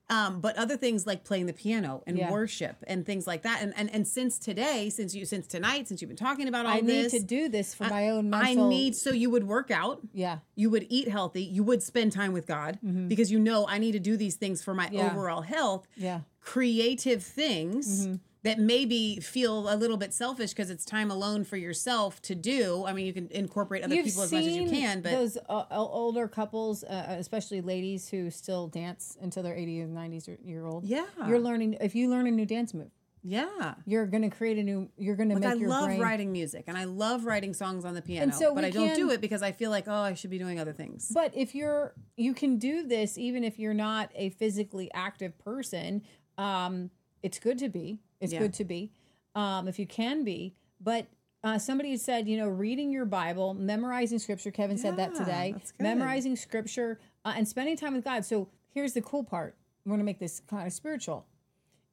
Um, 0.10 0.40
but 0.40 0.56
other 0.56 0.78
things 0.78 1.06
like 1.06 1.26
playing 1.26 1.48
the 1.48 1.54
piano 1.54 2.02
and 2.08 2.18
Yeah. 2.18 2.32
worship 2.32 2.78
and 2.88 3.06
things 3.06 3.28
like 3.28 3.42
that. 3.42 3.62
And, 3.62 3.74
and 3.76 3.90
and 3.94 4.08
since 4.08 4.40
today, 4.40 4.90
since 4.90 5.14
you 5.14 5.26
since 5.26 5.48
tonight, 5.48 5.90
since 5.90 6.02
you've 6.02 6.08
been 6.08 6.16
talking 6.16 6.48
about 6.48 6.66
all 6.66 6.82
this, 6.82 7.14
i 7.14 7.18
need 7.18 7.22
to 7.22 7.26
do 7.28 7.50
this 7.50 7.74
for 7.74 7.84
I- 7.86 7.90
my 7.90 8.10
own 8.12 8.34
I 8.34 8.54
need 8.54 8.96
so 8.96 9.12
you 9.12 9.30
would 9.30 9.46
work 9.46 9.70
out. 9.70 10.00
yeah 10.14 10.40
You 10.56 10.70
would 10.70 10.86
eat 10.88 11.10
healthy. 11.10 11.44
You 11.44 11.62
would 11.64 11.84
spend 11.84 12.14
time 12.14 12.32
with 12.32 12.48
God 12.48 12.80
because 13.10 13.34
you 13.34 13.40
know 13.40 13.68
I 13.68 13.80
need 13.80 13.92
to 13.94 14.00
do 14.00 14.16
these 14.16 14.36
things 14.36 14.64
for 14.64 14.74
my 14.74 14.86
Mm-hmm. 14.86 14.96
Yeah. 14.96 15.12
overall 15.12 15.42
health 15.42 15.88
yeah 15.98 16.22
creative 16.40 17.22
things 17.22 18.08
Mm-hmm. 18.08 18.16
That 18.48 18.60
maybe 18.60 19.20
feel 19.20 19.72
a 19.72 19.76
little 19.76 19.98
bit 19.98 20.14
selfish 20.14 20.52
because 20.52 20.70
it's 20.70 20.86
time 20.86 21.12
alone 21.12 21.44
for 21.44 21.58
yourself 21.58 22.22
to 22.24 22.36
do. 22.36 22.86
I 22.86 22.94
mean, 22.94 23.06
you 23.06 23.14
can 23.14 23.28
incorporate 23.32 23.84
other 23.84 23.96
people 23.96 24.24
as 24.24 24.32
much 24.32 24.46
as 24.46 24.56
you 24.56 24.70
can, 24.70 25.02
but 25.02 25.12
those 25.12 25.38
uh, 25.50 25.66
older 25.70 26.28
couples, 26.28 26.84
uh, 26.84 27.16
especially 27.20 27.62
ladies 27.62 28.10
who 28.10 28.30
still 28.32 28.68
dance 28.68 29.18
until 29.22 29.44
they're 29.44 29.56
80 29.56 29.82
or 29.84 29.88
90s 29.88 30.38
year 30.44 30.66
old. 30.66 30.86
Yeah. 30.86 31.06
you're 31.28 31.40
learning. 31.40 31.78
If 31.82 31.96
you 31.96 32.10
learn 32.10 32.28
a 32.28 32.32
new 32.32 32.46
dance 32.46 32.74
move, 32.74 32.92
yeah. 33.24 33.76
you're 33.86 34.06
gonna 34.06 34.30
create 34.30 34.58
a 34.58 34.64
new. 34.64 34.90
You're 34.98 35.16
gonna 35.16 35.34
Like 35.34 35.44
make 35.44 35.52
I 35.52 35.56
your 35.56 35.70
love 35.70 35.86
brain. 35.88 36.02
writing 36.02 36.32
music 36.32 36.66
and 36.68 36.78
I 36.78 36.86
love 36.86 37.26
writing 37.26 37.54
songs 37.54 37.84
on 37.84 37.94
the 37.94 38.02
piano, 38.02 38.32
so 38.32 38.56
but 38.56 38.64
I 38.64 38.70
don't 38.70 38.96
do 38.96 39.12
it 39.12 39.22
because 39.22 39.42
I 39.42 39.52
feel 39.52 39.70
like, 39.70 39.88
oh, 39.88 39.94
I 39.94 40.14
should 40.14 40.30
be 40.30 40.40
doing 40.40 40.60
other 40.60 40.74
things. 40.74 41.12
But 41.14 41.36
if 41.36 41.54
you're, 41.54 41.94
you 42.16 42.34
can 42.34 42.58
do 42.58 42.88
this 42.88 43.18
even 43.18 43.44
if 43.44 43.60
you're 43.60 43.74
not 43.74 44.12
a 44.16 44.30
physically 44.32 44.90
active 44.94 45.38
person. 45.40 46.04
Um, 46.38 46.92
it's 47.24 47.40
good 47.40 47.58
to 47.60 47.70
be. 47.70 48.00
It's 48.20 48.34
Yeah. 48.34 48.40
good 48.40 48.54
to 48.56 48.64
be. 48.66 48.92
Um, 49.36 49.68
if 49.68 49.78
you 49.80 49.88
can 49.88 50.24
be, 50.24 50.56
but. 50.82 51.08
Uh, 51.44 51.58
somebody 51.58 51.92
had 51.92 52.02
said, 52.02 52.28
you 52.28 52.36
know, 52.36 52.48
reading 52.48 52.92
your 52.92 53.06
Bible, 53.06 53.54
memorizing 53.54 54.18
scripture. 54.18 54.50
Kevin 54.50 54.76
said 54.78 54.98
that 54.98 55.14
today. 55.16 55.56
Memorizing 55.80 56.36
scripture 56.36 57.00
uh, 57.24 57.34
and 57.38 57.48
spending 57.48 57.78
time 57.78 57.94
with 57.94 58.04
God. 58.04 58.26
So 58.26 58.50
here's 58.74 58.94
the 58.94 59.02
cool 59.04 59.24
part. 59.24 59.56
We're 59.86 59.92
going 59.92 60.00
to 60.00 60.04
make 60.04 60.20
this 60.20 60.42
kind 60.50 60.66
of 60.66 60.74
spiritual. 60.74 61.28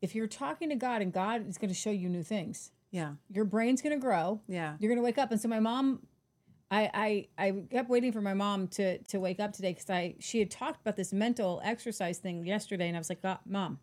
If 0.00 0.14
you're 0.14 0.26
talking 0.26 0.70
to 0.70 0.74
God 0.74 1.02
and 1.02 1.12
God 1.12 1.46
is 1.46 1.58
going 1.58 1.68
to 1.68 1.74
show 1.74 1.90
you 1.90 2.08
new 2.08 2.22
things, 2.22 2.72
Yeah. 2.90 3.12
your 3.30 3.44
brain's 3.44 3.82
going 3.82 3.94
to 3.94 4.00
grow. 4.00 4.40
Yeah. 4.48 4.76
You're 4.80 4.88
going 4.88 4.98
to 4.98 5.04
wake 5.04 5.18
up. 5.18 5.30
And 5.30 5.38
so 5.40 5.46
my 5.46 5.60
mom, 5.60 6.00
I, 6.70 7.28
I, 7.38 7.46
I 7.46 7.50
kept 7.70 7.90
waiting 7.90 8.12
for 8.12 8.22
my 8.22 8.34
mom 8.34 8.66
to, 8.68 8.98
to 8.98 9.20
wake 9.20 9.40
up 9.40 9.52
today 9.52 9.72
because 9.74 9.90
I, 9.90 10.14
she 10.20 10.38
had 10.38 10.50
talked 10.50 10.80
about 10.80 10.96
this 10.96 11.12
mental 11.12 11.60
exercise 11.62 12.18
thing 12.18 12.44
yesterday. 12.46 12.88
And 12.88 12.96
I 12.96 12.98
was 13.00 13.10
like, 13.10 13.20
"God, 13.22 13.38
mom, 13.46 13.78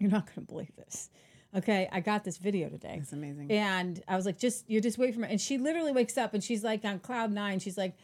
you're 0.00 0.10
not 0.10 0.24
going 0.26 0.46
to 0.46 0.52
believe 0.52 0.74
this. 0.76 1.10
Okay. 1.54 1.88
I 1.92 2.00
got 2.00 2.24
this 2.24 2.38
video 2.38 2.68
today. 2.68 2.98
It's 3.00 3.12
amazing. 3.12 3.50
And 3.50 4.02
I 4.08 4.16
was 4.16 4.26
like, 4.26 4.38
just, 4.38 4.68
you 4.68 4.80
just 4.80 4.98
wait 4.98 5.14
for 5.14 5.20
me. 5.20 5.28
And 5.30 5.40
she 5.40 5.58
literally 5.58 5.92
wakes 5.92 6.16
up 6.18 6.34
and 6.34 6.42
she's 6.42 6.64
like 6.64 6.84
on 6.84 6.98
cloud 6.98 7.32
nine. 7.32 7.58
She's 7.58 7.78
like, 7.78 7.94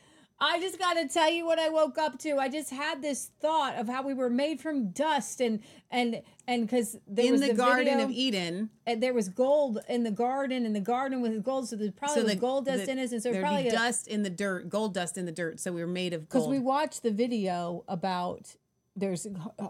I 0.45 0.59
just 0.59 0.77
got 0.77 0.95
to 0.95 1.07
tell 1.07 1.31
you 1.31 1.47
what 1.47 1.61
I 1.61 1.69
woke 1.69 1.99
up 1.99 2.19
to. 2.21 2.37
I 2.39 2.49
just 2.49 2.71
had 2.71 3.01
this 3.01 3.31
thought 3.41 3.77
of 3.77 3.87
how 3.89 4.03
we 4.03 4.13
were 4.13 4.31
made 4.31 4.61
from 4.61 4.89
dust 4.91 5.41
and, 5.41 5.61
and, 5.89 6.21
and 6.49 6.63
because 6.67 6.97
there 7.07 7.27
In 7.27 7.33
was 7.33 7.43
the, 7.43 7.55
Garden 7.55 7.85
video- 7.85 8.05
of 8.07 8.11
Eden, 8.11 8.71
and 8.85 9.01
there 9.01 9.15
was 9.15 9.29
gold 9.29 9.79
in 9.89 10.03
the 10.03 10.11
garden, 10.11 10.67
and 10.67 10.75
the 10.75 10.81
garden 10.81 11.21
was 11.21 11.39
gold. 11.39 11.69
So 11.69 11.77
there's 11.77 11.93
probably 11.93 12.23
so 12.23 12.27
the 12.27 12.35
gold 12.35 12.67
dust 12.67 12.87
the- 12.87 12.91
in 12.91 12.99
it, 12.99 13.13
and 13.13 13.23
so 13.23 13.31
there'd 13.31 13.45
probably 13.45 13.65
be 13.65 13.71
dust 13.71 14.09
in 14.09 14.25
the 14.25 14.31
dirt, 14.31 14.69
gold 14.69 14.95
dust 14.95 15.17
in 15.17 15.27
the 15.27 15.33
dirt. 15.33 15.61
So 15.61 15.71
we 15.71 15.81
were 15.81 15.87
made 15.87 16.13
of 16.13 16.29
gold. 16.29 16.45
because 16.45 16.49
we 16.49 16.59
watched 16.59 17.05
the 17.05 17.13
video 17.13 17.85
about 17.87 18.53
there's 18.97 19.29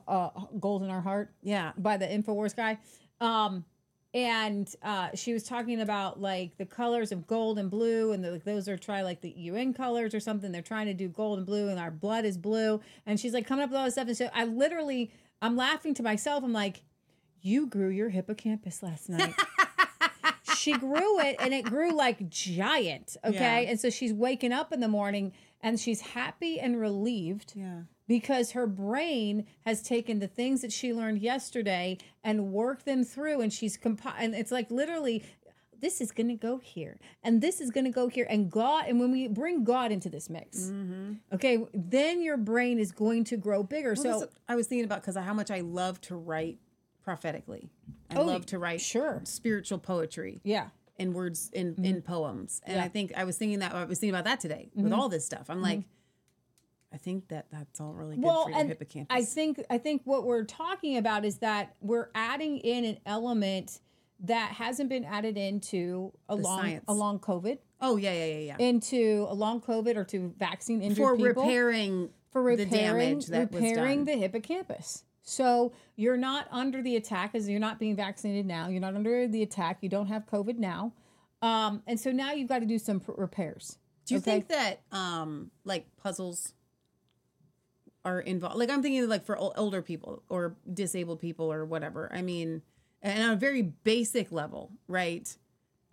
uh, 0.09 0.31
gold 0.59 0.83
in 0.85 0.91
our 0.91 1.03
heart. 1.03 1.35
Yeah. 1.43 1.73
by 1.77 1.99
the 1.99 2.07
Infowars 2.07 2.57
guy. 2.57 2.79
Um, 3.23 3.65
and 4.15 4.75
uh, 4.83 5.09
she 5.15 5.33
was 5.33 5.43
talking 5.45 5.81
about 5.81 6.21
like 6.21 6.59
the 6.59 6.67
colors 6.67 7.13
of 7.13 7.27
gold 7.27 7.59
and 7.59 7.71
blue, 7.71 8.13
and 8.13 8.23
the, 8.23 8.33
like 8.33 8.45
those 8.45 8.69
are 8.69 8.77
try 8.77 9.03
like 9.03 9.23
the 9.23 9.31
UN 9.31 9.73
colors 9.73 10.15
or 10.15 10.21
something. 10.21 10.53
They're 10.53 10.61
trying 10.61 10.87
to 10.87 10.95
do 10.95 11.09
gold 11.09 11.39
and 11.39 11.47
blue, 11.47 11.69
and 11.69 11.81
our 11.81 11.91
blood 11.91 12.27
is 12.27 12.37
blue. 12.37 12.81
And 13.07 13.19
she's 13.19 13.33
like 13.33 13.47
coming 13.47 13.65
up 13.65 13.71
with 13.71 13.79
all 13.79 13.85
this 13.85 13.95
stuff, 13.95 14.09
and 14.09 14.17
so 14.17 14.29
I 14.35 14.45
literally, 14.45 15.11
I'm 15.41 15.57
laughing 15.57 15.95
to 15.95 16.03
myself. 16.03 16.45
I'm 16.45 16.53
like, 16.53 16.83
you 17.41 17.67
grew 17.67 17.89
your 17.89 18.11
hippocampus 18.11 18.83
last 18.83 19.09
night. 19.09 19.35
she 20.57 20.73
grew 20.75 21.21
it 21.21 21.37
and 21.41 21.53
it 21.53 21.65
grew 21.65 21.93
like 21.93 22.29
giant. 22.29 23.17
Okay. 23.25 23.65
Yeah. 23.65 23.71
And 23.71 23.81
so 23.81 23.91
she's 23.91 24.13
waking 24.13 24.53
up 24.53 24.73
in 24.73 24.81
the 24.81 24.89
morning 24.89 25.33
and 25.61 25.79
she's 25.79 26.01
happy 26.01 26.61
and 26.61 26.79
relieved 26.79 27.53
yeah. 27.57 27.81
Because 28.13 28.51
her 28.51 28.67
brain 28.67 29.47
has 29.65 29.83
taken 29.83 30.19
the 30.19 30.29
things 30.29 30.61
that 30.61 30.71
she 30.71 30.93
learned 30.93 31.19
yesterday 31.19 31.97
and 32.23 32.53
worked 32.53 32.85
them 32.85 33.05
through 33.05 33.41
and 33.41 33.51
she's 33.51 33.79
compi- 33.79 34.13
and 34.19 34.35
it's 34.35 34.53
like 34.53 34.71
literally 34.71 35.25
this 35.81 35.99
is 35.99 36.13
going 36.13 36.29
to 36.29 36.35
go 36.35 36.59
here 36.59 36.99
and 37.23 37.41
this 37.41 37.59
is 37.59 37.71
going 37.71 37.85
to 37.87 37.91
go 37.91 38.09
here 38.09 38.27
and 38.29 38.51
god 38.51 38.85
and 38.87 39.01
when 39.01 39.11
we 39.11 39.29
bring 39.29 39.65
god 39.65 39.91
into 39.91 40.11
this 40.11 40.29
mix 40.29 40.65
mm-hmm. 40.65 41.15
okay 41.33 41.65
then 41.73 42.21
your 42.21 42.37
brain 42.37 42.79
is 42.79 42.93
going 42.93 43.25
to 43.25 43.39
grow 43.39 43.63
bigger 43.63 43.95
Mm-hmm. 43.95 44.09
Well, 44.09 44.21
so 44.21 44.29
I 44.47 44.57
was 44.57 44.67
thinking 44.67 44.85
about 44.85 45.01
because 45.01 45.17
how 45.17 45.33
much 45.33 45.51
I 45.51 45.61
love 45.61 45.99
to 46.03 46.15
write 46.17 46.59
prophetically. 47.03 47.71
I 48.11 48.17
Oh, 48.17 48.25
love 48.25 48.45
to 48.47 48.59
write 48.59 48.83
sure. 48.83 49.23
spiritual 49.25 49.79
poetry. 49.79 50.43
yeah 50.45 50.69
in 50.99 51.15
words 51.15 51.51
in 51.55 51.73
mm-hmm. 51.73 51.85
in 51.85 52.03
poems. 52.03 52.61
And 52.65 52.79
I 52.81 52.89
think 52.89 53.13
I 53.17 53.25
was 53.25 53.39
thinking 53.39 53.61
that 53.61 53.75
I 53.75 53.85
was 53.85 53.99
thinking 53.99 54.15
about 54.15 54.25
that 54.25 54.41
today 54.41 54.71
with 54.75 54.85
mm-hmm. 54.85 54.95
all 54.95 55.09
this 55.09 55.25
stuff. 55.25 55.47
I'm 55.49 55.63
like, 55.63 55.81
I 56.93 56.99
think 56.99 57.29
that 57.29 57.47
that's 57.51 57.81
all 57.81 57.95
really 57.95 58.17
good 58.17 58.25
well, 58.25 58.45
for 58.45 58.51
your 58.51 58.59
and 58.59 58.69
hippocampus. 58.69 59.15
I 59.15 59.25
think 59.25 59.65
I 59.71 59.79
think 59.79 60.03
what 60.05 60.25
we're 60.25 60.45
talking 60.45 60.97
about 60.97 61.25
is 61.25 61.39
that 61.39 61.75
we're 61.81 62.09
adding 62.15 62.59
in 62.59 62.85
an 62.85 62.99
element 63.07 63.81
that 64.21 64.53
hasn't 64.53 64.89
been 64.89 65.05
added 65.05 65.37
into 65.37 66.13
along 66.29 66.61
science. 66.61 66.85
along 66.89 67.19
COVID. 67.21 67.59
Oh 67.81 67.97
yeah, 67.97 68.13
yeah, 68.13 68.27
yeah, 68.27 68.39
yeah. 68.39 68.57
Into 68.59 69.27
along 69.29 69.63
COVID 69.63 69.97
or 69.97 70.05
to 70.05 70.35
vaccine 70.39 70.83
injured 70.83 70.97
For 70.97 71.17
people 71.17 71.43
repairing 71.43 72.11
for 72.31 72.57
the 72.57 72.67
damage 72.67 73.27
that 73.27 73.53
was 73.53 73.63
repairing 73.63 74.05
done. 74.05 74.15
the 74.15 74.21
hippocampus. 74.21 75.05
So 75.23 75.73
you're 75.97 76.17
not 76.17 76.49
under 76.51 76.83
the 76.83 76.97
attack 76.97 77.35
as 77.35 77.49
you're 77.49 77.61
not 77.61 77.79
being 77.79 77.95
vaccinated 77.95 78.45
now. 78.47 78.69
You're 78.69 78.81
not 78.81 78.95
under 78.95 79.29
the 79.29 79.43
attack. 79.43 79.79
You 79.81 79.89
don't 79.89 80.09
have 80.09 80.27
COVID 80.27 80.59
now, 80.59 80.93
um, 81.43 81.83
and 81.87 81.99
so 81.99 82.13
now 82.13 82.33
you've 82.33 82.49
got 82.49 82.61
to 82.61 82.67
do 82.67 82.79
some 82.79 83.01
pr- 83.01 83.13
repairs. 83.13 83.79
Do 84.07 84.15
you 84.15 84.21
okay? 84.21 84.43
think 84.43 84.49
that 84.49 84.81
um 84.91 85.51
like 85.65 85.87
puzzles 85.97 86.55
are 88.05 88.21
involved? 88.21 88.57
Like 88.57 88.71
I'm 88.71 88.83
thinking 88.83 89.09
like 89.09 89.25
for 89.25 89.37
older 89.37 89.83
people 89.83 90.23
or 90.29 90.57
disabled 90.73 91.21
people 91.21 91.53
or 91.53 91.65
whatever. 91.65 92.11
I 92.13 92.23
mean, 92.23 92.63
and 93.03 93.23
on 93.23 93.31
a 93.31 93.37
very 93.37 93.63
basic 93.63 94.33
level, 94.33 94.71
right? 94.89 95.35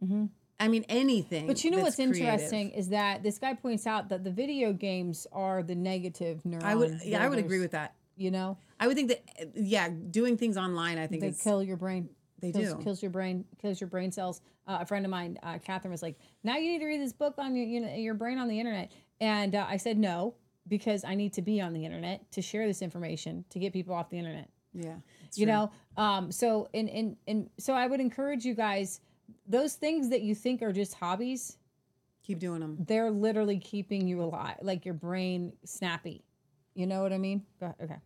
Mm-hmm. 0.03 0.25
I 0.59 0.67
mean 0.67 0.85
anything. 0.89 1.47
But 1.47 1.63
you 1.63 1.71
know 1.71 1.79
what's 1.79 1.99
interesting 1.99 2.71
is 2.71 2.89
that 2.89 3.23
this 3.23 3.39
guy 3.39 3.53
points 3.53 3.87
out 3.87 4.09
that 4.09 4.23
the 4.23 4.31
video 4.31 4.73
games 4.73 5.25
are 5.31 5.63
the 5.63 5.75
negative 5.75 6.41
neuron. 6.43 6.63
I 6.63 6.75
would 6.75 6.99
yeah, 7.03 7.23
I 7.23 7.29
would 7.29 7.39
agree 7.39 7.59
with 7.59 7.71
that. 7.71 7.95
You 8.17 8.31
know, 8.31 8.57
I 8.79 8.87
would 8.87 8.97
think 8.97 9.09
that 9.09 9.51
yeah, 9.55 9.89
doing 9.89 10.37
things 10.37 10.57
online. 10.57 10.97
I 10.97 11.07
think 11.07 11.21
they 11.21 11.31
kill 11.31 11.63
your 11.63 11.77
brain. 11.77 12.09
They 12.41 12.51
kills, 12.51 12.73
do. 12.73 12.83
kills 12.83 13.01
your 13.01 13.11
brain, 13.11 13.45
kills 13.61 13.79
your 13.79 13.89
brain 13.89 14.11
cells. 14.11 14.41
Uh, 14.67 14.79
a 14.81 14.85
friend 14.85 15.05
of 15.05 15.09
mine, 15.09 15.37
uh, 15.43 15.57
Catherine, 15.59 15.91
was 15.91 16.01
like, 16.01 16.17
"Now 16.43 16.57
you 16.57 16.71
need 16.71 16.79
to 16.79 16.85
read 16.85 17.01
this 17.01 17.13
book 17.13 17.35
on 17.37 17.55
your, 17.55 17.65
you 17.65 17.79
know, 17.79 17.93
your 17.93 18.13
brain 18.13 18.37
on 18.37 18.49
the 18.49 18.59
internet." 18.59 18.91
And 19.21 19.55
uh, 19.55 19.65
I 19.67 19.77
said 19.77 19.97
no 19.97 20.35
because 20.69 21.03
I 21.03 21.15
need 21.15 21.33
to 21.33 21.41
be 21.41 21.59
on 21.59 21.73
the 21.73 21.83
internet 21.83 22.31
to 22.33 22.41
share 22.41 22.65
this 22.67 22.81
information 22.81 23.43
to 23.49 23.59
get 23.59 23.73
people 23.73 23.93
off 23.95 24.09
the 24.09 24.17
internet. 24.19 24.49
Yeah, 24.73 24.95
you 25.33 25.45
true. 25.45 25.53
know 25.53 25.71
um 25.97 26.31
so 26.31 26.69
and 26.75 26.87
and 26.91 27.17
and 27.27 27.49
so 27.57 27.73
i 27.73 27.87
would 27.87 27.99
encourage 27.99 28.45
you 28.45 28.53
guys 28.53 29.01
those 29.47 29.73
things 29.73 30.09
that 30.09 30.21
you 30.21 30.35
think 30.35 30.61
are 30.61 30.71
just 30.71 30.93
hobbies 30.93 31.57
keep 32.23 32.37
doing 32.37 32.59
them 32.61 32.77
they're 32.87 33.09
literally 33.09 33.57
keeping 33.57 34.07
you 34.07 34.21
alive 34.21 34.57
like 34.61 34.85
your 34.85 34.93
brain 34.93 35.51
snappy 35.65 36.23
you 36.75 36.85
know 36.85 37.01
what 37.01 37.11
i 37.11 37.17
mean 37.17 37.41
Go 37.59 37.65
ahead. 37.65 37.75
okay 37.81 37.99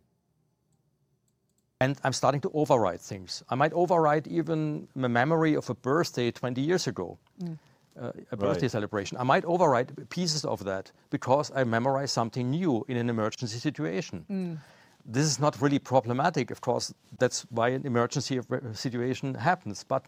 And 1.80 1.98
I'm 2.04 2.12
starting 2.12 2.40
to 2.42 2.50
override 2.54 3.00
things. 3.00 3.42
I 3.50 3.56
might 3.56 3.72
override 3.74 4.26
even 4.28 4.88
the 4.96 5.08
memory 5.08 5.54
of 5.54 5.68
a 5.68 5.74
birthday 5.74 6.30
20 6.30 6.60
years 6.62 6.86
ago, 6.86 7.18
Mm. 7.42 7.58
Uh, 8.00 8.12
a 8.32 8.36
birthday 8.36 8.62
Right. 8.62 8.70
celebration. 8.70 9.16
I 9.18 9.24
might 9.24 9.44
overwrite 9.44 10.08
pieces 10.10 10.44
of 10.44 10.64
that 10.64 10.92
because 11.10 11.52
I 11.54 11.64
memorize 11.64 12.12
something 12.12 12.50
new 12.50 12.84
in 12.88 12.96
an 12.96 13.08
emergency 13.08 13.58
situation. 13.58 14.24
Mm. 14.30 14.58
This 15.06 15.26
is 15.26 15.38
not 15.38 15.60
really 15.60 15.78
problematic, 15.78 16.50
of 16.50 16.60
course. 16.60 16.94
That's 17.18 17.42
why 17.50 17.68
an 17.68 17.86
emergency 17.86 18.40
situation 18.72 19.34
happens. 19.34 19.84
But 19.84 20.06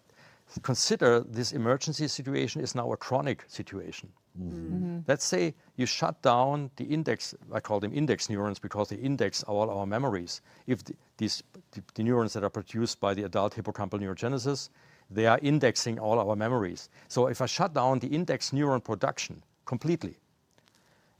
consider 0.62 1.20
this 1.20 1.52
emergency 1.52 2.08
situation 2.08 2.62
is 2.62 2.74
now 2.74 2.92
a 2.92 2.96
chronic 2.96 3.44
situation. 3.46 4.08
Mm-hmm. 4.40 5.00
Let's 5.06 5.24
say 5.24 5.54
you 5.76 5.86
shut 5.86 6.20
down 6.22 6.70
the 6.76 6.84
index, 6.84 7.34
I 7.52 7.60
call 7.60 7.80
them 7.80 7.92
index 7.92 8.28
neurons 8.30 8.58
because 8.58 8.88
they 8.88 8.96
index 8.96 9.42
all 9.42 9.70
our 9.70 9.86
memories. 9.86 10.40
If 10.66 10.84
the, 10.84 10.94
these, 11.16 11.42
the, 11.72 11.82
the 11.94 12.02
neurons 12.02 12.32
that 12.34 12.44
are 12.44 12.50
produced 12.50 13.00
by 13.00 13.14
the 13.14 13.24
adult 13.24 13.54
hippocampal 13.54 13.98
neurogenesis, 14.00 14.68
they 15.10 15.26
are 15.26 15.38
indexing 15.42 15.98
all 15.98 16.18
our 16.18 16.36
memories. 16.36 16.88
So 17.08 17.28
if 17.28 17.40
I 17.40 17.46
shut 17.46 17.74
down 17.74 17.98
the 18.00 18.08
index 18.08 18.50
neuron 18.50 18.82
production 18.82 19.42
completely, 19.64 20.16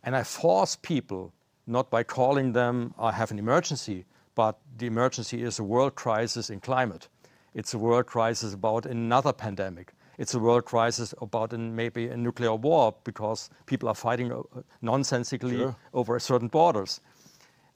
and 0.03 0.17
I 0.17 0.23
force 0.23 0.77
people, 0.77 1.33
not 1.67 1.91
by 1.91 2.03
calling 2.03 2.53
them, 2.53 2.95
I 2.99 3.13
have 3.13 3.31
an 3.31 3.39
emergency, 3.39 4.05
but 4.35 4.59
the 4.79 4.87
emergency 4.87 5.43
is 5.43 5.59
a 5.59 5.65
world 5.65 5.95
crisis 5.95 6.51
in 6.51 6.61
climate. 6.61 7.09
It's 7.55 7.75
a 7.75 7.79
world 7.79 8.07
crisis 8.07 8.55
about 8.55 8.87
another 8.87 9.33
pandemic. 9.33 9.93
It's 10.19 10.35
a 10.35 10.39
world 10.39 10.65
crisis 10.65 11.15
about 11.21 11.53
an, 11.53 11.75
maybe 11.75 12.09
a 12.09 12.17
nuclear 12.17 12.55
war 12.55 12.95
because 13.05 13.51
people 13.67 13.89
are 13.89 13.95
fighting 13.95 14.33
uh, 14.33 14.43
nonsensically 14.81 15.57
Sure. 15.57 15.77
over 15.93 16.19
certain 16.19 16.49
borders. 16.49 17.01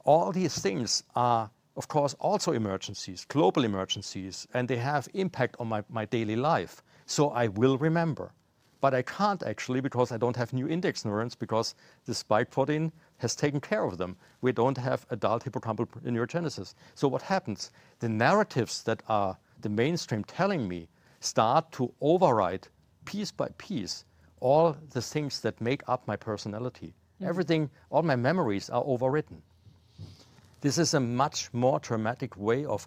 All 0.05 0.32
these 0.32 0.61
things 0.61 1.03
are, 1.15 1.51
of 1.76 1.88
course, 1.88 2.14
also 2.20 2.52
emergencies, 2.52 3.24
global 3.28 3.64
emergencies, 3.64 4.47
and 4.55 4.68
they 4.68 4.76
have 4.76 5.09
impact 5.14 5.56
on 5.59 5.68
my, 5.68 5.82
my 5.88 6.05
daily 6.05 6.36
life. 6.36 6.82
So 7.06 7.30
I 7.30 7.48
will 7.48 7.78
remember. 7.78 8.32
But 8.80 8.94
I 8.94 9.02
can't 9.02 9.42
actually 9.42 9.80
because 9.80 10.10
I 10.10 10.16
don't 10.16 10.36
have 10.36 10.52
new 10.52 10.66
index 10.66 11.05
neurons 11.05 11.34
because 11.34 11.74
the 12.06 12.14
spike 12.14 12.51
protein 12.51 12.92
has 13.18 13.36
taken 13.36 13.60
care 13.60 13.84
of 13.84 13.98
them. 13.98 14.16
We 14.40 14.52
don't 14.52 14.78
have 14.78 15.06
adult 15.10 15.44
hippocampal 15.44 15.86
neurogenesis. 16.02 16.74
So 16.94 17.06
what 17.06 17.22
happens? 17.22 17.70
The 17.98 18.09
narratives 18.09 18.82
that 18.84 19.02
are 19.09 19.36
the 19.60 19.68
mainstream 19.68 20.24
telling 20.24 20.66
me 20.66 20.88
start 21.20 21.70
to 21.72 21.92
override 22.01 22.68
piece 23.05 23.30
by 23.30 23.48
piece 23.59 24.05
all 24.40 24.74
the 24.92 25.02
things 25.02 25.40
that 25.40 25.60
make 25.60 25.82
up 25.86 26.06
my 26.06 26.16
personality. 26.16 26.88
Mm-hmm. 26.88 27.28
Everything, 27.28 27.70
all 27.90 28.02
my 28.02 28.16
memories 28.16 28.70
are 28.70 28.82
overwritten. 28.84 29.42
This 30.61 30.78
is 30.78 30.95
a 30.95 31.01
much 31.01 31.53
more 31.53 31.78
dramatic 31.81 32.37
way 32.37 32.65
of, 32.65 32.87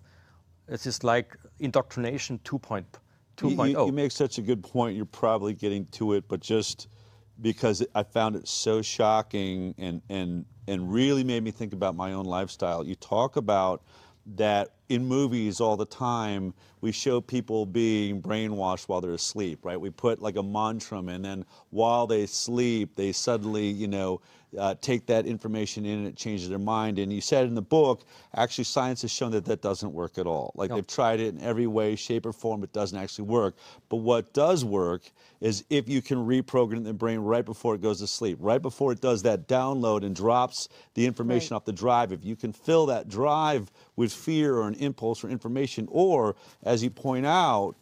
it's 0.68 0.84
just 0.84 1.04
like 1.04 1.36
indoctrination 1.60 2.40
2.0. 2.44 2.86
You- 3.42 3.58
oh. 3.60 3.64
You, 3.64 3.86
you 3.88 3.92
make 3.92 4.12
such 4.12 4.38
a 4.38 4.42
good 4.42 4.64
point. 4.64 4.96
You're 4.96 5.06
probably 5.06 5.54
getting 5.54 5.86
to 5.88 6.14
it, 6.14 6.26
but 6.28 6.40
just 6.40 6.88
because 7.42 7.86
I 7.96 8.04
found 8.04 8.36
it 8.36 8.48
so 8.48 8.82
shocking 8.82 9.74
and 9.78 10.02
and 10.10 10.46
and 10.68 10.94
really 10.94 11.24
made 11.24 11.44
me 11.44 11.52
think 11.52 11.74
about 11.74 11.96
my 11.96 12.14
own 12.14 12.26
lifestyle. 12.26 12.86
You 12.86 12.96
talk 12.96 13.36
about 13.36 13.82
that 14.36 14.70
in 14.88 15.06
movies 15.06 15.60
all 15.60 15.76
the 15.76 15.86
time. 15.86 16.54
We 16.80 16.92
show 16.92 17.20
people 17.20 17.66
being 17.66 18.22
brainwashed 18.22 18.88
while 18.88 19.02
they're 19.02 19.12
asleep, 19.14 19.66
right? 19.66 19.80
We 19.80 19.90
put 19.90 20.22
like 20.22 20.38
a 20.38 20.44
mantra, 20.44 21.00
and 21.00 21.26
then 21.26 21.46
while 21.72 22.08
they 22.08 22.28
sleep, 22.28 22.96
they 22.96 23.12
suddenly, 23.12 23.68
you 23.68 23.88
know, 23.88 24.22
uh, 24.58 24.76
take 24.82 25.06
that 25.08 25.26
information 25.26 25.86
in 25.86 26.00
and 26.00 26.08
it 26.08 26.16
changes 26.16 26.50
their 26.50 26.60
mind. 26.60 27.00
And 27.00 27.12
you 27.12 27.22
said 27.22 27.46
in 27.48 27.56
the 27.56 27.62
book, 27.62 28.04
actually, 28.36 28.64
science 28.66 29.02
has 29.02 29.12
shown 29.12 29.32
that 29.32 29.46
that 29.46 29.62
doesn't 29.62 29.92
work 29.92 30.18
at 30.18 30.28
all. 30.28 30.52
Like 30.56 30.70
they've 30.72 30.88
tried 30.88 31.20
it 31.20 31.36
in 31.36 31.42
every 31.42 31.68
way, 31.68 31.96
shape, 31.96 32.26
or 32.26 32.34
form, 32.34 32.64
it 32.64 32.74
doesn't 32.74 32.98
actually 32.98 33.26
work. 33.26 33.56
But 33.90 33.98
what 33.98 34.34
does 34.34 34.64
work 34.66 35.12
is 35.42 35.66
if 35.70 35.90
you 35.90 36.02
can 36.02 36.20
reprogram 36.20 36.84
the 36.84 36.94
brain 36.94 37.20
right 37.20 37.44
before 37.44 37.76
it 37.76 37.82
goes 37.82 38.00
to 38.00 38.08
sleep, 38.08 38.38
right 38.40 38.62
before 38.62 38.92
it 38.92 39.02
does 39.02 39.22
that 39.24 39.48
download 39.48 40.04
and 40.06 40.16
drops 40.16 40.70
the 40.94 41.06
information 41.06 41.56
off 41.56 41.66
the 41.66 41.74
drive. 41.74 42.12
If 42.12 42.24
you 42.24 42.36
can 42.36 42.54
fill 42.54 42.86
that 42.88 43.10
drive 43.10 43.72
with 43.96 44.14
fear 44.14 44.56
or 44.56 44.68
an 44.68 44.76
impulse 44.76 45.24
or 45.24 45.30
information, 45.30 45.88
or 45.92 46.36
as 46.64 46.84
you 46.84 46.90
point 46.90 47.26
out, 47.26 47.76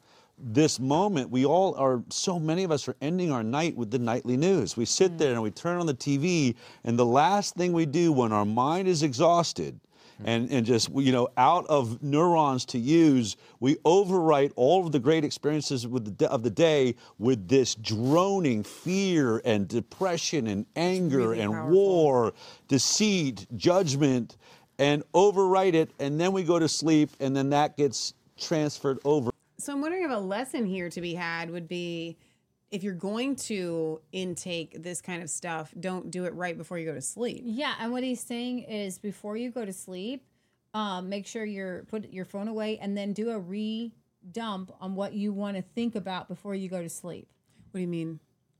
this 0.44 0.80
moment, 0.80 1.30
we 1.30 1.46
all 1.46 1.76
are, 1.76 2.04
so 2.10 2.40
many 2.40 2.64
of 2.64 2.72
us 2.72 2.88
are 2.88 2.96
ending 3.02 3.32
our 3.32 3.44
night 3.44 3.76
with 3.76 3.92
the 3.92 4.00
nightly 4.00 4.38
news. 4.38 4.76
We 4.76 4.86
sit 4.86 5.18
there 5.18 5.34
and 5.34 5.42
we 5.42 5.52
turn 5.52 5.80
on 5.80 5.86
the 5.86 5.94
TV, 5.94 6.56
and 6.84 6.98
the 6.98 7.06
last 7.06 7.56
thing 7.56 7.74
we 7.74 7.86
do 7.86 8.12
when 8.12 8.32
our 8.32 8.46
mind 8.46 8.88
is 8.88 9.04
exhausted 9.04 9.80
hmm. 10.18 10.28
and, 10.28 10.52
and 10.52 10.66
just, 10.66 10.90
you 10.96 11.12
know, 11.12 11.30
out 11.38 11.66
of 11.68 12.02
neurons 12.02 12.66
to 12.66 12.80
use, 12.80 13.38
we 13.60 13.76
overwrite 13.78 14.52
all 14.56 14.86
of 14.86 14.92
the 14.92 15.00
great 15.00 15.24
experiences 15.24 15.88
with 15.88 16.18
the, 16.18 16.30
of 16.30 16.44
the 16.44 16.50
day 16.50 16.96
with 17.20 17.48
this 17.48 17.76
droning 17.76 18.64
fear 18.64 19.42
and 19.46 19.68
depression 19.68 20.48
and 20.48 20.66
anger 20.76 21.30
really 21.30 21.42
and 21.42 21.54
powerful. 21.54 21.72
war, 21.72 22.34
deceit, 22.68 23.46
judgment, 23.56 24.38
and 24.80 25.04
overwrite 25.14 25.76
it. 25.76 25.92
And 26.00 26.20
then 26.20 26.32
we 26.32 26.44
go 26.44 26.58
to 26.58 26.68
sleep, 26.68 27.12
and 27.20 27.36
then 27.36 27.52
that 27.52 27.78
gets 27.78 28.14
transferred 28.38 29.00
over. 29.06 29.31
So 29.62 29.72
I'm 29.74 29.82
wondering 29.82 30.04
if 30.04 30.12
a 30.12 30.16
lesson 30.20 30.66
here 30.66 30.90
to 30.90 31.02
be 31.02 31.14
had 31.14 31.52
would 31.52 31.68
be 31.68 32.18
if 32.72 32.84
you're 32.84 32.94
going 32.94 33.36
to 33.36 34.02
intake 34.12 34.82
this 34.82 35.02
kind 35.02 35.22
of 35.22 35.30
stuff, 35.30 35.74
don't 35.80 36.10
do 36.10 36.26
it 36.26 36.34
right 36.34 36.58
before 36.58 36.80
you 36.80 36.86
go 36.86 36.96
to 36.96 37.02
sleep. 37.02 37.44
Yeah, 37.46 37.76
and 37.80 37.92
what 37.92 38.02
he's 38.02 38.22
saying 38.22 38.60
is 38.60 38.98
before 38.98 39.38
you 39.38 39.52
go 39.52 39.66
to 39.66 39.74
sleep, 39.74 40.26
um, 40.74 41.10
make 41.10 41.28
sure 41.28 41.46
you're 41.46 41.84
put 41.84 42.12
your 42.12 42.26
phone 42.26 42.48
away 42.48 42.80
and 42.80 42.98
then 42.98 43.14
do 43.14 43.30
a 43.30 43.40
re 43.40 43.92
dump 44.32 44.72
on 44.80 44.96
what 44.96 45.14
you 45.14 45.34
want 45.34 45.58
to 45.58 45.62
think 45.62 45.96
about 45.96 46.28
before 46.28 46.56
you 46.56 46.70
go 46.70 46.82
to 46.82 46.90
sleep. 46.90 47.28
What 47.72 47.80
do 47.80 47.82
you 47.82 47.88
mean? 47.88 48.20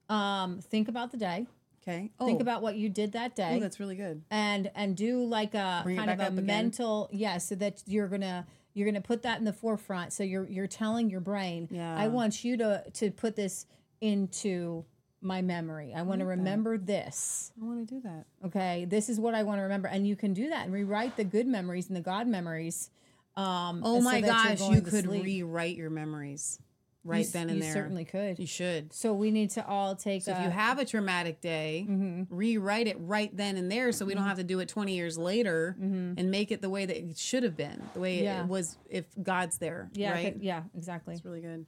Um, 0.10 0.60
think 0.60 0.88
about 0.88 1.12
the 1.12 1.18
day. 1.18 1.48
Okay. 1.82 2.12
Oh. 2.20 2.28
Think 2.28 2.42
about 2.42 2.62
what 2.62 2.76
you 2.76 2.90
did 2.90 3.14
that 3.14 3.36
day. 3.36 3.56
Oh, 3.56 3.60
that's 3.60 3.80
really 3.80 3.96
good. 3.96 4.22
and 4.30 4.70
and 4.76 4.96
do 4.96 5.24
like 5.24 5.56
a 5.56 5.82
Bring 5.84 5.98
kind 5.98 6.12
of 6.12 6.20
a 6.20 6.32
mental 6.32 7.10
yeah 7.12 7.38
so 7.40 7.56
that 7.56 7.82
you're 7.88 8.08
gonna 8.08 8.46
you're 8.74 8.86
gonna 8.88 9.02
put 9.02 9.24
that 9.24 9.38
in 9.40 9.46
the 9.46 9.54
forefront 9.54 10.14
so 10.14 10.24
you're 10.24 10.48
you're 10.50 10.68
telling 10.68 11.10
your 11.10 11.22
brain 11.22 11.68
Yeah. 11.72 11.96
i 11.98 12.08
want 12.08 12.44
you 12.44 12.58
to 12.58 12.84
to 12.94 13.12
put 13.12 13.36
this 13.36 13.66
into 14.00 14.86
my 15.22 15.42
memory 15.42 15.94
i 15.96 16.02
want 16.02 16.20
to 16.20 16.26
like 16.26 16.36
that. 16.36 16.40
remember 16.40 16.78
this 16.78 17.52
I 17.62 17.66
want 17.66 17.88
to 17.88 17.96
do 17.96 18.02
that. 18.02 18.26
okay 18.48 18.86
this 18.86 19.08
is 19.10 19.20
what 19.20 19.36
i 19.36 19.44
want 19.44 19.60
to 19.60 19.64
remember 19.64 19.88
and 19.88 20.08
you 20.08 20.16
can 20.16 20.34
do 20.34 20.50
that 20.50 20.66
and 20.66 20.74
rewrite 20.74 21.16
the 21.16 21.24
good 21.24 21.48
memories 21.48 21.88
and 21.88 21.96
the 21.96 22.02
god 22.02 22.28
memories 22.28 22.90
um 23.38 23.82
Oh 23.86 24.02
my 24.02 24.18
you're 24.18 24.28
gosh, 24.28 24.60
you 24.70 24.82
could 24.82 25.06
sleep. 25.06 25.24
rewrite 25.24 25.78
your 25.78 25.90
memories. 25.90 26.60
Right 27.04 27.26
You 27.26 27.32
then 27.32 27.50
and 27.50 27.58
you 27.58 27.64
there. 27.64 27.70
You 27.70 27.74
certainly 27.74 28.06
could. 28.06 28.40
You 28.40 28.48
should. 28.48 28.94
So 28.94 29.14
we 29.14 29.32
need 29.32 29.50
to 29.52 29.66
all 29.66 29.96
take. 29.96 30.24
So 30.24 30.32
if 30.34 30.44
you 30.44 30.50
have 30.50 30.80
a 30.80 30.86
traumatic 30.86 31.42
day, 31.42 31.86
mm-hmm. 31.90 32.24
rewrite 32.34 32.88
it 32.88 32.98
right 33.00 33.36
then 33.36 33.58
and 33.58 33.72
there, 33.72 33.92
so 33.92 34.06
we 34.06 34.14
don't 34.14 34.22
mm-hmm. 34.22 34.30
have 34.30 34.38
to 34.38 34.44
do 34.44 34.60
it 34.60 34.70
20 34.70 34.94
years 34.94 35.18
later 35.18 35.76
mm-hmm. 35.80 36.14
and 36.18 36.32
make 36.32 36.52
it 36.52 36.62
the 36.62 36.70
way 36.70 36.86
that 36.86 36.98
it 36.98 37.18
should 37.18 37.44
have 37.44 37.58
been, 37.58 37.82
the 37.94 38.00
way 38.00 38.24
Yeah. 38.24 38.42
it 38.42 38.48
was 38.48 38.78
if 38.90 39.06
God's 39.22 39.58
there. 39.58 39.90
yeah, 39.94 40.12
right. 40.12 40.34
could- 40.34 40.44
yeah, 40.44 40.64
exactly. 40.76 41.14
It's 41.14 41.26
really 41.26 41.42
good. 41.42 41.66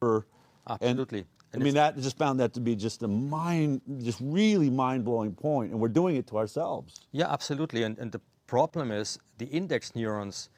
for- 0.00 0.26
Absolutely. 0.68 1.24
And, 1.52 1.62
I 1.62 1.64
mean, 1.64 1.74
that 1.74 1.96
just 1.96 2.18
found 2.18 2.40
that 2.40 2.52
to 2.54 2.60
be 2.60 2.74
just 2.74 3.02
a 3.02 3.08
mind, 3.08 3.80
just 4.02 4.18
really 4.20 4.68
mind 4.68 5.04
blowing 5.04 5.32
point, 5.32 5.70
and 5.70 5.80
we're 5.80 5.88
doing 5.88 6.16
it 6.16 6.26
to 6.28 6.38
ourselves. 6.38 7.06
Yeah, 7.12 7.32
absolutely. 7.32 7.84
And, 7.84 7.96
and 7.98 8.10
the 8.10 8.20
problem 8.46 8.90
is 8.90 9.18
the 9.38 9.46
index 9.46 9.94
neurons, 9.94 10.50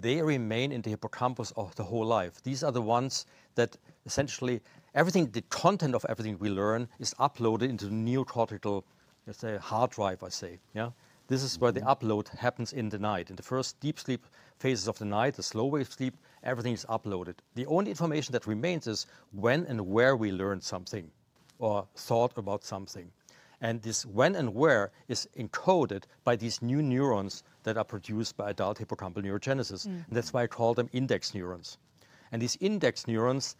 they 0.00 0.22
remain 0.22 0.72
in 0.72 0.82
the 0.82 0.90
hippocampus 0.90 1.52
of 1.56 1.74
the 1.76 1.82
whole 1.82 2.06
life. 2.06 2.42
These 2.42 2.62
are 2.62 2.72
the 2.72 2.82
ones 2.82 3.26
that 3.58 3.76
essentially 4.06 4.60
everything, 4.94 5.30
the 5.32 5.42
content 5.50 5.94
of 5.94 6.06
everything 6.08 6.38
we 6.38 6.48
learn 6.48 6.88
is 6.98 7.12
uploaded 7.14 7.68
into 7.68 7.86
the 7.86 7.98
neocortical, 8.08 8.84
let's 9.26 9.40
say, 9.40 9.56
hard 9.58 9.90
drive, 9.90 10.22
I 10.22 10.30
say. 10.30 10.58
Yeah. 10.74 10.90
This 11.26 11.42
is 11.42 11.58
where 11.60 11.72
the 11.72 11.82
upload 11.82 12.28
happens 12.38 12.72
in 12.72 12.88
the 12.88 12.98
night. 12.98 13.28
In 13.28 13.36
the 13.36 13.42
first 13.42 13.78
deep 13.80 13.98
sleep 13.98 14.24
phases 14.58 14.88
of 14.88 14.98
the 14.98 15.04
night, 15.04 15.34
the 15.34 15.42
slow 15.42 15.66
wave 15.66 15.92
sleep, 15.92 16.14
everything 16.42 16.72
is 16.72 16.86
uploaded. 16.88 17.34
The 17.54 17.66
only 17.66 17.90
information 17.90 18.32
that 18.32 18.46
remains 18.46 18.86
is 18.86 19.06
when 19.32 19.66
and 19.66 19.80
where 19.88 20.16
we 20.16 20.32
learned 20.32 20.62
something 20.62 21.10
or 21.58 21.86
thought 21.96 22.32
about 22.38 22.64
something. 22.64 23.10
And 23.60 23.82
this 23.82 24.06
when 24.06 24.36
and 24.36 24.54
where 24.54 24.90
is 25.08 25.28
encoded 25.36 26.04
by 26.24 26.36
these 26.36 26.62
new 26.62 26.80
neurons 26.80 27.42
that 27.64 27.76
are 27.76 27.84
produced 27.84 28.36
by 28.36 28.50
adult 28.50 28.78
hippocampal 28.78 29.22
neurogenesis. 29.22 29.86
Mm. 29.86 30.06
And 30.06 30.16
that's 30.16 30.32
why 30.32 30.44
I 30.44 30.46
call 30.46 30.74
them 30.74 30.88
index 30.92 31.34
neurons. 31.34 31.76
And 32.32 32.42
these 32.42 32.56
index 32.60 33.06
neurons 33.06 33.56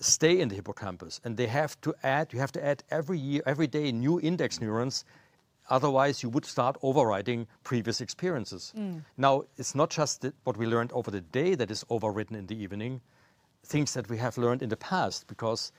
stay 0.00 0.40
in 0.40 0.48
the 0.48 0.54
hippocampus 0.54 1.20
and 1.24 1.36
they 1.36 1.46
have 1.46 1.80
to 1.82 1.94
add, 2.02 2.32
you 2.32 2.38
have 2.40 2.52
to 2.52 2.64
add 2.64 2.82
every 2.90 3.18
year, 3.18 3.42
every 3.46 3.66
day 3.66 3.92
new 3.92 4.20
index 4.20 4.60
neurons. 4.60 5.04
Otherwise, 5.70 6.22
you 6.22 6.28
would 6.28 6.44
start 6.44 6.76
overriding 6.82 7.46
previous 7.62 8.00
experiences. 8.00 8.72
Mm. 8.76 9.04
Now, 9.16 9.44
it's 9.56 9.74
not 9.74 9.90
just 9.90 10.22
the, 10.22 10.34
what 10.44 10.56
we 10.56 10.66
learned 10.66 10.92
over 10.92 11.10
the 11.10 11.20
day 11.20 11.54
that 11.54 11.70
is 11.70 11.84
overwritten 11.84 12.36
in 12.36 12.46
the 12.46 12.60
evening, 12.60 13.00
things 13.64 13.94
that 13.94 14.08
we 14.10 14.18
have 14.18 14.36
learned 14.36 14.62
in 14.62 14.68
the 14.68 14.76
past, 14.76 15.26
because 15.28 15.72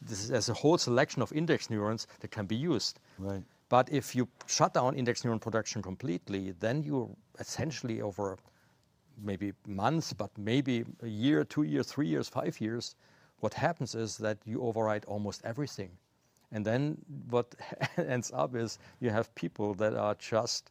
this 0.00 0.22
is, 0.22 0.28
there's 0.30 0.48
a 0.48 0.54
whole 0.54 0.78
selection 0.78 1.20
of 1.22 1.32
index 1.32 1.68
neurons 1.68 2.06
that 2.20 2.30
can 2.30 2.46
be 2.46 2.56
used. 2.56 2.98
Right. 3.18 3.42
But 3.68 3.92
if 3.92 4.14
you 4.14 4.28
shut 4.46 4.74
down 4.74 4.94
index 4.94 5.22
neuron 5.22 5.40
production 5.40 5.82
completely, 5.82 6.54
then 6.60 6.82
you 6.82 7.14
essentially 7.38 8.00
over 8.00 8.38
maybe 9.22 9.52
months, 9.66 10.12
but 10.12 10.30
maybe 10.36 10.84
a 11.02 11.08
year, 11.08 11.44
two 11.44 11.62
years, 11.62 11.86
three 11.86 12.06
years, 12.06 12.28
five 12.28 12.60
years, 12.60 12.94
what 13.40 13.54
happens 13.54 13.94
is 13.94 14.16
that 14.18 14.38
you 14.44 14.62
override 14.62 15.04
almost 15.06 15.42
everything. 15.44 15.90
And 16.52 16.64
then 16.64 16.98
what 17.30 17.54
ends 17.96 18.30
up 18.34 18.54
is 18.54 18.78
you 19.00 19.10
have 19.10 19.34
people 19.34 19.74
that 19.74 19.94
are 19.94 20.14
just, 20.14 20.70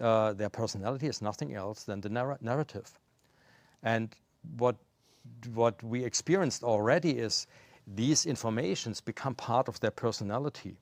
uh, 0.00 0.32
their 0.34 0.50
personality 0.50 1.06
is 1.06 1.22
nothing 1.22 1.54
else 1.54 1.84
than 1.84 2.00
the 2.00 2.08
narra- 2.08 2.38
narrative. 2.40 2.98
And 3.82 4.14
what, 4.56 4.76
what 5.54 5.82
we 5.82 6.04
experienced 6.04 6.62
already 6.62 7.18
is 7.18 7.46
these 7.86 8.26
informations 8.26 9.00
become 9.00 9.34
part 9.34 9.68
of 9.68 9.80
their 9.80 9.90
personality. 9.90 10.76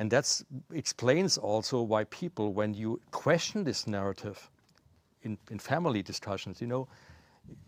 And 0.00 0.10
that 0.10 0.42
explains 0.72 1.38
also 1.38 1.82
why 1.82 2.04
people, 2.04 2.52
when 2.52 2.72
you 2.74 3.00
question 3.10 3.64
this 3.64 3.86
narrative 3.86 4.50
in, 5.22 5.38
in 5.50 5.58
family 5.58 6.02
discussions, 6.02 6.60
you 6.60 6.66
know, 6.66 6.88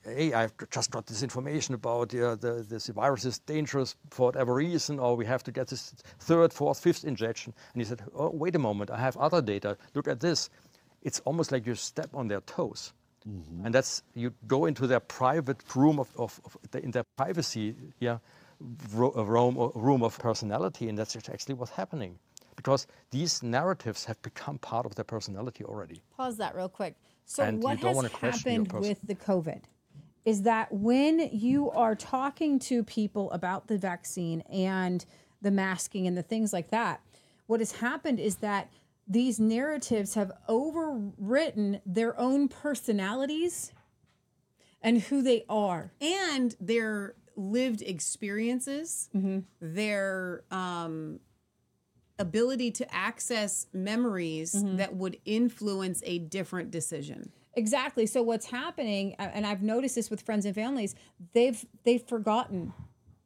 hey, 0.04 0.32
I've 0.32 0.52
just 0.70 0.90
got 0.90 1.06
this 1.06 1.22
information 1.22 1.74
about 1.74 2.14
uh, 2.14 2.36
the, 2.36 2.64
this 2.68 2.86
virus 2.88 3.24
is 3.24 3.38
dangerous 3.40 3.96
for 4.10 4.26
whatever 4.26 4.54
reason, 4.54 4.98
or 4.98 5.16
we 5.16 5.26
have 5.26 5.42
to 5.44 5.52
get 5.52 5.68
this 5.68 5.94
third, 6.20 6.52
fourth, 6.52 6.80
fifth 6.80 7.04
injection. 7.04 7.52
And 7.72 7.82
he 7.82 7.86
said, 7.88 8.02
oh, 8.14 8.30
wait 8.30 8.54
a 8.54 8.58
moment, 8.58 8.90
I 8.90 8.98
have 8.98 9.16
other 9.16 9.42
data. 9.42 9.76
Look 9.94 10.08
at 10.08 10.20
this. 10.20 10.50
It's 11.02 11.20
almost 11.24 11.50
like 11.50 11.66
you 11.66 11.74
step 11.74 12.10
on 12.14 12.28
their 12.28 12.42
toes. 12.42 12.92
And 13.64 13.72
that's, 13.72 14.02
you 14.14 14.34
go 14.48 14.66
into 14.66 14.88
their 14.88 14.98
private 14.98 15.62
room 15.76 16.00
of, 16.00 16.08
of, 16.18 16.40
of 16.44 16.56
the, 16.72 16.82
in 16.82 16.90
their 16.90 17.04
privacy, 17.16 17.76
yeah, 18.00 18.18
a 18.60 19.24
room, 19.24 19.70
room 19.76 20.02
of 20.02 20.18
personality, 20.18 20.88
and 20.88 20.98
that's 20.98 21.14
actually 21.16 21.54
what's 21.54 21.70
happening. 21.70 22.18
Because 22.56 22.88
these 23.12 23.40
narratives 23.42 24.04
have 24.04 24.20
become 24.22 24.58
part 24.58 24.86
of 24.86 24.96
their 24.96 25.04
personality 25.04 25.64
already. 25.64 26.02
Pause 26.16 26.36
that 26.38 26.56
real 26.56 26.68
quick. 26.68 26.96
So 27.24 27.42
And 27.44 27.58
you 27.58 27.64
what 27.68 27.80
don't 27.80 27.88
has 27.88 27.96
wanna 27.96 28.08
question 28.10 28.52
happened 28.52 28.70
person. 28.70 28.88
with 28.88 29.00
the 29.06 29.14
COVID 29.14 29.62
is 30.24 30.42
that 30.42 30.72
when 30.72 31.28
you 31.32 31.70
are 31.70 31.94
talking 31.94 32.58
to 32.60 32.84
people 32.84 33.30
about 33.32 33.66
the 33.66 33.76
vaccine 33.78 34.40
and 34.42 35.04
the 35.40 35.50
masking 35.50 36.06
and 36.06 36.16
the 36.16 36.22
things 36.22 36.52
like 36.52 36.70
that, 36.70 37.00
what 37.46 37.60
has 37.60 37.72
happened 37.72 38.20
is 38.20 38.36
that 38.36 38.72
these 39.08 39.40
narratives 39.40 40.14
have 40.14 40.30
overwritten 40.48 41.80
their 41.84 42.18
own 42.20 42.46
personalities 42.48 43.72
and 44.80 45.00
who 45.02 45.22
they 45.22 45.44
are. 45.48 45.92
and 46.00 46.54
their 46.60 47.14
lived 47.34 47.82
experiences, 47.82 49.08
Mm-hmm. 49.14 49.40
their 49.60 50.44
um, 50.50 51.18
ability 52.18 52.70
to 52.70 52.94
access 52.94 53.66
memories 53.72 54.54
Mm-hmm. 54.54 54.76
that 54.76 54.94
would 54.94 55.18
influence 55.24 56.02
a 56.04 56.18
different 56.18 56.70
decision. 56.70 57.32
Exactly. 57.54 58.06
So 58.06 58.22
what's 58.22 58.46
happening, 58.46 59.14
and 59.18 59.46
I've 59.46 59.62
noticed 59.62 59.94
this 59.94 60.10
with 60.10 60.22
friends 60.22 60.46
and 60.46 60.54
families, 60.54 60.94
they've 61.34 61.64
they've 61.84 62.02
forgotten 62.02 62.72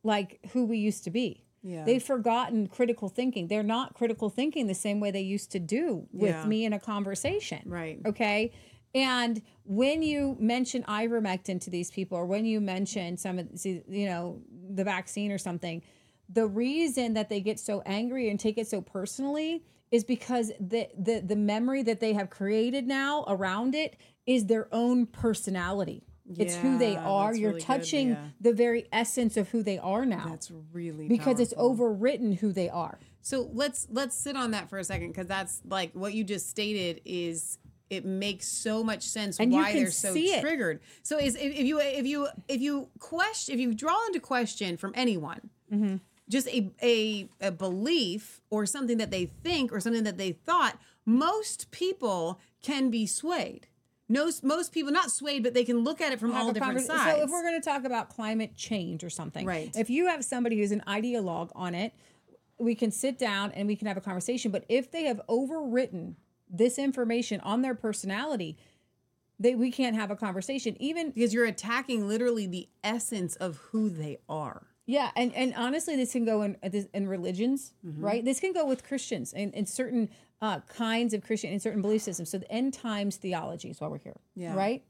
like 0.02 0.40
who 0.52 0.64
we 0.64 0.78
used 0.78 1.04
to 1.04 1.10
be. 1.10 1.44
Yeah. 1.62 1.84
They've 1.84 2.02
forgotten 2.02 2.66
critical 2.68 3.08
thinking. 3.08 3.48
They're 3.48 3.62
not 3.64 3.94
critical 3.94 4.30
thinking 4.30 4.66
the 4.68 4.74
same 4.74 5.00
way 5.00 5.10
they 5.10 5.20
used 5.22 5.50
to 5.52 5.58
do 5.58 6.06
with 6.12 6.30
Yeah. 6.30 6.46
me 6.46 6.64
in 6.64 6.72
a 6.72 6.78
conversation. 6.78 7.62
Right. 7.66 8.00
Okay. 8.06 8.52
And 8.94 9.42
when 9.64 10.02
you 10.02 10.36
mention 10.38 10.82
ivermectin 10.84 11.60
to 11.62 11.70
these 11.70 11.90
people, 11.90 12.16
or 12.18 12.24
when 12.26 12.44
you 12.46 12.60
mention 12.60 13.16
some 13.16 13.38
of 13.38 13.48
you 13.64 14.06
know 14.06 14.40
the 14.70 14.84
vaccine 14.84 15.30
or 15.32 15.38
something, 15.38 15.82
the 16.28 16.46
reason 16.46 17.14
that 17.14 17.28
they 17.28 17.40
get 17.40 17.58
so 17.60 17.82
angry 17.86 18.28
and 18.28 18.38
take 18.38 18.58
it 18.58 18.66
so 18.66 18.80
personally 18.80 19.62
is 19.90 20.04
because 20.04 20.52
the 20.58 20.88
the 20.98 21.20
the 21.20 21.36
memory 21.36 21.82
that 21.82 22.00
they 22.00 22.12
have 22.12 22.30
created 22.30 22.86
now 22.86 23.24
around 23.28 23.74
it 23.74 23.96
is 24.26 24.46
their 24.46 24.68
own 24.72 25.06
personality. 25.06 26.02
It's 26.36 26.56
who 26.56 26.76
they 26.76 26.96
are. 26.96 27.32
You're 27.32 27.50
really 27.50 27.60
good, 27.60 27.66
touching 27.66 28.16
the 28.40 28.52
very 28.52 28.86
essence 28.90 29.36
of 29.36 29.48
who 29.50 29.62
they 29.62 29.78
are 29.78 30.04
now. 30.04 30.24
That's 30.28 30.50
really 30.72 31.06
because 31.06 31.38
it's 31.38 31.54
overwritten 31.54 32.36
who 32.38 32.52
they 32.52 32.68
are. 32.68 32.98
So 33.22 33.48
let's 33.52 33.86
let's 33.90 34.16
sit 34.16 34.36
on 34.36 34.50
that 34.50 34.68
for 34.68 34.78
a 34.78 34.84
second 34.84 35.08
because 35.08 35.28
that's 35.28 35.60
like 35.64 35.92
what 35.92 36.14
you 36.14 36.24
just 36.24 36.50
stated 36.50 37.00
is 37.04 37.58
it 37.88 38.04
makes 38.04 38.48
so 38.48 38.82
much 38.82 39.04
sense 39.04 39.38
And 39.38 39.52
why 39.52 39.72
they're 39.72 39.92
so 39.92 40.12
see 40.12 40.32
it. 40.32 40.40
triggered. 40.40 40.80
So 41.04 41.18
is 41.18 41.36
if, 41.36 41.42
if 41.54 41.64
you 41.64 41.78
if 41.78 42.06
you 42.06 42.26
if 42.48 42.60
you 42.60 42.88
question 42.98 43.54
if 43.54 43.60
you 43.60 43.74
draw 43.74 43.96
into 44.06 44.18
question 44.18 44.76
from 44.76 44.92
anyone 44.96 45.50
Mm-hmm. 45.72 45.96
Just 46.28 46.48
a, 46.48 46.70
a 46.82 47.28
a 47.40 47.50
belief 47.52 48.40
or 48.50 48.66
something 48.66 48.98
that 48.98 49.10
they 49.10 49.26
think 49.26 49.72
or 49.72 49.80
something 49.80 50.04
that 50.04 50.18
they 50.18 50.32
thought, 50.32 50.78
most 51.04 51.70
people 51.70 52.40
can 52.62 52.90
be 52.90 53.06
swayed. 53.06 53.68
No, 54.08 54.30
most 54.42 54.72
people 54.72 54.92
not 54.92 55.10
swayed, 55.10 55.42
but 55.42 55.52
they 55.52 55.64
can 55.64 55.78
look 55.78 56.00
at 56.00 56.12
it 56.12 56.20
from 56.20 56.32
all 56.32 56.52
different 56.52 56.80
sides. 56.80 57.18
So 57.18 57.24
if 57.24 57.30
we're 57.30 57.42
going 57.42 57.60
to 57.60 57.64
talk 57.64 57.84
about 57.84 58.08
climate 58.08 58.54
change 58.56 59.02
or 59.02 59.10
something, 59.10 59.44
Right. 59.44 59.70
If 59.74 59.90
you 59.90 60.06
have 60.06 60.24
somebody 60.24 60.58
who's 60.58 60.70
an 60.70 60.82
ideologue 60.86 61.50
on 61.56 61.74
it, 61.74 61.92
we 62.58 62.74
can 62.74 62.90
sit 62.92 63.18
down 63.18 63.50
and 63.52 63.66
we 63.66 63.74
can 63.74 63.88
have 63.88 63.96
a 63.96 64.00
conversation. 64.00 64.52
But 64.52 64.64
if 64.68 64.90
they 64.90 65.04
have 65.04 65.20
overwritten 65.28 66.14
this 66.48 66.78
information 66.78 67.40
on 67.40 67.62
their 67.62 67.74
personality, 67.74 68.56
they 69.40 69.54
we 69.56 69.70
can't 69.72 69.96
have 69.96 70.10
a 70.10 70.16
conversation. 70.16 70.76
Even 70.80 71.10
because 71.10 71.34
you're 71.34 71.44
attacking 71.44 72.06
literally 72.06 72.46
the 72.46 72.68
essence 72.84 73.34
of 73.36 73.56
who 73.56 73.90
they 73.90 74.18
are. 74.28 74.62
Yeah, 74.86 75.10
and, 75.16 75.34
and 75.34 75.52
honestly, 75.56 75.96
this 75.96 76.12
can 76.12 76.24
go 76.24 76.42
in 76.42 76.56
in 76.94 77.08
religions, 77.08 77.72
Mhm. 77.84 77.94
right? 78.02 78.24
This 78.24 78.38
can 78.40 78.52
go 78.52 78.64
with 78.66 78.84
Christians 78.84 79.32
and, 79.32 79.54
and 79.54 79.68
certain 79.68 80.08
uh, 80.40 80.60
kinds 80.68 81.12
of 81.14 81.22
Christian 81.24 81.50
and 81.52 81.60
certain 81.60 81.80
belief 81.82 82.02
systems. 82.02 82.30
So 82.30 82.38
the 82.38 82.50
end 82.52 82.74
times 82.74 83.16
theology 83.16 83.70
is 83.70 83.80
why 83.80 83.88
we're 83.88 83.98
here, 83.98 84.16
Yeah. 84.34 84.54
right? 84.54 84.84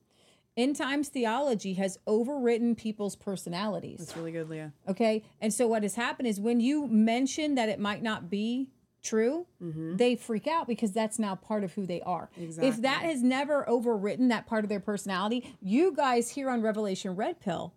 End 0.57 0.75
times 0.77 1.09
theology 1.09 1.75
has 1.75 1.99
overwritten 2.07 2.77
people's 2.77 3.15
personalities. 3.15 3.99
That's 4.01 4.17
really 4.17 4.33
good, 4.33 4.49
Leah. 4.51 4.73
Okay, 4.89 5.23
and 5.41 5.53
so 5.55 5.67
what 5.69 5.83
has 5.83 5.95
happened 5.95 6.27
is 6.29 6.41
when 6.41 6.61
you 6.61 6.87
mention 6.89 7.55
that 7.55 7.69
it 7.69 7.79
might 7.79 8.03
not 8.03 8.29
be 8.31 8.71
true, 9.03 9.47
they 9.61 10.17
freak 10.17 10.47
out 10.49 10.67
because 10.67 10.91
that's 10.93 11.19
now 11.19 11.37
part 11.37 11.63
of 11.63 11.73
who 11.75 11.87
they 11.87 12.01
are. 12.01 12.29
If 12.37 12.79
that 12.83 13.03
has 13.03 13.23
never 13.23 13.65
overwritten 13.69 14.29
that 14.31 14.47
part 14.47 14.65
of 14.65 14.69
their 14.69 14.81
personality, 14.81 15.55
you 15.61 15.93
guys 15.93 16.31
here 16.31 16.51
on 16.51 16.61
Revelation 16.61 17.15
Red 17.15 17.39
Pill 17.39 17.73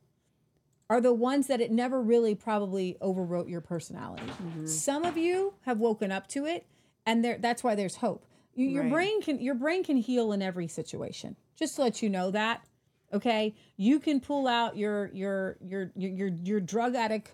are 0.89 0.99
the 0.99 1.13
ones 1.13 1.47
that 1.47 1.61
it 1.61 1.71
never 1.71 2.01
really 2.01 2.33
probably 2.35 2.97
overwrote 3.01 3.49
your 3.49 3.61
personality. 3.61 4.23
Some 4.65 5.05
of 5.05 5.17
you 5.17 5.53
have 5.61 5.77
woken 5.79 6.11
up 6.11 6.27
to 6.29 6.45
it, 6.45 6.65
and 7.05 7.23
there 7.23 7.37
that's 7.37 7.63
why 7.63 7.75
there's 7.75 7.97
hope. 7.97 8.25
You, 8.55 8.67
your 8.67 8.83
Right. 8.83 8.91
brain 8.91 9.21
can 9.21 9.39
your 9.39 9.55
brain 9.55 9.83
can 9.83 9.97
heal 9.97 10.31
in 10.31 10.41
every 10.41 10.67
situation. 10.67 11.35
Just 11.55 11.75
to 11.75 11.83
let 11.83 12.01
you 12.01 12.09
know 12.09 12.31
that. 12.31 12.65
Okay, 13.13 13.55
you 13.77 13.99
can 13.99 14.19
pull 14.19 14.47
out 14.47 14.77
your 14.77 15.09
your 15.13 15.57
your 15.61 15.91
your 15.95 16.11
your, 16.11 16.27
your 16.43 16.59
drug 16.59 16.95
addict 16.95 17.33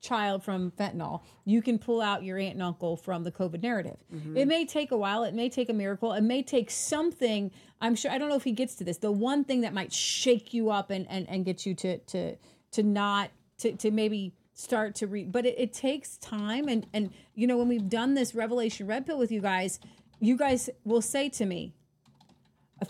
child 0.00 0.44
from 0.44 0.70
fentanyl. 0.72 1.22
You 1.44 1.62
can 1.62 1.78
pull 1.78 2.00
out 2.00 2.22
your 2.22 2.38
aunt 2.38 2.54
and 2.54 2.62
uncle 2.62 2.96
from 2.96 3.24
the 3.24 3.32
COVID 3.32 3.62
narrative. 3.62 3.96
Mm-hmm. 4.14 4.36
It 4.36 4.46
may 4.46 4.64
take 4.64 4.90
a 4.92 4.96
while. 4.96 5.24
It 5.24 5.34
may 5.34 5.48
take 5.48 5.68
a 5.68 5.72
miracle. 5.72 6.12
It 6.12 6.20
may 6.22 6.42
take 6.42 6.70
something. 6.70 7.50
I'm 7.80 7.94
sure. 7.96 8.10
I 8.10 8.18
don't 8.18 8.28
know 8.28 8.36
if 8.36 8.44
he 8.44 8.52
gets 8.52 8.74
to 8.76 8.84
this. 8.84 8.98
The 8.98 9.10
one 9.12 9.42
thing 9.44 9.62
that 9.62 9.72
might 9.74 9.92
shake 9.92 10.52
you 10.52 10.70
up 10.70 10.90
and 10.90 11.06
and, 11.08 11.28
and 11.28 11.44
get 11.44 11.66
you 11.66 11.74
to 11.76 11.98
to 11.98 12.36
to 12.76 12.82
not 12.82 13.30
to 13.58 13.72
to 13.72 13.90
maybe 13.90 14.32
start 14.54 14.94
to 14.96 15.06
read. 15.06 15.32
But 15.32 15.46
it, 15.46 15.58
it 15.58 15.72
takes 15.72 16.16
time. 16.18 16.68
And 16.68 16.86
and 16.92 17.10
you 17.34 17.46
know 17.46 17.58
when 17.58 17.68
we've 17.68 17.88
done 17.88 18.14
this 18.14 18.34
Revelation 18.34 18.86
Red 18.86 19.06
Pill 19.06 19.18
with 19.18 19.32
you 19.32 19.40
guys, 19.40 19.80
you 20.20 20.36
guys 20.36 20.70
will 20.84 21.02
say 21.02 21.28
to 21.30 21.44
me. 21.44 21.72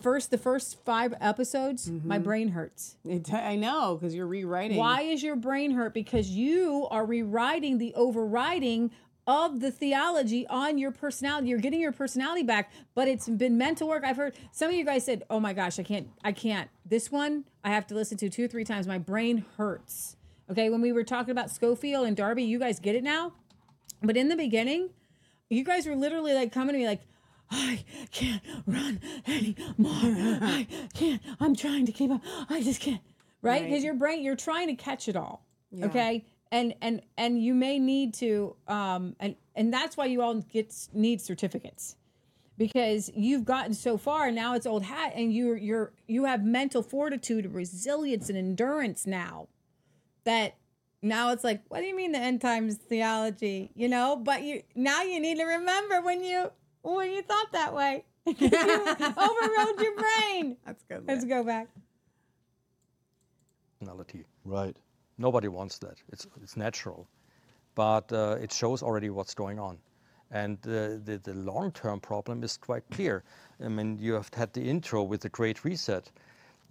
First, 0.03 0.33
the 0.33 0.39
first 0.39 0.85
five 0.85 1.15
episodes, 1.21 1.89
my 1.89 2.17
mm-hmm. 2.17 2.25
brain 2.25 2.49
hurts. 2.49 2.97
It, 3.05 3.33
I 3.33 3.55
know 3.55 3.95
because 3.95 4.17
you're 4.17 4.27
rewriting. 4.27 4.79
Why 4.79 5.03
is 5.03 5.23
your 5.23 5.37
brain 5.37 5.71
hurt? 5.71 5.95
Because 5.95 6.29
you 6.29 6.89
are 6.91 7.07
rewriting 7.07 7.79
the 7.79 7.95
overriding 7.95 8.91
of 9.27 9.61
the 9.61 9.71
theology 9.71 10.47
on 10.49 10.79
your 10.79 10.91
personality. 10.93 11.49
You're 11.49 11.59
getting 11.59 11.81
your 11.81 11.93
personality 11.93 12.43
back, 12.43 12.71
but 12.95 13.09
it's 13.09 13.29
been 13.29 13.59
mental 13.59 13.89
work. 13.89 14.05
I've 14.05 14.17
heard 14.17 14.35
some 14.53 14.69
of 14.71 14.75
you 14.75 14.85
guys 14.85 15.05
said, 15.05 15.25
"Oh 15.29 15.41
my 15.41 15.53
gosh, 15.53 15.79
I 15.79 15.83
can't, 15.83 16.09
I 16.23 16.33
can't." 16.33 16.71
This 16.85 17.11
one 17.11 17.45
I 17.65 17.71
have 17.71 17.87
to 17.89 17.95
listen 17.95 18.17
to 18.19 18.29
two 18.31 18.45
or 18.45 18.49
three 18.49 18.65
times. 18.65 18.87
My 18.87 18.99
brain 18.99 19.45
hurts. 19.57 20.17
Okay, 20.51 20.71
when 20.71 20.81
we 20.81 20.93
were 20.93 21.03
talking 21.05 21.33
about 21.33 21.51
Scofield 21.51 22.07
and 22.07 22.17
Darby, 22.17 22.45
you 22.45 22.59
guys 22.59 22.79
get 22.79 22.95
it 22.95 23.03
now. 23.03 23.33
But 24.03 24.17
in 24.17 24.29
the 24.29 24.37
beginning, 24.37 24.91
you 25.51 25.65
guys 25.65 25.87
were 25.87 25.97
literally 25.97 26.35
like 26.35 26.53
coming 26.53 26.75
to 26.75 26.79
me 26.79 26.87
like, 26.87 27.01
I 27.51 27.85
can't 28.13 28.43
run 28.67 29.01
anymore. 29.27 30.39
I 30.43 30.67
can't. 30.95 31.21
I'm 31.41 31.57
trying 31.57 31.87
to 31.87 31.93
keep 31.93 32.11
up. 32.11 32.21
I 32.49 32.63
just 32.63 32.81
can't. 32.81 33.01
Right? 33.43 33.63
Because 33.63 33.79
Right. 33.79 33.85
your 33.85 33.95
brain, 33.95 34.23
you're 34.23 34.37
trying 34.37 34.69
to 34.69 34.75
catch 34.75 35.09
it 35.09 35.17
all. 35.17 35.45
Yeah. 35.71 35.87
Okay. 35.87 36.25
And 36.53 36.75
and 36.81 37.03
and 37.17 37.43
you 37.43 37.55
may 37.55 37.79
need 37.79 38.15
to 38.15 38.57
um 38.69 39.17
and 39.19 39.37
and 39.55 39.73
that's 39.73 39.97
why 39.97 40.07
you 40.07 40.23
all 40.23 40.35
get 40.35 40.73
need 40.93 41.21
certificates. 41.21 41.97
Because 42.59 43.11
you've 43.15 43.45
gotten 43.45 43.75
so 43.75 43.99
far 43.99 44.31
now 44.31 44.55
it's 44.55 44.67
old 44.67 44.85
hat 44.85 45.13
and 45.15 45.33
you're 45.33 45.57
you're 45.57 45.93
you 46.07 46.25
have 46.25 46.45
mental 46.45 46.83
fortitude 46.83 47.53
resilience 47.53 48.29
and 48.29 48.39
endurance 48.39 49.07
now 49.07 49.49
that 50.25 50.57
now 51.03 51.33
it's 51.33 51.45
like 51.45 51.63
what 51.69 51.81
do 51.81 51.87
you 51.87 51.97
mean 51.97 52.13
the 52.13 52.19
end 52.19 52.41
times 52.41 52.77
theology? 52.77 53.71
You 53.75 53.89
know 53.89 54.17
but 54.17 54.43
you 54.43 54.63
now 54.75 55.03
you 55.03 55.21
need 55.21 55.39
to 55.39 55.45
remember 55.45 56.01
when 56.01 56.23
you 56.23 56.51
when 56.83 57.11
you 57.11 57.23
thought 57.23 57.53
that 57.53 57.75
way. 57.75 58.05
You 58.27 58.33
overrode 58.35 59.81
your 59.81 59.95
brain. 59.97 60.57
That's 60.67 60.83
good 60.85 61.05
let's 61.07 61.25
go 61.25 61.45
back. 61.45 61.69
Personality. 63.79 64.25
Right. 64.45 64.77
Nobody 65.19 65.49
wants 65.49 65.79
that. 65.79 66.03
It's 66.13 66.27
it's 66.43 66.57
natural, 66.57 67.07
but 67.75 68.13
uh, 68.13 68.37
it 68.41 68.53
shows 68.53 68.83
already 68.83 69.11
what's 69.11 69.35
going 69.35 69.59
on, 69.59 69.79
and 70.31 70.61
the 70.63 71.01
the, 71.05 71.19
the 71.19 71.35
long 71.35 71.73
term 71.73 72.01
problem 72.01 72.43
is 72.43 72.57
quite 72.57 72.83
clear. 72.91 73.23
I 73.65 73.69
mean, 73.69 73.99
you 73.99 74.15
have 74.15 74.29
had 74.35 74.53
the 74.53 74.63
intro 74.63 75.03
with 75.03 75.21
the 75.21 75.31
Great 75.31 75.65
Reset. 75.65 76.11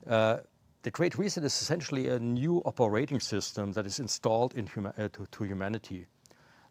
Uh, 0.07 0.37
the 0.83 0.91
Great 0.91 1.17
Reset 1.17 1.43
is 1.43 1.59
essentially 1.61 2.09
a 2.09 2.19
new 2.19 2.61
operating 2.65 3.19
system 3.19 3.71
that 3.73 3.87
is 3.87 3.99
installed 3.99 4.53
in 4.53 4.67
huma- 4.67 4.93
uh, 4.99 5.09
to, 5.13 5.25
to 5.31 5.43
humanity, 5.43 6.05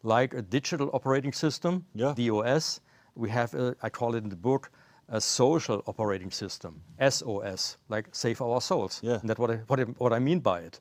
like 0.03 0.33
a 0.33 0.41
digital 0.41 0.89
operating 0.93 1.33
system, 1.33 1.85
DOS. 1.97 2.79
We 3.15 3.29
have, 3.29 3.53
a, 3.55 3.75
I 3.83 3.89
call 3.89 4.15
it 4.15 4.23
in 4.23 4.29
the 4.29 4.37
book, 4.37 4.71
a 5.09 5.19
social 5.19 5.83
operating 5.87 6.31
system, 6.31 6.81
SOS, 7.09 7.77
like 7.89 8.07
Save 8.13 8.41
Our 8.41 8.61
Souls. 8.61 9.01
Yeah. 9.03 9.19
And 9.19 9.29
that's 9.29 9.39
what 9.39 9.51
I, 9.51 9.55
what, 9.67 9.79
I, 9.81 9.83
what 9.83 10.13
I 10.13 10.19
mean 10.19 10.39
by 10.39 10.61
it. 10.61 10.79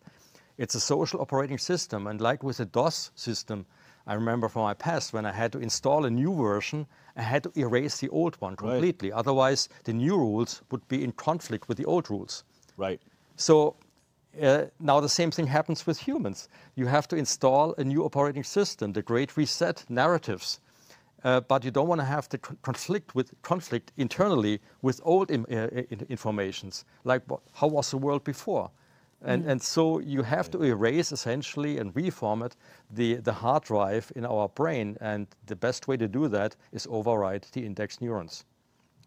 It's 0.57 0.75
a 0.75 0.81
social 0.81 1.21
operating 1.21 1.59
system, 1.59 2.07
and 2.07 2.21
like 2.21 2.43
with 2.43 2.59
the 2.59 2.65
DOS 2.65 3.11
system, 3.17 3.67
I 4.07 4.15
remember 4.15 4.49
from 4.49 4.63
my 4.63 4.75
past 4.75 5.13
when 5.13 5.27
I 5.27 5.33
had 5.33 5.51
to 5.53 5.59
install 5.59 6.05
a 6.05 6.11
new 6.11 6.35
version, 6.35 6.87
I 7.17 7.23
had 7.23 7.43
to 7.45 7.53
erase 7.57 7.99
the 7.99 8.09
old 8.11 8.37
one 8.41 8.55
completely. 8.55 9.11
Otherwise, 9.11 9.69
the 9.85 9.93
new 9.93 10.17
rules 10.17 10.63
would 10.71 10.87
be 10.89 11.03
in 11.03 11.13
conflict 11.13 11.69
with 11.69 11.79
the 11.79 11.87
old 11.87 12.11
rules. 12.11 12.45
Right. 12.77 13.01
So 13.37 13.77
uh, 14.41 14.65
now 14.79 15.01
the 15.01 15.09
same 15.09 15.31
thing 15.31 15.47
happens 15.47 15.87
with 15.87 15.99
humans. 15.99 16.49
You 16.77 16.87
have 16.87 17.09
to 17.09 17.17
install 17.17 17.75
a 17.79 17.85
new 17.85 18.05
operating 18.05 18.45
system, 18.45 18.93
the 18.93 19.03
Great 19.03 19.37
Reset 19.37 19.85
narratives. 19.89 20.61
Uh, 21.25 21.41
but 21.41 21.65
you 21.65 21.71
don't 21.71 21.89
want 21.89 22.01
to 22.01 22.05
have 22.05 22.29
the 22.29 22.39
conflict 22.39 23.15
with 23.15 23.33
conflict 23.41 23.93
internally 23.97 24.61
with 24.83 25.01
old 25.05 25.31
Im- 25.31 25.47
uh, 25.51 25.69
informations, 26.11 26.85
like 27.05 27.23
what, 27.27 27.41
how 27.55 27.67
was 27.67 27.91
the 27.91 27.97
world 27.97 28.23
before, 28.25 28.71
and 29.25 29.45
Mhm. 29.45 29.49
and 29.51 29.63
so 29.63 29.99
you 30.01 30.23
have 30.23 30.51
to 30.51 30.63
erase 30.63 31.13
essentially 31.13 31.79
and 31.79 31.95
reformat 31.95 32.53
the 32.91 33.17
the 33.17 33.33
hard 33.33 33.65
drive 33.65 34.13
in 34.15 34.25
our 34.27 34.49
brain, 34.49 34.97
and 35.01 35.27
the 35.47 35.57
best 35.57 35.89
way 35.89 35.97
to 35.97 36.09
do 36.09 36.29
that 36.29 36.57
is 36.73 36.87
override 36.91 37.47
the 37.53 37.65
index 37.65 38.01
neurons. 38.01 38.45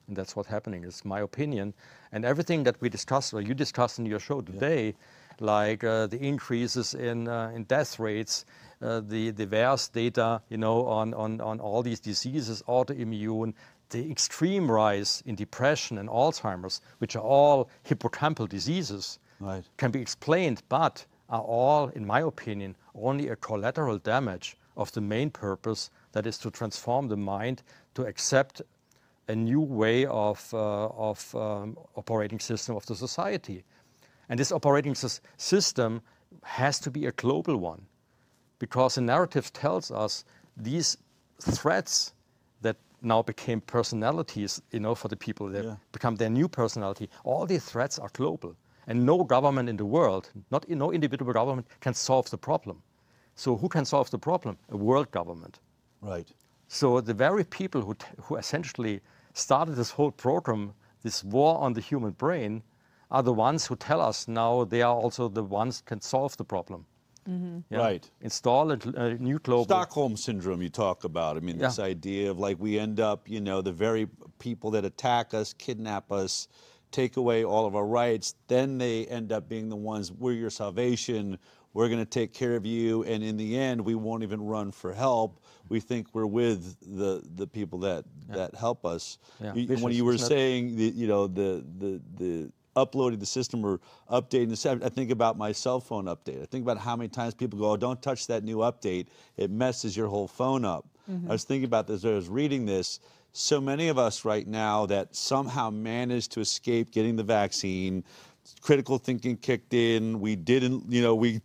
And 0.08 0.16
that's 0.16 0.36
what's 0.36 0.50
happening, 0.50 0.86
is 0.86 1.04
my 1.04 1.20
opinion. 1.20 1.74
And 2.12 2.24
everything 2.26 2.64
that 2.64 2.80
we 2.82 2.90
discussed, 2.90 3.34
or 3.34 3.42
you 3.42 3.54
discussed 3.54 4.00
in 4.00 4.06
your 4.06 4.20
show 4.22 4.42
today, 4.42 4.96
like 5.40 5.84
uh, 5.84 6.08
the 6.08 6.18
increases 6.18 6.94
in, 6.94 7.28
uh, 7.28 7.52
in 7.54 7.66
death 7.66 8.00
rates, 8.00 8.46
uh, 8.82 9.02
the, 9.02 9.32
the 9.32 9.46
VAERS 9.46 9.92
data, 9.92 10.42
you 10.50 10.58
know, 10.58 10.86
on, 10.86 11.14
on, 11.14 11.42
on 11.42 11.60
all 11.60 11.84
these 11.84 12.00
diseases, 12.00 12.64
autoimmune, 12.68 13.54
the 13.90 14.10
extreme 14.10 14.72
rise 14.72 15.22
in 15.26 15.36
depression 15.36 15.98
and 15.98 16.10
Alzheimer's, 16.10 16.80
which 17.00 17.16
are 17.18 17.24
all 17.24 17.70
hippocampal 17.84 18.48
diseases, 18.48 19.20
Right. 19.40 19.64
can 19.78 19.92
be 19.92 20.02
explained, 20.02 20.64
but 20.70 21.06
are 21.30 21.42
all, 21.42 21.90
in 21.90 22.06
my 22.06 22.22
opinion, 22.22 22.76
only 22.96 23.30
a 23.30 23.36
collateral 23.36 23.98
damage 23.98 24.58
of 24.76 24.92
the 24.94 25.02
main 25.02 25.30
purpose, 25.30 25.90
that 26.14 26.26
is 26.26 26.38
to 26.40 26.50
transform 26.50 27.08
the 27.08 27.18
mind 27.18 27.62
to 27.94 28.06
accept 28.06 28.62
a 29.28 29.36
new 29.36 29.62
way 29.62 30.06
of, 30.06 30.52
uh, 30.54 30.88
of 30.88 31.36
um, 31.36 31.78
operating 31.96 32.40
system 32.40 32.76
of 32.76 32.86
the 32.86 32.96
society. 32.96 33.64
And 34.30 34.40
this 34.40 34.52
operating 34.52 34.94
sys- 34.94 35.20
system 35.38 36.02
has 36.44 36.80
to 36.80 36.92
be 36.92 37.06
a 37.06 37.12
global 37.12 37.58
one 37.58 37.86
because 38.60 38.96
the 38.96 39.02
narrative 39.02 39.52
tells 39.54 39.92
us 39.92 40.26
these 40.56 40.98
threats 41.42 42.14
that 42.62 42.78
now 43.02 43.22
became 43.22 43.62
personalities, 43.62 44.62
you 44.72 44.80
know, 44.80 44.96
for 44.96 45.08
the 45.08 45.16
people 45.16 45.48
that 45.50 45.78
become 45.92 46.16
their 46.16 46.30
new 46.30 46.48
personality, 46.48 47.10
all 47.24 47.46
these 47.46 47.66
threats 47.66 48.00
are 48.00 48.10
global. 48.14 48.56
And 48.88 49.06
no 49.06 49.24
government 49.24 49.70
in 49.70 49.78
the 49.78 49.86
world, 49.86 50.32
not 50.50 50.68
no 50.70 50.92
individual 50.92 51.34
government, 51.34 51.68
can 51.82 51.94
solve 51.94 52.30
the 52.30 52.38
problem. 52.38 52.82
So 53.36 53.56
who 53.56 53.70
can 53.70 53.86
solve 53.86 54.10
the 54.10 54.18
problem? 54.18 54.58
A 54.70 54.78
world 54.78 55.12
government. 55.12 55.60
Right. 56.02 56.30
So 56.68 57.02
the 57.02 57.14
very 57.14 57.44
people 57.44 57.82
who, 57.82 57.94
t- 57.94 58.06
who 58.24 58.38
essentially 58.38 59.02
started 59.34 59.76
this 59.76 59.92
whole 59.92 60.12
program, 60.12 60.74
this 61.04 61.24
war 61.24 61.58
on 61.60 61.74
the 61.74 61.82
human 61.82 62.12
brain, 62.12 62.64
are 63.12 63.24
the 63.24 63.34
ones 63.34 63.66
who 63.66 63.76
tell 63.76 64.02
us 64.02 64.28
now 64.28 64.64
they 64.64 64.82
are 64.82 64.96
also 64.96 65.30
the 65.30 65.44
ones 65.44 65.82
can 65.86 66.02
solve 66.02 66.36
the 66.38 66.44
problem. 66.44 66.86
Mm-hmm. 67.30 67.60
Yeah. 67.70 67.80
Right. 67.80 68.10
Install 68.22 68.72
a, 68.72 68.80
a 68.96 69.14
new 69.16 69.40
global. 69.40 69.66
Stockholm 69.66 70.16
syndrome 70.16 70.62
you 70.62 70.70
talk 70.70 71.04
about. 71.04 71.36
I 71.38 71.42
mean, 71.42 71.58
this 71.58 71.78
idea 71.80 72.32
of 72.32 72.40
like 72.40 72.58
we 72.60 72.80
end 72.80 73.00
up, 73.00 73.30
you 73.30 73.42
know, 73.42 73.62
the 73.62 73.72
very 73.72 74.08
people 74.40 74.72
that 74.72 74.86
attack 74.86 75.34
us, 75.34 75.54
kidnap 75.54 76.12
us, 76.12 76.48
take 76.92 77.18
away 77.18 77.44
all 77.44 77.66
of 77.66 77.76
our 77.76 77.86
rights, 77.86 78.36
then 78.48 78.78
they 78.78 79.06
end 79.08 79.32
up 79.32 79.50
being 79.50 79.70
the 79.70 79.76
ones, 79.76 80.12
we're 80.12 80.34
your 80.34 80.50
salvation, 80.50 81.38
we're 81.74 81.88
going 81.90 82.00
to 82.00 82.06
take 82.06 82.34
care 82.34 82.56
of 82.56 82.66
you, 82.66 83.04
and 83.04 83.24
in 83.24 83.38
the 83.38 83.58
end, 83.58 83.82
we 83.82 83.94
won't 83.94 84.24
even 84.24 84.42
run 84.42 84.72
for 84.72 84.94
help. 84.94 85.44
We 85.70 85.80
think 85.80 86.08
we're 86.14 86.26
with 86.26 86.78
the 86.82 87.22
the 87.36 87.46
people 87.46 87.80
that 87.80 88.06
that 88.30 88.56
help 88.56 88.86
us. 88.86 89.18
Yeah. 89.44 89.54
You- 89.54 89.68
when 89.78 89.94
you 89.94 90.06
were 90.06 90.18
saying, 90.18 90.76
the, 90.78 90.84
you 90.86 91.08
know, 91.08 91.28
the 91.28 91.64
the 91.78 92.02
the 92.16 92.52
uploading 92.76 93.20
the 93.20 93.26
system 93.26 93.66
or 93.66 93.80
updating 94.10 94.50
the 94.50 94.56
system. 94.56 94.82
I 94.84 94.90
think 94.90 95.10
about 95.12 95.36
my 95.38 95.52
cell 95.52 95.80
phone 95.80 96.06
update. 96.06 96.42
I 96.42 96.46
think 96.46 96.64
about 96.64 96.78
how 96.78 96.96
many 96.96 97.10
times 97.10 97.34
people 97.34 97.58
go, 97.60 97.72
oh, 97.72 97.78
don't 97.78 98.00
touch 98.04 98.28
that 98.28 98.44
new 98.44 98.58
update. 98.58 99.08
It 99.36 99.50
messes 99.50 99.98
your 99.98 100.08
whole 100.08 100.28
phone 100.28 100.64
up. 100.64 100.86
Mhm. 101.10 101.28
I 101.28 101.32
was 101.32 101.44
thinking 101.44 101.66
about 101.66 101.88
this 101.88 102.04
as 102.04 102.06
I 102.06 102.14
was 102.14 102.30
reading 102.30 102.66
this. 102.68 103.00
So 103.40 103.62
many 103.62 103.88
of 103.90 104.00
us 104.00 104.26
right 104.26 104.48
now 104.48 104.88
that 104.88 105.16
somehow 105.16 105.70
managed 105.70 106.32
to 106.32 106.40
escape 106.40 106.90
getting 106.90 107.16
the 107.16 107.24
vaccine, 107.24 108.04
critical 108.62 108.98
thinking 108.98 109.38
kicked 109.38 109.76
in. 109.76 110.20
We 110.20 110.36
didn't, 110.36 110.92
you 110.92 111.04
know, 111.04 111.14
we 111.14 111.42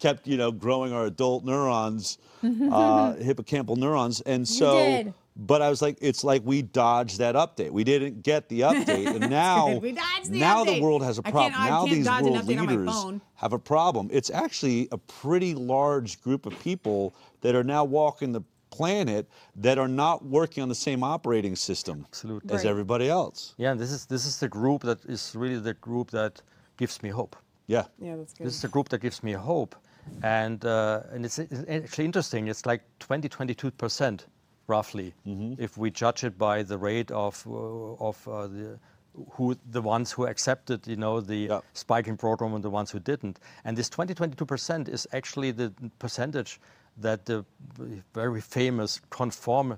kept, 0.00 0.26
you 0.26 0.36
know, 0.36 0.50
growing 0.50 0.92
our 0.92 1.06
adult 1.06 1.44
neurons, 1.44 2.18
uh, 2.42 3.14
hippocampal 3.14 3.76
neurons. 3.76 4.20
And 4.22 4.48
so, 4.48 4.74
did. 4.74 5.14
but 5.36 5.62
I 5.62 5.70
was 5.70 5.80
like, 5.80 5.96
it's 6.00 6.24
like 6.24 6.42
we 6.44 6.60
dodged 6.60 7.18
that 7.18 7.36
update. 7.36 7.70
We 7.70 7.84
didn't 7.84 8.24
get 8.24 8.48
the 8.48 8.60
update. 8.62 9.06
And 9.06 9.30
now. 9.30 9.78
The 9.78 9.92
now 10.28 10.64
update. 10.64 10.74
the 10.74 10.82
world 10.82 11.04
has 11.04 11.18
a 11.18 11.22
problem. 11.22 11.52
now 11.52 11.86
these 11.86 12.04
world 12.04 12.46
leaders 12.46 13.20
have 13.36 13.52
a 13.52 13.60
problem. 13.60 14.08
It's 14.12 14.30
actually 14.30 14.88
a 14.90 14.98
pretty 14.98 15.54
large 15.54 16.20
group 16.20 16.46
of 16.46 16.58
people 16.58 17.14
that 17.42 17.54
are 17.54 17.64
now 17.64 17.84
walking 17.84 18.32
the 18.32 18.42
planet 18.78 19.24
that 19.62 19.78
are 19.78 19.92
not 20.04 20.24
working 20.24 20.62
on 20.62 20.68
the 20.68 20.80
same 20.88 21.02
operating 21.14 21.56
system 21.56 21.96
Absolutely. 22.08 22.54
as 22.54 22.64
everybody 22.64 23.08
else. 23.08 23.54
Yeah, 23.58 23.72
and 23.72 23.80
this 23.80 23.92
is 23.92 24.06
this 24.06 24.24
is 24.26 24.38
the 24.38 24.48
group 24.48 24.80
that 24.82 25.00
is 25.04 25.34
really 25.42 25.60
the 25.60 25.74
group 25.74 26.10
that 26.10 26.42
gives 26.76 27.02
me 27.02 27.10
hope. 27.10 27.36
Yeah. 27.66 27.84
Yeah, 27.98 28.16
that's 28.16 28.34
good. 28.34 28.46
This 28.46 28.54
is 28.54 28.64
a 28.64 28.68
group 28.68 28.88
that 28.88 29.00
gives 29.00 29.22
me 29.22 29.32
hope. 29.32 29.74
And, 30.22 30.64
uh, 30.64 31.02
and 31.12 31.24
it's, 31.24 31.38
it's 31.38 31.64
actually 31.68 32.04
interesting. 32.04 32.48
It's 32.48 32.66
like 32.66 32.82
20, 32.98 33.28
22% 33.28 34.20
roughly, 34.66 35.14
if 35.58 35.76
we 35.76 35.90
judge 35.90 36.24
it 36.24 36.38
by 36.38 36.62
the 36.62 36.78
rate 36.78 37.10
of, 37.10 37.44
uh, 37.46 38.08
of 38.08 38.28
uh, 38.28 38.46
the, 38.46 38.78
who 39.32 39.56
the 39.70 39.82
ones 39.82 40.10
who 40.10 40.26
accepted, 40.26 40.86
you 40.86 40.96
know, 40.96 41.20
the 41.20 41.62
spiking 41.74 42.16
program 42.16 42.54
and 42.54 42.64
the 42.64 42.70
ones 42.70 42.90
who 42.90 42.98
didn't. 42.98 43.38
And 43.64 43.76
this 43.76 43.88
20, 43.88 44.14
22% 44.14 44.88
is 44.88 45.06
actually 45.12 45.50
the 45.50 45.72
percentage 45.98 46.60
that 46.98 47.24
the 47.26 47.44
very 48.14 48.40
famous 48.40 49.00
uh, 49.18 49.70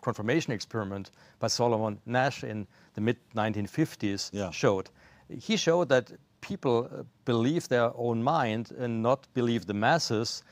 confirmation 0.00 0.52
experiment 0.52 1.10
by 1.40 1.48
Solomon 1.48 1.98
Asch 2.14 2.44
in 2.44 2.66
the 2.94 3.00
mid 3.00 3.16
1950s 3.34 4.30
showed. 4.52 4.90
He 5.28 5.56
showed 5.56 5.88
that 5.88 6.10
people 6.40 6.88
uh, 6.92 7.02
believe 7.24 7.68
their 7.68 7.90
own 7.96 8.22
mind 8.22 8.72
and 8.78 9.02
not 9.02 9.26
believe 9.34 9.66
the 9.66 9.74
masses 9.74 10.42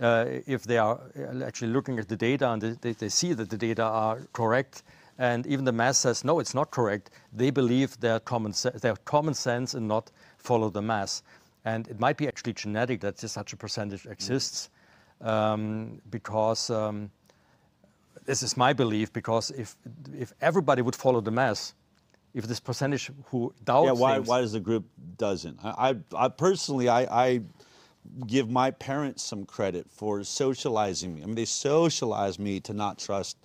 uh, 0.00 0.24
if 0.46 0.64
they 0.64 0.78
are 0.78 1.00
uh, 1.18 1.44
actually 1.44 1.72
looking 1.72 1.98
at 1.98 2.08
the 2.08 2.16
data 2.16 2.50
and 2.50 2.62
they, 2.62 2.92
they, 2.92 3.08
see 3.08 3.32
that 3.34 3.50
the 3.50 3.56
data 3.56 3.82
are 3.82 4.18
correct. 4.32 4.82
And 5.18 5.46
even 5.46 5.64
the 5.64 5.72
mass 5.72 5.98
says 5.98 6.24
no 6.24 6.40
it's 6.40 6.54
not 6.54 6.70
correct. 6.70 7.10
They 7.32 7.50
believe 7.50 7.98
their 8.00 8.20
common, 8.20 8.54
their 8.80 8.96
common 9.04 9.34
sense 9.34 9.74
and 9.74 9.86
not 9.86 10.10
follow 10.38 10.70
the 10.70 10.82
mass. 10.82 11.22
And 11.64 11.86
it 11.88 12.00
might 12.00 12.16
be 12.16 12.26
actually 12.26 12.54
genetic 12.54 13.00
that 13.00 13.18
such 13.18 13.52
a 13.52 13.56
percentage 13.56 14.06
exists. 14.06 14.70
um, 14.70 14.79
because 15.20 16.70
um, 16.70 17.10
this 18.24 18.42
is 18.42 18.56
my 18.56 18.72
belief 18.72 19.12
because 19.12 19.50
if 19.50 19.76
if 20.16 20.32
everybody 20.40 20.82
would 20.82 20.96
follow 20.96 21.20
the 21.20 21.30
mass 21.30 21.74
if 22.34 22.46
this 22.46 22.60
percentage 22.60 23.10
who 23.26 23.52
doubt 23.64 23.84
yeah, 23.84 23.92
why, 23.92 24.18
why 24.18 24.40
does 24.40 24.52
the 24.52 24.60
group 24.60 24.84
doesn't? 25.16 25.58
I, 25.64 25.90
I, 25.90 26.24
I 26.24 26.28
personally, 26.28 26.88
I, 26.88 27.02
I 27.02 27.40
give 28.26 28.48
my 28.48 28.70
parents 28.70 29.22
some 29.22 29.44
credit 29.44 29.90
for 29.90 30.22
socializing 30.24 31.14
me. 31.14 31.22
I 31.22 31.26
mean, 31.26 31.34
they 31.34 31.44
socialized 31.44 32.38
me 32.38 32.60
to 32.60 32.72
not 32.72 32.98
trust, 32.98 33.36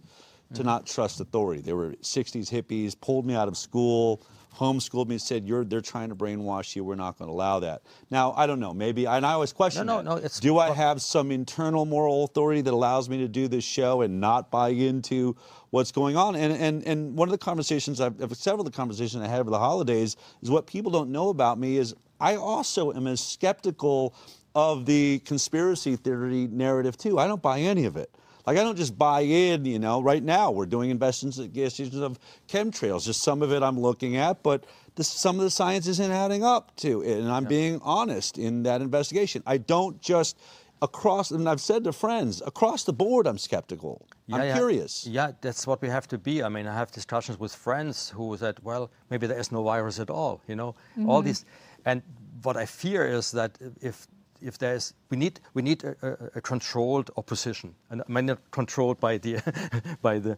to 0.53 0.63
not 0.63 0.85
trust 0.85 1.19
authority. 1.19 1.61
They 1.61 1.73
were 1.73 1.91
'60s 2.01 2.49
hippies, 2.49 2.95
pulled 2.99 3.25
me 3.25 3.35
out 3.35 3.47
of 3.47 3.57
school, 3.57 4.21
homeschooled 4.55 5.07
me, 5.07 5.15
and 5.15 5.21
said, 5.21 5.47
"You're, 5.47 5.63
they're 5.63 5.81
trying 5.81 6.09
to 6.09 6.15
brainwash 6.15 6.75
you. 6.75 6.83
We're 6.83 6.95
not 6.95 7.17
going 7.17 7.29
to 7.29 7.33
allow 7.33 7.59
that." 7.59 7.81
Now, 8.09 8.33
I 8.35 8.47
don't 8.47 8.59
know. 8.59 8.73
Maybe, 8.73 9.05
and 9.05 9.25
I 9.25 9.33
always 9.33 9.53
question. 9.53 9.85
no, 9.85 9.97
that. 9.97 10.05
no, 10.05 10.17
it's- 10.17 10.39
do 10.39 10.57
I 10.57 10.71
have 10.71 11.01
some 11.01 11.31
internal 11.31 11.85
moral 11.85 12.23
authority 12.23 12.61
that 12.61 12.73
allows 12.73 13.09
me 13.09 13.17
to 13.19 13.27
do 13.27 13.47
this 13.47 13.63
show 13.63 14.01
and 14.01 14.19
not 14.19 14.51
buy 14.51 14.69
into 14.69 15.35
what's 15.69 15.91
going 15.91 16.17
on? 16.17 16.35
And 16.35 16.53
and 16.53 16.83
and 16.87 17.17
one 17.17 17.27
of 17.27 17.31
the 17.31 17.37
conversations 17.37 18.01
I've 18.01 18.15
several 18.35 18.65
of 18.65 18.71
the 18.71 18.75
conversations 18.75 19.23
I 19.23 19.27
had 19.27 19.41
over 19.41 19.51
the 19.51 19.59
holidays 19.59 20.15
is 20.41 20.49
what 20.49 20.67
people 20.67 20.91
don't 20.91 21.11
know 21.11 21.29
about 21.29 21.59
me 21.59 21.77
is 21.77 21.93
I 22.19 22.35
also 22.35 22.93
am 22.93 23.07
as 23.07 23.21
skeptical 23.21 24.15
of 24.55 24.85
the 24.85 25.19
conspiracy 25.19 25.95
theory 25.97 26.47
narrative 26.47 26.97
too. 26.97 27.19
I 27.19 27.27
don't 27.27 27.41
buy 27.41 27.59
any 27.59 27.85
of 27.85 27.97
it. 27.97 28.09
Like 28.45 28.57
I 28.57 28.63
don't 28.63 28.77
just 28.77 28.97
buy 28.97 29.21
in, 29.21 29.65
you 29.65 29.79
know. 29.79 30.01
Right 30.01 30.23
now 30.23 30.51
we're 30.51 30.65
doing 30.65 30.89
investigations 30.89 31.95
of 31.95 32.19
chemtrails. 32.47 33.05
Just 33.05 33.23
some 33.23 33.41
of 33.41 33.51
it 33.51 33.63
I'm 33.63 33.79
looking 33.79 34.17
at, 34.17 34.43
but 34.43 34.65
this, 34.95 35.07
some 35.07 35.37
of 35.37 35.43
the 35.43 35.49
science 35.49 35.87
isn't 35.87 36.11
adding 36.11 36.43
up 36.43 36.75
to 36.77 37.01
it, 37.01 37.17
and 37.19 37.31
I'm 37.31 37.45
being 37.45 37.79
honest 37.83 38.37
in 38.37 38.63
that 38.63 38.81
investigation. 38.81 39.43
I 39.45 39.57
don't 39.57 39.99
just 40.01 40.37
across, 40.81 41.31
and 41.31 41.49
I've 41.49 41.61
said 41.61 41.83
to 41.85 41.93
friends 41.93 42.41
across 42.45 42.83
the 42.83 42.93
board, 42.93 43.27
I'm 43.27 43.37
skeptical. 43.37 44.05
Yeah, 44.27 44.35
I'm 44.35 44.47
yeah. 44.47 44.53
curious. 44.55 45.07
Yeah, 45.07 45.31
that's 45.41 45.65
what 45.65 45.81
we 45.81 45.89
have 45.89 46.07
to 46.09 46.17
be. 46.17 46.43
I 46.43 46.49
mean, 46.49 46.67
I 46.67 46.73
have 46.73 46.91
discussions 46.91 47.39
with 47.39 47.53
friends 47.55 48.09
who 48.09 48.35
said, 48.37 48.57
well, 48.61 48.91
maybe 49.09 49.25
there 49.27 49.39
is 49.39 49.51
no 49.51 49.63
virus 49.63 49.99
at 49.99 50.09
all, 50.09 50.41
you 50.47 50.55
know, 50.55 50.75
all 51.07 51.21
Mhm. 51.21 51.25
these. 51.25 51.45
And 51.85 52.01
what 52.43 52.57
I 52.57 52.65
fear 52.65 53.05
is 53.07 53.31
that 53.31 53.57
if 53.81 54.07
if 54.45 54.57
there's 54.57 54.93
we 55.09 55.17
need 55.17 55.39
we 55.53 55.61
need 55.61 55.83
a, 55.83 55.95
a, 56.01 56.37
a 56.39 56.41
controlled 56.41 57.09
opposition 57.17 57.73
and 57.89 58.01
I 58.07 58.11
mean 58.11 58.25
not 58.27 58.39
controlled 58.51 58.99
by 58.99 59.17
the 59.17 59.33
by 60.01 60.19
the 60.19 60.37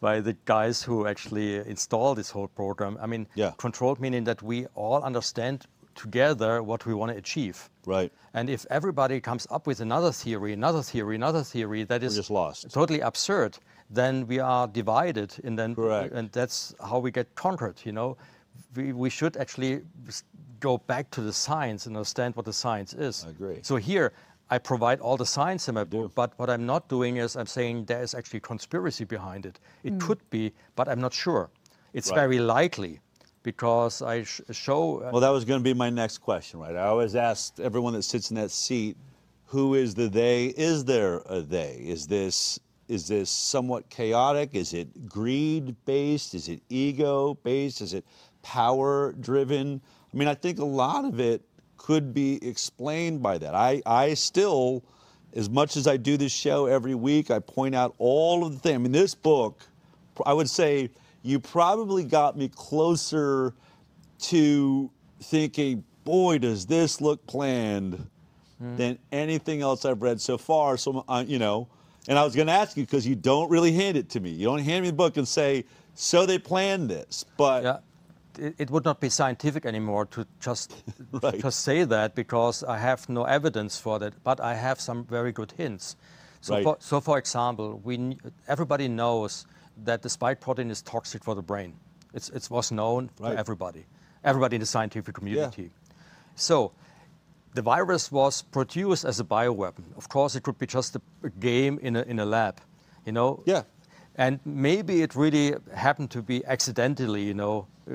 by 0.00 0.20
the 0.20 0.34
guys 0.44 0.82
who 0.82 1.06
actually 1.06 1.56
install 1.74 2.14
this 2.14 2.30
whole 2.30 2.48
program 2.48 2.98
I 3.00 3.06
mean 3.06 3.26
Yeah. 3.34 3.52
controlled 3.56 4.00
meaning 4.00 4.24
that 4.24 4.42
we 4.42 4.66
all 4.74 5.02
understand 5.02 5.66
together 5.94 6.60
what 6.62 6.86
we 6.86 6.92
want 6.94 7.12
to 7.12 7.18
achieve 7.18 7.70
Right. 7.86 8.10
and 8.32 8.50
if 8.50 8.66
everybody 8.70 9.20
comes 9.20 9.46
up 9.50 9.66
with 9.66 9.80
another 9.80 10.10
theory, 10.12 10.52
another 10.52 10.82
theory, 10.82 11.14
another 11.14 11.44
theory 11.44 11.84
that 11.84 12.02
is 12.02 12.16
just 12.16 12.30
lost. 12.30 12.70
totally 12.72 13.00
absurd, 13.00 13.58
then 13.90 14.26
we 14.26 14.40
are 14.40 14.66
divided, 14.66 15.30
and 15.44 15.56
then 15.58 15.74
Correct. 15.76 16.12
and 16.12 16.32
that's 16.32 16.74
how 16.80 16.98
we 16.98 17.10
get 17.12 17.26
conquered. 17.36 17.76
You 17.84 17.92
know, 17.92 18.16
we, 18.76 18.92
we 18.92 19.10
should 19.10 19.36
actually 19.36 19.82
go 20.64 20.78
back 20.78 21.10
to 21.10 21.20
the 21.20 21.32
science 21.32 21.86
and 21.86 21.96
understand 21.96 22.34
what 22.36 22.46
the 22.46 22.52
science 22.64 22.92
is. 22.94 23.24
I 23.26 23.30
agree. 23.30 23.58
So 23.62 23.76
here. 23.76 24.12
I 24.50 24.58
provide 24.58 24.98
all 25.00 25.16
the 25.16 25.30
science 25.36 25.68
in 25.70 25.74
my 25.74 25.84
book, 25.84 26.12
but 26.14 26.30
what 26.38 26.48
I'm 26.50 26.66
not 26.66 26.82
doing 26.96 27.16
is 27.16 27.34
I'm 27.34 27.46
saying 27.58 27.86
there 27.86 28.02
is 28.02 28.14
actually 28.14 28.40
conspiracy 28.40 29.04
behind 29.16 29.46
it. 29.50 29.56
It 29.88 29.94
Mm. 29.94 30.00
could 30.06 30.20
be, 30.36 30.52
but 30.76 30.84
I'm 30.90 31.00
not 31.00 31.14
sure. 31.14 31.44
It's 31.94 32.10
Right. 32.10 32.20
very 32.22 32.38
likely 32.56 33.00
because 33.42 33.94
I 34.02 34.16
sh- 34.24 34.42
show. 34.52 34.80
uh, 35.00 35.10
Well, 35.12 35.22
that 35.26 35.30
was 35.38 35.44
going 35.48 35.60
to 35.64 35.68
be 35.72 35.76
my 35.86 35.88
next 36.02 36.18
question, 36.18 36.60
right? 36.60 36.76
I 36.76 36.86
always 36.94 37.14
ask 37.30 37.58
everyone 37.58 37.94
that 37.96 38.02
sits 38.04 38.30
in 38.30 38.36
that 38.42 38.50
seat, 38.50 38.94
who 39.46 39.64
is 39.82 39.94
the 39.94 40.08
they? 40.20 40.38
Is 40.70 40.84
there 40.84 41.22
a 41.38 41.40
they? 41.56 41.72
Is 41.94 42.06
this 42.06 42.60
is 42.86 43.08
this 43.08 43.30
somewhat 43.30 43.82
chaotic? 43.88 44.50
Is 44.54 44.74
it 44.74 44.88
greed 45.08 45.74
based? 45.86 46.34
Is 46.34 46.46
it 46.54 46.60
ego 46.68 47.32
based? 47.42 47.80
Is 47.80 47.94
it 47.94 48.04
power 48.42 49.12
driven? 49.28 49.80
I 50.14 50.16
mean, 50.16 50.28
I 50.28 50.34
think 50.34 50.58
a 50.58 50.64
lot 50.64 51.04
of 51.04 51.18
it 51.18 51.42
could 51.76 52.14
be 52.14 52.46
explained 52.46 53.22
by 53.22 53.38
that. 53.38 53.54
I 53.54 53.82
I 53.84 54.14
still 54.14 54.84
as 55.34 55.50
much 55.50 55.76
as 55.76 55.88
I 55.88 55.96
do 55.96 56.16
this 56.16 56.32
show 56.32 56.66
every 56.66 56.94
week, 56.94 57.30
I 57.30 57.40
point 57.40 57.74
out 57.74 57.94
all 57.98 58.46
of 58.46 58.52
the 58.52 58.58
things. 58.60 58.76
I 58.76 58.78
mean, 58.78 58.92
this 58.92 59.14
book, 59.14 59.66
I 60.24 60.32
would 60.32 60.48
say 60.48 60.90
you 61.22 61.40
probably 61.40 62.04
got 62.04 62.36
me 62.36 62.48
closer 62.48 63.52
to 64.20 64.90
thinking, 65.20 65.82
boy, 66.04 66.38
does 66.38 66.66
this 66.66 67.00
look 67.00 67.26
planned 67.26 68.08
than 68.76 68.98
anything 69.12 69.60
else 69.60 69.84
I've 69.84 70.02
read 70.02 70.20
so 70.20 70.38
far. 70.38 70.76
So, 70.76 71.04
uh, 71.08 71.24
you 71.26 71.38
know, 71.38 71.68
and 72.08 72.18
I 72.18 72.24
was 72.24 72.34
going 72.34 72.46
to 72.46 72.52
ask 72.52 72.76
you 72.76 72.84
because 72.84 73.06
you 73.06 73.14
don't 73.14 73.50
really 73.50 73.72
hand 73.72 73.96
it 73.96 74.10
to 74.10 74.20
me. 74.20 74.30
You 74.30 74.46
don't 74.46 74.60
hand 74.60 74.82
me 74.84 74.90
the 74.90 74.96
book 74.96 75.16
and 75.16 75.26
say, 75.26 75.64
so 75.94 76.26
they 76.26 76.38
planned 76.38 76.88
this. 76.88 77.24
But 77.36 77.64
it, 78.38 78.54
it 78.58 78.70
would 78.70 78.84
not 78.84 79.00
be 79.00 79.08
scientific 79.08 79.64
anymore 79.66 80.06
to 80.06 80.26
just 80.40 80.72
just 81.40 81.60
say 81.60 81.84
that 81.84 82.14
because 82.14 82.62
I 82.64 82.78
have 82.78 83.08
no 83.08 83.24
evidence 83.24 83.78
for 83.78 83.98
that, 83.98 84.12
but 84.24 84.40
I 84.40 84.54
have 84.54 84.80
some 84.80 85.04
very 85.04 85.32
good 85.32 85.52
hints. 85.56 85.96
So, 86.40 86.54
Right. 86.54 86.64
for, 86.64 86.76
so 86.80 87.00
for 87.00 87.18
example, 87.18 87.80
we 87.84 88.18
everybody 88.48 88.88
knows 88.88 89.46
that 89.84 90.02
the 90.02 90.08
spike 90.08 90.40
protein 90.40 90.70
is 90.70 90.82
toxic 90.82 91.24
for 91.24 91.34
the 91.34 91.42
brain. 91.42 91.74
It's, 92.12 92.28
it 92.30 92.48
was 92.50 92.70
known 92.70 93.10
Right. 93.18 93.32
to 93.32 93.38
everybody, 93.38 93.84
everybody 94.22 94.56
in 94.56 94.60
the 94.60 94.66
scientific 94.66 95.14
community. 95.14 95.70
So 96.36 96.72
the 97.54 97.62
virus 97.62 98.10
was 98.12 98.42
produced 98.42 99.04
as 99.04 99.20
a 99.20 99.24
bioweapon. 99.24 99.84
Of 99.96 100.08
course, 100.08 100.34
it 100.36 100.42
could 100.42 100.58
be 100.58 100.66
just 100.66 100.96
a, 100.96 101.00
a 101.22 101.30
game 101.30 101.78
in 101.82 101.96
a, 101.96 102.02
in 102.02 102.18
a 102.18 102.24
lab, 102.26 102.60
you 103.06 103.12
know? 103.12 103.42
Yeah. 103.46 103.62
And 104.16 104.38
maybe 104.44 105.02
it 105.02 105.14
really 105.14 105.54
happened 105.74 106.10
to 106.12 106.22
be 106.22 106.44
accidentally, 106.46 107.22
you 107.22 107.34
know, 107.34 107.66
uh, 107.90 107.94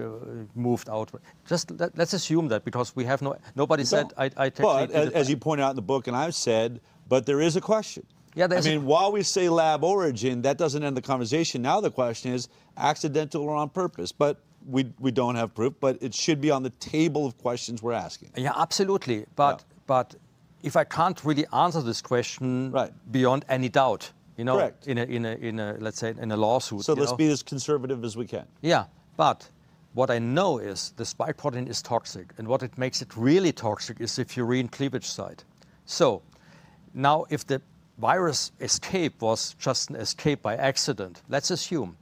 moved 0.54 0.90
out. 0.90 1.12
Just 1.48 1.72
let, 1.72 1.98
us 1.98 2.14
assume 2.14 2.50
that 2.50 2.66
because 2.66 2.96
we 2.96 3.06
have 3.06 3.22
no, 3.22 3.38
nobody 3.56 3.86
said 3.86 4.14
I, 4.18 4.30
I 4.38 4.50
But 4.50 4.92
as, 4.92 5.10
as 5.12 5.30
you 5.30 5.38
point 5.38 5.62
out 5.62 5.72
in 5.72 5.76
the 5.76 5.82
book, 5.82 6.08
and 6.08 6.16
I've 6.16 6.36
said, 6.36 6.82
but 7.08 7.26
there 7.26 7.42
is 7.42 7.56
a 7.56 7.62
question. 7.62 8.06
Yeah, 8.36 8.48
I 8.52 8.62
mean, 8.62 8.86
while 8.86 9.12
we 9.12 9.24
say 9.24 9.50
lab 9.50 9.84
origin, 9.84 10.44
that 10.44 10.58
doesn't 10.58 10.84
end 10.84 10.96
the 10.96 11.02
conversation. 11.02 11.62
Now 11.62 11.82
the 11.82 11.90
question 11.90 12.32
is 12.32 12.48
accidental 12.78 13.42
or 13.42 13.56
on 13.56 13.70
purpose. 13.70 14.12
But 14.12 14.38
we, 14.68 14.92
we 15.00 15.12
don't 15.12 15.36
have 15.36 15.54
proof, 15.56 15.74
but 15.80 15.98
it 16.02 16.14
should 16.14 16.42
be 16.42 16.52
on 16.52 16.64
the 16.64 16.70
table 16.72 17.26
of 17.26 17.38
questions 17.38 17.82
we're 17.82 17.94
asking. 17.94 18.30
Yeah, 18.36 18.54
absolutely. 18.56 19.26
But 19.36 19.64
but 19.88 20.16
if 20.62 20.76
I 20.76 20.84
can't 20.84 21.24
really 21.24 21.46
answer 21.54 21.82
this 21.82 22.02
question 22.02 22.74
beyond 23.12 23.46
any 23.50 23.70
doubt, 23.70 24.12
you 24.40 24.46
know, 24.46 24.56
Correct. 24.56 24.88
in 24.88 24.98
a 24.98 25.04
in 25.04 25.26
a 25.26 25.34
in 25.36 25.60
a 25.60 25.76
let's 25.80 26.00
say 26.00 26.14
in 26.18 26.32
a 26.32 26.38
lawsuit. 26.38 26.86
So 26.86 26.94
let's 26.94 27.12
know? 27.12 27.18
be 27.18 27.30
as 27.30 27.44
conservative 27.44 28.06
as 28.06 28.16
we 28.16 28.26
can. 28.26 28.46
Yeah, 28.62 28.86
but 29.18 29.50
what 29.94 30.10
I 30.10 30.18
know 30.18 30.60
is 30.60 30.94
the 30.96 31.04
spike 31.06 31.36
protein 31.36 31.68
is 31.68 31.82
toxic, 31.82 32.32
and 32.38 32.48
what 32.48 32.64
it 32.64 32.78
makes 32.78 33.02
it 33.02 33.18
really 33.18 33.52
toxic 33.52 34.00
is 34.00 34.16
the 34.16 34.24
furin 34.24 34.72
cleavage 34.72 35.06
site. 35.06 35.44
So 35.84 36.22
now, 36.94 37.26
if 37.30 37.46
the 37.46 37.62
virus 37.98 38.54
escape 38.62 39.22
was 39.22 39.56
just 39.60 39.90
an 39.90 39.98
escape 39.98 40.42
by 40.42 40.56
accident, 40.56 41.22
let's 41.28 41.52
assume. 41.52 41.98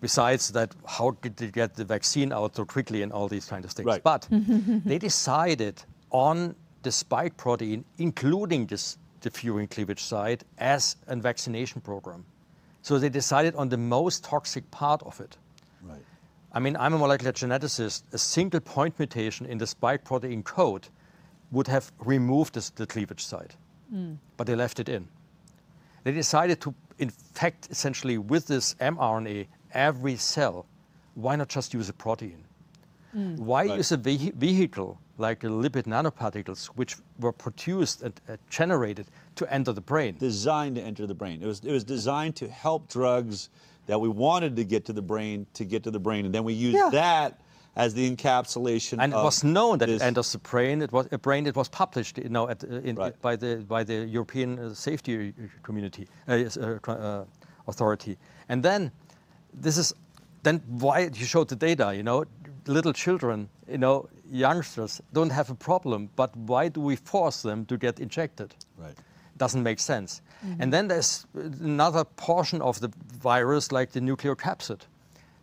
Besides 0.00 0.50
that, 0.52 0.74
how 0.86 1.12
did 1.22 1.36
they 1.36 1.52
get 1.52 1.74
the 1.74 1.84
vaccine 1.84 2.32
out 2.32 2.56
so 2.56 2.64
quickly 2.64 3.02
and 3.02 3.12
all 3.12 3.28
these 3.28 3.46
kind 3.46 3.64
of 3.64 3.70
things? 3.70 3.86
Right. 3.86 4.02
But 4.02 4.26
they 4.84 4.98
decided 4.98 5.80
on 6.10 6.56
the 6.82 6.90
spike 6.90 7.36
protein, 7.36 7.84
including 7.98 8.66
this 8.66 8.98
the 9.20 9.30
furin 9.30 9.68
cleavage 9.68 10.02
site, 10.02 10.44
as 10.58 10.96
a 11.06 11.16
vaccination 11.16 11.80
program. 11.80 12.24
So 12.82 12.98
they 12.98 13.08
decided 13.10 13.54
on 13.56 13.68
the 13.68 13.76
most 13.76 14.24
toxic 14.24 14.70
part 14.70 15.02
of 15.02 15.20
it. 15.20 15.36
Right. 15.82 15.98
I 16.52 16.58
mean, 16.60 16.76
I'm 16.76 16.94
a 16.94 16.98
molecular 16.98 17.32
geneticist. 17.32 18.02
A 18.12 18.18
single 18.18 18.60
point 18.60 18.98
mutation 18.98 19.46
in 19.46 19.58
the 19.58 19.66
spike 19.66 20.04
protein 20.04 20.42
code 20.42 20.88
would 21.52 21.66
have 21.68 21.92
removed 21.98 22.54
this, 22.54 22.70
the 22.70 22.86
cleavage 22.86 23.24
site, 23.24 23.56
Mm. 23.92 24.16
but 24.36 24.46
they 24.46 24.54
left 24.54 24.80
it 24.80 24.88
in. 24.88 25.08
They 26.04 26.12
decided 26.12 26.60
to 26.62 26.74
infect 26.98 27.68
essentially 27.70 28.18
with 28.18 28.46
this 28.46 28.74
mRNA 28.80 29.46
every 29.72 30.16
cell. 30.16 30.64
Why 31.14 31.36
not 31.36 31.48
just 31.48 31.74
use 31.74 31.88
a 31.88 31.92
protein? 31.92 32.44
Mm. 33.14 33.38
Why 33.38 33.64
use 33.64 33.92
a 33.92 33.98
vehi- 33.98 34.32
vehicle 34.34 34.98
like 35.20 35.40
the 35.40 35.48
lipid 35.48 35.84
nanoparticles, 35.84 36.66
which 36.76 36.96
were 37.20 37.32
produced 37.32 38.02
and 38.02 38.20
uh, 38.28 38.36
generated 38.48 39.06
to 39.36 39.52
enter 39.52 39.72
the 39.72 39.80
brain? 39.80 40.16
Designed 40.18 40.76
to 40.76 40.82
enter 40.82 41.06
the 41.06 41.14
brain. 41.14 41.42
It 41.42 41.46
was 41.46 41.60
it 41.60 41.72
was 41.72 41.84
designed 41.84 42.34
to 42.36 42.48
help 42.48 42.88
drugs 42.88 43.50
that 43.86 44.00
we 44.00 44.08
wanted 44.08 44.56
to 44.56 44.64
get 44.64 44.84
to 44.86 44.92
the 44.92 45.02
brain 45.02 45.46
to 45.54 45.64
get 45.64 45.82
to 45.84 45.90
the 45.90 46.00
brain, 46.00 46.24
and 46.26 46.34
then 46.34 46.44
we 46.44 46.54
used 46.54 46.76
Yeah. 46.76 46.90
that 46.92 47.40
as 47.76 47.94
the 47.94 48.10
encapsulation. 48.10 48.98
And 48.98 49.12
it 49.12 49.16
was 49.16 49.44
known 49.44 49.78
that 49.78 49.86
this- 49.86 50.02
it 50.02 50.04
enters 50.04 50.32
the 50.32 50.38
brain. 50.38 50.82
It 50.82 50.92
was 50.92 51.06
a 51.12 51.18
brain. 51.18 51.46
It 51.46 51.56
was 51.56 51.68
published, 51.68 52.18
you 52.18 52.28
know, 52.28 52.48
at, 52.48 52.64
in, 52.64 52.96
by 53.22 53.36
the 53.36 53.64
by 53.68 53.84
the 53.84 54.06
European 54.06 54.58
uh, 54.58 54.74
Safety 54.74 55.32
Community 55.62 56.08
uh, 56.28 56.34
yes, 56.34 56.56
uh, 56.56 56.78
uh, 56.88 57.24
Authority. 57.68 58.16
And 58.48 58.62
then, 58.62 58.90
this 59.62 59.76
is 59.78 59.94
then 60.42 60.60
why 60.66 61.10
you 61.14 61.26
showed 61.26 61.48
the 61.48 61.56
data. 61.56 61.94
You 61.94 62.02
know, 62.02 62.24
little 62.70 62.92
children, 62.92 63.48
you 63.68 63.78
know, 63.78 64.08
youngsters 64.30 65.00
don't 65.12 65.30
have 65.32 65.50
a 65.50 65.54
problem, 65.54 66.08
but 66.16 66.30
why 66.36 66.68
do 66.68 66.80
we 66.80 66.96
force 66.96 67.42
them 67.42 67.64
to 67.66 67.76
get 67.76 67.98
injected? 68.00 68.54
Right. 68.78 68.96
Doesn't 69.36 69.62
make 69.62 69.80
sense. 69.80 70.20
Mhm. 70.44 70.56
And 70.60 70.72
then 70.72 70.88
there's 70.88 71.26
another 71.34 72.04
portion 72.04 72.62
of 72.62 72.80
the 72.80 72.90
virus, 73.22 73.72
like 73.72 73.90
the 73.92 74.00
nucleocapsid. 74.00 74.80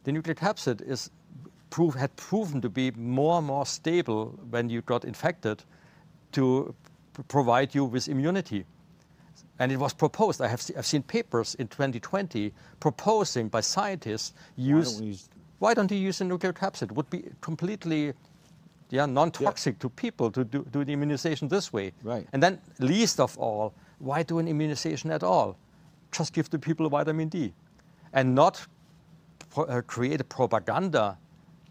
The 0.04 0.12
nucleocapsid 0.12 0.82
is 0.88 1.10
prove, 1.70 1.96
had 1.96 2.16
proven 2.16 2.62
to 2.62 2.70
be 2.70 2.92
more 2.92 3.38
and 3.40 3.48
more 3.48 3.66
stable 3.66 4.40
when 4.50 4.70
you 4.70 4.82
got 4.82 5.04
infected 5.04 5.64
to 6.32 6.74
p- 7.14 7.24
provide 7.28 7.76
you 7.76 7.84
with 7.86 8.08
immunity. 8.08 8.66
And 9.60 9.72
it 9.72 9.78
was 9.78 9.94
proposed. 9.94 10.40
I 10.42 10.48
have 10.48 10.62
se- 10.62 10.76
I've 10.78 10.86
seen 10.86 11.04
papers 11.04 11.56
in 11.56 11.68
2020 11.68 12.54
proposing 12.80 13.50
by 13.50 13.62
scientists 13.62 14.34
use. 14.56 14.92
don't 14.94 15.02
we 15.02 15.08
use- 15.08 15.30
why 15.60 15.74
don't 15.74 15.92
you 15.92 15.98
use 15.98 16.22
a 16.22 16.24
nucleocapsid? 16.24 16.84
It 16.84 16.92
would 16.92 17.10
be 17.10 17.24
completely 17.42 18.14
yeah, 18.90 19.06
non-toxic 19.06 19.80
to 19.80 19.90
people 19.90 20.32
to 20.32 20.44
do, 20.44 20.66
do 20.72 20.86
the 20.86 20.94
immunization 20.94 21.48
this 21.48 21.74
way. 21.74 21.92
Right. 22.04 22.28
And 22.32 22.42
then, 22.42 22.60
least 22.80 23.20
of 23.20 23.38
all, 23.38 23.74
why 24.00 24.24
do 24.24 24.40
an 24.40 24.48
immunization 24.48 25.12
at 25.12 25.24
all? 25.24 25.58
Just 26.12 26.34
give 26.34 26.50
the 26.50 26.60
people 26.60 26.90
vitamin 26.90 27.28
D, 27.28 27.54
and 28.14 28.34
not 28.34 28.66
uh, 29.58 29.82
create 29.86 30.22
a 30.22 30.24
propaganda, 30.24 31.18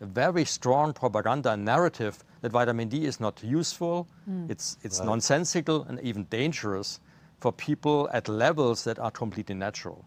a 0.01 0.05
very 0.05 0.45
strong 0.45 0.93
propaganda 0.93 1.57
narrative 1.57 2.23
that 2.43 2.53
vitamin 2.53 2.89
D 2.89 3.07
is 3.07 3.19
not 3.19 3.43
useful. 3.43 4.07
Mm. 4.29 4.51
It's 4.51 4.77
it's 4.83 4.99
Right. 4.99 5.07
nonsensical 5.07 5.85
and 5.89 5.99
even 6.01 6.25
dangerous 6.25 7.01
for 7.41 7.53
people 7.53 8.11
at 8.13 8.29
levels 8.29 8.85
that 8.85 8.99
are 8.99 9.11
completely 9.11 9.55
natural. 9.55 10.05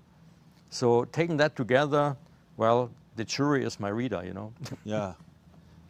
So 0.70 1.06
taking 1.06 1.38
that 1.38 1.56
together, 1.56 2.16
well, 2.58 2.92
the 3.20 3.26
jury 3.26 3.66
is 3.66 3.80
my 3.80 3.90
reader, 3.90 4.24
you 4.24 4.34
know. 4.34 4.54
Yeah. 4.86 5.14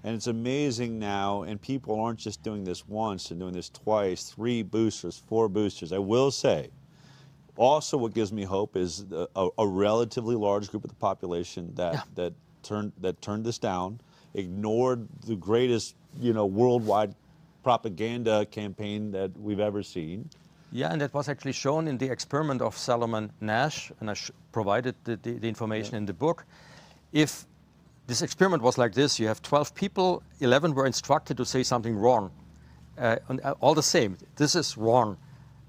And 0.03 0.15
it's 0.15 0.27
amazing 0.27 0.97
now, 0.97 1.43
and 1.43 1.61
people 1.61 1.99
aren't 1.99 2.19
just 2.19 2.41
doing 2.41 2.63
this 2.63 2.87
once 2.87 3.31
and 3.31 3.39
doing 3.39 3.53
this 3.53 3.69
twice, 3.69 4.31
three 4.31 4.63
boosters, 4.63 5.21
four 5.27 5.49
boosters. 5.49 5.91
I 5.91 5.97
will 5.97 6.31
say, 6.31 6.69
also 7.57 7.97
what 7.97 8.13
gives 8.13 8.31
me 8.31 8.43
hope 8.43 8.77
is 8.77 9.05
a, 9.11 9.49
a 9.57 9.67
relatively 9.67 10.35
large 10.35 10.69
group 10.71 10.85
of 10.85 10.89
the 10.89 11.01
population 11.09 11.73
that 11.75 12.07
that 12.15 12.33
turned 12.63 12.93
that 13.01 13.21
turned 13.21 13.43
this 13.45 13.59
down, 13.59 13.99
ignored 14.33 15.05
the 15.27 15.35
greatest, 15.35 15.95
you 16.17 16.31
know, 16.31 16.45
worldwide 16.45 17.13
propaganda 17.61 18.45
campaign 18.45 19.11
that 19.11 19.31
we've 19.37 19.59
ever 19.59 19.83
seen. 19.83 20.29
Yeah, 20.71 20.91
and 20.93 21.01
that 21.01 21.13
was 21.13 21.27
actually 21.27 21.57
shown 21.65 21.87
in 21.87 21.97
the 21.97 22.09
experiment 22.09 22.61
of 22.61 22.77
Solomon 22.77 23.31
Asch, 23.41 23.91
and 23.99 24.09
I 24.09 24.13
sh- 24.13 24.31
provided 24.51 24.95
the, 25.03 25.17
the, 25.17 25.31
the 25.43 25.49
information 25.49 25.95
in 25.95 26.05
the 26.05 26.13
book. 26.13 26.45
If 27.11 27.45
this 28.07 28.21
experiment 28.21 28.63
was 28.63 28.77
like 28.77 28.93
this, 28.93 29.19
you 29.19 29.27
have 29.27 29.41
12 29.41 29.73
people, 29.75 30.23
11 30.39 30.73
were 30.73 30.85
instructed 30.85 31.37
to 31.37 31.45
say 31.45 31.63
something 31.63 31.95
wrong, 31.95 32.31
uh, 32.97 33.17
and, 33.29 33.41
uh, 33.43 33.55
all 33.61 33.73
the 33.73 33.83
same, 33.83 34.17
this 34.35 34.55
is 34.55 34.77
wrong. 34.77 35.17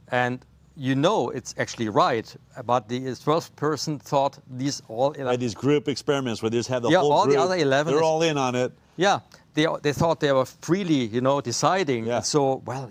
And 0.08 0.44
you 0.76 0.94
know 0.94 1.30
it's 1.30 1.54
actually 1.58 1.88
right, 1.88 2.34
but 2.64 2.88
the 2.88 3.00
12th 3.00 3.54
person 3.56 3.98
thought 3.98 4.38
these 4.50 4.82
all 4.88 5.12
11. 5.12 5.38
these 5.40 5.54
group 5.54 5.88
experiments 5.88 6.42
where 6.42 6.50
they 6.50 6.56
just 6.56 6.68
have 6.70 6.82
the 6.82 6.90
yeah, 6.90 6.98
whole 6.98 7.12
all 7.12 7.24
group, 7.24 7.36
the 7.36 7.42
other 7.42 7.56
11 7.56 7.92
They're 7.92 8.02
is- 8.02 8.06
all 8.06 8.22
in 8.22 8.38
on 8.38 8.54
it. 8.54 8.72
yeah, 8.96 9.20
they, 9.54 9.66
they 9.82 9.92
thought 9.92 10.20
they 10.20 10.32
were 10.32 10.46
freely, 10.46 11.06
you 11.06 11.20
know, 11.20 11.40
deciding. 11.40 12.08
And 12.10 12.24
so, 12.24 12.62
well, 12.64 12.90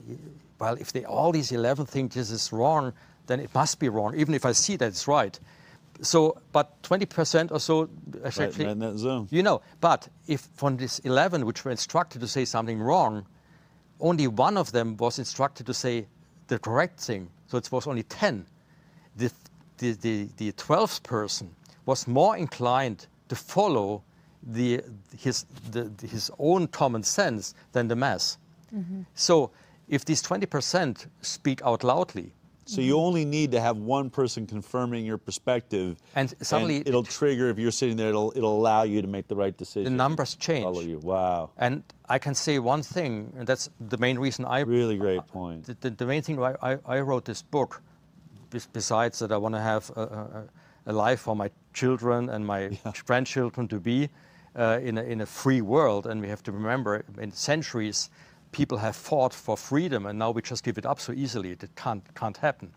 well, 0.60 0.76
if 0.76 0.92
they 0.92 1.06
all 1.06 1.32
these 1.32 1.52
11 1.52 1.86
think 1.86 2.14
this 2.14 2.30
is 2.32 2.52
wrong, 2.52 2.94
then 3.28 3.40
it 3.40 3.54
must 3.56 3.80
be 3.80 3.90
wrong, 3.90 4.14
even 4.16 4.34
if 4.34 4.46
I 4.46 4.52
see 4.52 4.76
that 4.76 4.88
it's 4.88 5.08
right. 5.08 5.40
So, 6.02 6.38
but 6.52 6.82
20% 6.84 7.52
or 7.52 7.60
so 7.60 7.90
is 8.24 8.38
Right, 8.38 8.58
right 8.58 8.60
in 8.70 8.80
that 8.80 8.98
zone. 8.98 9.28
you 9.32 9.44
know, 9.44 9.62
but 9.82 10.08
if 10.28 10.48
from 10.56 10.78
this 10.78 11.00
11 11.00 11.46
which 11.46 11.66
were 11.66 11.72
instructed 11.72 12.22
to 12.22 12.28
say 12.28 12.46
something 12.46 12.80
wrong, 12.80 13.26
only 14.00 14.28
one 14.28 14.58
of 14.58 14.72
them 14.72 14.96
was 14.98 15.20
instructed 15.20 15.66
to 15.66 15.74
say 15.74 16.08
the 16.48 16.58
correct 16.58 17.00
thing. 17.00 17.30
So 17.48 17.58
it 17.58 17.72
was 17.72 17.88
only 17.88 18.04
10. 18.04 18.46
The, 19.18 19.32
the, 19.78 19.92
the, 19.94 20.30
the 20.38 20.52
12th 20.54 21.04
person 21.04 21.54
was 21.86 22.08
more 22.08 22.38
inclined 22.38 23.08
to 23.28 23.36
follow 23.36 24.04
the, 24.44 24.82
his, 25.18 25.46
the, 25.72 25.92
his 26.08 26.32
own 26.40 26.68
common 26.68 27.04
sense 27.04 27.54
than 27.74 27.88
the 27.88 27.96
mass. 27.96 28.38
Mm-hmm. 28.74 29.02
So 29.16 29.52
if 29.90 30.06
these 30.06 30.22
20% 30.24 31.08
speak 31.22 31.62
out 31.64 31.84
loudly, 31.84 32.32
So 32.70 32.82
you 32.82 33.00
only 33.00 33.26
need 33.26 33.52
to 33.54 33.60
have 33.60 33.78
one 33.78 34.12
person 34.12 34.46
confirming 34.46 35.04
your 35.04 35.18
perspective, 35.18 35.98
And 36.16 36.32
suddenly 36.42 36.84
it'll 36.86 37.04
trigger. 37.04 37.50
If 37.50 37.58
you're 37.58 37.72
sitting 37.72 37.98
there, 37.98 38.10
it'll 38.10 38.32
it'll 38.36 38.56
allow 38.56 38.84
you 38.84 39.02
to 39.02 39.08
make 39.08 39.28
the 39.28 39.36
right 39.36 39.58
decision. 39.58 39.86
the 39.86 39.98
numbers 39.98 40.36
change. 40.36 40.64
Follow 40.66 40.82
you. 40.82 41.00
Wow. 41.00 41.50
And 41.58 41.84
I 42.08 42.20
can 42.20 42.36
say 42.36 42.60
one 42.60 42.84
thing, 42.84 43.34
and 43.38 43.48
that's 43.48 43.72
the 43.80 43.98
main 43.98 44.20
reason 44.20 44.46
I 44.46 44.60
really 44.60 44.98
great 44.98 45.26
point. 45.28 45.66
The, 45.66 45.78
the, 45.82 45.90
the 45.90 46.06
main 46.06 46.22
thing 46.22 46.38
why 46.38 46.56
I, 46.62 46.78
I 46.86 47.00
wrote 47.00 47.26
this 47.26 47.42
book, 47.42 47.82
besides 48.74 49.18
that 49.20 49.32
I 49.32 49.38
want 49.38 49.56
to 49.56 49.62
have 49.62 49.92
a, 49.96 50.02
a, 50.02 50.44
a 50.92 50.94
life 50.94 51.22
for 51.22 51.36
my 51.36 51.50
children 51.74 52.30
and 52.30 52.46
my 52.46 52.78
grandchildren 53.06 53.68
to 53.70 53.80
be 53.80 54.10
uh, 54.56 54.80
in, 54.84 54.98
a, 54.98 55.04
in 55.04 55.22
a 55.22 55.26
free 55.26 55.62
world, 55.62 56.06
and 56.06 56.22
we 56.22 56.28
have 56.28 56.44
to 56.44 56.52
remember, 56.52 57.04
in 57.18 57.32
centuries, 57.32 58.10
people 58.52 58.78
have 58.78 58.96
fought 58.96 59.34
for 59.34 59.58
freedom, 59.58 60.06
and 60.06 60.18
now 60.20 60.32
we 60.32 60.42
just 60.42 60.64
give 60.64 60.78
it 60.78 60.86
up 60.86 61.00
so 61.00 61.14
easily. 61.14 61.52
It 61.52 61.70
can't 61.76 62.04
can't 62.16 62.38
happen. 62.38 62.74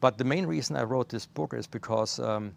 But 0.00 0.18
the 0.18 0.24
main 0.24 0.46
reason 0.46 0.76
I 0.76 0.82
wrote 0.84 1.08
this 1.08 1.26
book 1.26 1.54
is 1.54 1.66
because 1.66 2.18
um, 2.18 2.54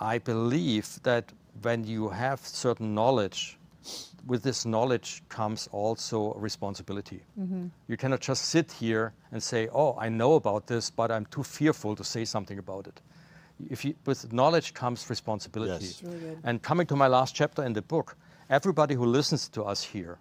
I 0.00 0.18
believe 0.18 1.00
that 1.02 1.32
when 1.62 1.84
you 1.84 2.08
have 2.10 2.40
certain 2.40 2.94
knowledge, 2.94 3.58
with 4.26 4.42
this 4.42 4.64
knowledge 4.64 5.22
comes 5.28 5.68
also 5.72 6.34
responsibility. 6.34 7.20
Mhm. 7.38 7.70
You 7.88 7.96
cannot 7.96 8.20
just 8.28 8.42
sit 8.44 8.72
here 8.72 9.12
and 9.32 9.42
say, 9.42 9.68
"Oh, 9.72 9.96
I 9.98 10.08
know 10.08 10.34
about 10.34 10.66
this, 10.66 10.90
but 10.90 11.10
I'm 11.10 11.26
too 11.26 11.42
fearful 11.42 11.96
to 11.96 12.04
say 12.04 12.24
something 12.24 12.58
about 12.58 12.86
it." 12.86 13.00
If 13.70 13.84
you, 13.84 13.94
with 14.06 14.32
knowledge 14.32 14.72
comes 14.74 15.10
responsibility. 15.10 15.86
Yes. 15.86 16.02
Really. 16.02 16.38
And 16.44 16.62
coming 16.62 16.86
to 16.86 16.96
my 16.96 17.08
last 17.08 17.34
chapter 17.34 17.64
in 17.64 17.72
the 17.74 17.82
book, 17.82 18.16
everybody 18.48 18.94
who 18.94 19.04
listens 19.06 19.48
to 19.50 19.62
us 19.64 19.82
here, 19.82 20.18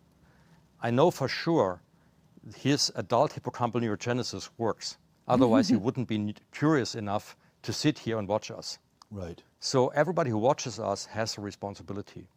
I 0.81 0.91
know 0.91 1.11
for 1.11 1.27
sure 1.27 1.81
his 2.55 2.91
adult 2.95 3.33
hippocampal 3.33 3.81
neurogenesis 3.81 4.49
works. 4.57 4.97
Otherwise, 5.27 5.69
he 5.69 5.75
wouldn't 5.75 6.07
be 6.07 6.35
curious 6.51 6.95
enough 6.95 7.37
to 7.61 7.71
sit 7.71 7.99
here 7.99 8.17
and 8.17 8.27
watch 8.27 8.49
us. 8.51 8.79
Right. 9.11 9.41
So 9.59 9.89
everybody 9.89 10.29
who 10.31 10.37
watches 10.37 10.79
us 10.79 11.05
has 11.05 11.37
a 11.37 11.41
responsibility. 11.41 12.27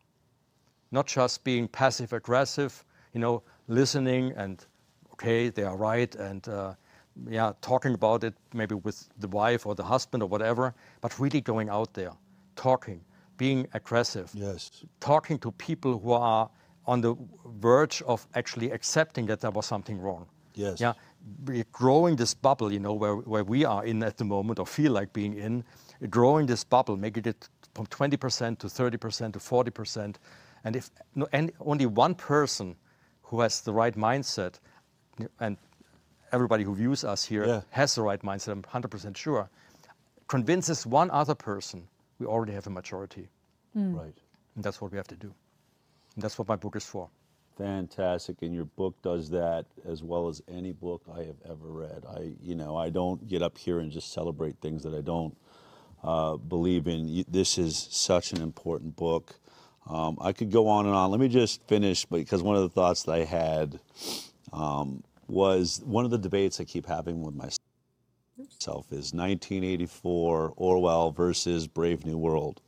Not 0.91 1.07
just 1.07 1.43
being 1.45 1.67
passive 1.67 2.13
aggressive, 2.13 2.85
you 3.13 3.21
know, 3.21 3.43
listening 3.69 4.33
and 4.37 4.65
okay, 5.13 5.49
they 5.49 5.63
are 5.63 5.77
right, 5.77 6.15
and 6.17 6.47
uh, 6.49 6.75
yeah, 7.29 7.53
talking 7.63 7.95
about 7.95 8.25
it 8.25 8.35
maybe 8.53 8.75
with 8.75 9.09
the 9.19 9.29
wife 9.29 9.67
or 9.67 9.75
the 9.75 9.85
husband 9.85 10.23
or 10.23 10.29
whatever, 10.29 10.75
but 11.01 11.19
really 11.19 11.41
going 11.41 11.69
out 11.69 11.95
there, 11.95 12.13
talking, 12.57 13.01
being 13.37 13.67
aggressive. 13.73 14.31
Yes. 14.35 14.85
Talking 15.01 15.39
to 15.39 15.53
people 15.53 15.99
who 15.99 16.13
are 16.13 16.51
on 16.87 17.01
the 17.01 17.15
verge 17.61 18.03
of 18.03 18.27
actually 18.35 18.71
accepting 18.71 19.27
that 19.27 19.41
there 19.41 19.51
was 19.51 19.67
something 19.67 19.99
wrong. 20.01 20.27
Yes. 20.55 20.81
Yeah, 20.81 20.93
we're 21.45 21.65
growing 21.73 22.17
this 22.17 22.35
bubble, 22.35 22.73
you 22.73 22.79
know, 22.79 22.93
where, 22.93 23.17
where 23.17 23.45
we 23.45 23.65
are 23.65 23.85
in 23.85 24.03
at 24.03 24.17
the 24.17 24.25
moment 24.25 24.59
or 24.59 24.67
feel 24.67 24.93
like 24.93 25.13
being 25.13 25.35
in, 25.35 25.65
growing 26.11 26.47
this 26.47 26.63
bubble, 26.65 26.97
making 26.97 27.25
it 27.27 27.49
from 27.75 27.87
20% 27.87 28.59
to 28.59 28.67
30% 28.69 29.33
to 29.33 29.39
40%. 29.39 30.17
And 30.65 30.77
if 30.77 30.91
no, 31.15 31.27
and 31.33 31.51
only 31.61 31.87
one 31.87 32.15
person 32.15 32.77
who 33.23 33.41
has 33.41 33.61
the 33.63 33.73
right 33.73 33.97
mindset, 33.97 34.61
and 35.41 35.57
everybody 36.33 36.65
who 36.65 36.75
views 36.75 37.05
us 37.05 37.25
here 37.25 37.47
Yeah. 37.47 37.61
has 37.71 37.95
the 37.95 38.03
right 38.03 38.23
mindset, 38.23 38.53
I'm 38.53 38.63
100% 38.63 39.17
sure, 39.17 39.49
convinces 40.29 40.87
one 40.87 41.11
other 41.11 41.35
person, 41.35 41.89
we 42.19 42.27
already 42.27 42.53
have 42.53 42.67
a 42.67 42.71
majority. 42.71 43.29
Mm. 43.77 43.95
Right. 43.97 44.17
And 44.55 44.65
that's 44.65 44.81
what 44.81 44.93
we 44.93 44.97
have 44.99 45.09
to 45.09 45.17
do. 45.17 45.35
That's 46.17 46.39
what 46.39 46.49
my 46.49 46.57
book 46.57 46.77
is 46.77 46.85
for. 46.85 47.09
Fantastic, 47.57 48.43
and 48.43 48.53
your 48.53 48.65
book 48.65 49.01
does 49.03 49.31
that 49.31 49.67
as 49.87 50.03
well 50.03 50.29
as 50.29 50.43
any 50.49 50.73
book 50.73 51.03
I 51.13 51.19
have 51.19 51.37
ever 51.45 51.69
read. 51.69 52.05
I, 52.09 52.33
you 52.43 52.57
know, 52.57 52.77
I 52.77 52.91
don't 52.91 53.29
get 53.29 53.43
up 53.43 53.57
here 53.57 53.79
and 53.79 53.93
just 53.93 54.13
celebrate 54.13 54.57
things 54.61 54.83
that 54.83 54.93
I 54.95 55.01
don't 55.01 55.37
uh, 56.03 56.37
believe 56.37 56.89
in. 56.89 57.25
This 57.29 57.59
is 57.59 57.89
such 57.91 58.33
an 58.33 58.43
important 58.43 58.97
book. 58.97 59.37
Um, 59.89 60.19
I 60.21 60.33
could 60.33 60.51
go 60.51 60.67
on 60.67 60.87
and 60.87 60.95
on. 60.95 61.11
Let 61.11 61.21
me 61.21 61.29
just 61.29 61.63
finish 61.69 62.05
because 62.05 62.43
one 62.43 62.57
of 62.57 62.63
the 62.63 62.69
thoughts 62.71 63.05
that 63.05 63.13
I 63.13 63.25
had 63.25 63.79
um, 64.53 65.05
was 65.29 65.81
one 65.85 66.05
of 66.05 66.11
the 66.11 66.19
debates 66.19 66.61
I 66.61 66.65
keep 66.65 66.87
having 66.87 67.23
with 67.23 67.35
myself 67.35 68.87
is 68.91 69.13
1984 69.13 70.55
Orwell 70.57 71.13
versus 71.13 71.69
Brave 71.69 72.05
New 72.05 72.19
World. 72.19 72.63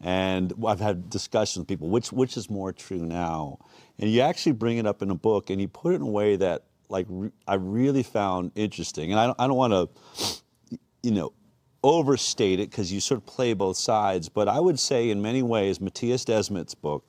And 0.00 0.52
I've 0.66 0.80
had 0.80 1.08
discussions 1.08 1.62
with 1.62 1.68
people, 1.68 1.88
which 1.88 2.12
which 2.12 2.36
is 2.36 2.50
more 2.50 2.72
true 2.72 3.04
now? 3.04 3.58
And 3.98 4.10
you 4.10 4.20
actually 4.20 4.52
bring 4.52 4.76
it 4.78 4.86
up 4.86 5.02
in 5.02 5.10
a 5.10 5.14
book, 5.14 5.48
and 5.50 5.60
you 5.60 5.68
put 5.68 5.92
it 5.92 5.96
in 5.96 6.02
a 6.02 6.06
way 6.06 6.36
that, 6.36 6.64
like, 6.88 7.06
re- 7.08 7.32
I 7.48 7.54
really 7.54 8.02
found 8.02 8.52
interesting. 8.54 9.10
And 9.10 9.18
I 9.18 9.26
don't, 9.26 9.40
I 9.40 9.46
don't 9.46 9.56
want 9.56 9.72
to, 9.72 10.78
you 11.02 11.12
know, 11.12 11.32
overstate 11.82 12.60
it 12.60 12.70
because 12.70 12.92
you 12.92 13.00
sort 13.00 13.18
of 13.18 13.26
play 13.26 13.54
both 13.54 13.78
sides. 13.78 14.28
But 14.28 14.48
I 14.48 14.60
would 14.60 14.78
say, 14.78 15.08
in 15.08 15.22
many 15.22 15.42
ways, 15.42 15.78
Mattias 15.78 16.24
Desmet's 16.26 16.74
book 16.74 17.06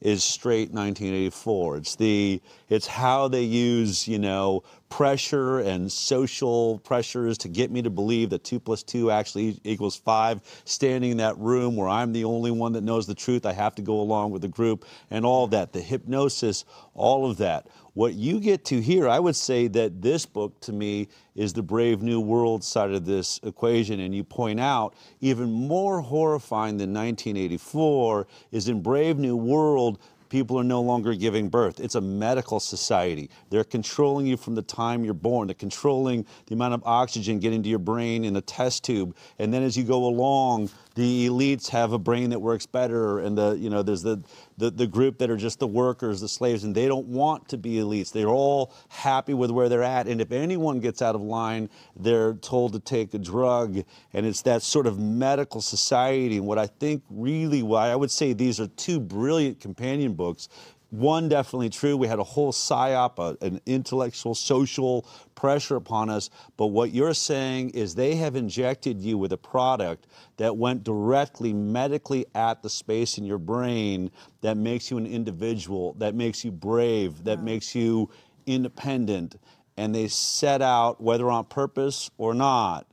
is 0.00 0.22
straight 0.22 0.70
1984. 0.70 1.76
It's 1.78 1.96
the 1.96 2.40
it's 2.68 2.86
how 2.86 3.28
they 3.28 3.42
use 3.42 4.06
you 4.06 4.18
know 4.18 4.62
pressure 4.88 5.58
and 5.58 5.90
social 5.90 6.78
pressures 6.78 7.36
to 7.38 7.48
get 7.48 7.70
me 7.70 7.82
to 7.82 7.90
believe 7.90 8.30
that 8.30 8.44
two 8.44 8.60
plus 8.60 8.82
two 8.82 9.10
actually 9.10 9.60
equals 9.64 9.96
five. 9.96 10.40
Standing 10.64 11.12
in 11.12 11.16
that 11.18 11.36
room 11.38 11.76
where 11.76 11.88
I'm 11.88 12.12
the 12.12 12.24
only 12.24 12.50
one 12.50 12.72
that 12.72 12.82
knows 12.82 13.06
the 13.06 13.14
truth, 13.14 13.44
I 13.44 13.52
have 13.52 13.74
to 13.76 13.82
go 13.82 14.00
along 14.00 14.30
with 14.30 14.42
the 14.42 14.48
group 14.48 14.84
and 15.10 15.26
all 15.26 15.46
that. 15.48 15.72
The 15.72 15.80
hypnosis, 15.80 16.64
all 16.94 17.30
of 17.30 17.38
that. 17.38 17.66
What 17.98 18.14
you 18.14 18.38
get 18.38 18.64
to 18.66 18.80
here, 18.80 19.08
I 19.08 19.18
would 19.18 19.34
say 19.34 19.66
that 19.66 20.00
this 20.00 20.24
book 20.24 20.60
to 20.60 20.72
me 20.72 21.08
is 21.34 21.52
the 21.52 21.64
Brave 21.64 22.00
New 22.00 22.20
World 22.20 22.62
side 22.62 22.92
of 22.92 23.04
this 23.04 23.40
equation. 23.42 23.98
And 23.98 24.14
you 24.14 24.22
point 24.22 24.60
out, 24.60 24.94
even 25.20 25.50
more 25.50 26.00
horrifying 26.00 26.76
than 26.76 26.94
1984 26.94 28.28
is 28.52 28.68
in 28.68 28.82
Brave 28.82 29.18
New 29.18 29.34
World, 29.34 29.98
people 30.28 30.58
are 30.60 30.64
no 30.64 30.80
longer 30.80 31.12
giving 31.14 31.48
birth. 31.48 31.80
It's 31.80 31.96
a 31.96 32.00
medical 32.00 32.60
society. 32.60 33.30
They're 33.50 33.64
controlling 33.64 34.26
you 34.26 34.36
from 34.36 34.54
the 34.54 34.62
time 34.62 35.04
you're 35.04 35.14
born. 35.14 35.48
They're 35.48 35.54
controlling 35.54 36.24
the 36.46 36.54
amount 36.54 36.74
of 36.74 36.82
oxygen 36.84 37.40
getting 37.40 37.62
to 37.62 37.68
your 37.68 37.78
brain 37.78 38.24
in 38.24 38.36
a 38.36 38.40
test 38.40 38.84
tube. 38.84 39.16
And 39.38 39.52
then 39.52 39.62
as 39.62 39.76
you 39.76 39.84
go 39.84 40.04
along, 40.04 40.70
the 40.94 41.28
elites 41.28 41.68
have 41.70 41.92
a 41.92 41.98
brain 41.98 42.30
that 42.30 42.40
works 42.40 42.66
better 42.66 43.20
and 43.20 43.38
the 43.38 43.52
you 43.52 43.70
know 43.70 43.82
there's 43.82 44.02
the, 44.02 44.22
the 44.58 44.70
the 44.70 44.86
group 44.86 45.18
that 45.18 45.30
are 45.30 45.36
just 45.36 45.60
the 45.60 45.66
workers 45.66 46.20
the 46.20 46.28
slaves 46.28 46.64
and 46.64 46.74
they 46.74 46.86
don't 46.86 47.06
want 47.06 47.48
to 47.48 47.56
be 47.56 47.76
elites. 47.76 48.12
They're 48.12 48.28
all 48.28 48.74
happy 48.88 49.32
with 49.32 49.50
where 49.50 49.68
they're 49.68 49.82
at 49.82 50.06
and 50.08 50.20
if 50.20 50.32
anyone 50.32 50.80
gets 50.80 51.00
out 51.00 51.14
of 51.14 51.22
line 51.22 51.70
they're 51.96 52.34
told 52.34 52.72
to 52.74 52.80
take 52.80 53.14
a 53.14 53.18
drug 53.18 53.82
and 54.12 54.26
it's 54.26 54.42
that 54.42 54.62
sort 54.62 54.86
of 54.86 54.98
medical 54.98 55.62
society. 55.62 56.36
And 56.36 56.46
what 56.46 56.58
i 56.58 56.66
think 56.66 57.02
really 57.08 57.62
why 57.62 57.88
i 57.88 57.96
would 57.96 58.10
say 58.10 58.32
these 58.32 58.60
are 58.60 58.66
two 58.66 59.00
brilliant 59.00 59.60
companion 59.60 60.14
books 60.14 60.48
one 60.90 61.28
definitely 61.28 61.68
true. 61.68 61.96
We 61.96 62.08
had 62.08 62.18
a 62.18 62.24
whole 62.24 62.52
psyop, 62.52 63.18
a, 63.18 63.44
an 63.44 63.60
intellectual, 63.66 64.34
social 64.34 65.06
pressure 65.34 65.76
upon 65.76 66.08
us. 66.08 66.30
But 66.56 66.68
what 66.68 66.92
you're 66.92 67.14
saying 67.14 67.70
is 67.70 67.94
they 67.94 68.14
have 68.16 68.36
injected 68.36 69.00
you 69.00 69.18
with 69.18 69.32
a 69.32 69.36
product 69.36 70.06
that 70.38 70.56
went 70.56 70.84
directly 70.84 71.52
medically 71.52 72.26
at 72.34 72.62
the 72.62 72.70
space 72.70 73.18
in 73.18 73.24
your 73.24 73.38
brain 73.38 74.10
that 74.40 74.56
makes 74.56 74.90
you 74.90 74.96
an 74.96 75.06
individual, 75.06 75.94
that 75.98 76.14
makes 76.14 76.44
you 76.44 76.50
brave, 76.50 77.24
that 77.24 77.42
makes 77.42 77.74
you 77.74 78.08
independent. 78.46 79.36
And 79.76 79.94
they 79.94 80.08
set 80.08 80.62
out, 80.62 81.00
whether 81.00 81.30
on 81.30 81.44
purpose 81.44 82.10
or 82.16 82.34
not, 82.34 82.86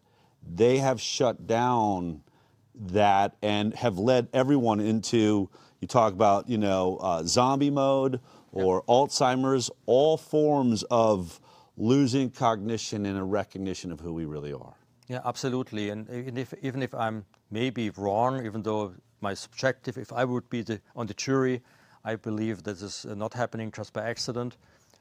they 0.47 0.77
have 0.77 0.99
shut 1.01 1.47
down 1.47 2.21
that 2.75 3.37
and 3.41 3.73
have 3.73 3.97
led 3.97 4.27
everyone 4.33 4.79
into 4.79 5.49
you 5.85 5.87
talk 5.87 6.13
about 6.13 6.49
you 6.49 6.57
know 6.57 6.97
uh, 6.97 7.21
zombie 7.23 7.69
mode 7.69 8.19
or 8.51 8.81
alzheimer's 8.83 9.69
all 9.85 10.17
forms 10.17 10.83
of 10.89 11.39
losing 11.77 12.29
cognition 12.31 13.05
and 13.05 13.17
a 13.19 13.23
recognition 13.23 13.91
of 13.91 13.99
who 13.99 14.11
we 14.13 14.25
really 14.25 14.53
are 14.53 14.75
Yeah, 15.07 15.21
absolutely. 15.23 15.89
And 15.91 16.09
even 16.09 16.37
if, 16.37 16.53
even 16.63 16.81
if 16.81 16.93
I'm 16.93 17.25
maybe 17.51 17.91
wrong, 17.91 18.45
even 18.45 18.63
though 18.63 18.93
my 19.21 19.33
subjective, 19.35 19.97
if 19.97 20.11
I 20.11 20.25
would 20.25 20.49
be 20.49 20.61
the, 20.63 20.81
on 20.95 21.05
the 21.05 21.13
jury, 21.13 21.61
I 22.03 22.15
believe 22.15 22.63
this 22.63 22.81
is 22.81 23.05
not 23.05 23.33
happening 23.33 23.71
just 23.71 23.93
by 23.93 24.03
accident. 24.09 24.57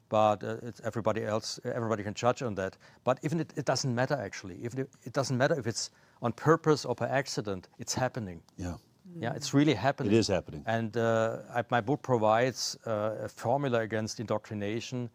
But 0.09 0.43
uh, 0.43 0.57
it's 0.61 0.81
everybody 0.83 1.23
else, 1.23 1.59
everybody 1.63 2.03
can 2.03 2.13
judge 2.13 2.43
on 2.43 2.53
that. 2.55 2.77
But 3.03 3.17
even 3.23 3.39
it, 3.39 3.51
it 3.55 3.65
doesn't 3.65 3.93
matter 4.01 4.17
actually. 4.27 4.57
Even 4.65 4.81
if, 4.81 4.87
it 5.03 5.13
doesn't 5.13 5.37
matter 5.37 5.57
if 5.57 5.65
it's 5.65 5.89
on 6.21 6.31
purpose 6.33 6.85
or 6.85 6.93
by 6.93 7.07
accident. 7.07 7.69
It's 7.79 7.95
happening. 7.95 8.41
Yeah. 8.57 8.75
Yeah, 9.19 9.33
it's 9.33 9.53
really 9.53 9.73
happening. 9.73 10.11
It 10.11 10.17
is 10.17 10.27
happening. 10.27 10.63
And 10.65 10.95
uh, 10.97 11.37
my 11.69 11.81
book 11.81 12.01
provides 12.01 12.77
uh, 12.85 13.15
a 13.23 13.29
formula 13.29 13.79
against 13.79 14.19
indoctrination. 14.19 15.09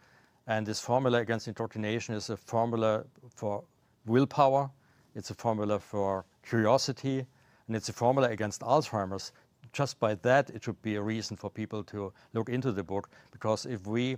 And 0.46 0.66
this 0.66 0.80
formula 0.80 1.18
against 1.18 1.48
indoctrination 1.48 2.14
is 2.14 2.30
a 2.30 2.36
formula 2.36 3.04
for 3.36 3.62
willpower, 4.06 4.70
it's 5.14 5.30
a 5.30 5.34
formula 5.34 5.78
for 5.78 6.24
curiosity, 6.42 7.26
and 7.66 7.76
it's 7.76 7.88
a 7.88 7.92
formula 7.92 8.30
against 8.30 8.62
Alzheimer's. 8.62 9.32
Just 9.72 10.00
by 10.00 10.14
that, 10.16 10.50
it 10.50 10.64
should 10.64 10.80
be 10.82 10.96
a 10.96 11.02
reason 11.02 11.36
for 11.36 11.50
people 11.50 11.84
to 11.84 12.12
look 12.32 12.48
into 12.48 12.72
the 12.72 12.82
book, 12.82 13.10
because 13.30 13.66
if 13.66 13.86
we 13.86 14.16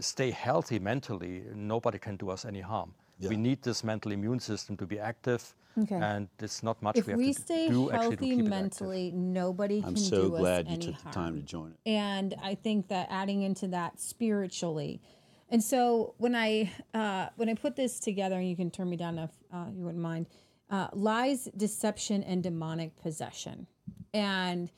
stay 0.00 0.30
healthy 0.30 0.78
mentally, 0.78 1.44
nobody 1.54 1.98
can 1.98 2.16
do 2.16 2.30
us 2.30 2.44
any 2.44 2.60
harm. 2.60 2.94
We 3.20 3.36
need 3.36 3.62
this 3.62 3.84
mental 3.84 4.12
immune 4.12 4.40
system 4.40 4.76
to 4.76 4.86
be 4.86 4.98
active, 4.98 5.54
Okay. 5.76 5.94
and 5.94 6.28
it's 6.40 6.62
not 6.62 6.82
much 6.82 6.96
if 6.98 7.06
we 7.06 7.12
have 7.12 7.18
we 7.18 7.32
to 7.32 7.40
stay 7.40 7.68
do 7.68 7.90
actually 7.90 8.16
to 8.16 8.24
healthy 8.24 8.36
keep 8.36 8.46
it 8.46 8.52
active. 8.52 8.60
mentally, 8.60 9.12
nobody 9.12 9.78
i'm 9.86 9.94
can 9.94 9.96
so 9.96 10.22
do 10.22 10.28
glad 10.30 10.66
you 10.66 10.74
any 10.74 10.86
took 10.86 10.94
harm. 10.96 11.04
the 11.06 11.10
time 11.14 11.36
to 11.36 11.42
join 11.42 11.70
it 11.72 11.78
And 11.88 12.34
I 12.42 12.54
think 12.56 12.88
that 12.88 13.06
adding 13.10 13.42
into 13.42 13.68
that 13.68 14.00
spiritually. 14.00 15.00
And 15.50 15.62
so 15.62 16.14
when 16.18 16.34
I 16.34 16.72
uh, 16.94 17.28
when 17.36 17.48
I 17.48 17.54
put 17.54 17.76
this 17.76 18.00
together, 18.00 18.36
and 18.36 18.48
you 18.48 18.56
can 18.56 18.70
turn 18.70 18.90
me 18.90 18.96
down 18.96 19.18
if 19.18 19.30
uh, 19.52 19.66
you 19.72 19.84
wouldn't 19.84 20.02
mind, 20.02 20.26
uh, 20.70 20.88
lies, 20.92 21.48
deception, 21.56 22.22
and 22.24 22.42
demonic 22.42 22.94
possession. 23.00 23.66
And 24.12 24.70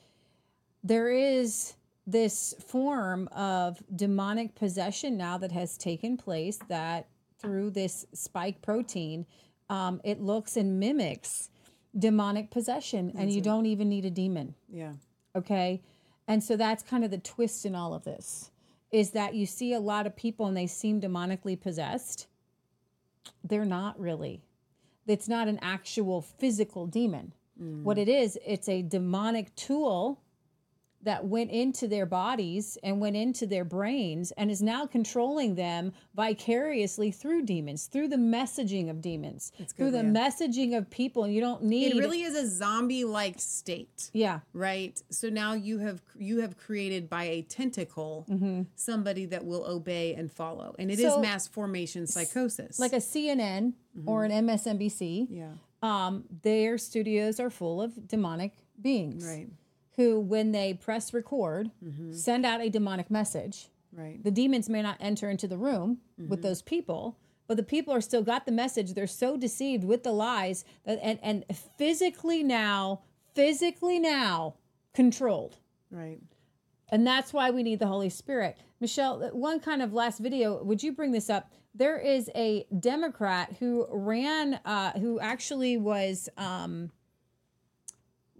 there 0.83 1.09
is 1.11 1.73
this 2.07 2.53
form 2.65 3.27
of 3.29 3.81
demonic 3.95 4.55
possession 4.55 5.17
now 5.17 5.37
that 5.39 5.51
has 5.51 5.77
taken 5.77 6.15
place 6.17 6.57
that 6.69 7.07
through 7.39 7.71
this 7.71 8.05
spike 8.13 8.61
protein, 8.61 9.25
um, 9.71 10.01
it 10.03 10.21
looks 10.21 10.57
and 10.57 10.79
mimics 10.79 11.49
demonic 11.97 12.51
possession, 12.51 13.09
and 13.11 13.27
That's 13.27 13.31
you 13.33 13.39
it. 13.39 13.43
don't 13.43 13.65
even 13.65 13.89
need 13.89 14.05
a 14.05 14.09
demon. 14.09 14.53
Yeah. 14.71 14.93
Okay. 15.35 15.81
And 16.27 16.43
so 16.43 16.55
that's 16.55 16.83
kind 16.83 17.03
of 17.03 17.11
the 17.11 17.17
twist 17.17 17.65
in 17.65 17.73
all 17.73 17.93
of 17.93 18.03
this 18.03 18.51
is 18.91 19.11
that 19.11 19.33
you 19.33 19.45
see 19.45 19.73
a 19.73 19.79
lot 19.79 20.05
of 20.05 20.15
people 20.15 20.45
and 20.45 20.55
they 20.55 20.67
seem 20.67 20.99
demonically 20.99 21.59
possessed. 21.59 22.27
They're 23.43 23.65
not 23.65 23.97
really. 23.99 24.41
It's 25.07 25.29
not 25.29 25.47
an 25.47 25.59
actual 25.61 26.21
physical 26.21 26.85
demon. 26.87 27.33
What 27.83 27.99
it 27.99 28.09
is, 28.09 28.39
it's 28.43 28.67
a 28.67 28.81
demonic 28.81 29.55
tool 29.55 30.20
that 31.03 31.25
went 31.25 31.49
into 31.51 31.87
their 31.87 32.05
bodies 32.05 32.77
and 32.83 32.99
went 33.01 33.15
into 33.15 33.47
their 33.47 33.65
brains 33.65 34.31
and 34.33 34.51
is 34.51 34.61
now 34.61 34.85
controlling 34.85 35.55
them 35.55 35.91
vicariously 36.15 37.11
through 37.11 37.41
demons, 37.43 37.85
through 37.87 38.07
the 38.07 38.15
messaging 38.17 38.89
of 38.89 39.01
demons, 39.01 39.51
through 39.75 39.91
the 39.91 40.03
Leah. 40.03 40.11
messaging 40.13 40.77
of 40.77 40.89
people. 40.89 41.27
You 41.27 41.41
don't 41.41 41.63
need 41.63 41.93
It 41.95 41.99
really 41.99 42.21
is 42.23 42.35
a 42.35 42.47
zombie-like 42.47 43.39
state. 43.39 44.09
Yeah. 44.13 44.41
Right. 44.53 45.01
So 45.09 45.29
now 45.29 45.53
you 45.53 45.79
have 45.79 46.01
you 46.15 46.39
have 46.41 46.57
created 46.57 47.09
by 47.09 47.23
a 47.25 47.41
tentacle 47.43 48.25
somebody 48.75 49.25
that 49.25 49.43
will 49.45 49.65
obey 49.65 50.13
and 50.15 50.31
follow, 50.31 50.75
and 50.79 50.91
it 50.91 50.99
is 50.99 51.11
So- 51.13 51.21
mass 51.21 51.47
formation 51.47 52.07
psychosis. 52.07 52.79
like 52.79 52.93
a 52.93 52.97
CNN 53.01 53.73
or 54.05 54.23
an 54.23 54.31
MSNBC. 54.31 55.27
Yeah. 55.29 55.53
Um, 55.83 56.25
their 56.43 56.77
studios 56.77 57.39
are 57.39 57.49
full 57.49 57.81
of 57.81 58.07
demonic 58.07 58.53
beings. 58.79 59.25
Right. 59.25 59.47
Who, 59.97 60.19
when 60.19 60.51
they 60.51 60.73
press 60.73 61.13
record, 61.13 61.71
send 62.11 62.45
out 62.45 62.61
a 62.61 62.69
demonic 62.69 63.11
message. 63.11 63.67
Right. 63.93 64.23
The 64.23 64.31
demons 64.31 64.69
may 64.69 64.81
not 64.81 64.97
enter 65.01 65.29
into 65.29 65.47
the 65.47 65.57
room 65.57 65.97
with 66.17 66.41
those 66.41 66.61
people, 66.61 67.17
but 67.47 67.57
the 67.57 67.63
people 67.63 67.93
are 67.93 67.99
still 68.01 68.21
got 68.21 68.45
the 68.45 68.51
message. 68.53 68.93
They're 68.93 69.05
so 69.07 69.35
deceived 69.35 69.83
with 69.83 70.03
the 70.03 70.13
lies 70.13 70.63
that 70.85 70.97
and, 71.01 71.19
and 71.21 71.43
physically 71.77 72.41
now, 72.41 73.01
physically 73.35 73.99
now 73.99 74.55
controlled. 74.93 75.57
right. 75.91 76.21
And 76.93 77.07
that's 77.07 77.31
why 77.31 77.51
we 77.51 77.63
need 77.63 77.79
the 77.79 77.87
Holy 77.87 78.09
Spirit. 78.09 78.57
Michelle, 78.81 79.29
one 79.31 79.61
kind 79.61 79.81
of 79.81 79.93
last 79.93 80.19
video, 80.19 80.61
would 80.61 80.83
you 80.83 80.91
bring 80.91 81.11
this 81.13 81.29
up? 81.29 81.49
There 81.73 81.97
is 81.97 82.29
a 82.35 82.65
Democrat 82.77 83.55
who 83.59 83.87
ran, 83.89 84.59
uh, 84.65 84.91
who 84.99 85.17
actually 85.21 85.77
was 85.77 86.27
um, 86.37 86.91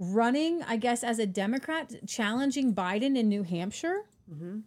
running, 0.02 0.64
I 0.64 0.76
guess, 0.78 1.04
as 1.04 1.20
a 1.20 1.26
Democrat, 1.28 1.94
challenging 2.08 2.74
Biden 2.74 3.16
in 3.18 3.30
New 3.30 3.44
Hampshire. 3.44 4.02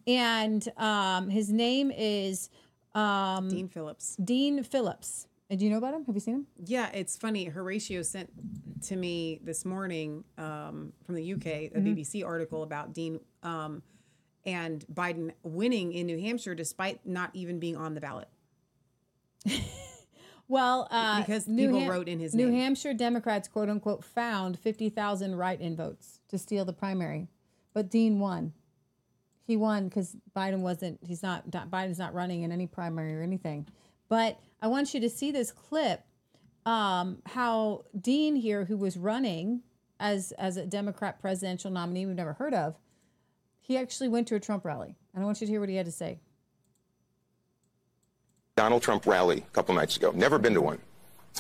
And 0.07 0.69
um, 0.77 1.29
his 1.31 1.51
name 1.51 1.91
is 1.91 2.51
um, 2.95 3.49
Dean 3.49 3.67
Phillips. 3.69 4.15
Dean 4.23 4.63
Phillips. 4.63 5.27
And 5.51 5.59
do 5.59 5.65
you 5.65 5.71
know 5.71 5.79
about 5.79 5.95
him? 5.95 6.05
Have 6.05 6.15
you 6.15 6.21
seen 6.21 6.35
him? 6.35 6.47
Yeah, 6.65 6.91
it's 6.93 7.17
funny. 7.17 7.47
Horatio 7.47 8.03
sent 8.03 8.31
to 8.89 8.97
me 8.97 9.41
this 9.43 9.65
morning 9.65 10.23
um, 10.37 10.93
from 11.07 11.15
the 11.15 11.33
UK 11.33 11.47
a 11.47 11.71
Mhm. 11.81 11.97
BBC 11.97 12.23
article 12.27 12.63
about 12.63 12.93
Dean 12.93 13.21
um, 13.43 13.83
and 14.45 14.85
Biden 14.93 15.33
winning 15.43 15.93
in 15.95 16.07
New 16.07 16.19
Hampshire 16.21 16.55
despite 16.55 17.07
not 17.07 17.31
even 17.33 17.59
being 17.59 17.77
on 17.77 17.95
the 17.95 18.01
ballot. 18.03 18.29
Well, 20.55 20.87
uh, 20.93 21.19
Because 21.19 21.49
New 21.49 21.73
people 21.73 21.89
wrote 21.89 22.09
in 22.09 22.21
his 22.21 22.33
name. 22.33 22.47
New 22.47 22.53
name. 22.53 22.63
Hampshire 22.63 22.95
Democrats, 22.95 23.49
quote 23.49 23.69
unquote, 23.69 24.05
found 24.05 24.57
50,000 24.57 25.35
write 25.35 25.61
in 25.61 25.75
votes 25.75 26.21
to 26.29 26.39
steal 26.39 26.65
the 26.65 26.73
primary. 26.73 27.27
But 27.73 27.91
Dean 27.91 28.21
won. 28.21 28.53
He 29.49 29.57
won 29.57 29.89
because 29.89 30.17
Biden 30.35 30.61
wasn't, 30.61 31.01
he's 31.03 31.25
not, 31.25 31.51
Biden's 31.51 31.99
not 31.99 32.15
running 32.15 32.43
in 32.43 32.53
any 32.53 32.69
primary 32.69 33.17
or 33.17 33.23
anything. 33.23 33.67
But 34.09 34.39
I 34.63 34.69
want 34.69 34.95
you 34.95 35.01
to 35.01 35.11
see 35.11 35.33
this 35.33 35.51
clip 35.51 36.05
um, 36.65 37.19
how 37.27 37.87
Dean 38.01 38.37
here, 38.37 38.65
who 38.65 38.77
was 38.77 38.97
running 38.97 39.63
as, 39.99 40.31
as 40.39 40.57
a 40.57 40.65
Democrat 40.65 41.21
presidential 41.21 41.73
nominee 41.73 42.07
we've 42.07 42.15
never 42.15 42.35
heard 42.35 42.55
of, 42.55 42.77
he 43.59 43.77
actually 43.77 44.09
went 44.09 44.29
to 44.29 44.37
a 44.37 44.41
Trump 44.41 44.65
rally. 44.65 44.95
And 45.15 45.25
I 45.25 45.27
want 45.27 45.41
you 45.41 45.49
to 45.49 45.53
hear 45.53 45.59
what 45.59 45.69
he 45.69 45.75
had 45.75 45.87
to 45.87 45.93
say. 45.93 46.21
Donald 48.57 48.83
Trump 48.83 49.05
rally 49.05 49.39
a 49.39 49.51
couple 49.53 49.75
nights 49.75 49.97
ago. 49.97 50.13
Never 50.15 50.39
been 50.39 50.55
to 50.55 50.61
one. 50.61 50.79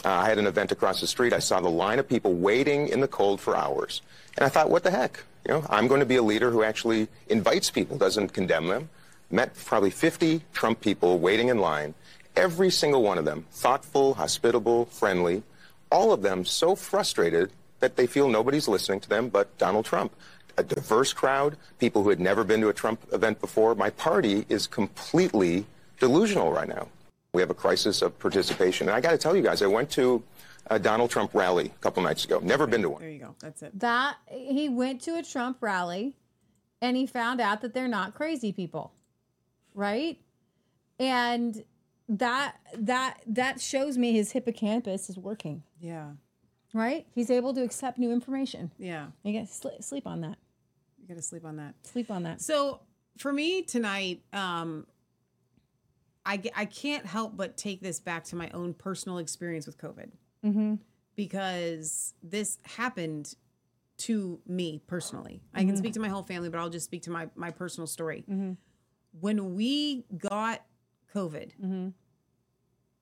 Uh, 0.04 0.08
I 0.08 0.28
had 0.28 0.36
an 0.38 0.48
event 0.48 0.72
across 0.72 1.00
the 1.00 1.06
street. 1.06 1.32
I 1.32 1.38
saw 1.38 1.60
the 1.60 1.70
line 1.70 2.00
of 2.00 2.08
people 2.08 2.34
waiting 2.34 2.88
in 2.88 2.98
the 2.98 3.06
cold 3.06 3.40
for 3.40 3.56
hours. 3.56 4.02
And 4.36 4.44
I 4.44 4.48
thought, 4.48 4.68
what 4.68 4.82
the 4.82 4.90
heck? 4.90 5.22
You 5.46 5.54
know, 5.54 5.66
I'm 5.70 5.86
going 5.86 6.00
to 6.00 6.06
be 6.06 6.16
a 6.16 6.22
leader 6.24 6.50
who 6.50 6.64
actually 6.64 7.06
invites 7.28 7.70
people, 7.70 7.96
doesn't 7.96 8.32
condemn 8.32 8.66
them. 8.66 8.88
Met 9.30 9.54
probably 9.54 9.90
50 9.90 10.42
Trump 10.52 10.80
people 10.80 11.20
waiting 11.20 11.50
in 11.50 11.58
line. 11.58 11.94
Every 12.34 12.68
single 12.68 13.04
one 13.04 13.16
of 13.16 13.24
them 13.24 13.46
thoughtful, 13.52 14.14
hospitable, 14.14 14.86
friendly. 14.86 15.44
All 15.92 16.12
of 16.12 16.22
them 16.22 16.44
so 16.44 16.74
frustrated 16.74 17.52
that 17.78 17.94
they 17.94 18.08
feel 18.08 18.28
nobody's 18.28 18.66
listening 18.66 18.98
to 18.98 19.08
them 19.08 19.28
but 19.28 19.56
Donald 19.56 19.84
Trump. 19.84 20.12
A 20.58 20.64
diverse 20.64 21.12
crowd, 21.12 21.56
people 21.78 22.02
who 22.02 22.08
had 22.08 22.18
never 22.18 22.42
been 22.42 22.60
to 22.62 22.70
a 22.70 22.74
Trump 22.74 23.00
event 23.12 23.40
before. 23.40 23.76
My 23.76 23.90
party 23.90 24.46
is 24.48 24.66
completely 24.66 25.64
delusional 26.00 26.50
right 26.50 26.68
now. 26.68 26.88
We 27.34 27.40
have 27.40 27.50
a 27.50 27.54
crisis 27.54 28.00
of 28.00 28.16
participation. 28.20 28.88
And 28.88 28.96
I 28.96 29.00
got 29.00 29.10
to 29.10 29.18
tell 29.18 29.34
you 29.34 29.42
guys, 29.42 29.60
I 29.60 29.66
went 29.66 29.90
to 29.90 30.22
a 30.68 30.78
Donald 30.78 31.10
Trump 31.10 31.34
rally 31.34 31.66
a 31.66 31.78
couple 31.80 32.00
nights 32.02 32.24
ago. 32.24 32.38
Never 32.40 32.64
been 32.66 32.80
to 32.82 32.90
one. 32.90 33.02
There 33.02 33.10
you 33.10 33.18
go. 33.18 33.34
That's 33.40 33.60
it. 33.62 33.78
that 33.80 34.16
he 34.30 34.68
went 34.68 35.02
to 35.02 35.16
a 35.18 35.22
Trump 35.22 35.58
rally 35.60 36.14
and 36.80 36.96
he 36.96 37.06
found 37.06 37.40
out 37.40 37.60
that 37.62 37.74
they're 37.74 37.88
not 37.88 38.14
crazy 38.14 38.52
people. 38.52 38.92
Right? 39.74 40.20
And 41.00 41.64
that 42.08 42.54
that 42.76 43.20
that 43.26 43.60
shows 43.60 43.98
me 43.98 44.12
his 44.12 44.30
hippocampus 44.30 45.10
is 45.10 45.18
working. 45.18 45.64
Yeah. 45.80 46.10
Right? 46.72 47.04
He's 47.14 47.30
able 47.30 47.52
to 47.54 47.62
accept 47.64 47.98
new 47.98 48.12
information. 48.12 48.70
Yeah. 48.78 49.06
You 49.24 49.40
got 49.40 49.48
to 49.48 49.52
sl- 49.52 49.68
sleep 49.80 50.06
on 50.06 50.20
that. 50.20 50.38
You 51.02 51.08
got 51.08 51.16
to 51.16 51.22
sleep 51.22 51.44
on 51.44 51.56
that. 51.56 51.74
Sleep 51.82 52.12
on 52.12 52.22
that. 52.22 52.40
So 52.40 52.80
for 53.18 53.32
me 53.32 53.62
tonight, 53.62 54.22
um, 54.32 54.86
I, 56.26 56.42
I 56.54 56.64
can't 56.64 57.04
help 57.06 57.36
but 57.36 57.56
take 57.56 57.80
this 57.82 58.00
back 58.00 58.24
to 58.24 58.36
my 58.36 58.48
own 58.50 58.74
personal 58.74 59.18
experience 59.18 59.66
with 59.66 59.78
COVID 59.78 60.10
Mm-hmm. 60.44 60.74
because 61.16 62.14
this 62.22 62.58
happened 62.64 63.34
to 63.96 64.40
me 64.46 64.82
personally. 64.86 65.40
I 65.54 65.60
can 65.64 65.74
Mhm. 65.74 65.78
speak 65.78 65.92
to 65.94 66.00
my 66.00 66.08
whole 66.08 66.22
family, 66.24 66.48
but 66.50 66.58
I'll 66.58 66.68
just 66.70 66.84
speak 66.86 67.02
to 67.04 67.10
my, 67.10 67.28
my 67.34 67.50
personal 67.50 67.86
story. 67.86 68.24
Mm-hmm. 68.28 68.52
When 69.20 69.54
we 69.54 70.04
got 70.18 70.64
COVID 71.14 71.52
Mm-hmm. 71.62 71.88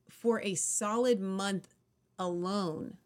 for 0.09 0.41
a 0.43 0.55
solid 0.55 1.21
month 1.21 1.75
alone, 2.19 2.97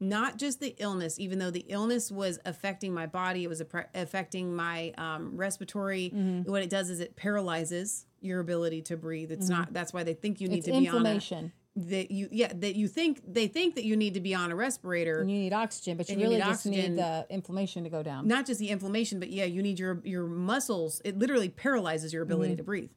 not 0.00 0.36
just 0.36 0.58
the 0.60 0.74
illness, 0.78 1.18
even 1.20 1.38
though 1.38 1.50
the 1.52 1.64
illness 1.68 2.10
was 2.10 2.38
affecting 2.44 2.92
my 2.92 3.06
body, 3.06 3.44
it 3.44 3.48
was 3.48 3.62
appre- 3.62 3.86
affecting 3.94 4.54
my 4.54 4.92
um, 4.98 5.36
respiratory. 5.36 6.10
Mhm. 6.14 6.46
What 6.46 6.62
it 6.62 6.70
does 6.70 6.90
is 6.90 6.98
it 7.00 7.14
paralyzes 7.16 8.06
your 8.24 8.40
ability 8.40 8.82
to 8.82 8.96
breathe. 8.96 9.30
It's 9.32 9.46
Mhm. 9.46 9.50
not. 9.50 9.72
That's 9.72 9.92
why 9.92 10.02
they 10.02 10.14
think 10.14 10.40
you 10.40 10.48
need 10.48 10.58
It's 10.58 10.66
to 10.66 10.72
be 10.72 10.88
on 10.88 10.94
a, 10.94 10.98
inflammation. 10.98 11.52
that 11.74 12.10
you 12.10 12.28
yeah 12.30 12.52
that 12.54 12.76
you 12.76 12.86
think 12.88 13.22
they 13.26 13.48
think 13.48 13.74
that 13.76 13.84
you 13.84 13.96
need 13.96 14.14
to 14.14 14.20
be 14.20 14.34
on 14.34 14.50
a 14.52 14.56
respirator. 14.56 15.20
And 15.20 15.30
you 15.30 15.38
need 15.38 15.52
oxygen, 15.52 15.96
but 15.96 16.08
you 16.08 16.12
And 16.12 16.20
you 16.20 16.26
really 16.26 16.36
need 16.38 16.44
just 16.46 16.66
oxygen. 16.66 16.94
need 16.96 17.02
the 17.02 17.26
inflammation 17.30 17.84
to 17.84 17.90
go 17.90 18.02
down. 18.02 18.26
Not 18.28 18.46
just 18.46 18.60
the 18.60 18.68
inflammation, 18.68 19.18
but 19.20 19.30
yeah, 19.30 19.44
you 19.44 19.62
need 19.62 19.78
your 19.78 20.00
your 20.04 20.26
muscles. 20.26 21.00
It 21.04 21.18
literally 21.18 21.48
paralyzes 21.48 22.12
your 22.12 22.22
ability 22.22 22.54
Mhm. 22.54 22.58
to 22.58 22.62
breathe. 22.64 22.90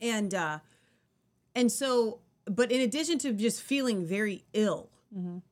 And 0.00 0.34
uh 0.34 0.58
and 1.54 1.70
so 1.70 2.20
but 2.46 2.70
in 2.72 2.80
addition 2.80 3.18
to 3.18 3.32
just 3.32 3.60
feeling 3.60 4.06
very 4.06 4.44
ill, 4.52 4.88
Mhm. 5.14 5.42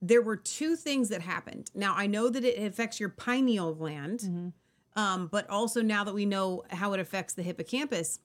there 0.00 0.22
were 0.22 0.36
two 0.36 0.76
things 0.76 1.08
that 1.08 1.22
happened. 1.22 1.70
Now 1.74 1.94
I 1.96 2.06
know 2.06 2.28
that 2.28 2.44
it 2.44 2.62
affects 2.64 3.00
your 3.00 3.08
pineal 3.08 3.74
gland, 3.74 4.20
Mm-hmm. 4.20 4.48
Um, 4.98 5.20
but 5.28 5.48
also 5.48 5.80
now 5.82 6.02
that 6.04 6.14
we 6.14 6.26
know 6.26 6.64
how 6.70 6.92
it 6.94 7.00
affects 7.00 7.34
the 7.34 7.42
hippocampus, 7.42 8.20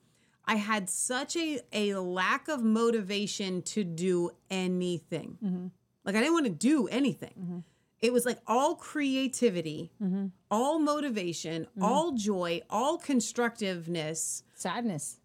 I 0.46 0.56
had 0.56 0.90
such 0.90 1.36
a 1.38 1.60
a 1.72 1.94
lack 1.96 2.48
of 2.48 2.64
motivation 2.64 3.62
to 3.74 3.84
do 3.84 4.32
anything. 4.50 5.38
Mm-hmm. 5.44 5.68
Like 6.06 6.16
I 6.16 6.20
didn't 6.20 6.34
want 6.34 6.46
to 6.48 6.52
do 6.74 6.88
anything. 6.88 7.64
It 8.02 8.12
was 8.12 8.26
like 8.26 8.40
all 8.46 8.76
creativity, 8.76 9.92
Mm-hmm. 10.02 10.26
all 10.52 10.80
motivation, 10.80 11.68
all 11.82 12.12
joy, 12.12 12.62
all 12.70 12.98
constructiveness, 12.98 14.44
sadness. 14.54 15.20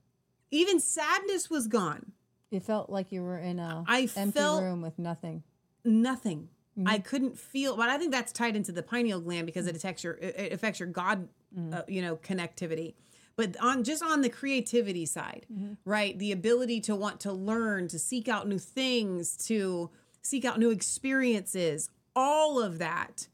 Even 0.50 0.80
sadness 0.80 1.50
was 1.50 1.66
gone. 1.66 2.12
It 2.50 2.62
felt 2.62 2.88
like 2.88 3.12
you 3.12 3.22
were 3.22 3.38
in 3.38 3.58
a 3.58 3.84
I 3.86 4.08
empty 4.16 4.40
room 4.40 4.80
with 4.82 4.98
nothing. 4.98 5.42
nothing. 5.84 6.48
Mm-hmm. 6.78 6.88
I 6.88 6.98
couldn't 7.00 7.36
feel, 7.36 7.76
but 7.76 7.88
I 7.88 7.98
think 7.98 8.12
that's 8.12 8.32
tied 8.32 8.54
into 8.56 8.72
the 8.72 8.82
pineal 8.82 9.20
gland 9.20 9.46
because 9.46 9.66
it 9.66 9.74
affects 9.76 10.04
your 10.04 10.14
it 10.14 10.52
affects 10.52 10.78
your 10.80 10.88
God, 10.88 11.28
Mm-hmm. 11.56 11.74
uh, 11.74 11.82
you 11.88 12.02
know, 12.02 12.16
connectivity. 12.16 12.94
But 13.36 13.56
on 13.60 13.84
just 13.84 14.02
on 14.02 14.20
the 14.20 14.28
creativity 14.28 15.06
side, 15.06 15.46
Mm-hmm. 15.52 15.74
right? 15.84 16.18
The 16.18 16.32
ability 16.32 16.80
to 16.82 16.94
want 16.94 17.20
to 17.20 17.32
learn, 17.32 17.88
to 17.88 17.98
seek 17.98 18.28
out 18.28 18.48
new 18.48 18.58
things, 18.58 19.36
to 19.46 19.90
seek 20.22 20.44
out 20.44 20.58
new 20.58 20.70
experiences, 20.70 21.88
all 22.14 22.60
of 22.60 22.78
that 22.78 23.28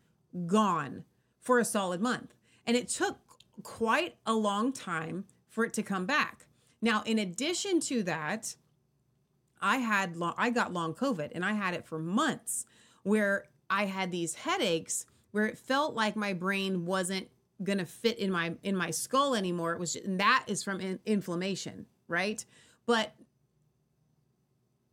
gone 0.47 1.05
for 1.41 1.59
a 1.59 1.65
solid 1.65 2.01
month. 2.01 2.34
And 2.67 2.76
it 2.76 2.89
took 2.89 3.18
quite 3.62 4.17
a 4.26 4.34
long 4.34 4.73
time 4.73 5.25
for 5.49 5.65
it 5.65 5.73
to 5.75 5.83
come 5.83 6.07
back. 6.07 6.47
Now, 6.83 7.02
in 7.07 7.18
addition 7.18 7.81
to 7.81 8.02
that, 8.05 8.57
I 9.60 9.78
had 9.78 10.17
long, 10.17 10.34
I 10.36 10.51
got 10.51 10.73
long 10.73 10.94
COVID 10.94 11.31
and 11.34 11.44
I 11.44 11.52
had 11.52 11.75
it 11.75 11.86
for 11.86 11.99
months 11.99 12.67
where 13.02 13.44
I 13.70 13.86
had 13.86 14.10
these 14.10 14.34
headaches 14.34 15.07
where 15.31 15.47
it 15.47 15.57
felt 15.59 15.94
like 15.94 16.15
my 16.15 16.33
brain 16.33 16.84
wasn't 16.84 17.28
going 17.62 17.78
to 17.78 17.86
fit 17.86 18.18
in 18.18 18.31
my 18.31 18.55
in 18.62 18.76
my 18.76 18.91
skull 18.91 19.34
anymore. 19.34 19.73
It 19.73 19.81
was 19.81 19.92
just, 19.94 20.05
and 20.05 20.20
that 20.20 20.44
is 20.47 20.62
from 20.62 20.81
in, 20.81 20.99
inflammation, 21.07 21.86
right? 22.08 22.44
But 22.86 23.15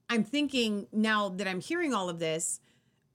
I'm 0.09 0.23
thinking 0.23 0.87
now 0.91 1.29
that 1.29 1.47
I'm 1.47 1.61
hearing 1.61 1.93
all 1.93 2.09
of 2.09 2.19
this, 2.19 2.59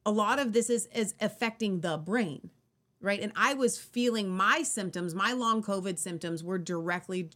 a 0.04 0.10
lot 0.10 0.38
of 0.38 0.52
this 0.52 0.70
is 0.70 0.86
is 0.94 1.14
affecting 1.20 1.80
the 1.80 1.96
brain, 1.98 2.50
right? 3.00 3.20
And 3.20 3.32
I 3.36 3.54
was 3.54 3.78
feeling 3.78 4.28
my 4.28 4.62
symptoms, 4.62 5.14
my 5.14 5.32
long 5.32 5.62
COVID 5.62 5.98
symptoms 5.98 6.42
were 6.42 6.58
directly 6.58 7.30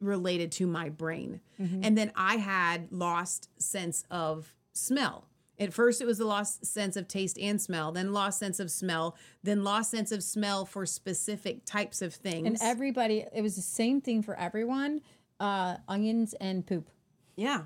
related 0.00 0.52
to 0.52 0.66
my 0.66 0.88
brain. 0.88 1.40
Mm-hmm. 1.60 1.80
And 1.82 1.98
then 1.98 2.12
I 2.14 2.36
had 2.36 2.88
lost 2.92 3.48
sense 3.60 4.04
of 4.10 4.54
smell. 4.72 5.27
At 5.60 5.72
first, 5.72 6.00
it 6.00 6.06
was 6.06 6.18
the 6.18 6.24
lost 6.24 6.64
sense 6.64 6.96
of 6.96 7.08
taste 7.08 7.38
and 7.38 7.60
smell, 7.60 7.90
then 7.90 8.12
lost 8.12 8.38
sense 8.38 8.60
of 8.60 8.70
smell, 8.70 9.16
then 9.42 9.64
lost 9.64 9.90
sense 9.90 10.12
of 10.12 10.22
smell 10.22 10.64
for 10.64 10.86
specific 10.86 11.64
types 11.64 12.00
of 12.00 12.14
things. 12.14 12.46
And 12.46 12.58
everybody, 12.62 13.24
it 13.34 13.42
was 13.42 13.56
the 13.56 13.62
same 13.62 14.00
thing 14.00 14.22
for 14.22 14.38
everyone. 14.38 15.00
Uh, 15.40 15.76
onions 15.88 16.34
and 16.40 16.66
poop. 16.66 16.88
Yeah. 17.36 17.64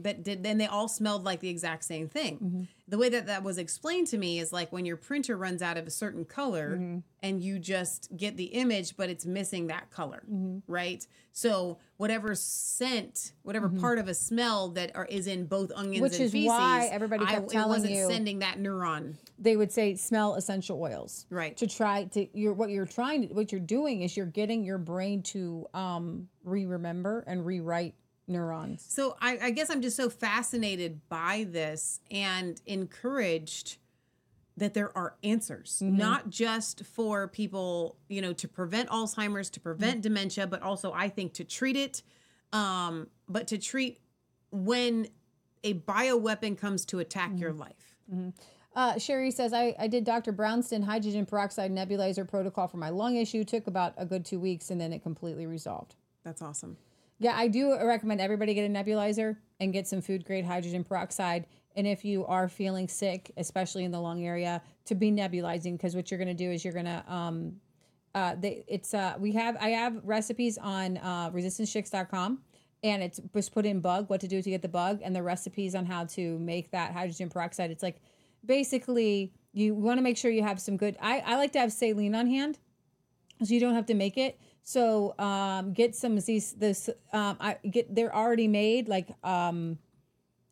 That 0.00 0.22
did 0.22 0.44
then 0.44 0.58
they 0.58 0.66
all 0.66 0.86
smelled 0.88 1.24
like 1.24 1.40
the 1.40 1.48
exact 1.48 1.82
same 1.84 2.08
thing. 2.08 2.36
Mm-hmm. 2.36 2.62
The 2.86 2.98
way 2.98 3.08
that 3.10 3.26
that 3.26 3.42
was 3.42 3.58
explained 3.58 4.06
to 4.08 4.18
me 4.18 4.38
is 4.38 4.52
like 4.52 4.70
when 4.72 4.84
your 4.86 4.96
printer 4.96 5.36
runs 5.36 5.60
out 5.60 5.76
of 5.76 5.86
a 5.86 5.90
certain 5.90 6.24
color 6.24 6.76
Mm-hmm. 6.76 6.98
and 7.22 7.42
you 7.42 7.58
just 7.58 8.08
get 8.16 8.36
the 8.36 8.44
image 8.44 8.96
but 8.96 9.10
it's 9.10 9.26
missing 9.26 9.66
that 9.66 9.90
color, 9.90 10.22
Mm-hmm. 10.32 10.58
right? 10.72 11.04
So 11.32 11.78
whatever 11.96 12.34
scent, 12.34 13.32
whatever 13.42 13.68
part 13.68 13.98
of 13.98 14.08
a 14.08 14.14
smell 14.14 14.68
that 14.70 14.94
are, 14.96 15.04
is 15.06 15.26
in 15.26 15.46
both 15.46 15.72
onions 15.74 15.96
Mm-hmm. 15.96 16.02
Which 16.02 16.12
and 16.14 16.22
is 16.22 16.32
feces, 16.32 16.48
why 16.48 16.88
everybody 16.92 17.24
I- 17.24 17.30
kept 17.34 17.46
it 17.46 17.50
telling 17.50 17.68
wasn't 17.70 17.92
you- 17.94 18.08
sending 18.08 18.38
that 18.40 18.58
neuron. 18.58 19.14
They 19.38 19.56
would 19.56 19.70
say 19.72 19.94
smell 19.96 20.34
essential 20.34 20.80
oils. 20.80 21.26
Right. 21.30 21.56
To 21.58 21.66
try 21.66 22.04
to 22.04 22.26
you're 22.38 22.52
what 22.54 22.70
you're 22.70 22.86
trying 22.86 23.28
to 23.28 23.34
what 23.34 23.50
you're 23.52 23.60
doing 23.60 24.02
is 24.02 24.16
you're 24.16 24.26
getting 24.26 24.64
your 24.64 24.78
brain 24.78 25.22
to 25.34 25.66
um 25.74 26.28
re-remember 26.44 27.24
and 27.26 27.44
rewrite 27.44 27.94
neurons. 28.28 28.84
So 28.88 29.16
I, 29.20 29.38
I 29.42 29.50
guess 29.50 29.70
I'm 29.70 29.82
just 29.82 29.96
so 29.96 30.10
fascinated 30.10 31.00
by 31.08 31.46
this 31.48 32.00
and 32.10 32.60
encouraged 32.66 33.78
that 34.56 34.74
there 34.74 34.96
are 34.96 35.14
answers, 35.22 35.80
not 35.80 36.30
just 36.30 36.84
for 36.84 37.28
people, 37.28 37.96
you 38.08 38.20
know, 38.20 38.32
to 38.32 38.48
prevent 38.48 38.88
Alzheimer's, 38.88 39.50
to 39.50 39.60
prevent 39.60 40.02
dementia, 40.02 40.48
but 40.48 40.62
also 40.62 40.92
I 40.92 41.08
think 41.08 41.32
to 41.34 41.44
treat 41.44 41.76
it, 41.76 42.02
um, 42.52 43.06
but 43.28 43.46
to 43.48 43.58
treat 43.58 44.00
when 44.50 45.06
a 45.62 45.74
bioweapon 45.74 46.58
comes 46.58 46.84
to 46.86 46.98
attack 46.98 47.30
your 47.36 47.52
life. 47.52 47.96
Uh, 48.74 48.98
Sherry 48.98 49.30
says, 49.30 49.52
I, 49.52 49.74
I 49.78 49.86
did 49.86 50.04
Dr. 50.04 50.32
Brownstein 50.32 50.84
hydrogen 50.84 51.26
peroxide 51.26 51.72
nebulizer 51.72 52.28
protocol 52.28 52.68
for 52.68 52.76
my 52.76 52.90
lung 52.90 53.16
issue. 53.16 53.44
Took 53.44 53.66
about 53.66 53.94
a 53.96 54.06
good 54.06 54.24
two 54.24 54.38
weeks 54.40 54.70
and 54.70 54.80
then 54.80 54.92
it 54.92 55.02
completely 55.02 55.46
resolved. 55.46 55.94
That's 56.24 56.42
awesome. 56.42 56.76
Yeah, 57.18 57.36
I 57.36 57.48
do 57.48 57.76
recommend 57.84 58.20
everybody 58.20 58.54
get 58.54 58.70
a 58.70 58.72
nebulizer 58.72 59.36
and 59.60 59.72
get 59.72 59.88
some 59.88 60.00
food 60.00 60.24
grade 60.24 60.44
hydrogen 60.44 60.84
peroxide. 60.84 61.46
And 61.74 61.86
if 61.86 62.04
you 62.04 62.24
are 62.26 62.48
feeling 62.48 62.88
sick, 62.88 63.32
especially 63.36 63.84
in 63.84 63.90
the 63.90 64.00
lung 64.00 64.24
area, 64.24 64.62
to 64.86 64.94
be 64.94 65.10
nebulizing 65.10 65.72
because 65.72 65.94
what 65.94 66.10
you're 66.10 66.18
going 66.18 66.28
to 66.28 66.34
do 66.34 66.50
is 66.50 66.64
you're 66.64 66.72
going 66.72 66.86
to 66.86 67.04
um, 67.08 67.56
uh, 68.14 68.34
they, 68.40 68.64
it's 68.66 68.94
uh, 68.94 69.14
we 69.18 69.32
have 69.32 69.56
I 69.60 69.70
have 69.70 70.00
recipes 70.02 70.58
on 70.58 70.96
uh, 70.98 71.30
resistancechicks.com 71.30 72.40
and 72.82 73.02
it's 73.02 73.20
just 73.34 73.52
put 73.52 73.66
in 73.66 73.80
bug 73.80 74.08
what 74.08 74.20
to 74.20 74.28
do 74.28 74.40
to 74.40 74.50
get 74.50 74.62
the 74.62 74.68
bug 74.68 75.00
and 75.02 75.14
the 75.14 75.22
recipes 75.22 75.74
on 75.74 75.84
how 75.84 76.04
to 76.06 76.38
make 76.38 76.70
that 76.70 76.92
hydrogen 76.92 77.28
peroxide. 77.28 77.70
It's 77.70 77.82
like 77.82 78.00
basically 78.44 79.32
you 79.52 79.74
want 79.74 79.98
to 79.98 80.02
make 80.02 80.16
sure 80.16 80.30
you 80.30 80.42
have 80.42 80.60
some 80.60 80.76
good. 80.76 80.96
I, 81.00 81.20
I 81.20 81.36
like 81.36 81.52
to 81.52 81.58
have 81.60 81.72
saline 81.72 82.14
on 82.14 82.26
hand 82.26 82.58
so 83.44 83.52
you 83.52 83.60
don't 83.60 83.74
have 83.74 83.86
to 83.86 83.94
make 83.94 84.16
it. 84.16 84.40
So 84.68 85.14
um, 85.18 85.72
get 85.72 85.96
some 85.96 86.18
of 86.18 86.26
these 86.26 86.52
this 86.52 86.90
um, 87.14 87.38
I 87.40 87.56
get 87.70 87.94
they're 87.94 88.14
already 88.14 88.48
made 88.48 88.86
like 88.86 89.08
um, 89.24 89.78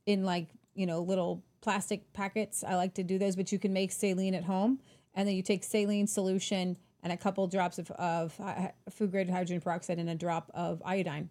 in 0.06 0.24
like 0.24 0.48
you 0.74 0.86
know 0.86 1.02
little 1.02 1.44
plastic 1.60 2.10
packets. 2.14 2.64
I 2.66 2.76
like 2.76 2.94
to 2.94 3.02
do 3.02 3.18
those, 3.18 3.36
but 3.36 3.52
you 3.52 3.58
can 3.58 3.74
make 3.74 3.92
saline 3.92 4.34
at 4.34 4.44
home, 4.44 4.80
and 5.14 5.28
then 5.28 5.36
you 5.36 5.42
take 5.42 5.62
saline 5.62 6.06
solution 6.06 6.78
and 7.02 7.12
a 7.12 7.16
couple 7.18 7.46
drops 7.46 7.78
of, 7.78 7.90
of 7.90 8.32
food 8.88 9.10
grade 9.10 9.28
hydrogen 9.28 9.60
peroxide 9.60 9.98
and 9.98 10.08
a 10.08 10.14
drop 10.14 10.50
of 10.54 10.80
iodine. 10.82 11.28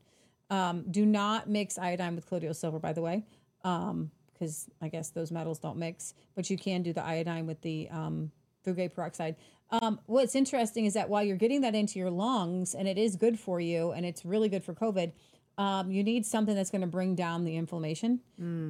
Um, 0.52 0.86
do 0.92 1.08
not 1.08 1.50
mix 1.50 1.80
iodine 1.80 2.16
with 2.16 2.28
colloidal 2.28 2.54
silver, 2.54 2.78
by 2.78 2.94
the 2.94 3.02
way, 3.02 3.26
because 3.64 4.70
I 4.80 4.90
guess 4.90 5.10
those 5.10 5.32
metals 5.32 5.58
don't 5.58 5.78
mix. 5.78 6.14
But 6.36 6.52
you 6.52 6.58
can 6.60 6.84
do 6.84 6.94
the 6.94 7.04
iodine 7.04 7.48
with 7.48 7.62
the 7.62 7.90
um, 7.90 8.32
food 8.66 8.76
grade 8.76 8.94
peroxide. 8.94 9.38
Um, 9.72 10.00
what's 10.06 10.36
interesting 10.36 10.86
is 10.86 10.94
that 10.94 11.10
while 11.10 11.24
you're 11.24 11.38
getting 11.38 11.62
that 11.62 11.76
into 11.76 12.00
your 12.00 12.12
lungs, 12.12 12.76
and 12.76 12.88
it 12.88 12.98
is 12.98 13.16
good 13.16 13.40
for 13.40 13.60
you, 13.60 13.92
and 13.92 14.06
it's 14.06 14.24
really 14.26 14.50
good 14.50 14.64
for 14.64 14.74
COVID, 14.74 15.12
um, 15.58 15.92
you 15.92 16.04
need 16.04 16.26
something 16.26 16.56
that's 16.56 16.70
going 16.70 16.82
to 16.82 16.88
bring 16.88 17.16
down 17.16 17.46
the 17.46 17.56
inflammation. 17.56 18.20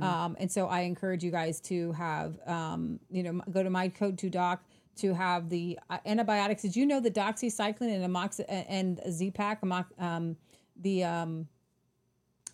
Um, 0.03 0.38
and 0.40 0.51
so 0.51 0.67
I 0.67 0.82
encourage 0.82 1.24
you 1.24 1.32
guys 1.32 1.59
to 1.61 1.91
have, 1.93 2.38
um, 2.45 2.99
you 3.09 3.24
know, 3.24 3.41
go 3.51 3.64
to 3.64 3.69
my 3.69 3.90
code 3.90 4.17
to 4.19 4.30
doc 4.30 4.64
to 4.98 5.14
have 5.14 5.49
the 5.49 5.77
uh, 5.90 5.98
antibiotics. 6.06 6.61
Did 6.61 6.75
you 6.75 6.85
know 6.85 6.99
that 7.01 7.14
doxycycline 7.14 7.93
and 7.93 8.06
amox 8.06 8.40
and 8.48 9.01
Z-Pak, 9.09 9.61
amox, 9.61 9.85
um, 10.01 10.38
the 10.80 11.03
um, 11.03 11.48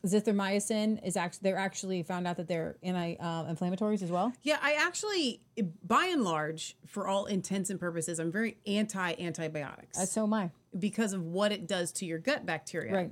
zithromycin 0.06 1.06
is 1.06 1.16
actually 1.16 1.40
they're 1.44 1.58
actually 1.58 2.04
found 2.04 2.28
out 2.28 2.38
that 2.38 2.48
they're 2.48 2.78
anti-inflammatories 2.84 4.02
uh, 4.02 4.06
as 4.06 4.12
well. 4.12 4.34
Yeah, 4.44 4.58
I 4.62 4.74
actually, 4.74 5.42
by 5.86 6.06
and 6.06 6.24
large, 6.24 6.76
for 6.88 7.08
all 7.08 7.26
intents 7.26 7.70
and 7.70 7.80
purposes, 7.80 8.20
I'm 8.20 8.32
very 8.32 8.58
anti 8.66 9.14
antibiotics. 9.20 10.00
Uh, 10.00 10.06
so 10.06 10.24
am 10.24 10.34
I. 10.34 10.52
because 10.78 11.14
of 11.14 11.24
what 11.24 11.52
it 11.52 11.68
does 11.68 11.92
to 11.94 12.06
your 12.06 12.20
gut 12.20 12.46
bacteria. 12.46 12.94
Right. 12.94 13.12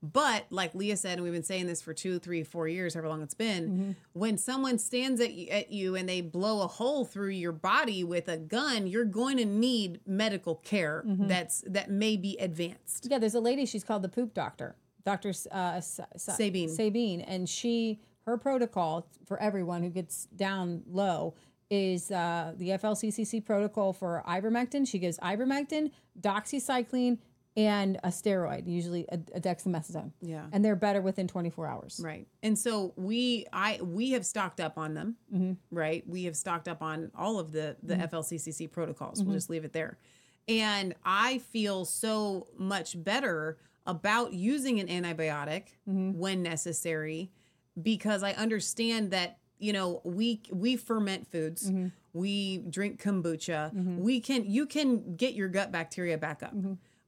But 0.00 0.46
like 0.50 0.76
Leah 0.76 0.96
said, 0.96 1.14
and 1.14 1.24
we've 1.24 1.32
been 1.32 1.42
saying 1.42 1.66
this 1.66 1.82
for 1.82 1.92
two, 1.92 2.20
three, 2.20 2.44
four 2.44 2.68
years, 2.68 2.94
however 2.94 3.08
long 3.08 3.20
it's 3.20 3.34
been, 3.34 3.68
mm-hmm. 3.68 3.90
when 4.12 4.38
someone 4.38 4.78
stands 4.78 5.20
at 5.20 5.32
you, 5.32 5.48
at 5.48 5.72
you 5.72 5.96
and 5.96 6.08
they 6.08 6.20
blow 6.20 6.62
a 6.62 6.68
hole 6.68 7.04
through 7.04 7.30
your 7.30 7.50
body 7.50 8.04
with 8.04 8.28
a 8.28 8.36
gun, 8.36 8.86
you're 8.86 9.04
going 9.04 9.38
to 9.38 9.44
need 9.44 10.00
medical 10.06 10.54
care 10.54 11.02
mm-hmm. 11.04 11.26
that's 11.26 11.64
that 11.66 11.90
may 11.90 12.16
be 12.16 12.36
advanced. 12.38 13.08
Yeah, 13.10 13.18
there's 13.18 13.34
a 13.34 13.40
lady. 13.40 13.66
She's 13.66 13.82
called 13.82 14.02
the 14.02 14.08
poop 14.08 14.34
doctor, 14.34 14.76
Doctor 15.04 15.30
uh, 15.50 15.80
Sa- 15.80 16.04
Sa- 16.16 16.32
Sabine. 16.32 16.68
Sabine, 16.68 17.20
and 17.22 17.48
she 17.48 18.00
her 18.26 18.36
protocol 18.36 19.06
for 19.26 19.40
everyone 19.40 19.82
who 19.82 19.88
gets 19.90 20.26
down 20.36 20.82
low 20.90 21.34
is 21.70 22.10
uh, 22.10 22.52
the 22.56 22.70
FLCCC 22.70 23.44
protocol 23.44 23.92
for 23.92 24.22
ivermectin. 24.28 24.86
She 24.86 24.98
gives 24.98 25.18
ivermectin, 25.18 25.90
doxycycline, 26.20 27.18
and 27.56 27.96
a 28.04 28.08
steroid, 28.08 28.66
usually 28.68 29.06
a, 29.10 29.16
a 29.34 29.40
dexamethasone. 29.40 30.12
Yeah. 30.20 30.44
and 30.52 30.64
they're 30.64 30.76
better 30.76 31.00
within 31.00 31.26
24 31.26 31.66
hours. 31.66 32.00
Right. 32.02 32.26
And 32.42 32.56
so 32.58 32.92
we 32.96 33.46
I 33.52 33.80
we 33.82 34.10
have 34.12 34.24
stocked 34.24 34.60
up 34.60 34.78
on 34.78 34.94
them. 34.94 35.56
Right. 35.70 36.04
We 36.06 36.24
have 36.24 36.36
stocked 36.36 36.68
up 36.68 36.82
on 36.82 37.10
all 37.16 37.38
of 37.38 37.52
the 37.52 37.76
the 37.82 37.94
FLCCC 37.96 38.70
protocols. 38.70 39.22
We'll 39.22 39.34
just 39.34 39.50
leave 39.50 39.64
it 39.64 39.72
there. 39.72 39.98
And 40.46 40.94
I 41.04 41.38
feel 41.38 41.84
so 41.84 42.46
much 42.56 43.02
better 43.02 43.58
about 43.88 44.32
using 44.34 44.78
an 44.78 44.86
antibiotic 44.86 45.64
when 45.86 46.42
necessary 46.42 47.32
because 47.80 48.22
I 48.22 48.32
understand 48.32 49.10
that 49.10 49.38
you 49.58 49.72
know 49.72 50.00
we 50.04 50.42
we 50.52 50.76
ferment 50.76 51.26
foods. 51.32 51.72
We 52.12 52.58
drink 52.58 53.02
kombucha. 53.02 53.72
We 53.98 54.20
can 54.20 54.44
you 54.44 54.66
can 54.66 55.16
get 55.16 55.34
your 55.34 55.48
gut 55.48 55.72
bacteria 55.72 56.18
back 56.18 56.42
up. 56.44 56.54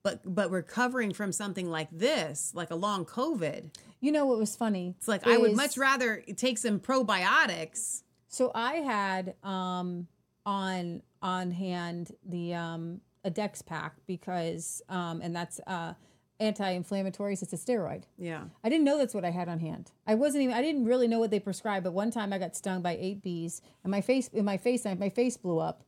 But 0.03 0.23
but 0.25 0.51
recovering 0.51 1.13
from 1.13 1.31
something 1.31 1.69
like 1.71 1.89
this, 1.93 2.53
like 2.55 2.71
a 2.71 2.75
long 2.75 3.05
COVID, 3.05 3.71
You 4.01 4.13
know 4.13 4.25
what 4.25 4.39
was 4.39 4.57
funny? 4.57 4.95
it's 4.97 5.07
like 5.09 5.27
I 5.27 5.37
would 5.37 5.55
much 5.55 5.77
rather 5.77 6.25
take 6.37 6.57
some 6.57 6.81
probiotics. 6.81 8.03
So 8.29 8.51
I 8.55 8.75
had 8.77 9.35
um, 9.43 10.07
on 10.47 11.03
on 11.21 11.51
hand 11.51 12.13
the 12.27 12.55
um, 12.55 13.01
a 13.25 13.31
Dex 13.31 13.61
pack 13.61 13.97
because 14.07 14.81
um, 14.89 15.21
and 15.23 15.37
that's 15.37 15.61
uh, 15.67 15.93
anti-inflammatories. 16.41 17.43
It's 17.43 17.53
a 17.53 17.57
steroid. 17.57 18.05
Yeah. 18.19 18.45
I 18.65 18.69
didn't 18.69 18.85
know 18.85 18.99
that's 18.99 19.15
what 19.15 19.25
I 19.25 19.31
had 19.31 19.49
on 19.49 19.61
hand. 19.61 19.93
I 20.07 20.15
wasn't 20.15 20.43
even. 20.45 20.55
I 20.57 20.63
didn't 20.63 20.87
really 20.87 21.07
know 21.07 21.19
what 21.19 21.31
they 21.31 21.39
prescribed. 21.39 21.85
But 21.85 21.93
one 21.93 22.11
time 22.11 22.33
I 22.33 22.39
got 22.39 22.57
stung 22.57 22.83
by 22.83 22.97
eight 23.01 23.23
bees, 23.23 23.63
and 23.85 23.91
my 23.91 24.01
face 24.01 24.29
in 24.29 24.45
my 24.45 24.57
face 24.57 24.85
my 24.85 25.11
face 25.11 25.37
blew 25.37 25.59
up. 25.59 25.85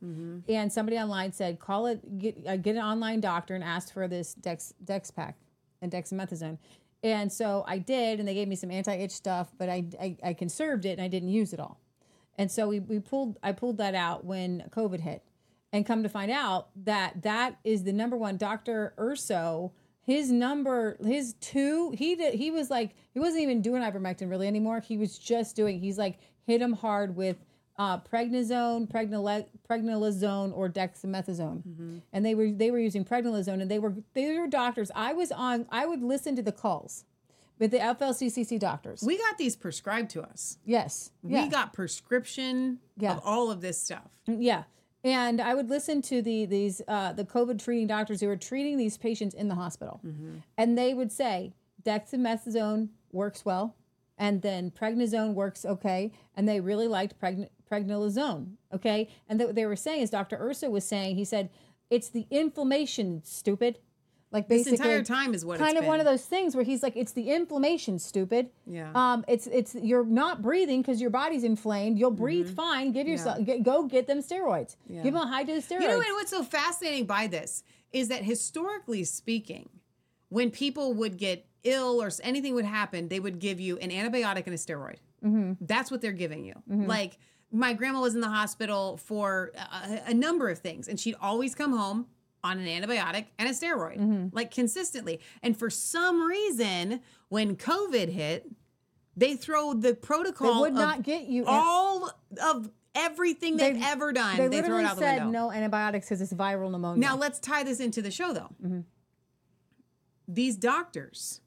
And 0.49 0.73
somebody 0.73 0.99
online 0.99 1.33
said, 1.33 1.59
"Call 1.59 1.87
it 1.87 2.19
get 2.19 2.37
uh, 2.47 2.57
get 2.57 2.77
an 2.77 2.83
online 2.83 3.21
doctor 3.21 3.55
and 3.55 3.65
ask 3.65 3.93
for 3.93 4.07
this 4.07 4.35
Dex 4.35 4.75
Dex 4.85 5.11
pack 5.11 5.37
and 5.81 5.91
dexamethasone." 5.91 6.59
And 7.03 7.33
so 7.33 7.65
I 7.67 7.79
did, 7.79 8.21
and 8.21 8.29
they 8.29 8.35
gave 8.35 8.47
me 8.47 8.55
some 8.55 8.71
anti-itch 8.71 9.11
stuff, 9.11 9.51
but 9.59 9.69
I, 9.69 9.85
I 10.01 10.17
I 10.23 10.35
conserved 10.35 10.85
it 10.85 10.91
and 10.91 11.03
I 11.03 11.09
didn't 11.09 11.31
use 11.31 11.53
it 11.53 11.59
all. 11.59 11.81
And 12.39 12.51
so 12.51 12.69
we, 12.69 12.81
we 12.81 13.01
pulled 13.01 13.39
I 13.43 13.53
pulled 13.53 13.79
that 13.79 13.95
out 13.95 14.25
when 14.25 14.65
COVID 14.71 15.01
hit. 15.01 15.23
And 15.75 15.87
come 15.87 16.03
to 16.03 16.09
find 16.11 16.31
out 16.31 16.69
that 16.85 17.23
that 17.23 17.57
is 17.65 17.85
the 17.85 17.95
number 17.95 18.15
one 18.15 18.37
Dr. 18.37 18.93
Urso, 18.99 19.73
his 20.05 20.31
number 20.33 20.97
his 21.05 21.35
two, 21.41 21.93
he 21.97 22.15
did 22.17 22.35
he 22.35 22.51
was 22.51 22.71
like 22.71 22.91
he 23.13 23.21
wasn't 23.21 23.43
even 23.43 23.63
doing 23.63 23.83
ivermectin 23.83 24.29
really 24.29 24.47
anymore. 24.49 24.81
He 24.81 24.97
was 24.97 25.19
just 25.19 25.55
doing 25.57 25.79
he's 25.81 25.99
like 25.99 26.19
hit 26.45 26.61
him 26.61 26.73
hard 26.73 27.15
with 27.17 27.37
uh, 27.79 27.99
prednisone, 27.99 28.87
pregnalazone, 29.69 30.53
or 30.57 30.69
dexamethasone, 30.69 32.01
and 32.13 32.25
they 32.25 32.35
were 32.35 32.51
they 32.51 32.71
were 32.71 32.79
using 32.79 33.05
pregnalazone, 33.05 33.61
and 33.63 33.71
they 33.71 33.79
were 33.79 33.95
they 34.15 34.39
were 34.39 34.47
doctors. 34.47 34.91
I 34.95 35.13
was 35.15 35.33
on. 35.33 35.67
I 35.71 35.87
would 35.87 36.03
listen 36.03 36.37
to 36.37 36.43
the 36.43 36.53
calls 36.53 37.05
with 37.59 37.71
the 37.71 37.79
FLCCC 37.79 38.59
doctors. 38.59 39.03
We 39.03 39.17
got 39.19 39.39
these 39.39 39.57
prescribed 39.57 40.11
to 40.11 40.23
us. 40.23 40.59
yes, 40.65 41.13
We 41.23 41.35
yeah. 41.35 41.49
got 41.49 41.73
prescription 41.73 42.79
Yeah. 42.97 43.13
of 43.17 43.23
all 43.25 43.51
of 43.51 43.61
this 43.61 43.81
stuff. 43.81 44.11
Yeah. 44.27 44.65
And 45.05 45.41
I 45.41 45.55
would 45.55 45.69
listen 45.69 46.01
to 46.03 46.23
the 46.23 46.47
these 46.47 46.81
uh, 46.87 47.13
the 47.13 47.25
COVID 47.25 47.63
treating 47.63 47.87
doctors 47.89 48.21
who 48.21 48.29
were 48.29 48.37
treating 48.37 48.77
these 48.77 48.97
patients 48.97 49.35
in 49.35 49.49
the 49.49 49.55
hospital, 49.57 50.01
and 50.57 50.79
they 50.79 50.95
would 50.95 51.11
say 51.11 51.53
dexamethasone 51.83 52.89
works 53.11 53.45
well, 53.45 53.75
and 54.17 54.43
then 54.43 54.71
prednisone 54.71 55.35
works 55.35 55.65
okay, 55.65 56.13
and 56.37 56.49
they 56.49 56.61
really 56.61 56.87
liked 56.87 57.21
pregn- 57.21 57.49
pregnalazone, 57.71 58.53
okay. 58.73 59.09
And 59.29 59.39
th- 59.41 59.49
what 59.49 59.55
they 59.57 59.67
were 59.67 59.77
saying 59.77 60.03
is 60.03 60.11
Dr. 60.11 60.37
Urso 60.41 60.71
was 60.71 60.85
saying 60.85 61.17
he 61.17 61.25
said 61.25 61.51
it's 61.91 62.09
the 62.09 62.27
inflammation, 62.31 63.23
stupid. 63.25 63.79
Like 64.33 64.49
This 64.49 64.65
basically, 64.65 64.91
entire 64.91 65.05
time 65.05 65.35
is 65.35 65.45
what 65.45 65.55
it's 65.55 65.63
kind 65.63 65.77
of 65.77 65.85
one 65.85 66.01
of 66.01 66.07
those 66.07 66.25
things 66.25 66.57
where 66.57 66.65
he's 66.65 66.83
like, 66.83 66.97
it's 66.97 67.13
the 67.13 67.31
inflammation, 67.31 67.99
stupid. 67.99 68.49
Yeah. 68.67 68.91
Um, 68.95 69.25
it's 69.29 69.47
it's 69.47 69.75
you're 69.75 70.07
not 70.07 70.41
breathing 70.41 70.81
because 70.81 71.01
your 71.01 71.11
body's 71.11 71.45
inflamed. 71.45 71.99
You'll 71.99 72.11
breathe 72.11 72.55
fine. 72.55 72.93
Give 72.93 73.07
yourself 73.07 73.45
get, 73.45 73.63
go 73.63 73.87
get 73.87 74.07
them 74.07 74.19
steroids. 74.21 74.77
Mm-hmm. 74.77 74.95
Yeah. 74.95 75.03
Give 75.03 75.15
them 75.15 75.23
a 75.23 75.27
high 75.27 75.45
dose 75.45 75.67
steroids. 75.67 75.83
You 75.83 75.89
know 75.89 75.99
what, 75.99 76.07
what's 76.13 76.31
so 76.31 76.43
fascinating 76.43 77.05
by 77.05 77.27
this 77.27 77.63
is 77.93 78.09
that 78.09 78.25
historically 78.25 79.05
speaking, 79.05 79.69
when 80.31 80.51
people 80.51 80.95
would 80.95 81.19
get 81.19 81.47
ill 81.63 82.03
or 82.03 82.11
anything 82.23 82.55
would 82.55 82.65
happen, 82.65 83.09
they 83.09 83.21
would 83.21 83.39
give 83.39 83.61
you 83.61 83.77
an 83.79 83.91
antibiotic 83.91 84.47
and 84.47 84.55
a 84.55 84.59
steroid. 84.59 84.97
Mm-hmm. 85.23 85.53
That's 85.61 85.91
what 85.91 86.01
they're 86.01 86.13
giving 86.13 86.45
you. 86.45 86.55
Like 86.67 87.19
my 87.53 87.75
grandma 87.75 88.01
was 88.01 88.15
in 88.15 88.23
the 88.23 88.31
hospital 88.31 88.97
for 88.97 89.53
a, 89.55 90.11
a 90.11 90.15
number 90.15 90.49
of 90.49 90.59
things, 90.59 90.89
and 90.89 90.99
she'd 90.99 91.17
always 91.21 91.55
come 91.55 91.77
home 91.77 92.07
on 92.45 92.59
an 92.59 92.67
antibiotic 92.67 93.27
and 93.39 93.49
a 93.49 93.53
steroid, 93.53 93.99
Mm-hmm. 93.99 94.27
like 94.33 94.51
consistently. 94.51 95.21
And 95.43 95.57
for 95.57 95.71
some 95.71 96.23
reason, 96.23 97.01
when 97.29 97.57
COVID 97.57 98.09
hit, 98.09 98.49
they 99.17 99.37
throw 99.37 99.75
the 99.75 99.95
protocol. 99.95 100.55
They 100.55 100.61
would 100.61 100.73
not 100.75 101.03
get 101.03 101.25
you 101.25 101.45
all 101.47 102.11
of 102.43 102.71
everything 102.95 103.57
they've, 103.57 103.81
ever 103.83 104.13
done. 104.13 104.37
They, 104.37 104.49
They, 104.49 104.63
throw 104.63 104.79
it 104.79 104.85
out 104.85 104.97
the 104.97 105.03
said 105.03 105.23
window. 105.25 105.47
no 105.47 105.53
antibiotics 105.53 106.07
because 106.09 106.21
it's 106.21 106.33
viral 106.33 106.71
pneumonia. 106.71 107.01
Now 107.01 107.17
let's 107.17 107.39
tie 107.39 107.63
this 107.63 107.79
into 107.81 108.03
the 108.03 108.11
show 108.11 108.33
though. 108.33 108.51
Mm-hmm. 108.63 108.81
These 110.29 110.57
doctors, 110.57 111.41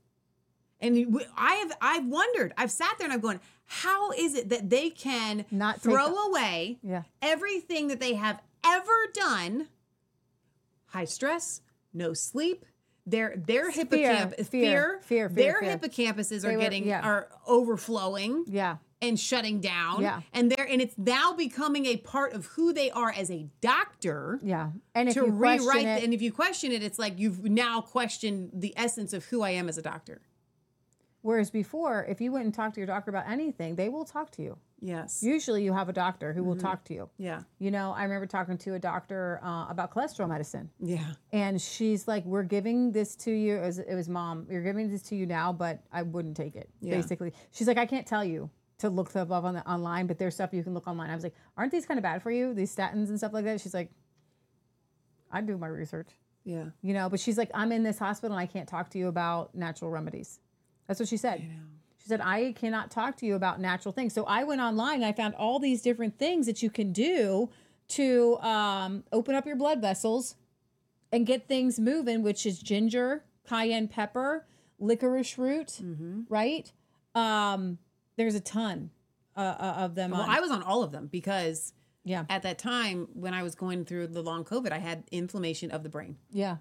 and 0.80 1.20
I 1.36 1.56
have 1.56 1.78
I've 1.82 2.06
wondered. 2.06 2.54
I've 2.58 2.72
sat 2.72 2.94
there 2.98 3.06
and 3.06 3.14
I've 3.14 3.22
gone, 3.22 3.40
how 3.66 4.12
is 4.12 4.36
it 4.36 4.50
that 4.50 4.70
they 4.70 4.90
can 4.92 5.46
Not 5.50 5.82
throw 5.82 6.14
away 6.28 6.78
Yeah. 6.84 7.04
everything 7.22 7.88
that 7.88 8.00
they 8.00 8.14
have 8.14 8.42
ever 8.66 9.08
done? 9.14 9.68
High 10.88 11.06
stress, 11.06 11.62
no 11.94 12.14
sleep. 12.14 12.66
Their 13.08 13.36
their 13.38 13.72
Fear, 13.72 13.84
hippocampus 13.86 14.48
fear, 14.48 15.00
fear, 15.04 15.30
fear, 15.30 15.30
their 15.30 15.60
fear. 15.60 15.78
hippocampuses 15.78 16.44
are 16.44 16.54
were- 16.54 16.58
getting 16.60 16.88
yeah. 16.88 17.02
are 17.02 17.30
overflowing 17.46 18.46
Yeah. 18.48 18.78
and 19.00 19.20
shutting 19.20 19.62
down. 19.62 20.02
Yeah. 20.02 20.22
And 20.34 20.52
they're 20.52 20.68
and 20.68 20.82
it's 20.82 20.98
now 20.98 21.34
becoming 21.34 21.86
a 21.86 21.98
part 21.98 22.34
of 22.34 22.48
who 22.48 22.74
they 22.74 22.90
are 22.90 23.12
as 23.12 23.30
a 23.30 23.46
doctor. 23.62 24.40
Yeah. 24.42 24.72
And 24.96 25.08
if 25.08 25.14
to 25.16 25.26
you 25.26 25.32
rewrite 25.32 25.86
it- 25.86 26.04
and 26.04 26.16
if 26.16 26.22
you 26.24 26.32
question 26.32 26.72
it, 26.72 26.82
it's 26.82 26.98
like 26.98 27.20
you've 27.20 27.44
now 27.44 27.80
questioned 27.82 28.50
the 28.54 28.74
essence 28.76 29.14
of 29.14 29.26
who 29.26 29.44
I 29.44 29.52
am 29.52 29.70
as 29.70 29.78
a 29.78 29.84
doctor. 29.84 30.22
Whereas 31.22 31.52
before, 31.52 32.06
if 32.06 32.20
you 32.22 32.32
went 32.32 32.46
and 32.46 32.54
talked 32.54 32.74
to 32.76 32.80
your 32.80 32.88
doctor 32.88 33.10
about 33.12 33.28
anything, 33.30 33.76
they 33.76 33.90
will 33.90 34.06
talk 34.06 34.32
to 34.32 34.42
you. 34.42 34.58
Yes. 34.86 35.24
Usually, 35.24 35.64
you 35.64 35.74
have 35.74 35.90
a 35.90 35.94
doctor 35.94 36.32
who 36.32 36.44
will 36.44 36.56
Mhm. 36.56 36.60
talk 36.62 36.84
to 36.86 36.94
you. 36.94 37.10
Yeah. 37.18 37.42
You 37.58 37.72
know, 37.72 37.92
I 37.92 38.04
remember 38.04 38.28
talking 38.28 38.58
to 38.60 38.76
a 38.76 38.80
doctor 38.80 39.40
uh, 39.44 39.66
about 39.68 39.90
cholesterol 39.92 40.30
medicine. 40.30 40.70
Yeah. 40.80 41.14
And 41.34 41.60
she's 41.60 42.08
like, 42.08 42.24
"We're 42.26 42.44
giving 42.44 42.92
this 42.92 43.16
to 43.18 43.32
you." 43.32 43.56
It 43.58 43.62
was, 43.66 43.80
it 43.80 43.96
was 43.96 44.08
mom. 44.08 44.46
You're 44.50 44.62
giving 44.64 44.90
this 44.92 45.02
to 45.04 45.16
you 45.16 45.26
now, 45.26 45.52
but 45.52 45.82
I 45.92 46.04
wouldn't 46.04 46.38
take 46.38 46.56
it. 46.56 46.70
Yeah. 46.82 46.96
Basically, 46.96 47.34
she's 47.52 47.68
like, 47.68 47.78
"I 47.78 47.86
can't 47.88 48.06
tell 48.06 48.24
you 48.24 48.50
to 48.78 48.90
look 48.90 49.10
stuff 49.10 49.32
up 49.32 49.44
on 49.44 49.54
the 49.56 49.68
online, 49.68 50.06
but 50.06 50.20
there's 50.20 50.36
stuff 50.36 50.54
you 50.54 50.64
can 50.64 50.74
look 50.76 50.88
online." 50.88 51.10
I 51.10 51.16
was 51.16 51.24
like, 51.24 51.36
"Aren't 51.58 51.72
these 51.72 51.86
kind 51.88 51.98
of 51.98 52.04
bad 52.04 52.22
for 52.22 52.30
you? 52.30 52.54
These 52.54 52.76
statins 52.76 53.10
and 53.10 53.18
stuff 53.18 53.34
like 53.34 53.46
that?" 53.46 53.60
She's 53.62 53.74
like, 53.74 53.90
"I 55.32 55.42
do 55.42 55.58
my 55.58 55.68
research." 55.68 56.10
Yeah. 56.44 56.66
You 56.84 56.94
know, 56.94 57.10
but 57.10 57.20
she's 57.20 57.38
like, 57.40 57.50
"I'm 57.56 57.72
in 57.72 57.82
this 57.82 57.98
hospital 57.98 58.38
and 58.38 58.42
I 58.42 58.46
can't 58.46 58.68
talk 58.70 58.90
to 58.92 59.00
you 59.00 59.08
about 59.08 59.56
natural 59.56 59.90
remedies." 59.90 60.40
That's 60.88 61.00
what 61.00 61.10
she 61.10 61.18
said. 61.18 61.42
She 62.06 62.10
said, 62.10 62.22
I 62.22 62.52
cannot 62.52 62.92
talk 62.92 63.18
to 63.18 63.26
you 63.26 63.34
about 63.34 63.60
natural 63.60 63.92
things. 63.92 64.14
So 64.14 64.26
I 64.26 64.44
went 64.44 64.62
online 64.62 64.98
and 64.98 65.06
I 65.06 65.12
found 65.12 65.34
all 65.34 65.58
these 65.58 65.82
different 65.82 66.20
things 66.20 66.46
that 66.46 66.62
you 66.62 66.70
can 66.70 66.92
do 66.92 67.50
to 67.88 68.38
um, 68.42 69.04
open 69.12 69.34
up 69.34 69.48
your 69.48 69.56
blood 69.56 69.82
vessels 69.82 70.36
and 71.12 71.26
get 71.26 71.48
things 71.48 71.80
moving, 71.80 72.22
which 72.22 72.46
is 72.46 72.60
ginger, 72.60 73.24
cayenne 73.50 73.88
pepper, 73.88 74.46
licorice 74.78 75.40
root, 75.40 75.80
right? 76.30 76.72
Um, 77.16 77.80
there's 78.18 78.36
a 78.36 78.40
ton 78.40 78.92
uh, 79.36 79.40
uh, 79.40 79.74
of 79.80 79.96
them. 79.96 80.12
Well, 80.12 80.22
on- 80.22 80.30
I 80.30 80.42
was 80.42 80.52
on 80.52 80.62
all 80.62 80.84
of 80.84 80.92
them 80.92 81.08
because 81.08 81.74
yeah. 82.04 82.26
at 82.30 82.44
that 82.44 82.60
time 82.60 83.08
when 83.16 83.34
I 83.34 83.42
was 83.42 83.56
going 83.56 83.84
through 83.84 84.08
the 84.08 84.22
long 84.22 84.46
COVID, 84.46 84.72
I 84.72 84.78
had 84.78 85.06
inflammation 85.12 85.72
of 85.72 85.82
the 85.82 85.90
brain. 85.90 86.18
Yeah. 86.32 86.58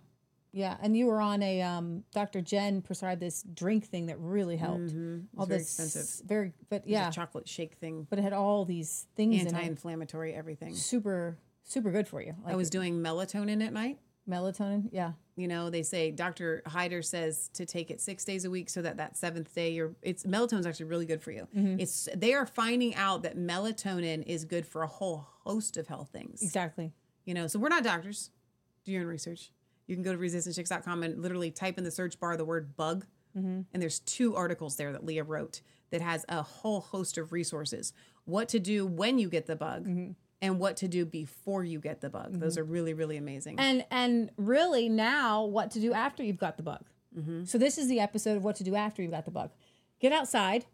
Yeah. 0.55 0.76
And 0.81 0.97
you 0.97 1.07
were 1.07 1.20
on 1.20 1.42
a 1.42 1.60
um 1.62 2.05
Dr. 2.15 2.41
Jen 2.41 2.81
prescribed 2.81 3.20
this 3.20 3.42
drink 3.42 3.86
thing 3.86 4.07
that 4.07 4.18
really 4.20 4.57
helped. 4.57 4.94
Mhm. 4.94 5.24
It's 5.24 5.39
All 5.39 5.47
very 5.47 5.58
this 5.58 5.78
expensive. 5.81 6.26
Very 6.26 6.52
but 6.68 6.76
It 6.76 6.86
was 6.86 6.89
a 6.89 6.91
yeah. 6.91 7.10
chocolate 7.10 7.49
shake 7.49 7.74
thing. 7.74 8.07
But 8.08 8.18
it 8.20 8.23
had 8.23 8.33
all 8.33 8.65
these 8.65 9.07
things 9.16 9.34
in 9.41 9.49
it. 9.49 9.52
Anti-inflammatory, 9.55 10.33
everything. 10.33 10.74
Super 10.74 11.39
super 11.65 11.91
good 11.91 12.07
for 12.07 12.23
you. 12.23 12.34
I 12.47 12.55
was 12.57 12.70
doing 12.70 13.00
melatonin 13.02 13.62
at 13.66 13.73
night. 13.73 13.99
Melatonin, 14.28 14.89
yeah. 14.92 15.12
You 15.36 15.49
know, 15.49 15.68
they 15.70 15.83
say 15.83 16.10
Dr. 16.10 16.62
Hyder 16.66 17.02
says 17.02 17.49
to 17.55 17.66
take 17.66 17.91
it 17.91 18.00
six 18.00 18.24
days 18.24 18.44
a 18.44 18.50
week 18.50 18.70
so 18.70 18.81
that 18.83 18.97
that 18.99 19.16
seventh 19.16 19.52
day 19.55 19.70
you're 19.73 19.97
it's 20.02 20.24
melatonin's 20.24 20.66
actually 20.66 20.86
really 20.86 21.05
good 21.07 21.20
for 21.20 21.33
you. 21.33 21.49
Mhm. 21.55 21.81
It's 21.81 22.08
they 22.15 22.33
are 22.33 22.47
finding 22.47 22.94
out 22.94 23.23
that 23.24 23.36
melatonin 23.36 24.23
is 24.24 24.44
good 24.44 24.66
for 24.66 24.83
a 24.83 24.86
whole 24.86 25.26
host 25.42 25.76
of 25.76 25.89
health 25.89 26.10
things. 26.12 26.42
Exactly. 26.42 26.92
You 27.24 27.34
know, 27.34 27.47
so 27.49 27.58
we're 27.58 27.68
not 27.70 27.83
doctors. 27.83 28.31
Do 28.84 28.92
your 28.92 29.02
own 29.02 29.08
research. 29.08 29.50
You 29.87 29.95
can 29.97 30.03
go 30.03 30.13
to 30.13 30.19
resistancechicks.com 30.19 31.03
and 31.03 31.21
literally 31.23 31.51
type 31.51 31.79
in 31.79 31.85
the 31.85 31.91
search 31.91 32.19
bar 32.19 32.37
the 32.37 32.45
word 32.45 32.77
bug. 32.77 33.07
Mhm. 33.37 33.65
And 33.73 33.83
there's 33.83 33.99
two 34.01 34.35
articles 34.37 34.77
there 34.77 34.93
that 34.93 35.05
Leah 35.05 35.25
wrote 35.25 35.61
that 35.91 36.01
has 36.01 36.25
a 36.29 36.43
whole 36.43 36.81
host 36.81 37.19
of 37.19 37.33
resources. 37.33 37.93
What 38.25 38.49
to 38.51 38.59
do 38.61 38.87
when 38.87 39.19
you 39.19 39.29
get 39.29 39.47
the 39.47 39.57
bug 39.57 39.87
and 40.41 40.59
what 40.59 40.77
to 40.79 40.89
do 40.89 41.05
before 41.05 41.65
you 41.65 41.79
get 41.81 42.01
the 42.01 42.09
bug. 42.11 42.39
Those 42.41 42.55
Mhm. 42.57 42.61
are 42.61 42.65
really, 42.65 42.95
really 42.95 43.17
amazing. 43.17 43.59
And 43.59 43.85
and 43.91 44.31
really 44.37 44.89
now 44.89 45.45
what 45.45 45.71
to 45.73 45.81
do 45.81 45.93
after 45.93 46.23
you've 46.23 46.39
got 46.39 46.57
the 46.57 46.63
bug. 46.63 46.85
Mm-hmm. 47.17 47.45
So 47.45 47.59
this 47.59 47.77
is 47.79 47.89
the 47.89 48.01
episode 48.01 48.37
of 48.37 48.45
what 48.45 48.57
to 48.57 48.65
do 48.65 48.75
after 48.75 49.03
you've 49.03 49.11
got 49.13 49.25
the 49.25 49.31
bug. 49.31 49.51
Get 50.01 50.13
outside, 50.13 50.67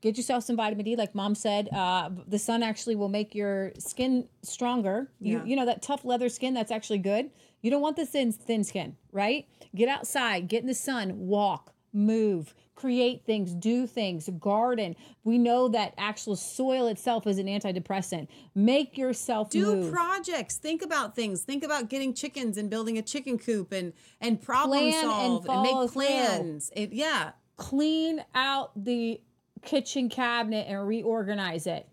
get 0.00 0.16
yourself 0.16 0.44
some 0.44 0.56
vitamin 0.56 0.84
D. 0.84 0.96
Like 0.96 1.14
mom 1.14 1.34
said, 1.34 1.68
uh, 1.72 2.10
the 2.26 2.38
sun 2.38 2.62
actually 2.62 2.96
will 2.96 3.08
make 3.08 3.34
your 3.34 3.72
skin 3.78 4.28
stronger. 4.42 5.10
You 5.20 5.38
Yeah. 5.38 5.44
you 5.44 5.56
know 5.56 5.66
that 5.66 5.82
tough 5.82 6.04
leather 6.04 6.28
skin 6.28 6.54
that's 6.54 6.72
actually 6.72 6.98
good. 6.98 7.30
You 7.64 7.70
don't 7.70 7.80
want 7.80 7.96
the 7.96 8.04
thin 8.04 8.30
thin 8.30 8.62
skin, 8.62 8.94
right? 9.10 9.48
Get 9.74 9.88
outside, 9.88 10.48
get 10.48 10.60
in 10.60 10.66
the 10.66 10.74
sun, 10.74 11.14
walk, 11.16 11.72
move, 11.94 12.54
create 12.74 13.24
things, 13.24 13.54
do 13.54 13.86
things, 13.86 14.28
garden. 14.38 14.94
We 15.24 15.38
know 15.38 15.68
that 15.68 15.94
actual 15.96 16.36
soil 16.36 16.88
itself 16.88 17.26
is 17.26 17.38
an 17.38 17.46
antidepressant. 17.46 18.28
Make 18.54 18.98
yourself 18.98 19.48
do 19.48 19.76
move. 19.76 19.94
projects. 19.94 20.58
Think 20.58 20.82
about 20.82 21.16
things. 21.16 21.40
Think 21.40 21.64
about 21.64 21.88
getting 21.88 22.12
chickens 22.12 22.58
and 22.58 22.68
building 22.68 22.98
a 22.98 23.02
chicken 23.02 23.38
coop 23.38 23.72
and 23.72 23.94
and 24.20 24.42
problem 24.42 24.80
Plan 24.80 25.02
solve 25.02 25.36
and, 25.36 25.46
follow 25.46 25.84
make 25.84 25.92
plans. 25.94 26.70
It, 26.76 26.92
yeah. 26.92 27.30
clean 27.56 28.22
out 28.34 28.72
the 28.76 29.22
kitchen 29.62 30.10
cabinet 30.10 30.66
and 30.68 30.86
reorganize 30.86 31.66
it. 31.66 31.88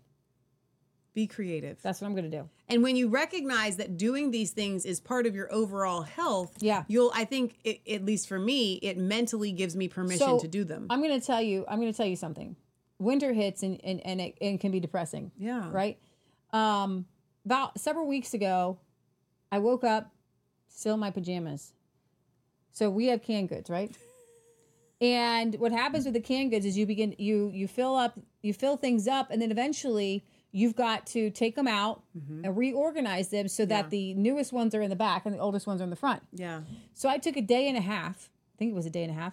Be 1.14 1.26
creative. 1.26 1.80
That's 1.82 2.00
what 2.00 2.06
I'm 2.06 2.14
going 2.14 2.30
to 2.30 2.36
do. 2.36 2.48
And 2.68 2.82
when 2.82 2.96
you 2.96 3.08
recognize 3.08 3.76
that 3.76 3.98
doing 3.98 4.30
these 4.30 4.52
things 4.52 4.86
is 4.86 4.98
part 4.98 5.26
of 5.26 5.34
your 5.34 5.52
overall 5.52 6.02
health, 6.02 6.56
yeah, 6.60 6.84
you'll. 6.88 7.12
I 7.14 7.26
think, 7.26 7.58
it, 7.64 7.80
at 7.90 8.04
least 8.04 8.28
for 8.28 8.38
me, 8.38 8.74
it 8.76 8.96
mentally 8.96 9.52
gives 9.52 9.76
me 9.76 9.88
permission 9.88 10.26
So, 10.26 10.38
to 10.38 10.48
do 10.48 10.64
them. 10.64 10.86
I'm 10.88 11.02
going 11.02 11.18
to 11.18 11.24
tell 11.24 11.42
you. 11.42 11.66
I'm 11.68 11.80
going 11.80 11.92
to 11.92 11.96
tell 11.96 12.06
you 12.06 12.16
something. 12.16 12.56
Winter 12.98 13.34
hits 13.34 13.62
and 13.62 13.78
and 13.84 14.00
and 14.06 14.20
it, 14.22 14.38
and 14.40 14.54
it 14.54 14.60
can 14.60 14.70
be 14.72 14.80
depressing. 14.80 15.32
Yeah. 15.36 15.68
Right. 15.70 15.98
Um, 16.52 17.04
about 17.44 17.78
several 17.78 18.06
weeks 18.06 18.32
ago, 18.32 18.78
I 19.50 19.58
woke 19.58 19.84
up 19.84 20.10
still 20.68 20.94
in 20.94 21.00
my 21.00 21.10
pajamas. 21.10 21.74
So 22.70 22.88
we 22.88 23.06
have 23.08 23.22
canned 23.22 23.50
goods, 23.50 23.68
right? 23.68 23.94
And 25.02 25.56
what 25.56 25.72
happens 25.72 26.04
with 26.04 26.14
the 26.14 26.20
canned 26.20 26.52
goods 26.52 26.64
is 26.64 26.78
you 26.78 26.86
begin 26.86 27.16
you 27.18 27.50
you 27.52 27.66
fill 27.66 27.96
up 27.96 28.20
you 28.40 28.54
fill 28.54 28.76
things 28.76 29.08
up 29.08 29.32
and 29.32 29.42
then 29.42 29.50
eventually 29.50 30.24
you've 30.52 30.76
got 30.76 31.06
to 31.06 31.30
take 31.30 31.56
them 31.56 31.66
out 31.66 32.02
mm-hmm. 32.16 32.44
and 32.44 32.56
reorganize 32.56 33.30
them 33.30 33.48
so 33.48 33.64
that 33.64 33.86
Yeah. 33.86 33.88
the 33.88 34.14
newest 34.14 34.52
ones 34.52 34.74
are 34.74 34.82
in 34.82 34.90
the 34.90 34.96
back 34.96 35.24
and 35.24 35.34
the 35.34 35.38
oldest 35.38 35.66
ones 35.66 35.80
are 35.80 35.84
in 35.84 35.90
the 35.90 35.96
front. 35.96 36.22
Yeah. 36.32 36.60
So 36.94 37.08
I 37.08 37.18
took 37.18 37.36
a 37.36 37.42
day 37.42 37.68
and 37.68 37.76
a 37.76 37.80
half. 37.80 38.30
I 38.54 38.56
think 38.58 38.70
it 38.70 38.74
was 38.74 38.86
a 38.86 38.90
day 38.90 39.02
and 39.02 39.10
a 39.10 39.14
half. 39.14 39.32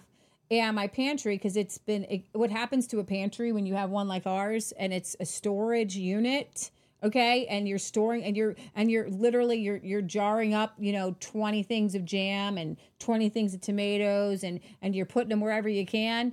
And 0.50 0.74
my 0.74 0.88
pantry, 0.88 1.36
because 1.36 1.56
it's 1.56 1.78
been 1.78 2.04
it, 2.04 2.24
what 2.32 2.50
happens 2.50 2.86
to 2.88 2.98
a 2.98 3.04
pantry 3.04 3.52
when 3.52 3.66
you 3.66 3.74
have 3.74 3.90
one 3.90 4.08
like 4.08 4.26
ours 4.26 4.72
and 4.72 4.92
it's 4.92 5.14
a 5.20 5.26
storage 5.26 5.94
unit, 5.94 6.70
okay? 7.04 7.46
And 7.46 7.68
you're 7.68 7.78
storing 7.78 8.24
and 8.24 8.36
you're 8.36 8.56
and 8.74 8.90
you're 8.90 9.08
literally 9.10 9.58
you're 9.58 9.76
you're 9.76 10.02
jarring 10.02 10.54
up, 10.54 10.74
you 10.78 10.92
know, 10.92 11.14
20 11.20 11.62
things 11.62 11.94
of 11.94 12.04
jam 12.04 12.58
and 12.58 12.78
20 12.98 13.28
things 13.28 13.54
of 13.54 13.60
tomatoes 13.60 14.42
and 14.42 14.58
and 14.82 14.96
you're 14.96 15.06
putting 15.06 15.28
them 15.28 15.40
wherever 15.40 15.68
you 15.68 15.86
can. 15.86 16.32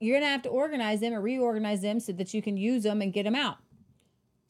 You're 0.00 0.18
gonna 0.18 0.30
have 0.30 0.42
to 0.42 0.50
organize 0.50 1.00
them 1.00 1.14
or 1.14 1.20
reorganize 1.22 1.80
them 1.80 2.00
so 2.00 2.12
that 2.12 2.34
you 2.34 2.42
can 2.42 2.58
use 2.58 2.82
them 2.82 3.00
and 3.00 3.12
get 3.14 3.22
them 3.22 3.34
out. 3.36 3.56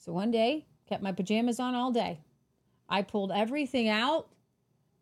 So 0.05 0.13
one 0.13 0.31
day, 0.31 0.67
kept 0.87 1.03
my 1.03 1.13
pajamas 1.13 1.59
on 1.59 1.75
all 1.75 1.91
day. 1.91 2.21
I 2.91 3.01
pulled 3.01 3.33
everything 3.33 3.89
out. 3.89 4.29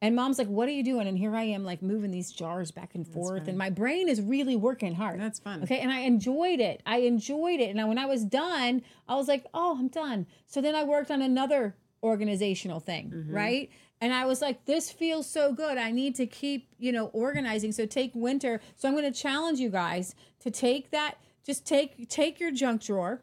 And 0.00 0.14
mom's 0.14 0.38
like, 0.38 0.46
What 0.48 0.68
are 0.68 0.72
you 0.72 0.84
doing? 0.84 1.08
And 1.08 1.18
here 1.18 1.34
I 1.34 1.42
am, 1.44 1.64
like 1.64 1.82
moving 1.82 2.10
these 2.12 2.30
jars 2.30 2.70
back 2.70 2.94
and 2.94 3.06
forth. 3.06 3.48
And 3.48 3.58
my 3.58 3.70
brain 3.70 4.08
is 4.08 4.20
really 4.20 4.54
working 4.56 4.94
hard. 4.94 5.20
That's 5.20 5.40
fun. 5.40 5.62
Okay. 5.64 5.78
And 5.80 5.90
I 5.90 6.00
enjoyed 6.00 6.60
it. 6.60 6.82
I 6.86 6.98
enjoyed 6.98 7.60
it. 7.60 7.70
And 7.70 7.80
I- 7.80 7.84
when 7.84 7.98
I 7.98 8.06
was 8.06 8.24
done, 8.24 8.82
I 9.08 9.16
was 9.16 9.26
like, 9.26 9.44
Oh, 9.52 9.76
I'm 9.78 9.88
done. 9.88 10.26
So 10.46 10.60
then 10.60 10.74
I 10.76 10.84
worked 10.84 11.10
on 11.10 11.20
another 11.22 11.76
organizational 12.02 12.78
thing, 12.80 13.10
Mm-hmm. 13.10 13.34
right? 13.34 13.70
And 14.00 14.12
I 14.12 14.24
was 14.26 14.40
like, 14.40 14.64
This 14.66 14.90
feels 14.90 15.28
so 15.28 15.52
good. 15.52 15.78
I 15.78 15.90
need 15.90 16.14
to 16.16 16.26
keep, 16.26 16.68
you 16.78 16.92
know, 16.92 17.06
organizing. 17.06 17.72
So 17.72 17.86
take 17.86 18.12
winter. 18.14 18.60
So 18.76 18.88
I'm 18.88 18.94
going 18.96 19.12
to 19.12 19.16
challenge 19.20 19.58
you 19.60 19.68
guys 19.70 20.14
to 20.40 20.50
take 20.50 20.90
that, 20.90 21.16
just 21.44 21.64
take 21.66 22.08
take 22.08 22.38
your 22.40 22.50
junk 22.52 22.82
drawer, 22.82 23.22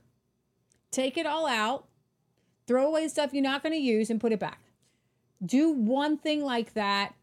take 0.91 1.17
it 1.17 1.25
all 1.25 1.47
out, 1.47 1.87
throw 2.67 2.87
away 2.87 3.03
the 3.03 3.09
stuff 3.09 3.33
you're 3.33 3.43
not 3.43 3.63
going 3.63 3.73
to 3.73 3.79
use 3.79 4.09
and 4.09 4.19
put 4.19 4.31
it 4.31 4.39
back. 4.39 4.59
Do 5.45 5.71
one 5.71 6.17
thing 6.17 6.43
like 6.43 6.73
that 6.73 7.13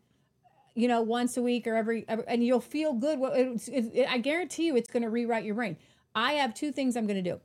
you 0.77 0.87
know 0.89 1.01
once 1.01 1.37
a 1.37 1.43
week 1.43 1.67
or 1.67 1.75
every, 1.75 2.05
every 2.07 2.25
and 2.29 2.45
you'll 2.45 2.61
feel 2.61 2.93
good. 2.93 3.19
Well, 3.19 3.33
it's- 3.33 3.69
it, 3.69 3.91
it, 3.95 4.09
i 4.09 4.19
guarantee 4.19 4.67
you 4.67 4.77
it's 4.77 4.91
going 4.91 5.03
to 5.03 5.11
rewrite 5.11 5.45
your 5.45 5.55
brain. 5.55 5.77
I 6.15 6.35
have 6.35 6.55
two 6.55 6.71
things 6.71 6.97
i'm 6.97 7.07
going 7.07 7.23
to 7.23 7.31
do. 7.31 7.41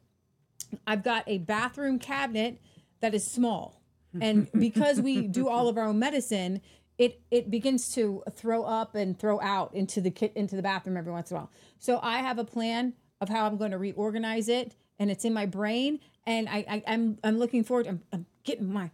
I've 0.85 1.03
got 1.03 1.23
a 1.27 1.39
bathroom 1.39 1.97
cabinet 1.97 2.61
that 2.99 3.15
is 3.15 3.25
small 3.25 3.81
and 4.19 4.49
because 4.59 5.01
we 5.01 5.27
do 5.27 5.47
all 5.47 5.67
of 5.67 5.77
our 5.77 5.85
own 5.85 5.97
medicine 5.99 6.61
it 6.97 7.21
it 7.31 7.49
begins 7.49 7.93
to 7.95 8.21
throw 8.35 8.63
up 8.63 8.95
and 8.95 9.17
throw 9.17 9.39
out 9.41 9.73
into 9.73 10.01
the 10.01 10.11
kit 10.11 10.33
into 10.35 10.55
the 10.55 10.61
bathroom 10.61 10.97
every 10.97 11.11
once 11.11 11.31
in 11.31 11.37
a 11.37 11.39
while. 11.39 11.51
So 11.79 11.99
i 12.03 12.19
have 12.19 12.37
a 12.37 12.43
plan 12.45 12.93
of 13.21 13.29
how 13.29 13.45
i'm 13.45 13.57
going 13.57 13.71
to 13.71 13.77
reorganize 13.77 14.49
it 14.49 14.75
and 14.99 15.09
it's 15.09 15.23
in 15.25 15.33
my 15.33 15.45
brain 15.45 15.99
and 16.25 16.47
I, 16.49 16.65
I 16.69 16.83
I'm 16.87 17.17
I'm 17.23 17.37
looking 17.37 17.63
forward. 17.63 17.87
I'm, 17.87 18.01
I'm 18.13 18.25
getting 18.43 18.71
my, 18.71 18.89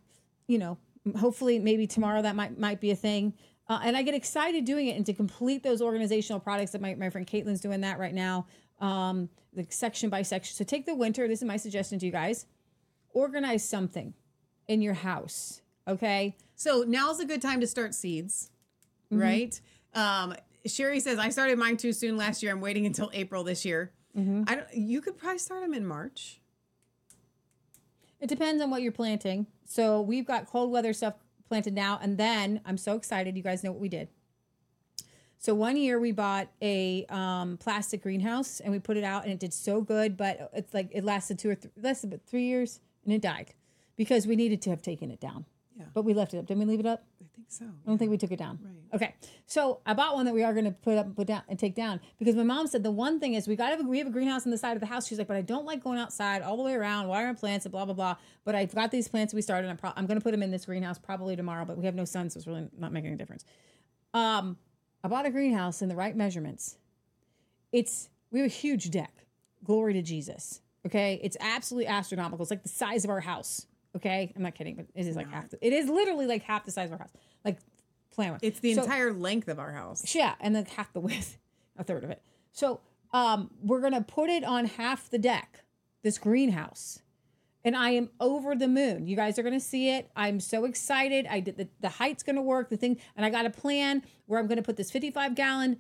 you 0.48 0.58
know, 0.58 0.78
hopefully 1.20 1.60
maybe 1.60 1.88
tomorrow 1.88 2.22
that 2.22 2.36
might 2.36 2.58
might 2.58 2.80
be 2.82 2.92
a 2.92 2.96
thing. 2.96 3.34
Uh, 3.70 3.80
and 3.84 3.98
I 3.98 4.02
get 4.02 4.14
excited 4.14 4.64
doing 4.64 4.88
it 4.88 4.96
and 4.96 5.06
to 5.08 5.14
complete 5.14 5.62
those 5.62 5.82
organizational 5.82 6.40
products 6.40 6.72
that 6.72 6.80
my, 6.82 6.96
my 6.96 7.10
friend 7.10 7.28
Caitlin's 7.28 7.60
doing 7.60 7.82
that 7.82 8.00
right 8.00 8.14
now, 8.14 8.48
um, 8.80 9.28
like 9.54 9.74
section 9.74 10.10
by 10.10 10.22
section. 10.22 10.56
So 10.56 10.64
take 10.64 10.86
the 10.86 10.96
winter. 10.96 11.28
This 11.28 11.42
is 11.42 11.46
my 11.48 11.58
suggestion 11.58 12.00
to 12.00 12.06
you 12.06 12.12
guys. 12.14 12.46
Organize 13.14 13.68
something 13.68 14.14
in 14.70 14.82
your 14.82 14.94
house. 14.94 15.62
Okay. 15.86 16.38
So 16.56 16.86
now's 16.88 17.20
a 17.20 17.26
good 17.26 17.42
time 17.42 17.60
to 17.60 17.68
start 17.68 17.94
seeds, 17.94 18.52
Mhm. 19.12 19.22
right? 19.22 19.62
Um, 19.94 20.34
Sherry 20.66 21.00
says 21.02 21.20
I 21.20 21.30
started 21.30 21.58
mine 21.58 21.76
too 21.78 21.92
soon 21.92 22.16
last 22.16 22.42
year. 22.42 22.52
I'm 22.54 22.62
waiting 22.62 22.86
until 22.86 23.10
April 23.14 23.44
this 23.44 23.66
year. 23.66 23.92
Mm-hmm. 24.18 24.44
I 24.48 24.56
don't. 24.56 24.74
You 24.74 25.02
could 25.02 25.18
probably 25.18 25.40
start 25.40 25.62
them 25.62 25.74
in 25.74 25.86
March. 25.86 26.40
It 28.20 28.28
depends 28.28 28.62
on 28.62 28.70
what 28.70 28.82
you're 28.82 28.92
planting. 28.92 29.48
So 29.66 30.02
we've 30.02 30.26
got 30.26 30.48
cold 30.48 30.72
weather 30.72 30.94
stuff 30.94 31.16
planted 31.48 31.74
now. 31.74 32.00
And 32.02 32.18
then 32.18 32.62
I'm 32.66 32.78
so 32.78 32.96
excited. 32.96 33.38
You 33.38 33.44
guys 33.44 33.64
know 33.64 33.72
what 33.72 33.82
we 33.82 33.90
did. 33.90 34.10
So 35.40 35.54
one 35.54 35.78
year 35.78 36.00
we 36.00 36.12
bought 36.12 36.50
a 36.62 37.06
um, 37.10 37.58
plastic 37.58 38.02
greenhouse 38.02 38.60
and 38.60 38.72
we 38.72 38.80
put 38.80 38.98
it 38.98 39.04
out 39.04 39.24
and 39.24 39.32
it 39.32 39.40
did 39.40 39.54
so 39.54 39.82
good, 39.82 40.18
but 40.18 40.50
it's 40.54 40.74
like 40.74 40.90
it 40.92 41.04
lasted 41.04 41.38
two 41.38 41.52
or 41.52 41.56
th- 41.56 41.72
less 41.80 42.02
than 42.02 42.20
three 42.26 42.46
years 42.46 42.80
and 43.06 43.14
it 43.14 43.22
died 43.22 43.54
because 43.96 44.26
we 44.26 44.36
needed 44.36 44.62
to 44.64 44.72
have 44.72 44.82
taken 44.82 45.12
it 45.12 45.20
down. 45.20 45.46
Yeah. 45.78 45.86
But 45.94 46.04
we 46.04 46.14
left 46.14 46.34
it 46.34 46.38
up. 46.38 46.48
Didn't 46.48 46.62
we 46.62 46.66
leave 46.66 46.80
it 46.80 46.86
up? 46.86 47.04
I 47.22 47.26
think 47.36 47.48
so. 47.50 47.66
I 47.66 47.90
don't 47.90 47.98
think 47.98 48.10
we 48.10 48.18
took 48.18 48.32
it 48.32 48.40
down. 48.40 48.58
Right. 48.64 48.96
Okay. 48.96 49.16
So 49.46 49.80
I 49.86 49.94
bought 49.94 50.16
one 50.16 50.26
that 50.26 50.34
we 50.34 50.44
are 50.44 50.54
going 50.54 50.66
to 50.66 50.72
put 50.72 50.98
up 50.98 51.06
and 51.06 51.16
put 51.16 51.28
down 51.28 51.44
and 51.48 51.60
take 51.60 51.76
down 51.76 52.00
because 52.18 52.36
my 52.36 52.44
mom 52.44 52.66
said 52.68 52.84
the 52.84 52.92
one 52.92 53.20
thing 53.20 53.36
is 53.36 53.48
we 53.48 53.56
got 53.56 53.78
to 53.78 53.84
we 53.84 54.00
have 54.00 54.08
a 54.08 54.12
greenhouse 54.12 54.46
on 54.46 54.52
the 54.52 54.58
side 54.58 54.76
of 54.76 54.82
the 54.82 54.88
house. 54.88 55.08
She's 55.08 55.20
like, 55.20 55.28
but 55.28 55.38
I 55.38 55.42
don't 55.42 55.66
like 55.66 55.84
going 55.84 56.00
outside 56.00 56.42
all 56.42 56.58
the 56.58 56.64
way 56.64 56.74
around, 56.74 57.08
watering 57.08 57.36
plants 57.36 57.66
and 57.66 57.72
blah 57.72 57.86
blah 57.86 57.94
blah. 57.94 58.16
But 58.44 58.56
I've 58.56 58.74
got 58.74 58.90
these 58.90 59.08
plants 59.08 59.34
we 59.34 59.42
started. 59.42 59.70
I'm, 59.70 59.78
pro- 59.78 59.94
I'm 59.96 60.08
going 60.08 60.20
to 60.20 60.24
put 60.24 60.32
them 60.32 60.42
in 60.42 60.50
this 60.50 60.66
greenhouse 60.66 60.98
probably 60.98 61.36
tomorrow. 61.36 61.64
But 61.66 61.78
we 61.78 61.86
have 61.86 61.96
no 61.96 62.06
sun, 62.06 62.30
so 62.30 62.40
it's 62.40 62.48
really 62.48 62.68
not 62.78 62.92
making 62.92 63.14
a 63.14 63.18
difference. 63.18 63.46
Um, 64.14 64.58
I 65.04 65.08
bought 65.08 65.28
a 65.28 65.30
greenhouse 65.30 65.84
in 65.84 65.90
the 65.90 65.96
right 65.96 66.16
measurements. 66.16 66.78
It's 67.72 68.10
we 68.32 68.40
have 68.40 68.48
a 68.48 68.54
huge 68.54 68.90
deck. 68.90 69.14
Glory 69.64 69.94
to 69.94 70.02
Jesus. 70.02 70.62
Okay, 70.86 71.20
it's 71.22 71.38
absolutely 71.40 71.88
astronomical. 71.88 72.42
It's 72.42 72.52
like 72.52 72.64
the 72.64 72.70
size 72.70 73.04
of 73.04 73.10
our 73.10 73.20
house. 73.20 73.67
Okay, 73.96 74.32
I'm 74.36 74.44
not 74.44 74.54
kidding, 74.56 74.76
but 74.76 74.86
it 74.94 75.08
is 75.08 75.16
like 75.16 75.30
half. 75.32 75.50
The, 75.50 75.66
it 75.66 75.74
is 75.74 75.90
literally 75.90 76.28
like 76.28 76.44
half 76.44 76.66
the 76.66 76.72
size 76.72 76.88
of 76.88 76.94
our 76.94 77.00
house. 77.00 77.12
Like 77.44 77.58
plan. 78.12 78.38
It's 78.42 78.60
the 78.60 78.74
So- 78.76 78.84
entire 78.84 79.12
length 79.14 79.48
of 79.48 79.60
our 79.60 79.72
house. 79.72 80.14
yeah, 80.16 80.36
and 80.40 80.56
then 80.56 80.66
half 80.66 80.92
the 80.94 81.00
width, 81.00 81.38
a 81.78 81.84
third 81.84 82.04
of 82.04 82.10
it. 82.10 82.22
So 82.52 82.82
um, 83.14 83.50
we're 83.62 83.82
gonna 83.82 84.02
put 84.02 84.30
it 84.30 84.44
on 84.44 84.66
half 84.66 85.10
the 85.10 85.18
deck, 85.18 85.64
this 86.04 86.18
greenhouse, 86.18 87.00
and 87.64 87.76
I 87.76 87.92
am 87.92 88.10
over 88.20 88.56
the 88.56 88.68
moon. 88.68 89.08
You 89.08 89.16
guys 89.16 89.40
are 89.40 89.44
gonna 89.44 89.60
see 89.60 89.90
it. 89.90 90.10
I'm 90.16 90.40
so 90.40 90.66
excited. 90.66 91.26
I 91.30 91.40
did 91.40 91.58
the, 91.58 91.68
the 91.80 91.90
height's 91.90 92.22
gonna 92.24 92.42
work, 92.42 92.70
the 92.70 92.78
thing, 92.78 92.98
and 93.16 93.26
I 93.26 93.30
got 93.30 93.46
a 93.46 93.50
plan 93.50 94.04
where 94.26 94.40
I'm 94.40 94.48
gonna 94.48 94.62
put 94.62 94.76
this 94.78 94.92
55 94.92 95.36
gallon 95.36 95.80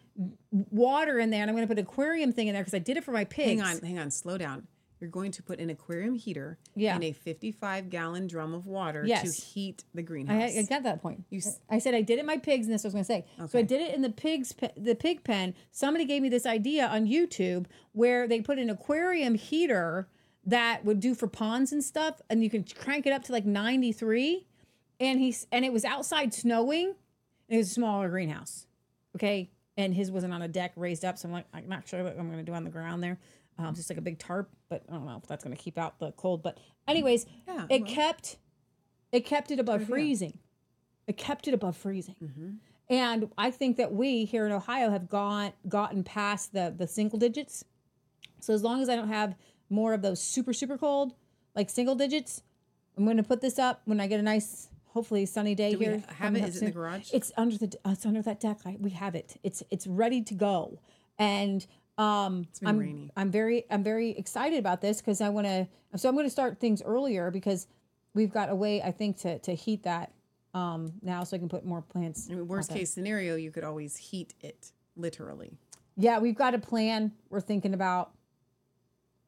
water 0.51 1.19
in 1.19 1.29
there, 1.29 1.41
and 1.41 1.49
I'm 1.49 1.55
gonna 1.55 1.67
put 1.67 1.77
an 1.79 1.85
aquarium 1.85 2.31
thing 2.31 2.47
in 2.47 2.53
there 2.53 2.63
because 2.63 2.73
I 2.73 2.79
did 2.79 2.97
it 2.97 3.03
for 3.03 3.11
my 3.11 3.25
pigs. 3.25 3.61
Hang 3.61 3.75
on, 3.75 3.81
hang 3.81 3.99
on, 3.99 4.09
slow 4.11 4.37
down. 4.37 4.67
You're 4.99 5.09
going 5.09 5.31
to 5.33 5.43
put 5.43 5.59
an 5.59 5.69
aquarium 5.69 6.15
heater 6.15 6.57
Yeah. 6.75 6.95
in 6.95 7.03
a 7.03 7.11
55 7.11 7.89
gallon 7.89 8.27
drum 8.27 8.53
of 8.53 8.65
water 8.65 9.03
Yes. 9.05 9.35
to 9.37 9.45
heat 9.45 9.83
the 9.93 10.01
greenhouse. 10.01 10.55
I, 10.55 10.59
I 10.59 10.63
got 10.63 10.83
that 10.83 11.01
point. 11.01 11.23
You 11.29 11.37
s- 11.39 11.59
I 11.69 11.79
said 11.79 11.93
I 11.93 12.01
did 12.01 12.17
it 12.17 12.21
in 12.21 12.25
my 12.25 12.37
pigs, 12.37 12.65
and 12.67 12.73
this 12.73 12.83
was 12.83 12.93
going 12.93 13.03
to 13.03 13.07
say. 13.07 13.25
So 13.49 13.59
I 13.59 13.61
did 13.61 13.81
it 13.81 13.93
in 13.93 14.01
the 14.01 14.09
pigs, 14.09 14.53
pe- 14.53 14.71
the 14.75 14.95
pig 14.95 15.23
pen. 15.23 15.53
Somebody 15.71 16.05
gave 16.05 16.21
me 16.21 16.29
this 16.29 16.45
idea 16.45 16.87
on 16.87 17.05
YouTube 17.05 17.65
where 17.91 18.27
they 18.27 18.41
put 18.41 18.57
an 18.59 18.69
aquarium 18.69 19.35
heater 19.35 20.07
that 20.45 20.83
would 20.85 20.99
do 20.99 21.13
for 21.13 21.27
ponds 21.27 21.71
and 21.73 21.83
stuff, 21.83 22.21
and 22.29 22.43
you 22.43 22.49
can 22.49 22.63
crank 22.63 23.05
it 23.05 23.11
up 23.13 23.23
to 23.25 23.31
like 23.31 23.45
ninety 23.45 23.91
three. 23.91 24.47
And 24.99 25.19
he's 25.19 25.45
and 25.51 25.63
it 25.63 25.71
was 25.71 25.85
outside 25.85 26.33
snowing. 26.33 26.87
And 27.49 27.55
it 27.55 27.57
was 27.57 27.69
a 27.69 27.73
smaller 27.73 28.09
greenhouse. 28.09 28.65
Okay, 29.15 29.51
and 29.77 29.93
his 29.93 30.09
wasn't 30.11 30.33
on 30.33 30.41
a 30.41 30.47
deck 30.47 30.73
raised 30.75 31.05
up, 31.05 31.17
so 31.17 31.27
I'm 31.27 31.33
like, 31.33 31.45
I'm 31.53 31.67
not 31.69 31.87
sure 31.87 32.03
what 32.03 32.17
I'm 32.17 32.27
going 32.31 32.43
to 32.43 32.49
do 32.49 32.53
on 32.53 32.63
the 32.63 32.69
ground 32.69 33.03
there. 33.03 33.19
Um, 33.59 33.73
just 33.73 33.89
like 33.89 33.97
a 33.97 34.01
big 34.01 34.19
tarp, 34.19 34.51
but 34.69 34.83
I 34.87 34.93
don't 34.93 35.05
know 35.05 35.17
if 35.21 35.27
that's 35.27 35.43
going 35.43 35.55
to 35.55 35.61
keep 35.61 35.77
out 35.77 35.97
the 35.99 36.11
cold. 36.11 36.43
But 36.43 36.59
anyways, 36.87 37.25
Yeah, 37.47 37.65
it 37.69 37.81
well. 37.83 37.91
kept 37.91 38.37
it 39.11 39.25
kept 39.25 39.51
it 39.51 39.59
above 39.59 39.85
freezing. 39.85 40.37
It 41.07 41.17
kept 41.17 41.47
it 41.47 41.53
above 41.53 41.75
freezing. 41.77 42.15
Mm-hmm. 42.23 42.49
And 42.89 43.29
I 43.37 43.51
think 43.51 43.77
that 43.77 43.91
we 43.93 44.25
here 44.25 44.45
in 44.45 44.51
Ohio 44.51 44.89
have 44.91 45.09
gone 45.09 45.53
gotten 45.67 46.03
past 46.03 46.53
the 46.53 46.73
the 46.77 46.87
single 46.87 47.17
digits. 47.19 47.63
So 48.39 48.53
as 48.53 48.63
long 48.63 48.81
as 48.81 48.89
I 48.89 48.95
don't 48.95 49.07
have 49.09 49.35
more 49.69 49.93
of 49.93 50.01
those 50.01 50.21
super 50.21 50.53
super 50.53 50.77
cold, 50.77 51.13
like 51.55 51.69
single 51.69 51.95
digits, 51.95 52.43
I'm 52.95 53.05
going 53.05 53.17
to 53.17 53.23
put 53.23 53.41
this 53.41 53.57
up 53.57 53.81
when 53.85 53.99
I 53.99 54.07
get 54.07 54.19
a 54.19 54.23
nice, 54.23 54.69
hopefully 54.85 55.25
sunny 55.25 55.55
day 55.55 55.71
Do 55.71 55.79
here. 55.79 56.03
have 56.17 56.35
it? 56.35 56.43
it 56.43 56.55
in 56.57 56.65
the 56.65 56.71
garage? 56.71 57.09
It's 57.11 57.31
under 57.35 57.57
the 57.57 57.75
it's 57.85 58.05
under 58.05 58.21
that 58.21 58.39
deck. 58.39 58.59
I, 58.65 58.77
we 58.79 58.91
have 58.91 59.15
it. 59.15 59.39
It's 59.43 59.63
it's 59.71 59.87
ready 59.87 60.21
to 60.21 60.33
go. 60.35 60.79
And 61.17 61.65
um, 61.97 62.47
been 62.59 62.69
I'm 62.69 62.77
rainy. 62.77 63.11
I'm 63.15 63.31
very 63.31 63.65
I'm 63.69 63.83
very 63.83 64.11
excited 64.11 64.59
about 64.59 64.81
this 64.81 65.01
because 65.01 65.21
I 65.21 65.29
want 65.29 65.47
to. 65.47 65.67
So 65.95 66.07
I'm 66.09 66.15
going 66.15 66.27
to 66.27 66.31
start 66.31 66.59
things 66.59 66.81
earlier 66.83 67.31
because 67.31 67.67
we've 68.13 68.31
got 68.31 68.49
a 68.49 68.55
way 68.55 68.81
I 68.81 68.91
think 68.91 69.17
to 69.19 69.39
to 69.39 69.53
heat 69.53 69.83
that 69.83 70.11
um 70.53 70.93
now 71.01 71.23
so 71.23 71.35
I 71.35 71.39
can 71.39 71.49
put 71.49 71.65
more 71.65 71.81
plants. 71.81 72.27
I 72.29 72.35
mean, 72.35 72.47
worst 72.47 72.71
case 72.71 72.93
scenario, 72.93 73.35
you 73.35 73.51
could 73.51 73.63
always 73.63 73.97
heat 73.97 74.33
it, 74.41 74.71
literally. 74.95 75.57
Yeah, 75.95 76.19
we've 76.19 76.35
got 76.35 76.53
a 76.53 76.59
plan. 76.59 77.13
We're 77.29 77.41
thinking 77.41 77.73
about. 77.73 78.11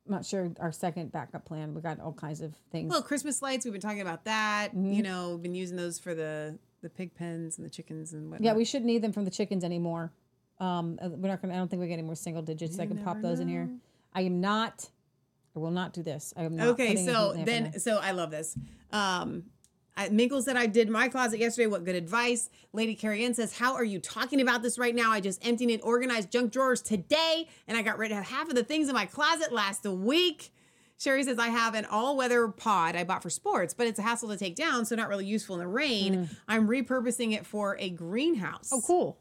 I'm 0.08 0.16
not 0.16 0.26
sure 0.26 0.52
our 0.60 0.72
second 0.72 1.12
backup 1.12 1.46
plan. 1.46 1.76
We 1.76 1.82
got 1.82 2.00
all 2.00 2.14
kinds 2.14 2.42
of 2.42 2.56
things. 2.72 2.90
Well, 2.90 3.04
Christmas 3.04 3.44
lights, 3.44 3.64
we've 3.64 3.72
been 3.72 3.82
talking 3.82 4.02
about 4.02 4.26
that. 4.26 4.70
Mm-hmm. 4.70 4.94
You 4.94 5.04
know, 5.04 5.32
we've 5.32 5.44
been 5.44 5.54
using 5.56 5.78
those 5.78 6.00
for 6.00 6.16
the 6.16 6.58
the 6.82 6.90
pig 6.90 7.14
pens 7.14 7.58
and 7.58 7.66
the 7.66 7.70
chickens 7.70 8.14
and 8.14 8.30
whatnot. 8.30 8.46
yeah, 8.46 8.54
we 8.54 8.66
shouldn't 8.66 8.86
need 8.88 9.02
them 9.02 9.12
from 9.12 9.26
the 9.26 9.32
chickens 9.32 9.64
anymore. 9.64 10.12
Um, 10.60 11.00
uh, 11.02 11.10
we're 11.10 11.30
not 11.30 11.42
gonna. 11.42 11.54
I 11.54 11.58
don't 11.58 11.70
think 11.70 11.82
we 11.82 11.88
get 11.88 11.94
any 11.94 12.04
more 12.04 12.16
single 12.16 12.42
digits. 12.42 12.80
I 12.80 12.86
can 12.86 12.98
pop 12.98 13.22
those 13.22 13.40
in 13.40 13.48
here. 13.48 13.70
I 14.14 14.22
am 14.22 14.42
not. 14.42 14.90
I 15.56 15.60
will 15.60 15.72
not 15.72 15.94
do 15.94 16.04
this. 16.04 16.34
I 16.38 16.44
am 16.44 16.56
not. 16.56 16.68
Okay, 16.70 16.96
so 16.96 17.02
heat 17.02 17.38
lamp 17.38 17.38
in 17.38 17.46
then, 17.46 17.80
so 17.80 17.98
I 17.98 18.12
love 18.12 18.32
this. 18.32 18.58
Um, 18.92 19.44
I, 20.00 20.08
Minkle 20.10 20.42
said 20.42 20.56
I 20.56 20.66
did 20.66 20.90
my 20.90 21.10
closet 21.10 21.40
yesterday. 21.40 21.68
What 21.68 21.84
good 21.84 21.96
advice. 21.96 22.50
Lady 22.72 22.96
Carrie 22.96 23.26
Ann 23.26 23.34
says, 23.34 23.58
How 23.58 23.74
are 23.74 23.84
you 23.84 24.00
talking 24.00 24.40
about 24.40 24.62
this 24.62 24.78
right 24.78 24.96
now? 24.96 25.12
I 25.12 25.20
just 25.20 25.46
emptied 25.46 25.72
and 25.72 25.84
organized 25.84 26.32
junk 26.32 26.54
drawers 26.54 26.82
today, 26.82 27.48
and 27.68 27.78
I 27.78 27.82
got 27.82 27.98
rid 27.98 28.12
of 28.12 28.24
half 28.24 28.48
of 28.48 28.56
the 28.56 28.64
things 28.64 28.88
in 28.88 28.96
my 28.96 29.06
closet 29.06 29.52
last 29.52 29.84
week. 29.86 30.54
Sherry 30.98 31.24
says, 31.24 31.40
I 31.40 31.48
have 31.48 31.76
an 31.76 31.86
all 31.86 32.18
weather 32.18 32.48
pod 32.50 32.96
I 32.96 33.06
bought 33.06 33.24
for 33.24 33.30
sports, 33.30 33.74
but 33.74 33.88
it's 33.88 34.00
a 34.00 34.02
hassle 34.02 34.30
to 34.30 34.38
take 34.38 34.56
down, 34.56 34.86
so 34.86 34.96
not 34.96 35.08
really 35.08 35.26
useful 35.26 35.56
in 35.56 35.60
the 35.60 35.68
rain. 35.68 36.30
I'm 36.48 36.68
repurposing 36.68 37.34
it 37.34 37.46
for 37.46 37.78
a 37.80 37.90
greenhouse. 37.90 38.70
Mm. 38.70 38.78
Oh, 38.78 38.82
cool. 38.86 39.18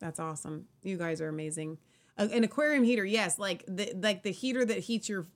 That's 0.00 0.18
awesome. 0.18 0.66
You 0.82 0.96
guys 0.96 1.20
are 1.20 1.28
amazing. 1.28 1.78
A- 2.16 2.24
an 2.24 2.44
aquarium 2.44 2.84
heater, 2.84 3.04
yes, 3.04 3.38
like 3.38 3.64
the 3.66 3.92
like 3.96 4.22
the 4.22 4.30
heater 4.30 4.64
that 4.64 4.78
heats 4.78 5.08
your 5.08 5.26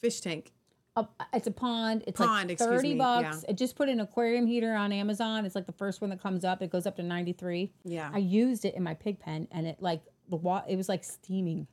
fish 0.00 0.20
tank. 0.20 0.52
Uh, 0.94 1.04
it's 1.34 1.46
a 1.46 1.50
pond. 1.50 2.04
It's 2.06 2.16
Pond, 2.18 2.48
like 2.48 2.52
excuse 2.52 2.70
thirty 2.76 2.92
me, 2.94 2.98
bucks. 2.98 3.42
yeah. 3.44 3.50
I 3.50 3.52
just 3.52 3.76
put 3.76 3.88
an 3.88 4.00
aquarium 4.00 4.46
heater 4.46 4.74
on 4.74 4.92
Amazon. 4.92 5.44
It's 5.44 5.54
like 5.54 5.66
the 5.66 5.72
first 5.72 6.00
one 6.00 6.08
that 6.10 6.22
comes 6.22 6.44
up. 6.44 6.62
It 6.62 6.70
goes 6.70 6.86
up 6.86 6.96
to 6.96 7.02
ninety 7.02 7.32
three. 7.32 7.72
Yeah. 7.84 8.10
I 8.12 8.18
used 8.18 8.64
it 8.64 8.74
in 8.74 8.82
my 8.82 8.94
pig 8.94 9.18
pen, 9.20 9.46
and 9.50 9.66
it 9.66 9.76
like 9.80 10.02
the 10.30 10.36
wa- 10.36 10.62
It 10.68 10.76
was 10.76 10.88
like 10.88 11.04
steaming. 11.04 11.66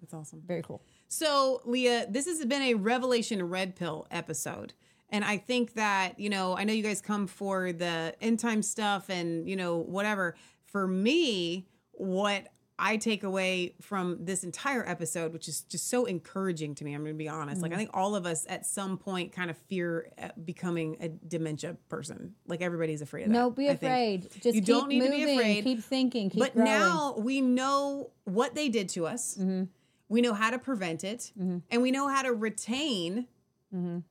That's 0.00 0.14
awesome. 0.14 0.42
Very 0.46 0.62
cool. 0.62 0.82
So, 1.08 1.60
Leah, 1.66 2.06
this 2.08 2.24
has 2.26 2.44
been 2.46 2.62
a 2.62 2.74
Revelation 2.74 3.46
Red 3.46 3.76
Pill 3.76 4.06
episode. 4.10 4.72
And 5.10 5.24
I 5.24 5.36
think 5.38 5.74
that, 5.74 6.18
you 6.20 6.30
know, 6.30 6.56
I 6.56 6.62
know 6.64 6.72
you 6.72 6.82
guys 6.84 7.00
come 7.02 7.26
for 7.26 7.72
the 7.72 8.14
end 8.20 8.38
time 8.38 8.62
stuff 8.62 9.10
and, 9.10 9.46
you 9.48 9.56
know, 9.56 9.76
whatever. 9.76 10.36
For 10.70 10.86
me, 10.86 11.66
what 11.92 12.48
I 12.82 12.96
take 12.96 13.24
away 13.24 13.74
from 13.82 14.24
this 14.24 14.42
entire 14.42 14.88
episode, 14.88 15.34
which 15.34 15.48
is 15.48 15.60
just 15.62 15.88
so 15.90 16.06
encouraging 16.06 16.74
to 16.76 16.84
me, 16.84 16.94
I'm 16.94 17.02
going 17.02 17.12
to 17.14 17.18
be 17.18 17.28
honest. 17.28 17.60
Like, 17.60 17.72
I 17.72 17.74
Mhm. 17.74 17.78
think 17.78 17.90
all 17.92 18.14
of 18.14 18.24
us 18.24 18.46
at 18.48 18.64
some 18.64 18.96
point 18.96 19.32
kind 19.32 19.50
of 19.50 19.58
fear 19.68 20.10
uh, 20.16 20.28
becoming 20.42 20.96
a 21.00 21.08
dementia 21.08 21.76
person. 21.90 22.34
Like, 22.46 22.62
everybody's 22.62 23.02
afraid 23.02 23.24
of 23.24 23.28
that. 23.28 23.34
No, 23.34 23.50
be 23.50 23.66
afraid. 23.66 24.30
Just 24.30 24.44
you 24.46 24.52
keep 24.62 24.64
don't 24.64 24.88
need 24.88 25.00
moving, 25.02 25.20
to 25.20 25.26
be 25.26 25.32
afraid. 25.34 25.64
Keep 25.64 25.80
thinking. 25.84 26.30
Keep 26.30 26.40
but 26.40 26.54
growing. 26.54 26.70
now 26.70 27.16
we 27.18 27.42
know 27.42 28.12
what 28.24 28.54
they 28.54 28.70
did 28.70 28.88
to 28.90 29.06
us. 29.06 29.36
Mm-hmm. 29.36 29.64
We 30.08 30.22
know 30.22 30.32
how 30.32 30.50
to 30.50 30.58
prevent 30.58 31.04
it, 31.04 31.32
and 31.36 31.82
we 31.82 31.90
know 31.90 32.08
how 32.08 32.22
to 32.22 32.32
retain 32.32 33.26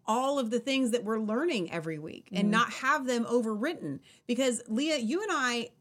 all 0.05 0.39
of 0.39 0.51
the 0.51 0.59
things 0.59 0.91
that 0.91 1.03
we're 1.03 1.19
learning 1.19 1.71
every 1.71 1.99
week 1.99 2.27
Mm-hmm. 2.27 2.38
and 2.38 2.51
not 2.51 2.71
have 2.71 3.05
them 3.05 3.25
overwritten. 3.25 3.99
Because 4.27 4.61
Leah, 4.67 4.97
you 4.99 5.21
and 5.23 5.31
I. 5.33 5.71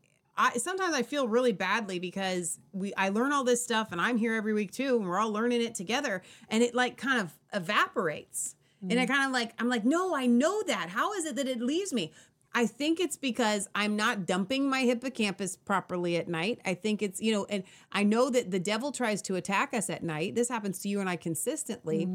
I, 0.41 0.53
sometimes 0.59 0.95
I 0.95 1.03
feel 1.03 1.27
really 1.29 1.53
badly 1.53 1.99
because 1.99 2.59
we 2.73 2.95
I 2.95 3.09
learn 3.09 3.33
all 3.33 3.43
this 3.45 3.63
stuff 3.63 3.91
and 3.93 4.01
I'm 4.01 4.17
here 4.17 4.35
every 4.35 4.55
week 4.55 4.71
too 4.73 4.97
and 4.97 5.07
we're 5.09 5.19
all 5.19 5.33
learning 5.33 5.61
it 5.63 5.75
together 5.75 6.23
and 6.49 6.63
it 6.63 6.75
like 6.75 6.97
kind 6.97 7.21
of 7.21 7.33
evaporates. 7.53 8.55
And 8.81 8.93
I 8.93 9.05
Mm-hmm. 9.05 9.13
kind 9.13 9.27
of 9.27 9.33
like 9.33 9.53
I'm 9.59 9.69
like 9.69 9.85
no, 9.85 10.15
I 10.15 10.27
know 10.27 10.63
that. 10.69 10.89
How 10.91 11.13
is 11.15 11.25
it 11.25 11.35
that 11.37 11.49
it 11.49 11.61
leaves 11.61 11.93
me? 11.93 12.13
I 12.55 12.65
think 12.67 12.99
it's 13.01 13.17
because 13.17 13.69
I'm 13.75 13.95
not 13.97 14.25
dumping 14.25 14.71
my 14.71 14.83
hippocampus 14.83 15.57
properly 15.57 16.17
at 16.17 16.29
night. 16.29 16.61
I 16.65 16.73
think 16.75 17.03
it's, 17.03 17.21
you 17.21 17.31
know, 17.33 17.45
and 17.51 17.63
I 17.93 18.05
know 18.05 18.31
that 18.31 18.51
the 18.51 18.59
devil 18.59 18.91
tries 18.91 19.21
to 19.23 19.35
attack 19.37 19.75
us 19.75 19.91
at 19.91 20.03
night. 20.03 20.35
This 20.35 20.49
happens 20.49 20.79
to 20.81 20.89
you 20.89 21.01
and 21.01 21.11
I 21.11 21.17
consistently. 21.17 22.09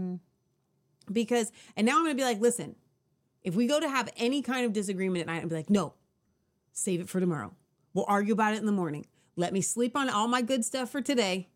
because 1.12 1.52
and 1.76 1.86
now 1.86 1.98
I'm 1.98 2.04
gonna 2.04 2.16
be 2.16 2.24
like, 2.24 2.40
listen, 2.40 2.76
if 3.44 3.56
we 3.56 3.68
go 3.68 3.80
to 3.80 3.90
have 3.90 4.10
any 4.18 4.42
kind 4.42 4.66
of 4.66 4.72
disagreement 4.74 5.22
at 5.22 5.28
night, 5.28 5.44
I'd 5.44 5.50
be 5.50 5.56
like, 5.56 5.70
no, 5.70 5.94
save 6.72 7.02
it 7.02 7.10
for 7.10 7.20
tomorrow. 7.20 7.54
We'll 7.94 8.06
argue 8.08 8.34
about 8.34 8.54
it 8.54 8.60
in 8.60 8.66
the 8.66 8.72
morning. 8.72 9.06
Let 9.36 9.54
me 9.54 9.62
sleep 9.62 9.96
on 9.96 10.10
all 10.10 10.28
my 10.28 10.42
good 10.42 10.64
stuff 10.64 10.90
for 10.90 11.02
today. 11.02 11.50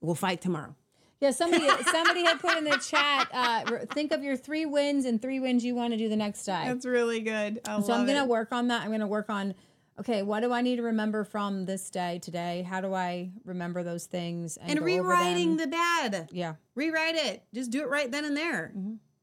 We'll 0.00 0.14
fight 0.14 0.40
tomorrow. 0.40 0.74
Yeah, 1.20 1.30
somebody 1.30 1.68
somebody 1.84 2.24
had 2.24 2.40
put 2.40 2.58
in 2.58 2.64
the 2.64 2.78
chat. 2.78 3.28
Uh, 3.32 3.86
think 3.92 4.10
of 4.10 4.24
your 4.24 4.36
three 4.36 4.66
wins 4.66 5.04
and 5.04 5.22
three 5.22 5.38
wins 5.38 5.64
you 5.64 5.74
want 5.74 5.92
to 5.92 5.96
do 5.96 6.08
the 6.08 6.16
next 6.16 6.44
day. 6.44 6.64
That's 6.66 6.84
really 6.84 7.20
good. 7.20 7.60
I 7.64 7.80
so 7.80 7.92
I'm 7.92 8.06
gonna 8.06 8.24
it. 8.24 8.28
work 8.28 8.50
on 8.50 8.68
that. 8.68 8.82
I'm 8.82 8.90
gonna 8.90 9.06
work 9.06 9.30
on. 9.30 9.54
Okay, 10.00 10.22
what 10.22 10.40
do 10.40 10.52
I 10.52 10.62
need 10.62 10.76
to 10.76 10.82
remember 10.82 11.22
from 11.22 11.64
this 11.64 11.90
day 11.90 12.18
today? 12.18 12.66
How 12.68 12.80
do 12.80 12.92
I 12.92 13.30
remember 13.44 13.84
those 13.84 14.06
things 14.06 14.56
and 14.56 14.70
go 14.70 14.76
over 14.78 14.84
rewriting 14.84 15.56
them? 15.56 15.70
the 15.70 15.76
bad. 15.76 16.28
Yeah. 16.32 16.54
Rewrite 16.74 17.14
it. 17.14 17.44
Just 17.54 17.70
do 17.70 17.82
it 17.82 17.88
right 17.88 18.10
then 18.10 18.24
and 18.24 18.36
there. 18.36 18.72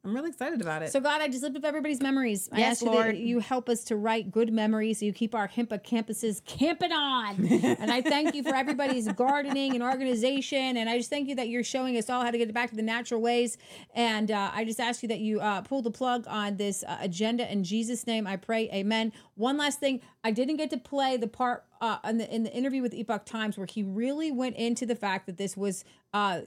I'm 0.06 0.14
really 0.16 0.30
excited 0.30 0.62
about 0.62 0.82
it. 0.82 0.94
So 0.94 1.02
God, 1.02 1.22
I 1.22 1.28
just 1.28 1.44
lift 1.44 1.58
up 1.58 1.66
everybody's 1.66 2.02
memories. 2.02 2.48
I 2.54 2.60
Yes, 2.60 2.72
ask 2.78 2.82
you 2.84 2.92
Lord. 2.92 3.08
that 3.08 3.18
you 3.18 3.40
help 3.40 3.68
us 3.68 3.84
to 3.86 3.98
write 3.98 4.32
good 4.32 4.54
memories. 4.54 5.00
So 5.00 5.06
you 5.06 5.12
keep 5.12 5.36
our 5.36 5.48
hippocampuses 5.50 6.46
camping 6.46 6.94
on. 6.94 7.46
and 7.52 7.92
I 7.92 8.02
thank 8.02 8.34
you 8.34 8.42
for 8.42 8.56
everybody's 8.56 9.10
gardening 9.10 9.74
and 9.74 9.84
organization. 9.84 10.78
And 10.78 10.90
I 10.90 10.98
just 10.98 11.10
thank 11.10 11.28
you 11.28 11.36
that 11.36 11.50
you're 11.50 11.66
showing 11.66 11.98
us 11.98 12.10
all 12.10 12.24
how 12.24 12.32
to 12.32 12.38
get 12.38 12.54
back 12.54 12.70
to 12.70 12.78
the 12.78 12.82
natural 12.82 13.20
ways. 13.22 13.58
And 13.94 14.32
uh, 14.32 14.52
I 14.54 14.64
just 14.64 14.80
ask 14.80 15.04
you 15.04 15.10
that 15.10 15.20
you 15.20 15.42
uh, 15.42 15.62
pull 15.62 15.82
the 15.82 15.92
plug 15.92 16.26
on 16.30 16.56
this 16.56 16.86
uh, 16.88 16.98
agenda 17.02 17.52
in 17.52 17.66
Jesus' 17.66 18.08
name. 18.08 18.26
I 18.26 18.38
pray, 18.38 18.70
Amen. 18.72 19.12
One 19.36 19.58
last 19.58 19.82
thing, 19.82 20.00
I 20.24 20.32
didn't 20.32 20.56
get 20.56 20.70
to 20.70 20.78
play 20.78 21.18
the 21.18 21.28
part 21.28 21.66
uh, 21.82 21.98
in 22.08 22.18
the 22.20 22.34
in 22.34 22.44
the 22.44 22.54
interview 22.54 22.82
with 22.82 22.94
Epoch 22.94 23.26
Times 23.26 23.58
where 23.58 23.68
he 23.70 23.84
really 23.84 24.32
went 24.32 24.56
into 24.56 24.86
the 24.86 24.96
fact 24.96 25.26
that 25.26 25.38
this 25.38 25.58
was 25.58 25.84
uh, 26.14 26.42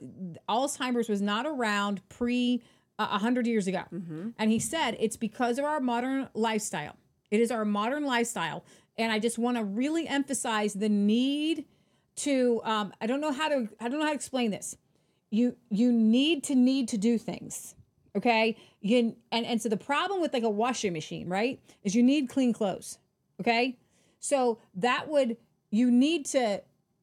Alzheimer's 0.49 1.07
was 1.09 1.21
not 1.21 1.45
around 1.45 2.07
pre 2.09 2.61
uh, 3.03 3.15
a 3.15 3.19
hundred 3.19 3.47
years 3.47 3.67
ago, 3.67 3.83
and 4.37 4.51
he 4.51 4.59
said 4.59 4.95
it's 4.99 5.17
because 5.17 5.57
of 5.59 5.65
our 5.65 5.79
modern 5.79 6.29
lifestyle. 6.33 6.95
It 7.31 7.39
is 7.39 7.51
our 7.51 7.65
modern 7.65 8.05
lifestyle, 8.05 8.63
and 8.97 9.11
I 9.11 9.19
just 9.19 9.37
want 9.37 9.57
to 9.57 9.63
really 9.63 10.07
emphasize 10.07 10.73
the 10.73 10.89
need 10.89 11.65
to. 12.17 12.61
Um, 12.63 12.93
I 13.01 13.07
don't 13.07 13.21
know 13.21 13.31
how 13.31 13.49
to. 13.49 13.69
I 13.79 13.89
don't 13.89 13.99
know 13.99 14.05
how 14.05 14.11
to 14.11 14.15
explain 14.15 14.51
this. 14.51 14.77
You 15.29 15.55
you 15.69 15.91
need 15.91 16.43
to 16.45 16.55
need 16.55 16.87
to 16.89 16.97
do 16.97 17.17
things. 17.17 17.75
Okay. 18.15 18.55
You 18.81 19.15
and 19.31 19.45
and 19.45 19.61
so 19.61 19.69
the 19.69 19.77
problem 19.77 20.21
with 20.21 20.33
like 20.33 20.43
a 20.43 20.49
washing 20.49 20.93
machine, 20.93 21.27
right, 21.27 21.59
is 21.83 21.95
you 21.95 22.03
need 22.03 22.29
clean 22.29 22.53
clothes. 22.53 22.99
Okay. 23.41 23.77
So 24.19 24.59
that 24.75 25.09
would 25.09 25.37
you 25.71 25.89
need 25.89 26.25
to 26.27 26.61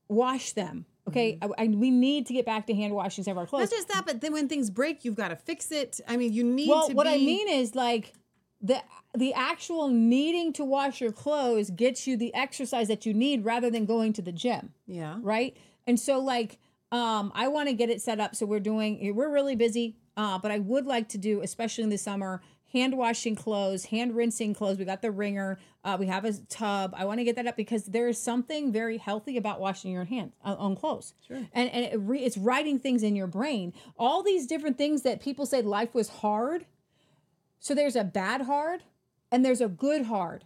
wash 0.09 0.53
them. 0.53 0.87
Okay, 1.09 1.39
I, 1.43 1.49
I- 1.59 1.67
we 1.69 1.91
need 1.91 2.27
to 2.27 2.33
get 2.33 2.47
back 2.47 2.67
to 2.67 2.75
hand 2.75 2.95
washing 2.95 3.25
some 3.25 3.33
of 3.33 3.39
our 3.39 3.47
clothes. 3.47 3.71
Not 3.71 3.71
just 3.71 3.89
that, 3.89 4.07
but 4.07 4.21
then 4.21 4.33
when 4.33 4.49
things 4.49 4.71
break, 4.71 5.05
you've 5.05 5.17
got 5.17 5.29
to 5.29 5.37
fix 5.37 5.73
it. 5.73 6.01
I 6.07 6.17
mean, 6.17 6.33
you 6.33 6.45
need 6.45 6.69
well, 6.69 6.89
to 6.89 6.95
what 6.95 7.07
I 7.07 7.17
mean 7.17 7.49
is 7.49 7.75
like 7.75 8.13
the 8.61 8.83
the 9.15 9.33
actual 9.35 9.89
needing 9.89 10.53
to 10.55 10.65
wash 10.65 11.01
your 11.01 11.13
clothes 11.13 11.71
gets 11.71 12.07
you 12.07 12.17
the 12.17 12.33
exercise 12.35 12.89
that 12.89 13.07
you 13.07 13.15
need 13.15 13.45
rather 13.45 13.71
than 13.71 13.87
going 13.87 14.13
to 14.15 14.23
the 14.23 14.33
gym. 14.33 14.73
Yeah. 14.87 15.19
Right. 15.23 15.57
And 15.87 15.99
so 15.99 16.19
like 16.19 16.59
um 16.93 17.33
I 17.35 17.49
want 17.49 17.69
to 17.69 17.75
get 17.75 17.89
it 17.91 18.03
set 18.03 18.21
up 18.21 18.37
so 18.37 18.47
we're 18.47 18.61
doing 18.61 19.15
we're 19.15 19.31
really 19.31 19.57
busy 19.57 19.97
uh 20.17 20.39
but 20.39 20.51
I 20.51 20.59
would 20.59 20.87
like 20.87 21.09
to 21.11 21.19
do 21.19 21.41
especially 21.43 21.85
in 21.85 21.91
the 21.91 21.99
summer 21.99 22.43
hand 22.73 22.97
washing 22.97 23.35
clothes, 23.35 23.87
hand 23.87 24.15
rinsing 24.15 24.55
clothes. 24.55 24.79
We 24.79 24.85
got 24.85 25.03
the 25.03 25.11
wringer. 25.11 25.59
Uh, 25.85 25.97
we 25.99 26.07
have 26.07 26.25
a 26.25 26.33
tub. 26.49 26.95
I 26.97 27.05
want 27.05 27.19
to 27.21 27.25
get 27.25 27.37
that 27.37 27.47
up 27.47 27.57
because 27.57 27.85
there 27.85 28.09
is 28.09 28.19
something 28.19 28.73
very 28.73 28.99
healthy 28.99 29.37
about 29.37 29.61
washing 29.61 29.93
your 29.93 30.05
hands 30.05 30.35
uh, 30.45 30.57
on 30.59 30.77
clothes. 30.77 31.15
Sure. 31.27 31.39
And 31.53 31.71
and 31.71 31.85
it 31.87 31.97
re- 32.01 32.25
it's 32.25 32.37
writing 32.37 32.79
things 32.79 33.03
in 33.03 33.17
your 33.17 33.27
brain. 33.27 33.73
All 33.99 34.23
these 34.23 34.47
different 34.47 34.79
things 34.79 35.03
that 35.03 35.21
people 35.21 35.47
say 35.47 35.63
life 35.63 35.95
was 35.95 36.09
hard. 36.09 36.67
So 37.59 37.75
there's 37.75 37.97
a 37.97 38.05
bad 38.05 38.43
hard 38.43 38.83
and 39.31 39.45
there's 39.45 39.61
a 39.61 39.69
good 39.69 40.07
hard. 40.07 40.45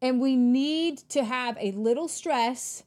And 0.00 0.20
we 0.20 0.36
need 0.36 0.98
to 1.10 1.24
have 1.24 1.56
a 1.60 1.72
little 1.72 2.06
stress, 2.06 2.84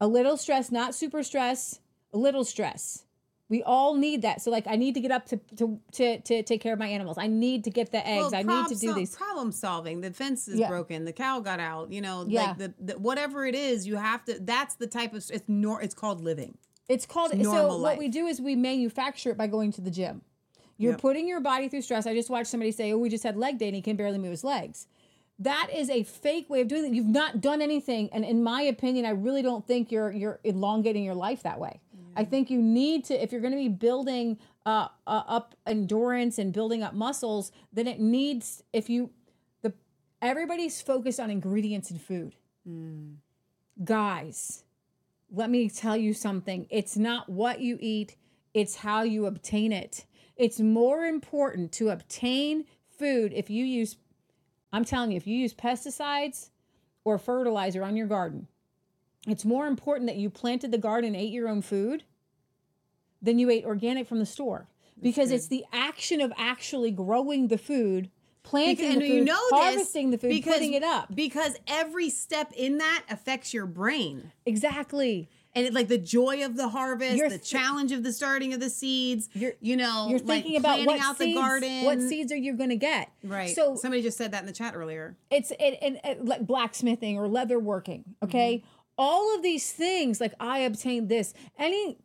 a 0.00 0.06
little 0.06 0.36
stress, 0.36 0.70
not 0.70 0.94
super 0.94 1.22
stress, 1.22 1.80
a 2.12 2.18
little 2.18 2.44
stress. 2.44 3.04
We 3.52 3.62
all 3.64 3.92
need 3.96 4.22
that. 4.22 4.40
So 4.40 4.50
like 4.50 4.66
I 4.66 4.76
need 4.76 4.94
to 4.94 5.00
get 5.00 5.10
up 5.10 5.26
to 5.26 5.36
to 5.56 5.78
to, 5.92 6.18
to 6.22 6.42
take 6.42 6.62
care 6.62 6.72
of 6.72 6.78
my 6.78 6.86
animals. 6.86 7.18
I 7.18 7.26
need 7.26 7.64
to 7.64 7.70
get 7.70 7.92
the 7.92 7.98
eggs. 8.06 8.32
Well, 8.32 8.34
I 8.34 8.42
need 8.44 8.68
to 8.68 8.74
do 8.80 8.86
sol- 8.86 8.94
these. 8.94 9.14
problem 9.14 9.52
solving. 9.52 10.00
The 10.00 10.10
fence 10.10 10.48
is 10.48 10.58
Yeah. 10.58 10.68
broken. 10.68 11.04
The 11.04 11.12
cow 11.12 11.40
got 11.40 11.60
out. 11.60 11.92
You 11.92 12.00
know, 12.00 12.24
Yeah. 12.26 12.42
like 12.46 12.58
the, 12.58 12.74
the 12.80 12.94
whatever 12.98 13.44
it 13.44 13.54
is, 13.54 13.86
you 13.86 13.96
have 13.96 14.24
to. 14.24 14.38
That's 14.40 14.76
the 14.76 14.86
type 14.86 15.12
of. 15.12 15.18
It's 15.30 15.44
nor. 15.48 15.82
It's 15.82 15.94
called 15.94 16.22
living. 16.24 16.56
It's 16.88 17.04
called 17.04 17.32
It's 17.34 17.44
so 17.44 17.66
what 17.68 17.80
life. 17.80 17.98
we 17.98 18.08
do 18.08 18.26
is 18.26 18.40
we 18.40 18.56
manufacture 18.56 19.30
it 19.30 19.36
by 19.36 19.48
going 19.48 19.70
to 19.72 19.82
the 19.82 19.90
gym. 19.90 20.22
You're 20.78 20.92
Yep. 20.92 21.00
putting 21.02 21.28
your 21.28 21.40
body 21.40 21.68
through 21.68 21.82
stress. 21.82 22.06
I 22.06 22.14
just 22.14 22.30
watched 22.30 22.48
somebody 22.48 22.72
say, 22.72 22.90
"Oh, 22.92 22.96
we 22.98 23.10
just 23.10 23.22
had 23.22 23.36
leg 23.36 23.58
day 23.58 23.66
and 23.68 23.76
he 23.76 23.82
can 23.82 23.96
barely 23.96 24.16
move 24.16 24.30
his 24.30 24.44
legs." 24.44 24.86
That 25.38 25.68
is 25.74 25.90
a 25.90 26.04
fake 26.04 26.48
way 26.48 26.62
of 26.62 26.68
doing 26.68 26.86
it. 26.86 26.92
You've 26.94 27.06
not 27.22 27.40
done 27.42 27.60
anything, 27.60 28.08
and 28.12 28.24
in 28.24 28.42
my 28.42 28.62
opinion, 28.62 29.04
I 29.04 29.10
really 29.10 29.42
don't 29.42 29.66
think 29.66 29.92
you're 29.92 30.10
you're 30.10 30.40
elongating 30.42 31.04
your 31.04 31.14
life 31.14 31.42
that 31.42 31.60
way. 31.60 31.80
I 32.16 32.24
think 32.24 32.50
you 32.50 32.60
need 32.60 33.04
to, 33.06 33.22
if 33.22 33.32
you're 33.32 33.40
going 33.40 33.52
to 33.52 33.58
be 33.58 33.68
building 33.68 34.38
uh, 34.66 34.88
uh, 35.06 35.22
up 35.26 35.54
endurance 35.66 36.38
and 36.38 36.52
building 36.52 36.82
up 36.82 36.94
muscles, 36.94 37.52
then 37.72 37.86
it 37.86 38.00
needs 38.00 38.62
if 38.72 38.88
you 38.88 39.10
the 39.62 39.72
everybody's 40.20 40.80
focused 40.80 41.18
on 41.20 41.30
ingredients 41.30 41.90
in 41.90 41.98
food 41.98 42.34
guys, 43.84 44.64
let 45.30 45.50
me 45.50 45.68
tell 45.68 45.96
you 45.96 46.14
something. 46.14 46.66
It's 46.70 46.96
not 46.96 47.28
what 47.28 47.60
you 47.60 47.78
eat, 47.80 48.16
it's 48.54 48.76
how 48.76 49.02
you 49.02 49.26
obtain 49.26 49.72
it. 49.72 50.04
It's 50.36 50.60
more 50.60 51.04
important 51.04 51.72
to 51.72 51.90
obtain 51.90 52.64
food 52.98 53.32
if 53.32 53.50
you 53.50 53.64
use, 53.64 53.96
I'm 54.72 54.84
telling 54.84 55.10
you, 55.12 55.16
if 55.16 55.26
you 55.26 55.36
use 55.36 55.54
pesticides 55.54 56.50
or 57.04 57.18
fertilizer 57.18 57.82
on 57.82 57.96
your 57.96 58.06
garden, 58.06 58.48
it's 59.26 59.44
more 59.44 59.66
important 59.66 60.06
that 60.08 60.16
you 60.16 60.30
planted 60.30 60.70
the 60.72 60.78
garden 60.78 61.14
ate 61.14 61.32
your 61.32 61.48
own 61.48 61.62
food 61.62 62.04
than 63.20 63.38
you 63.38 63.50
ate 63.50 63.64
organic 63.64 64.06
from 64.08 64.18
the 64.18 64.26
store. 64.26 64.68
because 65.00 65.30
it's 65.30 65.46
the 65.48 65.64
action 65.72 66.20
of 66.20 66.32
actually 66.36 66.90
growing 66.90 67.48
the 67.48 67.58
food, 67.58 68.08
planting 68.44 68.86
and 68.92 69.00
the 69.02 69.08
food, 69.08 69.14
you 69.14 69.24
know 69.24 69.38
harvesting 69.50 70.10
the 70.10 70.18
food, 70.18 70.28
because, 70.30 70.54
putting 70.54 70.74
it 70.74 70.82
up. 70.84 71.12
because 71.14 71.56
every 71.66 72.08
step 72.10 72.52
in 72.56 72.78
that 72.78 73.02
affects 73.10 73.52
your 73.54 73.66
brain. 73.66 74.30
Exactly. 74.46 75.28
And 75.54 75.66
it, 75.66 75.74
like 75.74 75.88
the 75.88 75.98
joy 75.98 76.44
of 76.46 76.56
the 76.56 76.68
harvest 76.68 77.16
You're 77.16 77.28
the 77.28 77.36
th- 77.36 77.48
challenge 77.50 77.92
of 77.92 78.02
the 78.02 78.12
starting 78.12 78.54
of 78.54 78.60
the 78.60 78.70
seeds 78.70 79.28
you're 79.34 79.52
you 79.60 79.76
know 79.76 80.06
You're 80.08 80.18
like 80.20 80.44
thinking 80.44 80.56
about 80.56 80.76
planning 80.76 80.86
what 80.86 81.00
out 81.00 81.18
seeds, 81.18 81.34
the 81.34 81.40
garden. 81.40 81.84
what 81.84 82.00
seeds 82.00 82.32
are 82.32 82.36
you 82.36 82.54
going 82.54 82.70
to 82.70 82.76
get? 82.76 83.10
right. 83.22 83.54
So 83.54 83.76
somebody 83.76 84.02
just 84.02 84.16
said 84.16 84.30
that 84.32 84.40
in 84.40 84.46
the 84.46 84.52
chat 84.52 84.74
earlier. 84.74 85.14
It's 85.30 85.50
it, 85.50 85.78
it, 85.82 86.00
it- 86.04 86.24
like 86.24 86.46
blacksmithing 86.46 87.18
or 87.18 87.28
leather 87.28 87.58
working 87.58 88.04
okay 88.22 88.58
mm-hmm. 88.58 88.81
All 88.98 89.34
of 89.34 89.42
these 89.42 89.72
things 89.72 90.20
like 90.20 90.34
i 90.40 90.58
obtained 90.58 91.08
this 91.08 91.32
any 91.58 91.98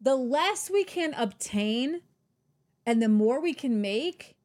the 0.00 0.14
less 0.16 0.70
we 0.70 0.84
can 0.84 1.12
obtain 1.14 2.00
and 2.86 3.02
the 3.02 3.08
more 3.08 3.40
we 3.40 3.52
can 3.52 3.80
make 3.80 4.36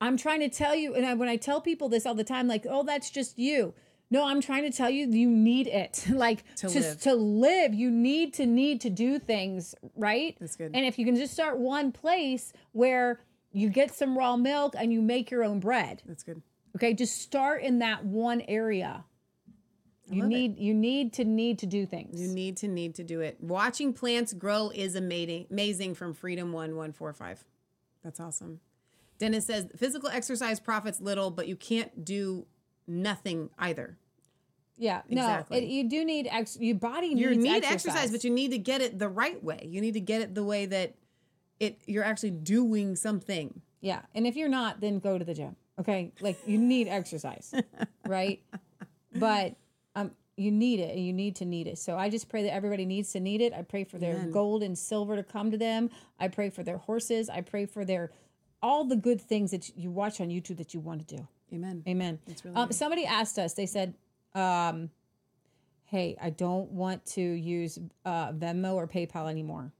i'm 0.00 0.16
trying 0.16 0.40
to 0.40 0.48
tell 0.48 0.74
you 0.74 0.94
and 0.94 1.06
I, 1.06 1.14
when 1.14 1.28
i 1.28 1.36
tell 1.36 1.60
people 1.60 1.88
this 1.88 2.06
all 2.06 2.14
the 2.14 2.24
time 2.24 2.48
like 2.48 2.66
oh 2.68 2.82
that's 2.82 3.10
just 3.10 3.38
you 3.38 3.74
no 4.10 4.26
i'm 4.26 4.40
trying 4.40 4.68
to 4.70 4.76
tell 4.76 4.90
you 4.90 5.06
you 5.06 5.28
need 5.30 5.68
it 5.68 6.04
like 6.10 6.44
To 6.56 6.68
to, 6.68 6.80
live. 6.80 7.00
to 7.02 7.14
live 7.14 7.74
you 7.74 7.90
need 7.90 8.34
to 8.34 8.46
need 8.46 8.80
to 8.82 8.90
do 8.90 9.18
things 9.18 9.74
right 9.96 10.36
That's 10.40 10.56
good. 10.56 10.72
and 10.74 10.84
if 10.84 10.98
you 10.98 11.04
can 11.04 11.16
just 11.16 11.32
start 11.32 11.58
one 11.58 11.92
place 11.92 12.52
where 12.72 13.20
you 13.52 13.68
get 13.70 13.94
some 13.94 14.18
raw 14.18 14.36
milk 14.36 14.74
and 14.76 14.92
you 14.92 15.00
make 15.00 15.30
your 15.30 15.44
own 15.44 15.60
bread 15.60 16.02
that's 16.06 16.22
good 16.22 16.42
Okay, 16.76 16.92
just 16.92 17.20
start 17.22 17.62
in 17.62 17.78
that 17.80 18.04
one 18.04 18.42
area. 18.42 19.02
You 20.10 20.22
love 20.22 20.30
it. 20.30 20.34
need 20.34 20.58
you 20.58 20.74
need 20.74 21.12
to 21.14 21.24
need 21.24 21.58
to 21.60 21.66
do 21.66 21.86
things. 21.86 22.20
you 22.20 22.28
need 22.28 22.56
to 22.58 22.68
need 22.68 22.94
to 22.96 23.04
do 23.04 23.20
it 23.20 23.36
watching 23.40 23.92
plants 23.92 24.32
grow 24.32 24.70
is 24.74 24.94
amazing 24.94 25.46
amazing 25.50 25.94
from 25.94 26.14
freedom 26.14 26.48
1145 26.52 27.44
that's 28.02 28.20
awesome 28.20 28.60
dennis 29.18 29.46
says 29.46 29.66
physical 29.76 30.08
exercise 30.08 30.60
profits 30.60 31.00
little 31.00 31.30
but 31.30 31.46
you 31.48 31.56
can't 31.56 32.04
do 32.04 32.46
nothing 32.86 33.50
either 33.58 33.98
yeah, 34.80 35.02
no, 35.08 35.22
Exactly. 35.22 35.58
it, 35.58 35.64
you 35.64 35.88
do 35.88 36.04
need 36.04 36.28
ex. 36.30 36.56
Your 36.60 36.76
body 36.76 37.08
needs 37.12 37.20
you 37.20 37.34
need 37.34 37.64
exercise. 37.64 37.86
exercise. 37.86 38.10
but 38.12 38.22
you 38.22 38.30
need 38.30 38.52
to 38.52 38.58
get 38.58 38.80
it 38.80 38.96
the 38.96 39.08
right 39.08 39.42
way. 39.42 39.66
You 39.68 39.80
need 39.80 39.94
to 39.94 40.00
get 40.00 40.22
it 40.22 40.36
the 40.36 40.44
way 40.44 40.66
that 40.66 40.94
it 41.58 41.80
you're 41.86 42.04
actually 42.04 42.30
doing 42.30 42.94
something. 42.94 43.60
yeah, 43.80 44.02
and 44.14 44.24
if 44.24 44.36
you're 44.36 44.48
not, 44.48 44.80
then 44.80 45.00
go 45.00 45.18
to 45.18 45.24
the 45.24 45.34
gym. 45.34 45.56
Okay, 45.80 46.12
like 46.20 46.38
you 46.46 46.58
need 46.58 46.86
exercise, 46.86 47.52
right? 48.06 48.40
But 49.16 49.56
um, 49.98 50.10
you 50.36 50.50
need 50.50 50.80
it. 50.80 50.96
and 50.96 51.04
You 51.04 51.12
need 51.12 51.36
to 51.36 51.44
need 51.44 51.66
it. 51.66 51.78
So 51.78 51.96
I 51.96 52.08
just 52.08 52.28
pray 52.28 52.44
that 52.44 52.52
everybody 52.54 52.86
needs 52.86 53.12
to 53.12 53.20
need 53.20 53.40
it. 53.40 53.52
I 53.52 53.62
pray 53.62 53.84
for 53.84 53.98
their 53.98 54.14
Amen. 54.14 54.30
gold 54.30 54.62
and 54.62 54.78
silver 54.78 55.16
to 55.16 55.22
come 55.22 55.50
to 55.50 55.58
them. 55.58 55.90
I 56.18 56.28
pray 56.28 56.50
for 56.50 56.62
their 56.62 56.78
horses. 56.78 57.28
I 57.28 57.40
pray 57.40 57.66
for 57.66 57.84
their 57.84 58.10
all 58.62 58.84
the 58.84 58.96
good 58.96 59.20
things 59.20 59.50
that 59.52 59.76
you 59.76 59.90
watch 59.90 60.20
on 60.20 60.28
YouTube 60.28 60.56
that 60.58 60.74
you 60.74 60.80
want 60.80 61.06
to 61.06 61.16
do. 61.16 61.28
Amen. 61.52 61.82
Amen. 61.86 62.18
Really 62.44 62.56
um, 62.56 62.72
somebody 62.72 63.06
asked 63.06 63.38
us, 63.38 63.54
they 63.54 63.66
said, 63.66 63.94
um, 64.34 64.90
hey, 65.84 66.16
I 66.20 66.30
don't 66.30 66.70
want 66.72 67.06
to 67.06 67.20
use 67.22 67.78
uh, 68.04 68.32
Venmo 68.32 68.74
or 68.74 68.86
PayPal 68.86 69.30
anymore. 69.30 69.72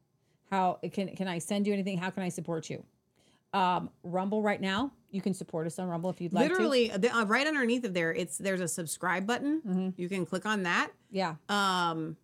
How 0.50 0.78
can, 0.92 1.14
can 1.14 1.28
I 1.28 1.38
send 1.38 1.66
you 1.66 1.72
anything? 1.72 1.98
How 1.98 2.10
can 2.10 2.22
I 2.22 2.30
support 2.30 2.70
you? 2.70 2.84
Um, 3.52 3.90
Rumble 4.02 4.42
right 4.42 4.60
now, 4.60 4.92
you 5.10 5.20
can 5.22 5.32
support 5.32 5.66
us 5.66 5.78
on 5.78 5.88
Rumble 5.88 6.10
if 6.10 6.20
you'd 6.20 6.32
like 6.32 6.50
Literally, 6.50 6.88
the, 6.88 7.14
uh, 7.14 7.24
right 7.24 7.46
underneath 7.46 7.84
of 7.84 7.94
there, 7.94 8.12
it's 8.12 8.36
there's 8.36 8.60
a 8.60 8.68
subscribe 8.68 9.26
button. 9.26 9.94
You 9.96 10.08
can 10.08 10.26
click 10.26 10.44
on 10.44 10.64
that. 10.64 10.90
Yeah. 11.10 11.36
Um, 11.48 12.16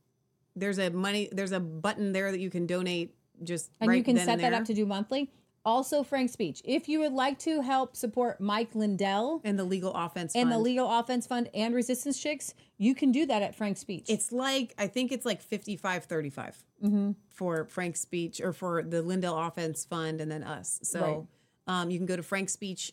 there's 0.57 0.79
a 0.79 0.91
money. 0.91 1.29
There's 1.33 1.53
a 1.53 1.61
button 1.61 2.13
there 2.13 2.31
that 2.31 2.41
you 2.41 2.51
can 2.51 2.67
donate. 2.67 3.15
Just 3.43 3.71
And 3.81 3.89
right 3.89 3.97
you 3.97 4.05
can 4.05 4.17
set 4.17 4.39
that 4.41 4.53
up 4.53 4.65
to 4.67 4.75
do 4.75 4.87
monthly. 4.87 5.31
Also, 5.65 6.03
Frank 6.03 6.31
Speech. 6.31 6.61
If 6.65 6.89
you 6.89 7.01
would 7.01 7.13
like 7.13 7.39
to 7.41 7.63
help 7.63 7.97
support 7.97 8.41
Mike 8.41 8.75
Lindell 8.75 9.41
and 9.45 9.59
the 9.59 9.65
Legal 9.65 9.93
Offense 9.95 10.35
and 10.35 10.51
the 10.51 10.55
Fund. 10.55 10.65
Legal 10.65 10.91
Offense 10.91 11.27
Fund 11.27 11.49
and 11.55 11.75
Resistance 11.75 12.21
Chicks, 12.21 12.53
you 12.77 12.95
can 12.95 13.13
do 13.13 13.25
that 13.27 13.41
at 13.43 13.55
Frank 13.55 13.79
Speech. 13.79 14.07
It's 14.09 14.31
like 14.31 14.75
I 14.77 14.87
think 14.89 15.11
it's 15.13 15.25
like 15.25 15.41
55 15.43 16.05
35 16.05 16.65
Mm-hmm. 16.85 17.13
for 17.31 17.65
Frank's 17.65 18.01
speech 18.01 18.43
or 18.43 18.53
for 18.53 18.83
the 18.83 19.01
Lindell 19.01 19.39
Offense 19.39 19.87
Fund 19.87 20.21
and 20.21 20.31
then 20.31 20.43
us. 20.43 20.81
So 20.83 21.27
um, 21.67 21.89
you 21.89 21.99
can 21.99 22.05
go 22.05 22.15
to 22.15 22.23
Frank's 22.23 22.53
speech 22.53 22.93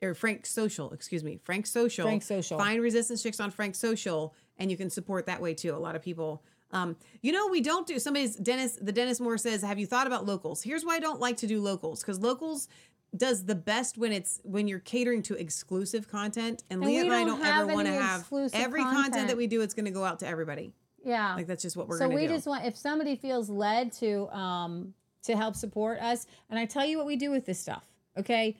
or 0.00 0.14
Frank 0.14 0.46
Social, 0.46 0.92
excuse 0.92 1.24
me, 1.24 1.40
Frank 1.42 1.66
Social. 1.66 2.04
Frank 2.04 2.22
Social. 2.22 2.58
Find 2.58 2.80
Resistance 2.80 3.24
Chicks 3.24 3.40
on 3.40 3.50
Frank 3.50 3.74
Social 3.74 4.32
and 4.56 4.70
you 4.70 4.76
can 4.76 4.88
support 4.88 5.26
that 5.26 5.40
way 5.42 5.52
too. 5.52 5.74
A 5.74 5.78
lot 5.78 5.96
of 5.96 6.02
people. 6.02 6.44
Um, 6.74 6.96
you 7.22 7.32
know, 7.32 7.48
we 7.48 7.60
don't 7.60 7.86
do 7.86 7.98
somebody's 7.98 8.36
Dennis. 8.36 8.76
The 8.80 8.92
Dennis 8.92 9.20
Moore 9.20 9.38
says, 9.38 9.62
"Have 9.62 9.78
you 9.78 9.86
thought 9.86 10.06
about 10.06 10.26
locals?" 10.26 10.62
Here's 10.62 10.84
why 10.84 10.96
I 10.96 11.00
don't 11.00 11.20
like 11.20 11.36
to 11.38 11.46
do 11.46 11.60
locals 11.60 12.00
because 12.00 12.20
locals 12.20 12.68
does 13.16 13.44
the 13.44 13.54
best 13.54 13.96
when 13.96 14.12
it's 14.12 14.40
when 14.42 14.66
you're 14.66 14.80
catering 14.80 15.22
to 15.22 15.34
exclusive 15.34 16.08
content, 16.08 16.64
and, 16.68 16.82
And 16.82 16.90
Leah 16.90 17.04
and 17.04 17.12
I 17.12 17.24
don't 17.24 17.44
ever 17.44 17.72
want 17.72 17.86
to 17.86 17.92
have 17.92 18.26
every 18.52 18.82
content. 18.82 19.04
content. 19.04 19.28
that 19.28 19.36
we 19.36 19.46
do. 19.46 19.60
It's 19.60 19.74
going 19.74 19.84
to 19.84 19.92
go 19.92 20.04
out 20.04 20.18
to 20.20 20.26
everybody. 20.26 20.72
Yeah. 21.04 21.34
Like 21.34 21.46
that's 21.46 21.62
just 21.62 21.76
what 21.76 21.86
we're 21.86 21.98
so 21.98 22.06
gonna 22.06 22.14
we 22.16 22.26
do. 22.26 22.32
just 22.34 22.46
want 22.46 22.64
if 22.64 22.76
somebody 22.76 23.14
feels 23.14 23.48
led 23.48 23.92
to 23.94 24.28
um 24.36 24.94
to 25.22 25.36
help 25.36 25.54
support 25.54 26.00
us, 26.00 26.26
and 26.50 26.58
I 26.58 26.66
tell 26.66 26.84
you 26.84 26.98
what 26.98 27.06
we 27.06 27.16
do 27.16 27.30
with 27.30 27.46
this 27.46 27.60
stuff. 27.60 27.84
Okay, 28.18 28.56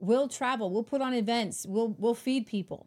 we'll 0.00 0.28
travel, 0.28 0.70
we'll 0.70 0.82
put 0.84 1.02
on 1.02 1.12
events, 1.12 1.66
we'll 1.68 1.94
we'll 1.98 2.14
feed 2.14 2.46
people. 2.46 2.86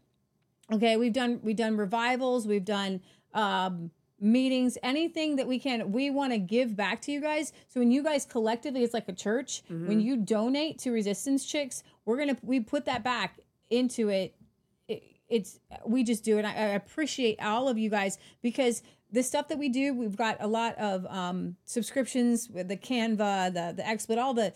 Okay, 0.71 0.97
we've 0.97 1.13
done 1.13 1.39
we've 1.43 1.55
done 1.55 1.77
revivals, 1.77 2.47
we've 2.47 2.65
done 2.65 3.01
um 3.33 3.91
meetings, 4.21 4.77
anything 4.83 5.35
that 5.37 5.47
we 5.47 5.57
can. 5.59 5.91
We 5.91 6.09
want 6.11 6.31
to 6.31 6.37
give 6.37 6.75
back 6.75 7.01
to 7.01 7.11
you 7.11 7.19
guys. 7.19 7.51
So 7.67 7.79
when 7.79 7.91
you 7.91 8.03
guys 8.03 8.23
collectively, 8.25 8.83
it's 8.83 8.93
like 8.93 9.09
a 9.09 9.13
church. 9.13 9.63
When 9.67 9.99
Mhm. 9.99 10.03
you 10.03 10.15
donate 10.17 10.77
to 10.79 10.91
Resistance 10.91 11.43
Chicks, 11.45 11.83
we're 12.05 12.17
gonna 12.17 12.37
we 12.43 12.59
put 12.59 12.85
that 12.85 13.03
back 13.03 13.39
into 13.69 14.09
it 14.09 14.35
it- 14.87 15.03
it's 15.29 15.59
we 15.85 16.03
just 16.03 16.23
do 16.23 16.37
it. 16.37 16.45
I, 16.45 16.49
I 16.51 16.67
appreciate 16.75 17.41
all 17.41 17.67
of 17.69 17.77
you 17.77 17.89
guys 17.89 18.17
because 18.41 18.83
the 19.13 19.23
stuff 19.23 19.47
that 19.49 19.57
we 19.57 19.69
do, 19.69 19.93
we've 19.93 20.15
got 20.15 20.37
a 20.39 20.47
lot 20.47 20.77
of 20.77 21.05
um, 21.07 21.55
subscriptions 21.65 22.49
with 22.49 22.67
the 22.67 22.77
Canva, 22.77 23.53
the 23.53 23.73
the 23.75 23.83
XSplit, 23.83 24.17
all 24.17 24.33
the 24.33 24.53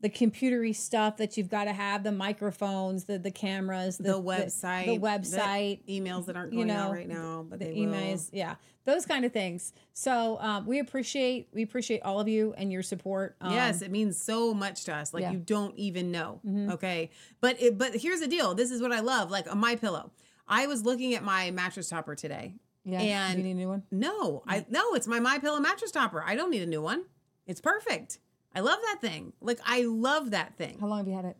the 0.00 0.10
computery 0.10 0.74
stuff 0.74 1.16
that 1.16 1.36
you've 1.36 1.48
got 1.48 1.64
to 1.64 1.72
have, 1.72 2.02
the 2.02 2.12
microphones, 2.12 3.04
the 3.04 3.18
the 3.18 3.30
cameras, 3.30 3.96
the, 3.96 4.20
website, 4.20 4.86
the, 4.86 4.98
website, 4.98 5.80
emails 5.88 6.26
that 6.26 6.36
aren't 6.36 6.52
you 6.52 6.58
going 6.58 6.70
out 6.70 6.88
know, 6.88 6.92
right 6.92 7.08
now, 7.08 7.46
but 7.48 7.58
the 7.58 7.66
they 7.66 7.72
will. 7.72 7.92
emails, 7.92 8.28
yeah, 8.32 8.56
those 8.84 9.06
kind 9.06 9.24
of 9.24 9.32
things. 9.32 9.72
So 9.94 10.38
um, 10.40 10.66
we 10.66 10.80
appreciate 10.80 11.48
we 11.52 11.62
appreciate 11.62 12.02
all 12.02 12.20
of 12.20 12.28
you 12.28 12.54
and 12.58 12.70
your 12.70 12.82
support. 12.82 13.36
Um, 13.40 13.52
yes, 13.52 13.80
it 13.80 13.90
means 13.90 14.20
so 14.20 14.52
much 14.52 14.84
to 14.84 14.94
us. 14.94 15.14
Like 15.14 15.22
yeah. 15.22 15.32
you 15.32 15.38
don't 15.38 15.76
even 15.78 16.10
know. 16.10 16.40
Mhm. 16.46 16.72
Okay, 16.72 17.10
but 17.40 17.60
it, 17.60 17.78
but 17.78 17.94
here's 17.94 18.20
the 18.20 18.28
deal. 18.28 18.54
This 18.54 18.70
is 18.70 18.82
what 18.82 18.92
I 18.92 19.00
love. 19.00 19.30
Like 19.30 19.50
a 19.50 19.54
my 19.54 19.76
pillow. 19.76 20.12
I 20.46 20.66
was 20.66 20.84
looking 20.84 21.14
at 21.14 21.24
my 21.24 21.50
mattress 21.50 21.88
topper 21.88 22.14
today. 22.14 22.54
Yeah, 22.84 23.00
and 23.00 23.38
you 23.38 23.44
need 23.44 23.52
a 23.52 23.54
new 23.54 23.68
one. 23.68 23.82
No, 23.90 24.42
I 24.46 24.66
no. 24.68 24.94
It's 24.94 25.06
my 25.06 25.20
my 25.20 25.38
pillow 25.38 25.58
mattress 25.58 25.90
topper. 25.90 26.22
I 26.24 26.36
don't 26.36 26.50
need 26.50 26.62
a 26.62 26.66
new 26.66 26.82
one. 26.82 27.04
It's 27.46 27.60
perfect. 27.60 28.18
I 28.56 28.60
love 28.60 28.78
that 28.86 28.98
thing. 29.00 29.34
Like 29.40 29.60
I 29.64 29.82
love 29.82 30.30
that 30.30 30.56
thing. 30.56 30.78
How 30.80 30.86
long 30.86 30.98
have 30.98 31.06
you 31.06 31.14
had 31.14 31.26
it? 31.26 31.36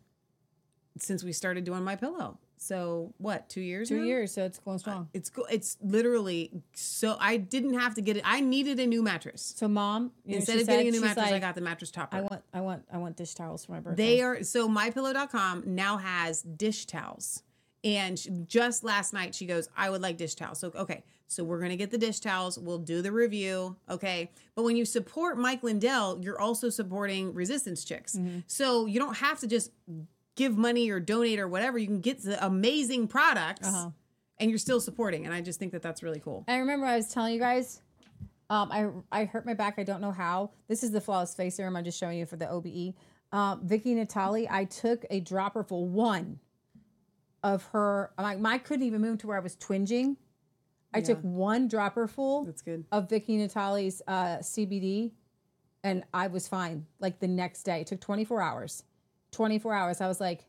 Since 0.99 1.25
we 1.25 1.33
started 1.33 1.65
doing 1.65 1.83
my 1.83 1.97
pillow. 1.97 2.39
So 2.59 3.15
what? 3.19 3.49
Two 3.49 3.61
years. 3.61 3.89
Two 3.89 3.99
now? 3.99 4.05
years, 4.05 4.33
so 4.33 4.45
it's 4.45 4.59
going 4.59 4.79
strong. 4.79 5.09
It's 5.13 5.31
go- 5.31 5.47
It's 5.51 5.77
literally 5.83 6.51
so. 6.75 7.17
I 7.21 7.37
didn't 7.37 7.75
have 7.75 7.95
to 7.95 8.01
get 8.01 8.17
it. 8.17 8.23
I 8.25 8.41
needed 8.41 8.81
a 8.81 8.87
new 8.87 9.03
mattress. 9.03 9.55
So 9.57 9.69
mom, 9.69 10.13
know, 10.25 10.37
instead 10.37 10.59
of 10.61 10.67
getting 10.67 10.89
a 10.89 10.91
new 10.91 11.01
mattress, 11.01 11.33
I 11.33 11.39
got 11.39 11.55
the 11.55 11.61
mattress 11.61 11.91
topper. 11.91 12.17
I 12.17 12.21
want, 12.23 12.43
I 12.55 12.61
want, 12.61 12.85
I 12.93 12.99
want 12.99 13.17
dish 13.17 13.35
towels 13.35 13.67
for 13.67 13.73
my 13.73 13.81
birthday. 13.81 14.17
They 14.17 14.23
are 14.23 14.43
so 14.43 14.69
mypillow.com 14.69 15.65
now 15.67 15.99
has 15.99 16.43
dish 16.43 16.87
towels. 16.87 17.43
And 17.85 18.19
she- 18.19 18.31
just 18.49 18.83
last 18.85 19.13
night 19.13 19.35
she 19.35 19.47
goes, 19.47 19.69
I 19.77 19.91
would 19.91 20.03
like 20.03 20.17
dish 20.17 20.35
towels. 20.35 20.59
So 20.59 20.73
okay, 20.75 21.05
so 21.29 21.45
we're 21.45 21.61
gonna 21.61 21.77
get 21.77 21.91
the 21.91 21.99
dish 21.99 22.21
towels. 22.21 22.59
We'll 22.59 22.79
do 22.79 23.03
the 23.03 23.13
review. 23.13 23.77
Okay. 23.89 24.31
But 24.55 24.65
when 24.65 24.77
you 24.77 24.85
support 24.85 25.39
Mike 25.39 25.63
Lindell, 25.63 26.19
you're 26.23 26.41
also 26.41 26.69
supporting 26.71 27.33
resistance 27.35 27.85
chicks. 27.85 28.17
Mm-hmm. 28.17 28.41
So 28.47 28.87
you 28.87 28.99
don't 28.99 29.17
have 29.19 29.39
to 29.41 29.47
just 29.47 29.71
give 30.37 30.57
money 30.57 30.91
or 30.91 31.01
donate 31.01 31.39
or 31.39 31.49
whatever. 31.49 31.79
You 31.79 31.87
can 31.87 32.01
get 32.01 32.23
the 32.23 32.45
amazing 32.45 33.09
products 33.09 33.67
Uh-huh. 33.69 33.91
and 34.39 34.51
you're 34.51 34.59
still 34.59 34.81
supporting. 34.81 35.25
And 35.25 35.33
I 35.35 35.41
just 35.41 35.59
think 35.59 35.73
that 35.73 35.83
that's 35.83 36.03
really 36.03 36.21
cool. 36.21 36.45
I 36.49 36.57
remember 36.59 36.87
I 36.87 36.97
was 36.97 37.09
telling 37.09 37.35
you 37.35 37.41
guys, 37.41 37.81
um, 38.51 38.71
I 38.71 38.89
I 39.21 39.25
hurt 39.25 39.47
my 39.47 39.55
back. 39.55 39.75
I 39.79 39.83
don't 39.83 40.01
know 40.01 40.13
how. 40.13 40.51
This 40.69 40.83
is 40.85 40.91
the 40.93 41.01
flawless 41.01 41.35
face 41.35 41.57
serum. 41.57 41.75
I'm 41.77 41.85
just 41.85 41.99
showing 41.99 42.19
you 42.19 42.27
for 42.27 42.37
the 42.37 42.49
OBE. 42.51 42.95
Um, 43.33 43.61
Vicky 43.67 43.95
Natali, 43.95 44.47
I 44.51 44.65
took 44.67 45.05
a 45.11 45.19
dropper 45.21 45.63
for 45.65 45.85
one 45.87 46.39
of 47.43 47.65
her. 47.73 48.11
Like 48.19 48.39
I 48.45 48.59
couldn't 48.59 48.87
even 48.87 49.01
move 49.01 49.19
to 49.19 49.27
where 49.27 49.37
I 49.37 49.41
was 49.41 49.57
twinging. 49.57 50.17
I 50.95 51.01
took 51.03 51.21
one 51.21 51.69
dropper 51.69 52.07
full. 52.09 52.45
That's 52.45 52.63
good. 52.63 52.85
Of 52.91 53.11
Vicky 53.11 53.37
Natali's 53.37 54.01
uh, 54.09 54.39
CBD, 54.39 55.13
and 55.85 56.05
I 56.15 56.29
was 56.29 56.49
fine. 56.49 56.87
Like 57.01 57.19
the 57.21 57.29
next 57.29 57.65
day, 57.65 57.83
it 57.83 57.87
took 57.89 58.01
24 58.01 58.41
hours. 58.41 58.83
24 59.33 59.75
hours. 59.75 60.01
I 60.01 60.09
was 60.09 60.21
like, 60.21 60.47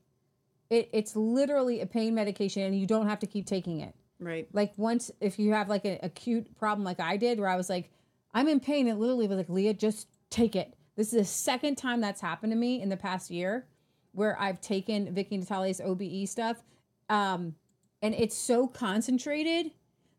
it, 0.70 0.90
it's 0.94 1.16
literally 1.18 1.82
a 1.82 1.86
pain 1.86 2.16
medication, 2.16 2.62
and 2.64 2.80
you 2.80 2.86
don't 2.88 3.08
have 3.08 3.20
to 3.20 3.28
keep 3.28 3.46
taking 3.46 3.82
it 3.82 3.94
Right. 4.20 4.48
like 4.54 4.74
once 4.78 5.12
if 5.22 5.38
you 5.38 5.52
have 5.54 5.70
like 5.70 5.86
an 5.86 6.00
acute 6.02 6.56
problem 6.58 6.84
like 6.84 7.00
I 7.00 7.18
did 7.18 7.40
where 7.40 7.50
I 7.50 7.56
was 7.56 7.70
like 7.70 7.92
I'm 8.34 8.48
in 8.48 8.60
pain 8.60 8.88
it 8.88 8.96
literally 8.98 9.28
was 9.28 9.38
like 9.38 9.48
Leah 9.48 9.76
just 9.76 10.08
take 10.32 10.56
it 10.56 10.74
this 10.96 11.14
is 11.14 11.20
the 11.20 11.24
second 11.24 11.76
time 11.76 12.02
that's 12.02 12.20
happened 12.20 12.52
to 12.52 12.58
me 12.58 12.82
in 12.82 12.90
the 12.90 12.98
past 12.98 13.30
year 13.30 13.68
where 14.14 14.36
I've 14.42 14.60
taken 14.60 15.14
Vicky 15.14 15.38
Natalia's 15.38 15.80
OBE 15.80 16.28
stuff 16.28 16.58
um 17.10 17.56
and 18.02 18.14
it's 18.14 18.38
so 18.38 18.68
concentrated 18.68 19.72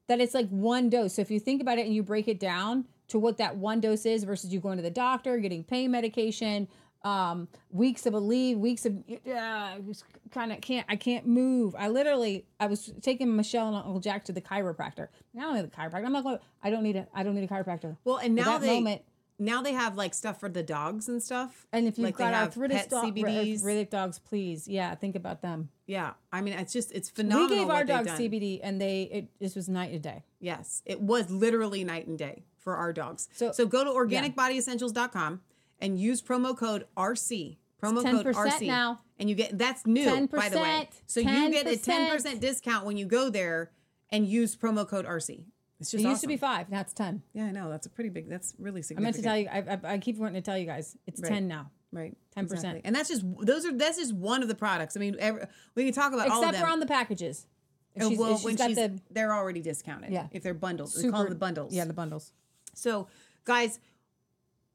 that 0.08 0.20
it's 0.20 0.34
like 0.34 0.49
one 0.49 0.89
dose. 0.91 1.15
So 1.15 1.23
if 1.23 1.31
you 1.31 1.39
think 1.39 1.60
about 1.60 1.78
it 1.78 1.86
and 1.86 1.94
you 1.94 2.02
break 2.02 2.28
it 2.28 2.41
down 2.41 2.86
to 3.08 3.18
what 3.18 3.39
that 3.39 3.57
one 3.57 3.81
dose 3.81 4.05
is 4.07 4.25
versus 4.25 4.52
you 4.52 4.60
going 4.60 4.76
to 4.76 4.83
the 4.83 4.91
doctor 4.91 5.39
getting 5.39 5.65
pain 5.65 5.91
medication 5.91 6.68
um 7.05 7.47
weeks 7.70 8.07
of 8.07 8.15
a 8.15 8.18
leave 8.18 8.58
weeks 8.58 8.84
of 8.84 8.92
uh, 9.08 9.33
I 9.33 9.78
just 9.86 10.05
kind 10.33 10.50
of 10.50 10.60
can't 10.60 10.84
i 10.89 10.97
can't 10.97 11.26
move. 11.26 11.76
I 11.78 11.89
literally 11.89 12.44
i 12.58 12.67
was 12.67 12.92
taking 13.02 13.36
michelle 13.36 13.68
and 13.68 13.76
uncle 13.76 14.00
jack 14.00 14.25
to 14.25 14.33
the 14.33 14.41
chiropractor. 14.41 15.07
I 15.36 15.41
don't 15.41 15.55
need 15.55 15.65
the 15.65 15.68
chiropractor 15.68 16.05
i'm 16.05 16.12
not 16.12 16.25
going 16.25 16.39
i 16.65 16.70
don't 16.70 16.83
need 16.83 16.97
a 16.97 17.07
i 17.15 17.23
don't 17.23 17.36
need 17.36 17.44
a 17.44 17.49
chiropractor. 17.49 17.97
Well, 18.05 18.17
and 18.17 18.34
now 18.34 18.58
that 18.58 18.62
they 18.62 18.75
moment 18.75 19.02
now 19.39 19.62
they 19.62 19.73
have 19.73 19.97
like 19.97 20.15
stuff 20.15 20.41
for 20.41 20.49
the 20.49 20.62
dogs 20.62 21.08
and 21.08 21.23
stuff. 21.23 21.67
and 21.73 21.86
if 21.86 21.97
you've 21.99 22.07
like 22.07 22.17
got 22.17 22.52
pet 22.68 22.91
dog, 22.91 23.05
CBDs. 23.15 23.57
arthritic 23.58 23.91
dogs 23.91 24.18
please 24.18 24.67
yeah 24.68 24.94
think 24.94 25.15
about 25.17 25.42
them 25.42 25.68
Yeah, 25.86 26.12
I 26.33 26.41
mean, 26.41 26.55
it's 26.55 26.73
just 26.73 26.92
it's 26.92 27.08
phenomenal. 27.08 27.49
we 27.50 27.57
gave 27.57 27.70
our 27.70 27.84
dogs 27.84 28.10
cbd 28.12 28.60
and 28.62 28.81
they 28.81 29.02
it 29.02 29.28
this 29.39 29.55
was 29.55 29.68
night 29.68 29.92
and 29.92 30.02
day 30.02 30.25
Yes, 30.41 30.83
it 30.86 31.00
was 31.00 31.31
literally 31.31 31.83
night 31.84 32.07
and 32.07 32.17
day 32.17 32.44
for 32.58 32.76
our 32.76 32.92
dogs. 32.92 33.28
So, 33.33 33.50
So- 33.52 33.67
go 33.67 33.83
to 33.84 33.91
organicbodyessentials.com 33.91 35.41
and 35.81 35.99
use 35.99 36.23
promo 36.23 36.57
code 36.57 36.86
RC. 36.97 37.57
Promo 37.83 38.02
code 38.02 38.26
10% 38.26 38.34
RC. 38.34 38.67
now. 38.67 39.00
And 39.18 39.28
you 39.28 39.34
get 39.34 39.57
that's 39.58 39.86
new 39.86 40.26
by 40.28 40.49
the 40.49 40.58
way. 40.58 40.65
10%, 40.65 40.89
So 41.07 41.20
you 41.20 41.50
get 41.50 41.67
a 41.67 41.76
10%. 41.76 42.10
10% 42.10 42.41
discount 42.41 42.86
when 42.86 42.97
you 42.97 43.07
go 43.07 43.31
there 43.31 43.70
and 44.10 44.26
use 44.26 44.57
promo 44.57 44.86
code 44.86 45.07
RC. 45.07 45.44
It's 45.81 45.91
just 45.93 46.05
it 46.05 46.09
used 46.09 46.23
to 46.23 46.27
be 46.27 46.37
five 46.37 46.69
now 46.71 46.81
it's 46.81 46.93
10 46.93 47.23
Yeah, 47.35 47.45
I 47.45 47.51
know. 47.53 47.71
That's 47.71 47.87
a 47.87 47.91
pretty 47.91 48.11
big 48.11 48.29
that's 48.29 48.55
really 48.59 48.83
significant. 48.83 48.99
i 48.99 49.05
meant 49.05 49.17
to 49.17 49.23
tell 49.23 49.65
you 49.65 49.81
I, 49.85 49.93
I, 49.93 49.95
I 49.95 49.99
keep 49.99 50.17
wanting 50.17 50.35
to 50.35 50.41
tell 50.41 50.59
you 50.59 50.67
guys 50.67 50.97
it's 51.07 51.21
Right. 51.21 51.29
10 51.29 51.49
now 51.49 51.71
Right. 51.93 52.15
10% 52.37 52.83
And 52.85 52.95
that's 52.95 53.09
just 53.09 53.25
those 53.41 53.65
are 53.65 53.73
that's 53.73 53.97
just 53.99 54.13
one 54.13 54.43
of 54.43 54.49
the 54.49 54.55
products. 54.55 54.97
I 54.97 55.01
mean, 55.01 55.17
every, 55.19 55.43
we 55.75 55.85
can 55.85 55.95
talk 55.95 56.13
about 56.13 56.29
all 56.29 56.43
of 56.43 56.49
except 56.51 56.65
for 56.67 56.71
on 56.71 56.81
the 56.81 56.87
packages 56.87 57.47
If 57.95 58.03
Oh, 58.03 58.09
she's- 58.09 58.19
well, 58.21 58.35
if 58.35 58.45
when 58.45 58.57
got 58.57 58.67
she's, 58.69 58.77
the- 58.77 59.01
they're 59.11 59.33
already 59.33 59.63
discounted. 59.63 60.13
Yeah. 60.13 60.27
If 60.33 60.43
they're 60.43 60.53
bundles. 60.55 60.97
we 61.03 61.11
call 61.11 61.21
them 61.23 61.31
the 61.31 61.35
bundles. 61.37 61.73
yeah 61.73 61.85
the 61.85 61.93
bundles 61.95 62.33
So, 62.75 63.09
guys, 63.45 63.79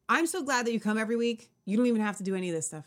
I'm 0.09 0.25
so 0.25 0.41
glad 0.43 0.65
that 0.65 0.73
you 0.73 0.79
come 0.79 0.97
every 0.97 1.15
week. 1.15 1.49
You 1.65 1.77
don't 1.77 1.85
even 1.87 2.01
have 2.01 2.17
to 2.17 2.23
do 2.23 2.35
any 2.35 2.49
of 2.49 2.55
this 2.55 2.67
stuff. 2.67 2.85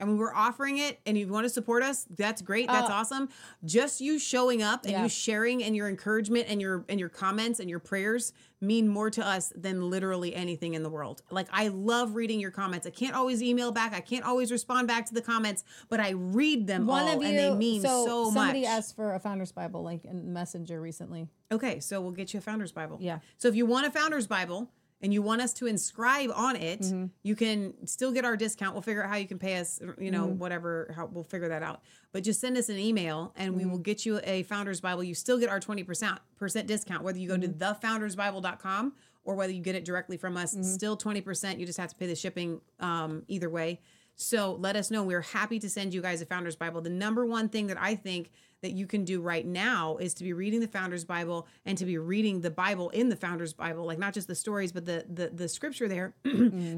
I 0.00 0.04
mean, 0.04 0.16
we're 0.18 0.34
offering 0.34 0.78
it, 0.78 1.00
and 1.06 1.16
if 1.16 1.26
you 1.26 1.32
want 1.32 1.44
to 1.44 1.50
support 1.50 1.82
us, 1.82 2.06
that's 2.16 2.42
great. 2.42 2.66
That's 2.68 2.88
Uh, 2.90 2.94
awesome. 2.94 3.28
Just 3.64 4.00
you 4.00 4.18
showing 4.18 4.62
up 4.62 4.84
and 4.84 4.92
Yeah. 4.92 5.02
you 5.02 5.08
sharing 5.08 5.62
and 5.62 5.74
your 5.76 5.88
encouragement 5.88 6.46
and 6.48 6.60
your 6.60 6.84
and 6.88 6.98
your 7.00 7.08
comments 7.08 7.60
and 7.60 7.68
your 7.68 7.78
prayers 7.80 8.32
mean 8.60 8.88
more 8.88 9.08
to 9.08 9.24
us 9.24 9.52
than 9.54 9.88
literally 9.88 10.34
anything 10.34 10.74
in 10.74 10.82
the 10.82 10.90
world. 10.90 11.22
Like 11.30 11.46
I 11.52 11.68
love 11.68 12.16
reading 12.16 12.40
your 12.40 12.50
comments. 12.50 12.86
I 12.86 12.90
can't 12.90 13.14
always 13.14 13.40
email 13.42 13.70
back. 13.70 13.92
I 13.94 14.00
can't 14.00 14.24
always 14.24 14.50
respond 14.50 14.88
back 14.88 15.06
to 15.06 15.14
the 15.14 15.22
comments, 15.22 15.62
but 15.88 16.00
I 16.00 16.10
read 16.10 16.66
them 16.66 16.86
One 16.86 17.02
all, 17.04 17.16
of 17.16 17.22
you, 17.22 17.28
and 17.28 17.38
they 17.38 17.54
mean 17.54 17.82
so, 17.82 18.24
much. 18.24 18.34
somebody 18.34 18.66
asked 18.66 18.96
for 18.96 19.14
a 19.14 19.20
Founder's 19.20 19.52
Bible, 19.52 19.82
like 19.82 20.04
in 20.04 20.32
Messenger 20.32 20.80
recently. 20.80 21.28
Okay, 21.52 21.78
so 21.80 22.00
we'll 22.00 22.10
get 22.10 22.34
you 22.34 22.38
a 22.38 22.40
Founder's 22.40 22.72
Bible. 22.72 22.98
Yeah. 23.00 23.20
So 23.36 23.46
if 23.48 23.54
you 23.54 23.64
want 23.64 23.86
a 23.86 23.90
Founder's 23.90 24.26
Bible, 24.26 24.68
and 25.00 25.12
you 25.14 25.22
want 25.22 25.40
us 25.40 25.52
to 25.54 25.66
inscribe 25.66 26.30
on 26.34 26.56
it, 26.56 26.80
Mm-hmm. 26.80 27.06
you 27.22 27.36
can 27.36 27.86
still 27.86 28.10
get 28.12 28.24
our 28.24 28.36
discount. 28.36 28.74
We'll 28.74 28.82
figure 28.82 29.02
out 29.04 29.10
how 29.10 29.16
you 29.16 29.28
can 29.28 29.38
pay 29.38 29.56
us, 29.58 29.80
you 29.98 30.10
know, 30.10 30.26
Mhm. 30.26 30.36
whatever, 30.38 30.92
how 30.96 31.06
we'll 31.06 31.24
figure 31.24 31.48
that 31.48 31.62
out. 31.62 31.82
But 32.12 32.24
just 32.24 32.40
send 32.40 32.56
us 32.56 32.68
an 32.68 32.78
email 32.78 33.32
and 33.36 33.54
we 33.54 33.62
Mm-hmm. 33.62 33.70
will 33.70 33.78
get 33.78 34.04
you 34.04 34.20
a 34.24 34.42
Founders 34.44 34.80
Bible. 34.80 35.04
You 35.04 35.14
still 35.14 35.38
get 35.38 35.48
our 35.50 35.60
20% 35.60 36.66
discount, 36.66 37.04
whether 37.04 37.18
you 37.18 37.28
go 37.28 37.36
Mm-hmm. 37.36 37.58
to 37.58 37.74
thefoundersbible.com 38.18 38.92
or 39.24 39.34
whether 39.34 39.52
you 39.52 39.62
get 39.62 39.74
it 39.74 39.84
directly 39.84 40.16
from 40.16 40.36
us. 40.36 40.54
Mm-hmm. 40.54 40.62
Still 40.64 40.96
20%. 40.96 41.58
You 41.58 41.66
just 41.66 41.78
have 41.78 41.90
to 41.90 41.96
pay 41.96 42.06
the 42.06 42.14
shipping 42.16 42.60
um, 42.80 43.22
either 43.28 43.50
way. 43.50 43.80
So 44.20 44.54
let 44.58 44.74
us 44.74 44.90
know. 44.90 45.04
We're 45.04 45.20
happy 45.20 45.60
to 45.60 45.70
send 45.70 45.94
you 45.94 46.02
guys 46.02 46.20
a 46.20 46.26
Founders 46.26 46.56
Bible. 46.56 46.80
The 46.80 46.90
number 46.90 47.24
one 47.24 47.48
thing 47.48 47.68
that 47.68 47.80
I 47.80 47.94
think 47.94 48.32
that 48.62 48.72
you 48.72 48.84
can 48.84 49.04
do 49.04 49.20
right 49.20 49.46
now 49.46 49.96
is 49.98 50.12
to 50.14 50.24
be 50.24 50.32
reading 50.32 50.58
the 50.58 50.66
Founders 50.66 51.04
Bible 51.04 51.46
and 51.64 51.78
to 51.78 51.84
be 51.84 51.98
reading 51.98 52.40
the 52.40 52.50
Bible 52.50 52.90
in 52.90 53.10
the 53.10 53.14
Founders 53.14 53.52
Bible, 53.52 53.84
like 53.84 53.98
not 54.00 54.12
just 54.14 54.26
the 54.26 54.34
stories, 54.34 54.72
but 54.72 54.84
the 54.84 55.04
the, 55.08 55.28
the 55.28 55.48
scripture 55.48 55.86
there. 55.86 56.14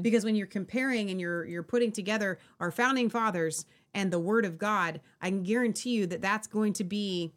Because 0.01 0.23
when 0.23 0.35
you're 0.35 0.45
comparing 0.45 1.09
and 1.09 1.19
you're 1.19 1.43
you're 1.45 1.63
putting 1.63 1.91
together 1.91 2.37
our 2.59 2.69
founding 2.69 3.09
fathers 3.09 3.65
and 3.95 4.13
the 4.13 4.19
Word 4.19 4.45
of 4.45 4.59
God, 4.59 5.01
I 5.19 5.29
can 5.29 5.41
guarantee 5.41 5.91
you 5.95 6.05
that 6.07 6.21
that's 6.21 6.45
going 6.47 6.73
to 6.73 6.83
be 6.83 7.33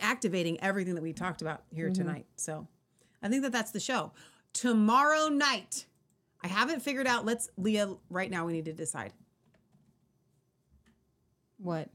activating 0.00 0.58
everything 0.62 0.94
that 0.94 1.02
we 1.02 1.12
talked 1.12 1.42
about 1.42 1.64
here 1.70 1.90
Mhm. 1.90 1.94
tonight. 1.94 2.26
So 2.36 2.66
I 3.22 3.28
think 3.28 3.42
that 3.42 3.52
that's 3.52 3.70
the 3.72 3.80
show. 3.80 4.12
Tomorrow 4.54 5.28
night, 5.28 5.84
I 6.42 6.48
haven't 6.48 6.80
figured 6.80 7.06
out. 7.06 7.24
Let's 7.24 7.48
Leah. 7.56 7.94
Right 8.08 8.30
now, 8.30 8.46
we 8.46 8.52
need 8.52 8.64
to 8.66 8.72
decide. 8.72 9.12
What? 11.58 11.88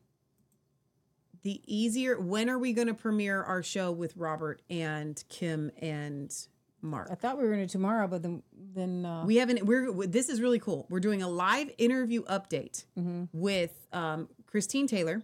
the 1.44 1.62
easier 1.68 2.20
when 2.20 2.50
are 2.50 2.58
we 2.58 2.74
going 2.74 2.88
to 2.88 2.94
premiere 2.96 3.44
our 3.44 3.62
show 3.62 3.92
with 3.92 4.18
Robert 4.18 4.64
and 4.68 5.24
Kim 5.30 5.70
and 5.80 6.36
Mark? 6.82 7.08
I 7.12 7.14
thought 7.14 7.38
we 7.38 7.44
were 7.44 7.54
going 7.54 7.68
to 7.68 7.72
tomorrow, 7.72 8.08
but 8.08 8.24
then 8.24 8.42
then 8.74 9.06
uh, 9.06 9.26
We 9.28 9.36
haven't. 9.36 9.64
We're 9.64 10.08
this 10.08 10.28
is 10.30 10.42
really 10.42 10.58
cool. 10.58 10.88
We're 10.90 11.00
doing 11.00 11.22
a 11.22 11.30
live 11.30 11.70
interview 11.78 12.24
update 12.24 12.86
Mhm. 12.98 13.30
with 13.32 13.86
um, 13.94 14.28
Christine 14.48 14.88
Taylor, 14.88 15.22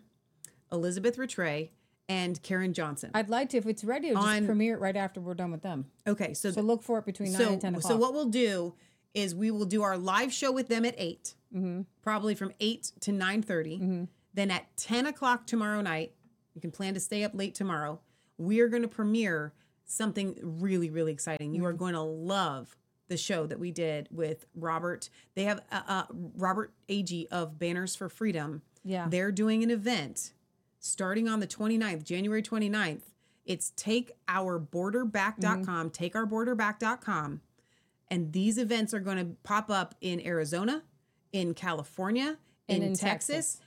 Elizabeth 0.72 1.18
Rattray, 1.18 1.72
and 2.08 2.40
Karen 2.44 2.74
Johnson. 2.74 3.10
I'd 3.16 3.30
like 3.30 3.50
to 3.50 3.58
if 3.58 3.66
it's 3.66 3.84
ready, 3.84 4.10
just 4.12 4.22
On- 4.22 4.46
premiere 4.46 4.76
it 4.76 4.80
right 4.80 4.96
after 4.96 5.20
we're 5.22 5.34
done 5.34 5.50
with 5.52 5.64
them. 5.64 5.88
Okay, 6.06 6.36
so 6.36 6.52
so 6.52 6.62
look 6.62 6.84
for 6.84 7.00
it 7.00 7.06
between 7.06 7.32
nine 7.34 7.42
and 7.54 7.62
ten 7.62 7.74
o'clock. 7.74 7.92
So 7.92 7.98
what 7.98 8.14
we'll 8.14 8.30
do 8.30 8.76
is 9.14 9.36
we 9.36 9.52
will 9.52 9.66
do 9.66 9.84
our 9.84 9.98
live 9.98 10.34
show 10.34 10.52
with 10.52 10.68
them 10.68 10.84
at 10.86 10.96
8 10.98 11.36
Mhm. 11.54 11.86
probably 12.02 12.34
from 12.36 12.52
eight 12.62 12.92
to 13.02 13.12
nine 13.12 13.42
Then 14.34 14.50
at 14.52 14.76
ten 14.78 15.06
o'clock 15.06 15.46
tomorrow 15.46 15.82
night, 15.82 16.16
you 16.54 16.62
can 16.62 16.72
plan 16.72 16.94
to 16.94 17.00
stay 17.02 17.26
up 17.26 17.36
late 17.36 17.54
tomorrow. 17.54 18.00
We 18.38 18.62
are 18.62 18.70
going 18.70 18.84
to 18.84 18.88
premiere 18.88 19.52
something 19.84 20.38
really, 20.42 20.90
really 20.90 21.12
exciting. 21.12 21.54
You 21.54 21.66
are 21.66 21.74
going 21.74 21.94
to 21.94 22.02
love 22.02 22.78
the 23.10 23.18
show 23.18 23.46
that 23.48 23.60
we 23.60 23.72
did 23.72 24.08
with 24.10 24.46
Robert. 24.56 25.10
They 25.36 25.44
have 25.44 25.60
uh, 25.70 25.82
uh, 25.86 26.04
Robert 26.38 26.72
Ag 26.88 27.28
of 27.30 27.60
Banners 27.60 27.94
for 27.98 28.08
Freedom. 28.08 28.62
Yeah. 28.86 29.10
they're 29.10 29.34
doing 29.34 29.62
an 29.62 29.70
event 29.70 30.32
starting 30.80 31.28
on 31.28 31.42
the 31.42 31.48
29th, 31.48 32.04
January 32.06 32.42
29th. 32.42 33.14
It's 33.46 33.72
takeourborderback.com, 33.72 35.90
takeourborderback.com. 35.92 37.42
And 38.12 38.32
these 38.32 38.60
events 38.60 38.94
are 38.94 39.00
going 39.00 39.18
to 39.18 39.36
pop 39.42 39.72
up 39.72 39.96
in 40.02 40.20
Arizona, 40.24 40.84
in 41.32 41.56
California, 41.56 42.38
in, 42.68 42.84
in 42.84 42.94
Texas. 42.94 43.60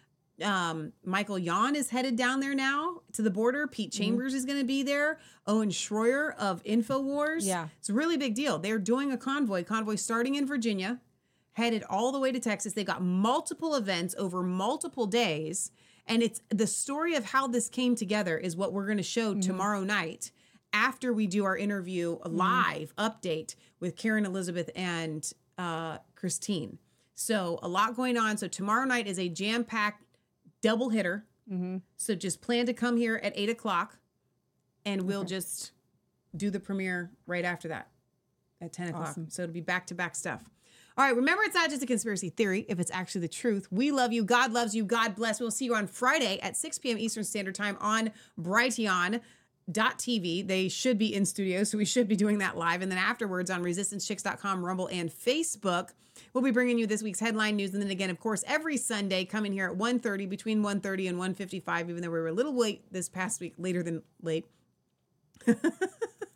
Um, 0.42 0.92
Michael 1.04 1.38
Yon 1.38 1.74
is 1.76 1.90
headed 1.90 2.14
down 2.16 2.40
there 2.40 2.54
now 2.54 3.00
to 3.14 3.22
the 3.22 3.30
border. 3.30 3.66
Pete 3.66 3.90
Mm-hmm. 3.90 4.02
Chambers 4.02 4.34
is 4.34 4.44
going 4.44 4.58
to 4.58 4.64
be 4.64 4.82
there. 4.82 5.18
Owen 5.46 5.70
Schroyer 5.70 6.34
of 6.36 6.62
InfoWars. 6.64 7.46
Yeah. 7.46 7.68
It's 7.78 7.88
a 7.88 7.94
really 7.94 8.16
big 8.16 8.34
deal. 8.34 8.58
They're 8.58 8.78
doing 8.78 9.10
a 9.12 9.16
convoy, 9.16 9.64
convoy 9.64 9.94
starting 9.96 10.34
in 10.34 10.46
Virginia, 10.46 11.00
headed 11.52 11.82
all 11.88 12.12
the 12.12 12.18
way 12.20 12.30
to 12.32 12.40
Texas. 12.40 12.72
They 12.74 12.84
got 12.84 13.00
multiple 13.02 13.74
events 13.76 14.14
over 14.18 14.42
multiple 14.42 15.06
days. 15.06 15.70
And 16.06 16.22
it's 16.22 16.42
the 16.50 16.66
story 16.66 17.14
of 17.14 17.24
how 17.26 17.46
this 17.46 17.68
came 17.70 17.94
together 17.96 18.36
is 18.36 18.56
what 18.56 18.72
we're 18.74 18.86
going 18.86 18.98
to 18.98 19.02
show 19.02 19.30
Mm-hmm. 19.32 19.40
tomorrow 19.40 19.84
night 19.84 20.32
after 20.72 21.12
we 21.12 21.28
do 21.28 21.44
our 21.44 21.56
interview 21.56 22.18
a 22.22 22.28
live 22.28 22.92
update 22.98 23.54
with 23.84 23.96
Karen 23.96 24.24
Elizabeth 24.24 24.70
and 24.74 25.30
uh, 25.58 25.98
Christine. 26.14 26.78
So 27.14 27.58
a 27.62 27.68
lot 27.68 27.94
going 27.94 28.16
on. 28.16 28.38
So 28.38 28.48
tomorrow 28.48 28.86
night 28.86 29.06
is 29.06 29.18
a 29.18 29.28
jam-packed 29.28 30.02
double 30.62 30.88
hitter. 30.88 31.26
Mm-hmm. 31.52 31.76
So 31.98 32.14
just 32.14 32.40
plan 32.40 32.64
to 32.64 32.72
come 32.72 32.96
here 32.96 33.20
at 33.22 33.34
eight 33.36 33.50
o'clock, 33.50 33.98
and 34.86 35.02
we'll 35.02 35.24
just 35.24 35.72
do 36.34 36.48
the 36.48 36.58
premiere 36.58 37.10
right 37.26 37.44
after 37.44 37.68
that 37.68 37.88
at 38.62 38.72
ten 38.72 38.88
o'clock. 38.88 39.08
Awesome. 39.08 39.28
So 39.28 39.42
it'll 39.42 39.52
be 39.52 39.60
back 39.60 39.86
to 39.88 39.94
back 39.94 40.16
stuff. 40.16 40.42
All 40.96 41.04
right, 41.04 41.14
remember 41.14 41.42
it's 41.42 41.54
not 41.54 41.68
just 41.68 41.82
a 41.82 41.86
conspiracy 41.86 42.30
theory 42.30 42.64
if 42.70 42.80
it's 42.80 42.90
actually 42.90 43.20
the 43.20 43.28
truth. 43.28 43.68
We 43.70 43.90
love 43.90 44.14
you. 44.14 44.24
God 44.24 44.52
loves 44.52 44.74
you. 44.74 44.84
God 44.84 45.14
bless. 45.14 45.40
We'll 45.40 45.50
see 45.50 45.66
you 45.66 45.74
on 45.74 45.88
Friday 45.88 46.40
at 46.40 46.56
6 46.56 46.78
p.m. 46.78 46.96
Eastern 46.96 47.24
Standard 47.24 47.54
Time 47.54 47.76
on 47.80 48.12
Brighteon.tv. 49.70 50.46
They 50.46 50.68
should 50.68 50.98
be 50.98 51.14
in 51.14 51.24
studio, 51.24 51.64
so 51.64 51.78
we 51.78 51.84
should 51.84 52.08
be 52.08 52.16
doing 52.16 52.38
that 52.38 52.56
live. 52.56 52.82
And 52.82 52.90
then 52.90 52.98
afterwards 52.98 53.50
on 53.50 53.62
resistancechicks.com, 53.62 54.64
Rumble, 54.64 54.88
and 54.88 55.10
Facebook. 55.10 55.90
We'll 56.32 56.44
be 56.44 56.52
bringing 56.52 56.78
you 56.78 56.86
this 56.86 57.02
week's 57.02 57.20
headline 57.20 57.56
news. 57.56 57.72
And 57.72 57.82
then 57.82 57.90
again, 57.90 58.10
of 58.10 58.20
course, 58.20 58.44
every 58.46 58.76
Sunday 58.76 59.24
coming 59.24 59.52
here 59.52 59.68
at 59.68 59.76
1.30, 59.76 60.28
between 60.28 60.62
1.30 60.62 61.08
and 61.08 61.18
1.55, 61.18 61.90
even 61.90 62.02
though 62.02 62.10
we 62.10 62.20
were 62.20 62.28
a 62.28 62.32
little 62.32 62.56
late 62.56 62.84
this 62.92 63.08
past 63.08 63.40
week, 63.40 63.54
later 63.58 63.82
than 63.82 64.02
late. 64.22 64.46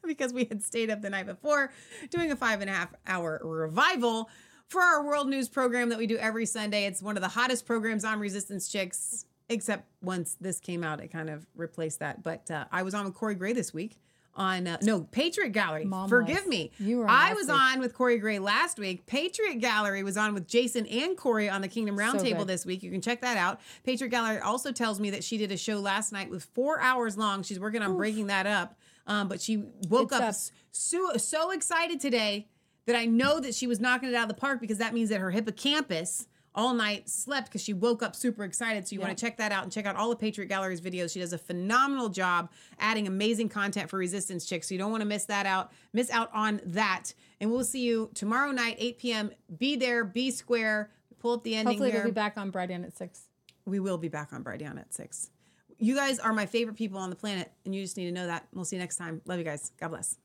because 0.07 0.33
we 0.33 0.45
had 0.47 0.63
stayed 0.63 0.91
up 0.91 1.03
the 1.03 1.11
night 1.11 1.27
before 1.27 1.71
doing 2.11 2.33
a 2.33 2.37
five 2.37 2.61
and 2.61 2.69
a 2.69 2.73
half 2.73 2.93
hour 3.07 3.41
revival 3.45 4.29
for 4.67 4.83
our 4.83 5.05
world 5.05 5.29
news 5.29 5.49
program 5.49 5.91
that 5.91 5.99
we 5.99 6.07
do 6.07 6.17
every 6.17 6.47
Sunday. 6.47 6.87
It's 6.87 7.03
one 7.03 7.17
of 7.17 7.23
the 7.23 7.29
hottest 7.29 7.65
programs 7.67 8.05
on 8.05 8.19
Resistance 8.19 8.69
Chicks, 8.69 9.27
except 9.49 9.87
once 10.03 10.37
this 10.41 10.61
came 10.61 10.85
out, 10.85 11.01
it 11.01 11.09
kind 11.09 11.31
of 11.31 11.47
replaced 11.57 12.01
that. 12.01 12.23
But 12.23 12.51
uh, 12.51 12.67
I 12.71 12.83
was 12.83 12.95
on 12.95 13.05
with 13.05 13.15
Corey 13.15 13.35
Gray 13.35 13.53
this 13.53 13.73
week 13.73 13.99
on, 14.35 14.67
uh, 14.67 14.79
no, 14.83 15.01
Patriot 15.01 15.51
Gallery. 15.51 15.85
Mom 15.85 16.09
Forgive 16.09 16.45
was. 16.45 16.47
me. 16.47 16.71
You 16.79 16.99
were 16.99 17.09
I 17.09 17.33
was 17.35 17.47
week. 17.49 17.57
on 17.57 17.81
with 17.81 17.93
Corey 17.95 18.19
Gray 18.19 18.39
last 18.39 18.79
week. 18.79 19.05
Patriot 19.07 19.57
Gallery 19.57 20.03
was 20.03 20.17
on 20.17 20.33
with 20.33 20.47
Jason 20.47 20.87
and 20.87 21.17
Corey 21.17 21.49
on 21.49 21.61
the 21.61 21.69
Kingdom 21.69 21.97
Roundtable 21.97 22.39
good. 22.39 22.47
this 22.47 22.65
week. 22.65 22.83
You 22.83 22.91
can 22.91 23.01
check 23.01 23.21
that 23.23 23.37
out. 23.37 23.61
Patriot 23.85 24.11
Gallery 24.11 24.39
also 24.39 24.71
tells 24.71 25.01
me 25.01 25.11
that 25.11 25.25
she 25.25 25.39
did 25.39 25.51
a 25.51 25.57
show 25.57 25.81
last 25.81 26.13
night 26.13 26.31
with 26.31 26.45
four 26.55 26.81
hours 26.81 27.19
long. 27.19 27.43
She's 27.43 27.59
working 27.59 27.83
on 27.83 27.97
breaking 27.97 28.29
that 28.29 28.47
up. 28.47 28.79
Um, 29.07 29.27
but 29.27 29.41
she 29.41 29.65
woke 29.89 30.13
up 30.13 30.23
up. 30.23 30.35
so 30.71 31.17
so 31.17 31.51
excited 31.51 31.99
today 31.99 32.47
that 32.85 32.95
I 32.95 33.07
know 33.07 33.41
that 33.41 33.55
she 33.55 33.67
was 33.67 33.81
knocking 33.81 34.11
it 34.11 34.15
out 34.15 34.25
of 34.25 34.29
the 34.29 34.35
park 34.35 34.61
because 34.61 34.79
that 34.79 34.93
means 34.95 35.09
that 35.09 35.21
her 35.21 35.31
hippocampus 35.31 36.27
all 36.59 36.75
night 36.75 37.09
slept 37.09 37.47
because 37.47 37.63
she 37.63 37.73
woke 37.73 38.03
up 38.03 38.17
super 38.17 38.43
excited. 38.43 38.87
So 38.87 38.95
you 38.95 39.01
want 39.01 39.17
to 39.17 39.25
check 39.25 39.37
that 39.37 39.53
out 39.53 39.63
and 39.63 39.71
check 39.71 39.87
out 39.87 39.95
all 39.95 40.11
the 40.11 40.17
Patriot 40.17 40.49
Gallery's 40.49 40.81
videos. 40.81 41.13
She 41.13 41.21
does 41.21 41.33
a 41.33 41.39
phenomenal 41.39 42.09
job 42.09 42.51
adding 42.81 43.07
amazing 43.07 43.49
content 43.49 43.89
for 43.89 43.97
Resistance 43.97 44.45
Chicks. 44.45 44.69
So 44.69 44.75
you 44.75 44.79
don't 44.79 44.91
want 44.91 45.03
to 45.03 45.07
miss 45.07 45.25
that 45.27 45.47
out. 45.47 45.71
Miss 45.93 46.11
out 46.11 46.31
on 46.35 46.61
that. 46.67 47.15
And 47.41 47.53
we'll 47.53 47.63
see 47.63 47.85
you 47.85 48.11
tomorrow 48.13 48.51
night, 48.51 48.75
8 48.81 48.99
p.m. 48.99 49.31
Be 49.57 49.77
there, 49.77 50.03
be 50.03 50.33
square. 50.33 50.91
Pull 51.21 51.35
up 51.35 51.45
the 51.45 51.55
ending 51.55 51.75
Hopefully, 51.75 51.93
here. 51.93 52.01
we'll 52.01 52.11
be 52.11 52.15
back 52.15 52.37
on 52.37 52.51
Brighteon 52.51 52.85
at 52.85 52.97
six. 52.97 53.29
We 53.65 53.79
will 53.79 53.99
be 53.99 54.09
back 54.09 54.33
on 54.33 54.43
Brighteon 54.43 54.81
at 54.81 54.93
six. 54.93 55.31
You 55.79 55.95
guys 55.95 56.19
are 56.19 56.33
my 56.33 56.47
favorite 56.47 56.77
people 56.77 56.99
on 56.99 57.09
the 57.09 57.17
planet, 57.17 57.53
and 57.65 57.73
you 57.73 57.83
just 57.83 57.97
need 57.97 58.07
to 58.07 58.13
know 58.13 58.27
that. 58.27 58.49
We'll 58.53 58.65
see 58.65 58.75
you 58.77 58.81
next 58.81 58.97
time. 58.97 59.21
Love 59.27 59.39
you 59.39 59.45
guys. 59.45 59.71
God 59.79 59.89
bless. 59.89 60.17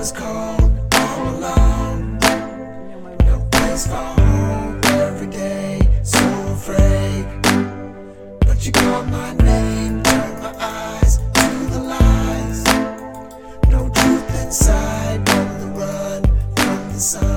was 0.00 0.12
cold, 0.12 0.72
all 0.94 1.28
alone. 1.28 2.18
No 3.26 3.46
place 3.52 3.86
for 3.86 3.96
home 3.96 4.80
every 4.84 5.26
day, 5.26 5.78
so 6.02 6.24
afraid. 6.56 7.26
But 8.46 8.64
you 8.64 8.72
call 8.72 9.04
my 9.04 9.34
name, 9.34 10.02
turn 10.02 10.42
my 10.42 10.54
eyes 10.58 11.18
to 11.18 11.48
the 11.74 11.80
lies. 11.80 12.64
No 13.68 13.90
truth 13.90 14.42
inside, 14.42 15.28
on 15.28 15.60
the 15.60 15.66
run 15.78 16.22
from 16.56 16.92
the 16.94 16.98
sun. 16.98 17.29